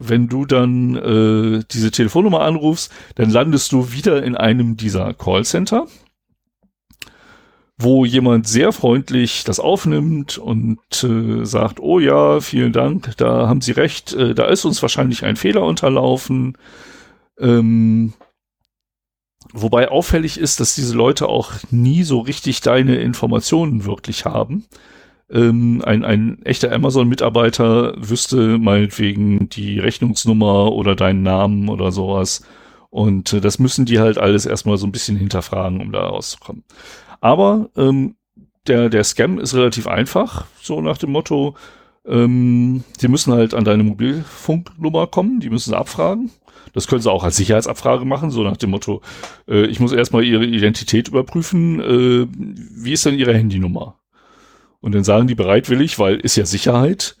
wenn 0.00 0.28
du 0.28 0.44
dann 0.46 0.94
äh, 0.94 1.64
diese 1.72 1.90
Telefonnummer 1.90 2.42
anrufst, 2.42 2.92
dann 3.16 3.30
landest 3.30 3.72
du 3.72 3.90
wieder 3.92 4.22
in 4.22 4.36
einem 4.36 4.76
dieser 4.76 5.12
Callcenter, 5.12 5.88
wo 7.76 8.04
jemand 8.04 8.46
sehr 8.46 8.72
freundlich 8.72 9.42
das 9.44 9.58
aufnimmt 9.58 10.38
und 10.38 10.78
äh, 11.02 11.44
sagt, 11.44 11.80
oh 11.80 11.98
ja, 11.98 12.40
vielen 12.40 12.72
Dank, 12.72 13.16
da 13.16 13.48
haben 13.48 13.60
Sie 13.60 13.72
recht, 13.72 14.12
äh, 14.14 14.34
da 14.36 14.46
ist 14.46 14.64
uns 14.64 14.82
wahrscheinlich 14.82 15.24
ein 15.24 15.34
Fehler 15.34 15.62
unterlaufen. 15.64 16.56
Ähm, 17.40 18.12
wobei 19.52 19.90
auffällig 19.90 20.38
ist, 20.38 20.60
dass 20.60 20.74
diese 20.74 20.96
Leute 20.96 21.28
auch 21.28 21.52
nie 21.70 22.02
so 22.02 22.20
richtig 22.20 22.60
deine 22.60 22.96
Informationen 22.96 23.84
wirklich 23.84 24.24
haben 24.24 24.64
ähm, 25.30 25.82
ein, 25.84 26.04
ein 26.04 26.42
echter 26.44 26.72
Amazon-Mitarbeiter 26.72 27.94
wüsste 27.98 28.58
meinetwegen 28.58 29.48
die 29.48 29.78
Rechnungsnummer 29.78 30.72
oder 30.72 30.94
deinen 30.94 31.22
Namen 31.22 31.68
oder 31.68 31.92
sowas. 31.92 32.42
Und 32.90 33.32
äh, 33.34 33.40
das 33.40 33.58
müssen 33.58 33.84
die 33.84 33.98
halt 33.98 34.18
alles 34.18 34.46
erstmal 34.46 34.78
so 34.78 34.86
ein 34.86 34.92
bisschen 34.92 35.16
hinterfragen, 35.16 35.80
um 35.80 35.92
da 35.92 36.06
rauszukommen. 36.06 36.64
Aber 37.20 37.68
ähm, 37.76 38.16
der, 38.66 38.88
der 38.88 39.04
Scam 39.04 39.38
ist 39.38 39.54
relativ 39.54 39.86
einfach, 39.86 40.46
so 40.60 40.80
nach 40.80 40.98
dem 40.98 41.12
Motto, 41.12 41.54
ähm, 42.06 42.84
sie 42.98 43.08
müssen 43.08 43.32
halt 43.32 43.54
an 43.54 43.64
deine 43.64 43.82
Mobilfunknummer 43.82 45.06
kommen, 45.06 45.40
die 45.40 45.50
müssen 45.50 45.70
sie 45.70 45.76
abfragen. 45.76 46.30
Das 46.72 46.86
können 46.86 47.02
sie 47.02 47.10
auch 47.10 47.24
als 47.24 47.36
Sicherheitsabfrage 47.36 48.04
machen, 48.04 48.30
so 48.30 48.42
nach 48.42 48.56
dem 48.56 48.70
Motto, 48.70 49.02
äh, 49.48 49.66
ich 49.66 49.80
muss 49.80 49.92
erstmal 49.92 50.24
ihre 50.24 50.44
Identität 50.44 51.08
überprüfen, 51.08 51.80
äh, 51.80 52.26
wie 52.30 52.92
ist 52.92 53.06
denn 53.06 53.18
ihre 53.18 53.34
Handynummer? 53.34 53.98
Und 54.80 54.94
dann 54.94 55.04
sagen 55.04 55.26
die 55.26 55.34
bereitwillig, 55.34 55.98
weil 55.98 56.16
ist 56.16 56.36
ja 56.36 56.46
Sicherheit, 56.46 57.16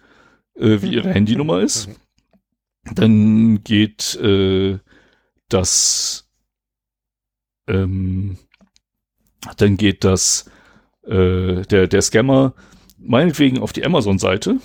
äh, 0.54 0.82
wie 0.82 0.94
ihre 0.94 1.12
Handynummer 1.12 1.60
ist. 1.60 1.88
Dann 2.94 3.62
geht 3.64 4.14
äh, 4.16 4.78
das, 5.48 6.28
ähm, 7.66 8.38
dann 9.56 9.76
geht 9.76 10.04
das, 10.04 10.50
äh, 11.04 11.62
der, 11.62 11.86
der 11.88 12.02
Scammer 12.02 12.54
meinetwegen 12.98 13.58
auf 13.60 13.72
die 13.72 13.84
Amazon-Seite 13.84 14.58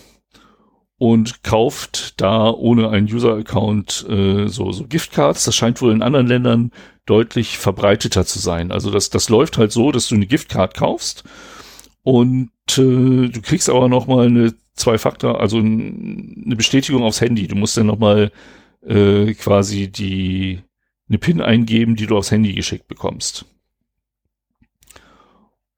und 1.04 1.44
kauft 1.44 2.22
da 2.22 2.50
ohne 2.50 2.90
einen 2.90 3.14
User-Account 3.14 4.06
äh, 4.08 4.48
so, 4.48 4.72
so 4.72 4.86
Giftcards. 4.88 5.44
Das 5.44 5.54
scheint 5.54 5.82
wohl 5.82 5.92
in 5.92 6.02
anderen 6.02 6.28
Ländern 6.28 6.72
deutlich 7.06 7.58
verbreiteter 7.58 8.26
zu 8.26 8.40
sein. 8.40 8.72
Also 8.72 8.90
das, 8.90 9.10
das 9.10 9.28
läuft 9.28 9.58
halt 9.58 9.74
so, 9.74 9.92
dass 9.92 10.08
du 10.08 10.16
eine 10.16 10.28
Giftcard 10.28 10.78
kaufst 10.78 11.26
und 12.04 12.52
äh, 12.70 13.28
du 13.28 13.42
kriegst 13.42 13.70
aber 13.70 13.90
noch 13.90 14.08
mal 14.08 14.28
eine 14.28 14.54
Zwei-Faktor, 14.76 15.42
also 15.42 15.60
n- 15.60 16.42
eine 16.46 16.56
Bestätigung 16.56 17.04
aufs 17.04 17.20
Handy. 17.20 17.48
Du 17.48 17.56
musst 17.56 17.76
dann 17.76 17.88
noch 17.88 18.00
mal 18.00 18.32
äh, 18.82 19.34
quasi 19.34 19.92
die 19.92 20.62
eine 21.10 21.18
PIN 21.18 21.42
eingeben, 21.42 21.98
die 21.98 22.08
du 22.08 22.16
aufs 22.16 22.32
Handy 22.32 22.54
geschickt 22.54 22.88
bekommst. 22.88 23.44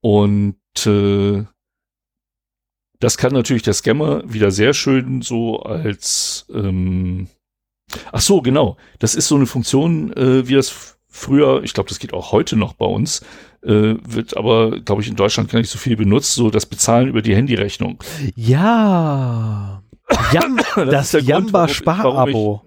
Und 0.02 0.60
äh, 0.86 1.45
das 3.06 3.17
kann 3.17 3.34
natürlich 3.34 3.61
der 3.61 3.75
Scammer 3.75 4.24
wieder 4.25 4.50
sehr 4.50 4.74
schön 4.74 5.22
so 5.22 5.59
als 5.59 6.48
ähm, 6.51 7.27
Ach 8.11 8.19
so, 8.19 8.42
genau. 8.42 8.77
Das 8.98 9.14
ist 9.14 9.27
so 9.27 9.35
eine 9.35 9.45
Funktion, 9.45 10.11
äh, 10.14 10.48
wie 10.48 10.56
das 10.56 10.98
früher, 11.08 11.61
ich 11.64 11.75
glaube, 11.75 11.88
das 11.88 12.00
geht 12.00 12.16
auch 12.16 12.32
heute 12.32 12.56
noch 12.56 12.74
bei 12.74 12.88
uns, 12.88 13.22
äh, 13.61 13.93
wird 14.03 14.35
aber, 14.35 14.80
glaube 14.80 15.03
ich, 15.03 15.08
in 15.08 15.16
Deutschland 15.16 15.51
gar 15.51 15.59
nicht 15.59 15.69
so 15.69 15.77
viel 15.77 15.95
benutzt, 15.95 16.34
so 16.34 16.50
das 16.50 16.66
Bezahlen 16.66 17.08
über 17.08 17.22
die 17.22 17.35
Handyrechnung. 17.35 18.03
Ja. 18.35 19.84
Jam 20.34 20.58
das 20.75 21.11
das 21.11 21.27
Jamba 21.27 21.67
Sparabo. 21.67 22.64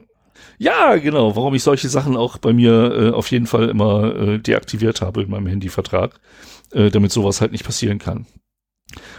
Ja, 0.59 0.95
genau, 0.99 1.35
warum 1.35 1.53
ich 1.57 1.65
solche 1.65 1.89
Sachen 1.89 2.17
auch 2.17 2.39
bei 2.39 2.53
mir 2.53 2.93
äh, 2.93 3.11
auf 3.11 3.29
jeden 3.33 3.47
Fall 3.47 3.69
immer 3.69 4.15
äh, 4.15 4.39
deaktiviert 4.39 5.01
habe 5.01 5.23
in 5.23 5.31
meinem 5.31 5.49
Handyvertrag, 5.49 6.21
äh, 6.71 6.91
damit 6.91 7.11
sowas 7.11 7.41
halt 7.41 7.51
nicht 7.51 7.65
passieren 7.65 7.99
kann. 7.99 8.27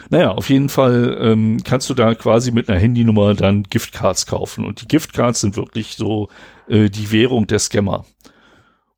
Naja, 0.09 0.31
auf 0.31 0.49
jeden 0.49 0.69
Fall 0.69 1.17
ähm, 1.22 1.61
kannst 1.64 1.89
du 1.89 1.93
da 1.93 2.15
quasi 2.15 2.51
mit 2.51 2.69
einer 2.69 2.80
Handynummer 2.80 3.33
dann 3.35 3.64
Giftcards 3.64 4.25
kaufen. 4.25 4.65
Und 4.65 4.81
die 4.81 4.88
Giftcards 4.88 5.41
sind 5.41 5.56
wirklich 5.56 5.95
so 5.95 6.30
äh, 6.67 6.89
die 6.89 7.11
Währung 7.11 7.48
der 7.48 7.59
Scammer. 7.59 8.06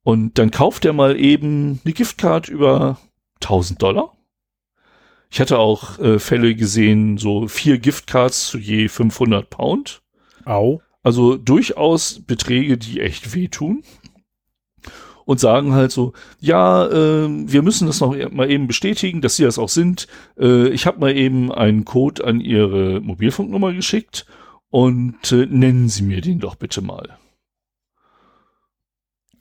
Und 0.04 0.38
dann 0.38 0.52
kauft 0.52 0.86
er 0.86 0.94
mal 0.94 1.20
eben 1.20 1.82
eine 1.84 1.94
Giftcard 1.94 2.48
über 2.48 2.98
1000 3.42 3.82
Dollar. 3.82 4.14
Ich 5.30 5.40
hatte 5.40 5.60
auch 5.60 6.00
äh, 6.00 6.20
Fälle 6.20 6.56
gesehen, 6.56 7.18
so 7.18 7.48
vier 7.48 7.78
Giftcards 7.78 8.48
zu 8.48 8.58
je 8.58 8.88
500 8.88 9.50
Pound. 9.50 10.02
Au. 10.46 10.82
Also 11.04 11.38
durchaus 11.38 12.22
Beträge, 12.22 12.78
die 12.78 13.00
echt 13.00 13.34
wehtun 13.34 13.84
und 15.32 15.40
sagen 15.40 15.74
halt 15.74 15.94
so, 15.94 16.12
ja, 16.42 16.88
äh, 16.88 17.26
wir 17.30 17.62
müssen 17.62 17.88
das 17.88 18.02
noch 18.02 18.14
mal 18.32 18.52
eben 18.52 18.68
bestätigen, 18.68 19.22
dass 19.22 19.38
sie 19.38 19.46
das 19.46 19.58
auch 19.58 19.70
sind. 19.70 20.10
Äh, 20.38 20.68
ich 20.68 20.86
habe 20.86 21.00
mal 21.00 21.16
eben 21.16 21.54
einen 21.54 21.86
Code 21.86 22.26
an 22.26 22.42
ihre 22.42 23.00
Mobilfunknummer 23.00 23.72
geschickt 23.72 24.26
und 24.70 25.32
äh, 25.32 25.46
nennen 25.46 25.88
Sie 25.88 26.04
mir 26.04 26.20
den 26.20 26.40
doch 26.40 26.56
bitte 26.56 26.82
mal. 26.82 27.18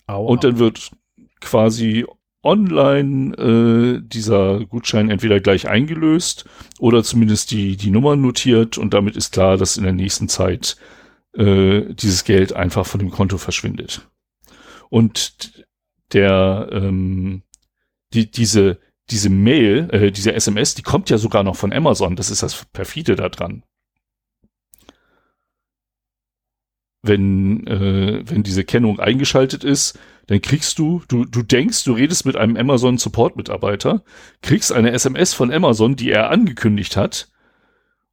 Aua. 0.07 0.29
Und 0.29 0.45
dann 0.45 0.61
wird 0.61 0.93
quasi 1.41 2.07
online 2.45 3.35
äh, 3.35 4.01
dieser 4.01 4.65
Gutschein 4.67 5.11
entweder 5.11 5.41
gleich 5.41 5.69
eingelöst 5.69 6.45
oder 6.79 7.03
zumindest 7.03 7.51
die, 7.51 7.77
die 7.77 7.91
Nummer 7.91 8.15
notiert 8.15 8.79
und 8.79 8.95
damit 8.95 9.17
ist 9.17 9.33
klar, 9.33 9.57
dass 9.57 9.77
in 9.77 9.83
der 9.83 9.93
nächsten 9.93 10.29
Zeit 10.29 10.77
äh, 11.35 11.93
dieses 11.95 12.23
Geld 12.23 12.53
einfach 12.53 12.87
von 12.87 13.01
dem 13.01 13.11
Konto 13.11 13.39
verschwindet. 13.39 14.09
Und 14.89 15.60
der 16.13 16.69
ähm, 16.73 17.43
die, 18.13 18.31
diese, 18.31 18.79
diese 19.11 19.31
Mail, 19.31 19.89
äh, 19.93 20.13
diese 20.13 20.35
SMS, 20.35 20.75
die 20.75 20.83
kommt 20.83 21.11
ja 21.11 21.19
sogar 21.19 21.43
noch 21.43 21.57
von 21.57 21.73
Amazon. 21.73 22.17
Das 22.17 22.31
ist 22.31 22.43
das 22.43 22.65
perfide 22.73 23.17
da 23.17 23.29
dran. 23.29 23.63
Wenn, 27.03 27.67
äh, 27.67 28.23
wenn 28.29 28.43
diese 28.43 28.65
Kennung 28.65 29.01
eingeschaltet 29.01 29.65
ist, 29.65 29.99
dann 30.27 30.43
kriegst 30.43 30.79
du, 30.79 31.03
du, 31.09 31.25
du 31.25 31.43
denkst, 31.43 31.85
du 31.85 31.93
redest 31.93 32.27
mit 32.27 32.37
einem 32.37 32.57
Amazon 32.57 32.99
Support 32.99 33.37
Mitarbeiter, 33.37 34.05
kriegst 34.43 34.71
eine 34.73 34.93
SMS 34.93 35.33
von 35.33 35.51
Amazon, 35.51 35.97
die 35.97 36.11
er 36.11 36.31
angekündigt 36.31 36.97
hat, 36.97 37.29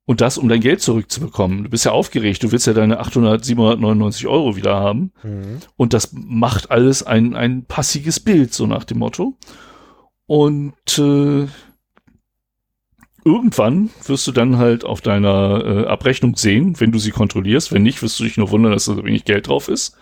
und 0.08 0.22
das, 0.22 0.38
um 0.38 0.48
dein 0.48 0.62
Geld 0.62 0.82
zurückzubekommen. 0.82 1.66
Du 1.66 1.70
bist 1.70 1.84
ja 1.84 1.92
aufgeregt, 1.92 2.42
du 2.42 2.54
willst 2.54 2.66
ja 2.66 2.72
deine 2.72 3.02
800, 3.02 3.44
799 3.44 4.26
Euro 4.28 4.56
wieder 4.56 4.76
haben. 4.76 5.12
Mhm. 5.22 5.58
Und 5.76 5.94
das 5.94 6.14
macht 6.14 6.72
alles 6.72 7.04
ein, 7.04 7.36
ein 7.36 7.66
passiges 7.66 8.22
Bild, 8.22 8.54
so 8.54 8.68
nach 8.68 8.86
dem 8.86 9.00
Motto. 9.00 9.36
Und 10.26 10.98
äh, 10.98 11.48
irgendwann 13.26 13.90
wirst 14.06 14.26
du 14.28 14.32
dann 14.32 14.58
halt 14.58 14.86
auf 14.86 15.02
deiner 15.02 15.66
äh, 15.66 15.86
Abrechnung 15.88 16.38
sehen, 16.38 16.80
wenn 16.80 16.94
du 16.94 17.00
sie 17.00 17.12
kontrollierst. 17.12 17.74
Wenn 17.74 17.84
nicht, 17.84 18.02
wirst 18.02 18.18
du 18.22 18.24
dich 18.24 18.38
nur 18.38 18.50
wundern, 18.50 18.72
dass 18.72 18.86
da 18.86 18.96
so 18.96 19.04
wenig 19.04 19.26
Geld 19.26 19.50
drauf 19.50 19.68
ist. 19.68 19.98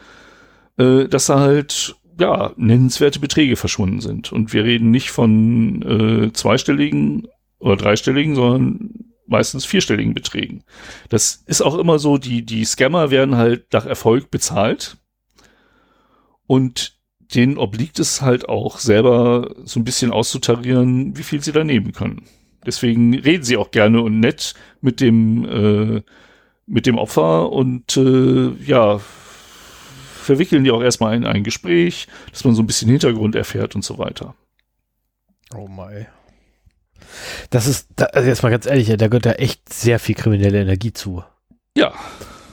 Äh, 0.78 1.08
dass 1.08 1.26
da 1.26 1.40
halt 1.40 1.96
ja, 2.20 2.54
nennenswerte 2.58 3.20
Beträge 3.20 3.56
verschwunden 3.56 4.02
sind. 4.02 4.32
Und 4.32 4.54
wir 4.54 4.66
reden 4.66 4.92
nicht 4.92 5.10
von 5.10 5.82
äh, 5.82 6.32
zweistelligen 6.32 7.28
oder 7.58 7.76
dreistelligen, 7.76 8.36
sondern 8.36 9.15
meistens 9.28 9.66
vierstelligen 9.66 10.14
Beträgen. 10.14 10.64
Das 11.10 11.44
ist 11.46 11.62
auch 11.62 11.78
immer 11.78 12.00
so, 12.00 12.18
die, 12.18 12.46
die 12.46 12.66
Scammer 12.66 13.12
werden 13.12 13.36
halt 13.36 13.74
nach 13.74 13.86
Erfolg 13.86 14.32
bezahlt 14.32 14.98
und 16.48 16.96
denen 17.34 17.58
obliegt 17.58 18.00
es 18.00 18.22
halt 18.22 18.48
auch 18.48 18.78
selber 18.78 19.56
so 19.64 19.80
ein 19.80 19.84
bisschen 19.84 20.12
auszutarieren, 20.12 21.18
wie 21.18 21.24
viel 21.24 21.42
sie 21.42 21.52
da 21.52 21.64
nehmen 21.64 21.92
können. 21.92 22.26
Deswegen 22.66 23.14
reden 23.16 23.44
sie 23.44 23.58
auch 23.58 23.72
gerne 23.72 24.02
und 24.02 24.20
nett 24.20 24.54
mit 24.82 25.00
dem, 25.00 25.46
äh, 25.46 26.02
mit 26.66 26.86
dem 26.86 26.98
Opfer 26.98 27.52
und 27.52 27.98
äh, 27.98 28.50
ja, 28.64 29.00
verwickeln 30.26 30.64
die 30.64 30.72
auch 30.72 30.82
erstmal 30.82 31.16
in 31.16 31.26
ein 31.26 31.44
Gespräch, 31.44 32.08
dass 32.32 32.44
man 32.44 32.56
so 32.56 32.64
ein 32.64 32.68
bisschen 32.68 32.90
Hintergrund 32.90 33.36
erfährt 33.36 33.76
und 33.76 33.84
so 33.84 33.98
weiter. 33.98 34.36
Oh 35.56 35.68
my. 35.68 36.08
Das 37.50 37.68
ist, 37.68 37.88
da, 37.96 38.06
also 38.06 38.28
jetzt 38.28 38.44
mal 38.44 38.50
ganz 38.50 38.66
ehrlich, 38.66 38.88
da 38.88 39.08
gehört 39.08 39.26
da 39.26 39.34
echt 39.34 39.72
sehr 39.72 40.00
viel 40.00 40.16
kriminelle 40.16 40.62
Energie 40.62 40.94
zu. 40.94 41.24
Ja. 41.78 41.94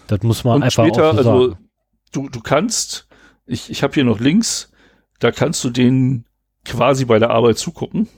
Das 0.06 0.22
muss 0.22 0.44
man 0.44 0.56
Und 0.56 0.62
einfach 0.64 0.84
später, 0.84 1.10
auch 1.10 1.12
so 1.12 1.18
also 1.18 1.48
sagen. 1.50 1.68
du, 2.12 2.28
du 2.28 2.40
kannst, 2.40 3.06
ich, 3.46 3.70
ich 3.70 3.82
habe 3.82 3.94
hier 3.94 4.04
noch 4.04 4.20
Links, 4.20 4.70
da 5.20 5.30
kannst 5.30 5.62
du 5.64 5.70
den 5.70 6.24
quasi 6.64 7.04
bei 7.04 7.18
der 7.18 7.30
Arbeit 7.30 7.58
zugucken. 7.58 8.08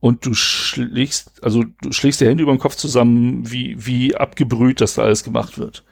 Und 0.00 0.26
du 0.26 0.34
schlägst, 0.34 1.44
also 1.44 1.64
du 1.80 1.92
schlägst 1.92 2.20
die 2.20 2.26
Hände 2.26 2.42
über 2.42 2.52
den 2.52 2.58
Kopf 2.58 2.74
zusammen, 2.74 3.50
wie, 3.50 3.76
wie 3.78 4.16
abgebrüht 4.16 4.80
das 4.80 4.94
da 4.94 5.02
alles 5.02 5.22
gemacht 5.22 5.58
wird. 5.58 5.84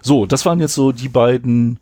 So, 0.00 0.24
das 0.24 0.46
waren 0.46 0.60
jetzt 0.60 0.74
so 0.74 0.92
die 0.92 1.10
beiden 1.10 1.78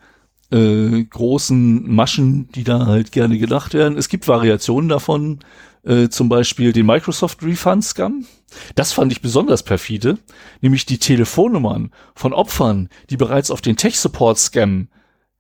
äh, 0.50 1.04
großen 1.04 1.92
Maschen, 1.92 2.50
die 2.52 2.64
da 2.64 2.86
halt 2.86 3.12
gerne 3.12 3.38
gedacht 3.38 3.74
werden. 3.74 3.96
Es 3.96 4.08
gibt 4.08 4.28
Variationen 4.28 4.88
davon 4.88 5.38
äh, 5.84 6.08
zum 6.08 6.28
Beispiel 6.28 6.72
den 6.72 6.86
Microsoft 6.86 7.42
Refund 7.42 7.84
Scam. 7.84 8.26
Das 8.74 8.92
fand 8.92 9.12
ich 9.12 9.22
besonders 9.22 9.62
perfide, 9.62 10.18
nämlich 10.60 10.86
die 10.86 10.98
Telefonnummern 10.98 11.92
von 12.14 12.32
Opfern, 12.32 12.88
die 13.10 13.16
bereits 13.16 13.50
auf 13.50 13.60
den 13.60 13.76
Tech 13.76 13.98
Support 13.98 14.38
Scam 14.38 14.88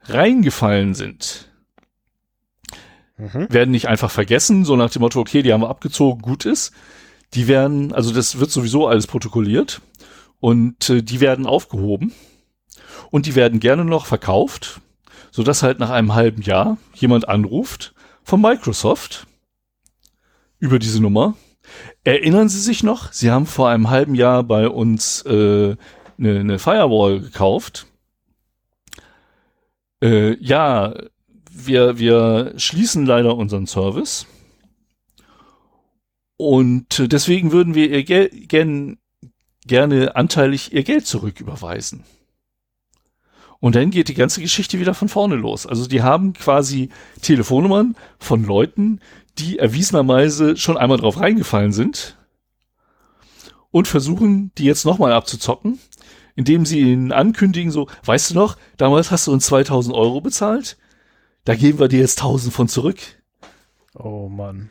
reingefallen 0.02 0.94
sind. 0.94 1.48
Mhm. 3.16 3.46
Werden 3.50 3.70
nicht 3.70 3.88
einfach 3.88 4.10
vergessen, 4.10 4.64
so 4.64 4.76
nach 4.76 4.90
dem 4.90 5.00
Motto, 5.02 5.20
okay, 5.20 5.42
die 5.42 5.52
haben 5.52 5.60
wir 5.60 5.68
abgezogen, 5.68 6.22
gut 6.22 6.44
ist. 6.44 6.72
Die 7.34 7.46
werden, 7.48 7.92
also 7.92 8.12
das 8.12 8.38
wird 8.40 8.50
sowieso 8.50 8.88
alles 8.88 9.06
protokolliert 9.06 9.80
und 10.40 10.90
äh, 10.90 11.02
die 11.02 11.20
werden 11.20 11.46
aufgehoben 11.46 12.12
und 13.10 13.26
die 13.26 13.34
werden 13.34 13.60
gerne 13.60 13.84
noch 13.84 14.06
verkauft, 14.06 14.80
so 15.30 15.42
dass 15.42 15.62
halt 15.62 15.78
nach 15.78 15.90
einem 15.90 16.14
halben 16.14 16.42
Jahr 16.42 16.78
jemand 16.94 17.28
anruft 17.28 17.94
von 18.22 18.40
Microsoft 18.40 19.26
über 20.62 20.78
diese 20.78 21.02
Nummer. 21.02 21.36
Erinnern 22.04 22.48
Sie 22.48 22.60
sich 22.60 22.84
noch? 22.84 23.12
Sie 23.12 23.32
haben 23.32 23.46
vor 23.46 23.68
einem 23.68 23.90
halben 23.90 24.14
Jahr 24.14 24.44
bei 24.44 24.68
uns 24.68 25.22
äh, 25.22 25.76
eine, 26.18 26.40
eine 26.40 26.58
Firewall 26.60 27.20
gekauft. 27.20 27.86
Äh, 30.00 30.36
ja, 30.38 30.94
wir, 31.50 31.98
wir 31.98 32.54
schließen 32.58 33.06
leider 33.06 33.36
unseren 33.36 33.66
Service. 33.66 34.26
Und 36.36 37.12
deswegen 37.12 37.50
würden 37.50 37.74
wir 37.74 37.90
ihr 37.90 38.04
Gel 38.04 38.28
gern, 38.28 38.98
gerne 39.66 40.14
anteilig 40.14 40.72
ihr 40.72 40.84
Geld 40.84 41.06
zurücküberweisen. 41.06 42.04
Und 43.58 43.76
dann 43.76 43.90
geht 43.90 44.08
die 44.08 44.14
ganze 44.14 44.40
Geschichte 44.40 44.80
wieder 44.80 44.92
von 44.92 45.08
vorne 45.08 45.36
los. 45.36 45.66
Also 45.66 45.86
die 45.86 46.02
haben 46.02 46.32
quasi 46.32 46.88
Telefonnummern 47.20 47.94
von 48.18 48.44
Leuten, 48.44 48.98
die 49.38 49.58
erwiesenerweise 49.58 50.56
schon 50.56 50.76
einmal 50.76 50.98
drauf 50.98 51.18
reingefallen 51.20 51.72
sind 51.72 52.18
und 53.70 53.88
versuchen, 53.88 54.52
die 54.58 54.64
jetzt 54.64 54.84
nochmal 54.84 55.12
abzuzocken, 55.12 55.78
indem 56.34 56.66
sie 56.66 56.80
ihnen 56.80 57.12
ankündigen, 57.12 57.70
so, 57.70 57.88
weißt 58.04 58.30
du 58.30 58.34
noch, 58.34 58.56
damals 58.76 59.10
hast 59.10 59.26
du 59.26 59.32
uns 59.32 59.46
2000 59.46 59.94
Euro 59.94 60.20
bezahlt, 60.20 60.76
da 61.44 61.54
geben 61.54 61.78
wir 61.78 61.88
dir 61.88 62.00
jetzt 62.00 62.20
1000 62.20 62.52
von 62.52 62.68
zurück. 62.68 62.98
Oh 63.94 64.28
Mann. 64.28 64.70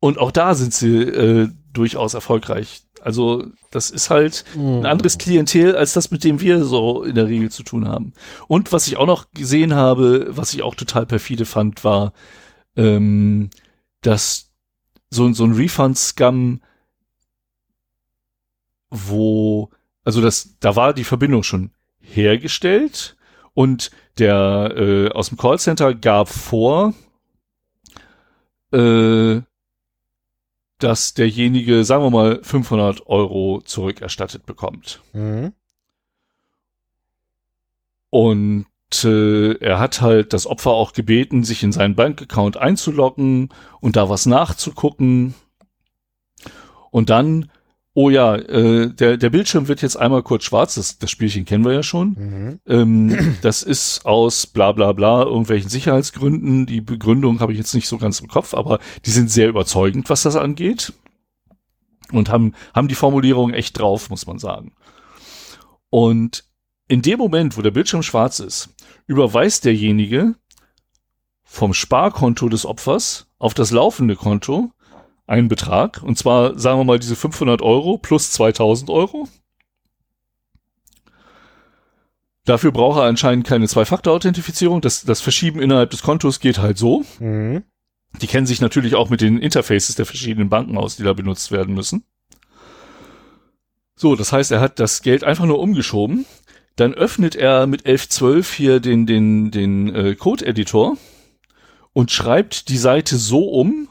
Und 0.00 0.18
auch 0.18 0.30
da 0.30 0.54
sind 0.54 0.72
sie 0.72 0.98
äh, 1.02 1.48
durchaus 1.72 2.14
erfolgreich. 2.14 2.82
Also 3.02 3.46
das 3.70 3.90
ist 3.90 4.10
halt 4.10 4.44
ein 4.56 4.86
anderes 4.86 5.18
Klientel 5.18 5.76
als 5.76 5.92
das, 5.92 6.10
mit 6.10 6.24
dem 6.24 6.40
wir 6.40 6.64
so 6.64 7.02
in 7.02 7.14
der 7.14 7.28
Regel 7.28 7.50
zu 7.50 7.62
tun 7.62 7.88
haben. 7.88 8.12
Und 8.46 8.72
was 8.72 8.86
ich 8.86 8.96
auch 8.96 9.06
noch 9.06 9.30
gesehen 9.32 9.74
habe, 9.74 10.28
was 10.30 10.52
ich 10.52 10.62
auch 10.62 10.74
total 10.74 11.06
perfide 11.06 11.46
fand, 11.46 11.84
war, 11.84 12.12
ähm, 12.76 13.50
dass 14.02 14.50
so, 15.10 15.32
so 15.32 15.44
ein 15.44 15.52
Refund-Scam, 15.52 16.60
wo, 18.90 19.70
also 20.04 20.20
das, 20.20 20.56
da 20.60 20.76
war 20.76 20.94
die 20.94 21.04
Verbindung 21.04 21.42
schon 21.42 21.70
hergestellt 22.00 23.16
und 23.54 23.90
der 24.18 24.74
äh, 24.76 25.08
aus 25.10 25.28
dem 25.28 25.38
Callcenter 25.38 25.94
gab 25.94 26.28
vor, 26.28 26.94
äh, 28.72 29.40
dass 30.78 31.14
derjenige, 31.14 31.84
sagen 31.84 32.04
wir 32.04 32.10
mal, 32.10 32.42
500 32.42 33.06
Euro 33.06 33.60
zurückerstattet 33.64 34.46
bekommt. 34.46 35.00
Mhm. 35.12 35.52
Und 38.08 38.66
äh, 39.04 39.52
er 39.54 39.78
hat 39.78 40.00
halt 40.00 40.32
das 40.32 40.46
Opfer 40.46 40.70
auch 40.70 40.92
gebeten, 40.92 41.44
sich 41.44 41.62
in 41.62 41.72
seinen 41.72 41.94
Bankaccount 41.94 42.56
einzuloggen 42.56 43.50
und 43.80 43.96
da 43.96 44.08
was 44.08 44.26
nachzugucken. 44.26 45.34
Und 46.90 47.10
dann, 47.10 47.50
oh 47.94 48.10
ja, 48.10 48.34
äh, 48.34 48.92
der, 48.92 49.16
der 49.16 49.30
Bildschirm 49.30 49.68
wird 49.68 49.82
jetzt 49.82 49.96
einmal 49.96 50.22
kurz 50.22 50.44
schwarz, 50.44 50.74
das, 50.74 50.98
das 50.98 51.10
Spielchen 51.10 51.44
kennen 51.44 51.64
wir 51.64 51.72
ja 51.72 51.82
schon. 51.82 52.08
Mhm. 52.10 52.60
Ähm, 52.66 53.36
das 53.42 53.62
ist 53.62 54.04
aus 54.06 54.46
bla 54.46 54.72
bla 54.72 54.92
bla 54.92 55.22
irgendwelchen 55.22 55.70
Sicherheitsgründen. 55.70 56.66
Die 56.66 56.80
Begründung 56.80 57.40
habe 57.40 57.52
ich 57.52 57.58
jetzt 57.58 57.74
nicht 57.74 57.88
so 57.88 57.98
ganz 57.98 58.20
im 58.20 58.28
Kopf, 58.28 58.54
aber 58.54 58.80
die 59.06 59.10
sind 59.10 59.30
sehr 59.30 59.48
überzeugend, 59.48 60.10
was 60.10 60.22
das 60.22 60.36
angeht. 60.36 60.92
Und 62.12 62.28
haben, 62.28 62.54
haben 62.74 62.88
die 62.88 62.96
Formulierung 62.96 63.52
echt 63.52 63.78
drauf, 63.78 64.10
muss 64.10 64.26
man 64.26 64.40
sagen. 64.40 64.72
Und 65.90 66.44
in 66.88 67.02
dem 67.02 67.18
Moment, 67.18 67.56
wo 67.56 67.62
der 67.62 67.70
Bildschirm 67.70 68.02
schwarz 68.02 68.40
ist, 68.40 68.70
überweist 69.10 69.64
derjenige 69.64 70.36
vom 71.42 71.74
Sparkonto 71.74 72.48
des 72.48 72.64
Opfers 72.64 73.26
auf 73.40 73.54
das 73.54 73.72
laufende 73.72 74.14
Konto 74.14 74.70
einen 75.26 75.48
Betrag. 75.48 76.00
Und 76.00 76.16
zwar, 76.16 76.56
sagen 76.56 76.78
wir 76.78 76.84
mal, 76.84 77.00
diese 77.00 77.16
500 77.16 77.60
Euro 77.60 77.98
plus 77.98 78.30
2000 78.30 78.88
Euro. 78.88 79.28
Dafür 82.44 82.70
braucht 82.70 83.00
er 83.00 83.04
anscheinend 83.04 83.48
keine 83.48 83.66
Zwei-Faktor-Authentifizierung. 83.66 84.80
Das, 84.80 85.02
das 85.02 85.20
Verschieben 85.20 85.60
innerhalb 85.60 85.90
des 85.90 86.02
Kontos 86.02 86.38
geht 86.38 86.58
halt 86.58 86.78
so. 86.78 87.04
Mhm. 87.18 87.64
Die 88.22 88.28
kennen 88.28 88.46
sich 88.46 88.60
natürlich 88.60 88.94
auch 88.94 89.10
mit 89.10 89.20
den 89.20 89.38
Interfaces 89.38 89.96
der 89.96 90.06
verschiedenen 90.06 90.50
Banken 90.50 90.78
aus, 90.78 90.94
die 90.96 91.02
da 91.02 91.14
benutzt 91.14 91.50
werden 91.50 91.74
müssen. 91.74 92.04
So, 93.96 94.14
das 94.14 94.32
heißt, 94.32 94.52
er 94.52 94.60
hat 94.60 94.78
das 94.78 95.02
Geld 95.02 95.24
einfach 95.24 95.46
nur 95.46 95.58
umgeschoben. 95.58 96.26
Dann 96.80 96.94
öffnet 96.94 97.36
er 97.36 97.66
mit 97.66 97.84
1112 97.84 98.54
hier 98.54 98.80
den, 98.80 99.04
den, 99.04 99.50
den 99.50 99.94
äh, 99.94 100.14
Code-Editor 100.14 100.96
und 101.92 102.10
schreibt 102.10 102.70
die 102.70 102.78
Seite 102.78 103.18
so 103.18 103.50
um, 103.50 103.90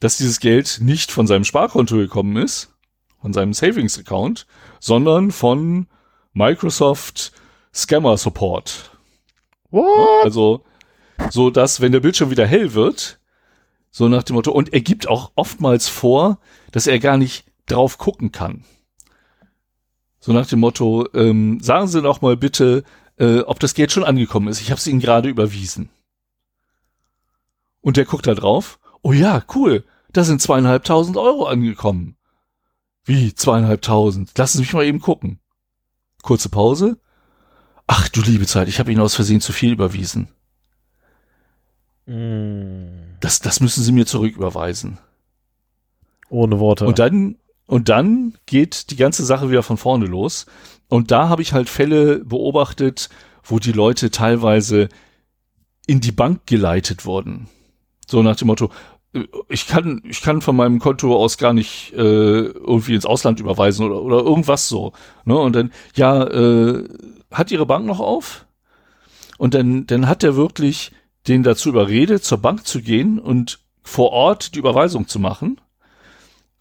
dass 0.00 0.16
dieses 0.16 0.40
Geld 0.40 0.78
nicht 0.80 1.12
von 1.12 1.26
seinem 1.26 1.44
Sparkonto 1.44 1.96
gekommen 1.96 2.38
ist, 2.38 2.74
von 3.20 3.34
seinem 3.34 3.52
Savings-Account, 3.52 4.46
sondern 4.80 5.30
von 5.30 5.88
Microsoft 6.32 7.32
Scammer 7.74 8.16
Support. 8.16 8.92
What? 9.70 10.24
Also, 10.24 10.64
so 11.28 11.50
dass, 11.50 11.82
wenn 11.82 11.92
der 11.92 12.00
Bildschirm 12.00 12.30
wieder 12.30 12.46
hell 12.46 12.72
wird, 12.72 13.20
so 13.90 14.08
nach 14.08 14.22
dem 14.22 14.36
Motto, 14.36 14.52
und 14.52 14.72
er 14.72 14.80
gibt 14.80 15.06
auch 15.06 15.32
oftmals 15.34 15.86
vor, 15.86 16.38
dass 16.72 16.86
er 16.86 16.98
gar 16.98 17.18
nicht 17.18 17.44
drauf 17.66 17.98
gucken 17.98 18.32
kann. 18.32 18.64
So 20.26 20.32
nach 20.32 20.48
dem 20.48 20.58
Motto, 20.58 21.08
ähm, 21.14 21.60
sagen 21.60 21.86
Sie 21.86 22.02
doch 22.02 22.20
mal 22.20 22.36
bitte, 22.36 22.82
äh, 23.16 23.42
ob 23.42 23.60
das 23.60 23.74
Geld 23.74 23.92
schon 23.92 24.02
angekommen 24.02 24.48
ist. 24.48 24.60
Ich 24.60 24.72
habe 24.72 24.80
es 24.80 24.88
Ihnen 24.88 24.98
gerade 24.98 25.28
überwiesen. 25.28 25.88
Und 27.80 27.96
der 27.96 28.06
guckt 28.06 28.26
da 28.26 28.34
drauf. 28.34 28.80
Oh 29.02 29.12
ja, 29.12 29.44
cool. 29.54 29.84
Da 30.12 30.24
sind 30.24 30.42
zweieinhalbtausend 30.42 31.16
Euro 31.16 31.46
angekommen. 31.46 32.16
Wie 33.04 33.34
zweieinhalbtausend? 33.34 34.36
Lassen 34.36 34.56
Sie 34.56 34.62
mich 34.64 34.72
mal 34.72 34.84
eben 34.84 35.00
gucken. 35.00 35.38
Kurze 36.24 36.48
Pause. 36.48 36.98
Ach 37.86 38.08
du 38.08 38.20
liebe 38.20 38.46
Zeit, 38.46 38.66
ich 38.66 38.80
habe 38.80 38.90
Ihnen 38.90 39.02
aus 39.02 39.14
Versehen 39.14 39.40
zu 39.40 39.52
viel 39.52 39.70
überwiesen. 39.70 40.26
Mhm. 42.06 43.14
Das, 43.20 43.38
das 43.38 43.60
müssen 43.60 43.84
Sie 43.84 43.92
mir 43.92 44.06
zurücküberweisen. 44.06 44.98
Ohne 46.30 46.58
Worte. 46.58 46.84
Und 46.84 46.98
dann, 46.98 47.38
und 47.66 47.88
dann 47.88 48.34
geht 48.46 48.90
die 48.90 48.96
ganze 48.96 49.24
Sache 49.24 49.50
wieder 49.50 49.62
von 49.62 49.76
vorne 49.76 50.06
los. 50.06 50.46
Und 50.88 51.10
da 51.10 51.28
habe 51.28 51.42
ich 51.42 51.52
halt 51.52 51.68
Fälle 51.68 52.24
beobachtet, 52.24 53.08
wo 53.42 53.58
die 53.58 53.72
Leute 53.72 54.10
teilweise 54.10 54.88
in 55.86 56.00
die 56.00 56.12
Bank 56.12 56.46
geleitet 56.46 57.04
wurden. 57.04 57.48
So 58.06 58.22
nach 58.22 58.36
dem 58.36 58.46
Motto, 58.46 58.70
äh, 59.12 59.24
ich 59.48 59.66
kann, 59.66 60.02
ich 60.04 60.22
kann 60.22 60.42
von 60.42 60.56
meinem 60.56 60.78
Konto 60.78 61.16
aus 61.16 61.38
gar 61.38 61.52
nicht 61.52 61.92
äh, 61.92 61.96
irgendwie 61.96 62.94
ins 62.94 63.06
Ausland 63.06 63.40
überweisen 63.40 63.86
oder, 63.86 64.02
oder 64.02 64.18
irgendwas 64.18 64.68
so. 64.68 64.92
Ne? 65.24 65.36
Und 65.36 65.56
dann, 65.56 65.72
ja, 65.94 66.24
äh, 66.24 66.88
hat 67.32 67.50
Ihre 67.50 67.66
Bank 67.66 67.86
noch 67.86 68.00
auf? 68.00 68.46
Und 69.38 69.54
dann, 69.54 69.86
dann 69.86 70.08
hat 70.08 70.22
er 70.22 70.36
wirklich 70.36 70.92
den 71.26 71.42
dazu 71.42 71.68
überredet, 71.68 72.24
zur 72.24 72.38
Bank 72.38 72.66
zu 72.66 72.80
gehen 72.80 73.18
und 73.18 73.58
vor 73.82 74.10
Ort 74.10 74.54
die 74.54 74.60
Überweisung 74.60 75.08
zu 75.08 75.18
machen. 75.18 75.60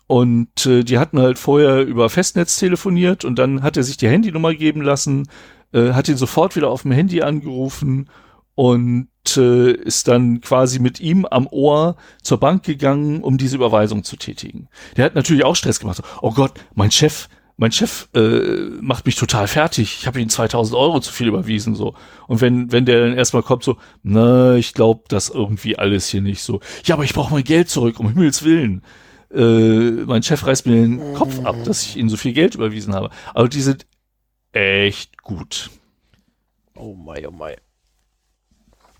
Und 0.08 0.66
äh, 0.66 0.84
die 0.84 1.00
hatten 1.00 1.20
halt 1.20 1.40
vorher 1.40 1.82
über 1.82 2.10
Festnetz 2.10 2.58
telefoniert 2.58 3.26
und 3.26 3.40
dann 3.40 3.64
hat 3.64 3.76
er 3.76 3.84
sich 3.84 3.98
die 3.98 4.08
Handynummer 4.08 4.54
geben 4.54 4.82
lassen, 4.82 5.28
äh, 5.74 5.94
hat 5.94 6.08
ihn 6.08 6.18
sofort 6.18 6.56
wieder 6.56 6.70
auf 6.70 6.84
dem 6.84 6.92
Handy 6.92 7.22
angerufen 7.22 8.10
und 8.54 9.08
äh, 9.36 9.72
ist 9.72 10.08
dann 10.08 10.42
quasi 10.42 10.80
mit 10.80 11.00
ihm 11.00 11.26
am 11.26 11.48
Ohr 11.48 11.98
zur 12.22 12.40
Bank 12.40 12.64
gegangen, 12.64 13.22
um 13.22 13.38
diese 13.38 13.56
Überweisung 13.56 14.04
zu 14.04 14.16
tätigen. 14.16 14.70
Der 14.96 15.06
hat 15.06 15.16
natürlich 15.16 15.44
auch 15.44 15.56
Stress 15.56 15.80
gemacht. 15.80 16.02
Oh 16.22 16.32
Gott, 16.32 16.54
mein 16.76 16.92
Chef, 16.92 17.28
mein 17.58 17.72
Chef 17.72 18.08
äh, 18.14 18.70
macht 18.82 19.06
mich 19.06 19.16
total 19.16 19.48
fertig. 19.48 19.98
Ich 20.00 20.08
habe 20.08 20.22
ihm 20.22 20.30
2000 20.30 20.78
Euro 20.78 21.00
zu 21.00 21.12
viel 21.12 21.28
überwiesen 21.28 21.74
so. 21.74 21.96
Und 22.28 22.42
wenn 22.42 22.72
wenn 22.72 22.86
der 22.86 23.02
dann 23.02 23.18
erstmal 23.18 23.44
kommt 23.44 23.64
so, 23.64 23.78
na, 24.04 24.56
ich 24.56 24.74
glaube, 24.74 25.04
das 25.08 25.30
irgendwie 25.30 25.78
alles 25.78 26.08
hier 26.08 26.22
nicht 26.22 26.42
so. 26.42 26.60
Ja, 26.84 26.96
aber 26.96 27.04
ich 27.04 27.14
brauche 27.14 27.34
mein 27.34 27.44
Geld 27.44 27.70
zurück, 27.70 28.00
um 28.00 28.10
Himmels 28.10 28.44
willen. 28.44 28.84
Äh, 29.36 30.06
mein 30.06 30.24
Chef 30.24 30.46
reißt 30.46 30.66
mir 30.66 30.76
den 30.76 31.14
Kopf 31.14 31.44
ab, 31.44 31.56
dass 31.66 31.84
ich 31.84 31.98
ihnen 31.98 32.10
so 32.10 32.18
viel 32.18 32.34
Geld 32.34 32.56
überwiesen 32.56 32.96
habe. 32.96 33.10
Aber 33.34 33.50
die 33.50 33.62
sind 33.62 33.86
echt 34.54 35.22
gut. 35.22 35.70
oh 36.76 36.96
mein, 36.96 37.26
oh 37.26 37.32
mein. 37.32 37.56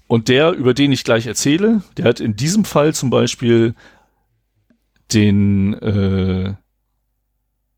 Und 0.08 0.28
der, 0.28 0.52
über 0.52 0.74
den 0.74 0.92
ich 0.92 1.04
gleich 1.04 1.26
erzähle, 1.26 1.82
der 1.98 2.06
hat 2.06 2.20
in 2.20 2.36
diesem 2.36 2.66
Fall 2.66 2.94
zum 2.94 3.10
Beispiel 3.10 3.74
den 5.14 5.74
äh, 5.76 6.54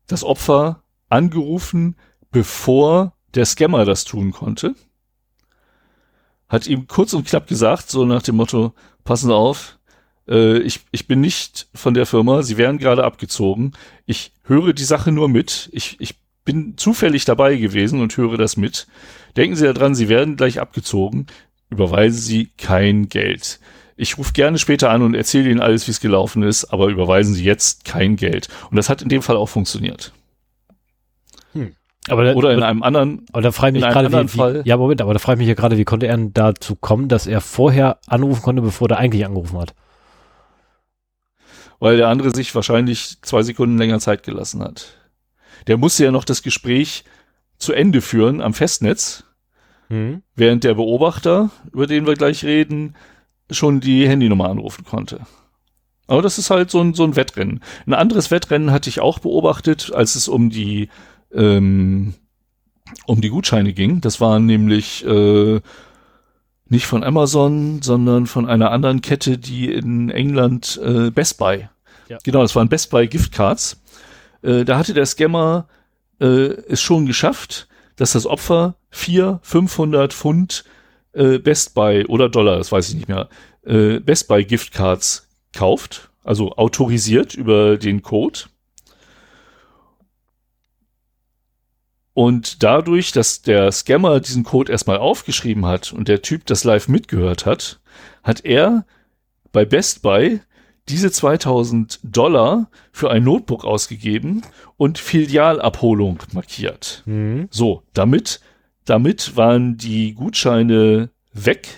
das 0.06 0.24
Opfer 0.24 0.82
angerufen, 1.08 1.96
bevor 2.30 3.14
der 3.34 3.46
Scammer 3.46 3.84
das 3.84 4.04
tun 4.04 4.32
konnte. 4.32 4.74
Hat 6.48 6.66
ihm 6.66 6.86
kurz 6.86 7.12
und 7.12 7.26
knapp 7.26 7.46
gesagt, 7.46 7.90
so 7.90 8.04
nach 8.04 8.22
dem 8.22 8.36
Motto, 8.36 8.72
passen 9.04 9.28
Sie 9.28 9.34
auf, 9.34 9.77
äh, 10.28 10.58
ich, 10.58 10.80
ich 10.92 11.06
bin 11.06 11.20
nicht 11.20 11.68
von 11.74 11.94
der 11.94 12.06
Firma, 12.06 12.42
Sie 12.42 12.56
werden 12.58 12.78
gerade 12.78 13.04
abgezogen. 13.04 13.72
Ich 14.06 14.32
höre 14.44 14.72
die 14.72 14.84
Sache 14.84 15.12
nur 15.12 15.28
mit. 15.28 15.68
Ich, 15.72 15.96
ich 16.00 16.14
bin 16.44 16.76
zufällig 16.76 17.24
dabei 17.24 17.56
gewesen 17.56 18.00
und 18.00 18.16
höre 18.16 18.36
das 18.38 18.56
mit. 18.56 18.86
Denken 19.36 19.56
Sie 19.56 19.64
daran, 19.72 19.94
Sie 19.94 20.08
werden 20.08 20.36
gleich 20.36 20.60
abgezogen 20.60 21.26
überweisen 21.70 22.18
Sie 22.18 22.48
kein 22.56 23.10
Geld. 23.10 23.60
Ich 23.96 24.16
rufe 24.16 24.32
gerne 24.32 24.56
später 24.56 24.88
an 24.88 25.02
und 25.02 25.14
erzähle 25.14 25.50
Ihnen 25.50 25.60
alles, 25.60 25.86
wie 25.86 25.90
es 25.90 26.00
gelaufen 26.00 26.42
ist, 26.42 26.64
aber 26.66 26.86
überweisen 26.86 27.34
Sie 27.34 27.44
jetzt 27.44 27.84
kein 27.84 28.16
Geld. 28.16 28.48
Und 28.70 28.76
das 28.78 28.88
hat 28.88 29.02
in 29.02 29.10
dem 29.10 29.20
Fall 29.20 29.36
auch 29.36 29.50
funktioniert. 29.50 30.12
Aber, 32.08 32.24
da- 32.24 32.32
Oder 32.34 32.54
in 32.54 32.62
einem 32.62 32.82
anderen, 32.82 33.26
aber 33.32 33.42
da 33.42 33.52
frage 33.52 33.72
ich 33.72 33.74
in 33.76 33.80
mich 33.80 33.84
einem 33.84 33.92
gerade, 33.92 34.06
anderen 34.06 34.32
wie, 34.32 34.36
Fall- 34.38 34.62
ja, 34.64 34.78
Moment, 34.78 35.02
aber 35.02 35.12
da 35.12 35.18
frage 35.18 35.34
ich 35.36 35.38
mich 35.40 35.48
ja 35.48 35.54
gerade, 35.60 35.76
wie 35.76 35.84
konnte 35.84 36.06
er 36.06 36.16
denn 36.16 36.32
dazu 36.32 36.74
kommen, 36.74 37.08
dass 37.08 37.26
er 37.26 37.42
vorher 37.42 37.98
anrufen 38.06 38.40
konnte, 38.40 38.62
bevor 38.62 38.88
er 38.88 38.96
eigentlich 38.96 39.26
angerufen 39.26 39.58
hat? 39.58 39.74
Weil 41.78 41.96
der 41.96 42.08
andere 42.08 42.34
sich 42.34 42.54
wahrscheinlich 42.54 43.18
zwei 43.22 43.42
Sekunden 43.42 43.78
länger 43.78 44.00
Zeit 44.00 44.22
gelassen 44.22 44.62
hat. 44.62 44.96
Der 45.66 45.76
musste 45.76 46.04
ja 46.04 46.10
noch 46.10 46.24
das 46.24 46.42
Gespräch 46.42 47.04
zu 47.58 47.72
Ende 47.72 48.00
führen 48.00 48.40
am 48.40 48.54
Festnetz, 48.54 49.24
Hm? 49.90 50.22
während 50.34 50.64
der 50.64 50.74
Beobachter, 50.74 51.50
über 51.72 51.86
den 51.86 52.06
wir 52.06 52.14
gleich 52.14 52.44
reden, 52.44 52.94
schon 53.50 53.80
die 53.80 54.06
Handynummer 54.06 54.50
anrufen 54.50 54.84
konnte. 54.84 55.20
Aber 56.06 56.20
das 56.22 56.36
ist 56.38 56.50
halt 56.50 56.70
so 56.70 56.80
ein, 56.80 56.94
so 56.94 57.04
ein 57.04 57.16
Wettrennen. 57.16 57.60
Ein 57.86 57.94
anderes 57.94 58.30
Wettrennen 58.30 58.70
hatte 58.70 58.90
ich 58.90 59.00
auch 59.00 59.18
beobachtet, 59.18 59.90
als 59.92 60.14
es 60.14 60.28
um 60.28 60.50
die, 60.50 60.88
ähm, 61.32 62.14
um 63.06 63.20
die 63.20 63.30
Gutscheine 63.30 63.72
ging. 63.72 64.00
Das 64.00 64.20
waren 64.20 64.46
nämlich 64.46 65.04
äh, 65.06 65.60
nicht 66.68 66.86
von 66.86 67.02
Amazon, 67.02 67.82
sondern 67.82 68.26
von 68.26 68.46
einer 68.48 68.70
anderen 68.70 69.00
Kette, 69.00 69.38
die 69.38 69.72
in 69.72 70.10
England 70.10 70.80
äh, 70.82 71.10
Best 71.10 71.38
Buy. 71.38 71.68
Ja. 72.08 72.18
Genau, 72.24 72.42
das 72.42 72.54
waren 72.56 72.68
Best 72.68 72.90
Buy 72.90 73.06
Giftcards. 73.06 73.80
Äh, 74.42 74.64
da 74.64 74.78
hatte 74.78 74.94
der 74.94 75.06
Scammer 75.06 75.68
äh, 76.20 76.26
es 76.26 76.80
schon 76.80 77.06
geschafft, 77.06 77.68
dass 77.96 78.12
das 78.12 78.26
Opfer 78.26 78.76
vier 78.90 79.40
500 79.42 80.12
Pfund 80.12 80.64
äh, 81.12 81.38
Best 81.38 81.74
Buy 81.74 82.04
oder 82.06 82.28
Dollar, 82.28 82.58
das 82.58 82.72
weiß 82.72 82.88
ich 82.90 82.94
nicht 82.94 83.08
mehr, 83.08 83.28
äh, 83.64 84.00
Best 84.00 84.28
Buy 84.28 84.44
Giftcards 84.44 85.28
kauft, 85.52 86.10
also 86.24 86.52
autorisiert 86.52 87.34
über 87.34 87.76
den 87.76 88.02
Code. 88.02 88.40
Und 92.18 92.64
dadurch, 92.64 93.12
dass 93.12 93.42
der 93.42 93.70
Scammer 93.70 94.18
diesen 94.18 94.42
Code 94.42 94.72
erstmal 94.72 94.96
aufgeschrieben 94.96 95.66
hat 95.66 95.92
und 95.92 96.08
der 96.08 96.20
Typ 96.20 96.46
das 96.46 96.64
live 96.64 96.88
mitgehört 96.88 97.46
hat, 97.46 97.78
hat 98.24 98.44
er 98.44 98.84
bei 99.52 99.64
Best 99.64 100.02
Buy 100.02 100.40
diese 100.88 101.12
2000 101.12 102.00
Dollar 102.02 102.70
für 102.90 103.12
ein 103.12 103.22
Notebook 103.22 103.64
ausgegeben 103.64 104.42
und 104.76 104.98
Filialabholung 104.98 106.18
markiert. 106.32 107.04
Mhm. 107.06 107.46
So, 107.52 107.84
damit, 107.94 108.40
damit 108.84 109.36
waren 109.36 109.76
die 109.76 110.14
Gutscheine 110.14 111.10
weg. 111.32 111.68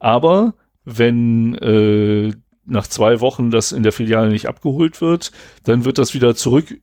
Aber 0.00 0.54
wenn 0.84 1.54
äh, 1.54 2.32
nach 2.64 2.88
zwei 2.88 3.20
Wochen 3.20 3.52
das 3.52 3.70
in 3.70 3.84
der 3.84 3.92
Filiale 3.92 4.30
nicht 4.30 4.48
abgeholt 4.48 5.00
wird, 5.00 5.30
dann 5.62 5.84
wird 5.84 5.98
das 5.98 6.14
wieder 6.14 6.34
zurück 6.34 6.80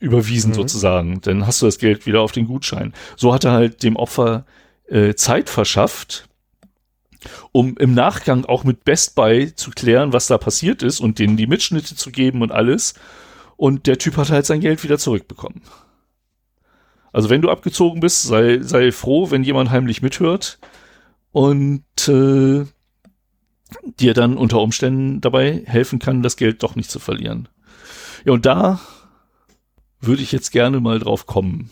überwiesen 0.00 0.50
Mhm. 0.50 0.54
sozusagen. 0.54 1.20
Dann 1.22 1.46
hast 1.46 1.62
du 1.62 1.66
das 1.66 1.78
Geld 1.78 2.06
wieder 2.06 2.20
auf 2.20 2.32
den 2.32 2.46
Gutschein. 2.46 2.92
So 3.16 3.34
hat 3.34 3.44
er 3.44 3.52
halt 3.52 3.82
dem 3.82 3.96
Opfer 3.96 4.44
äh, 4.88 5.14
Zeit 5.14 5.50
verschafft, 5.50 6.28
um 7.52 7.76
im 7.78 7.94
Nachgang 7.94 8.44
auch 8.44 8.64
mit 8.64 8.84
Best 8.84 9.14
Buy 9.14 9.54
zu 9.54 9.70
klären, 9.70 10.12
was 10.12 10.28
da 10.28 10.38
passiert 10.38 10.82
ist 10.82 11.00
und 11.00 11.18
denen 11.18 11.36
die 11.36 11.46
Mitschnitte 11.46 11.96
zu 11.96 12.10
geben 12.10 12.42
und 12.42 12.52
alles. 12.52 12.94
Und 13.56 13.86
der 13.86 13.98
Typ 13.98 14.16
hat 14.16 14.30
halt 14.30 14.46
sein 14.46 14.60
Geld 14.60 14.84
wieder 14.84 14.98
zurückbekommen. 14.98 15.62
Also 17.12 17.28
wenn 17.28 17.42
du 17.42 17.50
abgezogen 17.50 18.00
bist, 18.00 18.22
sei, 18.22 18.60
sei 18.62 18.92
froh, 18.92 19.30
wenn 19.30 19.42
jemand 19.42 19.70
heimlich 19.70 20.00
mithört 20.02 20.58
und 21.32 21.82
äh, 22.06 22.64
dir 23.98 24.14
dann 24.14 24.36
unter 24.36 24.60
Umständen 24.60 25.20
dabei 25.20 25.62
helfen 25.66 25.98
kann, 25.98 26.22
das 26.22 26.36
Geld 26.36 26.62
doch 26.62 26.76
nicht 26.76 26.90
zu 26.90 27.00
verlieren. 27.00 27.48
Ja, 28.24 28.32
und 28.32 28.46
da 28.46 28.80
würde 30.00 30.22
ich 30.22 30.32
jetzt 30.32 30.50
gerne 30.50 30.80
mal 30.80 30.98
drauf 30.98 31.26
kommen. 31.26 31.70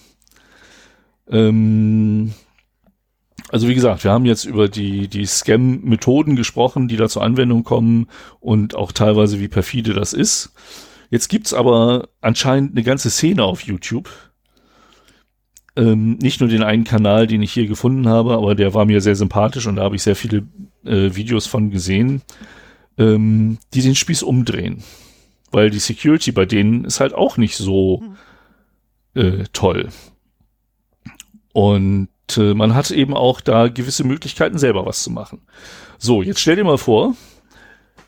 Ähm, 1.29 2.33
also 3.51 3.69
wie 3.69 3.75
gesagt, 3.75 4.03
wir 4.03 4.11
haben 4.11 4.27
jetzt 4.27 4.45
über 4.45 4.69
die, 4.69 5.09
die 5.09 5.25
Scam-Methoden 5.25 6.35
gesprochen, 6.35 6.89
die 6.89 6.97
da 6.97 7.09
zur 7.09 7.23
Anwendung 7.23 7.63
kommen 7.63 8.09
und 8.41 8.75
auch 8.75 8.93
teilweise, 8.93 9.39
wie 9.41 9.49
perfide 9.49 9.95
das 9.95 10.13
ist. 10.13 10.53
Jetzt 11.11 11.29
gibt's 11.29 11.55
aber 11.55 12.09
anscheinend 12.21 12.73
eine 12.73 12.83
ganze 12.83 13.11
Szene 13.11 13.45
auf 13.45 13.63
YouTube. 13.63 14.11
Ähm, 15.77 16.15
nicht 16.21 16.41
nur 16.41 16.49
den 16.49 16.63
einen 16.63 16.85
Kanal, 16.85 17.27
den 17.27 17.43
ich 17.43 17.53
hier 17.53 17.67
gefunden 17.67 18.09
habe, 18.09 18.35
aber 18.35 18.55
der 18.55 18.75
war 18.75 18.85
mir 18.85 19.01
sehr 19.01 19.15
sympathisch 19.15 19.67
und 19.67 19.77
da 19.77 19.83
habe 19.83 19.95
ich 19.95 20.03
sehr 20.03 20.17
viele 20.17 20.47
äh, 20.85 21.15
Videos 21.15 21.47
von 21.47 21.71
gesehen, 21.71 22.23
ähm, 22.99 23.59
die 23.75 23.83
den 23.83 23.95
Spieß 23.95 24.23
umdrehen. 24.23 24.83
Weil 25.53 25.71
die 25.71 25.79
Security 25.79 26.33
bei 26.33 26.45
denen 26.45 26.85
ist 26.85 27.01
halt 27.01 27.15
auch 27.15 27.37
nicht 27.37 27.57
so 27.57 28.03
äh, 29.15 29.45
toll. 29.53 29.89
Und 31.53 32.09
äh, 32.37 32.55
man 32.55 32.75
hat 32.75 32.91
eben 32.91 33.15
auch 33.15 33.41
da 33.41 33.69
gewisse 33.69 34.05
Möglichkeiten, 34.05 34.59
selber 34.59 34.85
was 34.87 35.03
zu 35.03 35.11
machen. 35.11 35.41
So, 35.99 36.23
jetzt 36.23 36.41
stell 36.41 36.57
dir 36.57 36.65
mal 36.65 36.79
vor, 36.79 37.15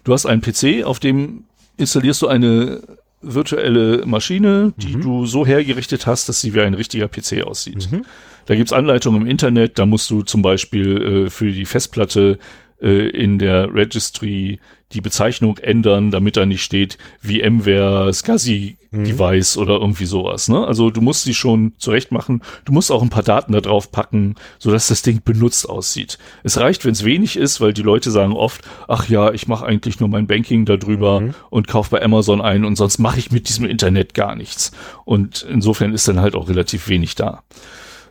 du 0.04 0.12
hast 0.12 0.26
einen 0.26 0.42
PC, 0.42 0.84
auf 0.84 0.98
dem 0.98 1.44
installierst 1.76 2.22
du 2.22 2.28
eine 2.28 2.82
virtuelle 3.22 4.04
Maschine, 4.06 4.72
die 4.76 4.96
Mhm. 4.96 5.00
du 5.02 5.26
so 5.26 5.46
hergerichtet 5.46 6.06
hast, 6.06 6.28
dass 6.28 6.40
sie 6.40 6.54
wie 6.54 6.60
ein 6.60 6.74
richtiger 6.74 7.08
PC 7.08 7.42
aussieht. 7.44 7.90
Mhm. 7.90 8.04
Da 8.46 8.54
gibt's 8.54 8.72
Anleitungen 8.72 9.22
im 9.22 9.26
Internet, 9.26 9.78
da 9.78 9.86
musst 9.86 10.10
du 10.10 10.22
zum 10.22 10.42
Beispiel 10.42 11.26
äh, 11.26 11.30
für 11.30 11.50
die 11.50 11.64
Festplatte 11.64 12.38
äh, 12.80 13.08
in 13.08 13.38
der 13.38 13.72
Registry 13.74 14.60
die 14.92 15.00
Bezeichnung 15.02 15.58
ändern, 15.58 16.10
damit 16.10 16.38
da 16.38 16.46
nicht 16.46 16.62
steht 16.62 16.96
VMware 17.20 18.10
SCSI 18.12 18.78
Device 18.90 19.58
oder 19.58 19.74
irgendwie 19.74 20.06
sowas. 20.06 20.48
Ne? 20.48 20.66
Also 20.66 20.88
du 20.88 21.02
musst 21.02 21.24
sie 21.24 21.34
schon 21.34 21.74
zurecht 21.76 22.10
machen. 22.10 22.40
Du 22.64 22.72
musst 22.72 22.90
auch 22.90 23.02
ein 23.02 23.10
paar 23.10 23.22
Daten 23.22 23.52
da 23.52 23.60
drauf 23.60 23.92
packen, 23.92 24.36
sodass 24.58 24.88
das 24.88 25.02
Ding 25.02 25.20
benutzt 25.22 25.68
aussieht. 25.68 26.16
Es 26.42 26.56
reicht, 26.58 26.86
wenn 26.86 26.92
es 26.92 27.04
wenig 27.04 27.36
ist, 27.36 27.60
weil 27.60 27.74
die 27.74 27.82
Leute 27.82 28.10
sagen 28.10 28.32
oft, 28.32 28.62
ach 28.88 29.06
ja, 29.06 29.30
ich 29.30 29.46
mache 29.46 29.66
eigentlich 29.66 30.00
nur 30.00 30.08
mein 30.08 30.26
Banking 30.26 30.64
darüber 30.64 31.20
Mhm. 31.20 31.34
und 31.50 31.68
kaufe 31.68 31.90
bei 31.90 32.02
Amazon 32.02 32.40
ein 32.40 32.64
und 32.64 32.76
sonst 32.76 32.96
mache 32.98 33.18
ich 33.18 33.30
mit 33.30 33.50
diesem 33.50 33.66
Internet 33.66 34.14
gar 34.14 34.34
nichts. 34.34 34.72
Und 35.04 35.42
insofern 35.50 35.92
ist 35.92 36.08
dann 36.08 36.20
halt 36.20 36.34
auch 36.34 36.48
relativ 36.48 36.88
wenig 36.88 37.14
da. 37.14 37.42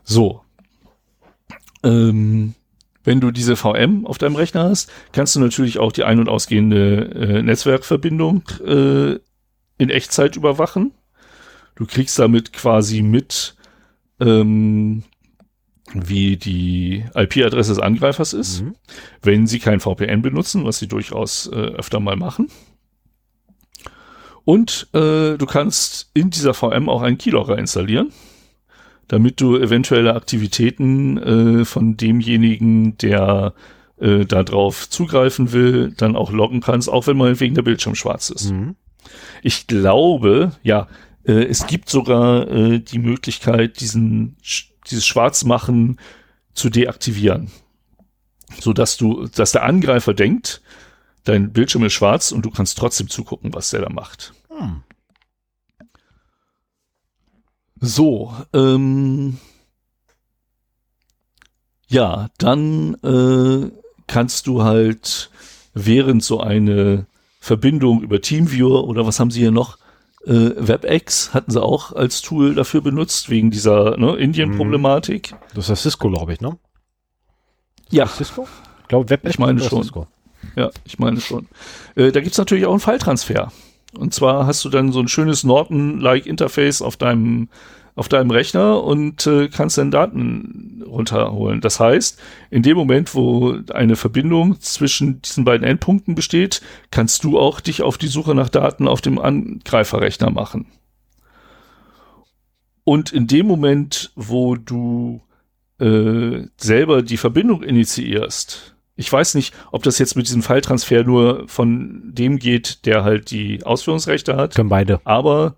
So. 0.04 0.42
Ähm, 1.84 2.54
wenn 3.08 3.22
du 3.22 3.32
diese 3.32 3.56
VM 3.56 4.06
auf 4.06 4.18
deinem 4.18 4.36
Rechner 4.36 4.66
hast, 4.66 4.92
kannst 5.14 5.34
du 5.34 5.40
natürlich 5.40 5.80
auch 5.80 5.94
die 5.94 6.03
ein- 6.03 6.19
und 6.19 6.27
ausgehende 6.27 7.06
äh, 7.16 7.42
Netzwerkverbindung 7.42 8.44
äh, 8.66 9.14
in 9.77 9.90
Echtzeit 9.90 10.36
überwachen. 10.36 10.92
Du 11.76 11.86
kriegst 11.86 12.19
damit 12.19 12.52
quasi 12.52 13.02
mit, 13.02 13.56
ähm, 14.19 15.03
wie 15.94 16.36
die 16.36 17.06
IP-Adresse 17.16 17.76
des 17.76 17.80
Angreifers 17.80 18.34
ist, 18.34 18.60
Mhm. 18.64 18.76
wenn 19.22 19.48
sie 19.48 19.60
kein 19.60 19.80
VPN 19.80 20.22
benutzen, 20.22 20.66
was 20.66 20.80
sie 20.80 20.90
durchaus 20.90 21.48
äh, 21.48 21.56
öfter 21.56 22.02
mal 22.02 22.18
machen. 22.18 22.50
Und 24.44 24.90
äh, 24.94 25.38
du 25.38 25.45
kannst 25.45 26.11
in 26.14 26.30
dieser 26.30 26.53
VM 26.53 26.90
auch 26.90 27.03
einen 27.03 27.18
Keylogger 27.18 27.58
installieren, 27.58 28.11
damit 29.08 29.40
du 29.40 29.58
eventuelle 29.58 30.16
Aktivitäten 30.16 31.18
äh, 31.18 31.66
von 31.66 31.98
demjenigen, 31.98 32.98
der 32.98 33.53
äh, 34.00 34.26
da 34.26 34.44
drauf 34.44 34.90
zugreifen 34.90 35.52
will, 35.53 35.94
dann 35.95 36.16
auch 36.16 36.32
loggen 36.32 36.61
kannst, 36.61 36.90
auch 36.90 37.08
wenn 37.08 37.18
mal 37.18 37.40
wegen 37.40 37.56
der 37.56 37.61
Bildschirm 37.61 37.95
schwarz 37.95 38.30
ist. 38.30 38.52
Mhm. 38.52 38.76
Ich 39.42 39.68
glaube, 39.68 40.52
ja, 40.64 40.88
äh, 41.26 41.44
es 41.45 41.68
gibt 41.68 41.90
sogar 41.90 42.48
äh, 42.50 42.80
die 42.80 43.00
Möglichkeit, 43.00 43.80
diesen, 43.80 44.36
Sch- 44.44 44.66
dieses 44.90 45.06
Schwarzmachen 45.06 46.00
zu 46.53 46.69
deaktivieren. 46.69 47.50
So 48.60 48.74
dass 48.74 48.98
du, 48.98 49.27
dass 49.27 49.52
der 49.52 49.64
Angreifer 49.64 50.14
denkt, 50.14 50.61
dein 51.24 51.52
Bildschirm 51.52 51.84
ist 51.84 51.94
schwarz 51.94 52.32
und 52.32 52.45
du 52.45 52.50
kannst 52.50 52.77
trotzdem 52.77 53.10
zugucken, 53.10 53.53
was 53.53 53.69
der 53.69 53.82
da 53.82 53.90
macht. 53.90 54.34
Hm. 54.50 54.84
So, 57.80 58.33
ähm, 58.53 59.38
ja, 61.88 62.30
dann 62.38 62.95
äh, 63.03 63.72
kannst 64.07 64.47
du 64.47 64.64
halt 64.64 65.30
während 65.73 66.23
so 66.23 66.39
eine 66.39 67.06
Verbindung 67.39 68.01
über 68.01 68.22
TeamViewer 68.22 68.83
oder 68.85 69.06
was 69.06 69.19
haben 69.19 69.31
sie 69.31 69.39
hier 69.39 69.51
noch? 69.51 69.77
Äh, 70.25 70.51
WebEx 70.57 71.33
hatten 71.33 71.51
sie 71.51 71.61
auch 71.61 71.93
als 71.93 72.22
Tool 72.22 72.56
dafür 72.56 72.81
benutzt, 72.81 73.30
wegen 73.30 73.51
dieser 73.51 73.95
ne, 73.97 74.15
Indien-Problematik. 74.15 75.33
Das 75.53 75.65
ist 75.65 75.69
das 75.69 75.81
Cisco, 75.83 76.09
glaube 76.09 76.33
ich, 76.33 76.41
ne? 76.41 76.57
Ja, 77.89 78.06
Cisco? 78.07 78.47
Ich 78.81 78.88
glaube, 78.89 79.09
Web 79.09 79.25
Ich 79.25 79.39
meine 79.39 79.61
schon. 79.61 79.83
Cisco. 79.83 80.07
ja, 80.57 80.69
ich 80.83 80.99
meine 80.99 81.22
schon. 81.22 81.47
Äh, 81.95 82.11
da 82.11 82.19
gibt's 82.19 82.38
natürlich 82.38 82.65
auch 82.65 82.72
einen 82.72 82.81
File-Transfer. 82.81 83.51
Und 83.98 84.14
zwar 84.14 84.45
hast 84.45 84.64
du 84.64 84.69
dann 84.69 84.92
so 84.92 85.00
ein 85.00 85.08
schönes 85.08 85.43
Norton-like 85.43 86.26
Interface 86.26 86.82
auf 86.82 86.98
deinem 86.98 87.50
auf 87.98 88.09
deinem 88.09 88.30
Rechner 88.30 88.84
und 88.84 89.26
äh, 89.26 89.50
kannst 89.50 89.80
dann 89.80 89.90
Daten 89.90 90.84
runterholen. 90.85 91.61
Das 91.61 91.80
heißt, 91.80 92.19
in 92.51 92.61
dem 92.61 92.77
Moment, 92.77 93.16
wo 93.16 93.58
eine 93.74 93.95
Verbindung 93.95 94.61
zwischen 94.61 95.19
diesen 95.24 95.45
beiden 95.45 95.66
Endpunkten 95.66 96.14
besteht, 96.14 96.61
kannst 96.92 97.24
du 97.24 97.40
auch 97.40 97.59
dich 97.59 97.82
auf 97.82 97.98
die 97.98 98.08
Suche 98.08 98.35
nach 98.35 98.50
Daten 98.50 98.88
auf 98.88 99.01
dem 99.01 99.17
Angreiferrechner 99.17 100.30
machen. 100.30 100.67
Und 102.84 103.11
in 103.11 103.26
dem 103.26 103.48
Moment, 103.48 104.11
wo 104.16 104.56
du 104.56 105.22
äh, 105.80 106.43
selber 106.56 107.01
die 107.01 107.17
Verbindung 107.17 107.64
initiierst, 107.64 108.76
ich 108.98 109.11
weiß 109.14 109.35
nicht, 109.35 109.53
ob 109.72 109.84
das 109.84 110.00
jetzt 110.00 110.16
mit 110.16 110.27
diesem 110.27 110.42
File-Transfer 110.42 111.03
nur 111.03 111.48
von 111.48 112.01
dem 112.03 112.40
geht, 112.40 112.85
der 112.85 113.03
halt 113.03 113.32
die 113.32 113.64
Ausführungsrechte 113.64 114.35
hat, 114.35 114.56
Können 114.56 114.69
beide. 114.69 115.00
aber 115.06 115.56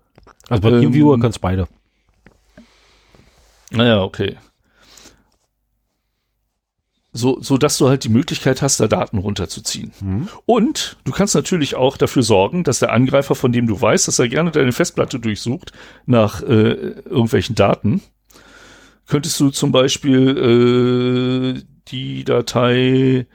Also 0.48 0.62
bei 0.62 0.68
Ähm, 0.68 0.80
TeamViewer 0.82 1.18
können 1.18 1.30
es 1.30 1.38
beide. 1.38 1.66
Naja, 3.70 4.02
okay. 4.02 4.36
So, 7.12 7.40
so 7.40 7.56
dass 7.56 7.76
du 7.78 7.88
halt 7.88 8.04
die 8.04 8.08
Möglichkeit 8.08 8.62
hast, 8.62 8.78
da 8.78 8.86
Daten 8.86 9.18
runterzuziehen. 9.18 9.92
Mhm. 10.00 10.28
Und 10.46 10.96
du 11.04 11.10
kannst 11.10 11.34
natürlich 11.34 11.74
auch 11.74 11.96
dafür 11.96 12.22
sorgen, 12.22 12.62
dass 12.62 12.78
der 12.78 12.92
Angreifer, 12.92 13.34
von 13.34 13.50
dem 13.50 13.66
du 13.66 13.80
weißt, 13.80 14.06
dass 14.06 14.18
er 14.20 14.28
gerne 14.28 14.52
deine 14.52 14.72
Festplatte 14.72 15.18
durchsucht 15.18 15.72
nach 16.06 16.42
äh, 16.42 16.44
irgendwelchen 16.44 17.56
Daten, 17.56 18.02
könntest 19.08 19.40
du 19.40 19.50
zum 19.50 19.72
Beispiel 19.72 21.56
äh, 21.56 21.79
die 21.90 22.24
Datei 22.24 23.26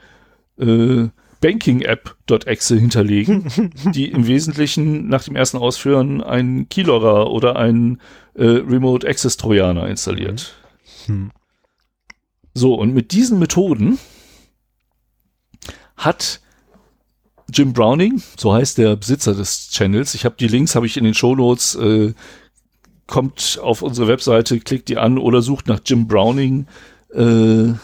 äh, 0.58 1.08
bankingapp.exe 1.40 2.76
hinterlegen, 2.76 3.72
die 3.94 4.10
im 4.10 4.26
Wesentlichen 4.26 5.08
nach 5.08 5.24
dem 5.24 5.36
ersten 5.36 5.58
Ausführen 5.58 6.22
einen 6.22 6.68
Keylogger 6.68 7.30
oder 7.30 7.56
einen 7.56 8.00
äh, 8.34 8.44
Remote 8.44 9.06
Access 9.06 9.36
Trojaner 9.36 9.88
installiert. 9.88 10.54
Hm. 11.06 11.30
So, 12.54 12.74
und 12.74 12.94
mit 12.94 13.12
diesen 13.12 13.38
Methoden 13.38 13.98
hat 15.96 16.40
Jim 17.52 17.72
Browning, 17.72 18.22
so 18.36 18.52
heißt 18.52 18.78
der 18.78 18.96
Besitzer 18.96 19.34
des 19.34 19.70
Channels, 19.70 20.14
ich 20.14 20.24
habe 20.24 20.36
die 20.38 20.48
Links, 20.48 20.74
habe 20.74 20.86
ich 20.86 20.96
in 20.96 21.04
den 21.04 21.14
Shownotes, 21.14 21.74
äh, 21.76 22.14
kommt 23.06 23.60
auf 23.62 23.82
unsere 23.82 24.08
Webseite, 24.08 24.58
klickt 24.58 24.88
die 24.88 24.98
an 24.98 25.18
oder 25.18 25.42
sucht 25.42 25.68
nach 25.68 25.80
Jim 25.84 26.08
Browning, 26.08 26.66
äh, 27.14 27.74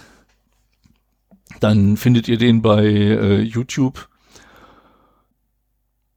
dann 1.62 1.96
findet 1.96 2.28
ihr 2.28 2.38
den 2.38 2.62
bei 2.62 2.84
äh, 2.84 3.40
YouTube. 3.40 4.08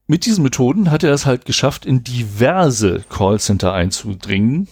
mit 0.07 0.25
diesen 0.25 0.43
Methoden 0.43 0.91
hat 0.91 1.03
er 1.03 1.13
es 1.13 1.25
halt 1.25 1.45
geschafft, 1.45 1.85
in 1.85 2.03
diverse 2.03 3.03
Callcenter 3.09 3.73
einzudringen, 3.73 4.67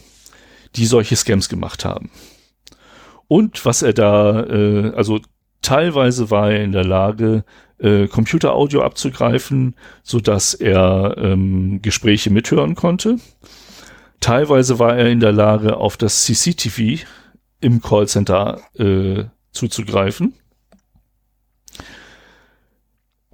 die 0.76 0.86
solche 0.86 1.16
Scams 1.16 1.48
gemacht 1.48 1.84
haben. 1.84 2.10
Und 3.26 3.64
was 3.64 3.82
er 3.82 3.92
da, 3.92 4.44
äh, 4.44 4.92
also 4.94 5.20
teilweise 5.62 6.30
war 6.30 6.52
er 6.52 6.62
in 6.62 6.72
der 6.72 6.84
Lage, 6.84 7.44
äh, 7.78 8.06
Computeraudio 8.06 8.82
abzugreifen, 8.82 9.74
so 10.02 10.20
dass 10.20 10.54
er 10.54 11.16
ähm, 11.18 11.82
Gespräche 11.82 12.30
mithören 12.30 12.74
konnte. 12.74 13.18
Teilweise 14.20 14.78
war 14.78 14.96
er 14.96 15.08
in 15.08 15.20
der 15.20 15.32
Lage, 15.32 15.76
auf 15.76 15.96
das 15.96 16.24
CCTV 16.24 17.04
im 17.60 17.80
Callcenter 17.82 18.60
äh, 18.78 19.24
zuzugreifen. 19.52 20.34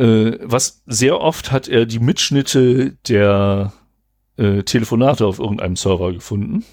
Äh, 0.00 0.38
was 0.40 0.82
sehr 0.86 1.20
oft 1.20 1.52
hat 1.52 1.68
er 1.68 1.84
die 1.84 1.98
Mitschnitte 1.98 2.96
der 3.06 3.74
äh, 4.38 4.62
Telefonate 4.62 5.26
auf 5.26 5.38
irgendeinem 5.38 5.76
Server 5.76 6.10
gefunden. 6.12 6.64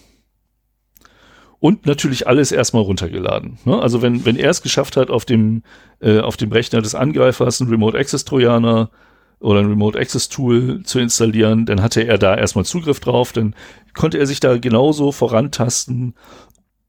Und 1.60 1.86
natürlich 1.86 2.28
alles 2.28 2.54
erstmal 2.54 2.84
runtergeladen. 2.84 3.58
Ne? 3.66 3.82
Also 3.82 4.02
wenn, 4.02 4.24
wenn 4.26 4.38
er 4.38 4.52
es 4.52 4.62
geschafft 4.62 4.96
hat, 4.96 5.10
auf 5.10 5.26
dem, 5.26 5.64
äh, 6.00 6.20
auf 6.20 6.38
dem 6.38 6.54
Rechner 6.54 6.82
des 6.82 6.96
Angreifers 6.96 7.60
einen 7.60 7.70
Remote 7.70 7.98
Access 7.98 8.24
Trojaner 8.24 8.92
oder 9.40 9.60
ein 9.60 9.68
Remote 9.68 10.00
Access 10.00 10.30
Tool 10.30 10.84
zu 10.84 11.00
installieren, 11.00 11.66
dann 11.66 11.82
hatte 11.82 12.08
er 12.08 12.18
da 12.18 12.34
erstmal 12.34 12.64
Zugriff 12.64 13.02
drauf, 13.02 13.34
dann 13.34 13.56
konnte 13.94 14.20
er 14.20 14.26
sich 14.28 14.40
da 14.40 14.58
genauso 14.58 15.12
vorantasten 15.12 16.14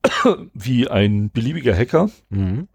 wie 0.55 0.87
ein 0.87 1.31
beliebiger 1.33 1.75
Hacker. 1.75 2.11
Mhm. 2.29 2.69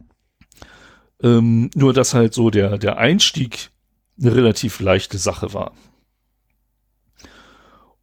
Ähm, 1.24 1.70
nur 1.74 1.94
dass 1.94 2.14
halt 2.14 2.34
so 2.34 2.50
der, 2.50 2.78
der 2.78 2.98
Einstieg 2.98 3.72
eine 4.20 4.36
relativ 4.36 4.80
leichte 4.80 5.18
Sache 5.18 5.54
war. 5.54 5.72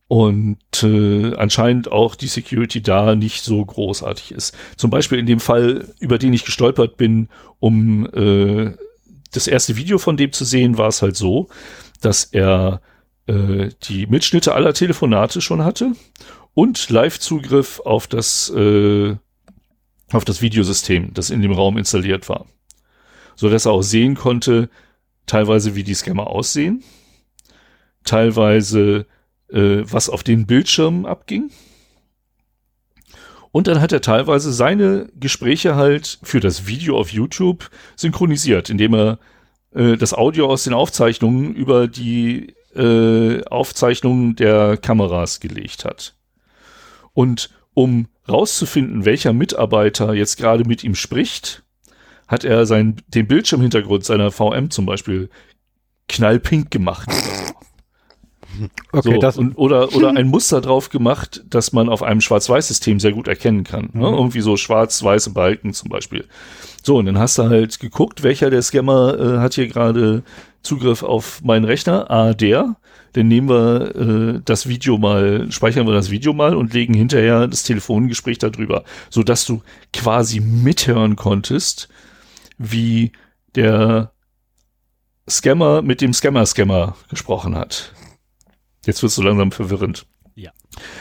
Und 0.08 0.82
äh, 0.82 1.36
anscheinend 1.36 1.92
auch 1.92 2.16
die 2.16 2.26
Security 2.26 2.82
da 2.82 3.14
nicht 3.14 3.44
so 3.44 3.64
großartig 3.64 4.32
ist. 4.32 4.56
Zum 4.76 4.90
Beispiel 4.90 5.18
in 5.20 5.26
dem 5.26 5.38
Fall, 5.38 5.94
über 6.00 6.18
den 6.18 6.32
ich 6.32 6.44
gestolpert 6.44 6.96
bin, 6.96 7.28
um 7.60 8.06
äh, 8.12 8.74
das 9.30 9.46
erste 9.46 9.76
Video 9.76 9.98
von 9.98 10.16
dem 10.16 10.32
zu 10.32 10.44
sehen, 10.44 10.78
war 10.78 10.88
es 10.88 11.02
halt 11.02 11.16
so, 11.16 11.48
dass 12.00 12.24
er 12.24 12.80
äh, 13.26 13.68
die 13.84 14.06
Mitschnitte 14.06 14.52
aller 14.54 14.74
Telefonate 14.74 15.40
schon 15.40 15.62
hatte 15.62 15.92
und 16.54 16.90
Live-Zugriff 16.90 17.78
auf 17.84 18.08
das 18.08 18.50
äh, 18.50 19.14
auf 20.10 20.24
das 20.24 20.42
Videosystem, 20.42 21.14
das 21.14 21.30
in 21.30 21.40
dem 21.40 21.52
Raum 21.52 21.78
installiert 21.78 22.28
war 22.28 22.46
so 23.34 23.48
dass 23.48 23.66
er 23.66 23.72
auch 23.72 23.82
sehen 23.82 24.14
konnte, 24.14 24.68
teilweise 25.26 25.74
wie 25.74 25.84
die 25.84 25.94
Scammer 25.94 26.26
aussehen, 26.26 26.82
teilweise 28.04 29.06
äh, 29.48 29.82
was 29.84 30.08
auf 30.08 30.22
den 30.22 30.46
Bildschirmen 30.46 31.06
abging. 31.06 31.50
Und 33.52 33.66
dann 33.66 33.80
hat 33.80 33.92
er 33.92 34.00
teilweise 34.00 34.52
seine 34.52 35.08
Gespräche 35.18 35.74
halt 35.74 36.18
für 36.22 36.40
das 36.40 36.66
Video 36.66 36.98
auf 36.98 37.10
YouTube 37.10 37.70
synchronisiert, 37.96 38.70
indem 38.70 38.94
er 38.94 39.18
äh, 39.74 39.96
das 39.96 40.14
Audio 40.14 40.46
aus 40.46 40.64
den 40.64 40.72
Aufzeichnungen 40.72 41.54
über 41.54 41.88
die 41.88 42.54
äh, 42.74 43.44
Aufzeichnungen 43.46 44.36
der 44.36 44.76
Kameras 44.76 45.40
gelegt 45.40 45.84
hat. 45.84 46.14
Und 47.12 47.50
um 47.74 48.06
rauszufinden, 48.28 49.04
welcher 49.04 49.32
Mitarbeiter 49.32 50.14
jetzt 50.14 50.36
gerade 50.36 50.64
mit 50.64 50.84
ihm 50.84 50.94
spricht, 50.94 51.64
hat 52.30 52.44
er 52.44 52.64
sein, 52.64 53.02
den 53.08 53.26
Bildschirmhintergrund 53.26 54.04
seiner 54.04 54.30
VM 54.30 54.70
zum 54.70 54.86
Beispiel 54.86 55.28
knallpink 56.08 56.70
gemacht. 56.70 57.08
Okay, 58.92 59.14
so, 59.14 59.20
das 59.20 59.38
und, 59.38 59.54
oder, 59.54 59.94
oder 59.94 60.10
ein 60.16 60.26
Muster 60.26 60.60
drauf 60.60 60.90
gemacht, 60.90 61.44
das 61.48 61.72
man 61.72 61.88
auf 61.88 62.02
einem 62.02 62.20
Schwarz-Weiß-System 62.20 62.98
sehr 62.98 63.12
gut 63.12 63.28
erkennen 63.28 63.62
kann. 63.62 63.90
Ne? 63.92 64.08
Mhm. 64.08 64.14
Irgendwie 64.14 64.40
so 64.40 64.56
schwarz-weiße 64.56 65.30
Balken 65.30 65.72
zum 65.72 65.88
Beispiel. 65.88 66.26
So, 66.82 66.96
und 66.98 67.06
dann 67.06 67.18
hast 67.18 67.38
du 67.38 67.44
halt 67.44 67.78
geguckt, 67.78 68.24
welcher 68.24 68.50
der 68.50 68.60
Scammer 68.60 69.18
äh, 69.18 69.38
hat 69.38 69.54
hier 69.54 69.68
gerade 69.68 70.24
Zugriff 70.62 71.04
auf 71.04 71.42
meinen 71.42 71.64
Rechner. 71.64 72.10
Ah, 72.10 72.34
der. 72.34 72.76
Dann 73.12 73.28
nehmen 73.28 73.48
wir 73.48 73.96
äh, 73.96 74.40
das 74.44 74.68
Video 74.68 74.98
mal, 74.98 75.50
speichern 75.50 75.86
wir 75.86 75.94
das 75.94 76.10
Video 76.10 76.32
mal 76.34 76.54
und 76.54 76.74
legen 76.74 76.92
hinterher 76.92 77.46
das 77.46 77.62
Telefongespräch 77.62 78.38
darüber, 78.38 78.84
so 79.10 79.22
dass 79.22 79.44
du 79.44 79.62
quasi 79.92 80.40
mithören 80.40 81.16
konntest, 81.16 81.88
wie 82.60 83.12
der 83.54 84.12
Scammer 85.28 85.80
mit 85.80 86.02
dem 86.02 86.12
Scammer-Scammer 86.12 86.94
gesprochen 87.08 87.56
hat. 87.56 87.94
Jetzt 88.84 89.02
wird 89.02 89.10
es 89.10 89.16
so 89.16 89.22
langsam 89.22 89.50
verwirrend. 89.50 90.06
Ja. 90.34 90.52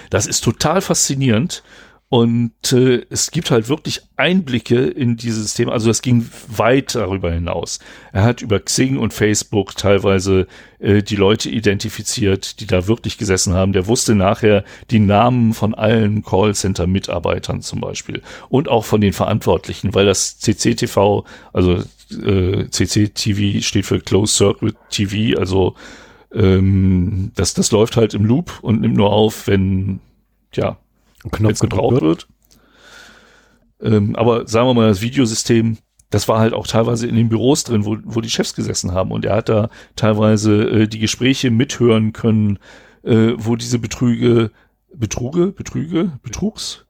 Das 0.10 0.26
ist 0.26 0.42
total 0.42 0.82
faszinierend 0.82 1.64
und 2.10 2.74
äh, 2.74 3.06
es 3.12 3.30
gibt 3.30 3.52
halt 3.52 3.70
wirklich 3.70 4.02
Einblicke 4.18 4.80
in 4.88 5.16
dieses 5.16 5.54
Thema. 5.54 5.74
Also 5.74 5.90
das 5.90 6.02
ging 6.02 6.28
weit 6.48 6.96
darüber 6.96 7.32
hinaus. 7.32 7.78
Er 8.12 8.24
hat 8.24 8.42
über 8.42 8.60
Xing 8.60 8.98
und 8.98 9.14
Facebook 9.14 9.76
teilweise 9.78 10.48
äh, 10.80 11.04
die 11.04 11.16
Leute 11.16 11.52
identifiziert, 11.52 12.62
die 12.62 12.66
da 12.66 12.88
wirklich 12.88 13.20
gesessen 13.20 13.54
haben. 13.54 13.74
Der 13.74 13.86
wusste 13.86 14.16
nachher 14.16 14.64
die 14.90 14.98
Namen 14.98 15.54
von 15.54 15.76
allen 15.76 16.24
Callcenter-Mitarbeitern 16.24 17.62
zum 17.62 17.80
Beispiel 17.80 18.24
und 18.50 18.70
auch 18.70 18.86
von 18.86 19.02
den 19.02 19.14
Verantwortlichen, 19.14 19.94
weil 19.94 20.08
das 20.08 20.40
CCTV, 20.40 21.26
also 21.54 21.84
äh, 22.26 22.68
CCTV 22.72 23.64
steht 23.64 23.86
für 23.86 24.00
Closed 24.00 24.36
Circuit 24.36 24.76
TV, 24.90 25.40
also 25.40 25.76
ähm, 26.34 27.34
das, 27.36 27.54
das 27.54 27.70
läuft 27.70 27.98
halt 27.98 28.16
im 28.16 28.26
Loop 28.26 28.58
und 28.64 28.82
nimmt 28.82 28.96
nur 28.96 29.14
auf, 29.14 29.46
wenn 29.46 30.00
ja 30.56 30.78
Knopf 31.32 31.60
gebraucht 31.60 32.02
wird. 32.02 32.28
Ähm, 33.82 34.16
aber 34.16 34.48
sagen 34.48 34.68
wir 34.68 34.74
mal, 34.74 34.90
das 34.90 35.02
Videosystem, 35.02 35.78
das 36.10 36.28
war 36.28 36.40
halt 36.40 36.54
auch 36.54 36.68
teilweise 36.68 37.08
in 37.08 37.16
den 37.16 37.30
Büros 37.30 37.64
drin, 37.64 37.86
wo, 37.86 37.98
wo 38.04 38.22
die 38.22 38.30
Chefs 38.30 38.56
gesessen 38.56 38.94
haben. 38.94 39.12
Und 39.12 39.26
er 39.26 39.38
hat 39.38 39.50
da 39.50 39.70
teilweise 39.96 40.64
äh, 40.64 40.88
die 40.88 41.00
Gespräche 41.00 41.52
mithören 41.52 42.14
können, 42.14 42.60
äh, 43.04 43.34
wo 43.38 43.56
diese 43.56 43.80
Betrüge, 43.80 44.52
Betruge, 44.94 45.48
Betrüge, 45.48 46.20
Betrugs, 46.24 46.86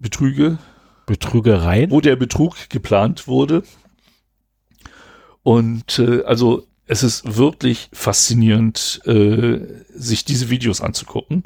Betrüge, 0.00 0.58
Betrügereien, 1.06 1.90
wo 1.90 2.00
der 2.00 2.16
Betrug 2.16 2.68
geplant 2.68 3.26
wurde. 3.26 3.62
Und 5.42 5.98
äh, 5.98 6.22
also 6.24 6.66
es 6.86 7.02
ist 7.02 7.36
wirklich 7.36 7.88
faszinierend, 7.92 9.00
äh, 9.06 9.60
sich 9.94 10.24
diese 10.24 10.50
Videos 10.50 10.80
anzugucken. 10.80 11.44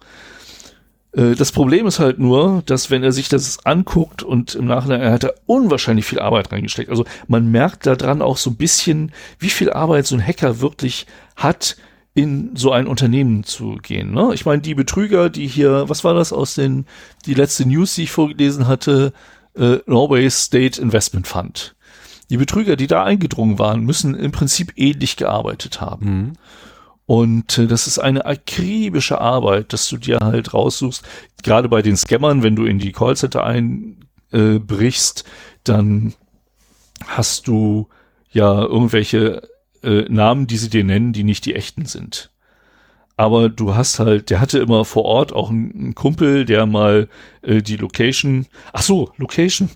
Äh, 1.17 1.35
das 1.35 1.51
Problem 1.51 1.87
ist 1.87 1.99
halt 1.99 2.19
nur, 2.19 2.63
dass 2.67 2.91
wenn 2.91 3.03
er 3.03 3.13
sich 3.13 3.29
das 3.29 3.65
anguckt 3.65 4.23
und 4.23 4.55
im 4.55 4.67
Nachhinein, 4.67 5.01
er 5.01 5.13
hat 5.13 5.25
da 5.25 5.31
unwahrscheinlich 5.47 6.05
viel 6.05 6.21
Arbeit 6.21 6.53
reingesteckt. 6.53 6.91
Also 6.91 7.05
man 7.27 7.51
merkt 7.51 7.87
daran 7.87 8.23
auch 8.23 8.37
so 8.37 8.51
ein 8.51 8.57
bisschen, 8.57 9.13
wie 9.39 9.51
viel 9.51 9.71
Arbeit 9.73 10.07
so 10.07 10.15
ein 10.15 10.25
Hacker 10.25 10.61
wirklich 10.61 11.07
hat, 11.35 11.77
in 12.15 12.57
so 12.57 12.73
ein 12.73 12.87
Unternehmen 12.87 13.45
zu 13.45 13.77
gehen. 13.83 14.13
Ne? 14.13 14.31
Ich 14.33 14.47
meine, 14.47 14.63
die 14.63 14.75
Betrüger, 14.75 15.29
die 15.29 15.47
hier, 15.47 15.89
was 15.89 16.03
war 16.03 16.15
das 16.15 16.33
aus 16.33 16.55
den, 16.55 16.87
die 17.27 17.35
letzte 17.35 17.67
News, 17.67 17.95
die 17.95 18.05
ich 18.05 18.11
vorgelesen 18.11 18.67
hatte, 18.67 19.13
äh, 19.55 19.79
Norway 19.87 20.31
State 20.31 20.81
Investment 20.81 21.27
Fund. 21.27 21.75
Die 22.31 22.39
Betrüger, 22.39 22.77
die 22.77 22.87
da 22.87 23.05
eingedrungen 23.05 23.59
waren, 23.59 23.83
müssen 23.83 24.15
im 24.15 24.33
Prinzip 24.33 24.73
ähnlich 24.77 25.17
gearbeitet 25.17 25.83
haben. 25.83 26.07
Mhm. 26.07 26.33
Und 27.07 27.57
äh, 27.59 27.67
das 27.67 27.87
ist 27.87 27.99
eine 27.99 28.27
akribische 28.27 29.21
Arbeit, 29.21 29.73
dass 29.73 29.89
du 29.89 29.97
dir 29.97 30.19
halt 30.21 30.53
raussuchst, 30.53 31.05
gerade 31.43 31.69
bei 31.69 31.83
den 31.83 31.97
Scammern, 31.97 32.43
wenn 32.43 32.57
du 32.57 32.65
in 32.65 32.79
die 32.79 32.93
Callcenter 32.93 33.45
einbrichst, 33.45 35.21
äh, 35.21 35.25
dann 35.65 36.15
hast 37.07 37.47
du 37.47 37.89
ja 38.31 38.63
irgendwelche 38.63 39.49
äh, 39.83 40.03
Namen, 40.09 40.47
die 40.47 40.57
sie 40.57 40.71
dir 40.71 40.85
nennen, 40.85 41.13
die 41.13 41.25
nicht 41.25 41.47
die 41.47 41.55
echten 41.55 41.87
sind. 41.87 42.31
Aber 43.17 43.49
du 43.49 43.75
hast 43.75 43.99
halt, 43.99 44.29
der 44.31 44.41
hatte 44.41 44.59
immer 44.59 44.85
vor 44.85 45.05
Ort 45.05 45.33
auch 45.33 45.49
einen, 45.49 45.73
einen 45.73 45.95
Kumpel, 45.95 46.45
der 46.45 46.67
mal 46.67 47.09
äh, 47.43 47.63
die 47.63 47.77
Location, 47.77 48.47
ach 48.73 48.83
so, 48.83 49.13
Location. 49.17 49.71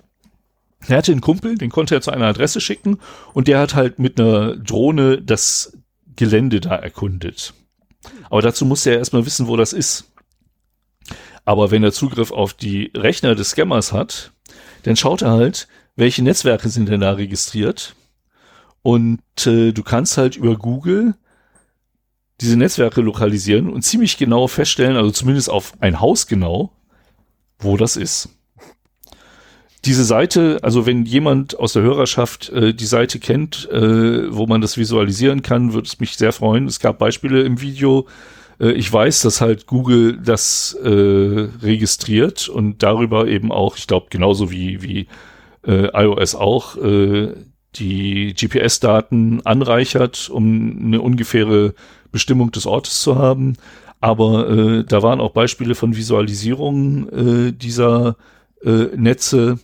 Er 0.89 0.99
hatte 0.99 1.12
einen 1.12 1.20
Kumpel, 1.20 1.57
den 1.57 1.70
konnte 1.70 1.94
er 1.94 2.00
zu 2.00 2.10
einer 2.10 2.26
Adresse 2.26 2.60
schicken 2.60 2.99
und 3.34 3.49
der 3.49 3.60
hat 3.60 3.75
halt 3.75 3.99
mit 3.99 4.18
einer 4.18 4.57
Drohne 4.57 5.20
das 5.23 5.78
Gelände 6.20 6.60
da 6.60 6.76
erkundet. 6.76 7.55
Aber 8.28 8.42
dazu 8.42 8.66
muss 8.66 8.84
er 8.84 8.99
erstmal 8.99 9.24
wissen, 9.24 9.49
wo 9.49 9.57
das 9.57 9.73
ist. 9.73 10.12
Aber 11.47 11.70
wenn 11.70 11.82
er 11.82 11.92
Zugriff 11.92 12.31
auf 12.31 12.52
die 12.52 12.92
Rechner 12.94 13.34
des 13.34 13.50
Scammers 13.50 13.94
hat, 13.94 14.32
dann 14.82 14.97
schaut 14.97 15.23
er 15.23 15.31
halt, 15.31 15.66
welche 15.97 16.23
Netzwerke 16.23 16.68
sind 16.68 16.90
denn 16.90 17.00
da 17.00 17.12
registriert. 17.12 17.97
Und 18.82 19.23
äh, 19.47 19.73
du 19.73 19.82
kannst 19.82 20.18
halt 20.18 20.36
über 20.36 20.57
Google 20.57 21.15
diese 22.42 22.58
Netzwerke 22.58 23.00
lokalisieren 23.00 23.70
und 23.70 23.81
ziemlich 23.81 24.18
genau 24.18 24.47
feststellen, 24.47 24.99
also 24.99 25.10
zumindest 25.10 25.49
auf 25.49 25.73
ein 25.81 26.00
Haus 26.00 26.26
genau, 26.26 26.70
wo 27.58 27.78
das 27.78 27.97
ist. 27.97 28.28
Diese 29.84 30.05
Seite, 30.05 30.59
also 30.62 30.84
wenn 30.84 31.07
jemand 31.07 31.59
aus 31.59 31.73
der 31.73 31.83
Hörerschaft 31.83 32.50
äh, 32.50 32.75
die 32.75 32.86
Seite 32.86 33.18
kennt, 33.18 33.68
äh, 33.70 34.33
wo 34.33 34.47
man 34.47 34.60
das 34.60 34.76
visualisieren 34.76 35.42
kann, 35.42 35.73
würde 35.73 35.86
es 35.86 36.00
mich 36.00 36.17
sehr 36.17 36.33
freuen. 36.33 36.67
Es 36.67 36.81
gab 36.81 36.99
Beispiele 36.99 37.42
im 37.42 37.60
Video. 37.60 38.07
Äh, 38.60 38.73
ich 38.73 38.92
weiß, 38.92 39.23
dass 39.23 39.41
halt 39.41 39.67
Google 39.67 40.18
das 40.23 40.75
äh, 40.83 40.89
registriert 40.89 42.49
und 42.49 42.83
darüber 42.83 43.26
eben 43.26 43.50
auch, 43.50 43.76
ich 43.76 43.86
glaube, 43.86 44.09
genauso 44.10 44.50
wie, 44.50 44.83
wie 44.83 45.07
äh, 45.67 45.89
iOS 45.94 46.34
auch, 46.34 46.76
äh, 46.76 47.33
die 47.76 48.34
GPS-Daten 48.34 49.42
anreichert, 49.47 50.28
um 50.28 50.78
eine 50.84 51.00
ungefähre 51.00 51.75
Bestimmung 52.10 52.50
des 52.50 52.67
Ortes 52.67 53.00
zu 53.00 53.17
haben. 53.17 53.55
Aber 54.00 54.49
äh, 54.50 54.84
da 54.84 55.02
waren 55.02 55.20
auch 55.20 55.31
Beispiele 55.31 55.75
von 55.75 55.97
Visualisierungen 55.97 57.49
äh, 57.49 57.52
dieser 57.52 58.17
äh, 58.64 58.97
Netze. 58.97 59.58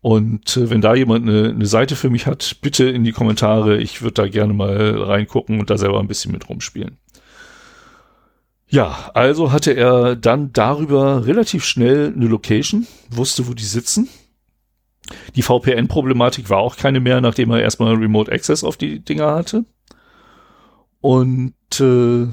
Und 0.00 0.56
äh, 0.56 0.70
wenn 0.70 0.80
da 0.80 0.94
jemand 0.94 1.28
eine, 1.28 1.50
eine 1.50 1.66
Seite 1.66 1.96
für 1.96 2.10
mich 2.10 2.26
hat, 2.26 2.56
bitte 2.62 2.88
in 2.88 3.04
die 3.04 3.12
Kommentare. 3.12 3.78
Ich 3.78 4.02
würde 4.02 4.14
da 4.14 4.28
gerne 4.28 4.52
mal 4.52 5.02
reingucken 5.02 5.60
und 5.60 5.70
da 5.70 5.78
selber 5.78 6.00
ein 6.00 6.08
bisschen 6.08 6.32
mit 6.32 6.48
rumspielen. 6.48 6.98
Ja, 8.70 9.10
also 9.14 9.50
hatte 9.50 9.72
er 9.72 10.14
dann 10.14 10.52
darüber 10.52 11.26
relativ 11.26 11.64
schnell 11.64 12.12
eine 12.14 12.26
Location, 12.26 12.86
wusste, 13.08 13.48
wo 13.48 13.54
die 13.54 13.64
sitzen. 13.64 14.08
Die 15.36 15.42
VPN-Problematik 15.42 16.50
war 16.50 16.58
auch 16.58 16.76
keine 16.76 17.00
mehr, 17.00 17.22
nachdem 17.22 17.50
er 17.50 17.62
erstmal 17.62 17.94
Remote 17.94 18.30
Access 18.30 18.64
auf 18.64 18.76
die 18.76 19.00
Dinger 19.00 19.34
hatte. 19.34 19.64
Und 21.00 21.54
äh, 21.80 22.26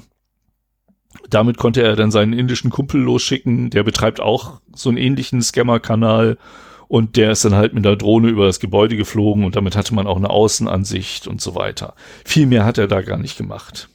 damit 1.30 1.58
konnte 1.58 1.82
er 1.82 1.95
dann 1.95 2.11
seinen 2.11 2.34
indischen 2.34 2.69
Kumpel 2.69 3.02
losschicken. 3.02 3.69
Der 3.69 3.84
betreibt 3.84 4.19
auch 4.19 4.61
so 4.74 4.90
einen 4.90 4.98
ähnlichen 4.98 5.42
Scammer-Kanal. 5.42 6.38
Und 6.88 7.16
der 7.18 7.32
ist 7.32 7.44
dann 7.44 7.56
halt 7.56 7.74
mit 7.74 7.84
der 7.84 7.95
Drohne 7.95 8.30
über 8.30 8.45
das 8.45 8.60
Gebäude 8.60 8.95
geflogen 8.95 9.44
und 9.44 9.56
damit 9.56 9.76
hatte 9.76 9.95
man 9.95 10.06
auch 10.06 10.18
eine 10.18 10.30
Außenansicht 10.30 11.27
und 11.27 11.42
so 11.42 11.56
weiter. 11.56 11.95
Viel 12.24 12.45
mehr 12.45 12.64
hat 12.64 12.77
er 12.77 12.88
da 12.88 13.02
gar 13.02 13.18
nicht 13.18 13.38
gemacht. 13.38 13.90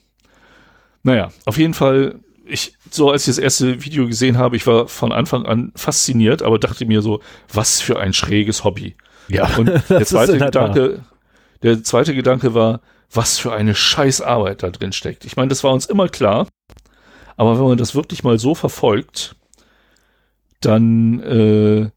Naja, 1.04 1.30
auf 1.44 1.56
jeden 1.56 1.72
Fall, 1.72 2.16
ich, 2.44 2.74
so 2.90 3.10
als 3.10 3.22
ich 3.22 3.36
das 3.36 3.38
erste 3.38 3.84
Video 3.84 4.06
gesehen 4.06 4.38
habe, 4.38 4.56
ich 4.56 4.66
war 4.66 4.88
von 4.88 5.12
Anfang 5.12 5.46
an 5.46 5.72
fasziniert, 5.76 6.42
aber 6.42 6.58
dachte 6.58 6.84
mir 6.84 7.00
so, 7.00 7.20
was 7.52 7.80
für 7.80 8.00
ein 8.00 8.12
schräges 8.12 8.64
Hobby. 8.64 8.96
Ja. 9.28 9.48
Und 9.56 9.66
der 9.88 10.04
zweite 10.04 10.38
Gedanke, 10.38 11.04
der 11.62 11.84
zweite 11.84 12.14
Gedanke 12.14 12.54
war, 12.54 12.80
was 13.12 13.38
für 13.38 13.52
eine 13.52 13.74
scheiß 13.74 14.20
Arbeit 14.20 14.62
da 14.62 14.70
drin 14.70 14.92
steckt. 14.92 15.24
Ich 15.24 15.36
meine, 15.36 15.48
das 15.48 15.64
war 15.64 15.72
uns 15.72 15.86
immer 15.86 16.08
klar, 16.08 16.46
aber 17.36 17.58
wenn 17.58 17.66
man 17.66 17.78
das 17.78 17.94
wirklich 17.94 18.24
mal 18.24 18.38
so 18.38 18.54
verfolgt, 18.54 19.36
dann 20.60 21.20
äh, 21.20 21.90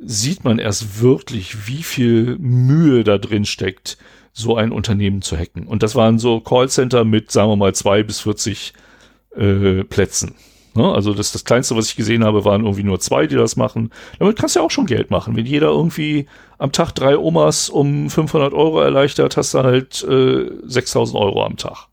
sieht 0.00 0.44
man 0.44 0.58
erst 0.58 1.00
wirklich, 1.00 1.66
wie 1.66 1.82
viel 1.82 2.36
Mühe 2.38 3.04
da 3.04 3.18
drin 3.18 3.44
steckt, 3.44 3.98
so 4.32 4.56
ein 4.56 4.72
Unternehmen 4.72 5.22
zu 5.22 5.36
hacken. 5.36 5.66
Und 5.66 5.82
das 5.82 5.94
waren 5.94 6.18
so 6.18 6.40
Callcenter 6.40 7.04
mit, 7.04 7.30
sagen 7.30 7.50
wir 7.50 7.56
mal, 7.56 7.74
zwei 7.74 8.02
bis 8.02 8.20
40 8.20 8.74
äh, 9.34 9.84
Plätzen. 9.84 10.34
Ne? 10.74 10.92
Also 10.92 11.14
das, 11.14 11.32
das 11.32 11.44
Kleinste, 11.44 11.74
was 11.74 11.88
ich 11.88 11.96
gesehen 11.96 12.24
habe, 12.24 12.44
waren 12.44 12.62
irgendwie 12.62 12.82
nur 12.82 13.00
zwei, 13.00 13.26
die 13.26 13.34
das 13.34 13.56
machen. 13.56 13.90
Damit 14.18 14.36
kannst 14.36 14.54
du 14.54 14.60
ja 14.60 14.66
auch 14.66 14.70
schon 14.70 14.86
Geld 14.86 15.10
machen. 15.10 15.34
Wenn 15.36 15.46
jeder 15.46 15.68
irgendwie 15.68 16.26
am 16.58 16.72
Tag 16.72 16.92
drei 16.92 17.16
Omas 17.16 17.70
um 17.70 18.10
500 18.10 18.52
Euro 18.52 18.80
erleichtert, 18.80 19.36
hast 19.36 19.54
du 19.54 19.62
halt 19.62 20.04
äh, 20.04 20.50
6000 20.64 21.18
Euro 21.18 21.44
am 21.44 21.56
Tag. 21.56 21.88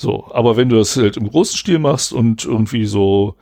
So, 0.00 0.30
aber 0.32 0.56
wenn 0.56 0.68
du 0.68 0.76
das 0.76 0.96
halt 0.96 1.16
im 1.16 1.28
großen 1.28 1.56
Stil 1.56 1.80
machst 1.80 2.12
und 2.12 2.44
irgendwie 2.44 2.86
so 2.86 3.34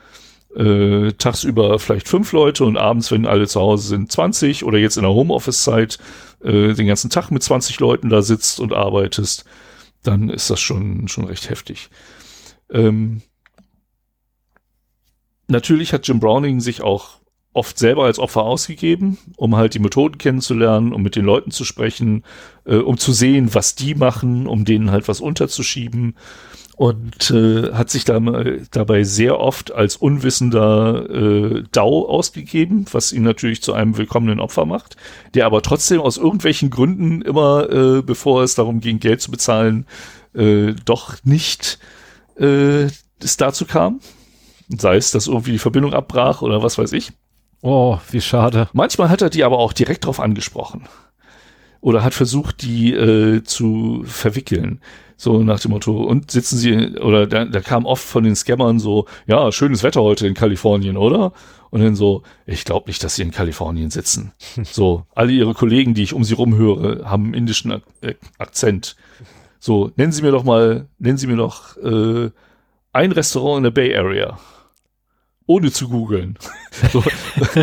äh, 0.56 1.12
tagsüber 1.12 1.78
vielleicht 1.78 2.08
fünf 2.08 2.32
Leute 2.32 2.64
und 2.64 2.78
abends, 2.78 3.12
wenn 3.12 3.26
alle 3.26 3.46
zu 3.46 3.60
Hause 3.60 3.88
sind, 3.88 4.10
20 4.10 4.64
oder 4.64 4.78
jetzt 4.78 4.96
in 4.96 5.02
der 5.02 5.12
Homeoffice-Zeit 5.12 5.98
äh, 6.42 6.72
den 6.72 6.86
ganzen 6.86 7.10
Tag 7.10 7.30
mit 7.30 7.42
20 7.42 7.78
Leuten 7.80 8.08
da 8.08 8.22
sitzt 8.22 8.58
und 8.58 8.72
arbeitest, 8.72 9.44
dann 10.02 10.30
ist 10.30 10.48
das 10.48 10.58
schon, 10.58 11.08
schon 11.08 11.24
recht 11.24 11.50
heftig. 11.50 11.90
Ähm, 12.70 13.20
natürlich 15.48 15.92
hat 15.92 16.08
Jim 16.08 16.20
Browning 16.20 16.60
sich 16.60 16.80
auch 16.80 17.18
oft 17.56 17.78
selber 17.78 18.04
als 18.04 18.18
Opfer 18.18 18.42
ausgegeben, 18.42 19.18
um 19.36 19.56
halt 19.56 19.74
die 19.74 19.78
Methoden 19.78 20.18
kennenzulernen, 20.18 20.92
um 20.92 21.02
mit 21.02 21.16
den 21.16 21.24
Leuten 21.24 21.50
zu 21.50 21.64
sprechen, 21.64 22.24
äh, 22.64 22.76
um 22.76 22.98
zu 22.98 23.12
sehen, 23.12 23.54
was 23.54 23.74
die 23.74 23.94
machen, 23.94 24.46
um 24.46 24.64
denen 24.64 24.90
halt 24.90 25.08
was 25.08 25.20
unterzuschieben 25.20 26.14
und 26.76 27.30
äh, 27.30 27.72
hat 27.72 27.88
sich 27.88 28.04
da, 28.04 28.20
dabei 28.70 29.02
sehr 29.02 29.40
oft 29.40 29.72
als 29.72 29.96
unwissender 29.96 31.08
äh, 31.08 31.64
DAO 31.72 32.06
ausgegeben, 32.06 32.84
was 32.92 33.12
ihn 33.12 33.22
natürlich 33.22 33.62
zu 33.62 33.72
einem 33.72 33.96
willkommenen 33.96 34.40
Opfer 34.40 34.66
macht, 34.66 34.96
der 35.34 35.46
aber 35.46 35.62
trotzdem 35.62 36.02
aus 36.02 36.18
irgendwelchen 36.18 36.68
Gründen 36.68 37.22
immer, 37.22 37.70
äh, 37.70 38.02
bevor 38.02 38.42
es 38.42 38.54
darum 38.54 38.80
ging, 38.80 39.00
Geld 39.00 39.22
zu 39.22 39.30
bezahlen, 39.30 39.86
äh, 40.34 40.74
doch 40.84 41.16
nicht 41.24 41.78
äh, 42.38 42.88
es 43.20 43.38
dazu 43.38 43.64
kam. 43.64 44.00
Sei 44.68 44.96
es, 44.96 45.12
dass 45.12 45.28
irgendwie 45.28 45.52
die 45.52 45.58
Verbindung 45.58 45.94
abbrach 45.94 46.42
oder 46.42 46.62
was 46.62 46.76
weiß 46.76 46.92
ich. 46.92 47.12
Oh, 47.62 47.98
wie 48.10 48.20
schade. 48.20 48.68
Manchmal 48.72 49.08
hat 49.08 49.22
er 49.22 49.30
die 49.30 49.44
aber 49.44 49.58
auch 49.58 49.72
direkt 49.72 50.06
drauf 50.06 50.20
angesprochen. 50.20 50.88
Oder 51.80 52.02
hat 52.02 52.14
versucht, 52.14 52.62
die 52.62 52.92
äh, 52.92 53.42
zu 53.42 54.02
verwickeln. 54.04 54.80
So 55.16 55.42
nach 55.42 55.60
dem 55.60 55.70
Motto, 55.70 56.02
und 56.02 56.30
sitzen 56.30 56.58
sie, 56.58 56.98
oder 56.98 57.26
da, 57.26 57.46
da 57.46 57.60
kam 57.60 57.86
oft 57.86 58.04
von 58.04 58.24
den 58.24 58.36
Scammern 58.36 58.78
so, 58.78 59.06
ja, 59.26 59.50
schönes 59.50 59.82
Wetter 59.82 60.02
heute 60.02 60.26
in 60.26 60.34
Kalifornien, 60.34 60.98
oder? 60.98 61.32
Und 61.70 61.82
dann 61.82 61.96
so, 61.96 62.22
ich 62.44 62.64
glaube 62.64 62.88
nicht, 62.88 63.02
dass 63.02 63.16
sie 63.16 63.22
in 63.22 63.30
Kalifornien 63.30 63.90
sitzen. 63.90 64.32
So, 64.64 65.04
alle 65.14 65.32
ihre 65.32 65.54
Kollegen, 65.54 65.94
die 65.94 66.02
ich 66.02 66.12
um 66.12 66.24
sie 66.24 66.34
rumhöre, 66.34 67.08
haben 67.08 67.26
einen 67.26 67.34
indischen 67.34 67.72
Ak 67.72 67.82
äh, 68.02 68.14
Akzent. 68.38 68.96
So, 69.58 69.90
nennen 69.96 70.12
Sie 70.12 70.22
mir 70.22 70.32
doch 70.32 70.44
mal, 70.44 70.86
nennen 70.98 71.18
Sie 71.18 71.26
mir 71.26 71.36
doch 71.36 71.76
äh, 71.78 72.30
ein 72.92 73.12
Restaurant 73.12 73.58
in 73.58 73.64
der 73.64 73.70
Bay 73.70 73.96
Area. 73.96 74.38
Ohne 75.46 75.70
zu 75.72 75.88
googeln. 75.88 76.38
So, 76.92 77.02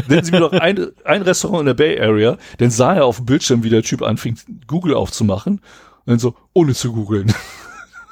nennen 0.08 0.24
Sie 0.26 0.32
mir 0.32 0.40
doch 0.40 0.54
ein, 0.54 0.88
ein 1.06 1.22
Restaurant 1.22 1.60
in 1.60 1.66
der 1.68 1.76
Bay 1.76 2.00
Area, 2.00 2.40
dann 2.58 2.72
sah 2.72 2.96
er 2.96 3.06
auf 3.06 3.18
dem 3.18 3.28
Bildschirm, 3.28 3.64
wie 3.64 3.70
der 3.70 3.84
Typ 3.84 4.02
anfing, 4.02 4.40
Google 4.66 4.96
aufzumachen 4.96 5.60
und 5.60 6.08
dann 6.08 6.18
so, 6.18 6.36
ohne 6.54 6.74
zu 6.74 6.94
googeln. 6.94 7.32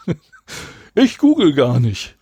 ich 0.94 1.18
google 1.18 1.54
gar 1.54 1.80
nicht. 1.80 2.18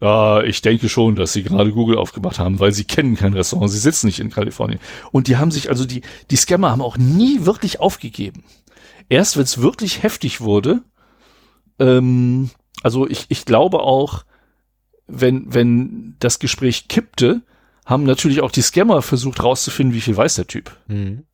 Ja, 0.00 0.42
ich 0.42 0.62
denke 0.62 0.88
schon, 0.88 1.14
dass 1.14 1.32
sie 1.32 1.42
gerade 1.42 1.72
Google 1.72 1.98
aufgemacht 1.98 2.38
haben, 2.38 2.58
weil 2.58 2.72
sie 2.72 2.84
kennen 2.84 3.14
kein 3.14 3.34
Restaurant, 3.34 3.70
sie 3.70 3.78
sitzen 3.78 4.06
nicht 4.06 4.18
in 4.18 4.30
Kalifornien. 4.30 4.80
Und 5.12 5.28
die 5.28 5.36
haben 5.36 5.50
sich, 5.50 5.68
also 5.68 5.84
die, 5.84 6.00
die 6.30 6.36
Scammer 6.36 6.70
haben 6.70 6.82
auch 6.82 6.96
nie 6.96 7.44
wirklich 7.44 7.80
aufgegeben. 7.80 8.44
Erst 9.08 9.36
wenn 9.36 9.44
es 9.44 9.60
wirklich 9.60 10.02
heftig 10.02 10.40
wurde, 10.40 10.82
ähm, 11.78 12.50
also 12.82 13.06
ich, 13.06 13.26
ich 13.28 13.44
glaube 13.44 13.80
auch, 13.80 14.24
wenn, 15.06 15.52
wenn 15.52 16.16
das 16.20 16.38
Gespräch 16.38 16.88
kippte, 16.88 17.42
haben 17.84 18.04
natürlich 18.04 18.40
auch 18.40 18.50
die 18.50 18.62
Scammer 18.62 19.02
versucht 19.02 19.42
rauszufinden, 19.42 19.94
wie 19.94 20.00
viel 20.00 20.16
weiß 20.16 20.34
der 20.36 20.46
Typ. 20.46 20.76
Mhm. 20.86 21.24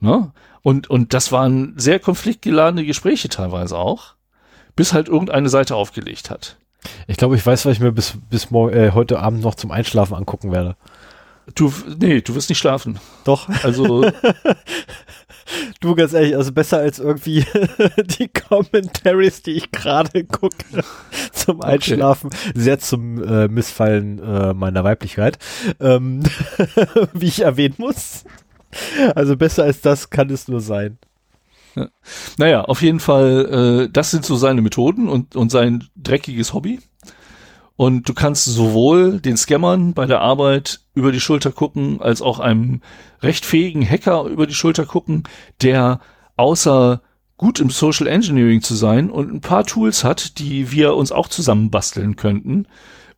Ne? 0.00 0.32
Und, 0.62 0.88
und 0.88 1.14
das 1.14 1.32
waren 1.32 1.74
sehr 1.76 1.98
konfliktgeladene 1.98 2.84
Gespräche 2.84 3.28
teilweise 3.28 3.76
auch, 3.76 4.14
bis 4.76 4.92
halt 4.92 5.08
irgendeine 5.08 5.48
Seite 5.48 5.76
aufgelegt 5.76 6.30
hat. 6.30 6.56
Ich 7.06 7.16
glaube, 7.16 7.36
ich 7.36 7.44
weiß, 7.44 7.66
was 7.66 7.74
ich 7.74 7.80
mir 7.80 7.92
bis, 7.92 8.14
bis 8.30 8.50
morgen, 8.50 8.74
äh, 8.74 8.92
heute 8.92 9.20
Abend 9.20 9.42
noch 9.42 9.54
zum 9.54 9.70
Einschlafen 9.70 10.14
angucken 10.14 10.50
werde. 10.50 10.76
Du, 11.54 11.72
nee, 11.98 12.20
du 12.20 12.34
wirst 12.34 12.48
nicht 12.48 12.58
schlafen. 12.58 12.98
Doch. 13.24 13.48
Also. 13.62 14.10
du, 15.80 15.94
ganz 15.94 16.12
ehrlich, 16.12 16.36
also 16.36 16.52
besser 16.52 16.78
als 16.78 16.98
irgendwie 16.98 17.44
die 18.18 18.28
Commentaries, 18.28 19.42
die 19.42 19.52
ich 19.52 19.70
gerade 19.70 20.24
gucke, 20.24 20.84
zum 21.32 21.62
Einschlafen. 21.62 22.28
Okay. 22.28 22.52
Sehr 22.54 22.78
zum 22.78 23.22
äh, 23.22 23.48
Missfallen 23.48 24.18
äh, 24.18 24.54
meiner 24.54 24.84
Weiblichkeit. 24.84 25.38
Ähm, 25.80 26.22
wie 27.12 27.26
ich 27.26 27.42
erwähnen 27.42 27.74
muss. 27.78 28.24
Also 29.14 29.36
besser 29.36 29.64
als 29.64 29.80
das 29.80 30.10
kann 30.10 30.30
es 30.30 30.48
nur 30.48 30.60
sein. 30.60 30.98
Ja. 31.74 31.88
Naja, 32.36 32.62
auf 32.62 32.82
jeden 32.82 33.00
Fall, 33.00 33.86
äh, 33.86 33.92
das 33.92 34.10
sind 34.10 34.24
so 34.24 34.36
seine 34.36 34.62
Methoden 34.62 35.08
und, 35.08 35.36
und 35.36 35.50
sein 35.50 35.84
dreckiges 35.96 36.52
Hobby. 36.52 36.80
Und 37.80 38.10
du 38.10 38.12
kannst 38.12 38.44
sowohl 38.44 39.20
den 39.20 39.38
Scammern 39.38 39.94
bei 39.94 40.04
der 40.04 40.20
Arbeit 40.20 40.80
über 40.92 41.12
die 41.12 41.20
Schulter 41.20 41.50
gucken, 41.50 42.02
als 42.02 42.20
auch 42.20 42.38
einem 42.38 42.82
recht 43.22 43.46
fähigen 43.46 43.88
Hacker 43.88 44.24
über 44.24 44.46
die 44.46 44.52
Schulter 44.52 44.84
gucken, 44.84 45.22
der 45.62 46.00
außer 46.36 47.00
gut 47.38 47.58
im 47.58 47.70
Social 47.70 48.06
Engineering 48.06 48.60
zu 48.60 48.74
sein 48.74 49.08
und 49.08 49.32
ein 49.32 49.40
paar 49.40 49.64
Tools 49.64 50.04
hat, 50.04 50.38
die 50.38 50.72
wir 50.72 50.94
uns 50.94 51.10
auch 51.10 51.26
zusammen 51.28 51.70
basteln 51.70 52.16
könnten 52.16 52.66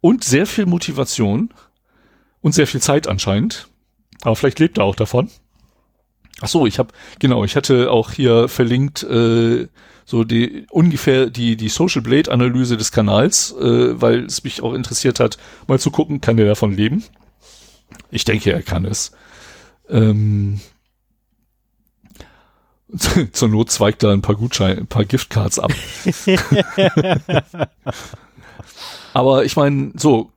und 0.01 0.23
sehr 0.23 0.47
viel 0.47 0.67
Motivation 0.67 1.53
und 2.41 2.55
sehr 2.55 2.69
viel 2.69 2.81
Zeit 2.81 3.09
anscheinend. 3.09 3.67
Aber 4.21 4.37
vielleicht 4.37 4.61
lebt 4.61 4.79
er 4.79 4.85
auch 4.85 4.95
davon. 4.95 5.29
Ach 6.41 6.47
so, 6.47 6.67
ich 6.67 6.79
habe 6.79 6.95
genau, 7.19 7.43
ich 7.43 7.57
hatte 7.57 7.91
auch 7.91 8.13
hier 8.13 8.47
verlinkt 8.47 9.03
äh, 9.03 9.67
so 10.05 10.25
die 10.25 10.67
ungefähr 10.71 11.31
die 11.31 11.57
die 11.57 11.69
Social 11.69 12.03
Blade 12.03 12.31
Analyse 12.31 12.77
des 12.77 12.93
Kanals, 12.93 13.55
äh, 13.59 14.01
weil 14.01 14.25
es 14.25 14.45
mich 14.45 14.63
auch 14.63 14.75
interessiert 14.75 15.21
hat, 15.21 15.39
mal 15.67 15.79
zu 15.79 15.91
gucken, 15.91 16.21
kann 16.21 16.37
der 16.37 16.47
davon 16.47 16.73
leben? 16.73 17.05
Ich 18.11 18.25
denke, 18.25 18.53
er 18.53 18.63
kann 18.63 18.85
es. 18.85 19.13
Ähm, 19.89 20.61
zur 23.33 23.49
Not 23.49 23.71
zweigt 23.71 24.03
da 24.03 24.13
ein 24.13 24.23
paar 24.23 24.37
Gutscheine, 24.37 24.81
ein 24.81 24.87
paar 24.87 25.05
Giftcards 25.05 25.59
ab. 25.59 25.73
Aber 29.15 29.45
ich 29.45 29.57
meine, 29.57 29.93
so, 29.97 30.31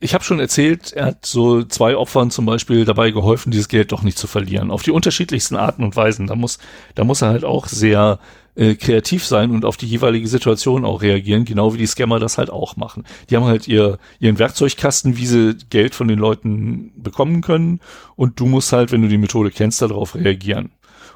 ich 0.00 0.14
habe 0.14 0.24
schon 0.24 0.40
erzählt, 0.40 0.92
er 0.92 1.06
hat 1.06 1.26
so 1.26 1.62
zwei 1.62 1.96
Opfern 1.96 2.30
zum 2.30 2.46
Beispiel 2.46 2.84
dabei 2.84 3.10
geholfen, 3.10 3.50
dieses 3.50 3.68
Geld 3.68 3.92
doch 3.92 4.02
nicht 4.02 4.18
zu 4.18 4.26
verlieren. 4.26 4.70
Auf 4.70 4.82
die 4.82 4.90
unterschiedlichsten 4.90 5.56
Arten 5.56 5.84
und 5.84 5.96
Weisen. 5.96 6.26
Da 6.26 6.34
muss, 6.34 6.58
da 6.94 7.04
muss 7.04 7.22
er 7.22 7.28
halt 7.28 7.44
auch 7.44 7.66
sehr 7.66 8.18
äh, 8.54 8.74
kreativ 8.74 9.24
sein 9.24 9.50
und 9.50 9.64
auf 9.64 9.76
die 9.76 9.86
jeweilige 9.86 10.28
Situation 10.28 10.84
auch 10.84 11.02
reagieren, 11.02 11.44
genau 11.44 11.74
wie 11.74 11.78
die 11.78 11.86
Scammer 11.86 12.18
das 12.18 12.38
halt 12.38 12.50
auch 12.50 12.76
machen. 12.76 13.04
Die 13.30 13.36
haben 13.36 13.44
halt 13.44 13.66
ihr, 13.68 13.98
ihren 14.20 14.38
Werkzeugkasten, 14.38 15.16
wie 15.16 15.26
sie 15.26 15.56
Geld 15.70 15.94
von 15.94 16.08
den 16.08 16.18
Leuten 16.18 16.92
bekommen 16.96 17.40
können 17.40 17.80
und 18.16 18.38
du 18.40 18.46
musst 18.46 18.72
halt, 18.72 18.92
wenn 18.92 19.02
du 19.02 19.08
die 19.08 19.18
Methode 19.18 19.50
kennst, 19.50 19.80
darauf 19.80 20.14
reagieren. 20.14 20.72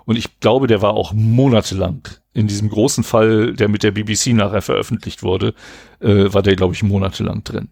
Und 0.06 0.16
ich 0.16 0.40
glaube, 0.40 0.66
der 0.66 0.82
war 0.82 0.94
auch 0.94 1.12
monatelang 1.12 2.08
in 2.32 2.47
diesem 2.47 2.68
großen 2.68 3.02
Fall, 3.02 3.55
der 3.55 3.68
mit 3.68 3.82
der 3.82 3.90
BBC 3.90 4.28
nachher 4.28 4.62
veröffentlicht 4.62 5.23
wurde, 5.23 5.55
äh, 6.00 6.32
war 6.32 6.42
der, 6.42 6.55
glaube 6.55 6.74
ich, 6.74 6.82
monatelang 6.82 7.42
drin. 7.44 7.70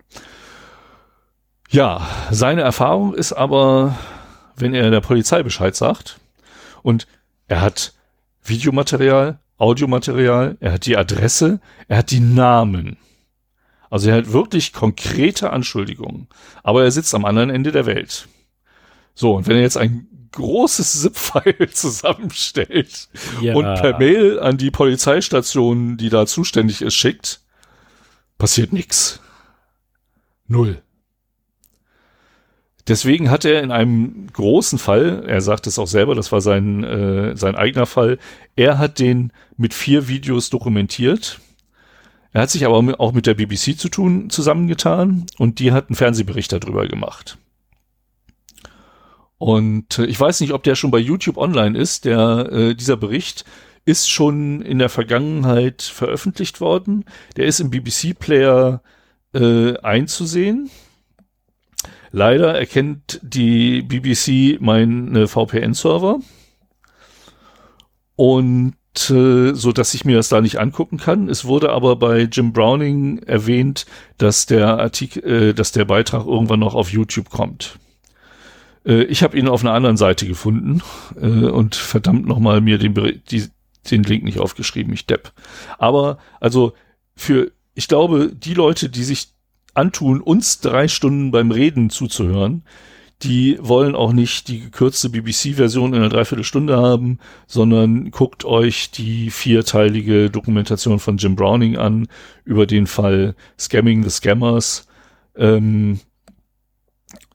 Ja, 1.70 2.06
seine 2.30 2.62
Erfahrung 2.62 3.14
ist 3.14 3.32
aber, 3.32 3.96
wenn 4.56 4.74
er 4.74 4.90
der 4.90 5.00
Polizei 5.00 5.42
Bescheid 5.42 5.76
sagt 5.76 6.18
und 6.82 7.06
er 7.46 7.60
hat 7.60 7.94
Videomaterial, 8.42 9.38
Audiomaterial, 9.56 10.56
er 10.60 10.72
hat 10.72 10.86
die 10.86 10.96
Adresse, 10.96 11.60
er 11.88 11.98
hat 11.98 12.10
die 12.10 12.20
Namen. 12.20 12.96
Also 13.90 14.10
er 14.10 14.16
hat 14.16 14.32
wirklich 14.32 14.72
konkrete 14.72 15.50
Anschuldigungen. 15.50 16.28
Aber 16.62 16.82
er 16.82 16.90
sitzt 16.90 17.14
am 17.14 17.24
anderen 17.24 17.50
Ende 17.50 17.70
der 17.70 17.86
Welt. 17.86 18.26
So, 19.14 19.36
und 19.36 19.46
wenn 19.46 19.56
er 19.56 19.62
jetzt 19.62 19.76
ein 19.76 20.08
großes 20.32 21.02
ZIP-File 21.02 21.70
zusammenstellt 21.72 23.08
ja. 23.40 23.54
und 23.54 23.64
per 23.64 23.98
Mail 23.98 24.40
an 24.40 24.56
die 24.58 24.72
Polizeistation, 24.72 25.96
die 25.96 26.08
da 26.08 26.26
zuständig 26.26 26.82
ist, 26.82 26.94
schickt, 26.94 27.40
passiert 28.36 28.72
nichts. 28.72 29.20
Null. 30.48 30.82
Deswegen 32.86 33.30
hat 33.30 33.46
er 33.46 33.62
in 33.62 33.70
einem 33.70 34.26
großen 34.32 34.78
Fall, 34.78 35.24
er 35.26 35.40
sagt 35.40 35.66
es 35.66 35.78
auch 35.78 35.86
selber, 35.86 36.14
das 36.14 36.32
war 36.32 36.42
sein, 36.42 36.84
äh, 36.84 37.36
sein 37.36 37.54
eigener 37.54 37.86
Fall, 37.86 38.18
er 38.56 38.78
hat 38.78 38.98
den 38.98 39.32
mit 39.56 39.72
vier 39.72 40.08
Videos 40.08 40.50
dokumentiert. 40.50 41.40
Er 42.32 42.42
hat 42.42 42.50
sich 42.50 42.66
aber 42.66 43.00
auch 43.00 43.12
mit 43.12 43.26
der 43.26 43.34
BBC 43.34 43.78
zu 43.78 43.88
tun 43.88 44.28
zusammengetan 44.28 45.24
und 45.38 45.60
die 45.60 45.72
hat 45.72 45.88
einen 45.88 45.96
Fernsehbericht 45.96 46.52
darüber 46.52 46.86
gemacht. 46.86 47.38
Und 49.38 49.98
äh, 49.98 50.06
ich 50.06 50.18
weiß 50.20 50.40
nicht, 50.40 50.52
ob 50.52 50.62
der 50.62 50.74
schon 50.74 50.90
bei 50.90 50.98
YouTube 50.98 51.36
online 51.36 51.78
ist. 51.78 52.04
Der, 52.04 52.48
äh, 52.50 52.74
dieser 52.74 52.96
Bericht 52.96 53.44
ist 53.84 54.10
schon 54.10 54.62
in 54.62 54.78
der 54.78 54.88
Vergangenheit 54.88 55.82
veröffentlicht 55.82 56.60
worden. 56.60 57.04
Der 57.36 57.46
ist 57.46 57.60
im 57.60 57.70
BBC-Player 57.70 58.82
äh, 59.34 59.76
einzusehen. 59.78 60.70
Leider 62.16 62.54
erkennt 62.54 63.18
die 63.24 63.82
BBC 63.82 64.60
meine 64.60 65.26
VPN-Server 65.26 66.20
und 68.14 68.76
äh, 69.10 69.52
so 69.52 69.72
dass 69.72 69.94
ich 69.94 70.04
mir 70.04 70.14
das 70.14 70.28
da 70.28 70.40
nicht 70.40 70.60
angucken 70.60 70.98
kann. 70.98 71.28
Es 71.28 71.44
wurde 71.44 71.70
aber 71.70 71.96
bei 71.96 72.28
Jim 72.30 72.52
Browning 72.52 73.18
erwähnt, 73.24 73.86
dass 74.16 74.46
der 74.46 74.78
Artikel, 74.78 75.24
äh, 75.24 75.54
dass 75.54 75.72
der 75.72 75.86
Beitrag 75.86 76.24
irgendwann 76.24 76.60
noch 76.60 76.76
auf 76.76 76.92
YouTube 76.92 77.30
kommt. 77.30 77.80
Äh, 78.86 79.02
ich 79.06 79.24
habe 79.24 79.36
ihn 79.36 79.48
auf 79.48 79.62
einer 79.62 79.74
anderen 79.74 79.96
Seite 79.96 80.28
gefunden 80.28 80.82
äh, 81.20 81.26
und 81.26 81.74
verdammt 81.74 82.28
nochmal 82.28 82.60
mir 82.60 82.78
den, 82.78 82.94
die, 83.28 83.48
den 83.90 84.04
Link 84.04 84.22
nicht 84.22 84.38
aufgeschrieben, 84.38 84.92
ich 84.92 85.06
depp. 85.06 85.32
Aber 85.78 86.18
also 86.38 86.74
für, 87.16 87.50
ich 87.74 87.88
glaube, 87.88 88.30
die 88.32 88.54
Leute, 88.54 88.88
die 88.88 89.02
sich 89.02 89.33
antun, 89.74 90.20
uns 90.20 90.60
drei 90.60 90.88
Stunden 90.88 91.30
beim 91.30 91.50
Reden 91.50 91.90
zuzuhören, 91.90 92.64
die 93.22 93.58
wollen 93.60 93.94
auch 93.94 94.12
nicht 94.12 94.48
die 94.48 94.60
gekürzte 94.60 95.08
BBC-Version 95.08 95.94
in 95.94 96.00
einer 96.00 96.08
Dreiviertelstunde 96.08 96.76
haben, 96.76 97.18
sondern 97.46 98.10
guckt 98.10 98.44
euch 98.44 98.90
die 98.90 99.30
vierteilige 99.30 100.30
Dokumentation 100.30 100.98
von 100.98 101.16
Jim 101.16 101.36
Browning 101.36 101.76
an 101.76 102.08
über 102.44 102.66
den 102.66 102.86
Fall 102.86 103.34
Scamming 103.58 104.02
the 104.02 104.10
Scammers. 104.10 104.86
Ähm, 105.36 106.00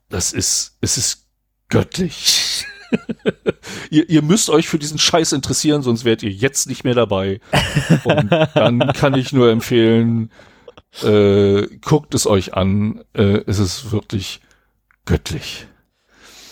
das 0.08 0.32
ist, 0.32 0.76
es 0.80 0.96
ist 0.96 1.26
göttlich. 1.68 2.66
ihr, 3.90 4.08
ihr 4.08 4.22
müsst 4.22 4.50
euch 4.50 4.68
für 4.68 4.78
diesen 4.78 4.98
Scheiß 4.98 5.32
interessieren, 5.32 5.82
sonst 5.82 6.04
werdet 6.04 6.22
ihr 6.24 6.30
jetzt 6.30 6.68
nicht 6.68 6.84
mehr 6.84 6.94
dabei. 6.94 7.40
Und 8.04 8.30
dann 8.30 8.92
kann 8.92 9.14
ich 9.14 9.32
nur 9.32 9.50
empfehlen, 9.50 10.30
äh, 11.02 11.66
guckt 11.80 12.14
es 12.14 12.26
euch 12.26 12.54
an. 12.54 13.02
Äh, 13.12 13.42
es 13.46 13.58
ist 13.58 13.92
wirklich 13.92 14.40
göttlich. 15.04 15.66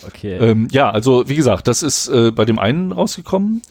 Okay. 0.07 0.37
Ähm, 0.37 0.67
ja, 0.71 0.89
also 0.89 1.27
wie 1.27 1.35
gesagt, 1.35 1.67
das 1.67 1.83
ist 1.83 2.07
äh, 2.07 2.31
bei 2.31 2.45
dem 2.45 2.59
einen 2.59 2.91
rausgekommen. 2.91 3.61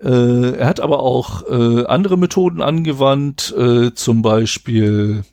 Äh, 0.00 0.56
er 0.56 0.66
hat 0.66 0.80
aber 0.80 1.00
auch 1.00 1.48
äh, 1.48 1.84
andere 1.86 2.16
Methoden 2.16 2.62
angewandt. 2.62 3.54
Äh, 3.56 3.94
zum 3.94 4.22
Beispiel 4.22 5.24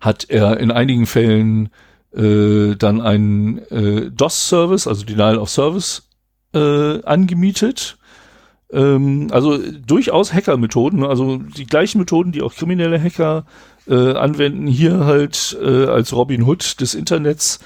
hat 0.00 0.26
er 0.28 0.58
in 0.58 0.70
einigen 0.70 1.06
Fällen 1.06 1.70
äh, 2.14 2.74
dann 2.76 3.00
einen 3.00 3.58
äh, 3.70 4.10
DOS-Service, 4.10 4.86
also 4.86 5.04
Denial 5.04 5.38
of 5.38 5.48
Service, 5.48 6.08
äh, 6.54 7.02
angemietet 7.04 7.96
ähm, 8.72 9.28
also 9.30 9.58
durchaus 9.58 10.32
Hacker-Methoden, 10.32 11.00
ne? 11.00 11.08
also 11.08 11.36
die 11.36 11.66
gleichen 11.66 11.98
Methoden, 11.98 12.32
die 12.32 12.42
auch 12.42 12.54
kriminelle 12.54 13.00
Hacker 13.00 13.44
äh, 13.86 14.14
anwenden, 14.14 14.66
hier 14.66 15.04
halt 15.04 15.56
äh, 15.62 15.86
als 15.86 16.12
Robin 16.14 16.44
Hood 16.44 16.80
des 16.80 16.94
Internets, 16.94 17.60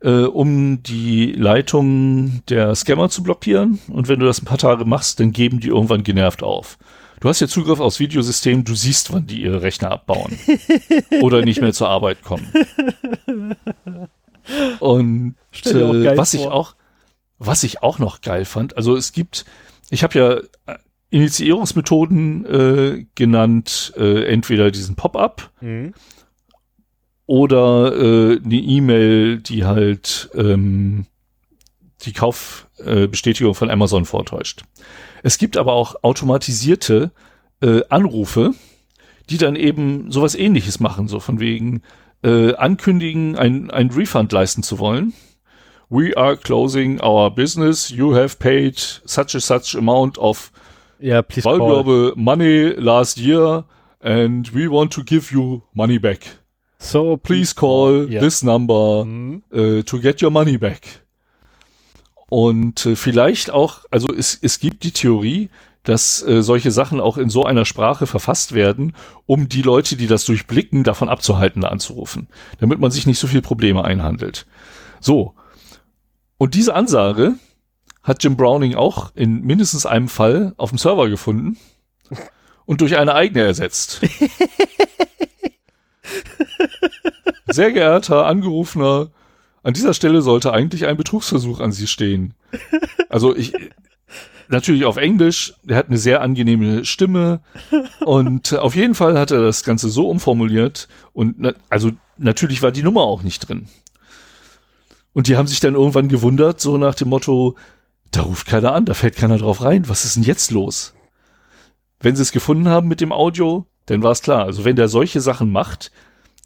äh, 0.00 0.24
um 0.24 0.82
die 0.82 1.32
Leitung 1.32 2.42
der 2.48 2.74
Scammer 2.74 3.08
zu 3.08 3.22
blockieren. 3.22 3.80
Und 3.88 4.08
wenn 4.08 4.20
du 4.20 4.26
das 4.26 4.42
ein 4.42 4.46
paar 4.46 4.58
Tage 4.58 4.84
machst, 4.84 5.20
dann 5.20 5.32
geben 5.32 5.60
die 5.60 5.68
irgendwann 5.68 6.02
genervt 6.02 6.42
auf. 6.42 6.78
Du 7.20 7.28
hast 7.28 7.40
ja 7.40 7.46
Zugriff 7.46 7.78
aufs 7.78 8.00
Videosystem, 8.00 8.64
du 8.64 8.74
siehst, 8.74 9.12
wann 9.12 9.26
die 9.28 9.42
ihre 9.42 9.62
Rechner 9.62 9.92
abbauen 9.92 10.36
oder 11.22 11.42
nicht 11.42 11.60
mehr 11.60 11.72
zur 11.72 11.88
Arbeit 11.88 12.22
kommen. 12.24 12.52
Und 14.80 15.36
äh, 15.64 16.16
was 16.16 16.32
vor. 16.32 16.40
ich 16.40 16.46
auch, 16.48 16.74
was 17.38 17.62
ich 17.62 17.82
auch 17.82 18.00
noch 18.00 18.22
geil 18.22 18.44
fand, 18.44 18.76
also 18.76 18.96
es 18.96 19.12
gibt 19.12 19.44
ich 19.92 20.02
habe 20.02 20.18
ja 20.18 20.72
äh, 20.72 20.78
Initiierungsmethoden 21.10 22.46
äh, 22.46 23.06
genannt, 23.14 23.92
äh, 23.96 24.24
entweder 24.24 24.70
diesen 24.70 24.96
Pop-up 24.96 25.50
mhm. 25.60 25.92
oder 27.26 27.94
äh, 27.94 28.40
eine 28.42 28.54
E-Mail, 28.54 29.40
die 29.40 29.64
halt 29.64 30.30
ähm, 30.34 31.04
die 32.00 32.14
Kaufbestätigung 32.14 33.52
äh, 33.52 33.54
von 33.54 33.70
Amazon 33.70 34.06
vortäuscht. 34.06 34.62
Es 35.22 35.36
gibt 35.36 35.58
aber 35.58 35.74
auch 35.74 35.96
automatisierte 36.02 37.12
äh, 37.60 37.82
Anrufe, 37.90 38.54
die 39.28 39.36
dann 39.36 39.56
eben 39.56 40.10
sowas 40.10 40.34
ähnliches 40.34 40.80
machen, 40.80 41.06
so 41.06 41.20
von 41.20 41.38
wegen 41.38 41.82
äh, 42.24 42.54
ankündigen, 42.54 43.36
ein, 43.36 43.70
ein 43.70 43.90
Refund 43.90 44.32
leisten 44.32 44.62
zu 44.62 44.78
wollen 44.78 45.12
we 45.92 46.14
are 46.14 46.36
closing 46.36 46.98
our 47.02 47.30
business. 47.30 47.90
You 47.90 48.12
have 48.14 48.38
paid 48.38 48.78
such 48.78 49.34
a 49.34 49.40
such 49.40 49.74
amount 49.74 50.18
of 50.18 50.50
yeah, 50.98 51.20
please 51.20 51.44
valuable 51.44 52.12
money 52.16 52.74
last 52.76 53.18
year, 53.18 53.64
and 54.00 54.48
we 54.54 54.68
want 54.68 54.90
to 54.92 55.02
give 55.04 55.30
you 55.30 55.62
money 55.74 55.98
back. 55.98 56.20
So 56.78 57.16
please 57.16 57.52
call 57.52 58.10
yeah. 58.10 58.20
this 58.20 58.42
number 58.42 59.04
mhm. 59.04 59.42
uh, 59.52 59.82
to 59.82 60.00
get 60.00 60.22
your 60.22 60.30
money 60.30 60.56
back. 60.56 61.02
Und 62.30 62.86
äh, 62.86 62.96
vielleicht 62.96 63.50
auch, 63.50 63.80
also 63.90 64.08
es, 64.08 64.38
es 64.40 64.58
gibt 64.58 64.84
die 64.84 64.92
Theorie, 64.92 65.50
dass 65.82 66.22
äh, 66.22 66.42
solche 66.42 66.70
Sachen 66.70 67.00
auch 67.00 67.18
in 67.18 67.28
so 67.28 67.44
einer 67.44 67.66
Sprache 67.66 68.06
verfasst 68.06 68.54
werden, 68.54 68.94
um 69.26 69.50
die 69.50 69.60
Leute, 69.60 69.96
die 69.96 70.06
das 70.06 70.24
durchblicken, 70.24 70.84
davon 70.84 71.10
abzuhalten, 71.10 71.64
anzurufen, 71.64 72.28
damit 72.58 72.78
man 72.78 72.90
sich 72.90 73.06
nicht 73.06 73.18
so 73.18 73.26
viel 73.26 73.42
Probleme 73.42 73.84
einhandelt. 73.84 74.46
So, 75.00 75.34
und 76.42 76.54
diese 76.54 76.74
Ansage 76.74 77.36
hat 78.02 78.24
Jim 78.24 78.36
Browning 78.36 78.74
auch 78.74 79.12
in 79.14 79.42
mindestens 79.42 79.86
einem 79.86 80.08
Fall 80.08 80.54
auf 80.56 80.70
dem 80.70 80.78
Server 80.78 81.08
gefunden 81.08 81.56
und 82.66 82.80
durch 82.80 82.96
eine 82.96 83.14
eigene 83.14 83.44
ersetzt. 83.44 84.00
Sehr 87.46 87.70
geehrter 87.70 88.26
Angerufener, 88.26 89.12
an 89.62 89.72
dieser 89.72 89.94
Stelle 89.94 90.20
sollte 90.20 90.52
eigentlich 90.52 90.86
ein 90.86 90.96
Betrugsversuch 90.96 91.60
an 91.60 91.70
Sie 91.70 91.86
stehen. 91.86 92.34
Also 93.08 93.36
ich, 93.36 93.52
natürlich 94.48 94.84
auf 94.84 94.96
Englisch, 94.96 95.54
der 95.62 95.76
hat 95.76 95.86
eine 95.86 95.98
sehr 95.98 96.22
angenehme 96.22 96.84
Stimme 96.84 97.40
und 98.00 98.58
auf 98.58 98.74
jeden 98.74 98.96
Fall 98.96 99.16
hat 99.16 99.30
er 99.30 99.42
das 99.42 99.62
Ganze 99.62 99.90
so 99.90 100.08
umformuliert 100.08 100.88
und 101.12 101.36
na, 101.38 101.52
also 101.68 101.92
natürlich 102.18 102.62
war 102.62 102.72
die 102.72 102.82
Nummer 102.82 103.02
auch 103.02 103.22
nicht 103.22 103.48
drin. 103.48 103.68
Und 105.12 105.28
die 105.28 105.36
haben 105.36 105.46
sich 105.46 105.60
dann 105.60 105.74
irgendwann 105.74 106.08
gewundert, 106.08 106.60
so 106.60 106.78
nach 106.78 106.94
dem 106.94 107.08
Motto, 107.08 107.56
da 108.10 108.22
ruft 108.22 108.46
keiner 108.46 108.72
an, 108.72 108.84
da 108.84 108.94
fällt 108.94 109.16
keiner 109.16 109.38
drauf 109.38 109.62
rein, 109.62 109.88
was 109.88 110.04
ist 110.04 110.16
denn 110.16 110.22
jetzt 110.22 110.50
los? 110.50 110.94
Wenn 112.00 112.16
sie 112.16 112.22
es 112.22 112.32
gefunden 112.32 112.68
haben 112.68 112.88
mit 112.88 113.00
dem 113.00 113.12
Audio, 113.12 113.66
dann 113.86 114.02
war 114.02 114.12
es 114.12 114.22
klar. 114.22 114.44
Also 114.44 114.64
wenn 114.64 114.76
der 114.76 114.88
solche 114.88 115.20
Sachen 115.20 115.50
macht, 115.50 115.92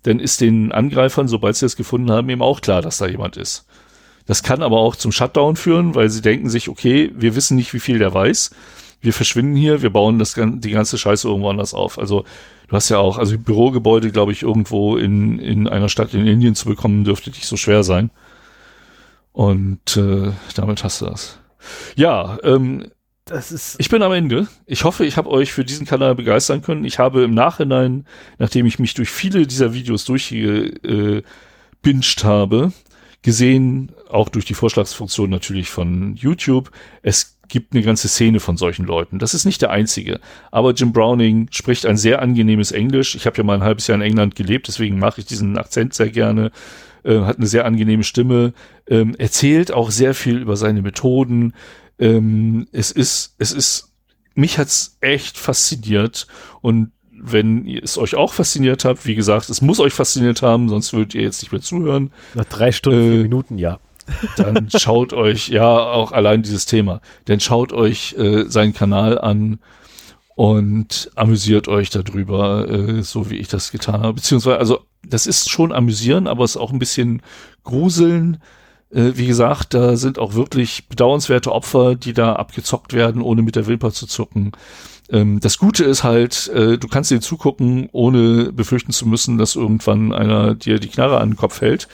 dann 0.02 0.20
ist 0.20 0.40
den 0.40 0.72
Angreifern, 0.72 1.28
sobald 1.28 1.56
sie 1.56 1.66
es 1.66 1.76
gefunden 1.76 2.10
haben, 2.10 2.28
eben 2.28 2.42
auch 2.42 2.60
klar, 2.60 2.82
dass 2.82 2.98
da 2.98 3.06
jemand 3.06 3.36
ist. 3.36 3.66
Das 4.26 4.42
kann 4.42 4.62
aber 4.62 4.78
auch 4.78 4.96
zum 4.96 5.12
Shutdown 5.12 5.56
führen, 5.56 5.94
weil 5.94 6.10
sie 6.10 6.20
denken 6.20 6.50
sich, 6.50 6.68
okay, 6.68 7.12
wir 7.14 7.36
wissen 7.36 7.56
nicht, 7.56 7.72
wie 7.72 7.80
viel 7.80 7.98
der 7.98 8.12
weiß. 8.12 8.50
Wir 9.00 9.12
verschwinden 9.12 9.56
hier, 9.56 9.82
wir 9.82 9.90
bauen 9.90 10.18
das, 10.18 10.34
die 10.34 10.70
ganze 10.70 10.98
Scheiße 10.98 11.28
irgendwo 11.28 11.50
anders 11.50 11.74
auf. 11.74 11.98
Also 11.98 12.24
du 12.68 12.76
hast 12.76 12.88
ja 12.88 12.98
auch, 12.98 13.18
also 13.18 13.38
Bürogebäude, 13.38 14.10
glaube 14.10 14.32
ich, 14.32 14.42
irgendwo 14.42 14.96
in, 14.96 15.38
in 15.38 15.68
einer 15.68 15.88
Stadt 15.88 16.12
in 16.14 16.26
Indien 16.26 16.54
zu 16.54 16.68
bekommen, 16.68 17.04
dürfte 17.04 17.30
nicht 17.30 17.46
so 17.46 17.56
schwer 17.56 17.84
sein. 17.84 18.10
Und 19.36 19.98
äh, 19.98 20.32
damit 20.54 20.82
hast 20.82 21.02
du 21.02 21.04
das. 21.04 21.38
Ja, 21.94 22.38
ähm, 22.42 22.90
das 23.26 23.52
ist. 23.52 23.76
Ich 23.78 23.90
bin 23.90 24.02
am 24.02 24.12
Ende. 24.12 24.48
Ich 24.64 24.84
hoffe, 24.84 25.04
ich 25.04 25.18
habe 25.18 25.28
euch 25.28 25.52
für 25.52 25.62
diesen 25.62 25.84
Kanal 25.84 26.14
begeistern 26.14 26.62
können. 26.62 26.86
Ich 26.86 26.98
habe 26.98 27.22
im 27.22 27.34
Nachhinein, 27.34 28.06
nachdem 28.38 28.64
ich 28.64 28.78
mich 28.78 28.94
durch 28.94 29.10
viele 29.10 29.46
dieser 29.46 29.74
Videos 29.74 30.06
durchgebinged 30.06 31.22
äh, 31.84 32.24
habe, 32.24 32.72
gesehen, 33.20 33.92
auch 34.08 34.30
durch 34.30 34.46
die 34.46 34.54
Vorschlagsfunktion 34.54 35.28
natürlich 35.28 35.68
von 35.68 36.16
YouTube, 36.16 36.70
es 37.02 37.35
gibt 37.48 37.74
eine 37.74 37.82
ganze 37.82 38.08
Szene 38.08 38.40
von 38.40 38.56
solchen 38.56 38.84
Leuten. 38.84 39.18
Das 39.18 39.34
ist 39.34 39.44
nicht 39.44 39.62
der 39.62 39.70
einzige. 39.70 40.20
Aber 40.50 40.72
Jim 40.72 40.92
Browning 40.92 41.48
spricht 41.50 41.86
ein 41.86 41.96
sehr 41.96 42.22
angenehmes 42.22 42.72
Englisch. 42.72 43.14
Ich 43.14 43.26
habe 43.26 43.36
ja 43.36 43.44
mal 43.44 43.54
ein 43.54 43.62
halbes 43.62 43.86
Jahr 43.86 43.96
in 43.96 44.02
England 44.02 44.34
gelebt, 44.34 44.68
deswegen 44.68 44.98
mache 44.98 45.20
ich 45.20 45.26
diesen 45.26 45.58
Akzent 45.58 45.94
sehr 45.94 46.10
gerne. 46.10 46.50
Äh, 47.06 47.20
hat 47.20 47.36
eine 47.36 47.46
sehr 47.46 47.64
angenehme 47.64 48.02
Stimme, 48.02 48.52
ähm, 48.88 49.14
erzählt 49.16 49.72
auch 49.72 49.92
sehr 49.92 50.12
viel 50.12 50.38
über 50.38 50.56
seine 50.56 50.82
Methoden, 50.82 51.52
ähm, 51.98 52.66
es 52.72 52.90
ist, 52.90 53.36
es 53.38 53.52
ist, 53.52 53.92
mich 54.34 54.58
hat's 54.58 54.98
echt 55.00 55.38
fasziniert 55.38 56.26
und 56.62 56.90
wenn 57.18 57.66
es 57.66 57.96
euch 57.96 58.14
auch 58.14 58.32
fasziniert 58.32 58.84
hat, 58.84 59.06
wie 59.06 59.14
gesagt, 59.14 59.48
es 59.48 59.62
muss 59.62 59.80
euch 59.80 59.94
fasziniert 59.94 60.42
haben, 60.42 60.68
sonst 60.68 60.92
würdet 60.92 61.14
ihr 61.14 61.22
jetzt 61.22 61.42
nicht 61.42 61.52
mehr 61.52 61.62
zuhören. 61.62 62.12
Nach 62.34 62.44
drei 62.44 62.72
Stunden, 62.72 63.00
äh, 63.00 63.10
vier 63.12 63.22
Minuten, 63.22 63.58
ja. 63.58 63.78
Dann 64.36 64.68
schaut 64.70 65.12
euch, 65.12 65.48
ja, 65.48 65.68
auch 65.68 66.12
allein 66.12 66.42
dieses 66.42 66.66
Thema, 66.66 67.00
dann 67.24 67.40
schaut 67.40 67.72
euch 67.72 68.14
äh, 68.18 68.44
seinen 68.48 68.72
Kanal 68.72 69.18
an 69.18 69.58
und 70.36 71.10
amüsiert 71.14 71.66
euch 71.66 71.90
darüber, 71.90 72.68
äh, 72.68 73.02
so 73.02 73.30
wie 73.30 73.36
ich 73.36 73.48
das 73.48 73.72
getan 73.72 74.02
habe. 74.02 74.14
Beziehungsweise, 74.14 74.58
also 74.58 74.80
das 75.04 75.26
ist 75.26 75.50
schon 75.50 75.72
amüsieren, 75.72 76.26
aber 76.26 76.44
es 76.44 76.52
ist 76.52 76.60
auch 76.60 76.72
ein 76.72 76.78
bisschen 76.78 77.22
gruseln. 77.64 78.38
Äh, 78.90 79.12
wie 79.14 79.26
gesagt, 79.26 79.74
da 79.74 79.96
sind 79.96 80.18
auch 80.18 80.34
wirklich 80.34 80.88
bedauernswerte 80.88 81.52
Opfer, 81.52 81.94
die 81.94 82.12
da 82.12 82.34
abgezockt 82.34 82.92
werden, 82.92 83.22
ohne 83.22 83.42
mit 83.42 83.56
der 83.56 83.66
Wimper 83.66 83.92
zu 83.92 84.06
zucken. 84.06 84.52
Ähm, 85.10 85.40
das 85.40 85.58
Gute 85.58 85.84
ist 85.84 86.04
halt, 86.04 86.48
äh, 86.48 86.78
du 86.78 86.88
kannst 86.88 87.10
dir 87.10 87.20
zugucken, 87.20 87.88
ohne 87.92 88.52
befürchten 88.52 88.92
zu 88.92 89.06
müssen, 89.06 89.38
dass 89.38 89.56
irgendwann 89.56 90.12
einer 90.12 90.54
dir 90.54 90.78
die 90.78 90.88
Knarre 90.88 91.18
an 91.18 91.30
den 91.30 91.36
Kopf 91.36 91.60
hält, 91.60 91.88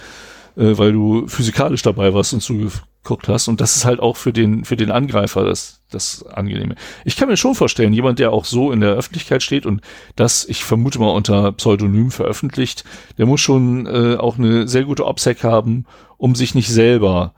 äh, 0.57 0.77
weil 0.79 0.93
du 0.93 1.27
physikalisch 1.29 1.83
dabei 1.83 2.15
warst 2.15 2.33
und 2.33 2.41
zugeguckt 2.41 3.29
hast. 3.29 3.49
Und 3.49 3.61
das 3.61 3.77
ist 3.77 3.85
halt 3.85 4.01
auch 4.01 4.17
für 4.17 4.33
den, 4.33 4.65
für 4.65 4.77
den 4.77 4.91
Angreifer 4.91 5.45
das, 5.45 5.81
das 5.91 6.25
Angenehme. 6.27 6.75
Ich 7.05 7.17
kann 7.17 7.29
mir 7.29 7.37
schon 7.37 7.55
vorstellen, 7.55 7.93
jemand, 7.93 8.19
der 8.19 8.33
auch 8.33 8.45
so 8.45 8.73
in 8.73 8.81
der 8.81 8.95
Öffentlichkeit 8.95 9.43
steht 9.43 9.67
und 9.67 9.81
das, 10.17 10.45
ich 10.45 10.65
vermute 10.65 10.99
mal, 10.99 11.11
unter 11.11 11.53
Pseudonym 11.53 12.11
veröffentlicht, 12.11 12.85
der 13.19 13.27
muss 13.27 13.41
schon 13.41 13.87
äh, 13.87 14.17
auch 14.17 14.39
eine 14.39 14.69
sehr 14.69 14.85
gute 14.85 15.07
OPSEC 15.07 15.45
haben, 15.45 15.87
um 16.17 16.35
sich 16.35 16.55
nicht 16.55 16.69
selber 16.69 17.35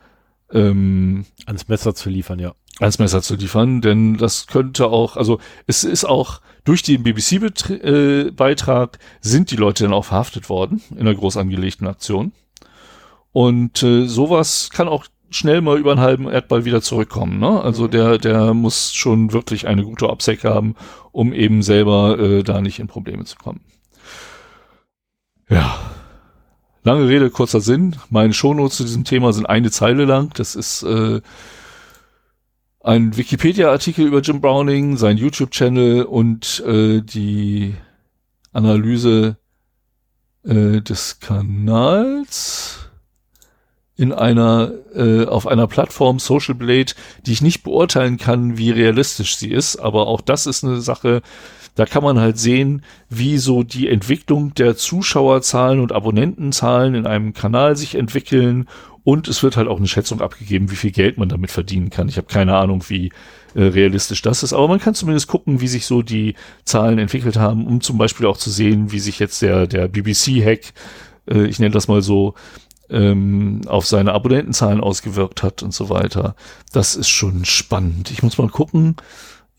ähm, 0.52 1.24
ans 1.46 1.68
Messer 1.68 1.94
zu 1.94 2.10
liefern, 2.10 2.38
ja. 2.38 2.54
Ans 2.80 2.98
Messer 2.98 3.22
zu 3.22 3.36
liefern, 3.36 3.82
denn 3.82 4.16
das 4.16 4.48
könnte 4.48 4.88
auch, 4.88 5.16
also 5.16 5.38
es 5.68 5.84
ist 5.84 6.04
auch 6.04 6.40
durch 6.64 6.82
den 6.82 7.04
BBC-Beitrag 7.04 8.96
äh, 8.96 8.98
sind 9.20 9.52
die 9.52 9.56
Leute 9.56 9.84
dann 9.84 9.92
auch 9.92 10.06
verhaftet 10.06 10.48
worden 10.48 10.82
in 10.90 11.00
einer 11.00 11.14
groß 11.14 11.36
angelegten 11.36 11.86
Aktion. 11.86 12.32
Und 13.34 13.82
äh, 13.82 14.06
sowas 14.06 14.70
kann 14.70 14.86
auch 14.86 15.06
schnell 15.28 15.60
mal 15.60 15.76
über 15.76 15.90
einen 15.90 16.00
halben 16.00 16.28
Erdball 16.30 16.64
wieder 16.64 16.80
zurückkommen. 16.82 17.40
Ne? 17.40 17.60
Also 17.60 17.86
mhm. 17.86 17.90
der, 17.90 18.18
der 18.18 18.54
muss 18.54 18.94
schon 18.94 19.32
wirklich 19.32 19.66
eine 19.66 19.82
gute 19.82 20.08
Obsec 20.08 20.44
haben, 20.44 20.76
um 21.10 21.32
eben 21.32 21.60
selber 21.62 22.16
äh, 22.16 22.44
da 22.44 22.60
nicht 22.60 22.78
in 22.78 22.86
Probleme 22.86 23.24
zu 23.24 23.36
kommen. 23.36 23.60
Ja. 25.48 25.76
Lange 26.84 27.08
Rede, 27.08 27.28
kurzer 27.28 27.60
Sinn. 27.60 27.96
Meine 28.08 28.32
Shownotes 28.32 28.76
zu 28.76 28.84
diesem 28.84 29.02
Thema 29.02 29.32
sind 29.32 29.46
eine 29.46 29.72
Zeile 29.72 30.04
lang. 30.04 30.32
Das 30.34 30.54
ist 30.54 30.84
äh, 30.84 31.20
ein 32.78 33.16
Wikipedia-Artikel 33.16 34.06
über 34.06 34.20
Jim 34.20 34.40
Browning, 34.40 34.96
sein 34.96 35.16
YouTube-Channel 35.16 36.04
und 36.04 36.62
äh, 36.64 37.00
die 37.00 37.74
Analyse 38.52 39.38
äh, 40.44 40.82
des 40.82 41.18
Kanals 41.18 42.83
in 43.96 44.12
einer 44.12 44.72
äh, 44.94 45.24
auf 45.26 45.46
einer 45.46 45.66
Plattform 45.66 46.18
Social 46.18 46.54
Blade, 46.54 46.92
die 47.26 47.32
ich 47.32 47.42
nicht 47.42 47.62
beurteilen 47.62 48.16
kann, 48.16 48.58
wie 48.58 48.70
realistisch 48.70 49.36
sie 49.36 49.50
ist, 49.50 49.76
aber 49.76 50.08
auch 50.08 50.20
das 50.20 50.46
ist 50.46 50.64
eine 50.64 50.80
Sache, 50.80 51.22
da 51.74 51.86
kann 51.86 52.04
man 52.04 52.20
halt 52.20 52.38
sehen, 52.38 52.82
wie 53.08 53.38
so 53.38 53.62
die 53.62 53.88
Entwicklung 53.88 54.54
der 54.54 54.76
Zuschauerzahlen 54.76 55.80
und 55.80 55.92
Abonnentenzahlen 55.92 56.94
in 56.94 57.06
einem 57.06 57.34
Kanal 57.34 57.76
sich 57.76 57.96
entwickeln. 57.96 58.68
Und 59.02 59.28
es 59.28 59.42
wird 59.42 59.56
halt 59.56 59.68
auch 59.68 59.76
eine 59.76 59.88
Schätzung 59.88 60.22
abgegeben, 60.22 60.70
wie 60.70 60.76
viel 60.76 60.92
Geld 60.92 61.18
man 61.18 61.28
damit 61.28 61.50
verdienen 61.50 61.90
kann. 61.90 62.08
Ich 62.08 62.16
habe 62.16 62.28
keine 62.28 62.56
Ahnung, 62.56 62.84
wie 62.88 63.10
äh, 63.54 63.64
realistisch 63.64 64.22
das 64.22 64.42
ist, 64.42 64.54
aber 64.54 64.66
man 64.66 64.80
kann 64.80 64.94
zumindest 64.94 65.28
gucken, 65.28 65.60
wie 65.60 65.68
sich 65.68 65.84
so 65.84 66.00
die 66.00 66.34
Zahlen 66.64 66.98
entwickelt 66.98 67.36
haben, 67.36 67.66
um 67.66 67.80
zum 67.80 67.98
Beispiel 67.98 68.26
auch 68.26 68.38
zu 68.38 68.50
sehen, 68.50 68.92
wie 68.92 69.00
sich 69.00 69.18
jetzt 69.18 69.42
der 69.42 69.66
der 69.66 69.88
BBC-Hack, 69.88 70.72
äh, 71.30 71.44
ich 71.44 71.58
nenne 71.58 71.72
das 71.72 71.86
mal 71.86 72.00
so, 72.00 72.34
ähm, 72.90 73.62
auf 73.66 73.86
seine 73.86 74.12
Abonnentenzahlen 74.12 74.80
ausgewirkt 74.80 75.42
hat 75.42 75.62
und 75.62 75.72
so 75.72 75.88
weiter. 75.88 76.34
Das 76.72 76.96
ist 76.96 77.08
schon 77.08 77.44
spannend. 77.44 78.10
Ich 78.10 78.22
muss 78.22 78.38
mal 78.38 78.48
gucken. 78.48 78.96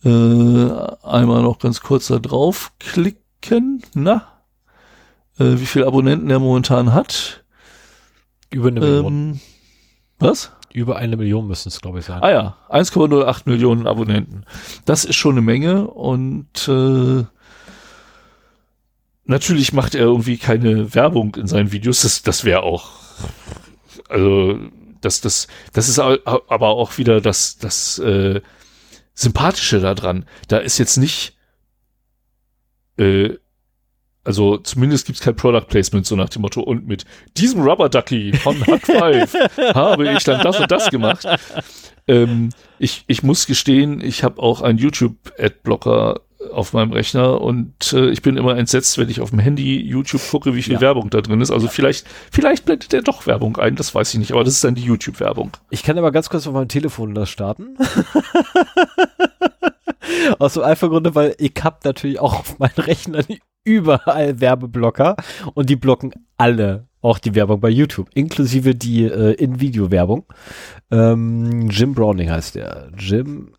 Äh, 0.03 0.09
einmal 0.09 1.41
noch 1.41 1.59
ganz 1.59 1.81
kurz 1.81 2.07
da 2.07 2.19
drauf 2.19 2.71
klicken. 2.79 3.83
Na? 3.93 4.27
Äh, 5.39 5.59
wie 5.59 5.65
viele 5.65 5.87
Abonnenten 5.87 6.29
er 6.29 6.39
momentan 6.39 6.93
hat? 6.93 7.43
Über 8.51 8.67
eine 8.67 8.79
Million. 8.79 9.13
Ähm, 9.13 9.39
was? 10.19 10.51
Über 10.71 10.97
eine 10.97 11.17
Million 11.17 11.47
müssen 11.47 11.69
es, 11.69 11.81
glaube 11.81 11.99
ich, 11.99 12.05
sein. 12.05 12.21
Ah 12.21 12.29
ja, 12.29 12.57
1,08 12.69 13.43
Millionen 13.45 13.87
Abonnenten. 13.87 14.45
Das 14.85 15.05
ist 15.05 15.15
schon 15.15 15.31
eine 15.31 15.41
Menge 15.41 15.87
und 15.87 16.67
äh, 16.67 17.23
natürlich 19.23 19.73
macht 19.73 19.95
er 19.95 20.01
irgendwie 20.01 20.37
keine 20.37 20.93
Werbung 20.93 21.35
in 21.35 21.47
seinen 21.47 21.71
Videos. 21.71 22.01
Das, 22.01 22.21
das 22.23 22.43
wäre 22.43 22.63
auch 22.63 23.05
also 24.09 24.59
das, 25.01 25.21
das, 25.21 25.47
das 25.73 25.89
ist 25.89 25.99
aber 25.99 26.69
auch 26.69 26.97
wieder 26.97 27.21
das, 27.21 27.57
das 27.57 27.99
äh, 27.99 28.41
Sympathische 29.13 29.79
daran. 29.79 30.25
Da 30.47 30.57
ist 30.57 30.77
jetzt 30.77 30.97
nicht, 30.97 31.37
äh, 32.97 33.35
also 34.23 34.57
zumindest 34.57 35.05
gibt's 35.05 35.21
kein 35.21 35.35
Product 35.35 35.67
Placement 35.67 36.05
so 36.05 36.15
nach 36.15 36.29
dem 36.29 36.41
Motto 36.41 36.61
und 36.61 36.87
mit 36.87 37.05
diesem 37.37 37.61
Rubber 37.61 37.89
Ducky 37.89 38.33
von 38.33 38.59
Hack 38.65 38.85
5 38.85 39.33
habe 39.75 40.11
ich 40.11 40.23
dann 40.23 40.41
das 40.41 40.59
und 40.59 40.71
das 40.71 40.89
gemacht. 40.89 41.25
Ähm, 42.07 42.49
ich, 42.79 43.03
ich 43.07 43.23
muss 43.23 43.47
gestehen, 43.47 44.01
ich 44.01 44.23
habe 44.23 44.41
auch 44.41 44.61
einen 44.61 44.79
YouTube 44.79 45.17
Adblocker 45.39 46.21
auf 46.51 46.74
meinem 46.74 46.91
Rechner 46.91 47.41
und 47.41 47.93
äh, 47.93 48.09
ich 48.09 48.22
bin 48.22 48.38
immer 48.38 48.57
entsetzt, 48.57 48.98
wenn 48.98 49.09
ich 49.09 49.22
auf 49.22 49.30
dem 49.30 49.40
Handy 49.40 49.82
YouTube 49.82 50.22
gucke, 50.30 50.56
wie 50.56 50.61
viel 50.61 50.75
ja. 50.75 50.82
Werbung 50.82 51.09
da 51.09 51.22
drin 51.22 51.41
ist. 51.41 51.51
Also 51.51 51.67
vielleicht, 51.67 52.06
vielleicht 52.32 52.65
blendet 52.65 52.91
der 52.91 53.01
doch 53.01 53.27
Werbung 53.27 53.57
ein, 53.57 53.75
das 53.75 53.93
weiß 53.93 54.14
ich 54.14 54.19
nicht, 54.19 54.32
aber 54.32 54.43
das 54.43 54.53
ist 54.53 54.64
dann 54.64 54.75
die 54.75 54.83
YouTube-Werbung. 54.83 55.51
Ich 55.69 55.83
kann 55.83 55.98
aber 55.98 56.11
ganz 56.11 56.30
kurz 56.30 56.48
auf 56.48 56.53
meinem 56.53 56.67
Telefon 56.67 57.15
das 57.15 57.30
starten. 57.30 57.77
Aus 60.40 60.53
dem 60.53 60.64
einfachen 60.64 60.90
Grunde, 60.90 61.15
weil 61.15 61.35
ich 61.40 61.53
habe 61.61 61.77
natürlich 61.83 62.19
auch 62.19 62.40
auf 62.40 62.59
meinen 62.59 62.77
Rechnern 62.77 63.25
überall 63.64 64.40
Werbeblocker 64.40 65.15
und 65.53 65.69
die 65.69 65.75
blocken 65.75 66.14
alle 66.38 66.88
auch 67.01 67.19
die 67.19 67.35
Werbung 67.35 67.59
bei 67.59 67.69
YouTube, 67.69 68.09
inklusive 68.15 68.74
die 68.74 69.03
äh, 69.03 69.33
In-Video-Werbung. 69.33 70.25
Ähm, 70.90 71.69
Jim 71.69 71.93
Browning 71.93 72.32
heißt 72.32 72.56
der. 72.56 72.90
Jim 72.98 73.53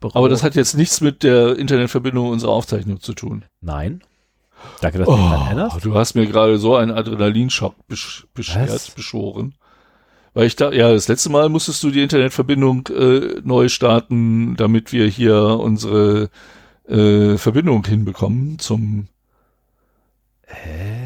Brauch. 0.00 0.14
Aber 0.16 0.28
das 0.28 0.42
hat 0.42 0.54
jetzt 0.54 0.76
nichts 0.76 1.00
mit 1.00 1.22
der 1.22 1.56
Internetverbindung 1.56 2.28
unserer 2.28 2.52
Aufzeichnung 2.52 3.00
zu 3.00 3.12
tun. 3.12 3.44
Nein. 3.60 4.02
Danke, 4.80 4.98
dass 4.98 5.06
du 5.06 5.12
oh, 5.12 5.16
mich 5.16 5.40
erinnerst. 5.40 5.84
Du 5.84 5.94
hast 5.94 6.14
mir 6.14 6.26
gerade 6.26 6.58
so 6.58 6.76
einen 6.76 6.90
Adrenalinschock 6.90 7.74
besch 7.86 8.26
beschert, 8.34 8.70
Was? 8.70 8.90
beschoren. 8.90 9.54
Weil 10.32 10.46
ich 10.46 10.56
da, 10.56 10.70
ja, 10.72 10.92
das 10.92 11.08
letzte 11.08 11.30
Mal 11.30 11.48
musstest 11.48 11.82
du 11.82 11.90
die 11.90 12.02
Internetverbindung 12.02 12.86
äh, 12.88 13.40
neu 13.42 13.68
starten, 13.68 14.56
damit 14.56 14.92
wir 14.92 15.06
hier 15.06 15.36
unsere 15.42 16.30
äh, 16.88 17.36
Verbindung 17.36 17.84
hinbekommen 17.86 18.58
zum 18.58 19.08
Hä? 20.46 20.99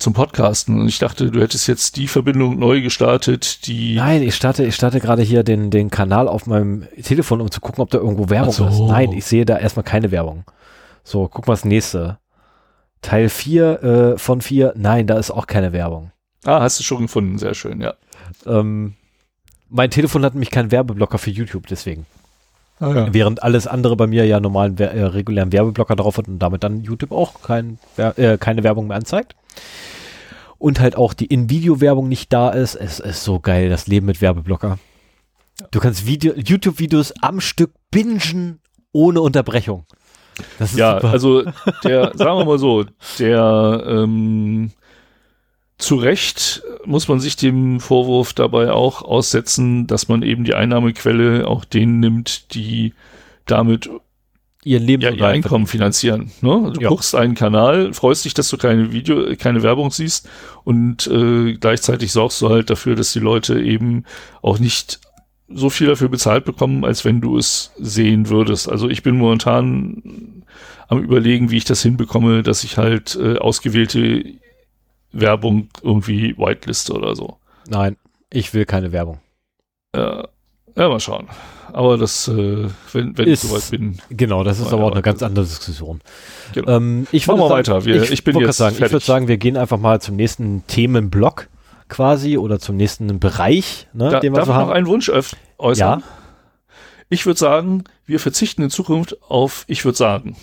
Zum 0.00 0.12
Podcasten. 0.12 0.80
Und 0.80 0.88
ich 0.88 0.98
dachte, 0.98 1.30
du 1.30 1.40
hättest 1.40 1.68
jetzt 1.68 1.96
die 1.96 2.08
Verbindung 2.08 2.58
neu 2.58 2.80
gestartet, 2.80 3.66
die. 3.66 3.94
Nein, 3.94 4.22
ich 4.22 4.34
starte, 4.34 4.64
ich 4.64 4.74
starte 4.74 5.00
gerade 5.00 5.22
hier 5.22 5.42
den, 5.42 5.70
den 5.70 5.90
Kanal 5.90 6.26
auf 6.26 6.46
meinem 6.46 6.86
Telefon, 7.02 7.40
um 7.40 7.50
zu 7.50 7.60
gucken, 7.60 7.82
ob 7.82 7.90
da 7.90 7.98
irgendwo 7.98 8.30
Werbung 8.30 8.52
so. 8.52 8.66
ist. 8.66 8.80
Nein, 8.80 9.12
ich 9.12 9.24
sehe 9.24 9.44
da 9.44 9.58
erstmal 9.58 9.84
keine 9.84 10.10
Werbung. 10.10 10.44
So, 11.04 11.28
guck 11.28 11.46
mal 11.46 11.54
das 11.54 11.64
nächste. 11.64 12.18
Teil 13.02 13.28
4 13.28 13.82
äh, 13.82 14.18
von 14.18 14.40
4. 14.40 14.74
Nein, 14.76 15.06
da 15.06 15.18
ist 15.18 15.30
auch 15.30 15.46
keine 15.46 15.72
Werbung. 15.72 16.12
Ah, 16.44 16.60
hast 16.60 16.78
du 16.78 16.84
schon 16.84 17.02
gefunden. 17.02 17.38
Sehr 17.38 17.54
schön, 17.54 17.80
ja. 17.80 17.94
Ähm, 18.46 18.94
mein 19.68 19.90
Telefon 19.90 20.24
hat 20.24 20.34
nämlich 20.34 20.50
keinen 20.50 20.70
Werbeblocker 20.70 21.18
für 21.18 21.30
YouTube, 21.30 21.66
deswegen. 21.66 22.06
Ah, 22.80 22.94
ja. 22.94 23.14
Während 23.14 23.42
alles 23.42 23.66
andere 23.66 23.94
bei 23.96 24.06
mir 24.06 24.24
ja 24.24 24.40
normalen 24.40 24.76
äh, 24.78 25.02
regulären 25.02 25.52
Werbeblocker 25.52 25.96
drauf 25.96 26.16
hat 26.16 26.28
und 26.28 26.38
damit 26.38 26.64
dann 26.64 26.80
YouTube 26.80 27.12
auch 27.12 27.42
kein, 27.42 27.78
äh, 27.96 28.38
keine 28.38 28.62
Werbung 28.64 28.86
mehr 28.86 28.96
anzeigt. 28.96 29.34
Und 30.60 30.78
halt 30.78 30.94
auch 30.94 31.14
die 31.14 31.26
In-Video-Werbung 31.26 32.08
nicht 32.08 32.32
da 32.32 32.50
ist. 32.50 32.76
Es 32.76 33.00
ist 33.00 33.24
so 33.24 33.40
geil, 33.40 33.68
das 33.70 33.88
Leben 33.88 34.06
mit 34.06 34.20
Werbeblocker. 34.20 34.78
Du 35.70 35.80
kannst 35.80 36.06
Video, 36.06 36.34
YouTube-Videos 36.34 37.12
am 37.22 37.40
Stück 37.40 37.72
bingen 37.90 38.60
ohne 38.92 39.20
Unterbrechung. 39.22 39.86
ja, 40.74 40.94
super. 40.94 41.10
also 41.10 41.42
der, 41.82 42.12
sagen 42.14 42.38
wir 42.38 42.44
mal 42.44 42.58
so, 42.58 42.84
der 43.18 43.84
ähm, 43.86 44.70
zu 45.78 45.96
Recht 45.96 46.62
muss 46.84 47.08
man 47.08 47.20
sich 47.20 47.36
dem 47.36 47.80
Vorwurf 47.80 48.34
dabei 48.34 48.70
auch 48.70 49.02
aussetzen, 49.02 49.86
dass 49.86 50.08
man 50.08 50.22
eben 50.22 50.44
die 50.44 50.54
Einnahmequelle 50.54 51.48
auch 51.48 51.64
denen 51.64 52.00
nimmt, 52.00 52.54
die 52.54 52.94
damit 53.46 53.88
ihr 54.64 54.78
Leben 54.78 55.02
ja, 55.02 55.10
ihr 55.10 55.26
Einkommen 55.26 55.66
finanzieren. 55.66 56.30
Ne? 56.42 56.72
Du 56.74 56.80
ja. 56.80 56.88
guckst 56.88 57.14
einen 57.14 57.34
Kanal, 57.34 57.92
freust 57.94 58.24
dich, 58.24 58.34
dass 58.34 58.48
du 58.48 58.58
keine 58.58 58.92
Video, 58.92 59.34
keine 59.36 59.62
Werbung 59.62 59.90
siehst 59.90 60.28
und 60.64 61.06
äh, 61.06 61.54
gleichzeitig 61.54 62.12
sorgst 62.12 62.40
du 62.42 62.50
halt 62.50 62.68
dafür, 62.68 62.94
dass 62.94 63.12
die 63.12 63.20
Leute 63.20 63.60
eben 63.60 64.04
auch 64.42 64.58
nicht 64.58 65.00
so 65.48 65.70
viel 65.70 65.88
dafür 65.88 66.08
bezahlt 66.08 66.44
bekommen, 66.44 66.84
als 66.84 67.04
wenn 67.04 67.20
du 67.20 67.36
es 67.36 67.72
sehen 67.78 68.28
würdest. 68.28 68.68
Also 68.68 68.88
ich 68.88 69.02
bin 69.02 69.16
momentan 69.16 70.44
am 70.88 71.02
überlegen, 71.02 71.50
wie 71.50 71.56
ich 71.56 71.64
das 71.64 71.82
hinbekomme, 71.82 72.42
dass 72.42 72.62
ich 72.62 72.76
halt 72.76 73.16
äh, 73.16 73.38
ausgewählte 73.38 74.24
Werbung 75.12 75.68
irgendwie 75.82 76.36
whiteliste 76.36 76.92
oder 76.92 77.16
so. 77.16 77.38
Nein, 77.68 77.96
ich 78.30 78.54
will 78.54 78.64
keine 78.64 78.92
Werbung. 78.92 79.20
Ja, 79.94 80.28
ja 80.76 80.88
mal 80.88 81.00
schauen. 81.00 81.28
Aber 81.72 81.96
das, 81.96 82.28
äh, 82.28 82.68
wenn, 82.92 83.16
wenn 83.18 83.28
ist, 83.28 83.44
ich 83.44 83.50
soweit 83.50 83.70
bin. 83.70 83.98
Genau, 84.10 84.44
das 84.44 84.60
ist 84.60 84.72
aber 84.72 84.84
auch 84.84 84.92
eine 84.92 85.02
ganz 85.02 85.22
andere 85.22 85.44
Diskussion. 85.44 86.00
Genau. 86.52 86.76
Ähm, 86.76 87.06
ich 87.12 87.26
Machen 87.26 87.38
wir 87.38 87.48
sagen, 87.48 87.58
weiter. 87.58 87.84
Wir, 87.84 88.02
ich, 88.02 88.10
ich 88.10 88.24
bin 88.24 88.38
jetzt 88.38 88.56
sagen, 88.56 88.76
Ich 88.78 88.92
würde 88.92 89.04
sagen, 89.04 89.28
wir 89.28 89.36
gehen 89.36 89.56
einfach 89.56 89.78
mal 89.78 90.00
zum 90.00 90.16
nächsten 90.16 90.66
Themenblock 90.66 91.48
quasi 91.88 92.38
oder 92.38 92.58
zum 92.58 92.76
nächsten 92.76 93.18
Bereich, 93.18 93.88
ne, 93.92 94.10
da, 94.10 94.20
den 94.20 94.32
wir 94.32 94.38
darf 94.38 94.46
so 94.46 94.54
haben. 94.54 94.68
noch 94.68 94.74
einen 94.74 94.86
Wunsch 94.86 95.10
äußern? 95.58 96.00
Ja. 96.00 96.02
Ich 97.08 97.26
würde 97.26 97.38
sagen, 97.38 97.84
wir 98.06 98.20
verzichten 98.20 98.62
in 98.62 98.70
Zukunft 98.70 99.20
auf 99.28 99.64
ich 99.66 99.84
würde 99.84 99.98
sagen. 99.98 100.36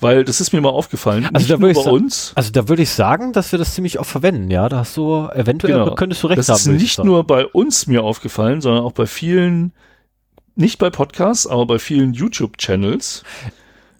Weil 0.00 0.24
das 0.24 0.40
ist 0.40 0.52
mir 0.52 0.60
mal 0.60 0.70
aufgefallen. 0.70 1.28
Also 1.32 1.48
da 1.48 1.60
würde 1.60 1.78
ich 1.78 1.84
bei 1.84 1.90
uns. 1.90 2.32
Also 2.34 2.50
da 2.52 2.68
würde 2.68 2.82
ich 2.82 2.90
sagen, 2.90 3.32
dass 3.32 3.52
wir 3.52 3.58
das 3.58 3.74
ziemlich 3.74 3.98
oft 3.98 4.10
verwenden, 4.10 4.50
ja. 4.50 4.68
Da 4.68 4.78
hast 4.78 4.96
du 4.96 5.28
eventuell 5.34 5.74
genau. 5.74 5.94
könntest 5.94 6.22
du 6.22 6.28
recht 6.28 6.38
das 6.38 6.48
haben. 6.48 6.56
Das 6.56 6.66
ist 6.66 6.80
nicht 6.82 7.04
nur 7.04 7.24
bei 7.24 7.46
uns 7.46 7.86
mir 7.86 8.02
aufgefallen, 8.02 8.60
sondern 8.60 8.84
auch 8.84 8.92
bei 8.92 9.06
vielen, 9.06 9.72
nicht 10.56 10.78
bei 10.78 10.90
Podcasts, 10.90 11.46
aber 11.46 11.66
bei 11.66 11.78
vielen 11.78 12.14
YouTube-Channels. 12.14 13.24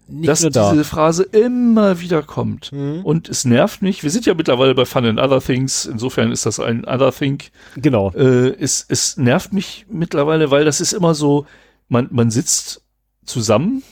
dass 0.09 0.41
da. 0.41 0.73
diese 0.73 0.85
Phrase 0.85 1.23
immer 1.23 2.01
wieder 2.01 2.23
kommt. 2.23 2.73
Mhm. 2.73 3.05
Und 3.05 3.29
es 3.29 3.45
nervt 3.45 3.81
mich. 3.83 4.03
Wir 4.03 4.11
sind 4.11 4.27
ja 4.27 4.35
mittlerweile 4.35 4.75
bei 4.75 4.85
Fun 4.85 5.05
and 5.05 5.21
Other 5.21 5.41
Things. 5.41 5.87
Insofern 5.87 6.33
ist 6.33 6.47
das 6.47 6.59
ein 6.59 6.85
Other 6.85 7.13
Thing. 7.13 7.43
Genau. 7.77 8.11
Äh, 8.13 8.49
es, 8.59 8.85
es 8.89 9.17
nervt 9.17 9.53
mich 9.53 9.87
mittlerweile, 9.89 10.51
weil 10.51 10.65
das 10.65 10.81
ist 10.81 10.93
immer 10.93 11.15
so, 11.15 11.47
man, 11.89 12.09
man 12.11 12.31
sitzt 12.31 12.83
zusammen 13.25 13.83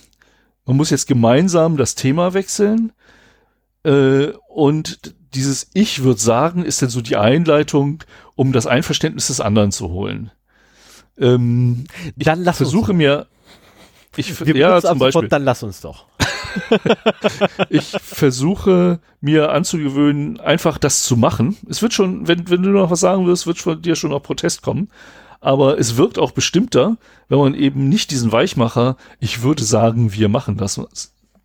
man 0.69 0.77
muss 0.77 0.91
jetzt 0.91 1.07
gemeinsam 1.07 1.79
das 1.79 1.95
Thema 1.95 2.35
wechseln. 2.35 2.93
Äh, 3.85 4.33
und 4.49 5.15
dieses 5.33 5.71
Ich 5.73 6.03
würde 6.03 6.21
sagen, 6.21 6.63
ist 6.63 6.83
dann 6.83 6.91
so 6.91 7.01
die 7.01 7.17
Einleitung, 7.17 8.05
um 8.35 8.53
das 8.53 8.67
Einverständnis 8.67 9.29
des 9.29 9.41
anderen 9.41 9.73
zu 9.73 9.89
holen. 9.89 10.31
Ähm, 11.19 11.85
dann 12.17 12.45
lass 12.45 12.59
versuche 12.59 12.93
uns 12.93 12.99
mir, 12.99 13.27
ich 14.15 14.39
Wir 14.45 14.57
ja 14.57 14.83
zum 14.83 14.99
Beispiel, 14.99 15.29
dann 15.29 15.45
lass 15.45 15.63
uns 15.63 15.81
doch. 15.81 16.05
ich 17.71 17.97
versuche 18.03 19.01
mir 19.23 19.53
anzugewöhnen, 19.53 20.39
einfach 20.39 20.77
das 20.77 21.03
zu 21.03 21.17
machen. 21.17 21.57
Es 21.69 21.81
wird 21.81 21.95
schon, 21.95 22.29
wenn, 22.29 22.51
wenn 22.51 22.63
du 22.63 22.69
noch 22.71 22.91
was 22.91 23.01
sagen 23.01 23.27
wirst, 23.27 23.47
wird 23.47 23.59
von 23.59 23.81
dir 23.81 23.97
schon 23.97 24.13
auch 24.13 24.23
Protest 24.23 24.61
kommen 24.61 24.91
aber 25.41 25.79
es 25.79 25.97
wirkt 25.97 26.19
auch 26.19 26.33
bestimmter, 26.33 26.97
wenn 27.29 27.39
man 27.39 27.55
eben 27.55 27.89
nicht 27.89 28.11
diesen 28.11 28.33
Weichmacher, 28.33 28.97
ich 29.21 29.43
würde 29.43 29.65
sagen, 29.65 30.13
wir 30.13 30.29
machen 30.29 30.57
das, 30.57 30.81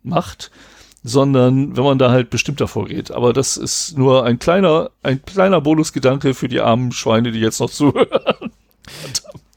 macht, 0.02 0.50
sondern 1.02 1.76
wenn 1.76 1.84
man 1.84 1.98
da 1.98 2.10
halt 2.10 2.30
bestimmter 2.30 2.68
vorgeht. 2.68 3.10
Aber 3.10 3.32
das 3.32 3.56
ist 3.56 3.96
nur 3.98 4.24
ein 4.24 4.38
kleiner, 4.38 4.90
ein 5.02 5.22
kleiner 5.22 5.60
Bonusgedanke 5.60 6.34
für 6.34 6.48
die 6.48 6.60
armen 6.60 6.92
Schweine, 6.92 7.32
die 7.32 7.40
jetzt 7.40 7.60
noch 7.60 7.70
zuhören. 7.70 8.50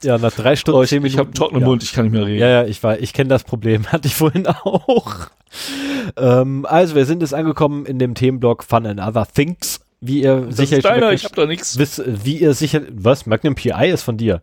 Ja, 0.04 0.18
nach 0.18 0.32
drei 0.32 0.56
Stunden, 0.56 0.80
oh, 0.80 0.84
ich, 0.84 0.92
ich 0.92 1.18
habe 1.18 1.32
trockenen 1.32 1.62
ja. 1.62 1.68
Mund, 1.68 1.84
ich 1.84 1.94
kann 1.94 2.06
nicht 2.06 2.14
mehr 2.14 2.26
reden. 2.26 2.40
Ja, 2.40 2.48
ja, 2.50 2.64
ich 2.66 2.84
war, 2.84 3.00
ich 3.00 3.14
kenne 3.14 3.30
das 3.30 3.44
Problem, 3.44 3.88
hatte 3.92 4.08
ich 4.08 4.16
vorhin 4.16 4.46
auch. 4.48 5.28
ähm, 6.18 6.66
also, 6.70 6.96
wir 6.96 7.06
sind 7.06 7.22
jetzt 7.22 7.34
angekommen 7.34 7.86
in 7.86 7.98
dem 7.98 8.14
Themenblock 8.14 8.64
Fun 8.64 8.86
and 8.86 9.00
Other 9.00 9.28
Things 9.28 9.80
wie 10.00 10.22
ihr 10.22 10.42
das 10.42 10.58
sicher 10.58 10.78
ist 10.78 10.86
deiner, 10.86 11.12
ich 11.12 11.26
hab 11.26 11.36
da 11.36 11.46
nichts. 11.46 11.78
Wisst, 11.78 12.02
wie 12.06 12.38
ihr 12.38 12.54
sicher, 12.54 12.82
was? 12.92 13.26
Magnum 13.26 13.56
PI 13.56 13.90
ist 13.90 14.04
von 14.04 14.18
dir. 14.18 14.42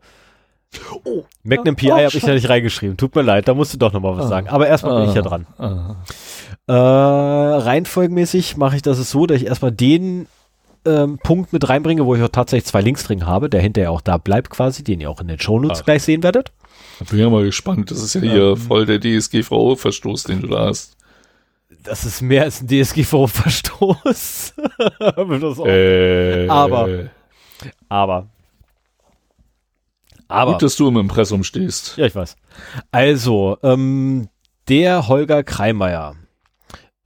Oh, 1.05 1.25
Magnum 1.45 1.77
PI 1.77 1.93
oh, 1.93 1.97
habe 1.97 2.17
ich 2.17 2.23
ja 2.23 2.35
nicht 2.35 2.49
reingeschrieben. 2.49 2.97
Tut 2.97 3.15
mir 3.15 3.23
leid, 3.23 3.47
da 3.47 3.55
musst 3.55 3.73
du 3.73 3.79
doch 3.79 3.93
noch 3.93 4.01
mal 4.01 4.17
was 4.17 4.27
ah, 4.27 4.29
sagen. 4.29 4.49
Aber 4.49 4.67
erstmal 4.67 4.95
ah, 4.97 5.01
bin 5.01 5.11
ich 5.11 5.15
ja 5.15 5.23
ah. 5.23 5.29
dran. 5.29 5.47
Ah. 5.59 5.97
Äh, 6.67 7.63
reihenfolgenmäßig 7.63 8.57
mache 8.57 8.77
ich 8.77 8.83
das 8.83 8.99
so, 9.11 9.27
dass 9.27 9.37
ich 9.37 9.47
erstmal 9.47 9.71
den 9.71 10.27
ähm, 10.85 11.19
Punkt 11.23 11.53
mit 11.53 11.69
reinbringe, 11.69 12.05
wo 12.05 12.17
ich 12.17 12.23
auch 12.23 12.29
tatsächlich 12.29 12.67
zwei 12.67 12.81
Links 12.81 13.05
drin 13.05 13.27
habe, 13.27 13.49
der 13.49 13.61
hinterher 13.61 13.93
auch 13.93 14.01
da 14.01 14.19
bleibt 14.19 14.51
quasi, 14.51 14.83
den 14.83 15.01
ihr 15.01 15.11
auch 15.11 15.21
in 15.21 15.29
den 15.29 15.39
Shownotes 15.39 15.81
Ach. 15.81 15.85
gleich 15.85 16.03
sehen 16.03 16.25
werdet. 16.25 16.51
Da 16.99 17.05
bin 17.05 17.19
ich 17.19 17.25
ja 17.25 17.31
mal 17.31 17.45
gespannt. 17.45 17.93
Das 17.93 18.03
ist 18.03 18.15
ja 18.15 18.21
hier 18.21 18.51
ähm, 18.51 18.57
voll 18.57 18.87
der 18.87 19.01
DSGVO-Verstoß, 19.01 20.27
den 20.27 20.43
du 20.43 20.49
da 20.49 20.67
hast 20.67 20.97
das 21.85 22.05
ist 22.05 22.21
mehr 22.23 22.43
als 22.43 22.61
ein 22.61 22.67
DSGVO-Verstoß. 22.67 24.55
äh, 25.67 26.49
aber, 26.49 27.09
aber, 27.89 28.29
aber. 30.29 30.53
Gut, 30.53 30.63
dass 30.63 30.77
du 30.77 30.89
im 30.89 30.97
Impressum 30.97 31.45
stehst. 31.45 31.97
Ja, 31.97 32.07
ich 32.07 32.15
weiß. 32.15 32.37
Also, 32.91 33.59
ähm, 33.63 34.29
der 34.69 35.09
Holger 35.09 35.45
Kreimeier, 35.45 36.17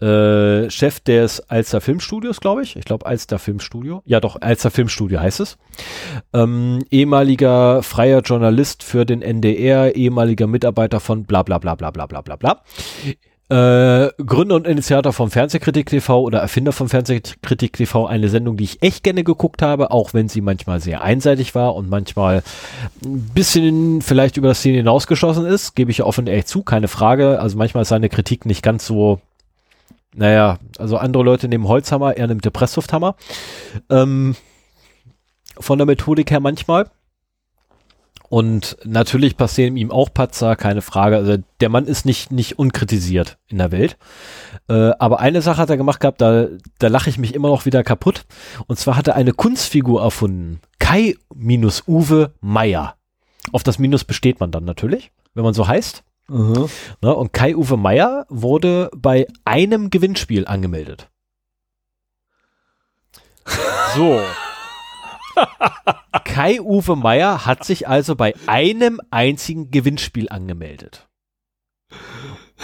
äh, 0.01 0.71
Chef 0.71 1.01
des 1.01 1.41
Alster 1.51 1.81
Filmstudios, 1.81 2.41
glaube 2.41 2.63
ich. 2.63 2.77
Ich 2.77 2.85
glaube, 2.85 3.07
Alster 3.07 3.39
Filmstudio. 3.39 4.03
Ja, 4.05 4.21
doch, 4.21 4.41
Alster 4.41 4.71
Filmstudio 4.71 5.21
heißt 5.21 5.41
es. 5.41 5.59
Ähm, 6.33 6.85
ehemaliger 6.91 7.83
freier 7.83 8.21
Journalist 8.21 8.85
für 8.85 9.05
den 9.05 9.23
NDR, 9.23 9.97
ehemaliger 9.97 10.47
Mitarbeiter 10.47 11.01
von 11.01 11.25
bla 11.25 11.43
bla 11.43 11.59
bla 11.59 11.75
bla 11.75 11.91
bla 11.91 12.07
bla 12.07 12.23
bla 12.23 12.37
bla. 12.37 12.63
Äh, 13.51 14.11
Gründer 14.19 14.57
und 14.57 14.67
Initiator 14.67 15.15
vom 15.15 15.31
Fernsehkritik 15.31 15.89
TV 15.89 16.21
oder 16.21 16.41
Erfinder 16.41 16.73
vom 16.73 16.91
Fernsehkritik 16.91 17.73
TV, 17.73 18.07
eine 18.07 18.29
Sendung, 18.29 18.59
die 18.59 18.65
ich 18.65 18.83
echt 18.83 19.03
gerne 19.03 19.25
geguckt 19.25 19.63
habe, 19.63 19.91
auch 19.91 20.13
wenn 20.13 20.29
sie 20.29 20.43
manchmal 20.43 20.81
sehr 20.81 21.01
einseitig 21.01 21.55
war 21.55 21.75
und 21.75 21.89
manchmal 21.89 22.43
ein 23.03 23.31
bisschen 23.33 24.03
vielleicht 24.03 24.37
über 24.37 24.49
das 24.49 24.61
Ziel 24.61 24.75
hinausgeschossen 24.75 25.47
ist, 25.47 25.75
gebe 25.75 25.91
ich 25.91 26.03
offen 26.03 26.27
ehrlich 26.27 26.45
zu, 26.45 26.63
keine 26.63 26.89
Frage. 26.89 27.41
Also 27.41 27.57
manchmal 27.57 27.83
ist 27.83 27.89
seine 27.89 28.11
Kritik 28.11 28.45
nicht 28.45 28.63
ganz 28.63 28.85
so, 28.87 29.19
naja, 30.15 30.59
also 30.77 30.99
andere 30.99 31.23
Leute 31.23 31.49
nehmen 31.49 31.69
Holzhammer, 31.69 32.19
er 32.19 32.27
nimmt 32.27 32.45
den 32.45 32.53
Presslufthammer. 32.53 33.17
Ähm, 33.89 34.37
von 35.59 35.79
der 35.79 35.87
Methodik 35.87 36.31
her 36.31 36.41
manchmal. 36.41 36.91
Und 38.29 38.77
natürlich 38.85 39.37
passieren 39.37 39.77
ihm 39.77 39.91
auch 39.91 40.13
Patzer, 40.13 40.55
keine 40.55 40.83
Frage. 40.83 41.17
Also 41.17 41.39
der 41.61 41.69
Mann 41.71 41.87
ist 41.87 42.05
nicht, 42.05 42.31
nicht 42.31 42.59
unkritisiert 42.59 43.39
in 43.47 43.59
der 43.59 43.73
Welt. 43.73 43.97
Äh, 44.69 44.91
aber 44.99 45.21
eine 45.21 45.41
Sache 45.41 45.63
hat 45.63 45.71
er 45.71 45.79
gemacht 45.79 46.01
gehabt, 46.01 46.21
da, 46.21 46.47
da 46.79 46.89
lache 46.89 47.09
ich 47.09 47.19
mich 47.19 47.35
immer 47.35 47.49
noch 47.49 47.65
wieder 47.65 47.83
kaputt. 47.83 48.27
Und 48.67 48.79
zwar 48.79 48.97
hat 48.97 49.09
er 49.09 49.15
eine 49.17 49.33
Kunstfigur 49.33 50.03
erfunden. 50.03 50.61
Kai 50.79 51.17
minus 51.35 51.85
Uwe 51.87 52.35
Meier. 52.41 52.97
Auf 53.53 53.63
das 53.63 53.79
Minus 53.79 54.05
besteht 54.05 54.41
man 54.41 54.51
dann 54.51 54.65
natürlich, 54.65 55.11
wenn 55.35 55.45
man 55.45 55.55
so 55.55 55.67
heißt. 55.67 56.05
Mhm. 56.29 56.69
Na, 57.01 57.13
und 57.13 57.33
Kai 57.33 57.57
Uwe 57.57 57.79
Meier 57.79 58.27
wurde 58.29 58.91
bei 58.95 59.27
einem 59.47 59.89
Gewinnspiel 59.89 60.47
angemeldet. 60.47 61.09
So. 63.95 64.21
Kai-Uwe 66.25 66.97
Meier 66.97 67.47
hat 67.47 67.65
sich 67.65 67.89
also 67.89 68.17
bei 68.17 68.35
einem 68.47 69.01
einzigen 69.11 69.71
Gewinnspiel 69.71 70.29
angemeldet. 70.29 71.09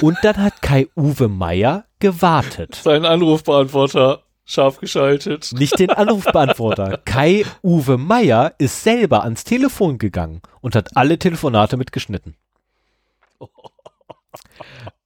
Und 0.01 0.19
dann 0.23 0.37
hat 0.39 0.63
Kai-Uwe 0.63 1.29
Meier 1.29 1.85
gewartet. 1.99 2.75
Sein 2.77 3.05
Anrufbeantworter 3.05 4.23
scharf 4.45 4.79
geschaltet. 4.79 5.53
Nicht 5.55 5.79
den 5.79 5.91
Anrufbeantworter. 5.91 6.99
Kai 7.05 7.45
Uwe 7.63 7.97
Meier 7.97 8.55
ist 8.59 8.83
selber 8.83 9.25
ans 9.25 9.45
Telefon 9.45 9.99
gegangen 9.99 10.43
und 10.61 10.75
hat 10.75 10.97
alle 10.97 11.19
Telefonate 11.19 11.77
mitgeschnitten. 11.77 12.37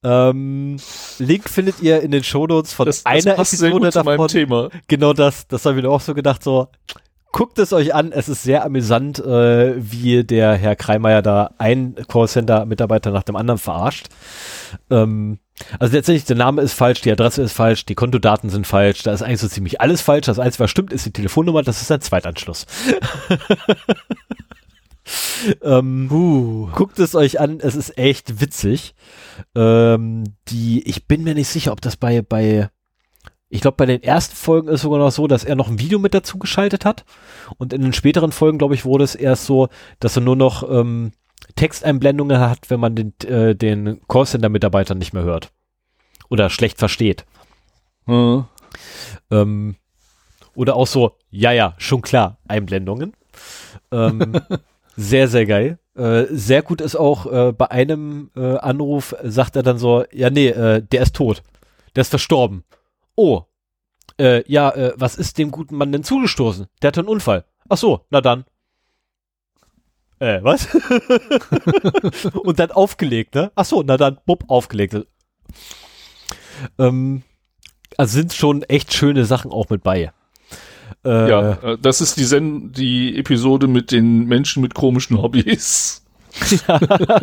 Ähm, 0.01 0.77
Link 1.17 1.49
findet 1.49 1.81
ihr 1.81 2.01
in 2.01 2.11
den 2.11 2.23
Shownotes 2.23 2.71
von 2.73 2.85
Das, 2.85 3.03
das 3.03 3.05
einer 3.05 3.33
passt 3.33 3.51
sehr 3.51 3.69
Episode 3.69 3.85
gut 3.85 3.93
zu 3.93 4.03
meinem 4.03 4.17
davon. 4.17 4.27
Thema. 4.29 4.69
Genau 4.87 5.13
das, 5.13 5.47
das 5.47 5.65
habe 5.65 5.77
ich 5.77 5.83
mir 5.83 5.89
auch 5.89 5.99
so 5.99 6.13
gedacht, 6.13 6.41
so, 6.41 6.69
guckt 7.31 7.59
es 7.59 7.73
euch 7.73 7.93
an, 7.93 8.11
es 8.11 8.29
ist 8.29 8.43
sehr 8.43 8.65
amüsant, 8.65 9.19
äh, 9.19 9.75
wie 9.77 10.23
der 10.23 10.53
Herr 10.53 10.75
Kreimeier 10.75 11.21
da 11.21 11.51
ein 11.57 11.95
Callcenter-Mitarbeiter 12.07 13.11
nach 13.11 13.23
dem 13.23 13.35
anderen 13.35 13.59
verarscht. 13.59 14.07
Ähm, 14.89 15.39
also 15.77 15.95
letztendlich, 15.95 16.25
der 16.25 16.37
Name 16.37 16.61
ist 16.61 16.73
falsch, 16.73 17.01
die 17.01 17.11
Adresse 17.11 17.41
ist 17.41 17.53
falsch, 17.53 17.85
die 17.85 17.95
Kontodaten 17.95 18.49
sind 18.49 18.65
falsch, 18.65 19.03
da 19.03 19.13
ist 19.13 19.21
eigentlich 19.21 19.41
so 19.41 19.47
ziemlich 19.47 19.81
alles 19.81 20.01
falsch. 20.01 20.25
Das 20.25 20.39
Einzige, 20.39 20.63
was 20.63 20.71
stimmt, 20.71 20.93
ist 20.93 21.05
die 21.05 21.13
Telefonnummer, 21.13 21.63
das 21.63 21.81
ist 21.81 21.87
sein 21.87 22.01
Zweitanschluss. 22.01 22.65
ähm, 25.63 26.69
Guckt 26.73 26.99
es 26.99 27.15
euch 27.15 27.39
an, 27.39 27.59
es 27.59 27.75
ist 27.75 27.97
echt 27.97 28.41
witzig. 28.41 28.95
Ähm, 29.55 30.23
die, 30.47 30.87
ich 30.87 31.07
bin 31.07 31.23
mir 31.23 31.35
nicht 31.35 31.49
sicher, 31.49 31.71
ob 31.71 31.81
das 31.81 31.97
bei, 31.97 32.21
bei, 32.21 32.69
ich 33.49 33.61
glaube, 33.61 33.77
bei 33.77 33.85
den 33.87 34.03
ersten 34.03 34.35
Folgen 34.35 34.67
ist 34.67 34.81
sogar 34.81 34.99
noch 34.99 35.11
so, 35.11 35.27
dass 35.27 35.43
er 35.43 35.55
noch 35.55 35.69
ein 35.69 35.79
Video 35.79 35.97
mit 35.97 36.13
dazu 36.13 36.37
geschaltet 36.37 36.85
hat. 36.85 37.03
Und 37.57 37.73
in 37.73 37.81
den 37.81 37.93
späteren 37.93 38.31
Folgen, 38.31 38.59
glaube 38.59 38.75
ich, 38.75 38.85
wurde 38.85 39.03
es 39.03 39.15
erst 39.15 39.45
so, 39.45 39.69
dass 39.99 40.15
er 40.15 40.21
nur 40.21 40.35
noch 40.35 40.69
ähm, 40.69 41.11
Texteinblendungen 41.55 42.39
hat, 42.39 42.69
wenn 42.69 42.79
man 42.79 42.95
den, 42.95 43.13
äh, 43.25 43.55
den 43.55 44.01
Callcenter-Mitarbeiter 44.07 44.93
nicht 44.93 45.13
mehr 45.13 45.23
hört. 45.23 45.51
Oder 46.29 46.51
schlecht 46.51 46.77
versteht. 46.77 47.25
Hm. 48.05 48.45
Ähm, 49.31 49.75
oder 50.53 50.75
auch 50.75 50.87
so, 50.87 51.17
ja, 51.31 51.51
ja, 51.51 51.73
schon 51.79 52.03
klar, 52.03 52.37
Einblendungen. 52.47 53.13
Ähm, 53.91 54.33
sehr, 54.95 55.27
sehr 55.27 55.47
geil. 55.47 55.79
Äh, 55.95 56.25
sehr 56.29 56.61
gut 56.61 56.81
ist 56.81 56.95
auch, 56.95 57.25
äh, 57.25 57.51
bei 57.51 57.71
einem 57.71 58.29
äh, 58.35 58.57
Anruf 58.57 59.15
sagt 59.23 59.55
er 59.55 59.63
dann 59.63 59.79
so, 59.79 60.05
ja, 60.13 60.29
nee, 60.29 60.49
äh, 60.49 60.83
der 60.83 61.01
ist 61.01 61.15
tot. 61.15 61.41
Der 61.95 62.01
ist 62.01 62.09
verstorben. 62.09 62.63
Oh. 63.19 63.43
Äh, 64.17 64.49
ja, 64.49 64.69
äh, 64.69 64.93
was 64.95 65.17
ist 65.17 65.37
dem 65.37 65.51
guten 65.51 65.75
Mann 65.75 65.91
denn 65.91 66.05
zugestoßen? 66.05 66.67
Der 66.81 66.87
hatte 66.87 67.01
einen 67.01 67.09
Unfall. 67.09 67.43
Ach 67.67 67.75
so, 67.75 68.05
na 68.09 68.21
dann. 68.21 68.45
Äh, 70.19 70.39
was? 70.41 70.73
Und 72.33 72.59
dann 72.59 72.71
aufgelegt, 72.71 73.35
ne? 73.35 73.51
Ach 73.55 73.65
so, 73.65 73.83
na 73.83 73.97
dann, 73.97 74.19
bupp, 74.25 74.45
aufgelegt. 74.47 75.05
Ähm, 76.77 77.23
also 77.97 78.13
sind 78.13 78.31
schon 78.31 78.63
echt 78.63 78.93
schöne 78.93 79.25
Sachen 79.25 79.51
auch 79.51 79.69
mit 79.69 79.83
bei. 79.83 80.13
Äh, 81.03 81.29
Ja, 81.29 81.51
äh, 81.61 81.77
das 81.77 81.99
ist 81.99 82.15
die, 82.15 82.23
Sen 82.23 82.71
die 82.71 83.17
Episode 83.17 83.67
mit 83.67 83.91
den 83.91 84.27
Menschen 84.27 84.61
mit 84.61 84.75
komischen 84.75 85.21
Hobbys. 85.21 86.05
Ja, 86.67 86.79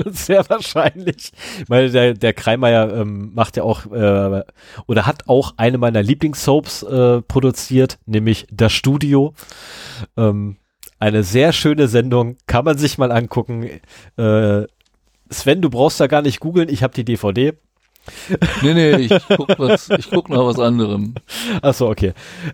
sehr 0.10 0.48
wahrscheinlich. 0.48 1.32
Weil 1.68 1.90
der, 1.90 2.14
der 2.14 2.32
Kreimeier 2.32 2.92
ähm, 2.92 3.32
macht 3.34 3.56
ja 3.56 3.62
auch 3.62 3.86
äh, 3.86 4.42
oder 4.86 5.06
hat 5.06 5.28
auch 5.28 5.54
eine 5.56 5.78
meiner 5.78 6.02
Lieblingssoaps 6.02 6.82
äh, 6.82 7.22
produziert, 7.22 7.98
nämlich 8.06 8.46
Das 8.50 8.72
Studio. 8.72 9.34
Ähm, 10.16 10.56
eine 10.98 11.22
sehr 11.22 11.52
schöne 11.52 11.88
Sendung, 11.88 12.36
kann 12.46 12.64
man 12.64 12.78
sich 12.78 12.98
mal 12.98 13.12
angucken. 13.12 13.68
Äh, 14.16 14.62
Sven, 15.30 15.60
du 15.60 15.70
brauchst 15.70 16.00
da 16.00 16.06
gar 16.06 16.22
nicht 16.22 16.40
googeln, 16.40 16.68
ich 16.68 16.82
habe 16.82 16.94
die 16.94 17.04
DVD. 17.04 17.52
Nee, 18.62 18.74
nee, 18.74 18.96
ich 18.96 19.12
guck, 19.36 19.58
was, 19.58 19.90
ich 19.90 20.10
guck 20.10 20.28
nach 20.28 20.44
was 20.44 20.60
anderem. 20.60 21.14
Achso, 21.60 21.90
okay. 21.90 22.12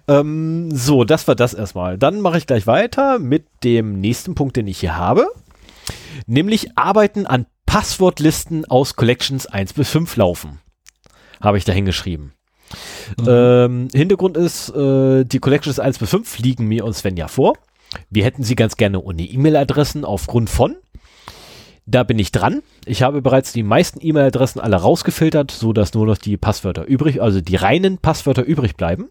Ähm, 0.09 0.71
so, 0.73 1.05
das 1.05 1.29
war 1.29 1.35
das 1.35 1.53
erstmal. 1.55 1.99
Dann 1.99 2.21
mache 2.21 2.39
ich 2.39 2.47
gleich 2.47 2.67
weiter 2.67 3.19
mit 3.19 3.45
dem 3.63 4.01
nächsten 4.01 4.35
Punkt, 4.35 4.57
den 4.57 4.67
ich 4.67 4.81
hier 4.81 4.97
habe. 4.97 5.27
Nämlich 6.27 6.77
Arbeiten 6.77 7.27
an 7.27 7.47
Passwortlisten 7.67 8.65
aus 8.67 8.97
Collections 8.97 9.47
1 9.47 9.73
bis 9.73 9.91
5 9.91 10.17
laufen. 10.17 10.61
Habe 11.41 11.59
ich 11.59 11.65
da 11.65 11.73
hingeschrieben. 11.73 12.33
Mhm. 13.19 13.27
Ähm, 13.29 13.89
Hintergrund 13.93 14.37
ist, 14.37 14.71
äh, 14.71 15.25
die 15.25 15.39
Collections 15.39 15.79
1 15.79 15.99
bis 15.99 16.11
5 16.11 16.39
liegen 16.39 16.67
mir 16.67 16.85
und 16.85 16.95
Sven 16.95 17.17
ja 17.17 17.29
vor. 17.29 17.55
Wir 18.11 18.25
hätten 18.25 18.43
sie 18.43 18.57
ganz 18.57 18.77
gerne 18.77 19.01
ohne 19.01 19.23
E-Mail-Adressen 19.23 20.05
aufgrund 20.05 20.51
von. 20.51 20.77
Da 21.85 22.05
bin 22.05 22.19
ich 22.19 22.31
dran. 22.31 22.63
Ich 22.87 23.03
habe 23.03 23.23
bereits 23.23 23.53
die 23.53 23.65
meisten 23.65 23.99
E-Mail-Adressen 24.01 24.61
alle 24.61 24.77
rausgefiltert, 24.77 25.51
so 25.51 25.73
dass 25.73 25.95
nur 25.95 26.07
noch 26.07 26.17
die 26.17 26.37
Passwörter 26.37 26.85
übrig, 26.85 27.21
also 27.21 27.41
die 27.41 27.57
reinen 27.57 27.99
Passwörter 27.99 28.45
übrig 28.45 28.77
bleiben. 28.77 29.11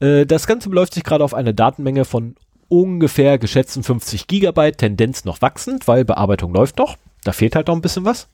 Äh, 0.00 0.26
das 0.26 0.46
Ganze 0.46 0.68
beläuft 0.68 0.94
sich 0.94 1.04
gerade 1.04 1.24
auf 1.24 1.34
eine 1.34 1.54
Datenmenge 1.54 2.04
von 2.04 2.36
ungefähr 2.72 3.38
geschätzten 3.38 3.82
50 3.82 4.26
Gigabyte, 4.26 4.78
Tendenz 4.78 5.26
noch 5.26 5.42
wachsend, 5.42 5.86
weil 5.86 6.06
Bearbeitung 6.06 6.54
läuft 6.54 6.78
noch. 6.78 6.96
Da 7.22 7.32
fehlt 7.32 7.54
halt 7.54 7.68
noch 7.68 7.74
ein 7.74 7.82
bisschen 7.82 8.06
was. 8.06 8.28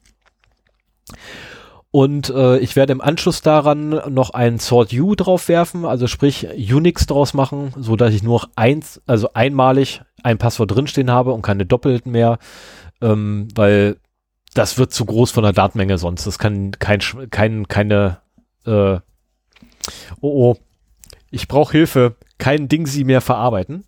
Und 1.90 2.30
äh, 2.30 2.58
ich 2.58 2.76
werde 2.76 2.92
im 2.92 3.00
Anschluss 3.00 3.42
daran 3.42 4.00
noch 4.14 4.30
ein 4.30 4.58
Sort 4.58 4.92
U 4.92 5.16
drauf 5.16 5.48
werfen, 5.48 5.84
also 5.84 6.06
sprich 6.06 6.46
Unix 6.50 7.06
draus 7.06 7.34
machen, 7.34 7.72
so 7.76 7.96
dass 7.96 8.14
ich 8.14 8.22
nur 8.22 8.48
eins, 8.54 9.00
also 9.06 9.32
einmalig 9.32 10.02
ein 10.22 10.38
Passwort 10.38 10.70
drinstehen 10.70 11.10
habe 11.10 11.32
und 11.32 11.42
keine 11.42 11.66
doppelten 11.66 12.12
mehr, 12.12 12.38
ähm, 13.00 13.48
weil 13.56 13.96
das 14.54 14.78
wird 14.78 14.92
zu 14.92 15.04
groß 15.04 15.32
von 15.32 15.42
der 15.42 15.52
Datenmenge 15.52 15.98
sonst. 15.98 16.26
Das 16.26 16.38
kann 16.38 16.72
kein, 16.72 17.00
kein 17.30 17.66
keine, 17.66 18.18
äh, 18.66 18.98
oh 19.00 19.00
oh, 20.20 20.56
ich 21.30 21.48
brauche 21.48 21.72
Hilfe, 21.72 22.14
kein 22.38 22.68
Ding 22.68 22.86
sie 22.86 23.02
mehr 23.04 23.20
verarbeiten. 23.20 23.84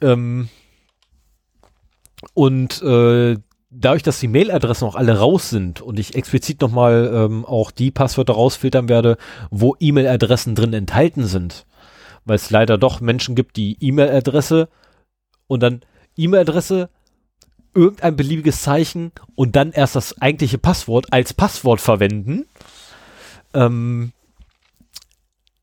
Ähm, 0.00 0.48
und 2.32 2.82
äh, 2.82 3.36
dadurch, 3.70 4.02
dass 4.02 4.20
die 4.20 4.28
Mailadressen 4.28 4.86
auch 4.86 4.94
alle 4.94 5.18
raus 5.18 5.50
sind 5.50 5.80
und 5.80 5.98
ich 5.98 6.14
explizit 6.14 6.60
nochmal 6.60 7.10
ähm, 7.12 7.44
auch 7.44 7.70
die 7.70 7.90
Passwörter 7.90 8.34
rausfiltern 8.34 8.88
werde, 8.88 9.16
wo 9.50 9.76
E-Mail-Adressen 9.78 10.54
drin 10.54 10.72
enthalten 10.72 11.24
sind, 11.24 11.66
weil 12.24 12.36
es 12.36 12.50
leider 12.50 12.78
doch 12.78 13.00
Menschen 13.00 13.34
gibt, 13.34 13.56
die 13.56 13.76
E-Mail-Adresse 13.80 14.68
und 15.46 15.62
dann 15.62 15.82
E-Mail-Adresse, 16.16 16.88
irgendein 17.74 18.14
beliebiges 18.14 18.62
Zeichen 18.62 19.10
und 19.34 19.56
dann 19.56 19.72
erst 19.72 19.96
das 19.96 20.20
eigentliche 20.20 20.58
Passwort 20.58 21.12
als 21.12 21.34
Passwort 21.34 21.80
verwenden, 21.80 22.46
ähm, 23.52 24.12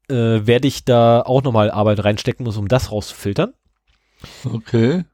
äh, 0.10 0.46
werde 0.46 0.68
ich 0.68 0.84
da 0.84 1.22
auch 1.22 1.42
nochmal 1.42 1.72
Arbeit 1.72 2.04
reinstecken 2.04 2.46
muss, 2.46 2.58
um 2.58 2.68
das 2.68 2.92
rauszufiltern. 2.92 3.54
Okay. 4.44 5.06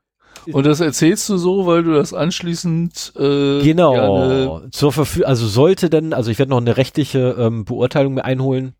Und 0.51 0.65
das 0.65 0.79
erzählst 0.79 1.27
du 1.29 1.37
so, 1.37 1.65
weil 1.65 1.83
du 1.83 1.93
das 1.93 2.13
anschließend 2.13 3.13
äh, 3.17 3.61
Genau. 3.63 4.61
Zur 4.71 4.93
Verfügung, 4.93 5.27
also 5.27 5.47
sollte 5.47 5.89
denn, 5.89 6.13
also 6.13 6.31
ich 6.31 6.39
werde 6.39 6.51
noch 6.51 6.61
eine 6.61 6.77
rechtliche 6.77 7.35
ähm, 7.37 7.65
Beurteilung 7.65 8.13
mir 8.13 8.25
einholen 8.25 8.73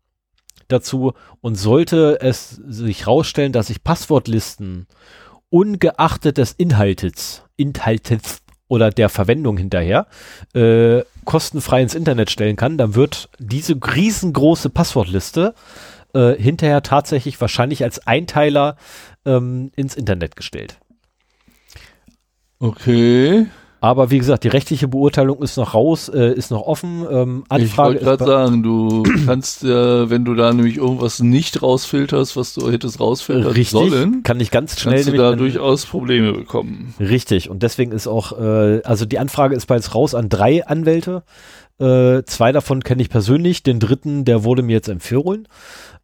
dazu 0.68 1.14
und 1.40 1.56
sollte 1.56 2.18
es 2.20 2.50
sich 2.50 3.06
rausstellen, 3.06 3.52
dass 3.52 3.70
ich 3.70 3.82
Passwortlisten 3.84 4.86
ungeachtet 5.50 6.38
des 6.38 6.52
Inhaltes, 6.52 7.42
Inhaltes 7.56 8.40
oder 8.68 8.90
der 8.90 9.08
Verwendung 9.08 9.56
hinterher 9.56 10.06
äh, 10.54 11.02
kostenfrei 11.24 11.82
ins 11.82 11.94
Internet 11.94 12.30
stellen 12.30 12.56
kann, 12.56 12.76
dann 12.76 12.94
wird 12.94 13.30
diese 13.38 13.74
riesengroße 13.74 14.68
Passwortliste 14.68 15.54
äh, 16.14 16.34
hinterher 16.34 16.82
tatsächlich 16.82 17.40
wahrscheinlich 17.40 17.82
als 17.82 18.06
Einteiler 18.06 18.76
ähm, 19.28 19.70
ins 19.76 19.94
Internet 19.94 20.36
gestellt. 20.36 20.78
Okay. 22.60 23.46
Aber 23.80 24.10
wie 24.10 24.18
gesagt, 24.18 24.42
die 24.42 24.48
rechtliche 24.48 24.88
Beurteilung 24.88 25.40
ist 25.40 25.56
noch 25.56 25.72
raus, 25.74 26.08
äh, 26.08 26.32
ist 26.32 26.50
noch 26.50 26.62
offen. 26.62 27.06
Ähm, 27.08 27.44
ich 27.56 27.78
wollte 27.78 28.02
gerade 28.02 28.24
sagen, 28.24 28.62
du 28.64 29.04
kannst 29.24 29.62
ja, 29.62 30.10
wenn 30.10 30.24
du 30.24 30.34
da 30.34 30.52
nämlich 30.52 30.78
irgendwas 30.78 31.20
nicht 31.20 31.62
rausfilterst, 31.62 32.36
was 32.36 32.54
du 32.54 32.72
hättest 32.72 32.98
rausfiltern 32.98 33.52
richtig, 33.52 33.70
sollen, 33.70 34.22
kann 34.24 34.40
ich 34.40 34.50
ganz 34.50 34.80
schnell 34.80 35.04
kannst 35.04 35.08
du 35.10 35.16
da 35.16 35.36
durchaus 35.36 35.86
Probleme 35.86 36.32
bekommen. 36.32 36.94
Richtig, 36.98 37.50
und 37.50 37.62
deswegen 37.62 37.92
ist 37.92 38.08
auch, 38.08 38.36
äh, 38.36 38.82
also 38.82 39.04
die 39.04 39.20
Anfrage 39.20 39.54
ist 39.54 39.66
bereits 39.66 39.94
raus 39.94 40.14
an 40.14 40.28
drei 40.28 40.66
Anwälte. 40.66 41.22
Äh, 41.80 42.22
zwei 42.24 42.52
davon 42.52 42.82
kenne 42.82 43.02
ich 43.02 43.08
persönlich, 43.10 43.62
den 43.62 43.78
dritten, 43.80 44.24
der 44.24 44.44
wurde 44.44 44.62
mir 44.62 44.72
jetzt 44.72 44.88
empfohlen. 44.88 45.46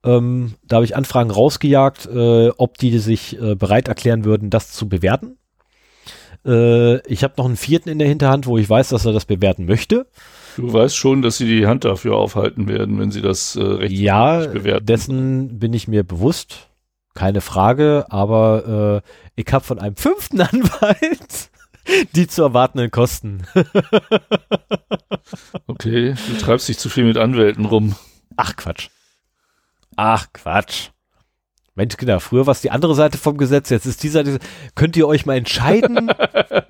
Ähm, 0.04 0.54
da 0.66 0.76
habe 0.76 0.84
ich 0.84 0.96
Anfragen 0.96 1.30
rausgejagt, 1.30 2.06
äh, 2.06 2.50
ob 2.56 2.78
die 2.78 2.98
sich 2.98 3.40
äh, 3.40 3.54
bereit 3.56 3.88
erklären 3.88 4.24
würden, 4.24 4.50
das 4.50 4.70
zu 4.72 4.88
bewerten. 4.88 5.36
Äh, 6.46 6.98
ich 7.10 7.24
habe 7.24 7.34
noch 7.38 7.46
einen 7.46 7.56
vierten 7.56 7.88
in 7.88 7.98
der 7.98 8.08
Hinterhand, 8.08 8.46
wo 8.46 8.58
ich 8.58 8.68
weiß, 8.68 8.90
dass 8.90 9.04
er 9.06 9.12
das 9.12 9.24
bewerten 9.24 9.64
möchte. 9.66 10.06
Du 10.56 10.72
weißt 10.72 10.96
schon, 10.96 11.22
dass 11.22 11.38
sie 11.38 11.46
die 11.46 11.66
Hand 11.66 11.84
dafür 11.84 12.16
aufhalten 12.16 12.68
werden, 12.68 12.98
wenn 13.00 13.10
sie 13.10 13.22
das 13.22 13.56
äh, 13.56 13.62
rechtlich 13.62 14.00
Ja, 14.00 14.46
bewerten. 14.46 14.86
dessen 14.86 15.58
bin 15.58 15.72
ich 15.72 15.88
mir 15.88 16.04
bewusst. 16.04 16.68
Keine 17.14 17.40
Frage, 17.40 18.06
aber 18.10 19.02
äh, 19.04 19.40
ich 19.40 19.52
habe 19.52 19.64
von 19.64 19.78
einem 19.78 19.96
fünften 19.96 20.40
Anwalt 20.40 21.50
die 22.14 22.26
zu 22.26 22.42
erwartenden 22.42 22.90
Kosten. 22.90 23.46
Okay, 25.66 26.14
du 26.28 26.38
treibst 26.38 26.68
dich 26.68 26.78
zu 26.78 26.88
viel 26.88 27.04
mit 27.04 27.16
Anwälten 27.16 27.64
rum. 27.64 27.94
Ach 28.36 28.54
Quatsch. 28.56 28.88
Ach, 29.96 30.26
Quatsch. 30.32 30.90
Mensch, 31.74 31.96
Kinder, 31.96 32.20
früher 32.20 32.46
war 32.46 32.52
es 32.52 32.60
die 32.60 32.70
andere 32.70 32.94
Seite 32.94 33.18
vom 33.18 33.36
Gesetz, 33.36 33.70
jetzt 33.70 33.86
ist 33.86 34.02
die 34.02 34.08
Seite. 34.08 34.38
Könnt 34.74 34.96
ihr 34.96 35.08
euch 35.08 35.26
mal 35.26 35.36
entscheiden? 35.36 36.12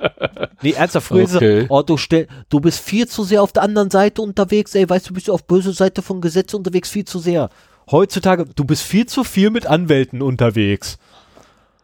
nee, 0.62 0.73
ernsthaft, 0.73 1.09
früher 1.09 1.25
ist 1.25 1.34
Okay. 1.36 1.60
es, 1.60 1.67
oh, 1.70 1.83
du, 1.83 1.97
stell, 1.99 2.26
du 2.49 2.60
bist 2.60 2.81
viel 2.81 3.07
zu 3.07 3.25
sehr 3.25 3.43
auf 3.43 3.52
der 3.52 3.65
anderen 3.65 3.91
Seite 3.91 4.23
unterwegs, 4.23 4.75
ey, 4.75 4.89
weißt 4.89 5.10
du, 5.10 5.15
bist 5.15 5.28
du 5.28 5.34
auf 5.34 5.47
böse 5.47 5.73
Seite 5.73 6.01
vom 6.01 6.20
Gesetz 6.23 6.55
unterwegs, 6.55 6.89
viel 6.89 7.05
zu 7.05 7.18
sehr. 7.18 7.51
Heutzutage, 7.91 8.47
du 8.47 8.65
bist 8.65 8.83
viel 8.83 9.07
zu 9.07 9.25
viel 9.25 9.51
mit 9.51 9.67
Anwälten 9.67 10.23
unterwegs. 10.23 10.99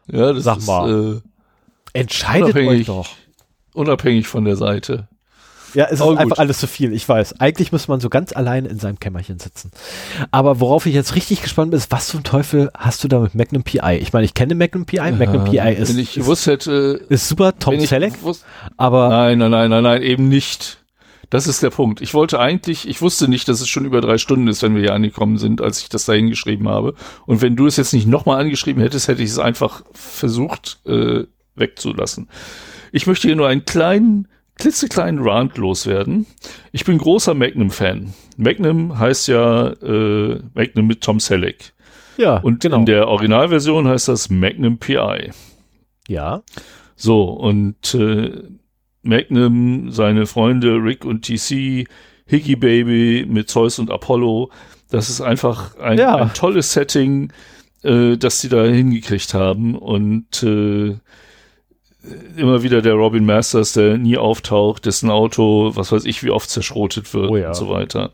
Ja, 0.07 0.33
das 0.33 0.43
Sag 0.43 0.57
ist 0.57 0.67
mal. 0.67 1.21
Entscheidet 1.93 2.55
euch 2.55 2.85
doch. 2.87 3.07
Unabhängig 3.73 4.27
von 4.27 4.45
der 4.45 4.55
Seite. 4.55 5.07
Ja, 5.73 5.85
es 5.85 5.93
ist 5.93 6.01
Aber 6.01 6.11
gut. 6.11 6.19
einfach 6.19 6.37
alles 6.39 6.59
zu 6.59 6.67
viel, 6.67 6.91
ich 6.91 7.07
weiß. 7.07 7.39
Eigentlich 7.39 7.71
muss 7.71 7.87
man 7.87 8.01
so 8.01 8.09
ganz 8.09 8.35
allein 8.35 8.65
in 8.65 8.77
seinem 8.79 8.99
Kämmerchen 8.99 9.39
sitzen. 9.39 9.71
Aber 10.31 10.59
worauf 10.59 10.85
ich 10.85 10.93
jetzt 10.93 11.15
richtig 11.15 11.41
gespannt 11.41 11.71
bin, 11.71 11.77
ist, 11.77 11.91
was 11.91 12.07
zum 12.07 12.23
Teufel 12.23 12.69
hast 12.77 13.03
du 13.03 13.07
da 13.07 13.19
mit 13.19 13.35
Magnum 13.35 13.63
PI? 13.63 13.97
Ich 14.01 14.11
meine, 14.11 14.25
ich 14.25 14.33
kenne 14.33 14.55
Magnum 14.55 14.85
PI. 14.85 15.13
Magnum 15.13 15.45
Ja, 15.51 15.63
PI 15.65 15.75
ist, 15.75 15.89
Wenn 15.89 15.99
ich 15.99 16.17
ist, 16.17 16.47
hätte, 16.47 16.99
ist 17.07 17.27
super, 17.29 17.57
Tom 17.57 17.79
Selleck, 17.79 18.13
aber 18.75 19.09
Nein, 19.09 19.37
nein, 19.37 19.51
nein, 19.51 19.69
nein, 19.69 19.83
nein, 19.83 20.01
eben 20.01 20.27
nicht. 20.27 20.79
Das 21.29 21.47
ist 21.47 21.63
der 21.63 21.69
Punkt. 21.69 22.01
Ich 22.01 22.13
wollte 22.13 22.41
eigentlich, 22.41 22.85
ich 22.89 23.01
wusste 23.01 23.29
nicht, 23.29 23.47
dass 23.47 23.61
es 23.61 23.69
schon 23.69 23.85
über 23.85 24.01
drei 24.01 24.17
Stunden 24.17 24.49
ist, 24.49 24.61
wenn 24.63 24.75
wir 24.75 24.81
hier 24.81 24.93
angekommen 24.93 25.37
sind, 25.37 25.61
als 25.61 25.79
ich 25.81 25.87
das 25.87 26.03
da 26.03 26.11
hingeschrieben 26.11 26.67
habe. 26.67 26.93
Und 27.25 27.41
wenn 27.41 27.55
du 27.55 27.67
es 27.67 27.77
jetzt 27.77 27.93
nicht 27.93 28.05
nochmal 28.05 28.41
angeschrieben 28.41 28.83
hättest, 28.83 29.07
hätte 29.07 29.23
ich 29.23 29.29
es 29.29 29.39
einfach 29.39 29.83
versucht 29.93 30.79
äh, 30.85 31.23
wegzulassen. 31.55 32.27
Ich 32.91 33.07
möchte 33.07 33.27
hier 33.27 33.35
nur 33.35 33.47
einen 33.47 33.65
kleinen, 33.65 34.27
klitzekleinen 34.55 35.21
Rant 35.27 35.57
loswerden. 35.57 36.25
Ich 36.71 36.85
bin 36.85 36.97
großer 36.97 37.33
Magnum-Fan. 37.33 38.13
Magnum 38.37 38.97
heißt 38.99 39.27
ja 39.27 39.67
äh, 39.69 40.39
Magnum 40.53 40.87
mit 40.87 41.01
Tom 41.01 41.19
Selleck. 41.19 41.73
ja, 42.17 42.37
Und 42.37 42.59
genau. 42.61 42.77
in 42.79 42.85
der 42.85 43.07
Originalversion 43.07 43.87
heißt 43.87 44.07
das 44.07 44.29
Magnum 44.29 44.77
PI. 44.77 45.31
ja, 46.07 46.41
So, 46.95 47.23
und 47.23 47.93
äh, 47.95 48.31
Magnum, 49.03 49.91
seine 49.91 50.25
Freunde 50.27 50.75
Rick 50.75 51.05
und 51.05 51.23
TC, 51.25 51.87
Higgy 52.29 52.55
Baby 52.55 53.25
mit 53.27 53.49
Zeus 53.49 53.79
und 53.79 53.89
Apollo, 53.89 54.51
das 54.89 55.09
ist 55.09 55.21
einfach 55.21 55.77
ein, 55.77 55.97
Ja. 55.97 56.15
ein 56.17 56.33
tolles 56.33 56.71
Setting, 56.73 57.31
äh, 57.83 58.17
das 58.17 58.41
sie 58.41 58.49
da 58.49 58.63
hingekriegt 58.63 59.33
haben. 59.33 59.75
Und 59.75 60.43
äh, 60.43 60.97
immer 62.35 62.63
wieder 62.63 62.81
der 62.81 62.93
Robin 62.93 63.25
Masters, 63.25 63.73
der 63.73 63.97
nie 63.97 64.17
auftaucht, 64.17 64.85
dessen 64.85 65.09
Auto, 65.09 65.75
was 65.75 65.91
weiß 65.91 66.05
ich, 66.05 66.23
wie 66.23 66.31
oft 66.31 66.49
zerschrotet 66.49 67.13
wird 67.13 67.29
Oh 67.29 67.37
ja. 67.37 67.49
und 67.49 67.55
so 67.55 67.69
weiter. 67.69 68.11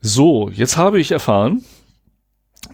So, 0.00 0.50
jetzt 0.50 0.76
habe 0.76 1.00
ich 1.00 1.10
erfahren, 1.10 1.64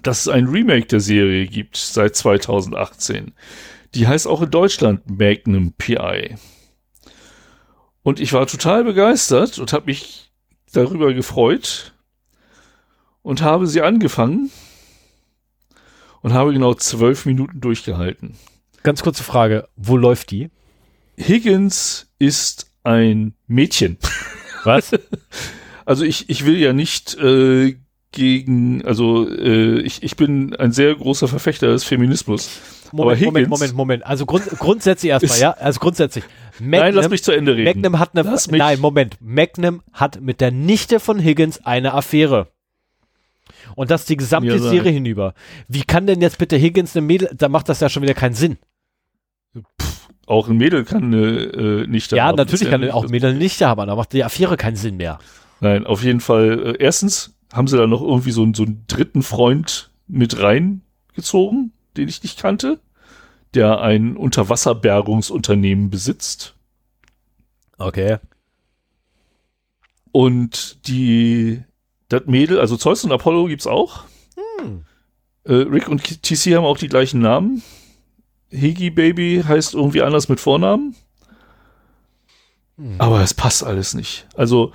dass 0.02 0.20
es 0.20 0.28
ein 0.28 0.48
Remake 0.48 0.86
der 0.86 1.00
Serie 1.00 1.46
gibt 1.46 1.76
seit 1.76 2.16
2018. 2.16 3.32
Die 3.94 4.08
heißt 4.08 4.26
auch 4.26 4.42
in 4.42 4.50
Deutschland 4.50 5.02
Magnum 5.08 5.72
PI. 5.76 6.36
Und 8.02 8.18
ich 8.18 8.32
war 8.32 8.46
total 8.46 8.84
begeistert 8.84 9.58
und 9.58 9.72
habe 9.72 9.86
mich 9.86 10.32
darüber 10.72 11.12
gefreut 11.12 11.92
und 13.22 13.42
habe 13.42 13.66
sie 13.66 13.82
angefangen 13.82 14.50
und 16.22 16.32
habe 16.32 16.52
genau 16.52 16.74
zwölf 16.74 17.26
Minuten 17.26 17.60
durchgehalten. 17.60 18.36
Ganz 18.82 19.02
kurze 19.02 19.22
Frage, 19.22 19.68
wo 19.76 19.96
läuft 19.96 20.30
die? 20.30 20.50
Higgins 21.18 22.08
ist 22.18 22.70
ein 22.84 23.34
Mädchen. 23.46 23.98
Was? 24.64 24.92
Also 25.84 26.04
ich, 26.04 26.30
ich 26.30 26.46
will 26.46 26.58
ja 26.58 26.72
nicht 26.72 27.16
äh, 27.16 27.74
gegen, 28.12 28.84
also 28.84 29.28
äh, 29.28 29.80
ich, 29.80 30.04
ich 30.04 30.14
bin 30.14 30.54
ein 30.54 30.70
sehr 30.70 30.94
großer 30.94 31.26
Verfechter 31.26 31.66
des 31.72 31.82
Feminismus. 31.82 32.60
Moment, 32.92 33.20
Moment, 33.22 33.48
Moment, 33.48 33.74
Moment. 33.74 34.06
Also 34.06 34.24
grund, 34.24 34.46
grundsätzlich 34.58 35.10
erstmal, 35.10 35.40
ja, 35.40 35.50
also 35.52 35.80
grundsätzlich. 35.80 36.24
Nein, 36.60 36.94
lass 36.94 37.08
mich 37.08 37.24
zu 37.24 37.32
Ende 37.32 37.56
reden. 37.56 37.64
Magnum 37.64 37.98
hat 37.98 38.16
eine, 38.16 38.38
nein, 38.50 38.78
Moment, 38.78 39.16
Magnum 39.20 39.82
hat 39.92 40.20
mit 40.20 40.40
der 40.40 40.52
Nichte 40.52 41.00
von 41.00 41.18
Higgins 41.18 41.64
eine 41.64 41.94
Affäre. 41.94 42.46
Und 43.74 43.90
das 43.90 44.04
die 44.04 44.16
gesamte 44.16 44.52
Ja. 44.52 44.58
Serie 44.58 44.92
hinüber. 44.92 45.34
Wie 45.66 45.82
kann 45.82 46.06
denn 46.06 46.20
jetzt 46.20 46.38
bitte 46.38 46.56
Higgins 46.56 46.94
eine 46.94 47.04
Mädel, 47.06 47.30
da 47.34 47.48
macht 47.48 47.68
das 47.68 47.80
ja 47.80 47.88
schon 47.88 48.02
wieder 48.02 48.14
keinen 48.14 48.34
Sinn. 48.34 48.58
Auch 50.26 50.48
ein 50.48 50.56
Mädel 50.56 50.84
kann 50.84 51.05
eine 51.05 51.26
äh, 51.82 51.86
nicht 51.86 52.12
ja, 52.12 52.24
haben. 52.26 52.36
natürlich 52.36 52.70
kann 52.70 52.81
nicht 52.81 52.92
auch 52.92 53.02
das- 53.02 53.10
Mädel 53.10 53.31
eine 53.31 53.39
Nichte 53.39 53.66
haben, 53.66 53.81
aber 53.81 53.86
da 53.86 53.97
macht 53.97 54.12
die 54.12 54.24
Affäre 54.24 54.56
keinen 54.56 54.76
Sinn 54.76 54.97
mehr. 54.97 55.18
Nein, 55.60 55.84
auf 55.86 56.02
jeden 56.05 56.20
Fall. 56.20 56.74
Äh, 56.74 56.82
erstens 56.82 57.34
haben 57.52 57.66
sie 57.68 57.76
da 57.76 57.86
noch 57.86 58.00
irgendwie 58.02 58.31
so, 58.31 58.42
einen- 58.42 58.55
so 58.55 58.62
einen 58.62 58.84
dritten 58.86 59.22
Freund 59.22 59.90
mit 60.06 60.40
reingezogen, 60.40 61.72
den 61.97 62.08
ich 62.08 62.22
nicht 62.22 62.39
kannte, 62.40 62.81
der 63.55 63.81
ein 63.81 64.16
Unterwasserbergungsunternehmen 64.16 65.90
besitzt. 65.90 66.55
Okay. 67.78 68.18
Und 70.12 70.86
die, 70.89 71.62
das 72.08 72.22
Mädel, 72.26 72.60
also 72.60 72.76
Zeus 72.76 73.05
und 73.05 73.12
Apollo 73.12 73.47
gibt's 73.47 73.66
auch. 73.66 74.05
Hm. 74.60 74.84
Äh, 75.44 75.52
Rick 75.55 75.89
und 75.89 76.22
TC 76.22 76.55
haben 76.56 76.64
auch 76.64 76.78
die 76.78 76.89
gleichen 76.89 77.20
Namen. 77.20 77.62
Higgy 78.52 78.90
Baby 78.90 79.42
heißt 79.47 79.74
irgendwie 79.74 80.02
anders 80.02 80.28
mit 80.28 80.40
Vornamen. 80.40 80.94
Hm. 82.76 82.94
Aber 82.98 83.20
es 83.22 83.34
passt 83.34 83.64
alles 83.64 83.94
nicht. 83.94 84.26
Also 84.34 84.72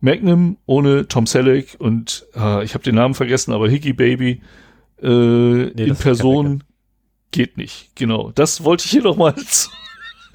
Magnum 0.00 0.56
ohne 0.66 1.08
Tom 1.08 1.26
Selleck 1.26 1.76
und 1.78 2.26
äh, 2.34 2.64
ich 2.64 2.74
habe 2.74 2.84
den 2.84 2.94
Namen 2.94 3.14
vergessen, 3.14 3.52
aber 3.52 3.68
Higgy 3.68 3.92
Baby 3.92 4.42
äh, 5.02 5.68
in 5.68 5.76
das 5.76 5.98
ist 5.98 6.02
Person 6.02 6.64
geht 7.30 7.56
nicht. 7.56 7.90
Genau. 7.94 8.32
Das 8.32 8.64
wollte 8.64 8.84
ich 8.84 8.90
hier 8.90 9.02
noch 9.02 9.16
mal. 9.16 9.34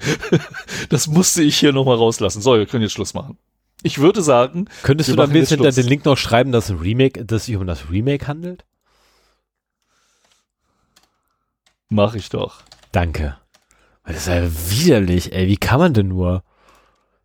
das 0.88 1.06
musste 1.08 1.42
ich 1.42 1.58
hier 1.58 1.72
noch 1.72 1.84
mal 1.84 1.96
rauslassen. 1.96 2.40
So, 2.42 2.56
wir 2.56 2.66
können 2.66 2.82
jetzt 2.82 2.92
Schluss 2.92 3.14
machen. 3.14 3.38
Ich 3.82 3.98
würde 3.98 4.22
sagen, 4.22 4.68
Könntest 4.82 5.10
du 5.10 5.16
da 5.16 5.24
ein 5.24 5.30
bisschen 5.30 5.62
den 5.62 5.86
Link 5.86 6.04
noch 6.04 6.16
schreiben, 6.16 6.50
dass 6.50 6.70
Remake, 6.70 7.24
dass 7.24 7.46
sich 7.46 7.56
um 7.56 7.66
das 7.66 7.90
Remake 7.90 8.26
handelt? 8.26 8.64
Mache 11.88 12.18
ich 12.18 12.28
doch. 12.28 12.62
Danke. 12.92 13.36
Das 14.04 14.16
ist 14.16 14.28
ja 14.28 14.42
widerlich, 14.70 15.32
ey. 15.32 15.48
Wie 15.48 15.56
kann 15.56 15.80
man 15.80 15.94
denn 15.94 16.08
nur? 16.08 16.42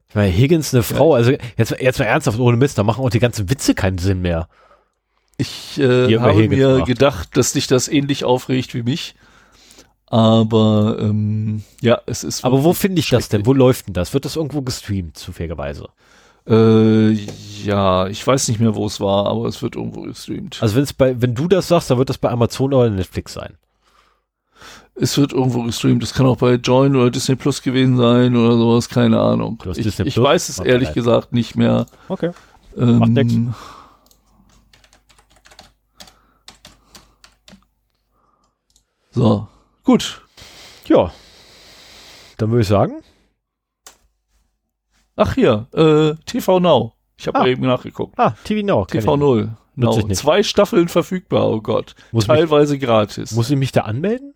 Ich 0.10 0.16
meine, 0.16 0.32
Higgins 0.32 0.74
eine 0.74 0.84
Frau, 0.84 1.14
also 1.14 1.32
jetzt, 1.58 1.72
jetzt 1.80 2.00
mal 2.00 2.06
ernsthaft, 2.06 2.40
ohne 2.40 2.58
Mist, 2.58 2.78
da 2.78 2.84
machen 2.84 3.04
auch 3.04 3.10
die 3.10 3.20
ganzen 3.20 3.50
Witze 3.50 3.74
keinen 3.76 3.98
Sinn 3.98 4.22
mehr. 4.22 4.50
Ich 5.38 5.80
äh, 5.80 6.18
habe 6.20 6.48
mir 6.48 6.50
gebracht. 6.50 6.88
gedacht, 6.88 7.38
dass 7.38 7.54
dich 7.54 7.68
das 7.68 7.88
ähnlich 7.88 8.26
aufregt 8.26 8.74
wie 8.74 8.84
mich. 8.84 9.16
Aber 10.08 10.98
ähm, 11.00 11.64
ja, 11.82 12.02
es 12.06 12.26
ist. 12.26 12.44
Aber 12.44 12.66
wo 12.66 12.74
finde 12.74 13.00
ich 13.00 13.10
das 13.10 13.30
denn? 13.30 13.46
Wo 13.46 13.54
läuft 13.54 13.88
denn 13.88 13.94
das? 13.94 14.14
Wird 14.14 14.26
das 14.26 14.36
irgendwo 14.36 14.62
gestreamt, 14.62 15.18
zufälligerweise? 15.18 15.88
Äh, 16.46 17.12
ja, 17.64 18.08
ich 18.08 18.26
weiß 18.28 18.50
nicht 18.50 18.60
mehr, 18.60 18.76
wo 18.76 18.86
es 18.88 19.00
war, 19.00 19.28
aber 19.28 19.46
es 19.46 19.62
wird 19.62 19.78
irgendwo 19.78 20.02
gestreamt. 20.02 20.62
Also 20.62 20.76
wenn 20.76 20.84
es 20.84 20.92
bei, 20.92 21.22
wenn 21.22 21.36
du 21.36 21.48
das 21.48 21.70
sagst, 21.70 21.90
dann 21.90 21.98
wird 21.98 22.10
das 22.10 22.18
bei 22.18 22.30
Amazon 22.30 22.74
oder 22.74 22.90
Netflix 22.90 23.34
sein. 23.34 23.56
Es 25.02 25.18
wird 25.18 25.34
irgendwo 25.34 25.64
gestreamt. 25.64 26.04
Es 26.04 26.14
kann 26.14 26.28
auch 26.28 26.38
bei 26.38 26.54
Join 26.54 26.96
oder 26.96 27.10
Disney 27.10 27.36
Plus 27.36 27.64
gewesen 27.64 27.98
sein 27.98 28.36
oder 28.36 28.56
sowas, 28.56 28.88
keine 28.88 29.20
Ahnung. 29.20 29.58
Du 29.64 29.72
hast 29.72 29.78
Ich, 29.80 29.84
Disney 29.86 30.08
ich 30.08 30.14
Plus? 30.14 30.24
weiß 30.28 30.50
es 30.50 30.60
Okay. 30.60 30.70
ehrlich 30.70 30.94
gesagt 30.94 31.34
nicht 31.34 31.56
mehr. 31.56 31.88
Okay. 32.08 32.30
Ähm, 32.78 33.00
Macht 33.00 33.10
nix. 33.12 33.34
So, 39.12 39.48
gut. 39.84 40.22
Ja. 40.88 41.12
Dann 42.38 42.50
würde 42.52 42.62
ich 42.62 42.68
sagen, 42.68 43.02
Ach 45.18 45.36
hier, 45.36 45.68
äh, 45.74 46.16
TV 46.26 46.60
Now. 46.60 46.94
Ich 47.18 47.28
habe 47.28 47.42
Ah. 47.42 47.46
eben 47.46 47.64
nachgeguckt. 47.64 48.18
ah, 48.18 48.34
TV 48.44 48.66
Now. 48.66 48.86
TV 48.86 49.14
ich. 49.14 49.20
0. 49.20 49.50
Nutze 49.76 50.00
Now. 50.00 50.14
Zwei 50.14 50.42
Staffeln 50.42 50.88
verfügbar, 50.88 51.48
oh 51.50 51.62
Gott. 51.62 51.96
Muss, 52.12 52.28
mich, 52.28 52.38
Teilweise 52.38 52.80
gratis. 52.80 53.32
muss 53.34 53.50
ich 53.52 53.58
mich 53.58 53.72
da 53.72 53.82
anmelden? 53.82 54.34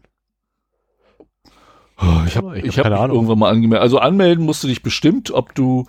Oh, 1.97 2.23
ich 2.27 2.35
habe 2.37 2.57
Ich 2.59 2.65
ich 2.65 2.77
hab 2.77 2.77
hab 2.77 2.83
keine 2.85 2.95
mich 2.95 3.03
Ahnung. 3.03 3.15
irgendwann 3.17 3.39
mal 3.39 3.49
angemeldet. 3.51 3.81
Also 3.83 3.99
anmelden 3.99 4.45
musst 4.45 4.63
du 4.63 4.67
dich 4.67 4.83
bestimmt, 4.83 5.31
ob 5.31 5.55
du 5.55 5.85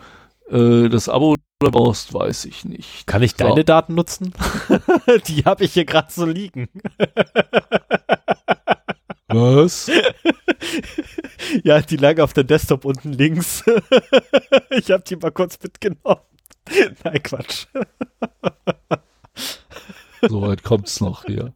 äh, 0.50 0.88
das 0.88 1.08
Abo 1.08 1.34
brauchst, 1.58 2.12
weiß 2.14 2.44
ich 2.44 2.64
nicht. 2.64 3.06
Kann 3.06 3.22
ich 3.22 3.32
So. 3.32 3.38
deine 3.48 3.64
Daten 3.64 3.94
nutzen? 3.94 4.32
die 5.26 5.44
habe 5.44 5.64
ich 5.64 5.72
hier 5.72 5.84
gerade 5.84 6.08
so 6.12 6.24
liegen. 6.26 6.68
Was? 9.28 9.90
Ja, 11.64 11.80
die 11.80 11.96
lag 11.96 12.18
auf 12.20 12.32
der 12.32 12.44
Desktop 12.44 12.84
unten 12.84 13.12
links. 13.12 13.64
ich 14.70 14.90
habe 14.90 15.02
die 15.04 15.16
mal 15.16 15.32
kurz 15.32 15.58
mitgenommen. 15.62 16.20
Nein, 17.04 17.22
Quatsch. 17.22 17.66
Soweit 20.22 20.62
kommt's 20.62 21.00
noch 21.00 21.24
hier. 21.24 21.52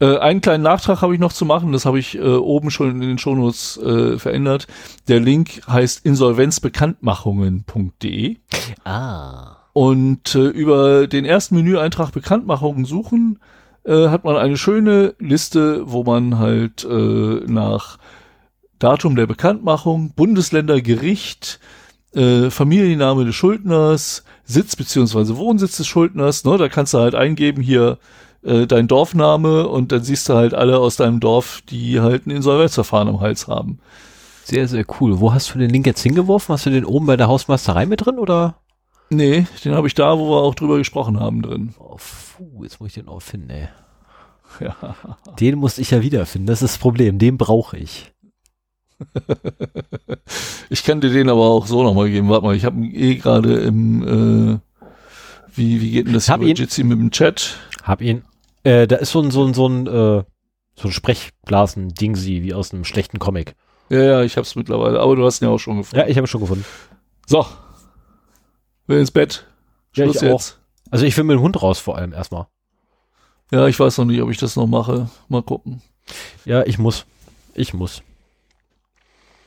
Äh, 0.00 0.16
einen 0.18 0.40
kleinen 0.40 0.62
Nachtrag 0.62 1.02
habe 1.02 1.14
ich 1.14 1.20
noch 1.20 1.32
zu 1.32 1.44
machen, 1.44 1.72
das 1.72 1.84
habe 1.84 1.98
ich 1.98 2.16
äh, 2.16 2.20
oben 2.22 2.70
schon 2.70 2.90
in 2.90 3.00
den 3.00 3.18
Shownotes 3.18 3.76
äh, 3.78 4.16
verändert. 4.18 4.68
Der 5.08 5.18
Link 5.20 5.60
heißt 5.68 6.04
insolvenzbekanntmachungen.de 6.06 8.36
Ah. 8.84 9.56
und 9.72 10.34
äh, 10.34 10.48
über 10.48 11.06
den 11.06 11.24
ersten 11.24 11.56
Menüeintrag 11.56 12.12
Bekanntmachungen 12.12 12.84
suchen 12.84 13.38
äh, 13.84 14.08
hat 14.08 14.24
man 14.24 14.36
eine 14.36 14.56
schöne 14.56 15.14
Liste, 15.18 15.82
wo 15.90 16.04
man 16.04 16.38
halt 16.38 16.84
äh, 16.84 17.40
nach 17.46 17.98
Datum 18.78 19.16
der 19.16 19.26
Bekanntmachung, 19.26 20.12
Bundesländer, 20.14 20.80
Gericht, 20.80 21.58
äh, 22.14 22.50
Familienname 22.50 23.24
des 23.24 23.34
Schuldners, 23.34 24.22
Sitz 24.44 24.76
beziehungsweise 24.76 25.36
Wohnsitz 25.36 25.76
des 25.78 25.88
Schuldners, 25.88 26.44
ne, 26.44 26.56
da 26.56 26.68
kannst 26.68 26.94
du 26.94 26.98
halt 26.98 27.16
eingeben 27.16 27.62
hier 27.62 27.98
äh, 28.48 28.66
dein 28.66 28.88
Dorfname 28.88 29.68
und 29.68 29.92
dann 29.92 30.02
siehst 30.02 30.28
du 30.28 30.34
halt 30.34 30.54
alle 30.54 30.78
aus 30.78 30.96
deinem 30.96 31.20
Dorf, 31.20 31.62
die 31.68 32.00
halt 32.00 32.26
ein 32.26 32.30
Insolvenzverfahren 32.30 33.08
am 33.08 33.20
Hals 33.20 33.48
haben. 33.48 33.78
Sehr, 34.44 34.66
sehr 34.66 34.84
cool. 35.00 35.20
Wo 35.20 35.32
hast 35.32 35.54
du 35.54 35.58
den 35.58 35.70
Link 35.70 35.86
jetzt 35.86 36.02
hingeworfen? 36.02 36.54
Hast 36.54 36.66
du 36.66 36.70
den 36.70 36.84
oben 36.84 37.06
bei 37.06 37.16
der 37.16 37.28
Hausmeisterei 37.28 37.86
mit 37.86 38.04
drin 38.04 38.18
oder? 38.18 38.56
Nee, 39.10 39.46
den 39.64 39.74
habe 39.74 39.86
ich 39.86 39.94
da, 39.94 40.18
wo 40.18 40.30
wir 40.30 40.42
auch 40.42 40.54
drüber 40.54 40.78
gesprochen 40.78 41.18
haben, 41.20 41.42
drin. 41.42 41.74
Oh, 41.78 41.96
puh, 41.96 42.64
jetzt 42.64 42.80
muss 42.80 42.88
ich 42.88 42.94
den 42.94 43.08
auch 43.08 43.20
finden, 43.20 43.50
ey. 43.50 43.68
Ja. 44.60 44.76
Den 45.38 45.58
muss 45.58 45.78
ich 45.78 45.90
ja 45.90 46.02
wiederfinden. 46.02 46.46
Das 46.46 46.62
ist 46.62 46.74
das 46.74 46.78
Problem. 46.78 47.18
Den 47.18 47.36
brauche 47.36 47.76
ich. 47.76 48.12
ich 50.70 50.84
kann 50.84 51.00
dir 51.00 51.10
den 51.10 51.28
aber 51.28 51.42
auch 51.42 51.66
so 51.66 51.82
nochmal 51.82 52.10
geben. 52.10 52.28
Warte 52.28 52.46
mal, 52.46 52.56
ich 52.56 52.64
habe 52.64 52.80
eh 52.80 53.16
gerade 53.16 53.60
im, 53.60 54.02
äh, 54.02 54.58
wie, 55.54 55.80
wie 55.80 55.90
geht 55.90 56.06
denn 56.06 56.14
das 56.14 56.28
Hab 56.28 56.40
hier 56.40 56.50
ihn. 56.50 56.56
Jitsi 56.56 56.82
mit 56.82 56.98
dem 56.98 57.10
Chat? 57.10 57.56
Hab 57.82 58.00
ihn. 58.00 58.22
Äh, 58.64 58.86
da 58.86 58.96
ist 58.96 59.10
so 59.12 59.20
ein, 59.20 59.30
so 59.30 59.44
ein, 59.44 59.54
so 59.54 59.68
ein, 59.68 59.86
äh, 59.86 60.24
so 60.74 60.88
ein 60.88 60.92
Sprechblasen-Dingsi, 60.92 62.42
wie 62.42 62.54
aus 62.54 62.72
einem 62.72 62.84
schlechten 62.84 63.18
Comic. 63.18 63.54
Ja, 63.90 64.02
ja, 64.02 64.22
ich 64.22 64.36
hab's 64.36 64.54
mittlerweile, 64.54 65.00
aber 65.00 65.16
du 65.16 65.24
hast 65.24 65.40
ihn 65.40 65.46
ja 65.46 65.50
auch 65.50 65.58
schon 65.58 65.78
gefunden. 65.78 65.96
Ja, 65.98 66.06
ich 66.06 66.16
habe 66.16 66.26
ihn 66.26 66.28
schon 66.28 66.40
gefunden. 66.40 66.64
So. 67.26 67.46
Will 68.86 69.00
ins 69.00 69.10
Bett. 69.10 69.46
Ja, 69.94 70.04
Schluss 70.04 70.16
ich 70.16 70.22
jetzt. 70.22 70.60
Also 70.90 71.04
ich 71.04 71.16
will 71.16 71.24
mit 71.24 71.36
dem 71.36 71.42
Hund 71.42 71.60
raus 71.62 71.78
vor 71.78 71.96
allem 71.96 72.12
erstmal. 72.12 72.46
Ja, 73.50 73.66
ich 73.66 73.78
weiß 73.78 73.98
noch 73.98 74.04
nicht, 74.04 74.20
ob 74.20 74.30
ich 74.30 74.38
das 74.38 74.56
noch 74.56 74.66
mache. 74.66 75.08
Mal 75.28 75.42
gucken. 75.42 75.82
Ja, 76.44 76.64
ich 76.64 76.78
muss. 76.78 77.06
Ich 77.54 77.74
muss. 77.74 78.02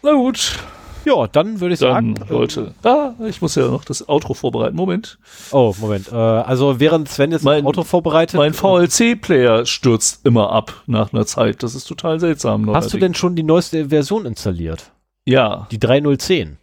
Na 0.03 0.13
gut, 0.13 0.57
Ja, 1.05 1.27
dann 1.27 1.59
würde 1.59 1.73
ich 1.73 1.79
dann, 1.79 2.15
sagen. 2.15 2.29
äh, 2.29 2.33
Leute. 2.33 2.73
Ah, 2.83 3.11
ich 3.27 3.41
muss 3.41 3.55
ja 3.55 3.67
noch 3.67 3.83
das 3.83 4.07
Outro 4.07 4.33
vorbereiten. 4.33 4.75
Moment. 4.75 5.17
Oh, 5.51 5.73
Moment. 5.79 6.11
Äh, 6.11 6.15
also 6.15 6.79
während 6.79 7.09
Sven 7.09 7.31
jetzt 7.31 7.43
Mein- 7.43 7.65
Auto 7.65 7.83
vorbereitet. 7.83 8.37
Mein 8.37 8.53
VLC-Player 8.53 9.65
stürzt 9.65 10.25
immer 10.25 10.51
ab 10.51 10.83
nach 10.87 11.13
einer 11.13 11.25
Zeit. 11.25 11.63
Das 11.63 11.75
ist 11.75 11.85
total 11.85 12.19
seltsam. 12.19 12.73
hast 12.73 12.93
du 12.93 12.97
denn 12.97 13.13
schon 13.15 13.35
die 13.35 13.43
neueste 13.43 13.89
Version 13.89 14.25
installiert? 14.25 14.91
Ja, 15.25 15.67
Die 15.71 15.79
3010. 15.79 16.57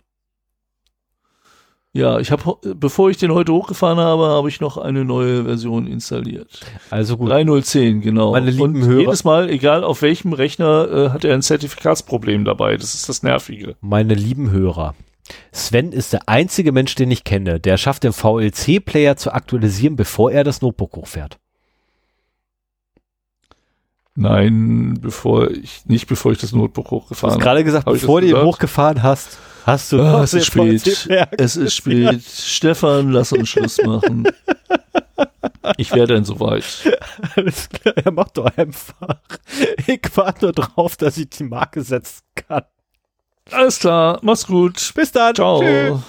ja. 1.98 2.18
Ich 2.18 2.30
habe, 2.30 2.56
bevor 2.74 3.10
ich 3.10 3.16
den 3.18 3.32
heute 3.32 3.52
hochgefahren 3.52 3.98
habe, 3.98 4.26
habe 4.28 4.48
ich 4.48 4.60
noch 4.60 4.78
eine 4.78 5.04
neue 5.04 5.44
Version 5.44 5.86
installiert. 5.86 6.60
Also 6.90 7.16
gut. 7.16 7.28
3010, 7.30 8.00
genau. 8.00 8.32
Meine 8.32 8.50
lieben 8.50 8.62
Und 8.82 8.86
Hörer- 8.88 9.00
jedes 9.00 9.24
Mal, 9.24 9.50
egal 9.50 9.84
auf 9.84 10.00
welchem 10.02 10.32
Rechner, 10.32 10.88
äh, 10.90 11.10
hat 11.10 11.24
er 11.24 11.34
ein 11.34 11.42
Zertifikatsproblem 11.42 12.44
dabei. 12.44 12.76
Das 12.76 12.94
ist 12.94 13.08
das 13.08 13.22
Nervige. 13.22 13.76
Meine 13.80 14.14
lieben 14.14 14.50
Hörer. 14.50 14.94
Sven 15.52 15.92
ist 15.92 16.14
der 16.14 16.26
einzige 16.26 16.72
Mensch, 16.72 16.94
den 16.94 17.10
ich 17.10 17.22
kenne, 17.24 17.60
der 17.60 17.76
schafft, 17.76 18.04
den 18.04 18.14
VLC-Player 18.14 19.16
zu 19.16 19.32
aktualisieren, 19.32 19.94
bevor 19.96 20.32
er 20.32 20.42
das 20.42 20.62
Notebook 20.62 20.96
hochfährt. 20.96 21.38
Nein, 24.14 24.98
bevor 25.00 25.50
ich, 25.50 25.82
nicht 25.86 26.08
bevor 26.08 26.32
ich 26.32 26.38
das 26.38 26.52
Notebook 26.52 26.86
Du 26.88 26.90
hast 26.96 27.02
hochgefahren 27.04 27.34
habe. 27.34 27.42
gerade 27.44 27.64
gesagt, 27.64 27.86
Hab 27.86 27.94
ich 27.94 28.00
bevor 28.00 28.20
du 28.20 28.26
ihn 28.26 28.30
gesagt? 28.32 28.46
hochgefahren 28.46 29.02
hast, 29.02 29.38
hast 29.68 29.92
du 29.92 29.96
noch 29.98 30.22
es 30.22 30.34
ist 30.34 30.46
spät. 30.46 31.08
Es 31.36 31.56
ist 31.56 31.74
spät. 31.74 32.22
Stefan, 32.22 33.12
lass 33.12 33.32
uns 33.32 33.48
Schluss 33.48 33.78
machen. 33.84 34.26
Ich 35.76 35.92
wäre 35.92 36.06
dann 36.06 36.24
soweit. 36.24 36.64
Alles 37.36 37.68
klar, 37.68 37.94
er 37.96 38.10
macht 38.10 38.38
doch 38.38 38.46
einfach. 38.56 39.20
Ich 39.86 40.00
warte 40.14 40.46
nur 40.46 40.52
drauf, 40.52 40.96
dass 40.96 41.18
ich 41.18 41.28
die 41.28 41.44
Marke 41.44 41.82
setzen 41.82 42.22
kann. 42.34 42.64
Alles 43.50 43.78
klar, 43.78 44.18
mach's 44.22 44.46
gut. 44.46 44.92
Bis 44.94 45.12
dann. 45.12 45.34
Ciao. 45.34 45.60
Tschüss. 45.60 46.00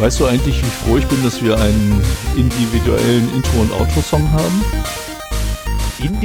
Weißt 0.00 0.18
du 0.18 0.24
eigentlich, 0.24 0.62
wie 0.62 0.70
froh 0.70 0.96
ich 0.96 1.06
bin, 1.08 1.22
dass 1.22 1.42
wir 1.42 1.58
einen 1.58 2.02
individuellen 2.34 3.28
Intro- 3.34 3.60
und 3.60 3.70
Outro-Song 3.72 4.32
haben? 4.32 4.64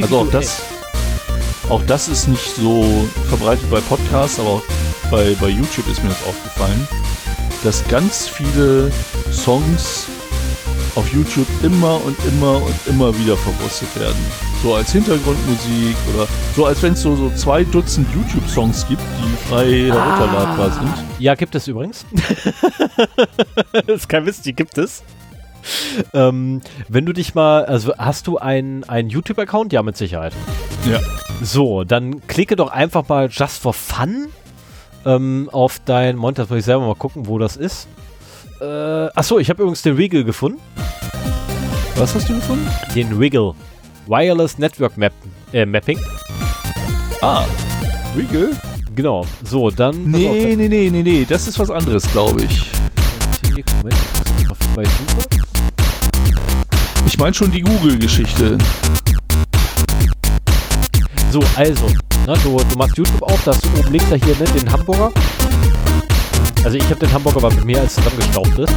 Also 0.02 0.20
auch 0.20 0.32
das, 0.32 0.62
auch 1.68 1.82
das 1.86 2.08
ist 2.08 2.30
nicht 2.30 2.56
so 2.56 3.06
verbreitet 3.28 3.70
bei 3.70 3.82
Podcasts, 3.82 4.40
aber 4.40 4.50
auch 4.50 4.62
bei, 5.12 5.36
bei 5.42 5.50
YouTube 5.50 5.90
ist 5.90 6.02
mir 6.02 6.10
das 6.10 6.24
aufgefallen, 6.26 6.88
dass 7.66 7.86
ganz 7.90 8.30
viele 8.30 8.94
Songs 9.30 10.06
auf 10.96 11.12
YouTube 11.12 11.48
immer 11.62 12.02
und 12.06 12.16
immer 12.30 12.64
und 12.64 12.76
immer 12.88 13.14
wieder 13.20 13.36
verwurstet 13.36 13.94
werden. 14.00 14.55
So 14.66 14.74
als 14.74 14.92
Hintergrundmusik 14.94 15.96
oder 16.16 16.28
so 16.56 16.66
als 16.66 16.82
wenn 16.82 16.94
es 16.94 17.04
so, 17.04 17.16
so 17.16 17.30
zwei 17.36 17.64
Dutzend 17.64 18.08
YouTube-Songs 18.16 18.88
gibt, 18.88 19.04
die 19.20 19.48
frei 19.48 19.92
herunterladbar 19.92 20.72
sind. 20.72 20.92
Ja, 21.20 21.36
gibt 21.36 21.54
es 21.54 21.68
übrigens. 21.68 22.04
das 23.72 23.84
ist 23.88 24.10
kein 24.10 24.26
Witz, 24.26 24.42
die 24.42 24.54
gibt 24.54 24.80
es. 24.80 25.04
Ähm, 26.16 26.62
wenn 26.90 27.06
du 27.06 27.14
dich 27.14 27.36
mal, 27.36 27.66
also 27.66 27.96
hast 27.96 28.26
du 28.26 28.40
einen, 28.40 28.84
einen 28.86 29.12
YouTube-Account? 29.12 29.72
Ja, 29.72 29.84
mit 29.84 29.98
Sicherheit. 29.98 30.34
Ja. 30.90 31.00
So, 31.44 31.84
dann 31.84 32.26
klicke 32.26 32.56
doch 32.56 32.72
einfach 32.72 33.08
mal 33.08 33.30
just 33.30 33.62
for 33.62 33.72
fun 33.76 34.30
ähm, 35.06 35.48
auf 35.52 35.80
dein 35.86 36.16
Monitor. 36.16 36.46
Das 36.46 36.50
muss 36.50 36.58
ich 36.58 36.66
selber 36.66 36.88
mal 36.88 36.96
gucken, 36.96 37.28
wo 37.28 37.38
das 37.38 37.56
ist. 37.56 37.88
Äh, 38.60 38.66
achso, 38.66 39.38
ich 39.38 39.52
habe 39.52 39.62
übrigens 39.62 39.84
den 39.84 39.96
Wiggle 40.00 40.26
gefunden. 40.26 40.60
Was 41.98 42.16
hast 42.16 42.28
du 42.28 42.34
gefunden? 42.34 42.68
Den 42.96 43.20
Wiggle. 43.20 43.54
Wireless 44.08 44.58
Network 44.58 44.98
Map, 44.98 45.14
äh, 45.52 45.66
Mapping. 45.66 46.00
Ah, 47.22 47.46
Wiggle? 48.16 48.52
Genau. 48.96 49.26
So, 49.44 49.72
dann. 49.72 50.12
pass 50.12 50.22
auf, 50.22 50.22
Nee, 50.22 50.56
nee, 50.56 50.68
nee, 50.68 50.90
nee, 50.90 51.04
nee, 51.04 51.26
das 51.28 51.48
ist 51.48 51.58
was 51.60 51.70
anderes, 51.72 52.10
glaube 52.12 52.44
ich. 52.44 52.72
Ich 57.06 57.18
meine 57.18 57.34
schon 57.34 57.52
die 57.52 57.62
Google-Geschichte. 57.62 58.58
So, 61.32 61.42
also, 61.56 61.88
ne, 62.28 62.38
du, 62.44 62.58
du 62.58 62.78
machst 62.78 62.98
YouTube 62.98 63.24
auf, 63.24 63.44
da 63.44 63.52
hast 63.52 63.66
du 63.66 63.80
oben 63.80 63.92
links 63.92 64.10
da 64.10 64.16
hier 64.16 64.36
ne, 64.36 64.46
den 64.46 64.72
Hamburger. 64.72 65.12
Also 66.64 66.78
ich 66.78 66.86
habe 66.86 66.96
den 66.96 67.12
Hamburger, 67.12 67.42
weil 67.44 67.54
mit 67.56 67.66
mehr 67.66 67.82
als 67.82 67.96
zusammengestaubt 67.96 68.60
ist. 68.60 68.74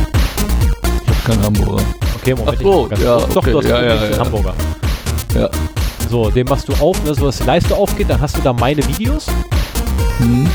Ich 1.02 1.08
habe 1.08 1.20
keinen 1.24 1.42
Hamburger. 1.44 1.82
Okay, 2.16 2.34
Moment. 2.34 2.56
Ach 2.58 2.62
so, 2.62 2.84
ich 2.84 2.90
ganz 2.90 3.02
ja, 3.02 3.16
kurz. 3.16 3.34
Doch, 3.34 3.36
okay, 3.36 3.50
du 3.52 3.58
hast 3.58 3.68
ja, 3.68 3.82
ja, 3.82 4.10
ja. 4.10 4.18
Hamburger. 4.18 4.54
Ja. 5.38 5.48
So, 6.10 6.30
den 6.30 6.46
machst 6.46 6.68
du 6.68 6.72
auf, 6.74 7.02
ne, 7.04 7.14
so 7.14 7.26
dass 7.26 7.38
die 7.38 7.44
Leiste 7.44 7.76
aufgeht, 7.76 8.10
dann 8.10 8.20
hast 8.20 8.36
du 8.36 8.40
da 8.40 8.52
meine 8.52 8.86
Videos. 8.88 9.26
Hm. 10.18 10.48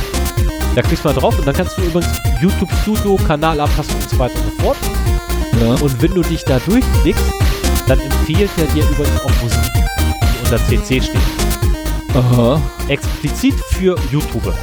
Da 0.75 0.81
klickst 0.81 1.05
du 1.05 1.09
mal 1.09 1.15
drauf 1.15 1.37
und 1.37 1.45
dann 1.45 1.55
kannst 1.55 1.77
du 1.77 1.83
übrigens 1.83 2.09
YouTube 2.41 2.69
Studio, 2.81 3.15
Kanalanpassung 3.27 3.95
und 3.95 4.09
so 4.09 4.19
weiter 4.19 4.35
und 4.39 4.45
so 4.45 4.63
fort. 4.63 4.77
Ja. 5.61 5.75
Und 5.75 6.01
wenn 6.01 6.13
du 6.13 6.21
dich 6.21 6.43
da 6.43 6.59
durchklickst, 6.59 7.23
dann 7.87 7.99
empfiehlt 7.99 8.49
er 8.57 8.65
dir 8.67 8.83
übrigens 8.89 9.21
auch 9.21 9.41
Musik, 9.41 9.59
die 9.73 10.43
unter 10.43 10.57
CC 10.65 11.01
steht. 11.01 11.21
Aha. 12.15 12.61
Explizit 12.87 13.55
für 13.71 13.95
YouTuber. 14.11 14.53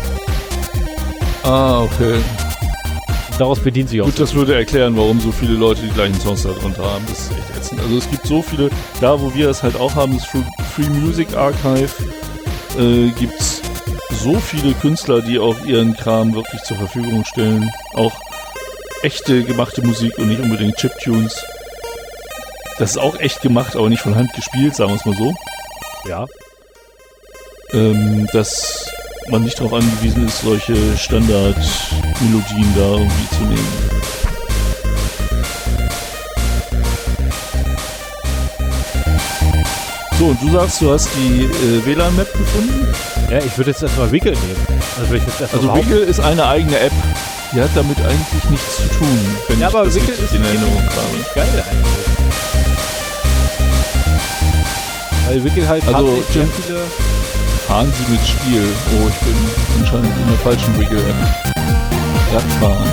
Ah, 1.44 1.82
okay. 1.82 2.18
Daraus 3.40 3.58
bedient 3.58 3.88
sich 3.88 4.02
auch. 4.02 4.04
Gut, 4.04 4.20
das 4.20 4.34
würde 4.34 4.54
erklären, 4.54 4.94
warum 4.98 5.18
so 5.18 5.32
viele 5.32 5.54
Leute 5.54 5.80
die 5.80 5.88
gleichen 5.88 6.20
Songs 6.20 6.42
da 6.42 6.50
drunter 6.50 6.84
haben. 6.84 7.02
Das 7.08 7.20
ist 7.20 7.30
echt 7.30 7.56
ätzend. 7.56 7.80
Also 7.80 7.96
es 7.96 8.10
gibt 8.10 8.26
so 8.26 8.42
viele, 8.42 8.68
da 9.00 9.18
wo 9.18 9.34
wir 9.34 9.48
es 9.48 9.62
halt 9.62 9.76
auch 9.76 9.94
haben, 9.94 10.14
das 10.14 10.26
Free 10.26 10.90
Music 10.90 11.34
Archive, 11.34 11.88
äh, 12.78 13.08
gibt's 13.18 13.62
so 14.10 14.34
viele 14.34 14.74
Künstler, 14.74 15.22
die 15.22 15.38
auch 15.38 15.58
ihren 15.64 15.96
Kram 15.96 16.34
wirklich 16.34 16.60
zur 16.64 16.76
Verfügung 16.76 17.24
stellen. 17.24 17.70
Auch 17.94 18.12
echte 19.02 19.42
gemachte 19.42 19.80
Musik 19.80 20.18
und 20.18 20.28
nicht 20.28 20.42
unbedingt 20.42 20.76
Chiptunes. 20.76 21.42
Das 22.78 22.90
ist 22.90 22.98
auch 22.98 23.18
echt 23.20 23.40
gemacht, 23.40 23.74
aber 23.74 23.88
nicht 23.88 24.02
von 24.02 24.16
Hand 24.16 24.34
gespielt, 24.34 24.76
sagen 24.76 24.90
wir 24.90 24.96
es 24.96 25.06
mal 25.06 25.16
so. 25.16 25.34
Ja. 26.06 26.26
Ähm, 27.72 28.28
das 28.34 28.92
man 29.28 29.42
nicht 29.42 29.58
darauf 29.58 29.74
angewiesen 29.74 30.26
ist, 30.26 30.40
solche 30.40 30.74
Standardmelodien 30.96 32.74
da 32.74 32.92
irgendwie 32.92 33.28
zu 33.36 33.42
nehmen. 33.44 34.00
So, 40.18 40.26
und 40.26 40.42
du 40.42 40.50
sagst, 40.50 40.82
du 40.82 40.92
hast 40.92 41.08
die 41.16 41.44
äh, 41.44 41.86
WLAN-Map 41.86 42.30
gefunden? 42.32 42.94
Ja, 43.30 43.38
ich 43.38 43.56
würde 43.56 43.70
jetzt 43.70 43.82
erstmal 43.82 44.12
Wiggle 44.12 44.32
nehmen. 44.32 44.66
Also, 45.00 45.14
ich 45.14 45.22
jetzt 45.22 45.54
also 45.54 45.74
Wiggle 45.74 46.00
ist 46.00 46.20
eine 46.20 46.46
eigene 46.46 46.78
App. 46.78 46.92
Die 47.52 47.60
hat 47.60 47.70
damit 47.74 47.98
eigentlich 47.98 48.44
nichts 48.50 48.76
zu 48.76 48.82
tun, 48.98 49.36
wenn 49.48 49.60
ja, 49.60 49.68
ich 49.68 49.74
aber 49.74 49.86
das 49.86 49.94
Wiggle 49.94 50.14
ist 50.14 50.34
in 50.34 50.44
Erinnerung 50.44 50.76
habe. 50.76 51.24
Geil 51.34 51.64
eigentlich. 51.70 52.00
Weil 55.26 55.44
Wiggle 55.44 55.68
halt 55.68 55.86
also, 55.86 56.22
sehr 56.32 56.46
viele 56.46 56.80
Fahren 57.70 57.92
Sie 57.92 58.12
mit 58.12 58.20
Stil. 58.26 58.66
Oh, 58.96 59.08
ich 59.08 59.14
bin 59.20 59.36
anscheinend 59.78 60.10
in 60.18 60.26
der 60.26 60.38
falschen 60.38 60.76
Wiggle-App. 60.76 61.14
Radfahren. 62.34 62.88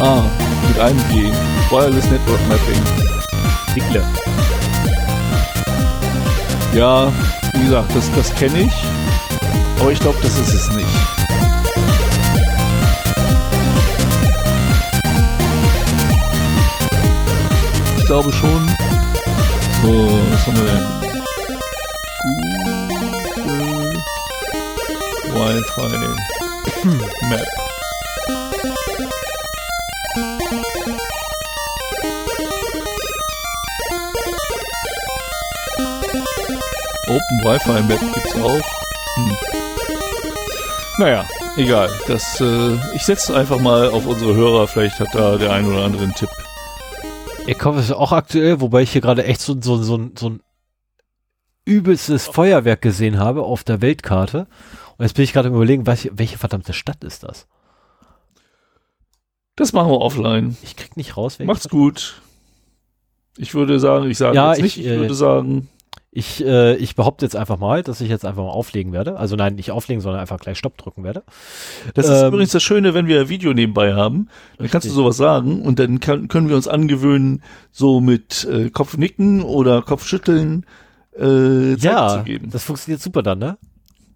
Ah, 0.00 0.22
mit 0.68 0.78
einem 0.78 1.02
G. 1.08 1.32
Wireless 1.70 2.10
Network 2.10 2.46
Mapping. 2.46 2.82
Wigle. 3.74 4.04
Ja, 6.74 7.10
wie 7.54 7.64
gesagt, 7.64 7.96
das, 7.96 8.10
das 8.16 8.34
kenne 8.34 8.64
ich. 8.64 8.74
Aber 9.80 9.92
ich 9.92 10.00
glaube, 10.00 10.18
das 10.20 10.38
ist 10.38 10.52
es 10.52 10.70
nicht. 10.76 10.97
Glaube 18.08 18.32
schon. 18.32 18.66
So, 19.82 20.08
was 20.30 20.46
haben 20.46 20.56
wir 20.56 20.64
denn? 20.64 20.86
Google 23.36 24.02
Wi-Fi 25.34 25.88
Map. 27.28 27.46
Open 37.08 37.44
Wi-Fi 37.44 37.82
Map 37.82 38.00
gibt's 38.00 38.34
auch. 38.36 38.64
Hm. 39.16 39.36
Naja, 40.96 41.26
egal. 41.58 41.90
Das, 42.06 42.40
äh, 42.40 42.78
ich 42.94 43.04
setze 43.04 43.36
einfach 43.36 43.58
mal 43.58 43.90
auf 43.90 44.06
unsere 44.06 44.34
Hörer. 44.34 44.66
Vielleicht 44.66 44.98
hat 44.98 45.14
da 45.14 45.36
der 45.36 45.52
ein 45.52 45.66
oder 45.66 45.84
andere 45.84 46.04
einen 46.04 46.14
Tipp. 46.14 46.30
Ich 47.48 47.64
es 47.64 47.84
ist 47.86 47.92
auch 47.92 48.12
aktuell, 48.12 48.60
wobei 48.60 48.82
ich 48.82 48.92
hier 48.92 49.00
gerade 49.00 49.24
echt 49.24 49.40
so, 49.40 49.56
so, 49.58 49.82
so, 49.82 50.10
so 50.14 50.28
ein 50.28 50.40
übelstes 51.64 52.26
Feuerwerk 52.26 52.82
gesehen 52.82 53.18
habe 53.18 53.42
auf 53.42 53.64
der 53.64 53.80
Weltkarte. 53.80 54.46
Und 54.96 55.04
jetzt 55.04 55.14
bin 55.14 55.24
ich 55.24 55.32
gerade 55.32 55.48
überlegen, 55.48 55.86
was, 55.86 56.08
welche 56.12 56.36
verdammte 56.36 56.74
Stadt 56.74 57.04
ist 57.04 57.22
das? 57.22 57.46
Das 59.56 59.72
machen 59.72 59.90
wir 59.90 60.00
offline. 60.00 60.56
Ich 60.62 60.76
krieg 60.76 60.96
nicht 60.96 61.16
raus. 61.16 61.38
Macht's 61.38 61.68
gut. 61.68 62.20
Ich 63.36 63.54
würde 63.54 63.80
sagen, 63.80 64.10
ich 64.10 64.18
sage 64.18 64.36
ja, 64.36 64.52
jetzt 64.52 64.62
nicht, 64.62 64.76
ich, 64.76 64.84
ich 64.84 64.90
würde 64.90 65.12
äh, 65.12 65.16
sagen, 65.16 65.68
ich, 66.10 66.44
äh, 66.44 66.74
ich 66.76 66.96
behaupte 66.96 67.24
jetzt 67.24 67.36
einfach 67.36 67.58
mal, 67.58 67.82
dass 67.82 68.00
ich 68.00 68.08
jetzt 68.08 68.24
einfach 68.24 68.42
mal 68.42 68.50
auflegen 68.50 68.92
werde. 68.92 69.18
Also 69.18 69.36
nein, 69.36 69.54
nicht 69.56 69.70
auflegen, 69.70 70.00
sondern 70.00 70.20
einfach 70.20 70.40
gleich 70.40 70.58
Stopp 70.58 70.78
drücken 70.78 71.04
werde. 71.04 71.22
Das 71.94 72.06
ähm, 72.06 72.12
ist 72.12 72.22
übrigens 72.22 72.50
das 72.52 72.62
Schöne, 72.62 72.94
wenn 72.94 73.06
wir 73.06 73.20
ein 73.20 73.28
Video 73.28 73.52
nebenbei 73.52 73.94
haben. 73.94 74.28
Dann 74.56 74.64
richtig. 74.64 74.72
kannst 74.72 74.86
du 74.88 74.92
sowas 74.92 75.16
sagen 75.16 75.62
und 75.62 75.78
dann 75.78 76.00
kann, 76.00 76.28
können 76.28 76.48
wir 76.48 76.56
uns 76.56 76.66
angewöhnen, 76.66 77.42
so 77.70 78.00
mit 78.00 78.48
äh, 78.50 78.70
Kopfnicken 78.70 79.42
oder 79.42 79.82
Kopfschütteln 79.82 80.64
äh, 81.14 81.76
Zeit 81.76 81.82
ja, 81.82 82.08
zu 82.08 82.24
geben. 82.24 82.50
Das 82.50 82.64
funktioniert 82.64 83.02
super 83.02 83.22
dann, 83.22 83.38
ne? 83.38 83.58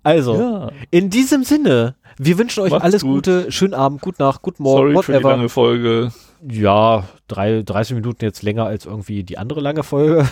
Also, 0.02 0.34
ja. 0.34 0.70
in 0.90 1.10
diesem 1.10 1.44
Sinne, 1.44 1.94
wir 2.18 2.38
wünschen 2.38 2.64
euch 2.64 2.70
Macht's 2.70 2.84
alles 2.84 3.02
gut. 3.02 3.26
Gute, 3.26 3.52
schönen 3.52 3.74
Abend, 3.74 4.00
gute 4.00 4.22
Nacht, 4.22 4.42
guten 4.42 4.62
Morgen, 4.64 4.78
Sorry 4.78 4.94
whatever. 4.94 5.12
für 5.12 5.18
die 5.18 5.28
lange 5.28 5.48
Folge. 5.48 6.12
Ja, 6.50 7.04
drei, 7.28 7.62
30 7.62 7.94
Minuten 7.94 8.24
jetzt 8.24 8.42
länger 8.42 8.64
als 8.64 8.84
irgendwie 8.84 9.22
die 9.22 9.38
andere 9.38 9.60
lange 9.60 9.84
Folge. 9.84 10.28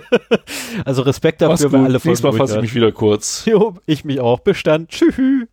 also 0.84 1.02
Respekt 1.02 1.42
dafür, 1.42 1.72
weil 1.72 1.84
alle 1.84 2.00
Folgen. 2.00 2.10
Nächstes 2.10 2.22
Mal 2.22 2.32
fasse 2.32 2.56
ich 2.56 2.62
mich 2.62 2.74
wieder 2.74 2.92
kurz. 2.92 3.44
Jo, 3.44 3.74
ich 3.86 4.04
mich 4.04 4.20
auch. 4.20 4.38
Bestand. 4.40 4.90
Tschüss. 4.90 5.48